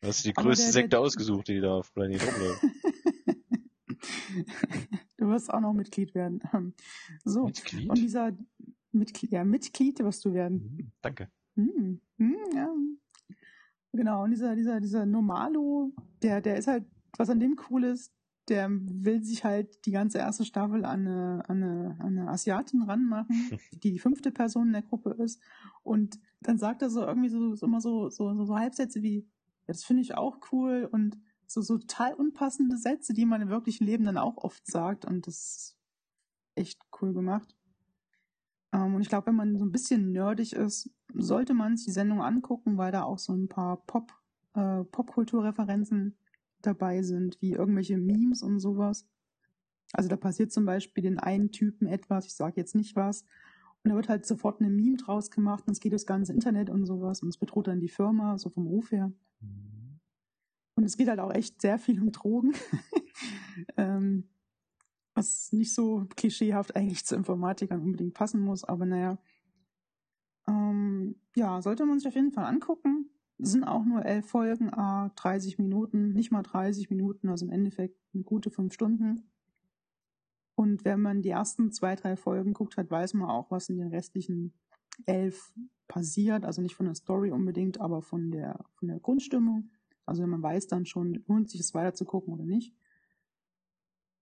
Du 0.00 0.08
hast 0.08 0.24
die 0.24 0.32
größte 0.32 0.64
der, 0.64 0.72
Sekte 0.72 0.88
der, 0.90 1.00
ausgesucht, 1.00 1.48
die 1.48 1.60
da 1.60 1.74
auf 1.74 1.92
Planet 1.92 2.22
rumläuft. 2.22 2.62
du 5.16 5.28
wirst 5.28 5.52
auch 5.52 5.60
noch 5.60 5.72
Mitglied 5.72 6.14
werden. 6.14 6.40
So. 7.24 7.46
Mitglied? 7.46 7.90
Und 7.90 7.98
dieser 7.98 8.36
Mitglied, 8.92 9.32
ja, 9.32 9.44
Mitglied 9.44 9.98
wirst 10.00 10.24
du 10.24 10.32
werden. 10.32 10.76
Mhm, 10.76 10.92
danke. 11.00 11.30
Hm, 11.56 12.00
hm, 12.16 12.36
ja. 12.54 12.72
Genau, 13.92 14.22
und 14.22 14.30
dieser, 14.30 14.54
dieser, 14.54 14.80
dieser 14.80 15.06
Normalo, 15.06 15.92
der, 16.22 16.40
der 16.40 16.56
ist 16.56 16.68
halt, 16.68 16.84
was 17.16 17.30
an 17.30 17.40
dem 17.40 17.58
cool 17.68 17.84
ist, 17.84 18.12
der 18.48 18.68
will 18.70 19.22
sich 19.22 19.44
halt 19.44 19.84
die 19.84 19.90
ganze 19.90 20.18
erste 20.18 20.44
Staffel 20.44 20.84
an 20.84 21.06
eine, 21.06 21.42
an 21.48 21.62
eine, 21.62 21.96
an 21.98 22.18
eine 22.18 22.28
Asiatin 22.28 22.82
ranmachen, 22.82 23.28
die 23.82 23.92
die 23.92 23.98
fünfte 23.98 24.30
Person 24.30 24.68
in 24.68 24.72
der 24.74 24.82
Gruppe 24.82 25.10
ist. 25.22 25.42
Und 25.82 26.18
dann 26.40 26.58
sagt 26.58 26.82
er 26.82 26.90
so 26.90 27.02
irgendwie 27.02 27.28
so, 27.28 27.54
so 27.54 27.66
immer 27.66 27.80
so, 27.80 28.08
so, 28.08 28.34
so, 28.34 28.44
so 28.44 28.56
Halbsätze 28.56 29.02
wie, 29.02 29.26
das 29.68 29.84
finde 29.84 30.02
ich 30.02 30.16
auch 30.16 30.38
cool 30.50 30.88
und 30.90 31.18
so, 31.46 31.60
so 31.60 31.78
total 31.78 32.14
unpassende 32.14 32.76
Sätze, 32.76 33.12
die 33.12 33.26
man 33.26 33.42
im 33.42 33.50
wirklichen 33.50 33.86
Leben 33.86 34.04
dann 34.04 34.16
auch 34.16 34.38
oft 34.38 34.66
sagt. 34.66 35.04
Und 35.04 35.26
das 35.26 35.34
ist 35.34 35.76
echt 36.54 36.80
cool 37.00 37.12
gemacht. 37.12 37.54
Ähm, 38.72 38.94
und 38.94 39.02
ich 39.02 39.08
glaube, 39.08 39.28
wenn 39.28 39.36
man 39.36 39.58
so 39.58 39.64
ein 39.64 39.72
bisschen 39.72 40.10
nerdig 40.10 40.54
ist, 40.54 40.90
sollte 41.14 41.54
man 41.54 41.76
sich 41.76 41.86
die 41.86 41.92
Sendung 41.92 42.22
angucken, 42.22 42.78
weil 42.78 42.92
da 42.92 43.02
auch 43.02 43.18
so 43.18 43.34
ein 43.34 43.48
paar 43.48 43.84
Pop, 43.86 44.12
äh, 44.54 44.84
Popkulturreferenzen 44.84 46.16
dabei 46.62 47.02
sind, 47.02 47.40
wie 47.40 47.52
irgendwelche 47.52 47.98
Memes 47.98 48.42
und 48.42 48.60
sowas. 48.60 49.06
Also 49.92 50.08
da 50.08 50.16
passiert 50.16 50.50
zum 50.50 50.64
Beispiel 50.64 51.02
den 51.02 51.18
einen 51.18 51.50
Typen 51.50 51.86
etwas, 51.86 52.26
ich 52.26 52.34
sage 52.34 52.54
jetzt 52.56 52.74
nicht 52.74 52.96
was, 52.96 53.24
und 53.84 53.90
da 53.90 53.94
wird 53.94 54.08
halt 54.08 54.26
sofort 54.26 54.60
eine 54.60 54.70
Meme 54.70 54.96
draus 54.96 55.30
gemacht 55.30 55.64
und 55.66 55.72
es 55.72 55.80
geht 55.80 55.92
das 55.92 56.04
ganze 56.04 56.32
Internet 56.32 56.68
und 56.68 56.84
sowas 56.84 57.22
und 57.22 57.28
es 57.28 57.38
bedroht 57.38 57.68
dann 57.68 57.80
die 57.80 57.88
Firma, 57.88 58.36
so 58.38 58.48
vom 58.48 58.66
Ruf 58.66 58.90
her. 58.90 59.12
Und 60.78 60.84
es 60.84 60.96
geht 60.96 61.08
halt 61.08 61.18
auch 61.18 61.34
echt 61.34 61.60
sehr 61.60 61.78
viel 61.78 62.00
um 62.00 62.12
Drogen. 62.12 62.54
ähm, 63.76 64.28
was 65.14 65.52
nicht 65.52 65.74
so 65.74 66.06
klischeehaft 66.14 66.76
eigentlich 66.76 67.04
zu 67.04 67.16
Informatikern 67.16 67.82
unbedingt 67.82 68.14
passen 68.14 68.40
muss, 68.40 68.62
aber 68.62 68.86
naja. 68.86 69.18
Ähm, 70.46 71.16
ja, 71.34 71.60
sollte 71.60 71.84
man 71.84 71.98
sich 71.98 72.06
auf 72.06 72.14
jeden 72.14 72.30
Fall 72.30 72.44
angucken 72.44 73.10
sind 73.38 73.64
auch 73.64 73.84
nur 73.84 74.04
elf 74.04 74.26
Folgen, 74.26 74.72
ah, 74.74 75.10
30 75.14 75.58
Minuten, 75.58 76.12
nicht 76.12 76.32
mal 76.32 76.42
30 76.42 76.90
Minuten, 76.90 77.28
also 77.28 77.46
im 77.46 77.52
Endeffekt 77.52 77.96
eine 78.12 78.24
gute 78.24 78.50
fünf 78.50 78.74
Stunden. 78.74 79.30
Und 80.56 80.84
wenn 80.84 81.00
man 81.00 81.22
die 81.22 81.28
ersten 81.28 81.70
zwei, 81.70 81.94
drei 81.94 82.16
Folgen 82.16 82.52
guckt 82.52 82.76
hat, 82.76 82.90
weiß 82.90 83.14
man 83.14 83.30
auch, 83.30 83.50
was 83.52 83.68
in 83.68 83.78
den 83.78 83.88
restlichen 83.88 84.54
elf 85.06 85.54
passiert. 85.86 86.44
Also 86.44 86.62
nicht 86.62 86.74
von 86.74 86.86
der 86.86 86.96
Story 86.96 87.30
unbedingt, 87.30 87.80
aber 87.80 88.02
von 88.02 88.32
der, 88.32 88.64
von 88.74 88.88
der 88.88 88.98
Grundstimmung. 88.98 89.70
Also 90.08 90.26
man 90.26 90.42
weiß 90.42 90.68
dann 90.68 90.86
schon, 90.86 91.22
lohnt 91.26 91.50
sich 91.50 91.60
es 91.60 91.74
weiter 91.74 91.92
zu 91.92 92.06
gucken 92.06 92.32
oder 92.32 92.44
nicht. 92.44 92.74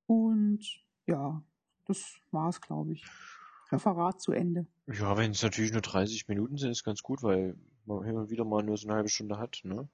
Und 0.06 0.84
ja, 1.06 1.42
das 1.84 2.16
war's, 2.32 2.60
glaube 2.60 2.92
ich. 2.92 3.06
Referat 3.70 4.20
zu 4.20 4.32
Ende. 4.32 4.66
Ja, 4.88 5.16
wenn 5.16 5.30
es 5.30 5.42
natürlich 5.42 5.72
nur 5.72 5.82
30 5.82 6.26
Minuten 6.26 6.56
sind, 6.56 6.72
ist 6.72 6.84
ganz 6.84 7.02
gut, 7.02 7.22
weil 7.22 7.56
man 7.84 8.16
und 8.16 8.30
wieder 8.30 8.44
mal 8.44 8.64
nur 8.64 8.76
so 8.76 8.88
eine 8.88 8.96
halbe 8.96 9.08
Stunde 9.08 9.38
hat, 9.38 9.60
ne? 9.62 9.88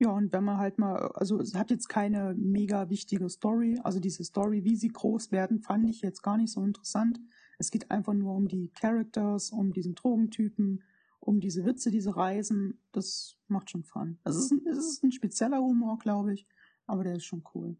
Ja, 0.00 0.10
und 0.10 0.32
wenn 0.32 0.44
man 0.44 0.58
halt 0.58 0.78
mal, 0.78 0.96
also 1.14 1.40
es 1.40 1.54
hat 1.54 1.70
jetzt 1.70 1.88
keine 1.88 2.34
mega 2.34 2.88
wichtige 2.90 3.28
Story. 3.28 3.80
Also 3.82 3.98
diese 4.00 4.24
Story, 4.24 4.64
wie 4.64 4.76
sie 4.76 4.88
groß 4.88 5.30
werden, 5.30 5.60
fand 5.60 5.88
ich 5.88 6.02
jetzt 6.02 6.22
gar 6.22 6.36
nicht 6.36 6.52
so 6.52 6.62
interessant. 6.64 7.20
Es 7.58 7.70
geht 7.70 7.90
einfach 7.90 8.14
nur 8.14 8.34
um 8.34 8.46
die 8.46 8.70
Characters, 8.70 9.50
um 9.50 9.72
diesen 9.72 9.96
Drogentypen, 9.96 10.82
um 11.28 11.40
diese 11.40 11.66
Witze, 11.66 11.90
diese 11.90 12.16
Reisen. 12.16 12.80
Das 12.90 13.36
macht 13.48 13.70
schon 13.70 13.84
Fun. 13.84 14.18
Also 14.24 14.38
es 14.38 14.46
ist 14.46 14.52
ein, 14.52 14.66
es 14.66 14.78
ist 14.78 15.04
ein 15.04 15.12
spezieller 15.12 15.58
Humor, 15.58 15.98
glaube 15.98 16.32
ich, 16.32 16.46
aber 16.86 17.04
der 17.04 17.16
ist 17.16 17.26
schon 17.26 17.44
cool. 17.54 17.76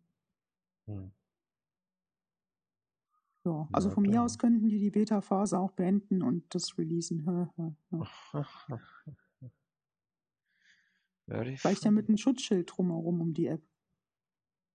Hm. 0.87 1.11
Ja, 3.45 3.67
also 3.73 3.89
ja, 3.89 3.95
von 3.95 4.03
mir 4.03 4.23
aus 4.23 4.39
könnten 4.39 4.69
die 4.69 4.79
die 4.79 4.91
Beta-Phase 4.91 5.59
auch 5.59 5.73
beenden 5.73 6.23
und 6.23 6.55
das 6.55 6.77
releasen. 6.77 7.25
Vielleicht 11.27 11.85
ja 11.85 11.91
mit 11.91 12.09
einem 12.09 12.19
Schutzschild 12.19 12.71
drumherum 12.71 13.21
um 13.23 13.33
die 13.33 13.47
App. 13.47 13.63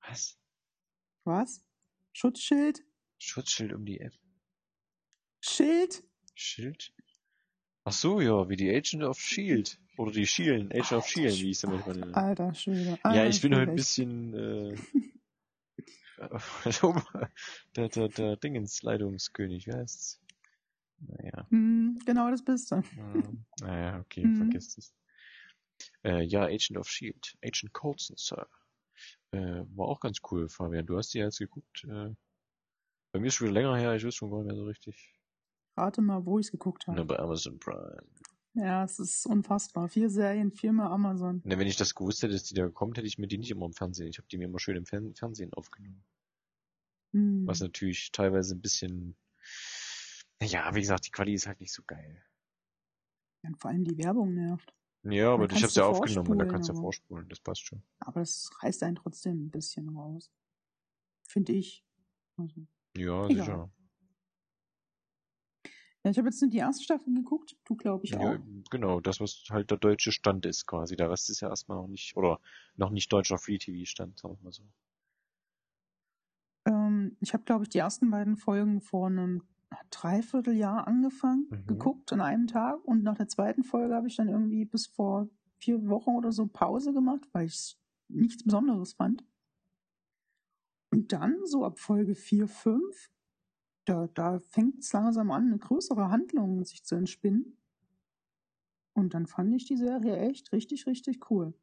Was? 0.02 0.40
Was? 1.24 1.64
Schutzschild? 2.14 2.84
Schutzschild 3.20 3.74
um 3.74 3.86
die 3.86 4.00
App. 4.00 4.14
Schild? 5.42 6.04
Schild? 6.34 6.93
Ach 7.86 7.92
so, 7.92 8.22
ja, 8.22 8.48
wie 8.48 8.56
die 8.56 8.74
Agent 8.74 9.04
of 9.04 9.20
Shield. 9.20 9.78
Oder 9.98 10.12
die 10.12 10.26
Schielen, 10.26 10.72
Agent 10.72 10.94
of 10.94 11.08
Shield, 11.08 11.36
wie 11.42 11.52
ich 11.52 11.58
es 11.58 11.64
manchmal 11.64 11.98
nenne. 11.98 12.16
Alter 12.16 12.54
Schwede. 12.54 12.98
ja, 13.04 13.26
ich 13.26 13.42
bin 13.42 13.54
heute 13.56 13.72
ein 13.72 13.76
bisschen 13.76 14.34
äh, 14.34 14.76
der, 17.76 17.90
der, 17.90 18.08
der 18.08 18.38
Dingensleitungskönig, 18.38 19.68
wie 19.68 19.74
heißt's? 19.74 20.22
Naja. 21.00 21.46
Mm, 21.50 22.00
genau, 22.06 22.32
das 22.32 22.44
bist 22.44 22.72
du. 22.72 22.82
Naja, 23.62 24.00
okay, 24.00 24.26
mm. 24.26 24.38
vergiss 24.38 24.78
es. 24.78 24.96
Äh, 26.04 26.24
ja, 26.24 26.44
Agent 26.44 26.78
of 26.78 26.88
Shield. 26.88 27.36
Agent 27.44 27.74
Colson, 27.74 28.16
Sir. 28.18 28.48
Äh, 29.32 29.66
war 29.76 29.88
auch 29.88 30.00
ganz 30.00 30.20
cool, 30.32 30.48
Fabian. 30.48 30.86
Du 30.86 30.98
hast 30.98 31.14
die 31.14 31.20
jetzt 31.20 31.40
geguckt. 31.40 31.84
Äh, 31.84 32.16
bei 33.12 33.20
mir 33.20 33.28
ist 33.28 33.36
schon 33.36 33.50
wieder 33.50 33.62
länger 33.62 33.78
her, 33.78 33.96
ich 33.96 34.06
weiß 34.06 34.16
schon 34.16 34.32
gar 34.32 34.38
nicht 34.40 34.48
mehr 34.48 34.56
so 34.56 34.66
richtig. 34.66 35.13
Rate 35.76 36.02
mal, 36.02 36.26
wo 36.26 36.40
ich 36.40 36.48
es 36.48 36.52
geguckt 36.52 36.88
habe. 36.88 36.98
Na, 36.98 37.04
bei 37.04 37.18
Amazon 37.20 37.60
Prime. 37.60 38.04
Ja, 38.56 38.84
es 38.84 39.00
ist 39.00 39.26
unfassbar. 39.26 39.90
Vier 39.90 40.10
Serien, 40.10 40.52
viermal 40.52 40.92
Amazon. 40.92 41.42
Na, 41.44 41.58
wenn 41.58 41.68
ich 41.68 41.76
das 41.76 41.96
gewusst 41.96 42.22
hätte, 42.22 42.34
dass 42.34 42.44
die 42.44 42.54
da 42.54 42.68
kommt, 42.70 42.98
hätte 42.98 43.08
ich 43.08 43.18
mir 43.18 43.28
die 43.28 43.40
nicht 43.40 43.50
immer 43.50 43.66
im 43.66 43.74
Fernsehen. 43.74 44.08
Ich 44.08 44.20
habe 44.20 44.28
die 44.28 44.38
mir 44.38 44.46
immer 44.46 44.60
schön 44.60 44.78
im 44.78 44.86
Fern 44.86 45.16
Fernsehen 45.16 45.52
aufgenommen. 45.54 46.04
Hm. 47.14 47.48
Was 47.48 47.62
natürlich 47.62 48.12
teilweise 48.12 48.56
ein 48.56 48.62
bisschen, 48.62 49.16
ja, 50.42 50.74
wie 50.76 50.82
gesagt, 50.82 51.08
die 51.08 51.12
Quali 51.12 51.34
ist 51.34 51.48
halt 51.48 51.60
nicht 51.60 51.74
so 51.74 51.82
geil. 51.86 52.24
Ja, 53.42 53.50
und 53.50 53.60
vor 53.60 53.72
allem 53.72 53.84
die 53.84 53.98
Werbung 53.98 54.36
nervt. 54.36 54.74
Ja, 55.04 55.34
aber 55.34 55.46
ich 55.46 55.52
hab's 55.52 55.62
kann's 55.62 55.76
ja 55.76 55.86
aufgenommen 55.86 56.30
und 56.30 56.40
da 56.40 56.46
kannst 56.46 56.70
du 56.70 56.74
ja 56.74 56.80
vorspulen, 56.80 57.28
das 57.28 57.40
passt 57.40 57.66
schon. 57.66 57.84
Aber 58.00 58.22
das 58.22 58.50
reißt 58.62 58.84
einen 58.84 58.96
trotzdem 58.96 59.46
ein 59.46 59.52
bisschen 59.52 59.90
raus. 59.90 60.32
Finde 61.28 61.54
ich. 61.54 61.84
Also. 62.38 62.68
Ja, 62.96 63.26
Egal. 63.26 63.46
sicher. 63.46 63.72
Ja, 66.04 66.12
ich 66.12 66.18
habe 66.18 66.28
jetzt 66.28 66.42
nur 66.42 66.50
die 66.52 66.58
erste 66.58 66.84
Staffel 66.84 67.14
geguckt. 67.14 67.56
Du, 67.64 67.76
glaube 67.76 68.06
ich, 68.06 68.14
Ja, 68.14 68.20
auch. 68.20 68.38
genau, 68.70 69.00
das, 69.00 69.20
was 69.22 69.44
halt 69.50 69.72
der 69.72 69.78
deutsche 69.78 70.12
Stand 70.12 70.46
ist 70.46 70.66
quasi. 70.68 70.96
Der 70.98 71.10
Rest 71.10 71.30
ist 71.30 71.40
ja 71.40 71.50
erstmal 71.50 71.78
noch 71.78 71.88
nicht, 71.88 72.16
oder 72.18 72.40
noch 72.76 72.90
nicht 72.90 73.12
deutscher 73.12 73.38
Free-TV-Stand, 73.38 74.20
sagen 74.20 74.38
wir 74.38 74.44
mal 74.44 74.52
so. 74.52 74.64
Ähm, 76.66 77.18
ich 77.22 77.34
habe, 77.34 77.44
glaube 77.44 77.64
ich, 77.64 77.70
die 77.70 77.78
ersten 77.80 78.10
beiden 78.10 78.36
Folgen 78.38 78.82
vor 78.82 79.08
einem 79.08 79.44
Dreivierteljahr 79.90 80.88
angefangen, 80.88 81.48
Mhm. 81.50 81.66
geguckt 81.68 82.14
an 82.14 82.22
einem 82.22 82.48
Tag. 82.48 82.84
Und 82.86 83.04
nach 83.04 83.16
der 83.16 83.28
zweiten 83.28 83.64
Folge 83.64 83.96
habe 83.96 84.08
ich 84.08 84.16
dann 84.16 84.30
irgendwie 84.30 84.66
bis 84.66 84.88
vor 84.88 85.30
vier 85.58 85.88
Wochen 85.88 86.12
oder 86.12 86.32
so 86.32 86.48
Pause 86.48 86.94
gemacht, 86.94 87.28
weil 87.32 87.46
ich 87.48 87.54
es 87.54 87.80
nichts 88.10 88.44
Besonderes 88.44 88.94
fand. 88.94 89.24
Und 90.92 91.12
dann, 91.12 91.46
so 91.46 91.66
ab 91.66 91.80
Folge 91.80 92.14
4, 92.14 92.48
5, 92.48 93.10
da, 93.86 94.08
da 94.14 94.40
fängt 94.40 94.80
es 94.80 94.94
langsam 94.94 95.32
an, 95.32 95.48
eine 95.48 95.58
größere 95.58 96.10
Handlung 96.10 96.64
sich 96.66 96.84
zu 96.84 96.96
entspinnen. 96.96 97.58
Und 98.94 99.14
dann 99.14 99.28
fand 99.28 99.54
ich 99.54 99.66
die 99.66 99.78
Serie 99.78 100.18
echt 100.18 100.52
richtig, 100.52 100.88
richtig 100.88 101.30
cool. 101.30 101.54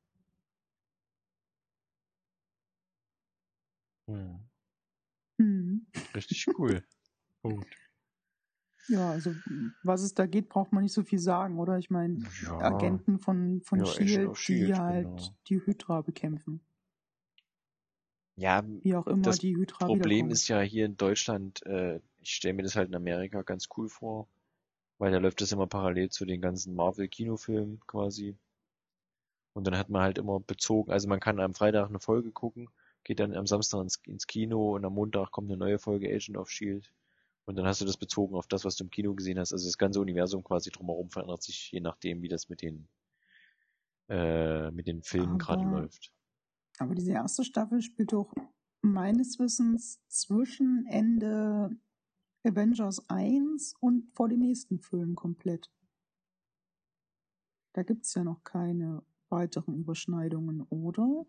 Hm. 4.09 4.51
Mhm. 5.39 5.87
Richtig 6.15 6.47
cool. 6.59 6.83
Punkt. 7.43 7.77
Ja, 8.89 9.11
also 9.13 9.37
was 9.83 10.03
es 10.03 10.15
da 10.15 10.27
geht, 10.27 10.49
braucht 10.49 10.73
man 10.73 10.83
nicht 10.83 10.93
so 10.93 11.03
viel 11.05 11.19
sagen, 11.21 11.59
oder? 11.59 11.79
Ich 11.79 11.91
meine, 11.91 12.25
Ja. 12.43 12.59
Agenten 12.59 13.19
von, 13.19 13.63
von 13.63 13.79
Ja, 13.79 13.87
Shield, 13.87 14.37
S.H.I.E.L.D., 14.37 14.67
die 14.67 14.75
halt 14.75 15.05
genau. 15.05 15.37
die 15.49 15.65
Hydra 15.65 16.03
bekämpfen. 16.03 16.61
Ja, 18.37 18.65
Wie 18.83 18.95
auch 18.95 19.07
immer 19.07 19.23
Das 19.25 19.39
die 19.39 19.57
Hydra 19.57 19.87
Problem 19.87 20.27
wiederkommt. 20.27 20.33
ist 20.33 20.49
ja 20.49 20.61
hier 20.61 20.87
in 20.87 20.97
Deutschland, 20.97 21.65
äh, 21.67 22.01
ich 22.21 22.35
stelle 22.35 22.55
mir 22.55 22.63
das 22.63 22.77
halt 22.77 22.89
in 22.89 22.95
Amerika 22.95 23.43
ganz 23.43 23.69
cool 23.77 23.89
vor, 23.89 24.29
weil 24.99 25.13
da 25.13 25.19
läuft 25.19 25.41
das 25.41 25.53
immer 25.53 25.67
parallel 25.67 26.11
zu 26.11 26.25
den 26.25 26.41
ganzen 26.41 26.75
Marvel-Kinofilmen 26.75 27.81
quasi. 27.87 28.37
Und 29.53 29.67
dann 29.67 29.77
hat 29.77 29.89
man 29.89 30.03
halt 30.03 30.19
immer 30.19 30.41
bezogen, 30.41 30.93
also 30.93 31.09
man 31.09 31.21
kann 31.21 31.41
am 31.41 31.55
Freitag 31.55 31.89
eine 31.89 31.99
Folge 31.99 32.31
gucken, 32.31 32.69
geht 33.03 33.21
dann 33.21 33.35
am 33.35 33.47
Samstag 33.47 33.81
ins, 33.81 34.01
ins 34.07 34.27
Kino 34.27 34.77
und 34.77 34.85
am 34.85 34.95
Montag 34.95 35.31
kommt 35.31 35.51
eine 35.51 35.57
neue 35.57 35.79
Folge 35.79 36.09
Agent 36.09 36.37
of 36.37 36.51
Shield. 36.51 36.93
Und 37.47 37.57
dann 37.57 37.67
hast 37.67 37.81
du 37.81 37.85
das 37.85 37.97
bezogen 37.97 38.37
auf 38.37 38.47
das, 38.47 38.65
was 38.65 38.77
du 38.77 38.85
im 38.85 38.91
Kino 38.91 39.15
gesehen 39.15 39.39
hast. 39.39 39.53
Also 39.53 39.67
das 39.67 39.79
ganze 39.79 40.01
Universum 40.01 40.45
quasi 40.45 40.71
drumherum 40.71 41.11
verändert 41.11 41.43
sich, 41.43 41.73
je 41.73 41.81
nachdem, 41.81 42.23
wie 42.23 42.29
das 42.29 42.49
mit 42.49 42.63
den, 42.63 42.87
äh, 44.09 44.71
mit 44.71 44.87
den 44.87 45.03
Filmen 45.03 45.39
gerade 45.39 45.65
läuft. 45.65 46.13
Aber 46.79 46.95
diese 46.95 47.13
erste 47.13 47.45
Staffel 47.45 47.83
spielt 47.83 48.13
doch 48.13 48.33
meines 48.83 49.39
Wissens 49.39 50.01
zwischen 50.09 50.87
Ende 50.87 51.71
Avengers 52.45 53.09
1 53.09 53.75
und 53.81 54.11
vor 54.15 54.29
dem 54.29 54.41
nächsten 54.41 54.79
Film 54.81 55.15
komplett. 55.15 55.71
Da 57.75 57.83
gibt's 57.83 58.15
ja 58.15 58.25
noch 58.25 58.43
keine 58.45 59.03
weiteren 59.29 59.75
Überschneidungen, 59.79 60.63
oder? 60.63 61.27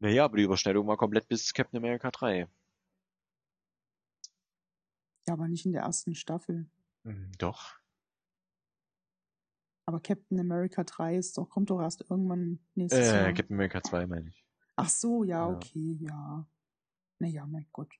Naja, 0.00 0.24
aber 0.26 0.36
die 0.36 0.42
Überschneidung 0.44 0.86
war 0.86 0.96
komplett 0.96 1.28
bis 1.28 1.52
Captain 1.54 1.78
America 1.78 2.10
3. 2.10 2.48
Ja, 5.26 5.32
aber 5.34 5.48
nicht 5.48 5.64
in 5.64 5.72
der 5.72 5.82
ersten 5.82 6.14
Staffel. 6.14 6.70
Mhm, 7.04 7.32
Doch. 7.38 7.78
Aber 9.86 10.00
Captain 10.00 10.40
America 10.40 10.82
3 10.84 11.16
ist 11.16 11.36
doch, 11.36 11.48
kommt 11.48 11.70
doch 11.70 11.80
erst 11.80 12.02
irgendwann 12.10 12.58
nächstes 12.74 13.06
Äh, 13.12 13.16
Jahr. 13.24 13.32
Captain 13.32 13.54
America 13.56 13.82
2 13.82 14.06
meine 14.06 14.28
ich. 14.28 14.44
Ach 14.76 14.88
so, 14.88 15.24
ja, 15.24 15.48
Ja. 15.48 15.56
okay, 15.56 15.92
ja. 16.00 16.46
Naja, 17.20 17.46
mein 17.46 17.66
Gott. 17.72 17.92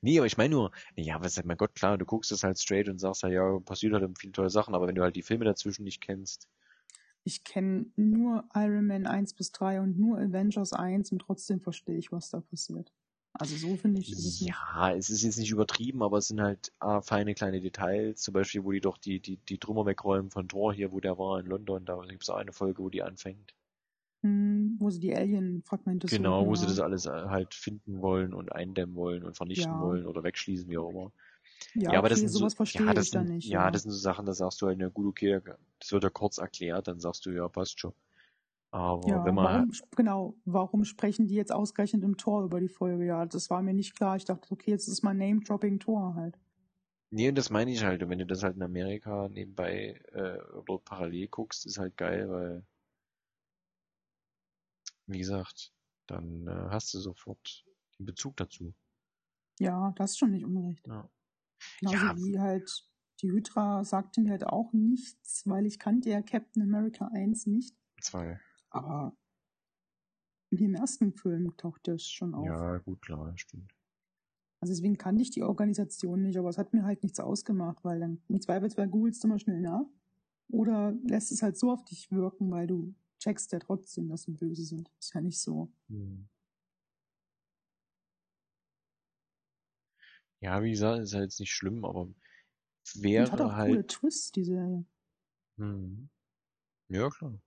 Nee, 0.00 0.18
aber 0.18 0.26
ich 0.26 0.36
meine 0.36 0.54
nur, 0.54 0.70
ja, 0.96 1.20
was 1.22 1.42
mein 1.44 1.56
Gott, 1.56 1.74
klar, 1.74 1.98
du 1.98 2.04
guckst 2.04 2.32
es 2.32 2.42
halt 2.44 2.58
straight 2.58 2.88
und 2.88 2.98
sagst 2.98 3.22
ja, 3.22 3.28
ja, 3.28 3.58
passiert 3.60 3.92
halt 3.94 4.18
viele 4.18 4.32
tolle 4.32 4.50
Sachen, 4.50 4.74
aber 4.74 4.86
wenn 4.88 4.94
du 4.94 5.02
halt 5.02 5.16
die 5.16 5.22
Filme 5.22 5.44
dazwischen 5.44 5.84
nicht 5.84 6.00
kennst, 6.00 6.48
Ich 7.22 7.44
kenne 7.44 7.92
nur 7.94 8.48
Iron 8.54 8.86
Man 8.88 9.06
1 9.06 9.34
bis 9.34 9.52
3 9.52 9.80
und 9.80 9.96
nur 9.98 10.18
Avengers 10.18 10.72
1 10.72 11.12
und 11.12 11.20
trotzdem 11.20 11.60
verstehe 11.60 11.96
ich, 11.96 12.10
was 12.10 12.30
da 12.30 12.40
passiert. 12.40 12.92
Also 13.34 13.56
so 13.56 13.76
finde 13.76 14.00
ich, 14.00 14.12
ist 14.12 14.26
es 14.26 14.40
nicht. 14.40 14.58
ja, 14.74 14.92
es 14.94 15.08
ist 15.10 15.22
jetzt 15.22 15.38
nicht 15.38 15.50
übertrieben, 15.52 16.02
aber 16.02 16.18
es 16.18 16.26
sind 16.28 16.40
halt 16.40 16.72
ah, 16.80 17.00
feine 17.02 17.34
kleine 17.34 17.60
Details, 17.60 18.22
zum 18.22 18.34
Beispiel, 18.34 18.64
wo 18.64 18.72
die 18.72 18.80
doch 18.80 18.98
die, 18.98 19.20
die, 19.20 19.36
die 19.36 19.58
Trümmer 19.58 19.86
wegräumen 19.86 20.30
von 20.30 20.48
Thor 20.48 20.72
hier, 20.74 20.90
wo 20.92 21.00
der 21.00 21.16
war 21.18 21.38
in 21.40 21.46
London, 21.46 21.84
da 21.84 22.00
gibt 22.08 22.22
es 22.24 22.30
auch 22.30 22.36
eine 22.38 22.52
Folge, 22.52 22.82
wo 22.82 22.88
die 22.90 23.02
anfängt. 23.02 23.54
Hm, 24.22 24.76
wo 24.80 24.90
sie 24.90 25.00
die 25.00 25.14
Alien-Fragmente 25.16 26.08
Genau, 26.10 26.46
suchen, 26.46 26.46
wo 26.46 26.54
sie 26.54 26.66
ja. 26.66 26.66
das 26.66 26.80
alles 26.80 27.04
äh, 27.06 27.10
halt 27.10 27.54
finden 27.54 28.00
wollen 28.00 28.32
und 28.32 28.50
eindämmen 28.52 28.96
wollen 28.96 29.24
und 29.24 29.36
vernichten 29.36 29.78
Ja. 29.78 29.78
wollen 29.78 30.06
oder 30.06 30.22
wegschließen, 30.22 30.68
wie 30.70 30.78
auch 30.78 30.88
immer. 30.90 31.12
Ja, 31.74 31.92
Ja, 31.92 31.98
aber 31.98 32.08
das 32.10 32.20
okay, 32.20 32.26
sind 32.26 32.30
so, 32.30 32.48
ja, 32.74 32.94
das 32.94 33.10
sind, 33.10 33.28
nicht. 33.28 33.44
ja, 33.44 33.70
das 33.70 33.82
sind 33.82 33.92
so 33.92 33.98
Sachen, 33.98 34.26
da 34.26 34.34
sagst 34.34 34.62
du 34.62 34.66
halt, 34.68 34.78
na 34.78 34.88
gut, 34.88 35.06
okay, 35.08 35.40
das 35.80 35.92
wird 35.92 36.04
ja 36.04 36.10
kurz 36.10 36.38
erklärt, 36.38 36.88
dann 36.88 37.00
sagst 37.00 37.26
du, 37.26 37.30
ja, 37.32 37.48
passt 37.48 37.80
schon. 37.80 37.94
Aber 38.72 39.04
Ja, 39.04 39.24
wenn 39.24 39.34
man, 39.36 39.66
warum, 39.66 39.70
genau, 39.96 40.36
warum 40.44 40.84
sprechen 40.84 41.26
die 41.26 41.34
jetzt 41.34 41.50
ausgerechnet 41.52 42.02
im 42.04 42.16
Tor 42.16 42.44
über 42.44 42.60
die 42.60 42.68
Folge? 42.68 43.06
Ja, 43.06 43.26
das 43.26 43.48
war 43.50 43.62
mir 43.62 43.72
nicht 43.74 43.94
klar. 43.96 44.16
Ich 44.16 44.24
dachte, 44.24 44.50
okay, 44.52 44.70
jetzt 44.72 44.86
ist 44.88 45.02
mal 45.02 45.14
Name-Dropping 45.14 45.78
Tor 45.80 46.14
halt. 46.14 46.38
nee, 47.10 47.28
und 47.28 47.34
das 47.36 47.50
meine 47.50 47.70
ich 47.72 47.84
halt, 47.84 48.02
und 48.02 48.10
wenn 48.10 48.18
du 48.18 48.26
das 48.26 48.42
halt 48.42 48.56
in 48.56 48.62
Amerika 48.62 49.28
nebenbei 49.28 50.00
äh, 50.12 50.38
oder 50.58 50.78
parallel 50.78 51.28
guckst, 51.28 51.66
ist 51.66 51.78
halt 51.78 51.96
geil, 51.96 52.28
weil, 52.30 52.66
wie 55.08 55.18
gesagt, 55.18 55.72
dann 56.06 56.46
äh, 56.46 56.68
hast 56.70 56.92
du 56.94 56.98
sofort 57.00 57.64
den 57.98 58.06
Bezug 58.06 58.36
dazu. 58.36 58.74
Ja, 59.58 59.92
das 59.96 60.12
ist 60.12 60.18
schon 60.18 60.30
nicht 60.30 60.44
unrecht. 60.44 60.86
Ja. 60.86 61.10
Genauso 61.80 61.96
Ja. 61.96 62.16
wie 62.16 62.38
halt 62.38 62.84
die 63.20 63.32
Hydra 63.32 63.82
sagte 63.84 64.20
mir 64.20 64.30
halt 64.30 64.46
auch 64.46 64.72
nichts, 64.72 65.44
weil 65.46 65.66
ich 65.66 65.78
kannte 65.80 66.08
ja 66.10 66.22
Captain 66.22 66.62
America 66.62 67.08
1 67.12 67.46
nicht. 67.46 67.74
Zwei. 68.00 68.38
Aber 68.70 69.16
in 70.50 70.58
dem 70.58 70.74
ersten 70.74 71.12
Film 71.12 71.56
taucht 71.56 71.88
das 71.88 72.04
schon 72.06 72.34
auf. 72.34 72.46
Ja, 72.46 72.78
gut, 72.78 73.02
klar, 73.02 73.36
stimmt. 73.36 73.74
Also 74.60 74.72
deswegen 74.72 74.96
kannte 74.98 75.22
ich 75.22 75.30
die 75.30 75.42
Organisation 75.42 76.22
nicht, 76.22 76.36
aber 76.38 76.48
es 76.48 76.58
hat 76.58 76.72
mir 76.72 76.84
halt 76.84 77.02
nichts 77.02 77.20
ausgemacht, 77.20 77.84
weil 77.84 78.00
dann 78.00 78.22
im 78.28 78.40
Zweifelsfall 78.40 78.88
googelst 78.88 79.22
du 79.22 79.28
mal 79.28 79.38
schnell 79.38 79.60
nach. 79.60 79.84
Oder 80.50 80.92
lässt 81.04 81.30
es 81.32 81.42
halt 81.42 81.58
so 81.58 81.70
auf 81.72 81.84
dich 81.84 82.10
wirken, 82.10 82.50
weil 82.50 82.66
du 82.66 82.94
checkst 83.18 83.52
ja 83.52 83.58
trotzdem, 83.58 84.08
dass 84.08 84.22
sie 84.24 84.32
böse 84.32 84.64
sind. 84.64 84.90
Ist 85.00 85.14
ja 85.14 85.20
nicht 85.20 85.40
so. 85.40 85.72
Hm. 85.90 86.28
Ja, 90.42 90.62
wie 90.62 90.70
gesagt, 90.70 91.00
ist 91.02 91.14
halt 91.14 91.24
jetzt 91.24 91.40
nicht 91.40 91.52
schlimm, 91.52 91.84
aber 91.84 92.08
Und 93.16 93.32
hat 93.32 93.40
auch 93.42 93.52
wäre 93.52 93.56
coole 93.58 93.86
halt. 93.86 93.86
Twists, 93.86 94.32
die 94.32 94.44
Serie. 94.44 94.86
Hm. 95.58 96.08
Ja, 96.88 97.10
klar. 97.10 97.40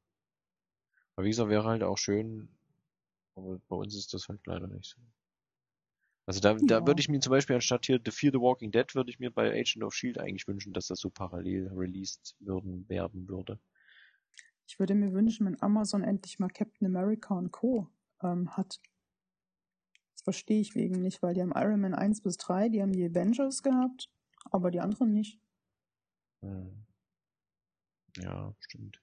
Aber 1.15 1.23
wie 1.25 1.29
gesagt, 1.29 1.49
wäre 1.49 1.63
halt 1.63 1.83
auch 1.83 1.97
schön, 1.97 2.49
aber 3.35 3.59
bei 3.69 3.75
uns 3.77 3.95
ist 3.95 4.13
das 4.13 4.29
halt 4.29 4.47
leider 4.47 4.67
nicht 4.67 4.85
so. 4.89 5.01
Also 6.27 6.39
da, 6.39 6.53
da 6.55 6.85
Ja. 6.85 6.87
würde 6.87 6.99
ich 6.99 7.09
mir 7.09 7.19
zum 7.19 7.29
Beispiel 7.31 7.55
anstatt 7.55 7.85
hier 7.85 7.99
The 8.03 8.11
Fear 8.11 8.31
the 8.33 8.39
Walking 8.39 8.71
Dead, 8.71 8.93
würde 8.95 9.09
ich 9.11 9.19
mir 9.19 9.31
bei 9.31 9.51
Agent 9.51 9.83
of 9.83 9.93
Shield 9.93 10.17
eigentlich 10.17 10.47
wünschen, 10.47 10.73
dass 10.73 10.87
das 10.87 10.99
so 10.99 11.09
parallel 11.11 11.67
released 11.73 12.35
würden, 12.39 12.87
werden 12.89 13.27
würde. 13.27 13.59
Ich 14.71 14.79
würde 14.79 14.95
mir 14.95 15.11
wünschen, 15.11 15.45
wenn 15.45 15.61
Amazon 15.61 16.01
endlich 16.01 16.39
mal 16.39 16.47
Captain 16.47 16.87
America 16.87 17.33
und 17.37 17.51
Co. 17.51 17.89
Ähm, 18.23 18.55
hat. 18.55 18.79
Das 20.13 20.21
verstehe 20.23 20.61
ich 20.61 20.75
wegen 20.75 21.01
nicht, 21.01 21.21
weil 21.21 21.33
die 21.33 21.41
haben 21.41 21.51
Iron 21.53 21.81
Man 21.81 21.93
1 21.93 22.21
bis 22.21 22.37
3, 22.37 22.69
die 22.69 22.81
haben 22.81 22.93
die 22.93 23.03
Avengers 23.03 23.63
gehabt, 23.63 24.09
aber 24.45 24.71
die 24.71 24.79
anderen 24.79 25.11
nicht. 25.11 25.41
Hm. 26.39 26.85
Ja, 28.15 28.55
stimmt. 28.61 29.01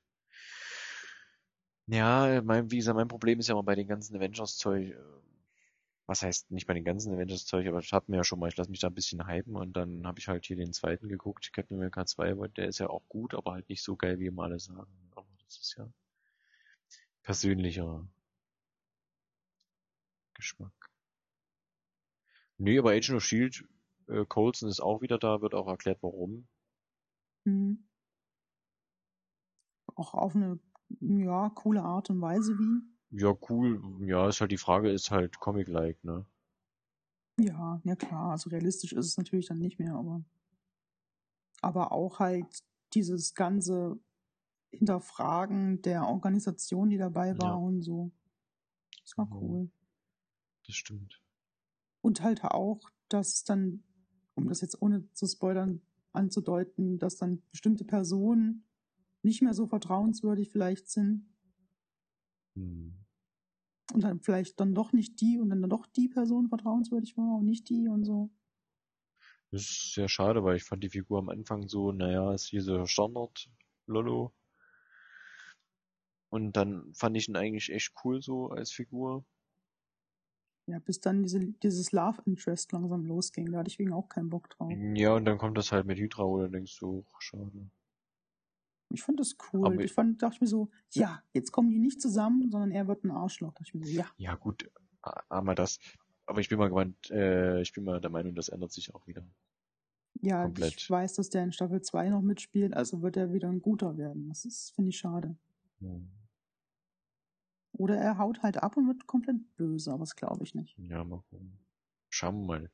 Ja, 1.86 2.40
mein, 2.42 2.70
wie 2.70 2.78
gesagt, 2.78 2.96
mein 2.96 3.08
Problem 3.08 3.38
ist 3.38 3.48
ja 3.48 3.52
immer 3.52 3.62
bei 3.62 3.74
den 3.74 3.88
ganzen 3.88 4.16
Avengers-Zeug, 4.16 4.92
äh, 4.92 4.96
was 6.06 6.22
heißt 6.22 6.50
nicht 6.50 6.66
bei 6.66 6.72
den 6.72 6.84
ganzen 6.84 7.12
Avengers-Zeug, 7.12 7.66
aber 7.66 7.80
ich 7.80 7.92
hab 7.92 8.08
mir 8.08 8.16
ja 8.16 8.24
schon 8.24 8.38
mal, 8.38 8.48
ich 8.48 8.56
lasse 8.56 8.70
mich 8.70 8.80
da 8.80 8.86
ein 8.86 8.94
bisschen 8.94 9.28
hypen 9.28 9.54
und 9.54 9.74
dann 9.74 10.06
habe 10.06 10.18
ich 10.18 10.28
halt 10.28 10.46
hier 10.46 10.56
den 10.56 10.72
zweiten 10.72 11.08
geguckt, 11.08 11.52
Captain 11.52 11.76
America 11.76 12.06
2, 12.06 12.38
weil 12.38 12.48
der 12.48 12.68
ist 12.68 12.78
ja 12.78 12.88
auch 12.88 13.06
gut, 13.10 13.34
aber 13.34 13.52
halt 13.52 13.68
nicht 13.68 13.82
so 13.82 13.96
geil, 13.96 14.18
wie 14.18 14.28
immer 14.28 14.44
alle 14.44 14.58
sagen. 14.58 15.07
Das 15.48 15.58
ist 15.58 15.76
ja 15.78 15.90
persönlicher 17.22 18.06
Geschmack. 20.34 20.90
Nee, 22.58 22.78
aber 22.78 22.90
Agent 22.90 23.16
of 23.16 23.24
Shield, 23.24 23.64
äh, 24.08 24.24
Coulson 24.26 24.68
ist 24.68 24.80
auch 24.80 25.00
wieder 25.00 25.18
da, 25.18 25.40
wird 25.40 25.54
auch 25.54 25.68
erklärt, 25.68 25.98
warum. 26.02 26.48
Mhm. 27.44 27.86
Auch 29.94 30.14
auf 30.14 30.34
eine 30.34 30.58
ja, 31.00 31.50
coole 31.50 31.82
Art 31.82 32.10
und 32.10 32.20
Weise 32.20 32.58
wie. 32.58 32.82
Ja, 33.10 33.34
cool. 33.48 33.80
Ja, 34.06 34.28
ist 34.28 34.40
halt 34.40 34.52
die 34.52 34.58
Frage, 34.58 34.90
ist 34.90 35.10
halt 35.10 35.38
Comic-like, 35.40 36.02
ne? 36.04 36.26
Ja, 37.38 37.80
ja 37.84 37.96
klar, 37.96 38.32
also 38.32 38.50
realistisch 38.50 38.92
ist 38.92 39.06
es 39.06 39.16
natürlich 39.16 39.46
dann 39.46 39.58
nicht 39.58 39.78
mehr, 39.78 39.94
aber 39.94 40.24
aber 41.60 41.92
auch 41.92 42.18
halt 42.18 42.46
dieses 42.94 43.34
ganze 43.34 43.98
Hinterfragen 44.72 45.82
der 45.82 46.06
Organisation, 46.06 46.90
die 46.90 46.98
dabei 46.98 47.38
war 47.38 47.44
Ja. 47.44 47.60
und 47.60 47.82
so. 47.82 48.12
Das 49.02 49.18
war 49.18 49.30
Mhm. 49.30 49.32
cool. 49.40 49.70
Das 50.66 50.76
stimmt. 50.76 51.20
Und 52.00 52.22
halt 52.22 52.42
auch, 52.44 52.90
dass 53.08 53.44
dann, 53.44 53.82
um 54.34 54.48
das 54.48 54.60
jetzt 54.60 54.80
ohne 54.82 55.10
zu 55.12 55.26
spoilern 55.26 55.82
anzudeuten, 56.12 56.98
dass 56.98 57.16
dann 57.16 57.42
bestimmte 57.50 57.84
Personen 57.84 58.64
nicht 59.22 59.42
mehr 59.42 59.54
so 59.54 59.66
vertrauenswürdig 59.66 60.50
vielleicht 60.50 60.88
sind 60.88 61.28
Hm. 62.56 62.98
und 63.92 64.02
dann 64.02 64.20
vielleicht 64.20 64.60
dann 64.60 64.74
doch 64.74 64.92
nicht 64.94 65.20
die 65.20 65.38
und 65.38 65.50
dann 65.50 65.62
doch 65.68 65.84
die 65.86 66.08
Person 66.08 66.48
vertrauenswürdig 66.48 67.16
war 67.18 67.36
und 67.38 67.44
nicht 67.46 67.68
die 67.68 67.88
und 67.88 68.04
so. 68.04 68.30
Das 69.50 69.62
ist 69.62 69.92
sehr 69.94 70.08
schade, 70.08 70.42
weil 70.44 70.56
ich 70.56 70.64
fand 70.64 70.82
die 70.84 70.88
Figur 70.90 71.18
am 71.18 71.28
Anfang 71.28 71.68
so, 71.68 71.92
naja, 71.92 72.32
ist 72.34 72.46
hier 72.48 72.62
so 72.62 72.86
Standard 72.86 73.50
Lollo. 73.86 74.32
Und 76.30 76.52
dann 76.56 76.92
fand 76.94 77.16
ich 77.16 77.28
ihn 77.28 77.36
eigentlich 77.36 77.70
echt 77.72 77.92
cool 78.04 78.20
so 78.22 78.48
als 78.50 78.70
Figur. 78.70 79.24
Ja, 80.66 80.78
bis 80.80 81.00
dann 81.00 81.22
diese, 81.22 81.40
dieses 81.40 81.92
Love 81.92 82.20
Interest 82.26 82.70
langsam 82.72 83.06
losging. 83.06 83.50
Da 83.50 83.58
hatte 83.58 83.68
ich 83.70 83.78
wegen 83.78 83.92
auch 83.94 84.08
keinen 84.10 84.28
Bock 84.28 84.50
drauf. 84.50 84.70
Ja, 84.94 85.14
und 85.14 85.24
dann 85.24 85.38
kommt 85.38 85.56
das 85.56 85.72
halt 85.72 85.86
mit 85.86 85.98
Hydra, 85.98 86.24
du 86.24 86.48
denkst 86.48 86.72
so, 86.78 87.06
ach, 87.14 87.22
schade. 87.22 87.70
Ich 88.90 89.02
fand 89.02 89.18
das 89.20 89.36
cool. 89.52 89.66
Aber- 89.66 89.82
ich 89.82 89.92
fand, 89.92 90.22
dachte 90.22 90.34
ich 90.36 90.40
mir 90.42 90.46
so, 90.46 90.70
ja, 90.92 91.22
jetzt 91.32 91.52
kommen 91.52 91.70
die 91.70 91.78
nicht 91.78 92.00
zusammen, 92.02 92.50
sondern 92.50 92.70
er 92.70 92.86
wird 92.88 93.04
ein 93.04 93.10
Arschloch. 93.10 93.52
Da 93.54 93.60
dachte 93.60 93.64
ich 93.68 93.74
mir 93.74 93.86
so, 93.86 93.92
ja. 93.92 94.06
Ja, 94.18 94.34
gut, 94.34 94.70
a- 95.02 95.22
einmal 95.30 95.54
das. 95.54 95.78
Aber 96.26 96.40
ich 96.40 96.50
bin 96.50 96.58
mal 96.58 96.68
gemeint, 96.68 97.10
äh, 97.10 97.62
ich 97.62 97.72
bin 97.72 97.84
mal 97.84 98.00
der 98.00 98.10
Meinung, 98.10 98.34
das 98.34 98.50
ändert 98.50 98.72
sich 98.72 98.94
auch 98.94 99.06
wieder. 99.06 99.26
Ja, 100.20 100.42
Komplett. 100.44 100.74
ich 100.76 100.90
weiß, 100.90 101.14
dass 101.14 101.30
der 101.30 101.44
in 101.44 101.52
Staffel 101.52 101.80
2 101.80 102.10
noch 102.10 102.20
mitspielt, 102.22 102.74
also 102.74 103.00
wird 103.02 103.16
er 103.16 103.32
wieder 103.32 103.48
ein 103.48 103.62
guter 103.62 103.96
werden. 103.96 104.28
Das 104.28 104.44
ist, 104.44 104.74
finde 104.74 104.90
ich, 104.90 104.98
schade. 104.98 105.36
Oder 107.72 107.96
er 107.96 108.18
haut 108.18 108.42
halt 108.42 108.56
ab 108.62 108.76
und 108.76 108.88
wird 108.88 109.06
komplett 109.06 109.56
böse, 109.56 109.92
aber 109.92 110.00
das 110.00 110.16
glaube 110.16 110.42
ich 110.44 110.54
nicht. 110.54 110.76
Ja, 110.78 111.04
mal 111.04 111.22
gucken. 111.30 111.58
Schauen 112.10 112.40
wir 112.40 112.46
mal. 112.46 112.70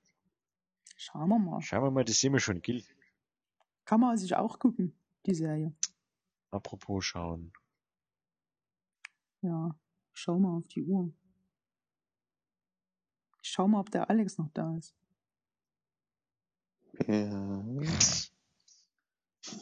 Schauen 0.97 1.29
wir 1.29 1.39
mal. 1.39 1.61
Schauen 1.61 1.83
wir 1.83 1.91
mal, 1.91 2.05
das 2.05 2.19
sehen 2.19 2.33
wir 2.33 2.41
schon, 2.41 2.63
Gil. 2.63 2.85
Kann 3.85 4.01
man 4.01 4.17
sich 4.17 4.35
auch 4.35 4.59
gucken, 4.59 4.95
die 5.27 5.35
Serie. 5.35 5.75
Apropos 6.51 7.05
schauen. 7.05 7.53
Ja, 9.43 9.77
schau 10.13 10.39
mal 10.39 10.57
auf 10.57 10.69
die 10.69 10.83
Uhr. 10.83 11.13
Ich 13.43 13.51
schau 13.51 13.69
mal, 13.69 13.81
ob 13.81 13.91
der 13.91 14.09
Alex 14.09 14.39
noch 14.39 14.49
da 14.55 14.75
ist. 14.77 14.95
Ja. 17.07 17.63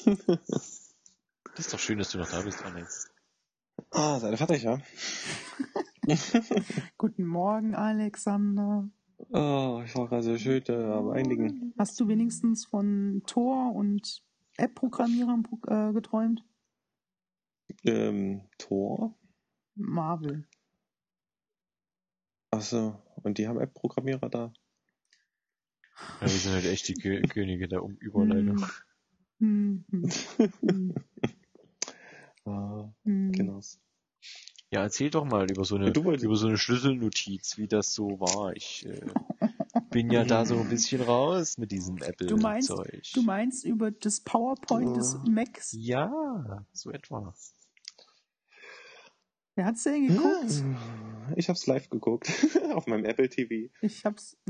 Das 0.05 1.67
ist 1.67 1.73
doch 1.73 1.79
schön, 1.79 1.99
dass 1.99 2.13
du 2.13 2.19
noch 2.19 2.31
da 2.31 2.43
bist, 2.43 2.63
Alex. 2.63 3.12
Ah, 3.91 4.19
seid 4.19 4.33
ihr 4.33 4.39
fertig, 4.39 4.63
ja? 4.63 4.81
Guten 6.99 7.25
Morgen, 7.25 7.75
Alexander. 7.75 8.89
oh, 9.31 9.83
ich 9.85 9.95
war 9.95 10.09
gerade 10.09 10.23
so 10.23 10.39
schön 10.39 10.63
äh, 10.69 10.73
am 10.73 11.11
Einigen. 11.11 11.73
Hast 11.79 11.99
du 12.01 12.09
wenigstens 12.09 12.65
von 12.65 13.23
Tor 13.27 13.75
und 13.75 14.23
App-Programmierern 14.57 15.47
äh, 15.69 15.93
geträumt? 15.93 16.45
Ähm, 17.85 18.49
Tor? 18.59 19.15
Marvel. 19.75 20.47
Achso, 22.51 23.01
und 23.23 23.39
die 23.39 23.49
haben 23.49 23.61
App-Programmierer 23.61 24.29
da? 24.29 24.53
Ja, 26.21 26.23
wir 26.23 26.29
sind 26.29 26.53
halt 26.53 26.67
echt 26.67 26.89
die 26.89 26.95
Kö 26.95 27.23
Könige 27.23 27.69
der 27.69 27.83
um 27.83 27.97
Überleitung. 27.97 28.67
Hm, 32.45 32.53
hm, 32.53 32.53
hm, 32.53 32.53
Ah, 32.53 32.93
hm. 33.05 33.33
genau. 33.33 33.61
Ja, 34.71 34.83
erzähl 34.83 35.11
doch 35.11 35.25
mal 35.27 35.51
über 35.51 35.65
so 35.65 35.75
eine, 35.77 35.87
Ja, 35.87 35.93
über 35.93 36.37
so 36.37 36.47
eine 36.47 36.57
Schlüsselnotiz, 36.57 37.59
wie 37.59 37.69
das 37.69 37.93
so 37.93 38.19
war. 38.21 38.57
Ich 38.57 38.87
äh, 38.87 39.01
bin 39.91 40.11
ja 40.11 40.25
da 40.25 40.47
so 40.47 40.59
ein 40.59 40.69
bisschen 40.71 41.03
raus 41.03 41.59
mit 41.59 41.71
diesem 41.73 41.97
Du 41.97 42.37
meinst, 42.39 42.71
Apple-Zeug. 42.71 43.03
du 43.15 43.23
meinst 43.23 43.65
über 43.67 43.91
das 43.91 44.21
PowerPoint 44.23 44.97
des 44.97 45.13
Ja. 45.25 45.31
Macs? 45.31 45.73
Ja, 45.79 46.67
so 46.73 46.91
etwa. 46.91 47.35
Wer 49.57 49.67
hat's 49.67 49.83
denn 49.85 50.07
geguckt? 50.07 50.65
Ich 51.37 51.51
hab's 51.51 51.67
live 51.67 51.91
geguckt. 51.91 52.31
auf 52.73 52.87
meinem 52.87 53.05
Apple 53.05 53.29
TV. 53.29 53.71
Ich 53.83 54.05
hab's. 54.07 54.39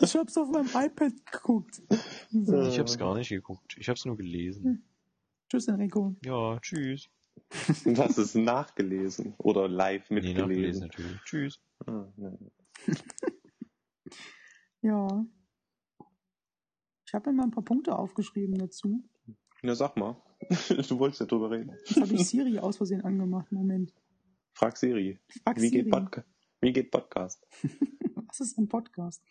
ich 0.00 0.14
hab's 0.14 0.38
auf 0.38 0.48
meinem 0.48 0.68
iPad 0.68 1.12
geguckt. 1.26 1.82
So. 2.30 2.54
Äh. 2.54 2.68
Ich 2.68 2.78
hab's 2.78 2.96
gar 2.98 3.16
nicht 3.16 3.30
geguckt. 3.30 3.76
Ich 3.78 3.88
hab's 3.88 4.04
nur 4.04 4.16
gelesen. 4.16 4.86
Tschüss, 5.54 5.68
Enrico. 5.68 6.16
Ja, 6.24 6.58
tschüss. 6.58 7.08
Und 7.84 7.96
hast 7.98 8.18
es 8.18 8.34
nachgelesen 8.34 9.34
oder 9.38 9.68
live 9.68 10.10
Nee, 10.10 10.34
nachgelesen 10.34 10.48
mitgelesen. 10.48 10.80
natürlich. 10.88 11.20
Tschüss. 11.24 11.60
ah. 11.86 12.08
Ja. 14.82 15.24
Ich 17.06 17.14
habe 17.14 17.30
mir 17.30 17.36
mal 17.36 17.44
ein 17.44 17.50
paar 17.52 17.64
Punkte 17.64 17.96
aufgeschrieben 17.96 18.58
dazu. 18.58 19.02
Na, 19.62 19.74
sag 19.76 19.96
mal. 19.96 20.20
du 20.88 20.98
wolltest 20.98 21.20
ja 21.20 21.26
drüber 21.26 21.50
reden. 21.52 21.70
Jetzt 21.86 22.00
habe 22.00 22.12
ich 22.14 22.28
Siri 22.28 22.58
aus 22.58 22.76
Versehen 22.76 23.02
angemacht. 23.02 23.50
Moment. 23.52 23.94
Frag 24.54 24.76
Siri. 24.76 25.20
Frag 25.44 25.56
Wie 25.56 25.68
Siri. 25.68 25.82
geht, 25.84 25.90
Podca 25.90 26.24
Wie 26.60 26.72
geht 26.72 26.90
Podcast? 26.90 27.46
Was 28.26 28.40
ist 28.40 28.58
ein 28.58 28.68
Podcast? 28.68 29.22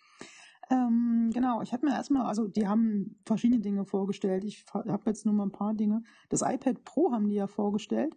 Ähm, 0.69 1.29
genau, 1.33 1.61
ich 1.61 1.73
habe 1.73 1.85
mir 1.85 1.93
erstmal, 1.93 2.25
also 2.25 2.47
die 2.47 2.67
haben 2.67 3.19
verschiedene 3.25 3.59
Dinge 3.61 3.85
vorgestellt. 3.85 4.43
Ich 4.43 4.65
habe 4.73 5.03
jetzt 5.07 5.25
nur 5.25 5.33
mal 5.35 5.45
ein 5.45 5.51
paar 5.51 5.73
Dinge. 5.73 6.03
Das 6.29 6.41
iPad 6.41 6.83
Pro 6.83 7.11
haben 7.11 7.27
die 7.27 7.35
ja 7.35 7.47
vorgestellt, 7.47 8.15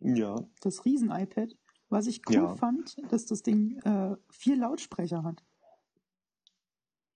Ja. 0.00 0.36
das 0.60 0.84
Riesen-iPad. 0.84 1.56
Was 1.90 2.06
ich 2.06 2.20
cool 2.28 2.34
Ja. 2.34 2.54
fand, 2.54 2.96
dass 3.10 3.24
das 3.26 3.42
Ding 3.42 3.78
äh, 3.84 4.14
vier 4.30 4.56
Lautsprecher 4.56 5.22
hat. 5.22 5.42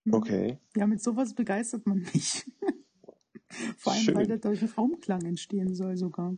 Hm. 0.05 0.13
Okay. 0.15 0.59
Ja, 0.75 0.87
mit 0.87 1.01
sowas 1.03 1.33
begeistert 1.35 1.85
man 1.85 1.99
mich. 1.99 2.45
Vor 3.77 3.93
allem, 3.93 4.07
weil 4.15 4.25
Schön. 4.25 4.39
dadurch 4.41 4.61
ein 4.63 4.69
Raumklang 4.69 5.21
entstehen 5.25 5.75
soll 5.75 5.95
sogar. 5.95 6.35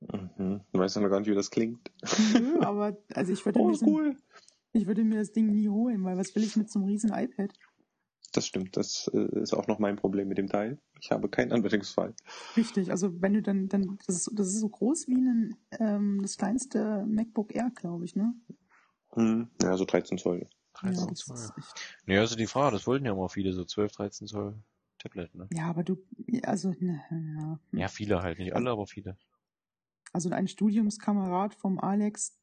Mhm. 0.00 0.60
Du 0.72 0.78
weißt 0.78 0.96
ja 0.96 1.02
noch 1.02 1.08
gar 1.08 1.20
nicht, 1.20 1.30
wie 1.30 1.34
das 1.34 1.50
klingt. 1.50 1.90
Nö, 2.34 2.60
aber 2.60 2.98
also 3.14 3.32
ich 3.32 3.42
würde, 3.46 3.60
Oh, 3.60 3.74
cool. 3.86 4.16
Ich 4.72 4.86
würde 4.86 5.04
mir 5.04 5.18
das 5.18 5.32
Ding 5.32 5.50
nie 5.50 5.68
holen, 5.68 6.04
weil 6.04 6.16
was 6.16 6.34
will 6.34 6.42
ich 6.42 6.56
mit 6.56 6.70
so 6.70 6.78
einem 6.78 6.88
riesen 6.88 7.12
iPad? 7.12 7.52
Das 8.32 8.46
stimmt. 8.46 8.76
Das 8.76 9.10
äh, 9.12 9.40
ist 9.40 9.54
auch 9.54 9.66
noch 9.66 9.78
mein 9.78 9.96
Problem 9.96 10.28
mit 10.28 10.38
dem 10.38 10.48
Teil. 10.48 10.78
Ich 11.00 11.10
habe 11.10 11.28
keinen 11.28 11.52
Anwendungsfall. 11.52 12.14
Richtig, 12.56 12.90
also 12.90 13.20
wenn 13.20 13.34
du 13.34 13.42
dann, 13.42 13.68
dann 13.68 13.98
das, 14.06 14.16
ist, 14.16 14.30
das 14.34 14.48
ist 14.48 14.60
so 14.60 14.68
groß 14.68 15.08
wie 15.08 15.16
ein, 15.16 15.56
ähm, 15.78 16.20
das 16.22 16.36
kleinste 16.36 17.04
MacBook 17.06 17.54
Air, 17.54 17.70
glaube 17.74 18.04
ich, 18.04 18.14
ne? 18.14 18.34
Hm. 19.14 19.48
Ja, 19.62 19.76
so 19.76 19.84
13 19.84 20.18
Zoll. 20.18 20.48
13 20.74 21.08
das 21.08 21.18
Zoll. 21.18 21.36
Nee, 22.06 22.18
also 22.18 22.36
die 22.36 22.46
Frage, 22.46 22.76
das 22.76 22.86
wollten 22.86 23.06
ja 23.06 23.14
mal 23.14 23.28
viele, 23.28 23.52
so 23.52 23.64
12, 23.64 23.92
13 23.92 24.26
Zoll 24.28 24.54
Tablet, 24.98 25.34
ne? 25.34 25.48
ja, 25.52 25.64
aber 25.64 25.82
du, 25.82 25.96
also, 26.42 26.74
ne, 26.78 27.02
ja. 27.10 27.58
Ja, 27.72 27.88
viele 27.88 28.22
halt, 28.22 28.38
nicht 28.38 28.54
alle, 28.54 28.70
aber 28.70 28.86
viele. 28.86 29.16
Also 30.12 30.30
ein 30.30 30.46
Studiumskamerad 30.46 31.54
vom 31.54 31.78
Alex, 31.78 32.38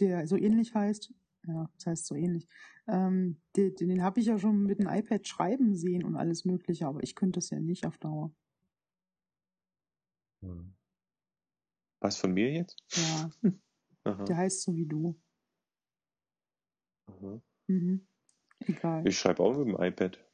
der 0.00 0.26
so 0.26 0.36
ähnlich 0.36 0.74
heißt, 0.74 1.12
ja, 1.46 1.68
das 1.74 1.86
heißt 1.86 2.06
so 2.06 2.14
ähnlich, 2.14 2.48
ähm, 2.86 3.40
den, 3.56 3.74
den 3.74 4.02
habe 4.02 4.20
ich 4.20 4.26
ja 4.26 4.38
schon 4.38 4.64
mit 4.64 4.78
dem 4.78 4.88
iPad 4.88 5.26
schreiben 5.26 5.76
sehen 5.76 6.04
und 6.04 6.16
alles 6.16 6.44
mögliche, 6.44 6.86
aber 6.86 7.02
ich 7.02 7.14
könnte 7.14 7.38
das 7.38 7.50
ja 7.50 7.60
nicht 7.60 7.86
auf 7.86 7.98
Dauer. 7.98 8.34
Hm. 10.42 10.74
Was 12.00 12.16
von 12.16 12.32
mir 12.32 12.52
jetzt? 12.52 12.82
Ja, 12.90 13.30
der 14.26 14.36
heißt 14.36 14.62
so 14.62 14.76
wie 14.76 14.86
du. 14.86 15.18
Aha. 17.06 17.40
Mhm. 17.66 18.06
Egal. 18.60 19.06
Ich 19.06 19.18
schreibe 19.18 19.42
auch 19.42 19.56
mit 19.56 19.68
dem 19.68 19.82
iPad. 19.82 20.18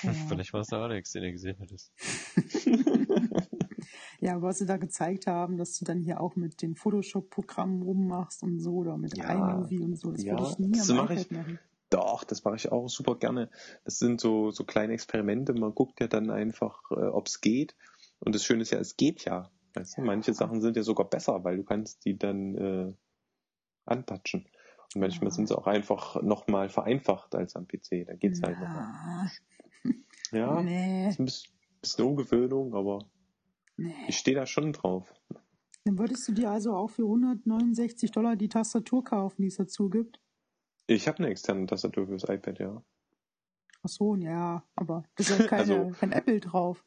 Ja. 0.00 0.14
Vielleicht 0.14 0.54
war 0.54 0.62
es 0.62 0.68
der 0.68 0.78
Alex, 0.78 1.12
den 1.12 1.22
er 1.22 1.32
gesehen 1.32 1.58
hat. 1.60 1.70
Ja, 4.22 4.40
was 4.40 4.58
sie 4.58 4.66
da 4.66 4.76
gezeigt 4.76 5.26
haben, 5.26 5.56
dass 5.56 5.76
du 5.78 5.84
dann 5.84 5.98
hier 6.00 6.20
auch 6.20 6.36
mit 6.36 6.62
den 6.62 6.76
Photoshop-Programmen 6.76 7.82
rummachst 7.82 8.44
und 8.44 8.60
so 8.60 8.76
oder 8.76 8.96
mit 8.96 9.18
Ja. 9.18 9.34
iMovie 9.34 9.80
und 9.80 9.96
so. 9.98 10.12
Das 10.12 10.22
Ja, 10.22 10.34
würde 10.34 10.44
ich 10.44 10.58
nie 10.60 10.78
das 10.78 10.90
am 10.90 10.96
mach 10.96 11.10
iPad 11.10 11.18
ich. 11.26 11.30
machen. 11.32 11.58
Doch, 11.90 12.22
das 12.22 12.44
mache 12.44 12.54
ich 12.54 12.70
auch 12.70 12.88
super 12.88 13.16
gerne. 13.16 13.50
Das 13.84 13.98
sind 13.98 14.20
so, 14.20 14.52
so 14.52 14.64
kleine 14.64 14.92
Experimente. 14.92 15.52
Man 15.54 15.74
guckt 15.74 16.00
ja 16.00 16.06
dann 16.06 16.30
einfach, 16.30 16.80
äh, 16.92 16.94
ob 17.06 17.26
es 17.26 17.40
geht. 17.40 17.74
Und 18.20 18.34
das 18.36 18.44
Schöne 18.44 18.62
ist 18.62 18.70
ja, 18.70 18.78
es 18.78 18.96
geht 18.96 19.24
ja. 19.24 19.50
Weißt 19.74 19.98
du? 19.98 20.02
Ja. 20.02 20.06
Manche 20.06 20.32
Sachen 20.34 20.60
sind 20.60 20.76
ja 20.76 20.84
sogar 20.84 21.10
besser, 21.10 21.42
weil 21.42 21.56
du 21.56 21.64
kannst 21.64 22.04
die 22.04 22.16
dann 22.16 22.54
äh, 22.54 22.94
antatschen. 23.86 24.46
Und 24.94 25.00
manchmal 25.00 25.30
Ja. 25.30 25.34
sind 25.34 25.48
sie 25.48 25.58
auch 25.58 25.66
einfach 25.66 26.22
nochmal 26.22 26.68
vereinfacht 26.68 27.34
als 27.34 27.56
am 27.56 27.66
PC. 27.66 28.04
Da 28.06 28.14
geht's 28.14 28.40
halt 28.40 28.56
nochmal. 28.60 29.30
Ja, 30.30 30.38
Ja, 30.38 30.62
nee, 30.62 31.08
ist 31.08 31.18
ein 31.18 31.24
bisschen, 31.24 31.52
bisschen 31.80 32.04
Umgewöhnung, 32.06 32.74
aber 32.74 33.00
nee. 33.76 33.94
ich 34.08 34.16
stehe 34.18 34.36
da 34.36 34.46
schon 34.46 34.72
drauf. 34.72 35.12
Dann 35.84 35.98
würdest 35.98 36.26
du 36.28 36.32
dir 36.32 36.50
also 36.50 36.74
auch 36.74 36.90
für 36.90 37.02
169 37.02 38.10
Dollar 38.12 38.36
die 38.36 38.48
Tastatur 38.48 39.02
kaufen, 39.04 39.42
die 39.42 39.48
es 39.48 39.56
dazu 39.56 39.88
gibt? 39.90 40.20
Ich 40.86 41.08
habe 41.08 41.18
eine 41.18 41.28
externe 41.28 41.66
Tastatur 41.66 42.06
fürs 42.06 42.24
iPad, 42.24 42.58
ja. 42.60 42.82
Ach 43.82 43.88
so, 43.88 44.14
ja, 44.16 44.62
aber 44.76 45.04
das 45.16 45.30
ist 45.30 45.48
keine, 45.48 45.62
Also- 45.80 45.90
kein 45.98 46.12
Apple 46.12 46.40
drauf. 46.40 46.84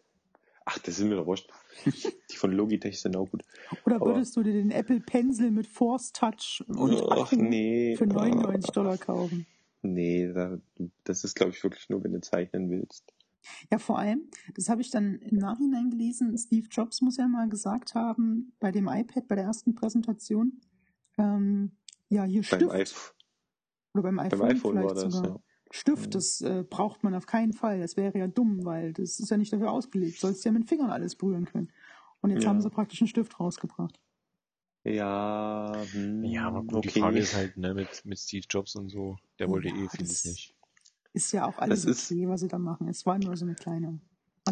Ach, 0.67 0.79
das 0.79 0.97
ist 0.97 1.05
mir 1.05 1.15
doch 1.15 1.27
wurscht. 1.27 1.47
Die 2.31 2.35
von 2.37 2.51
Logitech 2.51 2.99
sind 2.99 3.15
auch 3.15 3.29
gut. 3.29 3.43
Oder 3.85 3.97
Aber- 3.97 4.07
würdest 4.07 4.35
du 4.35 4.41
dir 4.41 4.53
den 4.53 4.71
Apple 4.71 4.99
Pencil 4.99 5.51
mit 5.51 5.67
Force 5.67 6.11
Touch 6.11 6.63
und 6.67 7.03
Ach, 7.11 7.31
nee. 7.33 7.95
für 7.95 8.07
99 8.07 8.71
Dollar 8.71 8.97
kaufen? 8.97 9.45
Nee, 9.83 10.31
da, 10.33 10.57
das 11.03 11.23
ist, 11.23 11.35
glaube 11.35 11.51
ich, 11.51 11.63
wirklich 11.63 11.87
nur, 11.89 12.03
wenn 12.03 12.13
du 12.13 12.21
zeichnen 12.21 12.71
willst. 12.71 13.13
Ja, 13.71 13.77
vor 13.79 13.99
allem, 13.99 14.29
das 14.53 14.69
habe 14.69 14.81
ich 14.81 14.89
dann 14.91 15.15
im 15.19 15.37
Nachhinein 15.37 15.89
gelesen, 15.89 16.37
Steve 16.37 16.67
Jobs 16.69 17.01
muss 17.01 17.17
ja 17.17 17.27
mal 17.27 17.49
gesagt 17.49 17.95
haben, 17.95 18.53
bei 18.59 18.71
dem 18.71 18.87
iPad, 18.87 19.27
bei 19.27 19.35
der 19.35 19.45
ersten 19.45 19.75
Präsentation, 19.75 20.61
ähm, 21.17 21.71
ja, 22.09 22.23
hier 22.23 22.43
Beim, 22.49 22.59
Stift, 22.59 22.71
iPhone, 22.71 23.15
oder 23.93 24.03
beim 24.03 24.19
iPhone, 24.19 24.39
beim 24.39 24.49
iPhone 24.57 24.73
vielleicht 24.73 24.87
war 24.87 24.95
das, 24.95 25.13
sogar. 25.13 25.23
ja. 25.23 25.39
Stift, 25.71 26.09
Mhm. 26.09 26.15
das 26.15 26.41
äh, 26.41 26.63
braucht 26.69 27.03
man 27.03 27.15
auf 27.15 27.25
keinen 27.25 27.53
Fall. 27.53 27.79
Das 27.79 27.97
wäre 27.97 28.17
ja 28.17 28.27
dumm, 28.27 28.63
weil 28.65 28.93
das 28.93 29.19
ist 29.19 29.29
ja 29.29 29.37
nicht 29.37 29.51
dafür 29.51 29.71
ausgelegt. 29.71 30.17
Du 30.17 30.21
sollst 30.21 30.45
ja 30.45 30.51
mit 30.51 30.63
den 30.63 30.67
Fingern 30.67 30.91
alles 30.91 31.15
berühren 31.15 31.45
können. 31.45 31.71
Und 32.21 32.29
jetzt 32.31 32.43
Ja. 32.43 32.49
haben 32.49 32.61
sie 32.61 32.69
praktisch 32.69 33.01
einen 33.01 33.07
Stift 33.07 33.39
rausgebracht. 33.39 33.99
Ja, 34.85 35.87
hm, 35.91 36.23
Ja, 36.23 36.47
aber 36.47 36.63
gut, 36.63 36.83
die 36.85 36.89
okay. 36.89 36.99
Frage 36.99 37.19
ist 37.19 37.33
halt, 37.35 37.57
ne, 37.57 37.73
mit, 37.73 38.05
mit 38.05 38.19
Steve 38.19 38.45
Jobs 38.49 38.75
und 38.75 38.89
so, 38.89 39.17
der 39.39 39.49
wollte 39.49 39.67
Ja, 39.67 39.75
eh 39.75 39.89
vieles 39.89 40.23
nicht. 40.25 40.54
Ist 41.15 41.31
ja 41.31 41.45
auch 41.47 41.57
alles 41.57 41.83
Das 41.83 41.91
ist- 41.97 42.11
okay, 42.11 42.27
was 42.27 42.41
sie 42.41 42.47
da 42.47 42.57
machen. 42.59 42.87
Es 42.87 43.05
war 43.05 43.17
nur 43.17 43.35
so 43.37 43.45
eine 43.45 43.55
kleine. 43.55 43.99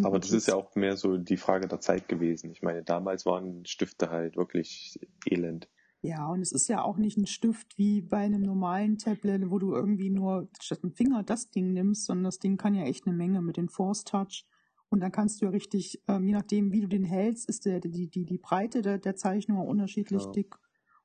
Aber 0.01 0.17
das 0.19 0.31
ist 0.31 0.47
ja 0.47 0.55
auch 0.55 0.73
mehr 0.75 0.97
so 0.97 1.17
die 1.17 1.37
Frage 1.37 1.67
der 1.67 1.79
Zeit 1.79 2.07
gewesen. 2.07 2.49
Ich 2.49 2.63
meine, 2.63 2.83
damals 2.83 3.25
waren 3.27 3.63
Stifte 3.65 4.09
halt 4.09 4.35
wirklich 4.37 4.99
elend. 5.25 5.69
Ja, 6.01 6.25
und 6.27 6.41
es 6.41 6.51
ist 6.51 6.67
ja 6.67 6.81
auch 6.83 6.97
nicht 6.97 7.17
ein 7.17 7.27
Stift 7.27 7.77
wie 7.77 8.01
bei 8.01 8.17
einem 8.17 8.41
normalen 8.41 8.97
Tablet, 8.97 9.49
wo 9.51 9.59
du 9.59 9.73
irgendwie 9.73 10.09
nur 10.09 10.49
statt 10.59 10.81
dem 10.83 10.91
Finger 10.93 11.21
das 11.23 11.51
Ding 11.51 11.73
nimmst, 11.73 12.05
sondern 12.05 12.23
das 12.25 12.39
Ding 12.39 12.57
kann 12.57 12.73
ja 12.75 12.83
echt 12.85 13.05
eine 13.05 13.15
Menge 13.15 13.41
mit 13.41 13.55
den 13.57 13.69
Force 13.69 14.03
Touch. 14.03 14.45
Und 14.89 14.99
dann 15.01 15.11
kannst 15.11 15.41
du 15.41 15.45
ja 15.45 15.51
richtig, 15.51 16.01
ähm, 16.07 16.27
je 16.27 16.33
nachdem, 16.33 16.71
wie 16.71 16.81
du 16.81 16.87
den 16.87 17.03
hältst, 17.03 17.47
ist 17.47 17.65
der, 17.65 17.79
die, 17.79 18.09
die, 18.09 18.25
die 18.25 18.37
Breite 18.37 18.81
der, 18.81 18.97
der 18.97 19.15
Zeichnung 19.15 19.59
auch 19.59 19.67
unterschiedlich 19.67 20.23
Ja. 20.23 20.31
dick 20.31 20.55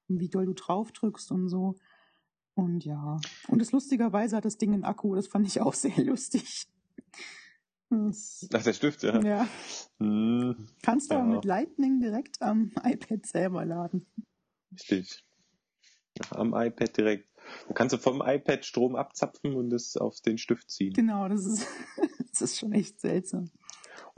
und 0.09 0.19
wie 0.21 0.29
doll 0.29 0.47
du 0.47 0.55
drauf 0.55 0.93
drückst 0.93 1.31
und 1.33 1.49
so. 1.49 1.77
Und 2.59 2.85
ja. 2.85 3.21
Und 3.47 3.61
das 3.61 3.71
lustigerweise 3.71 4.37
hat 4.37 4.45
das 4.45 4.59
Ding 4.59 4.73
einen 4.75 4.83
Akku, 4.83 5.15
das 5.15 5.29
fand 5.29 5.47
ich 5.47 5.61
auch 5.61 5.75
sehr 5.75 5.97
lustig. 6.05 6.67
Das, 7.89 8.49
Ach, 8.53 8.63
der 8.65 8.73
Stift, 8.73 9.03
ja. 9.05 9.21
ja. 9.23 9.49
Hm, 9.99 10.67
Kannst 10.83 11.11
du 11.11 11.15
aber 11.15 11.29
Ja. 11.29 11.35
mit 11.37 11.45
Lightning 11.45 12.01
direkt 12.01 12.43
am 12.43 12.73
iPad 12.83 13.25
selber 13.25 13.65
laden. 13.65 14.05
richtig. 14.73 15.25
Am 16.31 16.53
iPad 16.53 16.97
direkt. 16.97 17.29
Du 17.69 17.75
kannst 17.75 17.93
du 17.95 17.99
vom 17.99 18.23
iPad 18.27 18.65
Strom 18.65 18.97
abzapfen 18.97 19.55
und 19.55 19.73
es 19.73 19.97
auf 19.97 20.21
den 20.21 20.37
Stift 20.37 20.69
ziehen. 20.69 20.93
Genau, 20.95 21.29
das 21.29 21.47
ist, 21.47 21.65
das 22.33 22.43
ist 22.43 22.59
schon 22.59 22.73
echt 22.73 23.01
seltsam. 23.01 23.51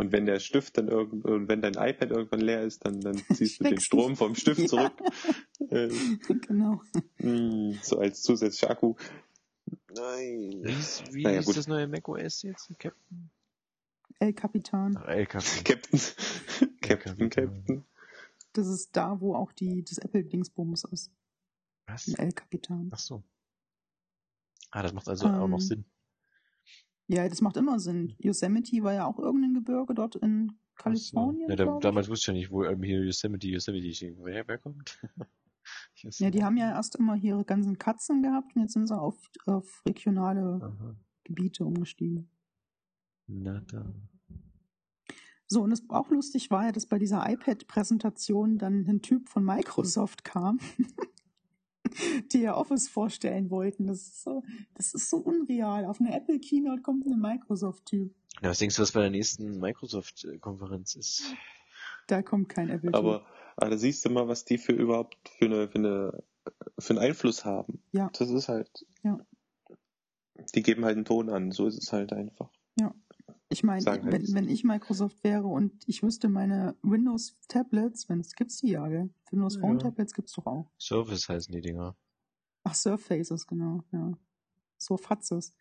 Und 0.01 0.13
wenn 0.13 0.25
der 0.25 0.41
Stift 0.41 0.79
dann 0.79 0.89
irgend, 0.89 1.27
und 1.27 1.49
wenn 1.49 1.61
dein 1.61 1.75
iPad 1.75 2.11
irgendwann 2.11 2.41
leer 2.41 2.63
ist, 2.63 2.87
dann, 2.87 3.01
dann 3.03 3.17
ziehst 3.35 3.61
du 3.61 3.65
den 3.69 3.81
Strom 3.81 4.17
vom 4.17 4.35
Stift 4.35 4.69
zurück. 4.69 4.93
Äh, 5.69 5.91
genau. 6.49 6.81
mh, 7.19 7.75
so 7.83 7.99
als 7.99 8.23
zusätzlicher 8.23 8.71
Akku. 8.71 8.95
Nein. 9.95 10.63
Wie, 10.65 10.73
ist- 10.73 11.13
wie 11.13 11.23
Naja, 11.23 11.41
ist 11.41 11.47
gut. 11.47 11.57
das 11.59 11.69
neue 11.69 11.87
macOS 11.87 12.43
jetzt? 12.43 12.69
Captain? 12.79 13.31
El 14.19 14.33
Capitan. 14.33 14.97
Ach, 14.97 15.07
El 15.07 15.27
Capitan. 15.27 15.65
Captain. 15.65 16.01
Captain, 16.81 17.31
Captain. 17.31 17.85
Das 18.55 18.67
ist 18.69 18.97
da, 18.97 19.21
wo 19.21 19.35
auch 19.37 19.53
die, 19.53 19.85
das 19.85 19.99
Apple-Dingsbums 19.99 20.85
ist. 20.85 21.11
Was? 21.87 22.09
Ein 22.09 22.15
El 22.17 22.33
Capitan. 22.33 22.89
Ach 22.93 22.99
so. 22.99 23.23
Ah, 24.71 24.83
das 24.83 24.93
macht 24.95 25.09
also 25.09 25.27
auch 25.27 25.47
noch 25.47 25.59
Ähm, 25.59 25.61
Sinn. 25.61 25.85
Ja, 27.13 27.29
das 27.29 27.41
macht 27.41 27.57
immer 27.57 27.81
Sinn. 27.81 28.15
Yosemite 28.19 28.85
war 28.85 28.95
ja 28.95 29.05
auch 29.05 29.19
irgendein 29.19 29.55
Gebirge 29.55 29.95
dort 29.95 30.15
in 30.15 30.53
Ach 30.53 30.55
so. 30.55 31.17
Kalifornien. 31.17 31.51
Ja, 31.51 31.57
da, 31.57 31.79
damals 31.81 32.09
wusste 32.09 32.23
ich 32.23 32.27
ja 32.29 32.41
nicht, 32.41 32.51
wo 32.53 32.63
ähm, 32.63 32.85
hier 32.85 33.05
Yosemite, 33.05 33.49
Yosemite, 33.49 34.15
wer, 34.23 34.47
wer 34.47 34.59
kommt? 34.59 35.01
Ja, 36.19 36.31
die 36.31 36.43
haben 36.43 36.57
ja 36.57 36.71
erst 36.71 36.97
immer 36.97 37.15
ihre 37.15 37.45
ganzen 37.45 37.79
Katzen 37.79 38.23
gehabt 38.23 38.57
und 38.57 38.63
jetzt 38.63 38.73
sind 38.73 38.87
sie 38.89 38.99
auf, 38.99 39.31
auf 39.45 39.83
regionale 39.87 40.59
Aha. 40.63 40.97
Gebiete 41.23 41.65
umgestiegen. 41.65 42.29
Na 43.27 43.61
da. 43.71 43.95
So, 45.47 45.63
und 45.63 45.71
das 45.71 45.83
auch 45.91 46.11
lustig 46.11 46.51
war 46.51 46.65
ja, 46.65 46.73
dass 46.73 46.87
bei 46.87 46.99
dieser 46.99 47.29
iPad-Präsentation 47.29 48.57
dann 48.57 48.87
ein 48.89 49.03
Typ 49.03 49.29
von 49.29 49.45
Microsoft 49.45 50.25
kam, 50.25 50.59
die 52.33 52.41
ja 52.41 52.57
Office 52.57 52.89
vorstellen 52.89 53.51
wollten. 53.51 53.87
Das 53.87 54.01
ist 54.01 54.23
so, 54.23 54.43
das 54.75 54.95
ist 54.95 55.11
so 55.11 55.19
unreal. 55.19 55.85
Auf 55.85 56.01
einer 56.01 56.15
Apple 56.15 56.39
Keynote 56.39 56.83
kommt 56.83 57.07
ein 57.07 57.21
Microsoft-Typ. 57.21 58.15
Ja, 58.43 58.51
was 58.51 58.59
denkst 58.59 58.77
du, 58.77 58.83
was 58.83 58.93
bei 58.93 59.01
der 59.01 59.11
nächsten 59.11 59.59
Microsoft-Konferenz 59.59 60.95
ist? 60.95 61.35
Da 62.07 62.23
kommt 62.23 62.49
kein 62.49 62.69
Apple-Typ. 62.69 62.97
Aber, 62.97 63.27
aber 63.57 63.71
da 63.71 63.77
siehst 63.77 64.05
du 64.05 64.11
mal, 64.11 64.29
was 64.29 64.45
die 64.45 64.59
für 64.59 64.73
überhaupt 64.73 65.17
für 65.39 65.47
eine, 65.47 65.69
für 65.69 65.79
eine, 65.79 66.23
für 66.79 66.91
einen 66.91 66.99
Einfluss 66.99 67.45
haben. 67.45 67.83
Ja. 67.93 68.11
Das 68.19 68.31
ist 68.31 68.49
halt. 68.49 68.87
Ja. 69.03 69.19
Die 70.55 70.63
geben 70.63 70.85
halt 70.85 70.97
einen 70.97 71.05
Ton 71.05 71.29
an. 71.29 71.53
So 71.53 71.67
ist 71.67 71.79
es 71.79 71.93
halt 71.93 72.13
einfach. 72.13 72.51
Ich 73.53 73.65
meine, 73.65 73.85
wenn, 73.85 74.35
wenn 74.35 74.49
ich 74.49 74.63
Microsoft 74.63 75.25
wäre 75.25 75.49
und 75.49 75.73
ich 75.89 76.05
wüsste 76.05 76.29
meine 76.29 76.77
Windows-Tablets, 76.83 78.09
wenn 78.09 78.21
es 78.21 78.35
gibt's 78.37 78.59
die 78.59 78.71
ja, 78.71 78.87
gell? 78.87 79.11
Windows 79.31 79.57
Ja. 79.57 79.63
Phone-Tablets 79.63 80.15
gibt's 80.15 80.33
doch 80.35 80.47
auch. 80.47 80.71
Surface 80.79 81.29
heißen 81.29 81.53
die 81.53 81.61
Dinger. 81.61 81.97
Ach, 82.63 82.75
Surfaces, 82.75 83.47
genau, 83.49 83.83
ja. 83.93 84.17
So 84.79 84.97
Fatzes. 84.97 85.53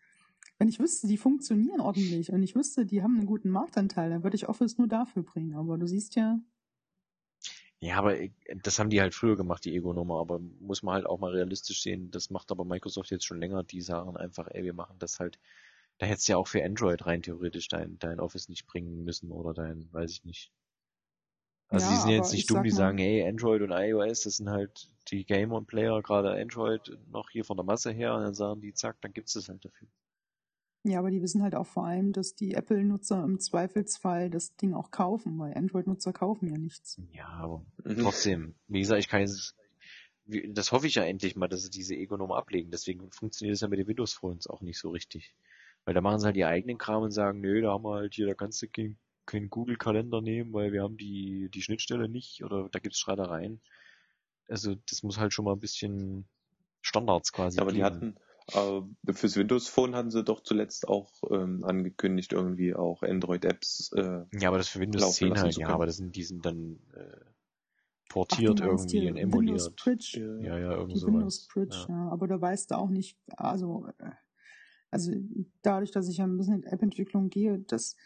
Wenn 0.58 0.68
ich 0.68 0.78
wüsste, 0.78 1.08
die 1.08 1.16
funktionieren 1.18 1.80
ordentlich 1.80 2.32
und 2.32 2.42
ich 2.42 2.54
wüsste, 2.54 2.86
die 2.86 3.02
haben 3.02 3.16
einen 3.18 3.26
guten 3.26 3.50
Marktanteil, 3.50 4.10
dann 4.10 4.22
würde 4.22 4.36
ich 4.36 4.48
Office 4.48 4.78
nur 4.78 4.88
dafür 4.88 5.22
bringen. 5.24 5.54
Aber 5.56 5.76
du 5.76 5.86
siehst 5.86 6.14
ja, 6.14 6.38
Ja, 7.82 7.96
aber 7.96 8.14
das 8.62 8.78
haben 8.78 8.90
die 8.90 9.00
halt 9.00 9.14
früher 9.14 9.36
gemacht, 9.36 9.64
die 9.64 9.74
Ego-Nummer, 9.74 10.20
aber 10.20 10.38
muss 10.38 10.82
man 10.82 10.94
halt 10.94 11.06
auch 11.06 11.18
mal 11.18 11.30
realistisch 11.32 11.82
sehen, 11.82 12.10
das 12.10 12.28
macht 12.28 12.50
aber 12.50 12.64
Microsoft 12.64 13.10
jetzt 13.10 13.24
schon 13.24 13.40
länger, 13.40 13.62
die 13.62 13.80
sagen 13.80 14.16
einfach, 14.18 14.48
ey, 14.50 14.64
wir 14.64 14.74
machen 14.74 14.96
das 14.98 15.18
halt, 15.18 15.38
da 16.00 16.06
hättest 16.06 16.26
du 16.28 16.32
ja 16.32 16.38
auch 16.38 16.48
für 16.48 16.64
Android 16.64 17.04
rein 17.06 17.22
theoretisch 17.22 17.68
dein, 17.68 17.98
dein 17.98 18.20
Office 18.20 18.48
nicht 18.48 18.66
bringen 18.66 19.04
müssen 19.04 19.30
oder 19.30 19.52
dein, 19.52 19.86
weiß 19.92 20.10
ich 20.10 20.24
nicht. 20.24 20.50
Also 21.68 21.86
Ja, 21.88 21.94
die 21.94 22.00
sind 22.00 22.10
jetzt 22.10 22.32
ich 22.32 22.38
nicht 22.38 22.50
dumm, 22.50 22.62
die 22.62 22.70
mal- 22.70 22.76
sagen, 22.76 22.98
hey, 22.98 23.28
Android 23.28 23.62
und 23.62 23.70
iOS, 23.70 24.22
das 24.22 24.36
sind 24.38 24.48
halt 24.48 24.90
die 25.10 25.24
Gamer 25.24 25.56
und 25.56 25.66
Player, 25.66 26.02
gerade 26.02 26.32
Android 26.32 26.98
noch 27.12 27.30
hier 27.30 27.44
von 27.44 27.56
der 27.58 27.64
Masse 27.64 27.92
her, 27.92 28.14
und 28.14 28.22
dann 28.22 28.34
sagen 28.34 28.60
die, 28.62 28.72
zack, 28.72 28.96
dann 29.02 29.12
gibt's 29.12 29.34
das 29.34 29.48
halt 29.48 29.64
dafür. 29.64 29.86
ja, 30.84 30.98
aber 30.98 31.10
die 31.10 31.20
wissen 31.20 31.42
halt 31.42 31.54
auch 31.54 31.66
vor 31.66 31.84
allem, 31.86 32.12
dass 32.12 32.34
die 32.34 32.54
Apple-Nutzer 32.54 33.22
im 33.22 33.38
Zweifelsfall 33.38 34.30
das 34.30 34.56
Ding 34.56 34.72
auch 34.72 34.90
kaufen, 34.90 35.38
weil 35.38 35.52
Android-Nutzer 35.54 36.12
kaufen 36.14 36.48
ja 36.48 36.56
nichts. 36.56 36.98
Ja, 37.12 37.28
aber 37.28 37.62
Mhm. 37.84 37.96
trotzdem, 38.00 38.54
wie 38.68 38.80
gesagt, 38.80 39.00
ich 39.00 39.08
kann 39.08 39.20
jetzt, 39.20 39.54
das 40.26 40.72
hoffe 40.72 40.86
ich 40.86 40.94
ja 40.94 41.04
endlich 41.04 41.36
mal, 41.36 41.48
dass 41.48 41.62
sie 41.62 41.70
diese 41.70 41.94
Ego-Nummer 41.94 42.36
ablegen. 42.36 42.70
Deswegen 42.70 43.10
funktioniert 43.12 43.54
es 43.54 43.60
ja 43.60 43.68
mit 43.68 43.78
den 43.78 43.86
Windows-Phones 43.88 44.46
auch 44.46 44.60
nicht 44.62 44.78
so 44.78 44.90
richtig. 44.90 45.34
Weil 45.84 45.94
da 45.94 46.00
machen 46.00 46.20
sie 46.20 46.26
halt 46.26 46.36
ihr 46.36 46.48
eigenen 46.48 46.78
Kram 46.78 47.02
und 47.02 47.10
sagen, 47.10 47.40
nö, 47.40 47.60
da 47.62 47.72
haben 47.72 47.84
wir 47.84 47.94
halt 47.94 48.14
hier, 48.14 48.26
da 48.26 48.34
kannst 48.34 48.60
du 48.62 48.68
keinen 48.68 48.98
kein 49.26 49.48
Google-Kalender 49.48 50.20
nehmen, 50.20 50.52
weil 50.52 50.72
wir 50.72 50.82
haben 50.82 50.96
die, 50.96 51.48
die 51.54 51.62
Schnittstelle 51.62 52.08
nicht 52.08 52.42
oder 52.42 52.68
da 52.70 52.78
gibt's 52.80 52.98
Streitereien. 52.98 53.60
Also 54.48 54.74
das 54.88 55.02
muss 55.04 55.18
halt 55.18 55.32
schon 55.32 55.44
mal 55.44 55.52
ein 55.52 55.60
bisschen 55.60 56.26
Standards 56.82 57.32
quasi 57.32 57.60
Aber 57.60 57.70
die 57.70 57.76
geben. 57.78 58.16
hatten, 58.54 58.86
äh, 59.06 59.12
fürs 59.12 59.36
Windows 59.36 59.68
Phone 59.68 59.94
hatten 59.94 60.10
sie 60.10 60.24
doch 60.24 60.40
zuletzt 60.42 60.88
auch 60.88 61.12
ähm, 61.30 61.62
angekündigt, 61.62 62.32
irgendwie 62.32 62.74
auch 62.74 63.02
Android-Apps. 63.02 63.92
Äh, 63.92 64.24
Ja, 64.32 64.48
aber 64.48 64.58
das 64.58 64.68
für 64.68 64.80
Windows 64.80 65.02
laufen 65.02 65.14
10 65.14 65.28
lassen 65.28 65.42
halt, 65.44 65.54
zu 65.54 65.60
ja, 65.60 65.66
können. 65.66 65.74
aber 65.76 65.86
das 65.86 65.96
sind, 65.98 66.16
die 66.16 66.24
sind 66.24 66.44
dann 66.44 66.80
äh, 66.94 67.00
Ach, 67.02 68.08
portiert 68.08 68.58
meinst 68.58 68.92
irgendwie 68.92 69.00
die 69.00 69.22
und 69.22 69.32
Windows 69.32 69.66
emuliert. 69.66 69.76
Bridge. 69.76 70.20
äh, 70.40 70.44
Ja, 70.46 70.58
ja, 70.58 70.72
irgend 70.72 70.92
Die 70.94 70.98
sowas. 70.98 71.12
Windows 71.14 71.46
Bridge, 71.46 71.86
Ja. 71.88 71.94
ja. 71.94 72.08
Aber 72.10 72.26
da 72.26 72.40
weißt 72.40 72.72
du 72.72 72.74
auch 72.78 72.90
nicht, 72.90 73.16
also, 73.36 73.86
äh, 73.98 74.10
also 74.90 75.12
dadurch, 75.62 75.90
dass 75.90 76.08
ich 76.08 76.18
ja 76.18 76.24
ein 76.24 76.36
bisschen 76.36 76.62
in 76.62 76.64
App-Entwicklung 76.64 77.28
gehe, 77.30 77.58
dass, 77.60 77.96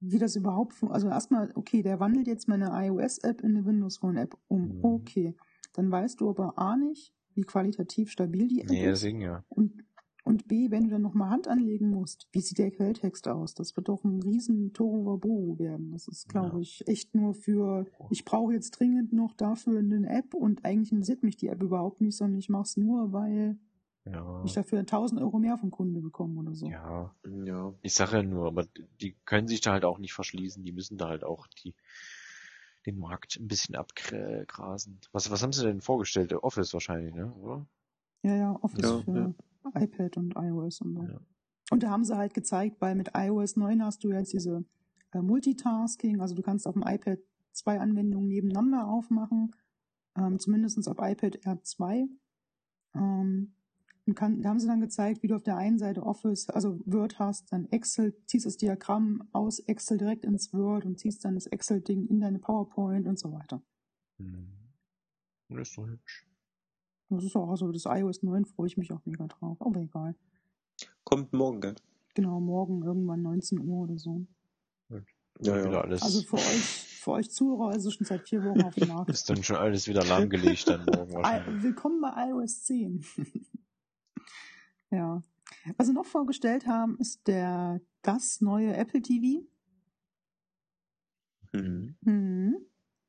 wie 0.00 0.18
das 0.18 0.36
überhaupt, 0.36 0.74
also 0.88 1.08
erstmal, 1.08 1.50
okay, 1.54 1.82
der 1.82 2.00
wandelt 2.00 2.26
jetzt 2.26 2.48
meine 2.48 2.70
iOS-App 2.72 3.42
in 3.42 3.56
eine 3.56 3.66
Windows 3.66 3.98
Phone-App 3.98 4.36
um. 4.48 4.78
Mhm. 4.78 4.84
Okay. 4.84 5.36
Dann 5.74 5.90
weißt 5.90 6.20
du 6.20 6.30
aber 6.30 6.58
A 6.58 6.76
nicht, 6.76 7.14
wie 7.34 7.42
qualitativ 7.42 8.10
stabil 8.10 8.48
die 8.48 8.62
App 8.62 8.70
Nee, 8.70 8.84
ist. 8.84 9.02
deswegen 9.02 9.20
ja. 9.20 9.44
Und, 9.48 9.84
und 10.24 10.48
B, 10.48 10.70
wenn 10.70 10.84
du 10.84 10.90
dann 10.90 11.02
nochmal 11.02 11.30
Hand 11.30 11.46
anlegen 11.48 11.90
musst, 11.90 12.28
wie 12.32 12.40
sieht 12.40 12.58
der 12.58 12.70
Quelltext 12.70 13.28
aus? 13.28 13.54
Das 13.54 13.76
wird 13.76 13.88
doch 13.88 14.02
ein 14.04 14.20
riesen 14.22 14.72
Tohuwabohu 14.72 15.58
werden. 15.58 15.92
Das 15.92 16.08
ist, 16.08 16.28
glaube 16.28 16.56
Ja. 16.56 16.60
ich, 16.60 16.86
echt 16.88 17.14
nur 17.14 17.34
für, 17.34 17.86
ich 18.10 18.24
brauche 18.24 18.52
jetzt 18.52 18.72
dringend 18.72 19.12
noch 19.12 19.34
dafür 19.34 19.78
eine 19.78 20.08
App 20.08 20.34
und 20.34 20.64
eigentlich 20.64 20.92
interessiert 20.92 21.22
mich 21.22 21.36
die 21.36 21.48
App 21.48 21.62
überhaupt 21.62 22.00
nicht, 22.00 22.16
sondern 22.16 22.38
ich 22.38 22.48
mache 22.48 22.62
es 22.64 22.76
nur, 22.76 23.12
weil 23.12 23.58
Ja. 24.12 24.42
ich 24.44 24.52
dafür 24.52 24.80
1000 24.80 25.20
Euro 25.20 25.38
mehr 25.38 25.56
vom 25.56 25.70
Kunde 25.70 26.00
bekomme 26.00 26.40
oder 26.40 26.54
so. 26.54 26.66
Ja. 26.68 27.14
ja. 27.44 27.74
Ich 27.82 27.94
sage 27.94 28.18
ja 28.18 28.22
nur, 28.22 28.46
aber 28.46 28.66
die 29.00 29.16
können 29.24 29.48
sich 29.48 29.60
da 29.60 29.72
halt 29.72 29.84
auch 29.84 29.98
nicht 29.98 30.12
verschließen, 30.12 30.64
die 30.64 30.72
müssen 30.72 30.98
da 30.98 31.08
halt 31.08 31.24
auch 31.24 31.46
die 31.46 31.74
den 32.86 32.98
Markt 32.98 33.36
ein 33.38 33.48
bisschen 33.48 33.74
abgrasen. 33.74 35.00
Was, 35.12 35.30
was 35.30 35.42
haben 35.42 35.52
sie 35.52 35.64
denn 35.64 35.80
vorgestellt? 35.80 36.32
Office 36.32 36.72
wahrscheinlich, 36.72 37.14
ne? 37.14 37.32
Oder? 37.34 37.66
Ja, 38.22 38.36
ja, 38.36 38.58
Office 38.62 38.82
Ja, 38.82 39.02
für 39.02 39.34
iPad 39.74 40.16
und 40.16 40.34
iOS 40.36 40.80
und 40.80 40.94
so. 40.94 41.02
Ja. 41.02 41.20
Und 41.70 41.82
da 41.82 41.90
haben 41.90 42.04
sie 42.04 42.16
halt 42.16 42.34
gezeigt, 42.34 42.80
weil 42.80 42.94
mit 42.94 43.10
iOS 43.14 43.56
9 43.56 43.84
hast 43.84 44.02
du 44.02 44.10
jetzt 44.10 44.32
diese 44.32 44.64
äh, 45.12 45.20
Multitasking, 45.20 46.20
also 46.20 46.34
du 46.34 46.42
kannst 46.42 46.66
auf 46.66 46.74
dem 46.74 46.84
iPad 46.86 47.18
zwei 47.52 47.80
Anwendungen 47.80 48.28
nebeneinander 48.28 48.88
aufmachen, 48.88 49.54
ähm, 50.16 50.38
zumindest 50.38 50.88
auf 50.88 50.96
iPad 50.98 51.38
R2. 51.44 52.08
Ähm, 52.94 53.54
und 54.10 54.16
kann, 54.16 54.42
da 54.42 54.48
haben 54.48 54.58
sie 54.58 54.66
dann 54.66 54.80
gezeigt, 54.80 55.22
wie 55.22 55.28
du 55.28 55.36
auf 55.36 55.44
der 55.44 55.56
einen 55.56 55.78
Seite 55.78 56.02
Office, 56.02 56.50
also 56.50 56.80
Word 56.84 57.20
hast, 57.20 57.52
dann 57.52 57.66
Excel, 57.70 58.12
ziehst 58.26 58.44
das 58.44 58.56
Diagramm 58.56 59.28
aus 59.30 59.60
Excel 59.60 59.98
direkt 59.98 60.24
ins 60.24 60.52
Word 60.52 60.84
und 60.84 60.98
ziehst 60.98 61.24
dann 61.24 61.36
das 61.36 61.46
Excel-Ding 61.46 62.08
in 62.08 62.18
deine 62.20 62.40
PowerPoint 62.40 63.06
und 63.06 63.20
so 63.20 63.30
weiter. 63.30 63.62
Hm. 64.18 64.48
Das 65.50 65.68
ist 65.68 65.78
doch 65.78 65.86
hübsch. 65.86 66.26
Das 67.08 67.22
ist 67.22 67.36
auch, 67.36 67.50
also 67.50 67.70
das 67.70 67.84
iOS 67.86 68.24
9 68.24 68.46
freue 68.46 68.66
ich 68.66 68.76
mich 68.76 68.92
auch 68.92 69.00
mega 69.04 69.28
drauf, 69.28 69.58
aber 69.60 69.80
egal. 69.80 70.16
Kommt 71.04 71.32
morgen, 71.32 71.60
gell? 71.60 71.76
Genau, 72.14 72.40
morgen 72.40 72.82
irgendwann 72.82 73.22
19 73.22 73.60
Uhr 73.60 73.84
oder 73.84 73.96
so. 73.96 74.26
Ja, 74.88 74.98
Wieder 75.38 75.70
ja. 75.70 75.80
alles, 75.82 76.02
Also 76.02 76.22
für 76.22 76.34
euch, 76.34 76.98
für 77.00 77.12
euch 77.12 77.30
Zuhörer 77.30 77.76
ist 77.76 77.84
es 77.84 77.94
schon 77.94 78.06
seit 78.06 78.28
vier 78.28 78.42
Wochen 78.42 78.62
auf 78.62 78.74
dem 78.74 78.88
Markt. 78.92 79.10
ist 79.10 79.30
dann 79.30 79.44
schon 79.44 79.54
alles 79.54 79.86
wieder 79.86 80.04
lahmgelegt 80.04 80.66
dann 80.66 80.84
morgen 80.84 81.12
wahrscheinlich. 81.12 81.62
Willkommen 81.62 82.00
bei 82.00 82.28
iOS 82.28 82.64
10. 82.64 83.04
ja. 84.90 85.22
Was 85.76 85.88
sie 85.88 85.92
noch 85.92 86.06
vorgestellt 86.06 86.66
haben, 86.66 86.96
ist 86.98 87.26
der 87.26 87.80
das 88.02 88.40
neue 88.40 88.74
Apple 88.76 89.02
TV. 89.02 89.46
Mhm. 91.52 91.96
Mhm. 92.02 92.56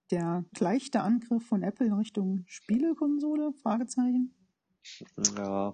Der 0.10 0.44
gleichte 0.54 1.02
Angriff 1.02 1.46
von 1.46 1.64
Apple 1.64 1.88
in 1.88 1.94
Richtung 1.94 2.44
Spielekonsole? 2.48 3.54
Fragezeichen. 3.54 4.34
Ja. 5.38 5.74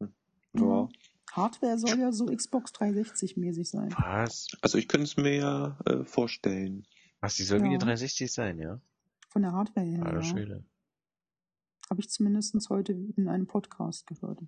Hm. 0.00 0.12
Mhm. 0.54 0.62
ja. 0.62 0.88
Hardware 1.32 1.78
soll 1.78 1.98
ja 1.98 2.10
so 2.10 2.26
Xbox 2.26 2.72
360 2.72 3.36
mäßig 3.36 3.68
sein. 3.68 3.94
Was? 3.98 4.48
Also 4.62 4.78
ich 4.78 4.88
könnte 4.88 5.04
es 5.04 5.16
mir 5.18 5.36
ja 5.36 5.78
äh, 5.84 6.02
vorstellen. 6.04 6.86
Was, 7.20 7.36
die 7.36 7.42
soll 7.44 7.58
wie 7.60 7.64
Ja. 7.64 7.70
eine 7.72 7.78
360 7.78 8.32
sein, 8.32 8.58
ja? 8.58 8.80
Von 9.28 9.42
der 9.42 9.52
Hardware 9.52 9.86
her. 9.86 10.02
Alter 10.06 10.16
Ja. 10.20 10.22
Schwede. 10.24 10.64
Habe 11.90 12.00
ich 12.00 12.10
zumindest 12.10 12.68
heute 12.68 12.92
in 12.92 13.28
einem 13.28 13.46
Podcast 13.46 14.06
gehört. 14.06 14.40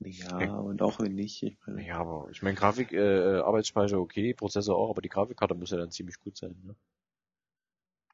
Ja, 0.00 0.40
Ja. 0.40 0.56
und 0.58 0.82
auch 0.82 0.98
wenn 1.00 1.14
nicht. 1.14 1.42
Ich 1.42 1.58
meine, 1.66 1.86
Ja, 1.86 1.98
aber 1.98 2.28
ich 2.30 2.42
meine, 2.42 2.56
Grafik, 2.56 2.92
äh, 2.92 3.38
Arbeitsspeicher 3.38 4.00
okay, 4.00 4.34
Prozessor 4.34 4.76
auch, 4.76 4.90
aber 4.90 5.02
die 5.02 5.08
Grafikkarte 5.08 5.54
muss 5.54 5.70
ja 5.70 5.76
dann 5.78 5.90
ziemlich 5.90 6.18
gut 6.18 6.36
sein, 6.36 6.56
ne? 6.64 6.74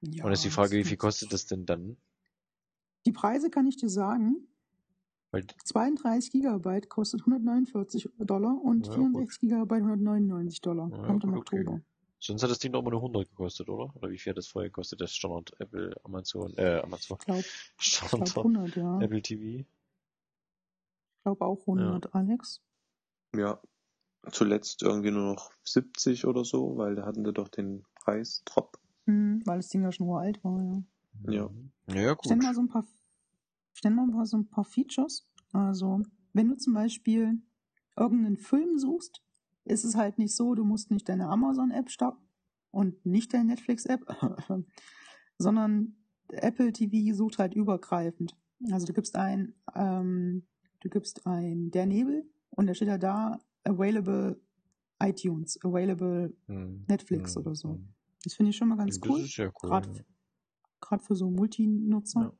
Ja, 0.03 0.24
Und 0.24 0.32
ist 0.32 0.45
die 0.45 0.51
Frage, 0.51 0.77
wie 0.77 0.85
viel 0.85 0.97
kostet 0.97 1.32
das 1.32 1.47
denn 1.47 1.66
dann? 1.66 1.97
Die 3.07 3.12
Preise 3.12 3.51
kann 3.51 3.66
ich 3.66 3.77
dir 3.77 3.89
sagen. 3.91 4.47
Weil, 5.31 5.47
32 5.65 6.32
Gigabyte 6.32 6.89
kostet 6.89 7.20
149 7.20 8.09
Dollar 8.19 8.61
und 8.62 8.87
Ja, 8.89 8.95
64 8.95 9.41
Gigabyte 9.41 9.82
199 9.82 10.61
Dollar. 10.61 10.91
Ja, 10.91 11.03
Kommt 11.07 11.24
im 11.24 11.35
okay. 11.35 11.61
Oktober. 11.61 11.81
Sonst 12.20 12.42
hat 12.42 12.51
das 12.51 12.59
Ding 12.60 12.72
doch 12.72 12.80
immer 12.80 12.90
nur 12.90 13.01
100 13.01 13.28
gekostet, 13.28 13.68
oder? 13.68 13.94
Oder 13.97 14.10
wie 14.10 14.18
viel 14.18 14.30
hat 14.30 14.38
das 14.38 14.47
vorher 14.48 14.68
gekostet, 14.70 15.01
das 15.01 15.14
Standard 15.14 15.52
Apple, 15.59 15.94
Amazon, 16.05 16.55
äh, 16.56 16.80
Amazon, 16.84 17.18
Ich 17.20 17.24
glaub 17.26 17.44
Standard 17.78 18.36
100, 18.36 18.76
ja. 18.76 19.01
Apple 19.01 19.22
TV? 19.22 19.66
Ich 21.18 21.22
glaube 21.24 21.44
auch 21.44 21.60
100, 21.60 22.14
Alex. 22.14 22.62
ja. 23.34 23.60
Zuletzt 24.32 24.82
irgendwie 24.82 25.10
nur 25.12 25.32
noch 25.32 25.51
70 25.64 26.26
oder 26.26 26.44
so, 26.44 26.76
weil 26.76 26.94
da 26.94 27.06
hatten 27.06 27.24
sie 27.24 27.32
doch 27.32 27.48
den 27.48 27.86
Preis 27.94 28.42
Drop. 28.44 28.78
Hm, 29.06 29.40
weil 29.47 29.56
das 29.60 29.68
Ding 29.68 29.82
ja 29.82 29.90
schon 29.92 30.06
uralt 30.09 30.44
war, 30.44 30.62
ja. 30.62 30.82
Ja. 31.32 31.51
Ja, 31.88 32.16
Ich 32.22 32.28
nenne 32.28 32.40
gut. 32.40 32.42
mal 32.42 32.55
so 32.55 32.60
ein 32.60 32.68
paar, 32.68 32.84
ich 33.74 33.82
nenne 33.82 33.97
mal 33.97 34.26
so 34.26 34.36
ein 34.36 34.47
paar 34.51 34.66
Features. 34.66 35.26
Also, 35.55 36.02
wenn 36.34 36.48
du 36.48 36.56
zum 36.59 36.74
Beispiel 36.74 37.40
irgendeinen 37.97 38.36
Film 38.36 38.78
suchst, 38.78 39.22
ist 39.70 39.84
es 39.84 39.94
halt 39.97 40.18
nicht 40.18 40.34
so, 40.34 40.55
du 40.55 40.64
musst 40.64 40.90
nicht 40.90 41.09
deine 41.09 41.28
Amazon-App 41.28 41.90
starten 41.90 42.22
und 42.70 43.05
nicht 43.06 43.32
deine 43.32 43.44
Netflix-App, 43.47 44.05
sondern 45.38 45.97
Apple 46.28 46.72
TV 46.72 47.14
sucht 47.14 47.38
halt 47.38 47.55
übergreifend. 47.55 48.36
Also 48.70 48.86
du 48.86 48.92
gibst 48.92 49.16
ein, 49.16 49.55
ähm, 49.74 50.47
du 50.80 50.88
gibst 50.88 51.26
ein 51.26 51.70
Der 51.70 51.86
Nebel 51.86 52.30
und 52.51 52.66
da 52.66 52.74
steht 52.74 52.88
ja 52.88 52.98
da 52.98 53.38
available 53.64 54.40
iTunes, 55.02 55.59
available 55.64 56.36
Hm. 56.47 56.84
Netflix 56.88 57.34
Hm. 57.34 57.42
oder 57.42 57.55
so. 57.55 57.70
Hm. 57.70 57.88
Das 58.22 58.34
finde 58.34 58.51
ich 58.51 58.56
schon 58.56 58.68
mal 58.68 58.76
ganz 58.76 59.01
Das 59.01 59.09
cool. 59.09 59.20
ist 59.20 59.36
ja 59.36 59.47
cool. 59.62 59.70
Gerade 59.70 60.05
ja. 60.90 60.98
für 60.98 61.16
so 61.16 61.30
Multinutzer. 61.30 62.36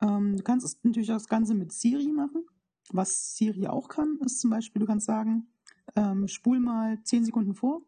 Ähm, 0.00 0.36
du 0.36 0.42
kannst 0.42 0.82
natürlich 0.82 1.08
das 1.08 1.28
Ganze 1.28 1.54
mit 1.54 1.72
Siri 1.72 2.08
machen. 2.08 2.46
Was 2.90 3.36
Siri 3.36 3.66
auch 3.66 3.88
kann, 3.88 4.18
ist 4.24 4.40
zum 4.40 4.50
Beispiel, 4.50 4.80
du 4.80 4.86
kannst 4.86 5.06
sagen, 5.06 5.49
ähm, 5.96 6.28
spul 6.28 6.60
mal 6.60 7.02
10 7.02 7.24
Sekunden 7.24 7.54
vor. 7.54 7.82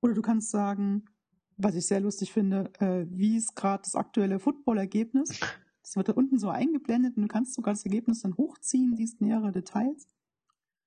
Oder 0.00 0.14
du 0.14 0.22
kannst 0.22 0.50
sagen, 0.50 1.04
was 1.56 1.74
ich 1.74 1.86
sehr 1.86 2.00
lustig 2.00 2.32
finde, 2.32 2.72
äh, 2.78 3.06
wie 3.10 3.36
ist 3.36 3.54
gerade 3.54 3.82
das 3.82 3.94
aktuelle 3.94 4.38
Footballergebnis. 4.38 5.40
Das 5.82 5.96
wird 5.96 6.08
da 6.08 6.12
unten 6.12 6.38
so 6.38 6.48
eingeblendet 6.50 7.16
und 7.16 7.22
du 7.22 7.28
kannst 7.28 7.54
sogar 7.54 7.74
das 7.74 7.84
Ergebnis 7.84 8.22
dann 8.22 8.36
hochziehen, 8.36 8.94
siehst 8.94 9.20
nähere 9.20 9.50
Details. 9.50 10.06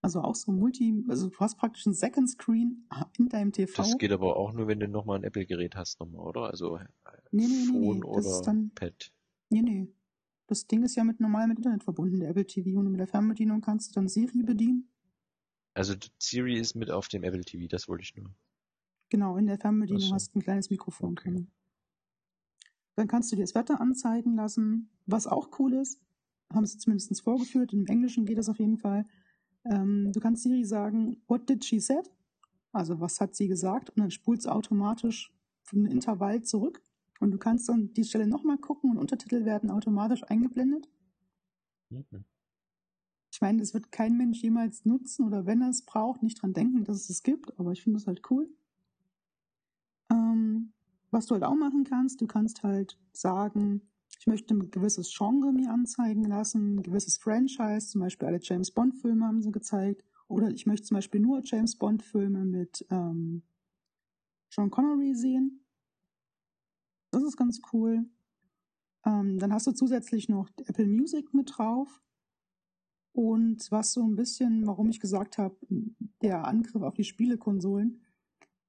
Also 0.01 0.21
auch 0.21 0.35
so 0.35 0.51
Multi, 0.51 1.03
also 1.07 1.29
du 1.29 1.37
hast 1.39 1.57
praktisch 1.57 1.85
einen 1.85 1.95
Second 1.95 2.29
Screen 2.29 2.87
in 3.17 3.29
deinem 3.29 3.51
TV. 3.51 3.73
Das 3.75 3.97
geht 3.97 4.11
aber 4.11 4.37
auch 4.37 4.53
nur, 4.53 4.67
wenn 4.67 4.79
du 4.79 4.87
nochmal 4.87 5.17
ein 5.17 5.23
Apple-Gerät 5.23 5.75
hast, 5.75 5.99
nochmal, 5.99 6.25
oder? 6.25 6.43
Also 6.49 6.77
äh, 6.77 6.85
nee, 7.31 7.47
nee, 7.47 7.47
nee, 7.47 7.65
Phone 7.67 7.99
nee. 7.99 8.15
Das 8.15 8.25
oder 8.25 8.35
ist 8.35 8.41
dann, 8.43 8.71
Pad. 8.75 9.13
Nee, 9.49 9.61
nee. 9.61 9.87
Das 10.47 10.67
Ding 10.67 10.83
ist 10.83 10.95
ja 10.95 11.03
mit 11.03 11.19
normal 11.19 11.47
mit 11.47 11.57
Internet 11.57 11.83
verbunden, 11.83 12.19
der 12.19 12.29
Apple 12.29 12.45
TV. 12.45 12.79
Und 12.79 12.91
mit 12.91 12.99
der 12.99 13.07
Fernbedienung 13.07 13.61
kannst 13.61 13.91
du 13.91 13.93
dann 13.95 14.09
Siri 14.09 14.43
bedienen. 14.43 14.92
Also 15.73 15.95
Siri 16.19 16.55
ist 16.55 16.75
mit 16.75 16.91
auf 16.91 17.07
dem 17.07 17.23
Apple 17.23 17.41
TV, 17.41 17.67
das 17.67 17.87
wollte 17.87 18.03
ich 18.03 18.15
nur. 18.15 18.33
Genau, 19.09 19.37
in 19.37 19.47
der 19.47 19.57
Fernbedienung 19.57 20.01
so. 20.09 20.13
hast 20.15 20.33
du 20.33 20.39
ein 20.39 20.43
kleines 20.43 20.69
Mikrofon 20.69 21.11
Okay. 21.11 21.31
drin. 21.31 21.51
Dann 22.95 23.07
kannst 23.07 23.31
du 23.31 23.35
dir 23.35 23.43
das 23.43 23.55
Wetter 23.55 23.81
anzeigen 23.81 24.35
lassen. 24.35 24.89
Was 25.05 25.25
auch 25.27 25.59
cool 25.59 25.73
ist, 25.73 25.99
haben 26.51 26.65
sie 26.65 26.77
zumindest 26.77 27.21
vorgeführt, 27.21 27.73
im 27.73 27.87
Englischen 27.87 28.25
geht 28.25 28.37
das 28.37 28.49
auf 28.49 28.59
jeden 28.59 28.77
Fall. 28.77 29.05
Ähm, 29.65 30.11
du 30.13 30.19
kannst 30.19 30.43
Siri 30.43 30.63
sagen, 30.63 31.21
what 31.27 31.49
did 31.49 31.65
she 31.65 31.79
said? 31.79 32.11
Also 32.71 32.99
was 32.99 33.19
hat 33.19 33.35
sie 33.35 33.47
gesagt? 33.47 33.89
Und 33.91 33.99
dann 33.99 34.11
spult 34.11 34.39
es 34.39 34.47
automatisch 34.47 35.33
einen 35.71 35.85
Intervall 35.85 36.43
zurück. 36.43 36.81
Und 37.19 37.31
du 37.31 37.37
kannst 37.37 37.69
dann 37.69 37.93
die 37.93 38.03
Stelle 38.03 38.27
nochmal 38.27 38.57
gucken 38.57 38.91
und 38.91 38.97
Untertitel 38.97 39.45
werden 39.45 39.71
automatisch 39.71 40.23
eingeblendet. 40.23 40.89
Mhm. 41.89 42.25
Ich 43.33 43.41
meine, 43.41 43.57
das 43.57 43.73
wird 43.73 43.91
kein 43.91 44.15
Mensch 44.15 44.43
jemals 44.43 44.85
nutzen 44.85 45.25
oder 45.25 45.47
wenn 45.47 45.63
er 45.63 45.69
es 45.69 45.81
braucht, 45.81 46.21
nicht 46.21 46.39
dran 46.39 46.53
denken, 46.53 46.83
dass 46.83 46.97
es 46.97 47.09
es 47.09 47.23
gibt, 47.23 47.59
aber 47.59 47.71
ich 47.71 47.81
finde 47.81 47.97
es 47.97 48.05
halt 48.05 48.21
cool. 48.29 48.47
Ähm, 50.11 50.71
was 51.09 51.25
du 51.25 51.33
halt 51.33 51.43
auch 51.43 51.55
machen 51.55 51.83
kannst, 51.83 52.21
du 52.21 52.27
kannst 52.27 52.61
halt 52.61 52.99
sagen, 53.11 53.81
ich 54.19 54.27
möchte 54.27 54.53
ein 54.53 54.69
gewisses 54.69 55.11
Genre 55.17 55.51
mir 55.51 55.71
anzeigen 55.71 56.23
lassen, 56.25 56.75
ein 56.75 56.83
gewisses 56.83 57.17
Franchise, 57.17 57.87
zum 57.87 58.01
Beispiel 58.01 58.27
alle 58.27 58.39
James 58.39 58.69
Bond 58.69 58.93
Filme 59.01 59.25
haben 59.25 59.41
sie 59.41 59.51
gezeigt, 59.51 60.03
oder 60.27 60.51
ich 60.51 60.67
möchte 60.67 60.85
zum 60.85 60.95
Beispiel 60.95 61.19
nur 61.19 61.41
James 61.43 61.75
Bond 61.75 62.03
Filme 62.03 62.45
mit 62.45 62.85
ähm, 62.91 63.41
Sean 64.51 64.69
Connery 64.69 65.15
sehen. 65.15 65.65
Das 67.09 67.23
ist 67.23 67.35
ganz 67.35 67.59
cool. 67.73 68.05
Ähm, 69.07 69.39
dann 69.39 69.51
hast 69.51 69.65
du 69.65 69.71
zusätzlich 69.71 70.29
noch 70.29 70.51
Apple 70.67 70.85
Music 70.85 71.33
mit 71.33 71.57
drauf. 71.57 71.99
Und 73.13 73.71
was 73.71 73.93
so 73.93 74.03
ein 74.03 74.15
bisschen, 74.15 74.65
warum 74.67 74.89
ich 74.89 74.99
gesagt 74.99 75.37
habe, 75.37 75.55
der 76.21 76.45
Angriff 76.45 76.81
auf 76.81 76.95
die 76.95 77.03
Spielekonsolen. 77.03 78.01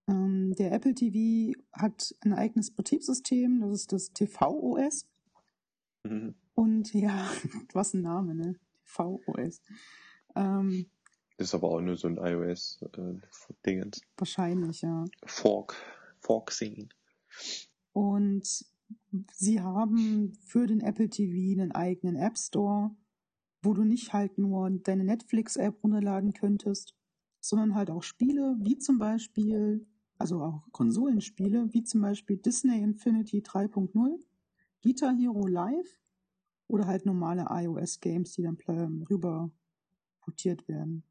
Ähm, 0.07 0.55
der 0.59 0.73
Apple 0.73 0.95
TV 0.95 1.59
hat 1.73 2.15
ein 2.21 2.35
eigenes 2.35 2.71
Betriebssystem, 2.71 3.61
das 3.61 3.73
ist 3.73 3.93
das 3.93 4.12
TV-OS. 4.12 5.07
Mhm. 6.05 6.35
Und 6.55 6.93
ja, 6.93 7.27
was 7.73 7.95
ein 7.95 8.03
Name, 8.03 8.35
ne? 8.35 8.57
TV-OS. 8.85 9.62
Ähm, 10.37 10.87
Das 11.37 11.49
ist 11.49 11.55
aber 11.55 11.69
auch 11.71 11.81
nur 11.81 11.97
so 11.97 12.09
ein 12.09 12.16
iOS-Dingens. 12.19 14.03
wahrscheinlich, 14.16 14.83
ja. 14.83 15.05
Fork. 15.25 15.75
Fork 16.21 16.53
Scene. 16.53 16.89
Und 17.93 18.65
sie 19.33 19.61
haben 19.61 20.33
für 20.45 20.66
den 20.66 20.81
Apple 20.81 21.09
TV 21.09 21.61
einen 21.61 21.73
eigenen 21.73 22.16
App 22.16 22.39
Store, 22.39 22.95
wo 23.65 23.74
du 23.74 23.85
nicht 23.85 24.12
halt 24.12 24.39
nur 24.39 24.70
deine 24.70 25.05
Netflix-App 25.05 25.82
runterladen 25.82 26.32
könntest, 26.32 26.95
sondern 27.41 27.74
halt 27.74 27.91
auch 27.91 28.03
Spiele, 28.03 28.57
wie 28.61 28.78
zum 28.78 28.99
Beispiel, 28.99 29.86
also 30.19 30.43
auch 30.43 30.62
Konsolenspiele, 30.73 31.73
wie 31.73 31.85
zum 31.85 32.01
Beispiel 32.01 32.36
Disney 32.36 32.81
Infinity 32.81 33.41
3.0, 33.41 34.19
Guitar 34.82 35.15
Hero 35.15 35.47
Live 35.47 36.01
oder 36.69 36.86
halt 36.86 37.07
normale 37.07 37.47
iOS-Games, 37.51 38.32
die 38.32 38.43
dann 38.43 38.57
rüber 39.11 39.51
portiert 40.20 40.66
werden. 40.69 41.05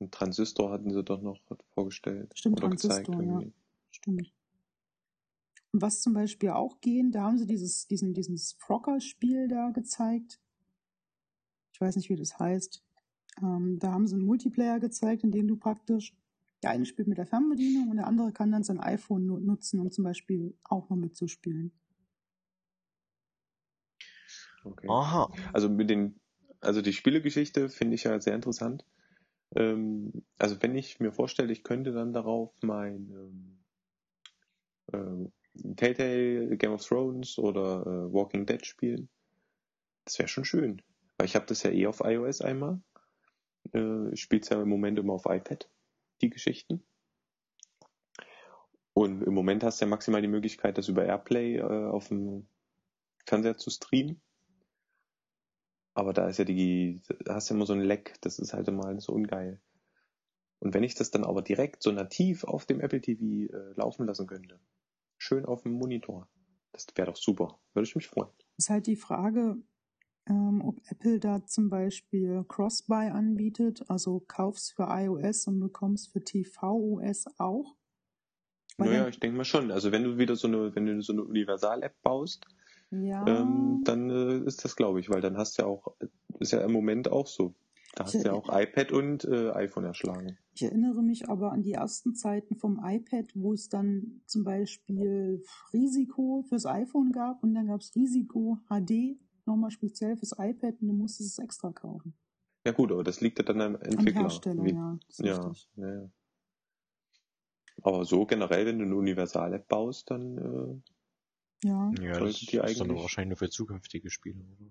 Ein 0.00 0.10
Transistor 0.10 0.70
hatten 0.70 0.90
sie 0.90 1.04
doch 1.04 1.20
noch 1.20 1.40
vorgestellt. 1.74 2.32
Stimmt, 2.34 2.58
oder 2.60 2.70
gezeigt. 2.70 3.06
Transistor, 3.06 3.42
ja. 3.42 3.50
Stimmt. 3.90 4.32
Und 5.72 5.82
was 5.82 6.00
zum 6.00 6.14
Beispiel 6.14 6.50
auch 6.50 6.80
gehen, 6.80 7.12
da 7.12 7.22
haben 7.22 7.38
sie 7.38 7.46
dieses, 7.46 7.86
diesen, 7.86 8.14
dieses 8.14 8.54
Frogger-Spiel 8.54 9.48
da 9.48 9.70
gezeigt. 9.70 10.40
Ich 11.80 11.86
weiß 11.86 11.96
nicht, 11.96 12.10
wie 12.10 12.16
das 12.16 12.38
heißt. 12.38 12.84
Ähm, 13.40 13.78
da 13.78 13.92
haben 13.92 14.06
sie 14.06 14.14
einen 14.14 14.26
Multiplayer 14.26 14.80
gezeigt, 14.80 15.24
in 15.24 15.30
dem 15.30 15.48
du 15.48 15.56
praktisch, 15.56 16.14
der 16.62 16.72
eine 16.72 16.84
spielt 16.84 17.08
mit 17.08 17.16
der 17.16 17.24
Fernbedienung 17.24 17.88
und 17.88 17.96
der 17.96 18.06
andere 18.06 18.32
kann 18.32 18.52
dann 18.52 18.64
sein 18.64 18.78
iPhone 18.78 19.24
nu 19.24 19.38
nutzen, 19.38 19.80
um 19.80 19.90
zum 19.90 20.04
Beispiel 20.04 20.54
auch 20.62 20.90
noch 20.90 20.98
mitzuspielen. 20.98 21.72
Okay. 24.62 24.88
Aha. 24.90 25.32
Also 25.54 25.70
mit 25.70 25.88
den, 25.88 26.20
also 26.60 26.82
die 26.82 26.92
Spielegeschichte 26.92 27.70
finde 27.70 27.94
ich 27.94 28.04
ja 28.04 28.20
sehr 28.20 28.34
interessant. 28.34 28.84
Ähm, 29.56 30.26
also 30.36 30.60
wenn 30.60 30.76
ich 30.76 31.00
mir 31.00 31.12
vorstelle, 31.12 31.50
ich 31.50 31.64
könnte 31.64 31.92
dann 31.92 32.12
darauf 32.12 32.52
mein 32.60 33.58
ähm, 34.92 35.30
äh, 35.64 35.74
Telltale, 35.76 36.58
Game 36.58 36.72
of 36.72 36.84
Thrones 36.84 37.38
oder 37.38 37.86
äh, 37.86 38.12
Walking 38.12 38.44
Dead 38.44 38.66
spielen, 38.66 39.08
das 40.04 40.18
wäre 40.18 40.28
schon 40.28 40.44
schön. 40.44 40.82
Ich 41.24 41.34
habe 41.34 41.46
das 41.46 41.62
ja 41.62 41.70
eh 41.70 41.86
auf 41.86 42.00
iOS 42.00 42.40
einmal. 42.40 42.80
Äh, 43.72 44.12
es 44.12 44.48
ja 44.48 44.62
im 44.62 44.68
Moment 44.68 44.98
immer 44.98 45.14
auf 45.14 45.26
iPad, 45.26 45.68
die 46.20 46.30
Geschichten. 46.30 46.82
Und 48.92 49.22
im 49.22 49.34
Moment 49.34 49.64
hast 49.64 49.80
du 49.80 49.84
ja 49.84 49.88
maximal 49.88 50.20
die 50.20 50.28
Möglichkeit, 50.28 50.76
das 50.76 50.88
über 50.88 51.04
Airplay 51.04 51.56
äh, 51.56 51.62
auf 51.62 52.08
dem 52.08 52.46
Fernseher 53.24 53.56
zu 53.56 53.70
streamen. 53.70 54.20
Aber 55.94 56.12
da 56.12 56.28
ist 56.28 56.38
ja 56.38 56.44
die, 56.44 57.00
da 57.24 57.34
hast 57.34 57.50
du 57.50 57.54
immer 57.54 57.66
so 57.66 57.72
ein 57.72 57.80
Leck, 57.80 58.16
das 58.20 58.38
ist 58.38 58.52
halt 58.52 58.68
immer 58.68 59.00
so 59.00 59.12
ungeil. 59.12 59.60
Und 60.60 60.74
wenn 60.74 60.84
ich 60.84 60.94
das 60.94 61.10
dann 61.10 61.24
aber 61.24 61.42
direkt 61.42 61.82
so 61.82 61.90
nativ 61.90 62.44
auf 62.44 62.66
dem 62.66 62.80
Apple 62.80 63.00
TV 63.00 63.52
äh, 63.52 63.72
laufen 63.74 64.06
lassen 64.06 64.26
könnte, 64.26 64.60
schön 65.18 65.46
auf 65.46 65.62
dem 65.62 65.72
Monitor, 65.72 66.28
das 66.72 66.86
wäre 66.94 67.10
doch 67.10 67.16
super. 67.16 67.58
Würde 67.72 67.88
ich 67.88 67.96
mich 67.96 68.08
freuen. 68.08 68.30
Ist 68.56 68.70
halt 68.70 68.86
die 68.86 68.96
Frage, 68.96 69.56
ähm, 70.30 70.62
ob 70.64 70.80
Apple 70.88 71.18
da 71.18 71.44
zum 71.44 71.68
Beispiel 71.68 72.44
Cross-Buy 72.46 73.10
anbietet, 73.10 73.84
also 73.88 74.22
kaufst 74.26 74.72
für 74.72 74.86
iOS 74.88 75.48
und 75.48 75.60
bekommst 75.60 76.12
für 76.12 76.22
tvOS 76.22 77.26
auch. 77.38 77.74
Weil 78.78 78.90
Naja, 78.90 79.08
ich 79.08 79.18
denke 79.18 79.36
mal 79.36 79.44
schon. 79.44 79.70
Also 79.70 79.92
wenn 79.92 80.04
du 80.04 80.18
wieder 80.18 80.36
so 80.36 80.48
eine, 80.48 80.74
wenn 80.74 80.86
du 80.86 81.02
so 81.02 81.12
eine 81.12 81.24
Universal-App 81.24 82.00
baust, 82.02 82.46
ja, 82.92 83.26
ähm, 83.26 83.82
dann 83.84 84.10
äh, 84.10 84.38
ist 84.46 84.64
das, 84.64 84.74
glaube 84.74 85.00
ich, 85.00 85.10
weil 85.10 85.20
dann 85.20 85.36
hast 85.36 85.58
du 85.58 85.62
ja 85.62 85.68
auch, 85.68 85.94
ist 86.38 86.52
ja 86.52 86.60
im 86.60 86.72
Moment 86.72 87.10
auch 87.10 87.26
so. 87.26 87.54
Da 87.94 88.04
hast 88.04 88.14
du 88.14 88.20
ja 88.20 88.32
auch 88.32 88.48
iPad 88.48 88.92
und 88.92 89.24
äh, 89.24 89.50
iPhone 89.50 89.84
erschlagen. 89.84 90.38
Ich 90.54 90.62
erinnere 90.62 91.02
mich 91.02 91.28
aber 91.28 91.50
an 91.50 91.62
die 91.62 91.72
ersten 91.72 92.14
Zeiten 92.14 92.54
vom 92.54 92.80
iPad, 92.84 93.32
wo 93.34 93.52
es 93.52 93.68
dann 93.68 94.20
zum 94.26 94.44
Beispiel 94.44 95.42
Risiko 95.72 96.44
fürs 96.48 96.66
iPhone 96.66 97.10
gab 97.10 97.42
und 97.42 97.54
dann 97.54 97.66
gab 97.66 97.80
es 97.80 97.94
Risiko 97.96 98.58
HD, 98.68 99.18
nochmal 99.46 99.70
speziell 99.70 100.16
fürs 100.16 100.32
iPad 100.38 100.80
und 100.80 100.88
du 100.88 100.92
musstest 100.94 101.38
es 101.38 101.44
extra 101.44 101.72
kaufen. 101.72 102.14
Ja 102.66 102.72
gut, 102.72 102.92
aber 102.92 103.04
das 103.04 103.20
liegt 103.20 103.38
ja 103.38 103.44
dann 103.44 103.60
am 103.60 103.76
An 103.76 103.82
Entwickler. 103.82 104.22
Hersteller, 104.22 104.64
Wie- 104.64 104.70
ja. 104.70 104.98
Ja, 105.18 105.52
ja, 105.76 105.94
ja. 106.02 106.10
Aber 107.82 108.04
so 108.04 108.26
generell, 108.26 108.66
wenn 108.66 108.78
du 108.78 108.84
eine 108.84 108.96
Universal-App 108.96 109.66
baust, 109.68 110.10
dann 110.10 110.36
äh, 110.38 111.66
Ja, 111.66 111.92
Ja, 112.00 112.18
das 112.20 112.36
die 112.38 112.44
ist 112.44 112.52
dann 112.54 112.60
eigentlich- 112.62 112.80
aber 112.90 113.00
wahrscheinlich 113.02 113.30
nur 113.30 113.36
für 113.48 113.50
zukünftige 113.50 114.10
Spiele, 114.10 114.42
oder? 114.44 114.70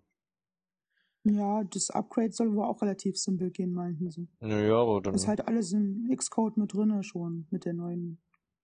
ja, 1.23 1.63
das 1.63 1.89
Upgrade 1.91 2.31
soll 2.31 2.53
wohl 2.55 2.63
auch 2.65 2.81
relativ 2.81 3.17
simpel 3.17 3.51
gehen, 3.51 3.73
meinten 3.73 4.09
sie. 4.09 4.27
Naja, 4.39 4.75
aber 4.81 5.01
dann. 5.01 5.13
Ist 5.15 5.27
halt 5.27 5.47
alles 5.47 5.71
im 5.73 6.07
Xcode 6.15 6.57
mit 6.57 6.73
drinne 6.73 7.03
schon, 7.03 7.45
mit 7.51 7.65
der 7.65 7.73
neuen, 7.73 8.19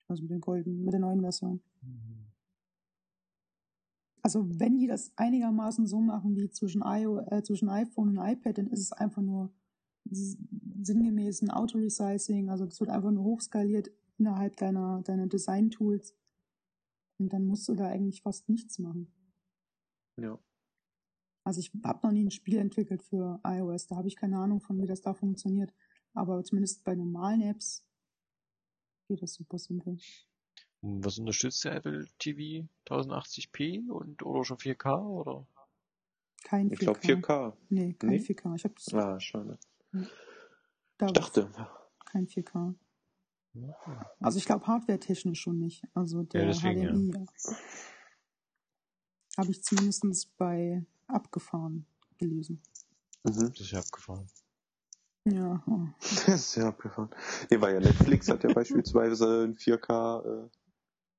also 0.07 0.22
mit 0.23 0.32
den 0.32 0.41
golden, 0.41 0.84
mit 0.84 0.94
der 0.94 0.99
neuen 1.02 1.22
Version. 1.22 1.61
Also 4.26 4.60
wenn 4.60 4.80
die 4.80 4.88
das 4.88 5.15
einigermaßen 5.18 5.85
so 5.85 5.99
machen 5.99 6.35
wie 6.35 6.49
zwischen, 6.49 6.81
IO, 6.84 7.19
äh, 7.27 7.43
zwischen 7.43 7.69
iPhone 7.69 8.18
und 8.18 8.28
iPad, 8.28 8.57
dann 8.57 8.71
ist 8.71 8.79
es 8.79 8.91
einfach 8.91 9.21
nur 9.21 9.54
sinngemäß 10.10 11.44
ein 11.44 11.52
Auto-Resizing, 11.52 12.49
also 12.49 12.65
es 12.65 12.79
wird 12.79 12.89
einfach 12.89 13.12
nur 13.12 13.23
hochskaliert 13.23 13.91
innerhalb 14.18 14.57
deiner, 14.57 15.04
deiner 15.04 15.28
Design-Tools. 15.28 16.18
Und 17.20 17.34
dann 17.34 17.45
musst 17.45 17.68
du 17.70 17.76
da 17.76 17.87
eigentlich 17.87 18.23
fast 18.23 18.49
nichts 18.49 18.79
machen. 18.79 19.13
ja. 20.20 20.39
Also 21.44 21.60
ich 21.60 21.71
habe 21.84 22.07
noch 22.07 22.12
nie 22.12 22.26
ein 22.26 22.31
Spiel 22.31 22.57
entwickelt 22.57 23.04
für 23.04 23.39
iOS, 23.45 23.86
da 23.86 23.95
habe 23.95 24.07
ich 24.07 24.15
keine 24.15 24.39
Ahnung 24.39 24.60
von, 24.60 24.81
wie 24.81 24.87
das 24.87 25.02
da 25.02 25.13
funktioniert. 25.13 25.71
Aber 26.15 26.44
zumindest 26.44 26.84
bei 26.84 26.95
normalen 26.95 27.41
Apps 27.44 27.86
geht 29.07 29.21
das 29.21 29.36
super 29.36 29.60
simpel. 29.60 29.99
Was 30.88 31.18
unterstützt 31.18 31.64
der 31.65 31.73
Apple 31.76 32.05
TV? 32.20 32.68
1080p 32.88 33.89
und 33.89 34.22
oder 34.23 34.44
schon 34.46 34.57
4K 34.57 34.99
oder? 35.04 35.47
Kein 36.44 36.70
4K. 36.70 36.73
Ich 36.73 36.80
glaube 36.80 36.99
4K. 36.99 37.54
Nee, 37.70 37.94
kein 37.94 38.10
Nee? 38.12 38.18
4K. 38.18 38.55
Ich 38.55 38.64
habe 38.65 38.76
das 38.76 38.94
Ah, 38.94 39.20
schade. 39.20 39.57
da 40.97 41.07
Ich 41.07 41.14
dachte. 41.14 41.49
kein 42.05 42.28
4K. 42.28 42.76
Also 44.20 44.38
ich 44.38 44.46
glaube 44.46 44.68
hardware-technisch 44.68 45.39
schon 45.41 45.57
nicht. 45.60 45.84
Also 45.94 46.23
der 46.23 46.47
deswegen, 46.47 46.81
ja. 46.84 46.91
HDMI 46.91 47.26
habe 49.38 49.52
ich 49.52 49.64
zumindest 49.64 50.38
bei 50.38 50.86
abgefahren 51.07 51.86
gelesen. 52.18 52.62
Mhm. 53.23 53.49
Das 53.49 53.60
ist 53.62 53.72
ja 53.72 53.80
abgefahren. 53.80 54.28
Ja, 55.26 55.64
oh. 55.68 55.88
Das 55.99 56.28
ist 56.28 56.52
sehr 56.52 56.65
abgefahren. 56.65 57.10
Nee, 57.49 57.60
weil 57.60 57.73
ja 57.76 57.80
Netflix 57.80 58.28
hat 58.30 58.44
ja 58.44 58.54
beispielsweise 58.54 59.44
einen 59.46 59.55
4K 59.55 60.46
äh, 60.46 60.49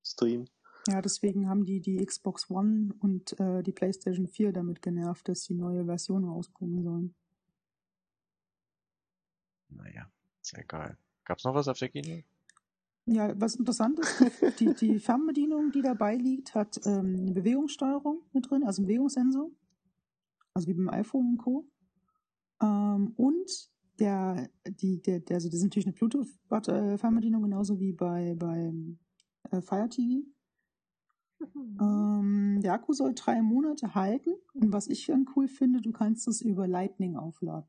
Stream. 0.06 0.46
ja, 0.88 1.02
deswegen 1.02 1.48
haben 1.48 1.64
die 1.64 1.80
die 1.80 2.04
Xbox 2.04 2.48
One 2.50 2.94
und 3.00 3.38
äh, 3.40 3.62
die 3.62 3.72
PlayStation 3.72 4.28
4 4.28 4.52
damit 4.52 4.82
genervt, 4.82 5.28
dass 5.28 5.42
die 5.42 5.54
neue 5.54 5.84
Version 5.84 6.24
rausbringen 6.24 6.82
sollen. 6.82 7.14
Naja, 9.68 10.10
ist 10.40 10.52
ja 10.52 10.60
egal. 10.60 10.96
Gab's 11.24 11.44
noch 11.44 11.54
was 11.54 11.68
auf 11.68 11.78
der 11.78 11.88
Kino? 11.88 12.22
Ja, 13.06 13.38
was 13.40 13.54
interessant 13.54 14.00
ist, 14.00 14.60
die, 14.60 14.74
die 14.74 14.98
Fernbedienung, 15.00 15.70
die 15.70 15.82
dabei 15.82 16.16
liegt, 16.16 16.54
hat 16.54 16.80
ähm, 16.86 17.16
eine 17.20 17.32
Bewegungssteuerung 17.32 18.22
mit 18.32 18.50
drin, 18.50 18.64
also 18.64 18.80
einen 18.80 18.88
Bewegungssensor. 18.88 19.50
Also 20.54 20.68
wie 20.68 20.74
beim 20.74 20.88
iPhone 20.88 21.32
und 21.32 21.38
Co. 21.38 21.68
Ähm, 22.62 23.12
und 23.16 23.70
der, 23.98 24.48
die, 24.66 25.00
der, 25.02 25.20
der, 25.20 25.36
also 25.36 25.48
das 25.48 25.58
ist 25.58 25.64
natürlich 25.64 25.86
eine 25.86 25.94
Bluetooth-Fernbedienung, 25.94 27.42
genauso 27.42 27.78
wie 27.78 27.92
bei, 27.92 28.34
beim 28.34 28.98
äh, 29.50 29.60
Fire 29.60 29.88
TV. 29.88 30.26
Ähm, 31.80 32.60
der 32.62 32.72
Akku 32.72 32.92
soll 32.92 33.14
drei 33.14 33.42
Monate 33.42 33.94
halten. 33.94 34.34
Und 34.54 34.72
was 34.72 34.88
ich 34.88 35.06
dann 35.06 35.26
cool 35.36 35.48
finde, 35.48 35.80
du 35.80 35.92
kannst 35.92 36.26
es 36.28 36.40
über 36.40 36.66
Lightning 36.66 37.16
aufladen. 37.16 37.68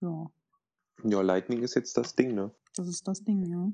Ja, 0.00 0.30
Ja, 1.02 1.22
Lightning 1.22 1.62
ist 1.62 1.74
jetzt 1.74 1.96
das 1.96 2.14
Ding, 2.14 2.34
ne? 2.34 2.54
das 2.76 2.86
ist 2.86 3.08
das 3.08 3.24
Ding, 3.24 3.42
ja. 3.44 3.72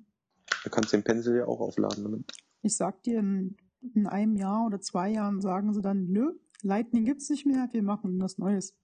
Da 0.62 0.70
kannst 0.70 0.92
du 0.92 0.96
den 0.96 1.04
Pencil 1.04 1.36
ja 1.36 1.46
auch 1.46 1.60
aufladen 1.60 2.04
damit. 2.04 2.32
Ich 2.62 2.76
sag 2.76 3.02
dir, 3.02 3.18
in, 3.18 3.56
in 3.94 4.06
einem 4.06 4.36
Jahr 4.36 4.64
oder 4.64 4.80
zwei 4.80 5.10
Jahren 5.10 5.42
sagen 5.42 5.74
sie 5.74 5.82
dann, 5.82 6.06
nö, 6.06 6.32
Lightning 6.62 7.04
gibt's 7.04 7.28
nicht 7.28 7.44
mehr, 7.44 7.68
wir 7.70 7.82
machen 7.82 8.18
was 8.20 8.38
Neues. 8.38 8.74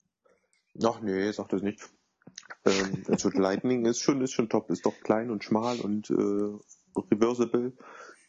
Ach 0.85 1.01
nee, 1.01 1.33
sag 1.33 1.49
das 1.49 1.63
nicht. 1.63 1.91
Ähm, 2.65 3.05
also 3.09 3.31
Lightning 3.31 3.87
ist 3.87 4.01
schon, 4.01 4.21
ist 4.21 4.33
schon 4.33 4.49
top, 4.49 4.71
ist 4.71 4.85
doch 4.87 4.99
klein 5.01 5.31
und 5.31 5.45
schmal 5.45 5.81
und 5.81 6.11
äh, 6.11 6.59
reversible. 7.11 7.73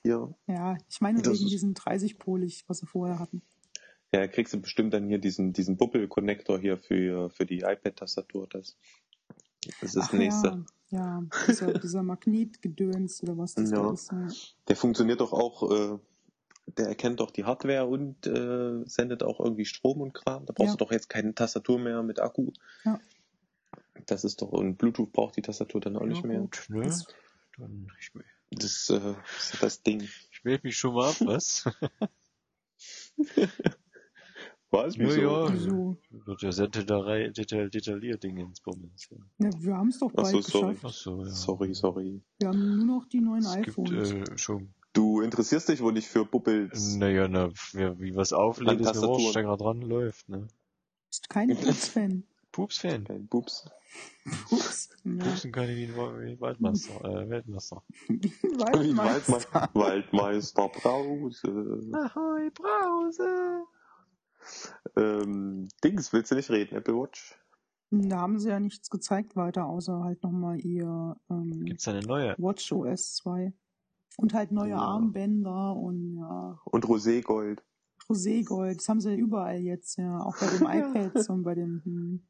Hier. 0.04 0.34
Ja, 0.48 0.78
ich 0.90 1.00
meine 1.02 1.22
Das 1.22 1.34
wegen 1.40 1.50
diesem 1.50 1.74
30-polig, 1.74 2.64
was 2.68 2.80
sie 2.80 2.88
vorher 2.88 3.20
hatten. 3.20 3.44
Ja, 4.14 4.28
kriegst 4.28 4.54
du 4.54 4.60
bestimmt 4.60 4.94
dann 4.94 5.08
hier 5.08 5.20
diesen, 5.20 5.54
diesen 5.54 5.78
Bubble-Connector 5.78 6.60
hier 6.60 6.78
für, 6.78 7.30
für 7.30 7.46
die 7.46 7.60
iPad-Tastatur. 7.60 8.48
Das, 8.50 8.78
das 9.80 9.84
ist 9.84 9.96
das 9.96 10.14
nächste. 10.14 10.66
ja, 10.90 11.22
ja 11.22 11.24
dieser, 11.48 11.74
dieser 11.80 12.04
Magnetgedöns 12.04 13.22
oder 13.24 13.38
was 13.38 13.54
das 13.54 13.70
Ja. 13.70 13.84
da 13.84 13.92
ist. 13.94 14.12
Ja. 14.12 14.28
Der 14.70 14.76
funktioniert 14.76 15.22
doch 15.22 15.34
auch, 15.34 15.72
äh, 15.72 15.98
der 16.78 16.88
erkennt 16.88 17.20
doch 17.20 17.32
die 17.32 17.44
Hardware 17.46 17.86
und 17.86 18.26
äh, 18.28 18.84
sendet 18.86 19.24
auch 19.24 19.40
irgendwie 19.40 19.66
Strom 19.66 20.02
und 20.02 20.14
Kram. 20.14 20.46
Da 20.46 20.54
brauchst 20.54 20.72
Ja. 20.74 20.78
du 20.78 20.86
doch 20.86 20.92
jetzt 20.92 21.10
keine 21.10 21.36
Tastatur 21.36 21.80
mehr 21.80 22.02
mit 22.02 22.20
Akku. 22.20 22.52
Ja. 22.86 23.00
Das 24.06 24.24
ist 24.24 24.42
doch, 24.42 24.52
und 24.52 24.78
Bluetooth 24.78 25.12
braucht 25.12 25.36
die 25.38 25.42
Tastatur 25.42 25.82
dann 25.82 25.98
auch 25.98 26.06
nicht 26.06 26.22
Ja, 26.24 26.28
mehr. 26.28 26.40
gut, 26.42 26.66
ne? 26.70 26.82
Das- 26.84 27.08
Dann, 27.58 27.88
ich, 28.00 28.14
mel- 28.14 28.26
Das 28.52 28.90
äh, 28.90 29.14
ist 29.38 29.58
das 29.62 29.82
Ding. 29.84 30.02
ich 30.02 30.44
melde 30.44 30.68
mich 30.68 30.78
schon 30.78 30.94
mal 30.94 31.10
ab, 31.10 31.16
was? 31.22 31.66
Was? 34.74 34.96
Ja, 34.96 35.04
Wieso? 35.06 35.22
ja. 35.22 35.54
Wieso? 35.54 35.98
Wird 36.12 36.42
ja 36.44 36.52
sehr 36.54 36.68
detail, 36.70 37.32
detail, 37.34 37.70
detailliert 37.70 38.24
Dinge 38.24 38.44
ins 38.44 38.62
Bummens. 38.62 39.10
Ja. 39.10 39.18
Ja, 39.40 39.50
wir 39.62 39.76
haben 39.76 39.90
es 39.90 40.00
doch 40.00 40.12
Ach 40.12 40.24
bald 40.24 40.32
so, 40.32 40.42
sorry. 40.42 40.76
geschafft. 40.76 40.86
Ach 40.86 40.94
so, 40.94 41.24
ja. 41.26 41.30
Sorry, 41.30 41.74
sorry. 41.74 42.22
Wir 42.40 42.48
haben 42.48 42.78
nur 42.78 42.86
noch 42.86 43.06
die 43.10 43.20
neuen 43.20 43.44
Es 43.44 43.56
gibt 43.58 43.68
iPhones. 43.68 44.12
äh, 44.12 44.38
schon, 44.38 44.74
Du 44.94 45.20
interessierst 45.22 45.68
dich 45.70 45.82
wohl 45.82 45.92
nicht 45.94 46.08
für 46.08 46.26
Bubbles. 46.26 46.96
naja, 46.96 47.28
na, 47.28 47.50
wie, 47.74 48.00
wie 48.00 48.16
was 48.16 48.32
auflädt, 48.34 48.80
ist 48.82 48.94
der 48.94 49.44
gerade 49.44 49.62
dran 49.64 49.82
läuft, 49.82 50.30
ne? 50.30 50.48
Ist 51.10 51.30
kein 51.30 51.50
Pups-Fan. 51.58 52.24
Pups-Fan. 52.52 53.28
Bubs. 53.30 53.70
Pups. 54.50 54.90
Ja. 55.04 55.24
Pupsen 55.24 55.52
kann 55.52 55.70
ich 55.70 55.76
wie 55.78 55.86
ein 55.86 56.40
Waldmeister, 56.40 57.04
äh, 57.04 57.30
Weltmeister. 57.30 57.84
Waldmeister. 58.08 59.34
Waldmeister, 59.34 59.70
Waldmeister 59.74 60.70
Brause. 60.70 61.82
Ahoi, 61.94 62.50
Brause! 62.52 63.64
Ähm, 64.96 65.68
Dings, 65.84 66.14
willst 66.14 66.32
du 66.32 66.36
nicht 66.36 66.50
reden? 66.50 66.76
Apple 66.76 66.96
Watch? 66.96 67.38
Da 67.92 68.20
haben 68.20 68.40
sie 68.40 68.50
ja 68.50 68.60
nichts 68.60 68.90
gezeigt 68.90 69.36
weiter, 69.36 69.66
außer 69.66 70.04
halt 70.04 70.24
nochmal 70.24 70.60
ihr 70.62 71.18
ähm, 71.30 71.66
Gibt's 71.66 71.88
eine 71.88 72.00
neue? 72.00 72.36
Watch 72.38 72.72
OS 72.72 73.16
2. 73.16 73.54
Und 74.18 74.34
halt 74.34 74.52
neue 74.52 74.72
Ja. 74.72 74.78
Armbänder 74.80 75.76
und 75.76 76.16
ja, 76.18 76.60
Und 76.66 76.86
Roségold. 76.86 77.60
Roségold. 78.10 78.78
Das 78.78 78.90
haben 78.90 79.00
sie 79.02 79.12
ja 79.12 79.16
überall 79.18 79.60
jetzt, 79.60 79.98
ja. 79.98 80.20
Auch 80.20 80.38
bei 80.40 80.48
den 80.48 80.62
iPads 81.14 81.30
und 81.30 81.44
bei 81.44 81.56
dem 81.56 81.82
hm, 81.84 82.28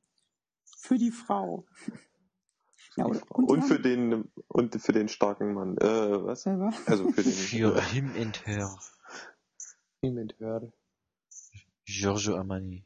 für 0.81 0.97
die 0.97 1.11
Frau. 1.11 1.65
Ja, 2.97 3.05
und, 3.05 3.21
und, 3.31 3.61
für 3.61 3.79
den 3.79 4.31
und 4.47 4.81
für 4.81 4.91
den 4.91 5.07
starken 5.07 5.53
Mann. 5.53 5.77
Äh, 5.77 6.23
was? 6.25 6.41
Selber. 6.43 6.73
Also 6.87 7.09
für 7.11 7.23
den 7.23 7.31
Für 7.31 7.81
him 7.81 8.11
and 8.17 8.45
her. 8.47 8.75
Niemand 10.01 10.37
hört. 10.39 10.73
Giorgio 11.85 12.35
Armani. 12.37 12.85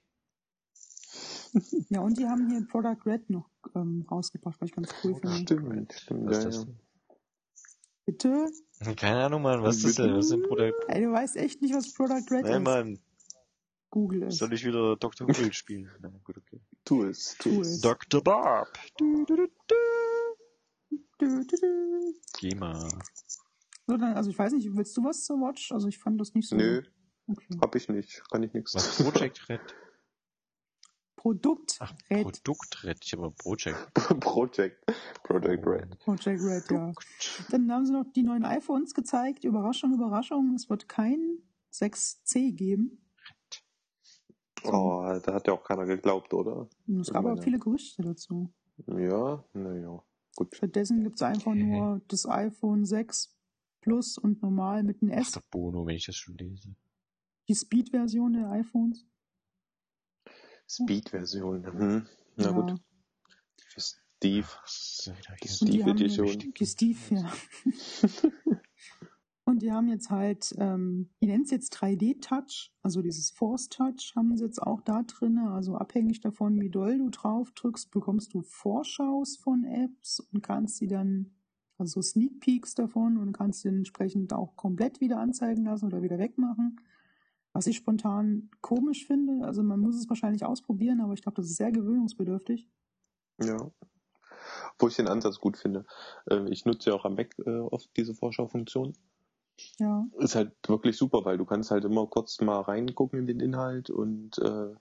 Ja, 1.89 2.01
und 2.01 2.17
die 2.17 2.25
haben 2.25 2.49
hier 2.49 2.67
Product 2.67 2.97
Red 3.05 3.29
noch 3.29 3.49
ähm, 3.75 4.05
rausgebracht, 4.11 4.59
was 4.59 4.67
ich 4.67 4.75
ganz 4.75 4.93
cool 5.01 5.15
finde. 5.15 5.37
Stimmt, 5.37 5.93
stimmt. 5.93 6.25
Was 6.29 6.35
Ja, 6.35 6.39
ist 6.39 6.45
das 6.47 6.55
ja. 6.57 6.63
denn? 6.65 6.79
Bitte? 8.05 8.45
Keine 8.97 9.23
Ahnung, 9.23 9.41
Mann, 9.41 9.63
was 9.63 9.77
ist 9.77 9.85
das 9.85 9.95
denn? 9.95 10.17
Was 10.17 10.25
ist 10.25 10.31
denn 10.33 10.43
Product? 10.43 10.73
Ey, 10.89 11.01
du 11.05 11.13
weißt 11.13 11.37
echt 11.37 11.61
nicht, 11.61 11.73
was 11.73 11.93
Product 11.93 12.29
Red 12.29 12.43
Nein, 12.43 12.57
ist. 12.57 12.61
Mann. 12.61 12.99
Google 13.89 14.23
es. 14.23 14.37
Soll 14.37 14.51
ich 14.51 14.65
wieder 14.65 14.97
Dr. 14.97 15.27
Google 15.27 15.53
spielen? 15.53 15.89
Na 16.01 16.09
gut, 16.25 16.37
okay. 16.37 16.54
Tu 16.85 17.03
es, 17.05 17.35
tu 17.39 17.49
Tu 17.49 17.61
es. 17.61 17.67
es. 17.67 17.81
Dr. 17.81 18.21
Bob. 18.23 18.67
Du, 18.97 19.25
du, 19.25 19.35
du, 19.35 19.47
du. 21.17 22.13
Geh 22.39 22.55
mal. 22.55 22.87
So, 23.87 23.97
dann, 23.97 24.13
also 24.15 24.29
ich 24.29 24.37
weiß 24.37 24.53
nicht, 24.53 24.69
willst 24.75 24.95
du 24.97 25.03
was 25.03 25.23
zur 25.23 25.37
Watch? 25.37 25.71
Also 25.71 25.87
ich 25.87 25.97
fand 25.97 26.19
das 26.21 26.33
nicht 26.33 26.47
so. 26.47 26.55
Nö, 26.55 26.81
Okay. 27.27 27.57
hab 27.59 27.75
ich 27.75 27.89
nicht. 27.89 28.21
Kann 28.29 28.43
ich 28.43 28.53
nichts. 28.53 28.75
Was? 28.75 28.97
Project 29.01 29.49
Red? 29.49 29.61
Produkt 31.15 31.77
Ach, 31.79 31.91
Red. 32.11 32.21
Produkt 32.23 32.83
Red. 32.83 32.99
Ich 33.03 33.13
habe 33.13 33.31
Project. 33.31 33.93
Project. 34.19 34.85
Project 35.23 35.65
Red. 35.65 35.97
Project 35.99 36.41
Red, 36.43 36.69
ja. 36.69 36.93
Dann 37.49 37.71
haben 37.71 37.85
sie 37.87 37.93
noch 37.93 38.05
die 38.15 38.21
neuen 38.21 38.45
iPhones 38.45 38.93
gezeigt. 38.93 39.43
Überraschung, 39.43 39.93
Überraschung. 39.95 40.53
Es 40.53 40.69
wird 40.69 40.87
kein 40.87 41.39
6C 41.73 42.51
geben. 42.55 43.01
Oh, 44.67 45.19
da 45.23 45.33
hat 45.33 45.47
ja 45.47 45.53
auch 45.53 45.63
keiner 45.63 45.85
geglaubt, 45.85 46.33
oder? 46.33 46.69
Es 46.99 47.11
gab 47.11 47.25
aber 47.25 47.41
viele 47.41 47.59
Gerüchte 47.59 48.01
dazu. 48.01 48.51
Ja, 48.87 49.43
naja. 49.53 50.03
Gut. 50.35 50.55
Stattdessen 50.55 51.03
gibt 51.03 51.15
es 51.15 51.21
einfach 51.21 51.51
Okay. 51.51 51.63
nur 51.63 52.01
das 52.07 52.27
iPhone 52.27 52.85
6 52.85 53.31
Plus 53.81 54.17
und 54.17 54.41
normal 54.41 54.83
mit 54.83 55.01
einem 55.01 55.11
Ach, 55.13 55.17
S. 55.21 55.31
der 55.33 55.43
Bono, 55.51 55.85
wenn 55.85 55.95
ich 55.95 56.05
das 56.07 56.15
schon 56.15 56.35
lese. 56.37 56.75
Die 57.47 57.53
Speed-Version 57.55 58.33
der 58.33 58.49
iPhones. 58.49 59.05
Speed-Version. 60.67 61.61
Mhm. 61.61 62.07
Na 62.37 62.43
Ja. 62.45 62.51
gut. 62.51 62.79
Für 63.67 63.81
Steve. 63.81 64.47
Was 64.63 64.97
ist 64.97 65.07
denn 65.07 65.17
wieder 65.17 65.35
Die 65.35 65.47
hier? 65.47 65.61
Und 65.61 65.99
die 65.99 66.09
Steve 66.09 66.27
haben 66.27 66.29
Edition. 66.31 66.53
die 66.57 66.65
Steve, 66.65 66.99
ja. 67.11 67.33
Und 69.47 69.61
die 69.61 69.71
haben 69.71 69.87
jetzt 69.87 70.09
halt, 70.09 70.55
ähm, 70.57 71.11
die 71.21 71.27
nennt 71.27 71.45
es 71.45 71.51
jetzt 71.51 71.75
3D-Touch, 71.75 72.73
also 72.81 73.03
dieses 73.03 73.29
Force-Touch 73.29 74.13
haben 74.15 74.35
sie 74.35 74.43
jetzt 74.43 74.61
auch 74.61 74.81
da 74.81 75.03
drin. 75.03 75.37
Also 75.37 75.75
abhängig 75.75 76.19
davon, 76.19 76.59
wie 76.59 76.71
doll 76.71 76.97
du 76.97 77.09
drauf 77.11 77.51
drückst, 77.51 77.91
bekommst 77.91 78.33
du 78.33 78.41
Vorschaus 78.41 79.37
von 79.37 79.63
Apps 79.63 80.19
und 80.19 80.41
kannst 80.41 80.77
sie 80.77 80.87
dann, 80.87 81.35
also 81.77 82.01
Sneak 82.01 82.39
Peeks 82.39 82.73
davon 82.73 83.17
und 83.17 83.33
kannst 83.33 83.61
sie 83.61 83.69
entsprechend 83.69 84.33
auch 84.33 84.55
komplett 84.55 84.99
wieder 84.99 85.19
anzeigen 85.19 85.65
lassen 85.65 85.85
oder 85.85 86.01
wieder 86.01 86.17
wegmachen. 86.17 86.81
Was 87.53 87.67
ich 87.67 87.77
spontan 87.77 88.49
komisch 88.61 89.05
finde, 89.05 89.45
also 89.45 89.61
man 89.61 89.79
muss 89.79 89.95
es 89.95 90.09
wahrscheinlich 90.09 90.43
ausprobieren, 90.43 91.01
aber 91.01 91.13
ich 91.13 91.21
glaube, 91.21 91.35
das 91.35 91.45
ist 91.45 91.57
sehr 91.57 91.71
gewöhnungsbedürftig. 91.71 92.67
Ja. 93.39 93.71
Wo 94.79 94.87
ich 94.87 94.95
den 94.95 95.07
Ansatz 95.07 95.39
gut 95.39 95.55
finde. 95.55 95.85
Äh, 96.29 96.49
Ich 96.49 96.65
nutze 96.65 96.89
ja 96.89 96.95
auch 96.95 97.05
am 97.05 97.13
Mac 97.13 97.37
äh, 97.45 97.59
oft 97.59 97.95
diese 97.95 98.15
Vorschaufunktion. 98.15 98.93
Ja. 99.79 100.05
Ist 100.17 100.35
halt 100.35 100.53
wirklich 100.67 100.97
super, 100.97 101.25
weil 101.25 101.37
du 101.37 101.45
kannst 101.45 101.71
halt 101.71 101.85
immer 101.85 102.07
kurz 102.07 102.39
mal 102.41 102.61
reingucken 102.61 103.19
in 103.19 103.27
den 103.27 103.39
Inhalt 103.39 103.89
und 103.89 104.37
äh, 104.39 104.73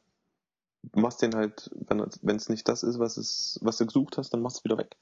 machst 0.93 1.23
den 1.23 1.35
halt, 1.35 1.71
wenn 1.87 2.37
es 2.37 2.49
nicht 2.49 2.69
das 2.69 2.83
ist, 2.83 2.99
was 2.99 3.17
es, 3.17 3.59
was 3.63 3.79
du 3.79 3.87
gesucht 3.87 4.19
hast, 4.19 4.31
dann 4.35 4.43
machst 4.43 4.59
du 4.59 4.61
es 4.61 4.65
wieder 4.65 4.79
weg. 4.79 4.97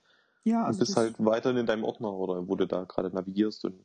Ja, 0.45 0.61
und 0.61 0.67
also 0.67 0.79
bist 0.81 0.91
das- 0.91 0.97
halt 0.97 1.15
weiterhin 1.19 1.59
in 1.59 1.67
deinem 1.67 1.85
Ordner 1.85 2.13
oder 2.13 2.47
wo 2.49 2.57
du 2.57 2.67
da 2.67 2.85
gerade 2.85 3.11
navigierst 3.11 3.65
und 3.65 3.85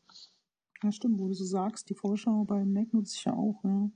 Ja, 0.83 0.91
stimmt, 0.91 1.19
wo 1.19 1.27
du 1.27 1.33
so 1.33 1.43
sagst, 1.45 1.90
die 1.90 1.95
Vorschau 1.95 2.43
bei 2.45 2.64
Mac 2.66 2.93
nutze 2.93 3.16
ich 3.16 3.25
ja 3.25 3.33
auch, 3.33 3.64
ja. 3.64 3.90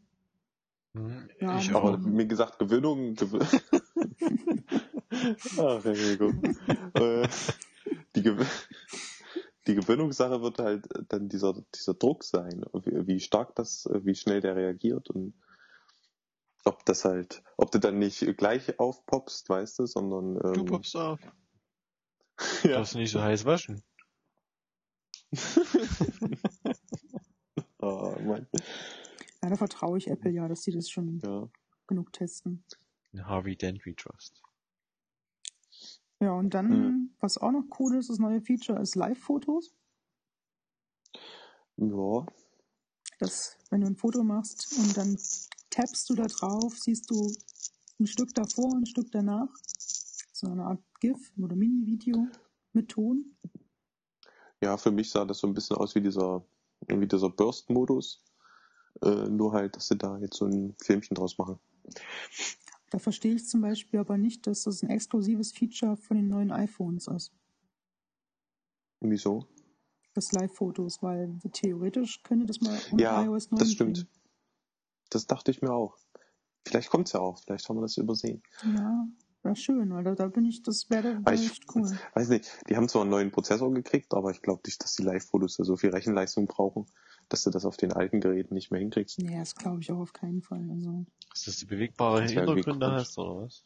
Hm, 0.95 1.29
Ja, 1.39 1.57
ich 1.57 1.73
aber 1.73 1.93
aber. 1.93 2.17
wie 2.17 2.27
gesagt, 2.27 2.59
Gewöhnung. 2.59 3.15
Gewö 3.15 3.39
Ach, 5.57 5.83
Herr 5.83 5.93
Diego. 5.93 6.33
äh, 6.95 7.27
die, 8.15 8.21
Gewö 8.23 8.45
die 9.67 9.75
Gewöhnungssache 9.75 10.41
wird 10.41 10.59
halt 10.59 10.87
dann 11.09 11.29
dieser, 11.29 11.63
dieser 11.75 11.93
Druck 11.93 12.23
sein, 12.23 12.63
wie, 12.73 13.07
wie 13.07 13.19
stark 13.19 13.55
das, 13.55 13.87
wie 14.03 14.15
schnell 14.15 14.41
der 14.41 14.55
reagiert 14.55 15.09
und 15.09 15.33
ob 16.63 16.85
das 16.85 17.05
halt, 17.05 17.43
ob 17.57 17.71
du 17.71 17.79
dann 17.79 17.97
nicht 17.99 18.37
gleich 18.37 18.79
aufpoppst, 18.79 19.49
weißt 19.49 19.79
du, 19.79 19.85
sondern 19.85 20.35
Du 20.53 20.61
ähm, 20.61 20.65
poppst 20.65 20.95
auf. 20.95 21.19
Du 22.63 22.69
ja. 22.69 22.77
darfst 22.77 22.95
nicht 22.95 23.11
so 23.11 23.21
heiß 23.21 23.45
waschen. 23.45 23.83
oh, 27.79 28.15
Mann. 28.23 28.47
Ja, 29.43 29.49
da 29.49 29.55
vertraue 29.55 29.97
ich 29.99 30.07
Apple 30.07 30.31
ja, 30.31 30.47
dass 30.47 30.61
die 30.61 30.71
das 30.71 30.89
schon 30.89 31.19
Ja. 31.23 31.47
genug 31.87 32.11
testen. 32.13 32.63
Harvey 33.15 33.55
Dent 33.55 33.85
We 33.85 33.95
Trust. 33.95 34.41
Ja, 36.21 36.33
und 36.33 36.53
dann, 36.53 36.67
Mhm. 36.69 37.15
was 37.19 37.37
auch 37.39 37.51
noch 37.51 37.65
cool 37.79 37.95
ist, 37.97 38.09
das 38.09 38.19
neue 38.19 38.41
Feature 38.41 38.79
ist 38.79 38.95
Live-Fotos. 38.95 39.73
ja. 41.77 42.25
Das, 43.19 43.57
wenn 43.69 43.81
du 43.81 43.87
ein 43.87 43.95
Foto 43.97 44.23
machst 44.23 44.75
und 44.79 44.97
dann 44.97 45.17
tappst 45.69 46.09
du 46.09 46.15
da 46.15 46.25
drauf, 46.25 46.75
siehst 46.77 47.09
du 47.09 47.31
ein 47.99 48.07
Stück 48.07 48.33
davor, 48.33 48.73
ein 48.75 48.85
Stück 48.85 49.11
danach. 49.11 49.49
So 50.33 50.47
eine 50.47 50.63
Art 50.65 50.83
GIF 50.99 51.31
oder 51.39 51.55
Mini-Video 51.55 52.27
mit 52.73 52.89
Ton. 52.89 53.35
Ja, 54.61 54.77
für 54.77 54.91
mich 54.91 55.11
sah 55.11 55.25
das 55.25 55.39
so 55.39 55.47
ein 55.47 55.53
bisschen 55.53 55.77
aus 55.77 55.93
wie 55.95 56.01
dieser, 56.01 56.43
wie 56.87 57.07
dieser 57.07 57.29
Burst-Modus. 57.29 58.23
Äh, 59.03 59.29
nur 59.29 59.53
halt, 59.53 59.75
dass 59.75 59.87
sie 59.87 59.97
da 59.97 60.17
jetzt 60.17 60.37
so 60.37 60.45
ein 60.45 60.75
Filmchen 60.81 61.15
draus 61.15 61.37
machen. 61.37 61.59
Da 62.91 62.99
verstehe 62.99 63.35
ich 63.35 63.47
zum 63.47 63.61
Beispiel 63.61 64.01
aber 64.01 64.17
nicht, 64.17 64.45
dass 64.45 64.63
das 64.63 64.83
ein 64.83 64.89
exklusives 64.89 65.53
Feature 65.53 65.95
von 65.95 66.17
den 66.17 66.27
neuen 66.27 66.51
iPhones 66.51 67.07
ist. 67.07 67.31
Wieso? 68.99 69.47
Das 70.13 70.33
Live-Fotos, 70.33 71.01
weil 71.01 71.39
theoretisch 71.53 72.21
könnte 72.21 72.45
das 72.45 72.59
mal 72.59 72.77
Ja, 72.97 73.23
iOS 73.23 73.49
9 73.49 73.59
das 73.59 73.71
stimmt. 73.71 73.95
gehen. 73.97 74.07
Das 75.09 75.25
dachte 75.25 75.51
ich 75.51 75.61
mir 75.61 75.71
auch. 75.71 75.97
Vielleicht 76.67 76.89
kommt's 76.89 77.13
ja 77.13 77.21
auch, 77.21 77.39
vielleicht 77.39 77.67
haben 77.69 77.77
wir 77.77 77.81
das 77.81 77.95
übersehen. 77.95 78.43
Ja, 78.75 79.07
wäre 79.41 79.55
schön, 79.55 79.89
weil 79.93 80.03
da, 80.03 80.27
bin 80.27 80.45
ich, 80.45 80.61
das 80.61 80.89
wäre 80.89 81.25
wär 81.25 81.33
echt 81.33 81.73
cool. 81.73 81.97
weiß 82.13 82.27
nicht, 82.27 82.51
die 82.69 82.75
haben 82.75 82.89
zwar 82.89 83.03
einen 83.03 83.11
neuen 83.11 83.31
Prozessor 83.31 83.73
gekriegt, 83.73 84.13
aber 84.13 84.31
ich 84.31 84.41
glaube 84.41 84.63
nicht, 84.65 84.83
dass 84.83 84.95
die 84.95 85.03
Live-Fotos 85.03 85.55
da 85.55 85.63
so 85.63 85.77
viel 85.77 85.91
Rechenleistung 85.91 86.45
brauchen, 86.45 86.87
dass 87.31 87.43
du 87.43 87.49
das 87.49 87.65
auf 87.65 87.77
den 87.77 87.93
alten 87.93 88.19
Geräten 88.19 88.53
nicht 88.53 88.71
mehr 88.71 88.79
hinkriegst. 88.81 89.19
Nee, 89.19 89.37
das 89.37 89.55
glaube 89.55 89.81
ich 89.81 89.91
auch 89.91 89.99
auf 89.99 90.13
keinen 90.13 90.41
Fall. 90.41 90.67
Also, 90.69 91.05
Dass 91.29 91.45
du 91.45 91.51
die 91.51 91.65
bewegbare 91.65 92.21
Das 92.23 92.31
Hintergründe 92.31 92.91
hast, 92.91 93.17
oder 93.17 93.43
was? 93.43 93.63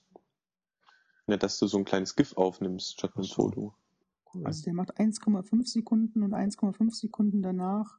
Ja, 1.27 1.38
dass 1.38 1.58
du 1.58 1.66
so 1.66 1.77
ein 1.80 1.85
kleines 1.85 2.16
GIF 2.16 2.38
aufnimmst 2.38 2.94
statt 2.94 3.11
ein 3.16 3.22
Ach 3.22 3.27
so. 3.27 3.34
Foto. 3.35 3.76
Cool. 4.34 4.45
also 4.45 4.64
der 4.64 4.74
macht 4.74 5.00
1,5 5.00 5.66
Sekunden 5.66 6.22
und 6.24 6.34
1,5 6.34 6.94
Sekunden 6.94 7.42
danach. 7.42 7.98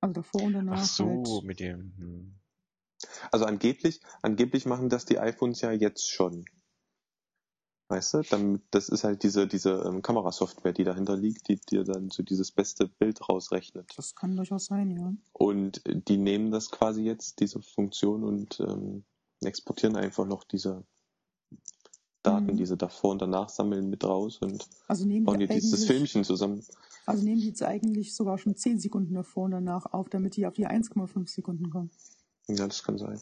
Also 0.00 0.12
davor 0.12 0.42
und 0.42 0.52
danach 0.52 0.80
Ach 0.80 0.84
so, 0.84 1.06
halt. 1.06 1.44
mit 1.44 1.60
dem. 1.60 1.94
Hm. 1.96 2.34
Also 3.30 3.46
angeblich, 3.46 4.00
angeblich 4.22 4.66
machen 4.66 4.88
das 4.88 5.04
die 5.06 5.18
iPhones 5.18 5.60
ja 5.62 5.72
jetzt 5.72 6.10
schon. 6.10 6.44
Weißt 7.90 8.14
du, 8.14 8.22
dann, 8.22 8.60
das 8.70 8.90
ist 8.90 9.04
halt 9.04 9.22
diese, 9.22 9.46
diese 9.46 9.82
ähm, 9.86 10.02
Kamerasoftware, 10.02 10.74
die 10.74 10.84
dahinter 10.84 11.16
liegt, 11.16 11.48
die 11.48 11.56
dir 11.56 11.84
dann 11.84 12.10
so 12.10 12.22
dieses 12.22 12.50
beste 12.50 12.86
Bild 12.86 13.26
rausrechnet. 13.28 13.90
Das 13.96 14.14
kann 14.14 14.36
durchaus 14.36 14.66
sein, 14.66 14.90
ja. 14.90 15.14
Und 15.32 15.82
die 15.86 16.18
nehmen 16.18 16.50
das 16.50 16.70
quasi 16.70 17.02
jetzt, 17.02 17.40
diese 17.40 17.62
Funktion, 17.62 18.24
und 18.24 18.60
ähm, 18.60 19.04
exportieren 19.40 19.96
einfach 19.96 20.26
noch 20.26 20.44
diese 20.44 20.84
Daten, 22.22 22.46
Mhm. 22.52 22.56
die 22.58 22.66
sie 22.66 22.76
davor 22.76 23.12
und 23.12 23.22
danach 23.22 23.48
sammeln, 23.48 23.88
mit 23.88 24.04
raus 24.04 24.38
und 24.42 24.68
Also 24.86 25.06
bauen 25.06 25.38
die 25.38 25.46
dir 25.46 25.54
dieses 25.54 25.86
Filmchen 25.86 26.24
zusammen. 26.24 26.62
also 27.06 27.24
nehmen 27.24 27.40
die 27.40 27.46
jetzt 27.48 27.62
eigentlich 27.62 28.14
sogar 28.14 28.36
schon 28.36 28.54
10 28.54 28.80
Sekunden 28.80 29.14
davor 29.14 29.44
und 29.44 29.52
danach 29.52 29.86
auf, 29.86 30.10
damit 30.10 30.36
die 30.36 30.46
auf 30.46 30.52
die 30.52 30.66
1,5 30.66 31.26
Sekunden 31.26 31.70
kommen. 31.70 31.90
Ja, 32.48 32.66
das 32.66 32.82
kann 32.82 32.98
sein. 32.98 33.18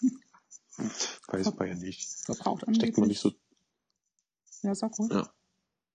Weiß 1.28 1.54
man 1.54 1.68
ja 1.68 1.74
nicht. 1.74 2.08
Verbraucht 2.24 2.66
angeblich. 2.66 2.76
Steckt 2.76 2.98
man 2.98 3.08
nicht 3.08 3.20
so, 3.20 3.30
Ja, 4.62 4.74
sag 4.74 4.98
ruhig. 4.98 5.10
Ja. 5.12 5.32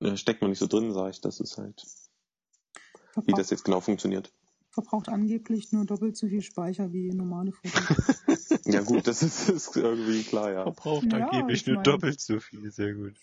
ja, 0.01 0.17
steckt 0.17 0.41
man 0.41 0.49
nicht 0.49 0.59
so 0.59 0.67
drin, 0.67 0.91
sage 0.93 1.11
ich, 1.11 1.21
das 1.21 1.39
ist 1.39 1.57
halt, 1.57 1.83
wie 1.85 3.11
Verbraucht, 3.11 3.39
das 3.39 3.49
jetzt 3.49 3.63
genau 3.63 3.81
funktioniert. 3.81 4.33
verbraucht 4.71 5.09
angeblich 5.09 5.71
nur 5.71 5.85
doppelt 5.85 6.17
so 6.17 6.27
viel 6.27 6.41
Speicher 6.41 6.91
wie 6.91 7.09
normale 7.13 7.51
Fotos. 7.51 8.23
Ja 8.65 8.81
gut, 8.81 9.07
das 9.07 9.21
ist, 9.23 9.49
ist 9.49 9.75
irgendwie 9.75 10.23
klar, 10.23 10.49
ja. 10.51 10.63
Verbraucht 10.63 11.11
Ja, 11.11 11.27
angeblich 11.27 11.61
ich 11.61 11.67
nur 11.67 11.75
mein- 11.75 11.83
doppelt 11.83 12.21
so 12.21 12.39
viel, 12.39 12.71
sehr 12.71 12.93
gut. 12.93 13.13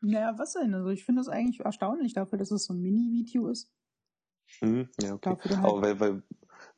naja, 0.00 0.34
was 0.38 0.54
denn? 0.54 0.72
Also 0.74 0.88
ich 0.88 1.04
finde 1.04 1.20
das 1.20 1.28
eigentlich 1.28 1.60
erstaunlich 1.60 2.14
dafür, 2.14 2.38
dass 2.38 2.50
es 2.50 2.64
so 2.64 2.72
ein 2.72 2.80
Mini-Video 2.80 3.48
ist. 3.48 3.70
Mhm, 4.62 4.88
ja, 5.02 5.12
okay. 5.14 5.36
Dafür 5.36 5.56
halt, 5.58 5.66
Aber 5.66 5.82
weil, 5.82 6.00
weil 6.00 6.22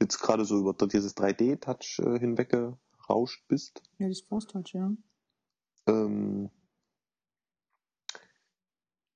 jetzt 0.01 0.19
gerade 0.19 0.45
so 0.45 0.59
über 0.59 0.75
dieses 0.89 1.17
3D-Touch 1.17 2.01
äh, 2.01 2.19
hinweggerauscht 2.19 3.47
bist, 3.47 3.83
ja, 3.99 4.09
das 4.09 4.21
Force 4.23 4.47
Touch, 4.49 4.73
ja. 4.75 4.91
ähm, 5.87 6.51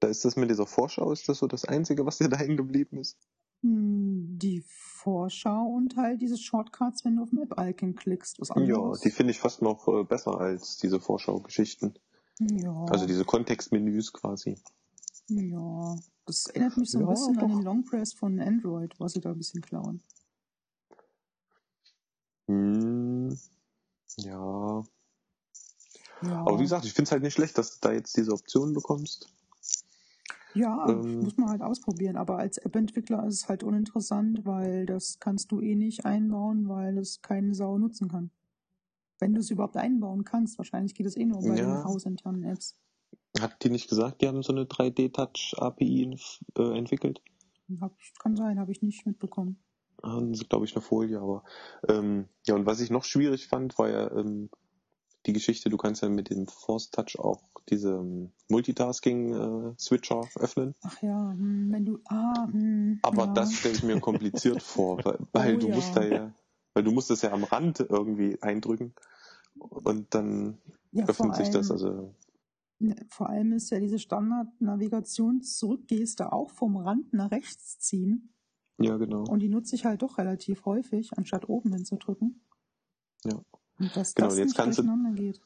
da 0.03 0.09
ist 0.09 0.25
das 0.25 0.37
mit 0.37 0.51
dieser 0.51 0.67
Vorschau, 0.67 1.13
ist 1.13 1.29
das 1.29 1.39
so 1.39 1.47
das 1.47 1.65
Einzige, 1.65 2.05
was 2.05 2.19
dir 2.19 2.29
da 2.29 2.37
hängen 2.37 2.57
geblieben 2.57 2.99
ist? 2.99 3.17
Hm, 3.63 4.39
Die 4.39 4.65
Vorschau 4.67 5.67
und 5.67 5.97
halt 5.97 6.21
diese 6.21 6.37
Shortcuts, 6.37 7.05
wenn 7.05 7.17
du 7.17 7.23
auf 7.23 7.31
dem 7.31 7.43
App-Icon 7.43 7.95
klickst. 7.95 8.41
Was 8.41 8.49
Ja, 8.57 8.93
die 9.05 9.11
finde 9.11 9.31
ich 9.31 9.39
fast 9.39 9.63
noch 9.63 9.87
äh, 9.89 10.05
besser 10.05 10.39
als 10.41 10.79
diese 10.79 11.01
Vorschau-Geschichten. 11.01 11.95
ja. 12.41 12.73
Also 12.87 13.07
diese 13.07 13.25
Kontextmenüs 13.25 14.13
quasi. 14.13 14.59
Ja, 15.29 15.97
das 16.27 16.47
erinnert 16.47 16.77
mich 16.77 16.91
so 16.91 16.99
ein 16.99 17.05
Ja, 17.05 17.11
bisschen 17.13 17.39
an 17.39 17.49
doch. 17.49 17.57
den 17.57 17.63
Long 17.65 17.85
Press 17.85 18.13
von 18.13 18.41
Android, 18.41 18.99
was 18.99 19.13
sie 19.13 19.21
da 19.21 19.31
ein 19.31 19.39
bisschen 19.39 19.63
klauen. 19.63 20.03
Hm, 22.49 23.39
ja. 24.19 24.83
Ja, 26.23 26.39
Aber 26.45 26.59
wie 26.59 26.63
gesagt, 26.65 26.85
ich 26.85 26.93
finde 26.93 27.09
es 27.09 27.13
halt 27.13 27.23
nicht 27.23 27.35
schlecht, 27.35 27.57
dass 27.59 27.79
du 27.79 27.89
da 27.89 27.93
jetzt 27.93 28.17
diese 28.17 28.33
Option 28.33 28.73
bekommst. 28.75 29.29
Ja 30.55 30.87
ähm, 30.89 31.21
muss 31.21 31.37
man 31.37 31.49
halt 31.51 31.63
ausprobieren. 31.63 32.17
Aber 32.17 32.39
als 32.39 32.59
App-Entwickler 32.59 33.27
ist 33.27 33.43
es 33.43 33.49
halt 33.49 33.63
uninteressant, 33.63 34.45
weil 34.45 34.87
das 34.87 35.19
kannst 35.21 35.51
du 35.53 35.61
eh 35.61 35.75
nicht 35.75 36.05
einbauen, 36.05 36.69
weil 36.69 36.99
es 36.99 37.23
keine 37.23 37.55
Sau 37.55 37.79
nutzen 37.79 38.09
kann. 38.09 38.31
Wenn 39.19 39.35
du 39.35 39.41
es 39.41 39.51
überhaupt 39.51 39.77
einbauen 39.77 40.25
kannst, 40.25 40.59
wahrscheinlich 40.59 40.95
geht 40.95 41.07
es 41.07 41.17
eh 41.17 41.25
nur 41.25 41.41
bei 41.41 41.57
Ja. 41.57 41.77
den 41.77 41.85
hausinternen 41.85 42.43
Apps. 42.45 42.77
Hat 43.41 43.63
die 43.65 43.71
nicht 43.71 43.89
gesagt, 43.89 44.21
die 44.21 44.29
haben 44.29 44.43
so 44.43 44.53
eine 44.53 44.65
3D-Touch-API 44.65 46.17
äh, 46.59 46.77
entwickelt? 46.79 47.23
Hab, 47.81 47.97
kann 48.19 48.37
sein, 48.37 48.59
habe 48.59 48.73
ich 48.73 48.83
nicht 48.83 49.07
mitbekommen. 49.07 49.57
haben 50.03 50.35
sie, 50.35 50.45
glaube 50.45 50.65
ich, 50.67 50.75
eine 50.75 50.83
Folie, 50.83 51.21
aber 51.21 51.45
ähm, 51.89 52.27
ja, 52.47 52.55
und 52.57 52.67
was 52.67 52.81
ich 52.81 52.91
noch 52.91 53.05
schwierig 53.05 53.47
fand, 53.47 53.79
war 53.79 53.89
ja 53.89 54.11
ähm, 54.11 54.51
die 55.27 55.33
Geschichte, 55.33 55.71
du 55.71 55.77
kannst 55.77 56.03
ja 56.03 56.09
mit 56.09 56.31
dem 56.31 56.47
Force 56.49 56.91
Touch 56.91 57.17
auch 57.19 57.43
diese 57.69 57.91
ähm, 57.91 58.33
Multitasking-Switcher 58.49 60.29
öffnen. 60.37 60.75
Ach 60.83 61.01
ja, 61.03 61.31
hm, 61.31 61.73
wenn 61.73 61.85
du. 61.85 61.99
Ah, 62.09 62.47
hm, 62.51 62.99
Aber 63.03 63.27
ja. 63.27 63.33
das 63.33 63.53
stelle 63.55 63.75
ich 63.75 63.83
mir 63.83 64.01
kompliziert 64.01 64.63
vor, 64.63 65.05
weil, 65.05 65.19
weil 65.33 65.57
Oh 65.57 65.61
du 65.61 65.69
ja. 65.69 65.75
musst 65.77 65.97
da 65.97 66.03
ja, 66.03 66.33
weil 66.75 66.85
du 66.85 66.93
musst 66.93 67.11
das 67.11 67.23
ja 67.23 67.33
am 67.33 67.45
Rand 67.45 67.81
irgendwie 67.81 68.41
eindrücken 68.43 68.95
und 69.59 70.15
dann 70.15 70.59
ja, 70.93 71.07
öffnet 71.07 71.37
sich 71.37 71.51
das. 71.51 71.71
Also 71.71 72.15
Vor 73.11 73.29
allem 73.29 73.53
ist 73.53 73.71
ja 73.71 73.79
diese 73.79 73.99
Standard-Navigationszurückgeste 74.01 76.33
auch 76.33 76.51
vom 76.51 76.77
Rand 76.77 77.13
nach 77.13 77.31
rechts 77.31 77.79
ziehen. 77.79 78.35
ja 78.79 78.97
genau. 78.97 79.23
Und 79.25 79.39
die 79.41 79.49
nutze 79.49 79.77
ich 79.77 79.85
halt 79.85 80.03
doch 80.03 80.19
relativ 80.19 80.65
häufig, 80.65 81.17
anstatt 81.17 81.49
oben 81.49 81.73
hinzudrücken. 81.73 82.41
Ja. 83.25 83.41
Und 83.83 83.97
dass 83.97 84.15
Genau, 84.15 84.29
das 84.29 84.39
jetzt 84.39 84.55
kannst 84.55 84.79
du- 84.79 85.13
geht. 85.15 85.41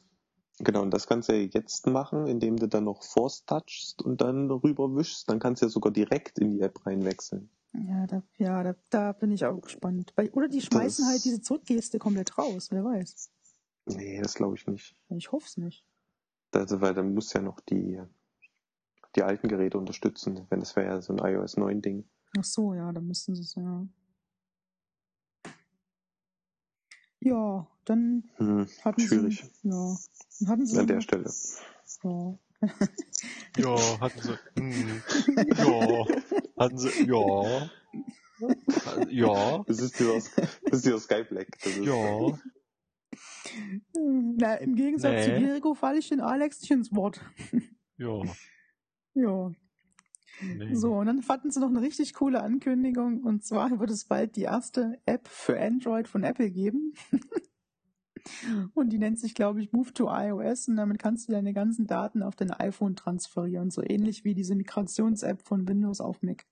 Genau, 0.59 0.81
und 0.83 0.91
das 0.91 1.07
kannst 1.07 1.29
du 1.29 1.33
ja 1.33 1.47
jetzt 1.51 1.87
machen, 1.87 2.27
indem 2.27 2.57
du 2.57 2.67
dann 2.67 2.83
noch 2.83 3.03
Force 3.03 3.45
touchst 3.45 4.01
und 4.03 4.21
dann 4.21 4.49
rüber 4.51 4.95
wischst. 4.95 5.27
Dann 5.29 5.39
kannst 5.39 5.61
du 5.61 5.65
ja 5.65 5.69
sogar 5.69 5.91
direkt 5.91 6.37
in 6.39 6.51
die 6.51 6.61
App 6.61 6.85
reinwechseln. 6.85 7.49
Ja, 7.73 8.05
da, 8.07 8.23
ja 8.37 8.63
da, 8.63 8.75
da 8.89 9.11
bin 9.13 9.31
ich 9.31 9.43
auch 9.45 9.59
gespannt. 9.59 10.13
Weil, 10.15 10.29
oder 10.29 10.47
die 10.47 10.61
schmeißen 10.61 11.03
Das- 11.05 11.11
halt 11.13 11.25
diese 11.25 11.41
Zurückgeste 11.41 11.97
komplett 11.99 12.37
raus, 12.37 12.69
wer 12.71 12.83
weiß. 12.83 13.31
Nee, 13.85 14.21
das 14.21 14.33
glaube 14.35 14.55
ich 14.55 14.67
nicht. 14.67 14.95
Ich 15.09 15.31
hoffe 15.31 15.45
es 15.47 15.57
nicht. 15.57 15.83
Also, 16.51 16.79
weil 16.81 16.93
dann 16.93 17.13
muss 17.13 17.33
ja 17.33 17.41
noch 17.41 17.59
die, 17.59 17.99
die 19.15 19.23
alten 19.23 19.47
Geräte 19.47 19.77
unterstützen. 19.77 20.45
Wenn 20.49 20.59
das 20.59 20.75
wäre 20.75 20.87
ja 20.87 21.01
so 21.01 21.13
ein 21.15 21.19
iOS 21.19 21.57
9 21.57 21.81
Ding. 21.81 22.05
Ach 22.37 22.43
so, 22.43 22.73
ja, 22.73 22.91
dann 22.91 23.05
müssten 23.07 23.35
sie 23.35 23.41
es 23.43 23.55
ja. 23.55 23.87
Ja, 27.27 27.67
dann 27.85 28.23
Hm, 28.37 28.67
hatten 28.83 29.01
schwierig 29.01 29.43
sie. 29.61 29.69
Ja. 29.69 29.97
Dann 30.39 30.47
hatten 30.49 30.65
sie 30.65 30.79
an 30.79 30.87
der 30.87 31.01
Stelle. 31.01 31.31
Ja. 32.03 32.37
Ja, 33.57 33.99
hatten 33.99 34.21
sie. 34.21 34.37
Hm, 34.55 35.01
ja, 35.57 36.05
hatten 36.57 36.77
sie. 36.77 36.89
Ja. 37.05 37.69
Ja. 39.09 39.63
Das 39.67 39.79
ist 39.79 39.99
dieser, 39.99 40.13
das 40.13 40.27
ist 40.71 40.85
dieser 40.85 40.99
Sky 40.99 41.23
Black. 41.23 41.57
Das 41.63 41.75
Ja. 41.77 42.39
Na, 44.37 44.55
im 44.55 44.75
Gegensatz 44.75 45.25
zu 45.25 45.31
Nee. 45.31 45.39
Jericho 45.39 45.73
falle 45.73 45.97
ich 45.99 46.09
den 46.09 46.21
Alex 46.21 46.61
nicht 46.61 46.71
ins 46.71 46.93
Wort. 46.95 47.19
Ja. 47.97 48.21
Ja. 49.15 49.51
Nee. 50.41 50.75
So, 50.75 50.93
und 50.93 51.07
dann 51.07 51.27
hatten 51.27 51.51
sie 51.51 51.59
noch 51.59 51.69
eine 51.69 51.81
richtig 51.81 52.13
coole 52.13 52.41
Ankündigung. 52.41 53.23
Und 53.23 53.43
zwar 53.43 53.79
wird 53.79 53.89
es 53.89 54.05
bald 54.05 54.35
die 54.35 54.43
erste 54.43 54.99
App 55.05 55.27
für 55.27 55.59
Android 55.59 56.07
von 56.07 56.23
Apple 56.23 56.51
geben. 56.51 56.93
und 58.75 58.89
die 58.89 58.99
nennt 58.99 59.19
sich, 59.19 59.33
glaube 59.33 59.61
ich, 59.61 59.71
Move 59.71 59.93
to 59.93 60.07
iOS. 60.09 60.67
Und 60.67 60.75
damit 60.75 60.99
kannst 60.99 61.27
du 61.27 61.31
deine 61.31 61.53
ganzen 61.53 61.87
Daten 61.87 62.21
auf 62.21 62.35
dein 62.35 62.51
iPhone 62.51 62.95
transferieren. 62.95 63.71
So 63.71 63.81
ähnlich 63.83 64.23
wie 64.23 64.33
diese 64.33 64.55
Migrations-App 64.55 65.41
von 65.41 65.67
Windows 65.67 66.01
auf 66.01 66.21
Mac. 66.21 66.45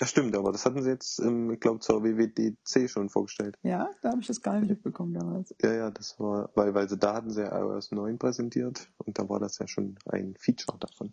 Das 0.00 0.08
stimmt, 0.08 0.34
aber 0.34 0.50
das 0.50 0.64
hatten 0.64 0.82
sie 0.82 0.88
jetzt, 0.88 1.18
ähm, 1.18 1.50
ich 1.50 1.60
glaube, 1.60 1.80
zur 1.80 2.02
WWDC 2.02 2.88
schon 2.88 3.10
vorgestellt. 3.10 3.58
Ja, 3.62 3.90
da 4.00 4.12
habe 4.12 4.22
ich 4.22 4.26
das 4.26 4.40
gar 4.40 4.58
nicht 4.58 4.70
mitbekommen 4.70 5.12
damals. 5.12 5.54
Ja, 5.60 5.74
ja, 5.74 5.90
das 5.90 6.18
war, 6.18 6.48
weil, 6.54 6.72
weil 6.72 6.88
sie 6.88 6.96
da 6.96 7.12
hatten 7.12 7.28
sie 7.28 7.42
ja 7.42 7.60
iOS 7.60 7.90
9 7.90 8.18
präsentiert 8.18 8.90
und 8.96 9.18
da 9.18 9.28
war 9.28 9.40
das 9.40 9.58
ja 9.58 9.68
schon 9.68 9.98
ein 10.06 10.36
Feature 10.38 10.78
davon. 10.78 11.12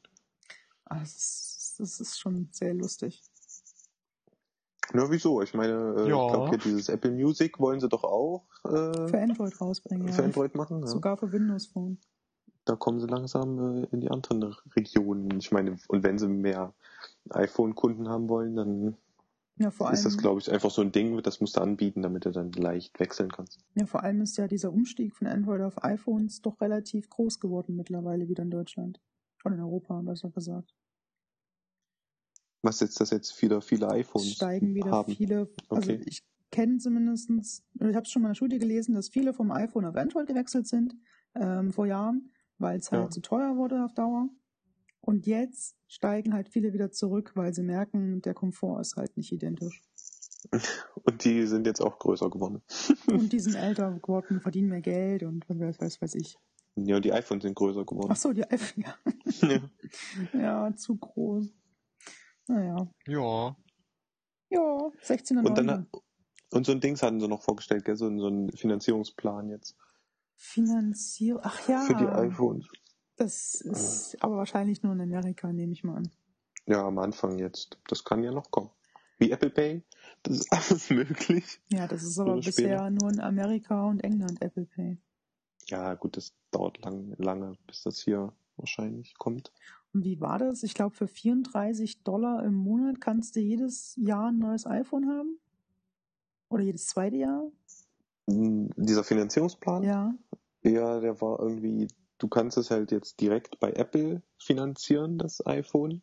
Ah, 0.85 1.03
Das 1.77 1.99
ist, 1.99 2.19
schon 2.19 2.49
sehr 2.51 2.73
lustig. 2.73 3.21
Na, 4.93 5.09
wieso? 5.11 5.41
Ich 5.41 5.53
meine, 5.53 5.95
äh, 5.97 6.09
Ja. 6.09 6.25
ich 6.25 6.31
glaube, 6.33 6.49
hier 6.49 6.57
dieses 6.59 6.89
Apple 6.89 7.11
Music 7.11 7.59
wollen 7.59 7.79
sie 7.79 7.89
doch 7.89 8.03
auch 8.03 8.45
äh, 8.63 9.07
Für 9.09 9.19
Android 9.21 9.59
rausbringen. 9.59 10.07
für 10.11 10.21
ja. 10.21 10.25
Android 10.25 10.55
machen. 10.55 10.79
Ja. 10.81 10.87
Sogar 10.87 11.17
für 11.17 11.31
Windows 11.31 11.67
Phone. 11.67 11.97
Da 12.65 12.75
kommen 12.75 12.99
sie 12.99 13.07
langsam 13.07 13.83
äh, 13.83 13.87
in 13.91 14.01
die 14.01 14.09
anderen 14.09 14.43
Regionen. 14.75 15.37
Ich 15.39 15.51
meine, 15.51 15.77
und 15.89 16.03
wenn 16.03 16.17
sie 16.17 16.27
mehr 16.27 16.73
iPhone-Kunden 17.29 18.07
haben 18.07 18.29
wollen, 18.29 18.55
dann 18.55 18.97
Ja, 19.57 19.71
vor 19.71 19.87
allem. 19.87 19.93
ist 19.95 20.05
das, 20.05 20.17
glaube 20.17 20.39
ich, 20.39 20.49
einfach 20.51 20.71
so 20.71 20.81
ein 20.81 20.91
Ding, 20.93 21.21
das 21.21 21.41
musst 21.41 21.57
du 21.57 21.61
anbieten, 21.61 22.01
damit 22.01 22.25
du 22.25 22.31
dann 22.31 22.51
leicht 22.53 22.97
wechseln 22.99 23.29
kannst. 23.31 23.59
Ja, 23.75 23.85
vor 23.87 24.03
allem 24.03 24.21
ist 24.21 24.37
ja 24.37 24.47
dieser 24.47 24.71
Umstieg 24.71 25.15
von 25.15 25.27
Android 25.27 25.61
auf 25.61 25.83
iPhones 25.83 26.41
doch 26.41 26.59
relativ 26.61 27.09
groß 27.09 27.39
geworden 27.41 27.75
mittlerweile 27.75 28.29
wieder 28.29 28.43
in 28.43 28.51
Deutschland. 28.51 29.01
Oder 29.43 29.55
in 29.55 29.61
Europa, 29.61 30.01
besser 30.01 30.29
gesagt. 30.29 30.73
Was 32.61 32.79
jetzt, 32.79 32.99
dass 32.99 33.11
jetzt 33.11 33.39
wieder 33.41 33.61
viele 33.61 33.85
Es 33.87 33.93
iPhones 33.93 34.31
steigen 34.33 34.73
wieder 34.73 34.91
haben. 34.91 35.15
viele, 35.15 35.49
also 35.69 35.91
Okay. 35.91 36.01
ich 36.05 36.23
kenne 36.51 36.77
zumindestens, 36.77 37.63
ich 37.79 37.95
habe 37.95 38.05
schon 38.05 38.21
mal 38.21 38.29
in 38.29 38.31
der 38.31 38.35
Studie 38.35 38.57
gelesen, 38.59 38.95
dass 38.95 39.09
viele 39.09 39.33
vom 39.33 39.51
iPhone 39.51 39.85
auf 39.85 39.95
Android 39.95 40.27
gewechselt 40.27 40.67
sind 40.67 40.95
ähm, 41.35 41.71
vor 41.71 41.85
Jahren, 41.85 42.31
weil 42.57 42.79
es 42.79 42.91
halt 42.91 43.03
Ja. 43.05 43.09
zu 43.09 43.21
teuer 43.21 43.55
wurde 43.57 43.83
auf 43.83 43.93
Dauer. 43.93 44.29
Und 45.01 45.25
jetzt 45.27 45.75
steigen 45.87 46.33
halt 46.33 46.49
viele 46.49 46.73
wieder 46.73 46.91
zurück, 46.91 47.31
weil 47.35 47.53
sie 47.53 47.63
merken, 47.63 48.21
der 48.21 48.33
Komfort 48.33 48.81
ist 48.81 48.95
halt 48.97 49.15
nicht 49.17 49.31
identisch. 49.31 49.81
Und 51.03 51.23
die 51.23 51.45
sind 51.45 51.65
jetzt 51.67 51.81
auch 51.81 51.99
größer 51.99 52.29
geworden. 52.29 52.61
Und 53.07 53.31
die 53.33 53.39
sind 53.39 53.55
älter 53.55 53.91
geworden, 54.01 54.41
verdienen 54.41 54.69
mehr 54.69 54.81
Geld 54.81 55.23
und 55.23 55.45
was 55.49 55.79
weiß, 55.79 56.01
weiß 56.01 56.15
ich. 56.15 56.37
Ja, 56.75 56.97
und 56.97 57.05
die 57.05 57.11
iPhones 57.11 57.43
sind 57.43 57.55
größer 57.55 57.85
geworden. 57.85 58.09
Ach 58.11 58.15
so, 58.15 58.33
die 58.33 58.43
iPhone, 58.49 58.83
ja. 58.83 58.95
Ja. 60.33 60.39
Ja, 60.39 60.75
zu 60.75 60.95
groß. 60.95 61.47
Naja. 62.47 62.87
Ja. 63.07 63.55
Ja, 64.49 64.91
16 65.01 65.37
Und 65.39 65.57
dann 65.57 65.87
und 66.51 66.65
so 66.65 66.71
ein 66.71 66.79
Dings 66.79 67.03
hatten 67.03 67.19
sie 67.19 67.27
noch 67.27 67.41
vorgestellt, 67.41 67.83
gell? 67.83 67.97
So, 67.97 68.07
ein- 68.07 68.19
so 68.19 68.27
ein 68.29 68.49
Finanzierungsplan 68.53 69.49
jetzt 69.49 69.75
Finanzierung. 70.35 71.41
Ach 71.43 71.67
ja. 71.67 71.81
für 71.81 71.95
die 71.95 72.05
iPhones. 72.05 72.67
Das 73.17 73.55
ist 73.61 74.15
aber 74.21 74.37
wahrscheinlich 74.37 74.83
nur 74.83 74.93
in 74.93 75.01
Amerika, 75.01 75.51
nehme 75.51 75.73
ich 75.73 75.83
mal 75.83 75.97
an. 75.97 76.09
Ja, 76.67 76.85
am 76.85 76.99
Anfang 76.99 77.39
jetzt. 77.39 77.77
Das 77.87 78.03
kann 78.03 78.23
ja 78.23 78.31
noch 78.31 78.51
kommen. 78.51 78.69
Wie 79.17 79.31
Apple 79.31 79.49
Pay, 79.49 79.83
das 80.23 80.37
ist 80.37 80.51
alles 80.53 80.89
möglich. 80.91 81.59
Ja, 81.69 81.87
das 81.87 82.03
ist 82.03 82.19
aber 82.19 82.33
Oder 82.33 82.41
bisher 82.41 82.77
später. 82.77 82.89
nur 82.91 83.09
in 83.11 83.19
Amerika 83.19 83.85
und 83.85 84.01
England 84.03 84.41
Apple 84.41 84.65
Pay. 84.65 84.97
Ja, 85.67 85.95
gut, 85.95 86.15
das 86.15 86.33
dauert 86.51 86.79
lang, 86.85 87.13
lange, 87.17 87.57
bis 87.65 87.81
das 87.83 87.99
hier 87.99 88.31
wahrscheinlich 88.55 89.15
kommt. 89.17 89.51
Wie 90.03 90.19
war 90.19 90.39
das? 90.39 90.63
Ich 90.63 90.73
glaube, 90.73 90.95
für 90.95 91.07
34 91.07 92.03
Dollar 92.03 92.43
im 92.43 92.55
Monat 92.55 93.01
kannst 93.01 93.35
du 93.35 93.39
jedes 93.39 93.95
Jahr 93.97 94.29
ein 94.29 94.39
neues 94.39 94.65
iPhone 94.65 95.07
haben? 95.07 95.39
Oder 96.49 96.63
jedes 96.63 96.87
zweite 96.87 97.17
Jahr? 97.17 97.51
Hm, 98.29 98.69
Dieser 98.75 99.03
Finanzierungsplan, 99.03 99.83
Ja. 99.83 100.15
ja, 100.63 100.99
der 100.99 101.19
war 101.21 101.39
irgendwie, 101.39 101.87
du 102.17 102.27
kannst 102.27 102.57
es 102.57 102.71
halt 102.71 102.91
jetzt 102.91 103.19
direkt 103.21 103.59
bei 103.59 103.71
Apple 103.71 104.21
finanzieren, 104.37 105.17
das 105.17 105.45
iPhone, 105.45 106.01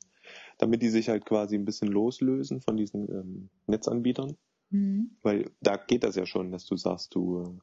damit 0.58 0.82
die 0.82 0.90
sich 0.90 1.08
halt 1.08 1.24
quasi 1.26 1.54
ein 1.56 1.64
bisschen 1.64 1.88
loslösen 1.88 2.60
von 2.60 2.76
diesen 2.76 3.08
ähm, 3.10 3.50
Netzanbietern. 3.66 4.36
Mhm. 4.70 5.16
Weil 5.22 5.50
da 5.60 5.76
geht 5.76 6.04
das 6.04 6.16
ja 6.16 6.26
schon, 6.26 6.50
dass 6.50 6.66
du 6.66 6.76
sagst, 6.76 7.14
du 7.14 7.42
äh, 7.42 7.58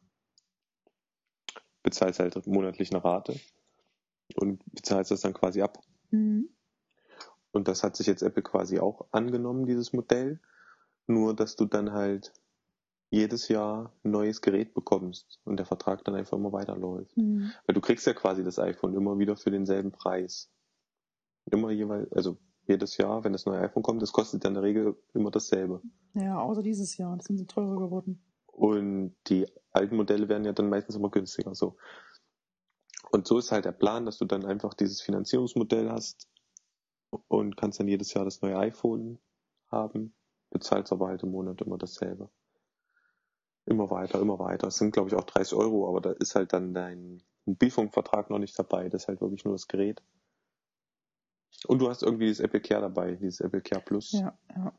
bezahlst 1.84 2.20
halt 2.20 2.48
monatlich 2.48 2.92
eine 2.92 3.04
Rate 3.04 3.40
und 4.36 4.64
bezahlst 4.74 5.12
das 5.12 5.22
dann 5.22 5.34
quasi 5.34 5.62
ab. 5.62 5.80
Mhm. 6.12 6.50
Und 7.52 7.68
das 7.68 7.84
hat 7.84 7.96
sich 7.96 8.08
jetzt 8.08 8.22
Apple 8.22 8.44
quasi 8.44 8.80
auch 8.80 9.08
angenommen, 9.12 9.66
dieses 9.66 9.94
Modell. 9.94 10.40
Nur, 11.08 11.36
dass 11.36 11.56
du 11.56 11.66
dann 11.66 11.92
halt 11.92 12.32
jedes 13.10 13.50
Jahr 13.50 13.92
ein 14.04 14.12
neues 14.12 14.42
Gerät 14.42 14.74
bekommst 14.74 15.42
und 15.44 15.58
der 15.58 15.66
Vertrag 15.66 16.04
dann 16.06 16.16
einfach 16.16 16.38
immer 16.38 16.54
weiterläuft. 16.54 17.18
Mhm. 17.18 17.52
Weil 17.66 17.74
du 17.74 17.82
kriegst 17.82 18.08
ja 18.08 18.14
quasi 18.14 18.44
das 18.44 18.58
iPhone 18.58 18.94
immer 18.94 19.20
wieder 19.20 19.36
für 19.36 19.52
denselben 19.52 19.92
Preis. 19.92 20.50
Immer 21.52 21.72
jeweils, 21.72 22.12
also 22.14 22.38
jedes 22.68 22.96
Jahr, 22.98 23.24
wenn 23.24 23.34
das 23.34 23.46
neue 23.46 23.60
iPhone 23.60 23.84
kommt, 23.84 24.02
das 24.02 24.14
kostet 24.14 24.44
ja 24.44 24.48
in 24.48 24.54
der 24.54 24.64
Regel 24.64 24.96
immer 25.14 25.32
dasselbe. 25.32 25.82
Ja, 26.14 26.40
außer 26.40 26.64
dieses 26.64 26.96
Jahr. 26.98 27.18
Das 27.18 27.26
sind 27.26 27.38
so 27.38 27.46
teurer 27.46 27.78
geworden. 27.78 28.24
Und 28.46 29.16
die 29.28 29.46
alten 29.72 29.98
Modelle 29.98 30.30
werden 30.30 30.46
ja 30.46 30.54
dann 30.54 30.70
meistens 30.70 30.96
immer 30.96 31.10
günstiger. 31.10 31.54
So. 31.54 31.76
Und 33.12 33.28
so 33.28 33.38
ist 33.38 33.52
halt 33.52 33.66
der 33.66 33.74
Plan, 33.74 34.06
dass 34.06 34.18
du 34.18 34.26
dann 34.26 34.46
einfach 34.46 34.74
dieses 34.74 35.02
Finanzierungsmodell 35.02 35.90
hast 35.90 36.30
und 37.28 37.58
kannst 37.58 37.80
dann 37.80 37.88
jedes 37.88 38.14
Jahr 38.14 38.24
das 38.24 38.42
neue 38.42 38.58
iPhone 38.58 39.20
haben, 39.70 40.14
bezahlst 40.50 40.92
aber 40.94 41.08
halt 41.08 41.24
im 41.24 41.32
Monat 41.32 41.62
immer 41.62 41.78
dasselbe. 41.78 42.30
Immer 43.66 43.92
weiter, 43.92 44.20
immer 44.20 44.40
weiter. 44.40 44.68
Es 44.68 44.78
sind, 44.78 44.92
glaube 44.92 45.10
ich, 45.10 45.16
auch 45.16 45.26
30 45.26 45.56
Euro, 45.56 45.88
aber 45.90 46.02
da 46.02 46.12
ist 46.12 46.36
halt 46.36 46.54
dann 46.54 46.74
dein 46.74 47.22
Mobilfunkvertrag 47.46 48.30
noch 48.30 48.40
nicht 48.40 48.58
dabei. 48.58 48.90
Das 48.90 49.04
ist 49.04 49.08
halt 49.10 49.22
wirklich 49.22 49.44
nur 49.44 49.54
das 49.54 49.68
Gerät. 49.68 50.02
Und 51.68 51.80
du 51.80 51.90
hast 51.90 52.02
irgendwie 52.02 52.26
dieses 52.26 52.40
Apple 52.40 52.62
Care 52.62 52.82
dabei, 52.82 53.16
dieses 53.16 53.42
Apple 53.42 53.62
Care 53.62 53.82
Plus. 53.82 54.14
Ja, 54.14 54.38
ja. 54.56 54.74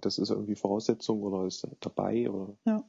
Das 0.00 0.18
ist 0.18 0.30
irgendwie 0.30 0.56
Voraussetzung 0.56 1.22
oder 1.22 1.46
ist 1.46 1.66
dabei 1.80 2.30
oder? 2.30 2.56
Ja. 2.64 2.84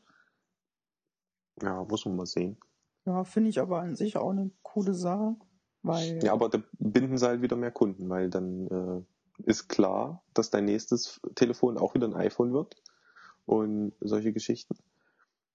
Ja, 1.61 1.83
muss 1.83 2.06
man 2.06 2.15
mal 2.15 2.25
sehen. 2.25 2.57
Ja, 3.06 3.24
finde 3.24 3.50
ich 3.50 3.59
aber 3.59 3.82
an 3.82 3.95
sich 3.95 4.17
auch 4.17 4.32
eine 4.32 4.51
coole 4.64 4.93
Sache, 4.93 5.35
weil 5.84 6.24
Ja, 6.24 6.34
aber 6.34 6.50
da 6.50 6.61
binden 6.80 7.17
sie 7.17 7.27
halt 7.27 7.42
wieder 7.42 7.56
mehr 7.56 7.72
Kunden, 7.72 8.09
weil 8.09 8.30
dann 8.30 8.67
äh, 8.67 9.50
ist 9.50 9.67
klar, 9.67 10.24
dass 10.34 10.50
dein 10.50 10.66
nächstes 10.66 11.22
Telefon 11.35 11.77
auch 11.77 11.93
wieder 11.93 12.08
ein 12.08 12.16
iPhone 12.16 12.53
wird 12.53 12.75
und 13.45 13.93
solche 14.00 14.34
Geschichten. 14.34 14.75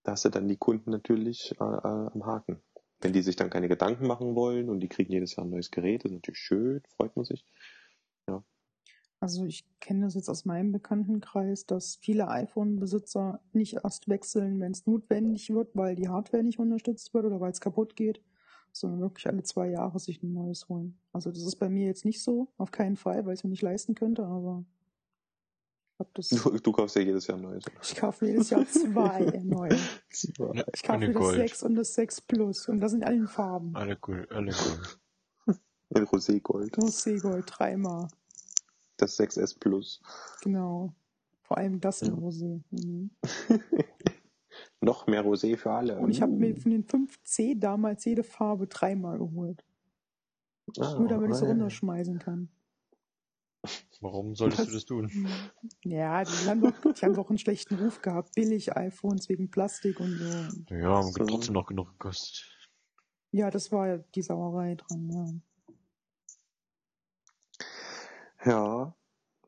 Da 0.03 0.13
hast 0.13 0.25
du 0.25 0.29
dann 0.29 0.49
die 0.49 0.57
Kunden 0.57 0.91
natürlich 0.91 1.55
äh, 1.61 1.65
äh, 1.65 2.11
am 2.13 2.25
Haken. 2.25 2.63
Wenn 3.01 3.13
die 3.13 3.23
sich 3.23 3.37
dann 3.37 3.51
keine 3.51 3.69
Gedanken 3.69 4.07
machen 4.07 4.35
wollen 4.35 4.69
und 4.69 4.81
die 4.81 4.89
kriegen 4.89 5.13
jedes 5.13 5.37
Jahr 5.37 5.47
ein 5.47 5.51
neues 5.51 5.71
Gerät, 5.71 6.05
ist 6.05 6.13
natürlich 6.13 6.39
schön, 6.39 6.83
freut 6.97 7.17
man 7.17 7.25
sich. 7.25 7.45
Also 9.23 9.45
ich 9.45 9.67
kenne 9.81 10.07
das 10.07 10.15
jetzt 10.15 10.31
aus 10.31 10.47
meinem 10.47 10.73
Bekanntenkreis, 10.73 11.67
dass 11.67 11.97
viele 11.97 12.29
iPhone-Besitzer 12.29 13.41
nicht 13.53 13.75
erst 13.85 14.09
wechseln, 14.09 14.61
wenn 14.61 14.73
es 14.73 14.87
notwendig 14.87 15.51
wird, 15.51 15.77
weil 15.77 15.95
die 15.95 16.09
Hardware 16.09 16.43
nicht 16.43 16.59
unterstützt 16.59 17.13
wird 17.13 17.27
oder 17.27 17.39
weil 17.39 17.53
es 17.53 17.61
kaputt 17.61 17.97
geht, 17.97 18.23
sondern 18.73 19.01
wirklich 19.01 19.27
alle 19.27 19.43
zwei 19.43 19.69
Jahre 19.69 19.99
sich 19.99 20.23
ein 20.23 20.33
neues 20.33 20.71
holen. 20.71 20.99
Also 21.13 21.31
das 21.31 21.43
ist 21.43 21.57
bei 21.57 21.69
mir 21.69 21.87
jetzt 21.87 22.07
nicht 22.07 22.23
so, 22.23 22.49
auf 22.57 22.71
keinen 22.71 22.97
Fall, 22.97 23.27
weil 23.27 23.35
ich 23.35 23.41
es 23.41 23.45
mir 23.45 23.51
nicht 23.51 23.63
leisten 23.63 23.95
könnte, 23.95 24.25
aber 24.25 24.65
ich 25.91 25.97
glaube, 25.97 26.11
das. 26.15 26.29
Du, 26.31 26.59
du 26.59 26.73
kaufst 26.73 26.97
ja 26.97 27.03
jedes 27.03 27.27
Jahr 27.27 27.37
ein 27.37 27.43
neues. 27.43 27.65
Ich 27.83 27.97
kaufe 27.97 28.27
jedes 28.27 28.49
Jahr 28.49 28.67
zwei 28.67 29.21
neue. 29.45 29.77
Ich 30.09 30.41
Eine 30.41 30.65
kaufe 30.83 31.07
das 31.07 31.15
Gold. 31.15 31.37
6 31.37 31.63
und 31.65 31.75
das 31.75 31.93
6 31.93 32.23
Plus 32.23 32.69
und 32.71 32.81
das 32.81 32.95
in 32.95 33.05
allen 33.05 33.29
Farben. 33.29 33.77
Alle 33.77 33.99
cool, 34.07 34.27
alle 34.31 34.53
cool. 34.53 35.57
Roségold. 36.07 36.79
Roségold 36.79 37.45
dreimal, 37.47 38.09
Das 39.01 39.19
6S 39.19 39.59
Plus. 39.59 40.01
genau. 40.43 40.93
Vor 41.43 41.59
allem 41.59 41.81
das 41.81 42.03
in. 42.03 42.15
Rosé. 42.15 42.63
Mhm. 42.71 43.11
Noch 44.81 45.07
mehr 45.07 45.25
Rosé 45.25 45.57
für 45.57 45.73
alle. 45.73 45.99
Und 45.99 46.11
ich 46.11 46.23
habe 46.23 46.33
mir 46.33 46.55
von 46.57 46.71
den 46.71 46.85
5C 46.87 47.59
damals 47.59 48.05
jede 48.05 48.23
Farbe 48.23 48.67
dreimal 48.67 49.19
geholt. 49.19 49.65
Ah, 50.79 50.95
Nur 50.99 51.09
damit 51.09 51.35
ich 51.35 51.41
ja. 51.41 51.49
runterschmeißen 51.49 52.19
kann. 52.19 52.49
Warum 54.01 54.35
solltest 54.35 54.69
du 54.69 54.73
das 54.73 54.85
tun? 54.85 55.11
Ja, 55.85 56.23
die 56.25 56.49
haben, 56.49 56.61
doch, 56.63 56.73
die 56.95 57.05
haben 57.05 57.15
doch 57.15 57.29
einen 57.29 57.39
schlechten 57.39 57.75
Ruf 57.77 58.01
gehabt. 58.01 58.35
Billig 58.35 58.77
iPhones 58.77 59.29
wegen 59.29 59.51
Plastik 59.51 59.99
und 60.01 60.17
so. 60.17 60.75
Ja, 60.75 60.91
aber 60.93 61.03
So. 61.13 61.25
trotzdem 61.25 61.55
noch 61.55 61.67
genug 61.67 61.89
gekostet. 61.93 62.47
Ja, 63.33 63.51
das 63.51 63.71
war 63.73 63.89
ja 63.89 63.99
die 64.15 64.23
Sauerei 64.23 64.75
dran, 64.77 65.11
ja. 65.11 65.27
Ja, 68.45 68.95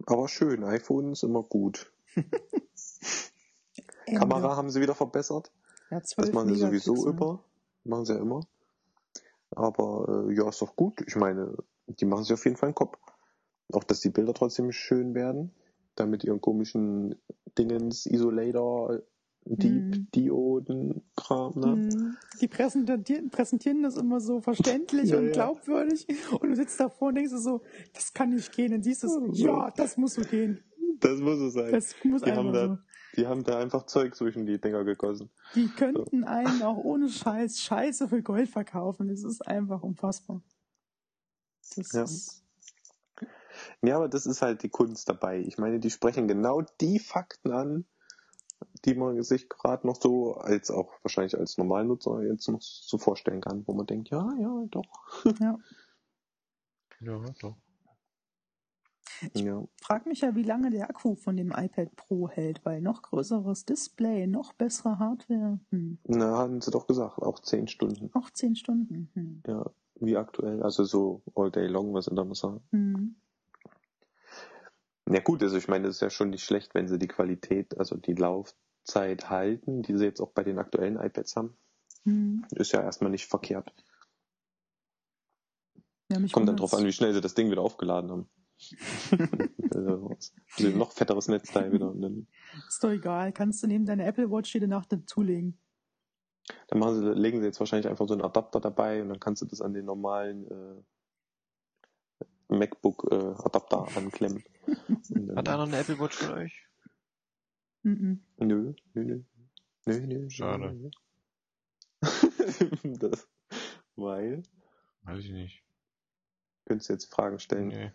aber 0.07 0.29
schön. 0.29 0.65
iPhone 0.65 1.13
ist 1.13 1.23
immer 1.23 1.43
gut. 1.43 1.93
Kamera 4.07 4.57
haben 4.57 4.71
sie 4.71 4.81
wieder 4.81 4.95
verbessert. 4.95 5.51
Ja, 5.91 6.03
12 6.03 6.27
Das 6.27 6.35
machen 6.35 6.55
sie 6.55 6.61
sowieso 6.61 7.09
immer. 7.09 7.43
Machen 7.85 8.05
sie 8.05 8.15
ja 8.15 8.21
immer. 8.21 8.47
Aber 9.51 10.27
äh, 10.29 10.35
ja, 10.35 10.49
ist 10.49 10.63
doch 10.63 10.77
gut. 10.77 11.03
Ich 11.07 11.17
meine, 11.17 11.57
die 11.87 12.05
machen 12.05 12.25
sich 12.25 12.33
auf 12.33 12.45
jeden 12.45 12.57
Fall 12.57 12.69
einen 12.69 12.75
Kopf. 12.75 12.99
Auch, 13.73 13.85
dass 13.85 14.01
die 14.01 14.11
Bilder 14.11 14.35
trotzdem 14.35 14.73
schön 14.73 15.15
werden. 15.15 15.55
Da 15.95 16.07
mit 16.07 16.25
ihren 16.25 16.41
komischen 16.41 17.21
Dingens, 17.59 18.07
Isolator, 18.07 19.03
Deep, 19.45 19.97
Mhm. 19.97 20.09
Dioden, 20.15 21.03
Kram, 21.17 21.53
ne? 21.57 21.67
Mhm. 21.77 22.17
Die 22.41 22.49
präsentieren, 22.49 23.31
präsentieren 23.31 23.83
das 23.83 23.97
immer 23.97 24.21
so 24.21 24.41
verständlich 24.41 25.11
Ja, 25.11 25.19
und 25.19 25.27
ja. 25.27 25.33
glaubwürdig. 25.33 26.07
Und 26.41 26.51
du 26.51 26.57
sitzt 26.57 26.79
davor 26.79 27.09
und 27.09 27.17
denkst 27.17 27.33
so, 27.35 27.63
das 27.93 28.13
kann 28.15 28.31
nicht 28.31 28.53
gehen. 28.53 28.71
Dann 28.71 28.83
siehst 28.83 29.03
du 29.03 29.09
so, 29.09 29.33
So. 29.33 29.47
ja, 29.47 29.71
das 29.77 29.97
muss 29.97 30.15
so 30.15 30.23
gehen. 30.23 30.63
Das 31.01 31.19
muss 31.19 31.39
es 31.41 31.55
sein. 31.55 31.73
Das 31.73 31.95
muss 32.05 32.23
die, 32.23 32.31
haben 32.31 32.49
einfach 32.49 32.61
so. 32.61 32.67
da, 32.77 32.85
die 33.17 33.27
haben 33.27 33.43
da 33.45 33.59
einfach 33.59 33.87
Zeug 33.87 34.15
zwischen 34.15 34.47
die 34.47 34.61
Dinger 34.61 34.85
gegossen. 34.85 35.31
Die 35.57 35.67
könnten 35.67 36.23
einen 36.23 36.63
auch 36.63 36.77
ohne 36.77 37.09
Scheiß 37.09 37.59
Scheiße 37.59 38.09
für 38.09 38.23
Gold 38.23 38.49
verkaufen. 38.49 39.09
Das 39.09 39.25
ist 39.25 39.47
einfach 39.47 39.83
unfassbar. 39.83 40.41
Das 41.77 41.93
Ja. 41.93 42.05
ist, 42.05 42.45
Ja, 43.83 43.97
aber 43.97 44.09
das 44.09 44.27
ist 44.27 44.41
halt 44.43 44.63
die 44.63 44.69
Kunst 44.69 45.09
dabei. 45.09 45.41
Ich 45.41 45.59
meine, 45.59 45.81
die 45.81 45.91
sprechen 45.91 46.29
genau 46.29 46.63
die 46.81 46.99
Fakten 47.01 47.51
an, 47.51 47.85
die 48.85 48.95
man 48.95 49.23
sich 49.23 49.49
gerade 49.49 49.87
noch 49.87 50.01
so, 50.01 50.35
als 50.35 50.71
auch 50.71 50.93
wahrscheinlich 51.03 51.39
als 51.39 51.59
Normalnutzer 51.59 52.23
jetzt 52.23 52.49
noch 52.49 52.61
so 52.61 52.99
vorstellen 52.99 53.41
kann, 53.41 53.67
wo 53.67 53.75
man 53.75 53.87
denkt, 53.87 54.11
ja, 54.11 54.33
ja, 54.39 54.65
doch. 54.71 55.25
ja. 55.41 55.59
Ja, 57.05 57.19
doch. 57.41 57.57
Ja. 59.35 59.65
Frag 59.81 60.07
mich 60.07 60.21
ja, 60.21 60.35
wie 60.35 60.43
lange 60.43 60.71
der 60.71 60.91
Akku 60.91 61.15
von 61.15 61.37
dem 61.37 61.51
iPad 61.51 61.95
Pro 61.97 62.29
hält, 62.29 62.65
weil 62.65 62.81
noch 62.81 63.03
größeres 63.03 63.65
Display, 63.65 64.27
noch 64.27 64.53
bessere 64.53 64.99
Hardware. 64.99 65.61
Hm. 65.71 65.99
Na, 66.05 66.39
hatten 66.39 66.61
sie 66.61 66.71
doch 66.71 66.87
gesagt, 66.87 67.19
auch 67.23 67.41
zehn 67.41 67.69
Stunden. 67.69 68.11
Auch 68.15 68.31
10 68.31 68.57
Stunden. 68.57 69.11
Hm. 69.15 69.43
Ja, 69.47 69.71
wie 69.97 70.17
aktuell, 70.17 70.63
also 70.63 70.85
so 70.85 71.23
all 71.35 71.51
day 71.51 71.67
long, 71.67 71.95
was 71.95 72.07
sie 72.07 72.15
da 72.15 72.25
mal 72.25 72.35
sagen. 72.35 72.61
Hm. 72.71 73.17
Ja 75.11 75.21
gut, 75.21 75.43
also 75.43 75.57
ich 75.57 75.69
meine, 75.69 75.87
das 75.87 75.97
ist 75.97 76.01
ja 76.03 76.11
schon 76.11 76.31
nicht 76.31 76.45
schlecht, 76.45 76.75
wenn 76.75 76.89
sie 76.89 76.99
die 76.99 77.09
Qualität, 77.09 77.79
also 77.79 77.97
die 77.97 78.15
Laufzeit 78.15 79.31
halten, 79.31 79.83
die 79.83 79.97
sie 79.97 80.05
jetzt 80.05 80.21
auch 80.21 80.31
bei 80.31 80.45
den 80.45 80.59
aktuellen 80.59 80.97
iPads 80.97 81.37
haben. 81.37 81.57
Hm. 82.05 82.45
Ist 82.53 82.73
ja 82.73 82.83
erstmal 82.83 83.11
nicht 83.11 83.27
verkehrt. 83.27 83.73
Ja, 86.11 86.19
mich 86.19 86.33
Kommt 86.33 86.49
dann 86.49 86.57
drauf 86.57 86.75
an, 86.75 86.85
wie 86.85 86.93
schnell 86.93 87.15
sie 87.15 87.21
das 87.21 87.35
Ding 87.35 87.51
wieder 87.51 87.63
aufgeladen 87.63 88.11
haben. 88.11 88.29
also, 89.75 90.17
noch 90.77 90.93
fetteres 90.93 91.29
Netzteil 91.29 91.73
wieder. 91.73 91.93
Ist 92.69 92.85
doch 92.85 92.91
egal. 92.91 93.33
Kannst 93.33 93.63
du 93.63 93.67
neben 93.67 93.87
deiner 93.87 94.07
Apple 94.07 94.31
Watch 94.31 94.55
jede 94.55 94.69
Nacht 94.69 94.97
zulegen. 95.07 95.59
dann 96.69 96.79
machen 96.79 97.01
sie, 97.01 97.13
legen 97.15 97.41
sie 97.41 97.47
jetzt 97.47 97.59
wahrscheinlich 97.61 97.89
einfach 97.89 98.07
so 98.07 98.15
einen 98.15 98.23
Adapter 98.23 98.61
dabei 98.61 99.03
und 99.03 99.09
dann 99.09 99.21
kannst 99.21 99.43
du 99.43 99.47
das 99.47 99.61
an 99.61 99.75
den 99.75 99.85
normalen 99.85 100.47
äh, 100.49 100.83
MacBook 102.49 103.09
äh, 103.11 103.15
Adapter 103.15 103.89
anklemmen. 103.97 104.45
Hat 105.37 105.49
einer 105.49 105.63
eine 105.63 105.79
Apple 105.79 105.99
Watch 105.99 106.17
von 106.17 106.35
euch? 106.35 106.67
Mhm. 107.83 108.25
Nö, 108.39 108.75
nö, 108.95 109.05
nö. 109.05 109.23
Nö, 109.87 110.07
nö. 110.07 110.31
Schade. 110.31 110.73
nö. 110.73 110.91
das, 112.99 113.29
weil, 113.97 114.43
Weiß 115.03 115.25
ich 115.25 115.31
nicht. 115.31 115.63
könntest 116.65 116.89
du 116.89 116.93
jetzt 116.95 117.13
Fragen 117.13 117.39
stellen. 117.39 117.69
Nee. 117.69 117.93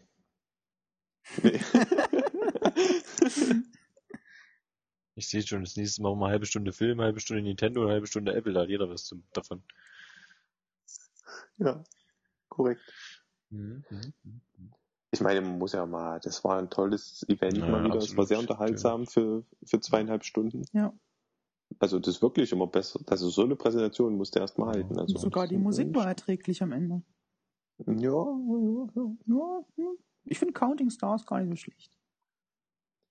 Nee. 1.44 1.60
Ich 5.18 5.30
sehe 5.30 5.42
schon, 5.42 5.64
das 5.64 5.76
nächste 5.76 6.04
Mal 6.04 6.16
mal 6.16 6.28
eine 6.28 6.34
halbe 6.34 6.46
Stunde 6.46 6.72
Film, 6.72 7.00
eine 7.00 7.08
halbe 7.08 7.20
Stunde 7.20 7.42
Nintendo, 7.42 7.82
eine 7.82 7.94
halbe 7.94 8.06
Stunde 8.06 8.36
Apple, 8.36 8.54
da 8.54 8.62
hat 8.62 8.70
jeder 8.70 8.88
was 8.88 9.06
zum, 9.06 9.24
davon. 9.34 9.64
ja, 11.58 11.84
korrekt. 12.50 12.82
Mhm. 13.50 13.84
mhm, 13.90 14.14
mhm. 14.24 14.42
Ich 15.12 15.22
meine, 15.22 15.42
man 15.42 15.58
muss 15.58 15.72
ja 15.74 15.86
mal, 15.86 16.20
das 16.20 16.44
war 16.44 16.58
ein 16.60 16.70
tolles 16.70 17.26
Event 17.30 17.58
Ja, 17.58 17.68
mal 17.68 17.84
wieder. 17.86 17.98
Es 17.98 18.16
war 18.18 18.26
sehr 18.26 18.40
unterhaltsam 18.40 19.06
für, 19.06 19.44
für 19.64 19.80
zweieinhalb 19.80 20.26
Stunden. 20.26 20.64
Ja. 20.74 20.94
Also 21.80 22.00
das 22.00 22.16
ist 22.16 22.22
wirklich 22.22 22.52
immer 22.52 22.68
besser. 22.68 23.00
Also 23.08 23.30
so 23.30 23.44
eine 23.44 23.56
Präsentation 23.56 24.16
musst 24.16 24.36
du 24.36 24.40
erst 24.40 24.58
mal 24.58 24.68
halten. 24.68 25.00
Also 25.00 25.16
Und 25.16 25.22
sogar 25.22 25.48
die 25.48 25.58
Musik 25.58 25.94
war 25.96 26.08
erträglich 26.08 26.62
am 26.62 26.72
Ende. 26.72 27.02
Ja, 27.86 27.94
ja, 27.96 28.88
ja. 28.96 29.16
Ja, 29.78 29.92
ich 30.26 30.40
finde 30.40 30.54
Counting 30.54 30.90
Stars 30.90 31.26
gar 31.26 31.40
nicht 31.40 31.50
so 31.52 31.56
schlecht. 31.56 31.92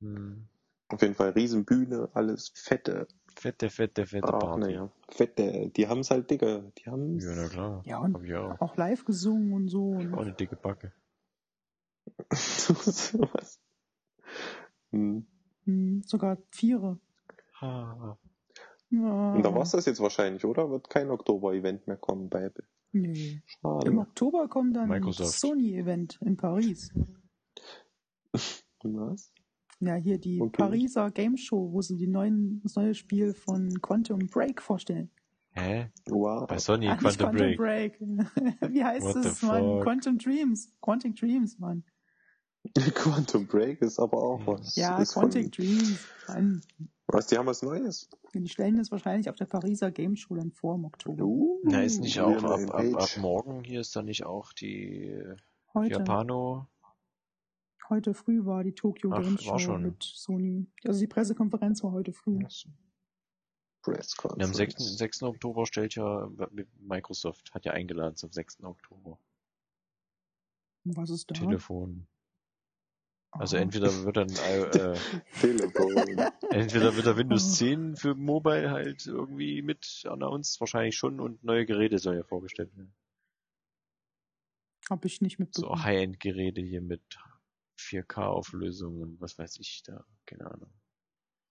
Hm. 0.01 0.49
Auf 0.89 1.03
jeden 1.03 1.15
Fall 1.15 1.31
Riesenbühne, 1.31 2.11
alles 2.15 2.53
fette. 2.55 3.09
Fette, 3.35 3.71
fette, 3.71 4.07
fette 4.07 4.33
Ach, 4.33 4.39
Party. 4.39 4.61
naja. 4.61 4.91
Fette, 5.09 5.69
die 5.71 5.89
haben's 5.89 6.11
halt 6.11 6.31
dicke. 6.31 6.73
Die 6.79 6.91
haben's. 6.91 7.25
Ja, 7.25 7.35
na 7.35 7.49
klar. 7.49 7.83
Ja, 7.85 7.99
und 7.99 8.15
Hab 8.15 8.23
ich 8.23 8.35
auch. 8.35 8.61
auch 8.61 8.77
live 8.77 9.05
gesungen 9.05 9.53
und 9.53 9.69
so. 9.69 9.95
Hab 9.95 10.13
auch 10.15 10.19
Und, 10.19 10.27
eine 10.27 10.33
dicke 10.33 10.57
Backe. 10.57 10.93
Was? 12.31 13.61
Hm. 14.91 15.27
hm, 15.65 16.03
sogar 16.05 16.39
Viere. 16.51 16.99
Ha. 17.61 18.19
Ja. 18.91 19.33
Und 19.33 19.43
da 19.43 19.55
war's 19.55 19.73
das 19.73 19.87
jetzt 19.87 20.01
wahrscheinlich, 20.01 20.45
oder? 20.45 20.71
Wird 20.71 20.89
kein 20.91 21.11
Oktober-Event 21.11 21.87
mehr 21.87 21.97
kommen 21.97 22.29
bei 22.29 22.45
Apple. 22.45 22.65
Nee. 22.93 23.33
Im 23.33 23.43
Schade. 23.47 23.99
Oktober 23.99 24.49
kommt 24.49 24.77
dann 24.77 24.89
Microsoft. 24.89 25.21
das 25.29 25.41
Sony-Event 25.41 26.19
in 26.23 26.37
Paris. 26.37 26.93
Was? 28.83 29.33
Ja, 29.81 29.95
hier 29.97 30.19
die 30.19 30.41
Okay. 30.41 30.57
Pariser 30.63 31.11
Game 31.11 31.37
Show, 31.37 31.73
wo 31.73 31.83
sie 31.83 31.97
die 31.97 32.07
neuen, 32.07 32.61
das 32.63 32.77
neue 32.77 32.95
Spiel 32.95 33.35
von 33.35 33.81
Quantum 33.83 34.21
Break 34.29 34.63
vorstellen. 34.63 35.11
Hä? 35.51 35.91
Wow. 36.09 36.47
Bei 36.47 36.59
Sony 36.59 36.87
Ah, 36.89 36.93
nicht 36.95 37.19
Quantum 37.19 37.37
Break. 37.57 37.57
Break. 37.59 38.01
Wie 38.73 38.85
heißt 38.85 39.05
What 39.07 39.17
es, 39.25 39.43
Mann? 39.43 39.81
Quantum 39.81 40.19
Dreams. 40.19 40.73
Quantic 40.81 41.17
Dreams, 41.17 41.59
Mann. 41.59 41.83
Quantum 42.95 43.47
Break 43.47 43.83
ist 43.83 43.99
aber 43.99 44.19
auch 44.19 44.47
was. 44.47 44.77
Ja, 44.77 44.99
ist 44.99 45.15
Quantic 45.15 45.53
Dreams. 45.53 45.99
Mann. 46.29 46.63
Was, 47.09 47.29
die 47.29 47.39
haben 47.39 47.47
was 47.47 47.63
Neues? 47.63 48.09
Die 48.35 48.49
stellen 48.49 48.77
das 48.77 48.91
wahrscheinlich 48.91 49.31
auf 49.31 49.37
der 49.37 49.47
Pariser 49.47 49.91
Game 49.91 50.17
Show 50.17 50.35
dann 50.35 50.51
vor 50.51 50.75
im 50.75 50.85
Oktober. 50.85 51.25
Uh, 51.25 51.61
Na, 51.65 51.83
ist 51.83 52.01
nicht 52.01 52.21
auch 52.21 52.43
ab, 52.43 52.75
ab, 52.75 52.95
ab 52.95 53.17
morgen 53.19 53.63
hier 53.63 53.81
ist 53.81 53.95
da 53.95 54.03
nicht 54.03 54.27
auch 54.27 54.53
die 54.53 55.23
Heute, 55.73 55.93
Japano? 55.93 56.69
heute 57.89 58.15
früh 58.15 58.45
war 58.45 58.65
die 58.65 58.75
Tokyo 58.75 59.13
Ach, 59.13 59.23
Game 59.23 59.39
Show 59.39 59.59
schon. 59.59 59.83
mit 59.83 60.03
Sony. 60.03 60.67
Also 60.85 61.01
die 61.01 61.07
Pressekonferenz 61.07 61.83
war 61.83 61.93
heute 61.93 62.13
früh. 62.13 62.41
Ja, 62.41 62.49
am 63.87 63.97
Conference. 64.17 64.57
6. 64.57 64.99
6. 64.99 65.23
Oktober 65.23 65.65
stellt 65.67 65.95
ja 65.95 66.29
Microsoft, 66.81 67.55
hat 67.55 67.65
ja 67.65 67.73
eingeladen 67.73 68.17
zum 68.17 68.33
6. 68.33 68.65
Oktober. 68.65 69.19
Was 70.85 71.11
ist 71.11 71.31
da? 71.31 71.35
Telefon. 71.35 72.09
Also 73.39 73.57
entweder 73.57 73.93
wird 74.05 74.17
dann 74.17 74.29
äh, 74.29 74.97
Telefon. 75.41 76.19
entweder 76.51 76.97
wird 76.97 77.07
da 77.07 77.17
Windows 77.17 77.55
10 77.57 77.97
für 77.97 78.15
Mobile 78.15 78.71
halt 78.71 79.07
irgendwie 79.07 79.63
mit 79.63 80.05
announced, 80.09 80.61
wahrscheinlich 80.61 80.97
schon, 80.97 81.21
und 81.21 81.43
neue 81.45 81.67
Geräte 81.67 81.99
sollen 81.99 82.19
ja 82.19 82.25
vorgestellt 82.25 82.75
werden. 82.77 82.95
Hab 84.89 85.05
ich 85.05 85.21
nicht 85.21 85.39
So 85.39 85.45
mitbekommen. 85.45 85.83
High-End-Geräte 85.83 86.61
hier 86.61 86.81
mit 86.81 87.03
4K-Auflösung 87.79 89.01
und 89.01 89.21
was 89.21 89.39
weiß 89.39 89.59
ich 89.61 89.83
da, 89.85 90.05
keine 90.25 90.51
Ahnung. 90.51 90.71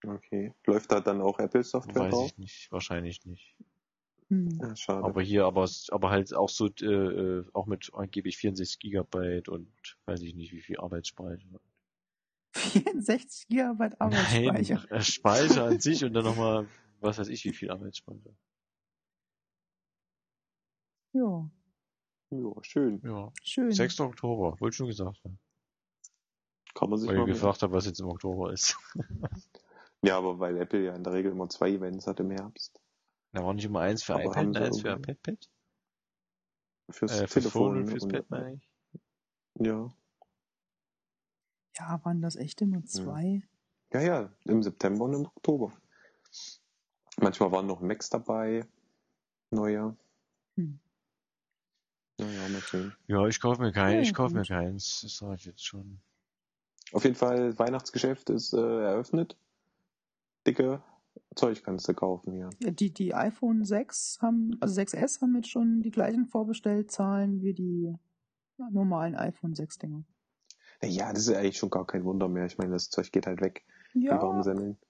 Okay. 0.05 0.53
Läuft 0.65 0.91
da 0.91 1.01
dann 1.01 1.21
auch 1.21 1.39
Apple-Software 1.39 2.03
Weiß 2.03 2.13
drauf? 2.13 2.31
ich 2.31 2.37
nicht, 2.37 2.71
wahrscheinlich 2.71 3.25
nicht. 3.25 3.55
Hm. 4.29 4.49
Ja, 4.61 4.75
schade. 4.75 5.03
Aber 5.03 5.21
hier, 5.21 5.45
aber, 5.45 5.69
aber 5.89 6.09
halt 6.09 6.33
auch 6.33 6.49
so, 6.49 6.67
äh, 6.81 6.85
äh, 6.85 7.45
auch 7.53 7.65
mit 7.67 7.91
angeblich 7.93 8.37
64 8.37 8.79
Gigabyte 8.79 9.49
und 9.49 9.69
weiß 10.05 10.21
ich 10.21 10.33
nicht, 10.35 10.51
wie 10.51 10.61
viel 10.61 10.77
Arbeitsspeicher. 10.77 11.59
64 12.55 13.47
Gigabyte 13.47 13.99
Arbeitsspeicher. 14.01 14.75
Nein, 14.89 14.99
äh, 14.99 15.01
Speicher 15.01 15.65
an 15.65 15.79
sich 15.79 16.03
und 16.03 16.13
dann 16.13 16.23
nochmal, 16.25 16.67
was 17.01 17.17
weiß 17.17 17.27
ich, 17.27 17.43
wie 17.45 17.53
viel 17.53 17.69
Arbeitsspeicher. 17.71 18.31
Ja, 21.13 21.49
ja, 22.31 22.51
schön. 22.63 23.01
Ja. 23.03 23.31
schön. 23.43 23.71
6. 23.71 23.99
Oktober, 24.01 24.59
wollte 24.59 24.73
ich 24.73 24.77
schon 24.77 24.87
gesagt 24.87 25.23
haben. 25.23 25.39
Kann 26.73 26.89
man 26.89 26.99
sich 26.99 27.07
Weil 27.07 27.15
ich 27.15 27.19
mal 27.21 27.25
gefragt 27.27 27.61
habe, 27.61 27.73
was 27.73 27.85
jetzt 27.85 27.99
im 28.01 28.07
Oktober 28.07 28.51
ist. 28.51 28.75
Ja, 30.01 30.17
aber 30.17 30.37
weil 30.39 30.57
Apple 30.57 30.83
ja 30.83 30.93
in 30.93 31.03
der 31.03 31.13
Regel 31.13 31.31
immer 31.31 31.47
zwei 31.49 31.69
Events 31.71 32.05
hat 32.05 32.19
im 32.19 32.31
Herbst. 32.31 32.79
Da 33.31 33.43
war 33.43 33.53
nicht 33.53 33.65
immer 33.65 33.79
eins 33.79 34.03
für 34.03 34.13
Aber 34.15 34.25
iPad 34.25 34.57
eins 34.57 34.81
für 34.81 34.89
iPad? 34.89 35.49
Fürs 36.91 37.11
Äh, 37.13 37.27
fürs 37.27 37.31
Telefon. 37.33 37.51
Phone 37.61 37.77
und 37.77 37.87
fürs 37.89 38.03
und- 38.03 38.11
Pad, 38.11 38.29
meine 38.29 38.53
ich. 38.55 38.69
Ja. 39.65 39.89
Ja, 41.77 41.99
waren 42.03 42.21
das 42.21 42.35
echt 42.35 42.61
nur 42.61 42.85
zwei? 42.85 43.43
Ja, 43.93 44.01
ja, 44.01 44.29
im 44.45 44.63
September 44.63 45.05
und 45.05 45.13
im 45.13 45.25
Oktober. 45.25 45.71
Manchmal 47.17 47.51
waren 47.51 47.67
noch 47.67 47.81
Macs 47.81 48.09
dabei. 48.09 48.65
Neuer. 49.51 49.95
Hm. 50.55 50.79
Naja, 52.17 52.49
mal 52.49 52.61
sehen. 52.61 52.93
Ja, 53.07 53.27
ich 53.27 53.39
kaufe 53.39 53.61
mir 53.61 53.71
keins, 53.71 53.93
Ja, 53.93 54.01
ich 54.01 54.13
kaufe 54.13 54.35
mir 54.35 54.45
keins, 54.45 55.01
das 55.01 55.17
sage 55.17 55.35
ich 55.35 55.45
jetzt 55.45 55.65
schon. 55.65 55.99
Auf 56.93 57.03
jeden 57.03 57.15
Fall, 57.15 57.57
Weihnachtsgeschäft 57.59 58.29
ist 58.29 58.53
äh, 58.53 58.57
eröffnet. 58.57 59.37
Dicke 60.47 60.81
Zeug 61.35 61.63
kannst 61.63 61.87
du 61.87 61.93
kaufen 61.93 62.33
hier. 62.33 62.49
Ja, 62.61 62.71
Die, 62.71 62.93
die 62.93 63.13
iPhone 63.13 63.65
6 63.65 64.19
haben, 64.21 64.57
also 64.61 64.79
6S 64.79 65.21
haben 65.21 65.35
jetzt 65.35 65.49
schon 65.49 65.81
die 65.81 65.91
gleichen 65.91 66.25
Vorbestellzahlen 66.27 67.41
wie 67.41 67.53
die 67.53 67.95
normalen 68.71 69.15
iPhone 69.15 69.53
6 69.53 69.79
Dinger. 69.79 70.05
Ja, 70.85 71.11
das 71.11 71.27
ist 71.27 71.35
eigentlich 71.35 71.57
schon 71.57 71.69
gar 71.69 71.85
kein 71.85 72.03
Wunder 72.03 72.27
mehr. 72.27 72.45
Ich 72.45 72.57
meine, 72.57 72.71
das 72.71 72.89
Zeug 72.89 73.11
geht 73.11 73.27
halt 73.27 73.41
weg. 73.41 73.65
Ja, 73.93 74.19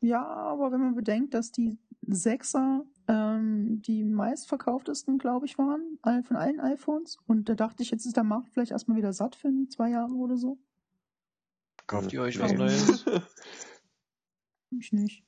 ja, 0.01 0.25
aber 0.25 0.71
wenn 0.71 0.81
man 0.81 0.95
bedenkt, 0.95 1.35
dass 1.35 1.51
die 1.51 1.77
6er 2.07 2.81
ähm, 3.07 3.81
die 3.83 4.03
meistverkauftesten, 4.03 5.19
glaube 5.19 5.45
ich, 5.45 5.59
waren 5.59 5.99
von 6.23 6.35
allen 6.35 6.59
iPhones 6.59 7.17
und 7.27 7.47
da 7.47 7.53
dachte 7.53 7.83
ich, 7.83 7.91
jetzt 7.91 8.05
ist 8.05 8.17
der 8.17 8.23
Markt 8.23 8.49
vielleicht 8.49 8.71
erstmal 8.71 8.97
wieder 8.97 9.13
satt 9.13 9.35
für 9.35 9.51
zwei 9.69 9.91
Jahre 9.91 10.13
oder 10.13 10.37
so. 10.37 10.57
Kauft 11.85 12.13
ihr 12.13 12.21
euch 12.21 12.39
was 12.39 12.53
Neues? 12.53 13.05
Ich 14.77 14.91
nicht. 14.91 15.23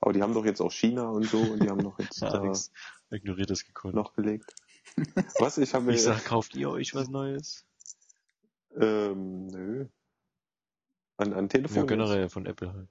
Aber 0.00 0.12
die 0.12 0.22
haben 0.22 0.34
doch 0.34 0.44
jetzt 0.44 0.60
auch 0.60 0.70
China 0.70 1.08
und 1.08 1.24
so 1.24 1.38
und 1.38 1.62
die 1.62 1.68
haben 1.68 1.82
doch 1.82 1.98
jetzt 1.98 2.20
Ja, 2.20 2.28
Alex 2.28 2.70
ignoriert 3.10 3.50
das 3.50 3.64
gekonnt. 3.64 3.94
noch 3.94 4.12
gelegt. 4.14 4.54
Was? 5.38 5.58
Ich 5.58 5.74
habe 5.74 5.92
Ich 5.92 6.02
sag, 6.02 6.24
kauft 6.24 6.54
ihr 6.54 6.70
euch 6.70 6.94
was 6.94 7.08
Neues? 7.08 7.64
Ähm, 8.80 9.46
nö. 9.46 9.86
An, 11.18 11.32
an 11.32 11.44
Ja, 11.44 11.48
Telefon? 11.48 11.86
generell 11.86 12.28
von 12.28 12.46
Apple 12.46 12.72
halt. 12.72 12.88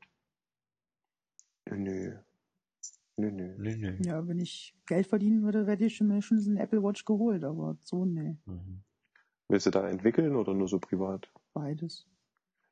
Nö. 1.72 2.18
Nö, 3.18 3.32
nö. 3.32 3.56
Nee, 3.58 3.76
nee. 3.78 3.98
Ja, 4.06 4.28
wenn 4.28 4.40
ich 4.40 4.76
Geld 4.88 5.08
verdienen 5.08 5.44
würde, 5.44 5.66
hätte 5.68 5.86
ich 5.86 5.96
schon 5.96 6.08
mir 6.08 6.22
schon 6.22 6.38
einen 6.40 6.58
Apple 6.58 6.84
Watch 6.84 7.06
geholt, 7.06 7.44
aber 7.44 7.78
so, 7.82 8.06
nee, 8.06 8.38
Mhm. 8.46 8.82
Willst 9.48 9.68
du 9.68 9.72
da 9.72 9.88
entwickeln 9.88 10.36
oder 10.36 10.54
nur 10.54 10.68
so 10.68 10.80
privat? 10.80 11.32
beides. 11.54 12.08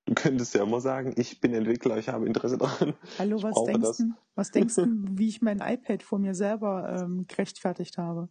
Du 0.06 0.16
könntest 0.16 0.54
ja 0.56 0.64
immer 0.64 0.82
sagen, 0.82 1.14
ich 1.16 1.40
bin 1.40 1.54
Entwickler, 1.54 1.98
ich 1.98 2.10
habe 2.10 2.26
Interesse 2.26 2.58
daran. 2.58 2.94
Hallo, 3.20 3.42
was 3.42 3.64
denkst 3.64 3.98
du, 3.98 4.14
was 4.36 4.52
denkst 4.52 4.76
du, 4.84 4.88
wie 5.18 5.30
ich 5.30 5.42
mein 5.42 5.60
iPad 5.62 6.04
vor 6.04 6.20
mir 6.20 6.34
selber 6.36 6.90
ähm, 7.02 7.26
gerechtfertigt 7.28 7.98
habe? 7.98 8.28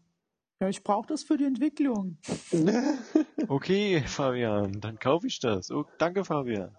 Ja, 0.62 0.68
ich 0.68 0.84
brauche 0.84 1.08
das 1.08 1.24
für 1.24 1.36
die 1.36 1.44
Entwicklung. 1.44 2.18
Okay, 3.49 4.00
Fabian, 4.07 4.81
dann 4.81 4.97
kaufe 4.97 5.26
ich 5.26 5.41
das. 5.41 5.73
Oh, 5.73 5.84
danke, 5.99 6.24
Fabian. 6.24 6.70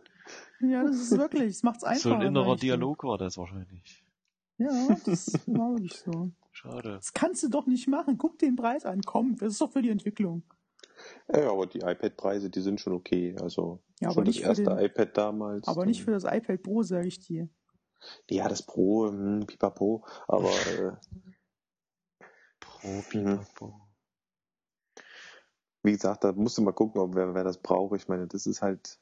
Ja, 0.62 0.84
das 0.84 0.95
ist 0.95 1.12
wirklich, 1.18 1.48
es 1.50 1.64
macht's 1.64 1.84
einfacher. 1.84 2.00
So 2.00 2.16
ein 2.16 2.22
innerer. 2.22 2.56
Dialog 2.56 3.03
war 3.03 3.18
das 3.18 3.38
wahrscheinlich. 3.38 4.02
Ja, 4.58 4.95
das 5.06 5.34
war 5.48 5.72
wirklich 5.74 5.95
so. 5.98 6.32
Schade. 6.53 6.94
Das 6.94 7.12
kannst 7.12 7.44
du 7.44 7.50
doch 7.50 7.68
nicht 7.68 7.90
machen. 7.90 8.18
Guck 8.18 8.40
den 8.40 8.56
Preis 8.56 8.86
an. 8.86 9.02
Komm, 9.02 9.36
das 9.36 9.52
ist 9.53 9.60
doch 9.62 9.74
für 9.74 9.82
die 9.82 9.90
Entwicklung. 9.90 10.44
ja, 11.28 11.52
aber 11.52 11.68
die 11.68 11.80
iPad-Preise, 11.80 12.50
die 12.50 12.62
sind 12.62 12.80
schon 12.80 12.94
okay. 12.94 13.36
Also 13.42 13.82
Ja, 14.00 14.08
aber 14.08 14.14
schon 14.16 14.24
nicht 14.24 14.40
das 14.40 14.60
erste 14.60 14.64
den- 14.76 14.80
iPad 14.80 15.18
damals. 15.18 15.68
Aber 15.68 15.86
nicht 15.86 16.02
für 16.03 16.12
das 16.12 16.24
iPad 16.24 16.64
Pro, 16.64 16.84
sage 16.84 17.10
ich 17.10 17.20
dir. 17.20 17.50
Ja, 18.30 18.48
das 18.48 18.66
Pro, 18.66 19.10
hm, 19.10 19.45
pipapo. 19.45 20.06
Aber 20.30 20.48
äh, 20.50 20.94
Pro, 22.84 23.02
Pipapo. 23.10 23.74
wie 25.84 25.94
gesagt, 25.94 26.26
da 26.26 26.34
musst 26.34 26.58
du 26.58 26.62
mal 26.62 26.74
gucken, 26.74 27.00
ob 27.00 27.16
wer, 27.16 27.34
wer 27.34 27.45
das 27.45 27.58
braucht. 27.58 27.95
Ich 27.95 28.10
meine, 28.10 28.28
das 28.28 28.45
ist 28.45 28.62
halt, 28.62 29.00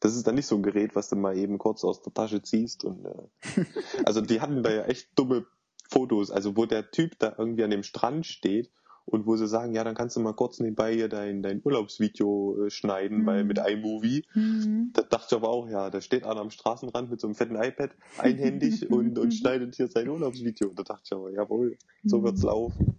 das 0.00 0.16
ist 0.16 0.26
dann 0.26 0.36
nicht 0.36 0.46
so 0.46 0.56
ein 0.56 0.62
Gerät, 0.62 0.96
was 0.96 1.10
du 1.10 1.16
mal 1.16 1.36
eben 1.36 1.58
kurz 1.58 1.84
aus 1.84 2.00
der 2.00 2.14
Tasche 2.14 2.40
ziehst. 2.42 2.82
Und 2.84 3.04
äh, 3.04 3.64
also 4.06 4.22
die 4.22 4.40
hatten 4.40 4.62
da 4.62 4.70
ja 4.70 4.84
echt 4.84 5.10
dumme 5.18 5.46
Fotos, 5.90 6.30
also 6.30 6.56
wo 6.56 6.64
der 6.64 6.90
Typ 6.90 7.18
da 7.18 7.34
irgendwie 7.36 7.64
an 7.64 7.70
dem 7.70 7.82
Strand 7.82 8.24
steht 8.26 8.70
und 9.06 9.26
wo 9.26 9.36
sie 9.36 9.46
sagen, 9.46 9.74
ja, 9.74 9.84
dann 9.84 9.94
kannst 9.94 10.16
du 10.16 10.20
mal 10.20 10.32
kurz 10.32 10.60
nebenbei 10.60 10.94
hier 10.94 11.08
dein, 11.08 11.42
dein 11.42 11.60
Urlaubsvideo 11.62 12.64
äh, 12.66 12.70
schneiden 12.70 13.18
Mhm. 13.18 13.24
bei, 13.24 13.44
mit 13.44 13.58
iMovie. 13.58 14.24
Hm. 14.32 14.90
Da 14.94 15.02
dachte 15.02 15.26
ich 15.30 15.36
aber 15.36 15.48
auch, 15.50 15.68
ja, 15.68 15.90
da 15.90 16.00
steht 16.00 16.24
einer 16.24 16.40
am 16.40 16.50
Straßenrand 16.50 17.10
mit 17.10 17.20
so 17.20 17.26
einem 17.26 17.34
fetten 17.34 17.56
iPad, 17.56 17.90
einhändig 18.18 18.90
und, 18.90 19.18
und 19.18 19.30
schneidet 19.34 19.74
hier 19.76 19.88
sein 19.88 20.08
Urlaubsvideo. 20.08 20.70
Da 20.74 20.82
dachte 20.84 21.02
ich 21.04 21.12
aber, 21.12 21.30
jawohl, 21.30 21.76
so 22.04 22.22
wird's 22.22 22.42
Mhm. 22.42 22.48
laufen. 22.48 22.96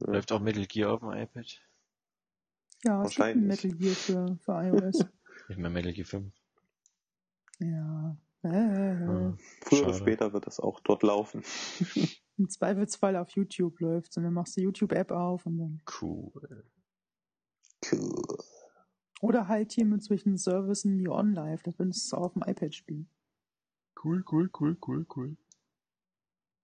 Läuft 0.00 0.30
auch 0.32 0.40
Metal 0.40 0.66
Gear 0.66 0.92
auf 0.92 1.00
dem 1.00 1.10
iPad? 1.12 1.60
Ja, 2.84 3.02
es 3.02 3.10
gibt 3.10 3.26
ein 3.26 3.48
Wahrscheinlich. 3.48 3.64
Metal 3.64 3.78
Gear 3.78 3.94
für, 3.94 4.38
für 4.44 4.52
iOS. 4.52 5.04
Ich 5.50 5.56
meine 5.56 5.70
Metal 5.70 5.92
Gear 5.94 6.06
5. 6.06 6.32
ja. 7.60 8.16
Äh, 8.42 8.50
Ja. 8.50 9.36
Früher 9.62 9.82
oder 9.84 9.94
später 9.94 10.32
wird 10.32 10.46
das 10.46 10.60
auch 10.60 10.78
dort 10.80 11.02
laufen. 11.02 11.42
Im 12.38 12.48
Zweifelsfall 12.48 13.16
auf 13.16 13.30
YouTube 13.30 13.80
läuft 13.80 14.16
und 14.16 14.22
dann 14.22 14.32
machst 14.32 14.56
du 14.56 14.60
YouTube-App 14.60 15.10
auf 15.10 15.44
und 15.46 15.58
dann. 15.58 15.82
Cool. 16.00 16.64
Cool. 17.90 18.38
Oder 19.20 19.48
halt 19.48 19.72
hier 19.72 19.84
mit 19.84 20.02
solchen 20.04 20.36
Services 20.36 20.84
wie 20.98 21.08
OnLive, 21.08 21.62
da 21.64 21.72
könntest 21.72 22.04
du 22.04 22.06
es 22.08 22.14
auch 22.14 22.26
auf 22.26 22.32
dem 22.34 22.42
iPad 22.42 22.72
spielen. 22.74 23.10
Cool, 24.02 24.24
cool, 24.30 24.48
cool, 24.60 24.76
cool, 24.86 25.06
cool. 25.16 25.36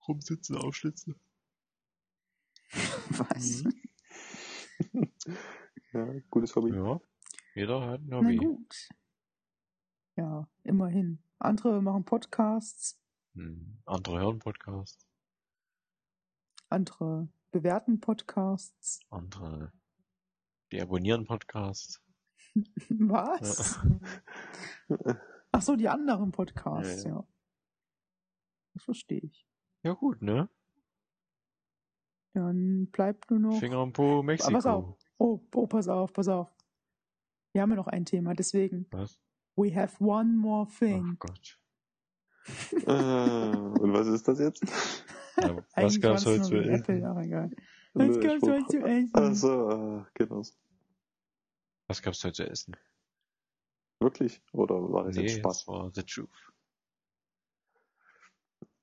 Rumsitzen, 0.06 0.56
aufschlitzen. 0.56 1.16
Was? 3.10 3.64
Mhm. 3.64 3.74
Ja, 5.92 6.12
gutes 6.28 6.54
Hobby. 6.56 6.74
Ja. 6.74 7.00
Jeder 7.54 7.80
hat 7.86 8.00
ein 8.00 8.06
Na 8.08 8.16
Hobby. 8.16 8.36
gut. 8.36 8.88
Ja, 10.16 10.48
immerhin. 10.64 11.20
Andere 11.38 11.80
machen 11.80 12.04
Podcasts, 12.04 12.98
Hm. 13.34 13.78
Andere 13.86 14.18
hören 14.20 14.38
Podcasts, 14.40 15.06
andere 16.74 17.28
bewerten 17.52 18.00
Podcasts. 18.00 19.00
andere 19.10 19.72
die 20.72 20.80
abonnieren 20.82 21.24
Podcasts. 21.24 22.02
Was? 22.88 23.78
Ach 25.52 25.62
so, 25.62 25.76
die 25.76 25.88
anderen 25.88 26.32
Podcasts, 26.32 27.04
Ja, 27.04 27.10
ja. 27.10 27.26
Das 28.74 28.82
verstehe 28.84 29.20
ich. 29.20 29.46
Ja 29.84 29.92
gut, 29.92 30.20
ne? 30.20 30.48
Dann 32.32 32.86
bleibt 32.90 33.30
nur 33.30 33.38
noch. 33.38 33.60
Finger 33.60 33.76
am 33.78 33.92
Po, 33.92 34.22
Mexiko. 34.24 34.52
pass 34.52 34.66
auf. 34.66 34.98
Oh, 35.18 35.40
oh, 35.54 35.66
pass 35.68 35.86
auf, 35.88 36.12
pass 36.12 36.26
auf. 36.26 36.48
Wir 37.52 37.62
haben 37.62 37.70
ja 37.70 37.76
noch 37.76 37.86
ein 37.86 38.04
Thema, 38.04 38.34
deswegen. 38.34 38.86
Was? 38.90 39.20
We 39.56 39.72
have 39.74 40.02
one 40.02 40.36
more 40.36 40.66
Ach 40.68 40.78
thing. 40.78 41.16
Gott. 41.20 41.60
äh, 42.72 43.56
und 43.56 43.92
was 43.92 44.08
ist 44.08 44.26
das 44.26 44.40
jetzt? 44.40 44.64
Ja, 45.36 45.56
was 45.76 46.00
gab's 46.00 46.26
heute 46.26 46.42
zu 46.42 46.56
Apple, 46.56 46.96
egal. 46.96 47.50
Was 47.94 48.20
gab's 48.20 48.42
heute 48.42 48.66
zu 48.66 48.78
essen? 48.78 49.10
Also, 49.14 49.70
äh, 49.70 50.04
genau. 50.14 50.42
Was 51.86 52.02
gab's 52.02 52.24
heute 52.24 52.32
zu 52.34 52.48
essen? 52.50 52.76
Wirklich? 54.00 54.42
Oder 54.52 54.74
war 54.92 55.04
das 55.04 55.16
Nee, 55.16 55.22
jetzt 55.22 55.38
Spaß? 55.38 55.58
das 55.58 55.68
war 55.68 55.90
The 55.94 56.02
Truth. 56.02 56.28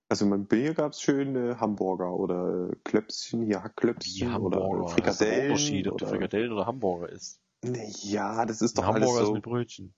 Also 0.10 0.30
beim 0.30 0.46
Bier 0.46 0.74
gab's 0.74 1.02
schöne 1.02 1.60
Hamburger 1.60 2.14
oder 2.14 2.70
äh, 2.70 2.76
Klöpschen, 2.84 3.48
ja, 3.48 3.64
Hackklöpschen 3.64 4.14
Die 4.14 4.24
oder 4.26 4.34
Hamburger. 4.34 4.82
Das 4.82 4.92
ist 4.92 4.98
ein 4.98 5.04
Frikadellen. 5.04 5.52
Unterschied, 5.52 5.88
ob 5.88 5.94
oder, 5.94 6.08
Frikadellen 6.08 6.52
oder 6.52 6.66
Hamburger. 6.66 7.18
Nee, 7.64 7.94
ja, 8.02 8.46
das 8.46 8.62
ist 8.62 8.78
doch 8.78 8.84
Ein 8.84 8.96
Hamburger 8.96 9.12
alles 9.12 9.22
ist 9.22 9.28
so 9.28 9.34
mit 9.36 9.44
Brötchen. 9.44 9.94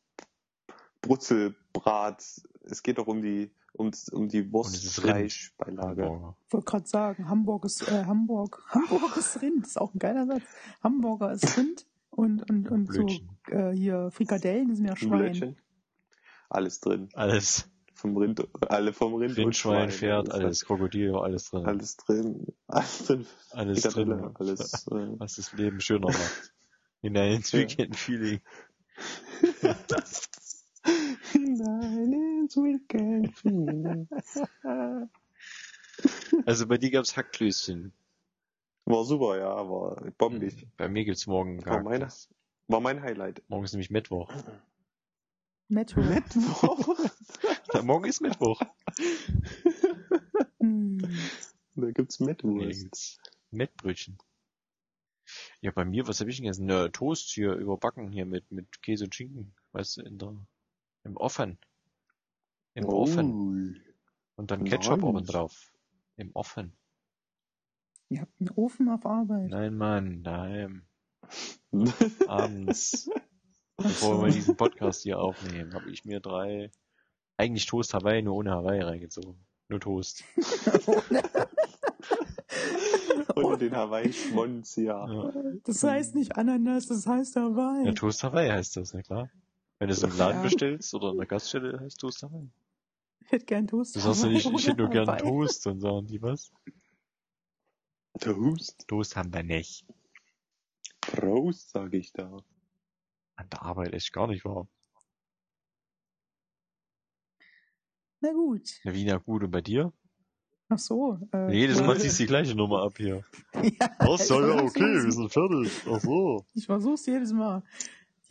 Brutzelbrat. 1.01 2.23
Es 2.63 2.83
geht 2.83 2.97
doch 2.99 3.07
um 3.07 3.21
die 3.23 3.51
um, 3.73 3.91
um 4.11 4.27
die. 4.27 4.51
Wurstfleischbeilage. 4.51 6.35
Ich 6.47 6.53
wollte 6.53 6.65
gerade 6.65 6.87
sagen, 6.87 7.29
Hamburg 7.29 7.65
ist, 7.65 7.87
äh, 7.87 8.05
Hamburg, 8.05 8.63
Hamburg 8.69 9.17
ist 9.17 9.41
Rind. 9.41 9.65
ist 9.67 9.79
auch 9.79 9.93
ein 9.93 9.99
geiler 9.99 10.25
Satz. 10.25 10.43
Hamburger 10.81 11.31
ist 11.31 11.57
Rind 11.57 11.85
und, 12.09 12.49
und, 12.49 12.69
und 12.69 12.93
so, 12.93 13.05
äh, 13.49 13.71
hier 13.71 14.09
Frikadellen, 14.11 14.69
die 14.69 14.75
sind 14.75 14.85
ja 14.85 14.91
Ein 14.93 14.97
Schwein. 14.97 15.19
Blödchen. 15.19 15.57
Alles 16.49 16.79
drin. 16.79 17.09
Alles. 17.13 17.69
Vom 17.95 18.17
Rind, 18.17 18.45
alle 18.69 18.91
vom 18.91 19.13
Rind. 19.15 19.31
und 19.31 19.37
Rind, 19.37 19.55
Schwein, 19.55 19.89
Schwein. 19.89 19.91
Pferd, 19.91 20.31
alles. 20.31 20.65
Krokodil, 20.65 21.15
alles 21.15 21.49
drin. 21.51 21.65
Alles 21.65 21.95
drin. 21.95 22.47
Alles 22.67 23.05
drin. 23.05 23.25
Alles 23.51 23.81
drin. 23.83 24.31
alles. 24.33 24.87
Äh, 24.87 25.19
Was 25.19 25.35
das 25.35 25.53
Leben 25.53 25.79
schöner 25.79 26.07
macht. 26.07 26.53
In 27.01 27.17
ein. 27.17 27.41
Weekend-Feeling. 27.43 28.41
Ins 32.55 33.43
Weekend. 33.43 34.09
Also 36.45 36.67
bei 36.67 36.77
dir 36.77 36.91
gab's 36.91 37.15
Hackklößchen. 37.15 37.93
War 38.85 39.05
super, 39.05 39.37
ja, 39.37 39.69
war 39.69 40.11
bombig. 40.17 40.67
Bei 40.77 40.89
mir 40.89 41.05
gibt's 41.05 41.27
morgen 41.27 41.63
War 41.65 41.81
meine- 41.83 41.99
Gehacktes. 41.99 42.29
War 42.67 42.79
mein 42.79 43.01
Highlight. 43.01 43.43
Morgen 43.49 43.63
ist 43.65 43.73
nämlich 43.73 43.89
Mittwoch. 43.91 44.31
Metro. 45.67 46.01
Ja, 47.73 47.81
morgen 47.81 48.05
ist 48.05 48.21
Mittwoch. 48.21 48.61
Hm. 50.59 50.99
da 51.75 51.91
gibt's 51.91 52.19
Mettwurst. 52.19 53.19
Mettbrötchen. 53.51 54.17
Ja, 55.61 55.71
bei 55.71 55.85
mir, 55.85 56.07
was 56.07 56.19
habe 56.19 56.29
ich 56.29 56.37
denn 56.37 56.43
gegessen? 56.43 56.65
Ne, 56.65 56.91
Toast 56.91 57.29
hier 57.29 57.53
überbacken 57.53 58.11
hier 58.11 58.25
mit, 58.25 58.51
mit 58.51 58.81
Käse 58.81 59.05
und 59.05 59.15
Schinken. 59.15 59.53
Weißt 59.71 59.97
du, 59.97 60.01
in 60.01 60.17
der, 60.17 60.35
im 61.03 61.17
Ofen. 61.17 61.57
Im 62.75 62.85
Ofen. 62.85 63.31
Ui. 63.33 63.81
Und 64.35 64.51
dann 64.51 64.63
Ketchup 64.63 64.97
nice. 64.97 65.09
oben 65.09 65.25
drauf. 65.25 65.71
Im 66.15 66.31
Ofen. 66.33 66.75
Ihr 68.09 68.21
habt 68.21 68.33
einen 68.39 68.49
Ofen 68.51 68.89
auf 68.89 69.05
Arbeit. 69.05 69.49
Nein, 69.49 69.75
Mann, 69.75 70.23
daheim. 70.23 70.87
Oh. 71.71 71.85
Abends, 72.27 73.09
bevor 73.77 74.23
wir 74.23 74.31
diesen 74.31 74.55
Podcast 74.55 75.03
hier 75.03 75.19
aufnehmen, 75.19 75.73
habe 75.73 75.89
ich 75.89 76.05
mir 76.05 76.19
drei, 76.19 76.71
eigentlich 77.37 77.65
Toast 77.65 77.93
Hawaii, 77.93 78.21
nur 78.21 78.35
ohne 78.35 78.51
Hawaii 78.51 78.81
reingezogen. 78.81 79.45
Nur 79.69 79.79
Toast. 79.79 80.23
Unter 83.35 83.57
den 83.57 83.75
Hawaii-Schmonz, 83.75 84.75
ja. 84.75 85.07
Ja. 85.11 85.31
Das 85.63 85.83
heißt 85.83 86.13
nicht 86.15 86.37
Ananas, 86.37 86.87
das 86.87 87.07
heißt 87.07 87.35
Hawaii. 87.35 87.85
ja, 87.85 87.93
Toast 87.93 88.23
Hawaii 88.23 88.49
heißt 88.49 88.77
das, 88.77 88.93
na 88.93 89.01
klar. 89.01 89.31
Wenn 89.79 89.87
du 89.87 89.93
es 89.93 90.03
im 90.03 90.15
Laden 90.17 90.37
Ja. 90.37 90.43
bestellst 90.43 90.93
oder 90.93 91.11
in 91.11 91.17
der 91.17 91.25
Gaststelle, 91.27 91.79
heißt 91.79 91.99
Toast 91.99 92.23
Hawaii. 92.23 92.49
Ich 93.25 93.31
hätte 93.31 93.45
gern 93.45 93.67
Toast. 93.67 93.95
Du 93.95 93.99
sagst 93.99 94.23
ja 94.23 94.29
nicht, 94.29 94.45
ich 94.45 94.67
hätte 94.67 94.77
nur 94.81 94.89
gern. 94.89 95.17
Toast, 95.17 95.65
dann 95.65 95.79
sagen 95.79 96.07
die 96.07 96.21
was? 96.21 96.51
Toast. 98.19 98.87
Toast 98.87 99.15
haben 99.15 99.33
wir 99.33 99.43
nicht. 99.43 99.85
Prost, 101.01 101.71
sage 101.71 101.97
ich 101.97 102.11
da. 102.13 102.37
An 103.35 103.49
der 103.49 103.61
Arbeit 103.63 103.93
echt 103.93 104.13
gar 104.13 104.27
nicht 104.27 104.45
wahr. 104.45 104.67
Na 108.21 108.31
gut. 108.31 108.69
Na, 108.83 108.93
wie, 108.93 109.03
na 109.05 109.17
gut, 109.17 109.43
und 109.43 109.51
bei 109.51 109.61
dir? 109.61 109.91
Ach 110.69 110.79
so. 110.79 111.19
Äh, 111.33 111.51
Jedes 111.53 111.81
Mal 111.81 111.99
ziehst 111.99 112.19
du 112.19 112.23
die 112.23 112.27
gleiche 112.27 112.55
Nummer 112.55 112.83
ab 112.83 112.93
hier. 112.97 113.23
ja, 113.53 113.61
Was? 113.99 114.29
Ja, 114.29 114.39
ja, 114.47 114.63
okay, 114.63 115.03
wir 115.03 115.11
sind 115.11 115.31
fertig. 115.31 115.71
Ach 115.89 115.99
so. 115.99 116.45
Ich 116.53 116.65
versuch's 116.65 117.05
jedes 117.05 117.33
Mal. 117.33 117.63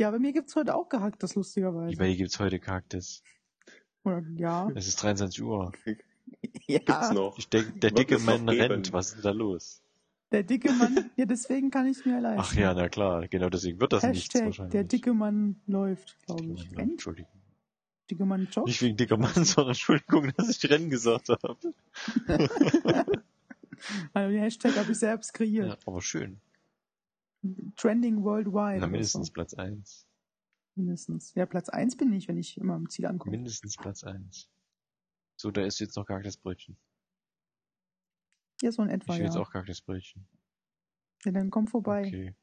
Ja, 0.02 0.10
bei 0.10 0.18
mir 0.18 0.32
gibt's 0.32 0.56
heute 0.56 0.74
auch 0.74 0.88
gehacktes, 0.88 1.36
lustigerweise. 1.36 1.96
bei 1.96 2.08
dir 2.08 2.16
gibt's 2.16 2.40
heute 2.40 2.58
Kaktus. 2.58 3.22
Oder, 4.02 4.24
ja. 4.34 4.68
Es 4.74 4.88
ist 4.88 5.00
23 5.00 5.40
Uhr. 5.44 5.70
ja. 6.66 6.80
Gibt's 6.80 7.12
noch. 7.12 7.38
Der 7.52 7.64
Wird 7.80 7.96
dicke 7.96 8.18
Mann 8.18 8.48
rennt. 8.48 8.92
Was 8.92 9.10
ist 9.10 9.14
denn 9.18 9.22
da 9.22 9.30
los? 9.30 9.80
Der 10.32 10.42
dicke 10.42 10.72
Mann, 10.72 11.08
ja, 11.16 11.24
deswegen 11.24 11.70
kann 11.70 11.86
ich 11.86 12.04
mir 12.04 12.20
leisten. 12.20 12.40
Ach 12.40 12.52
ja, 12.52 12.74
na 12.74 12.88
klar. 12.88 13.28
Genau 13.28 13.48
deswegen 13.48 13.78
wird 13.80 13.92
das 13.92 14.02
nichts 14.02 14.34
Hashtag, 14.34 14.46
wahrscheinlich. 14.46 14.72
der 14.72 14.82
dicke 14.82 15.14
Mann 15.14 15.60
läuft, 15.68 16.18
glaube 16.26 16.46
ich. 16.46 16.72
Mann? 16.72 16.90
Entschuldigung. 16.90 17.40
Dicke 18.10 18.24
Mann 18.24 18.48
joggt. 18.50 18.66
Nicht 18.66 18.82
wegen 18.82 18.96
dicker 18.96 19.18
Mann, 19.18 19.32
sondern 19.44 19.68
Entschuldigung, 19.68 20.32
dass 20.36 20.48
ich 20.48 20.68
Rennen 20.68 20.90
gesagt 20.90 21.28
habe. 21.28 21.74
Also 24.12 24.32
den 24.32 24.40
Hashtag 24.40 24.76
habe 24.76 24.90
ich 24.90 24.98
selbst 24.98 25.32
kreiert. 25.32 25.68
Ja, 25.68 25.76
aber 25.86 26.02
schön. 26.02 26.40
Trending 27.76 28.22
worldwide. 28.22 28.80
Na, 28.80 28.86
mindestens 28.86 29.26
So. 29.28 29.32
Platz 29.32 29.54
1. 29.54 30.06
Mindestens. 30.74 31.34
Ja, 31.34 31.44
Platz 31.46 31.68
1 31.68 31.96
bin 31.96 32.12
ich, 32.12 32.28
wenn 32.28 32.38
ich 32.38 32.56
immer 32.56 32.74
am 32.74 32.88
Ziel 32.88 33.06
ankomme. 33.06 33.32
Mindestens 33.36 33.76
Platz 33.76 34.04
1. 34.04 34.48
So, 35.36 35.50
da 35.50 35.64
ist 35.64 35.80
jetzt 35.80 35.96
noch 35.96 36.06
Kaktus 36.06 36.36
Brötchen. 36.36 36.78
Ja, 38.62 38.70
so 38.70 38.82
in 38.82 38.88
Ich 38.88 38.94
etwa, 38.94 39.12
will 39.14 39.18
ja. 39.20 39.24
jetzt 39.26 39.36
auch 39.36 39.50
Kaktus 39.50 39.80
Brötchen. 39.82 40.28
ja. 41.24 41.32
Dann 41.32 41.50
komm 41.50 41.66
vorbei. 41.66 42.06
Okay. 42.06 42.34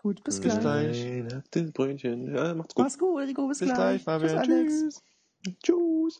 Gut, 0.00 0.22
bis, 0.22 0.40
Bis 0.40 0.52
gleich. 0.60 0.60
gleich. 0.60 1.04
Weihnachtsbrötchen. 1.04 2.34
Ja, 2.34 2.54
macht's 2.54 2.74
gut. 2.74 2.84
Mach's 2.84 2.98
gut, 2.98 3.18
Rico, 3.20 3.48
bis, 3.48 3.58
Bis 3.58 3.68
gleich, 3.74 4.02
Fabian. 4.04 4.38
Alex. 4.38 4.72
Tschüss. 4.80 5.02
Tschüss. 5.62 6.18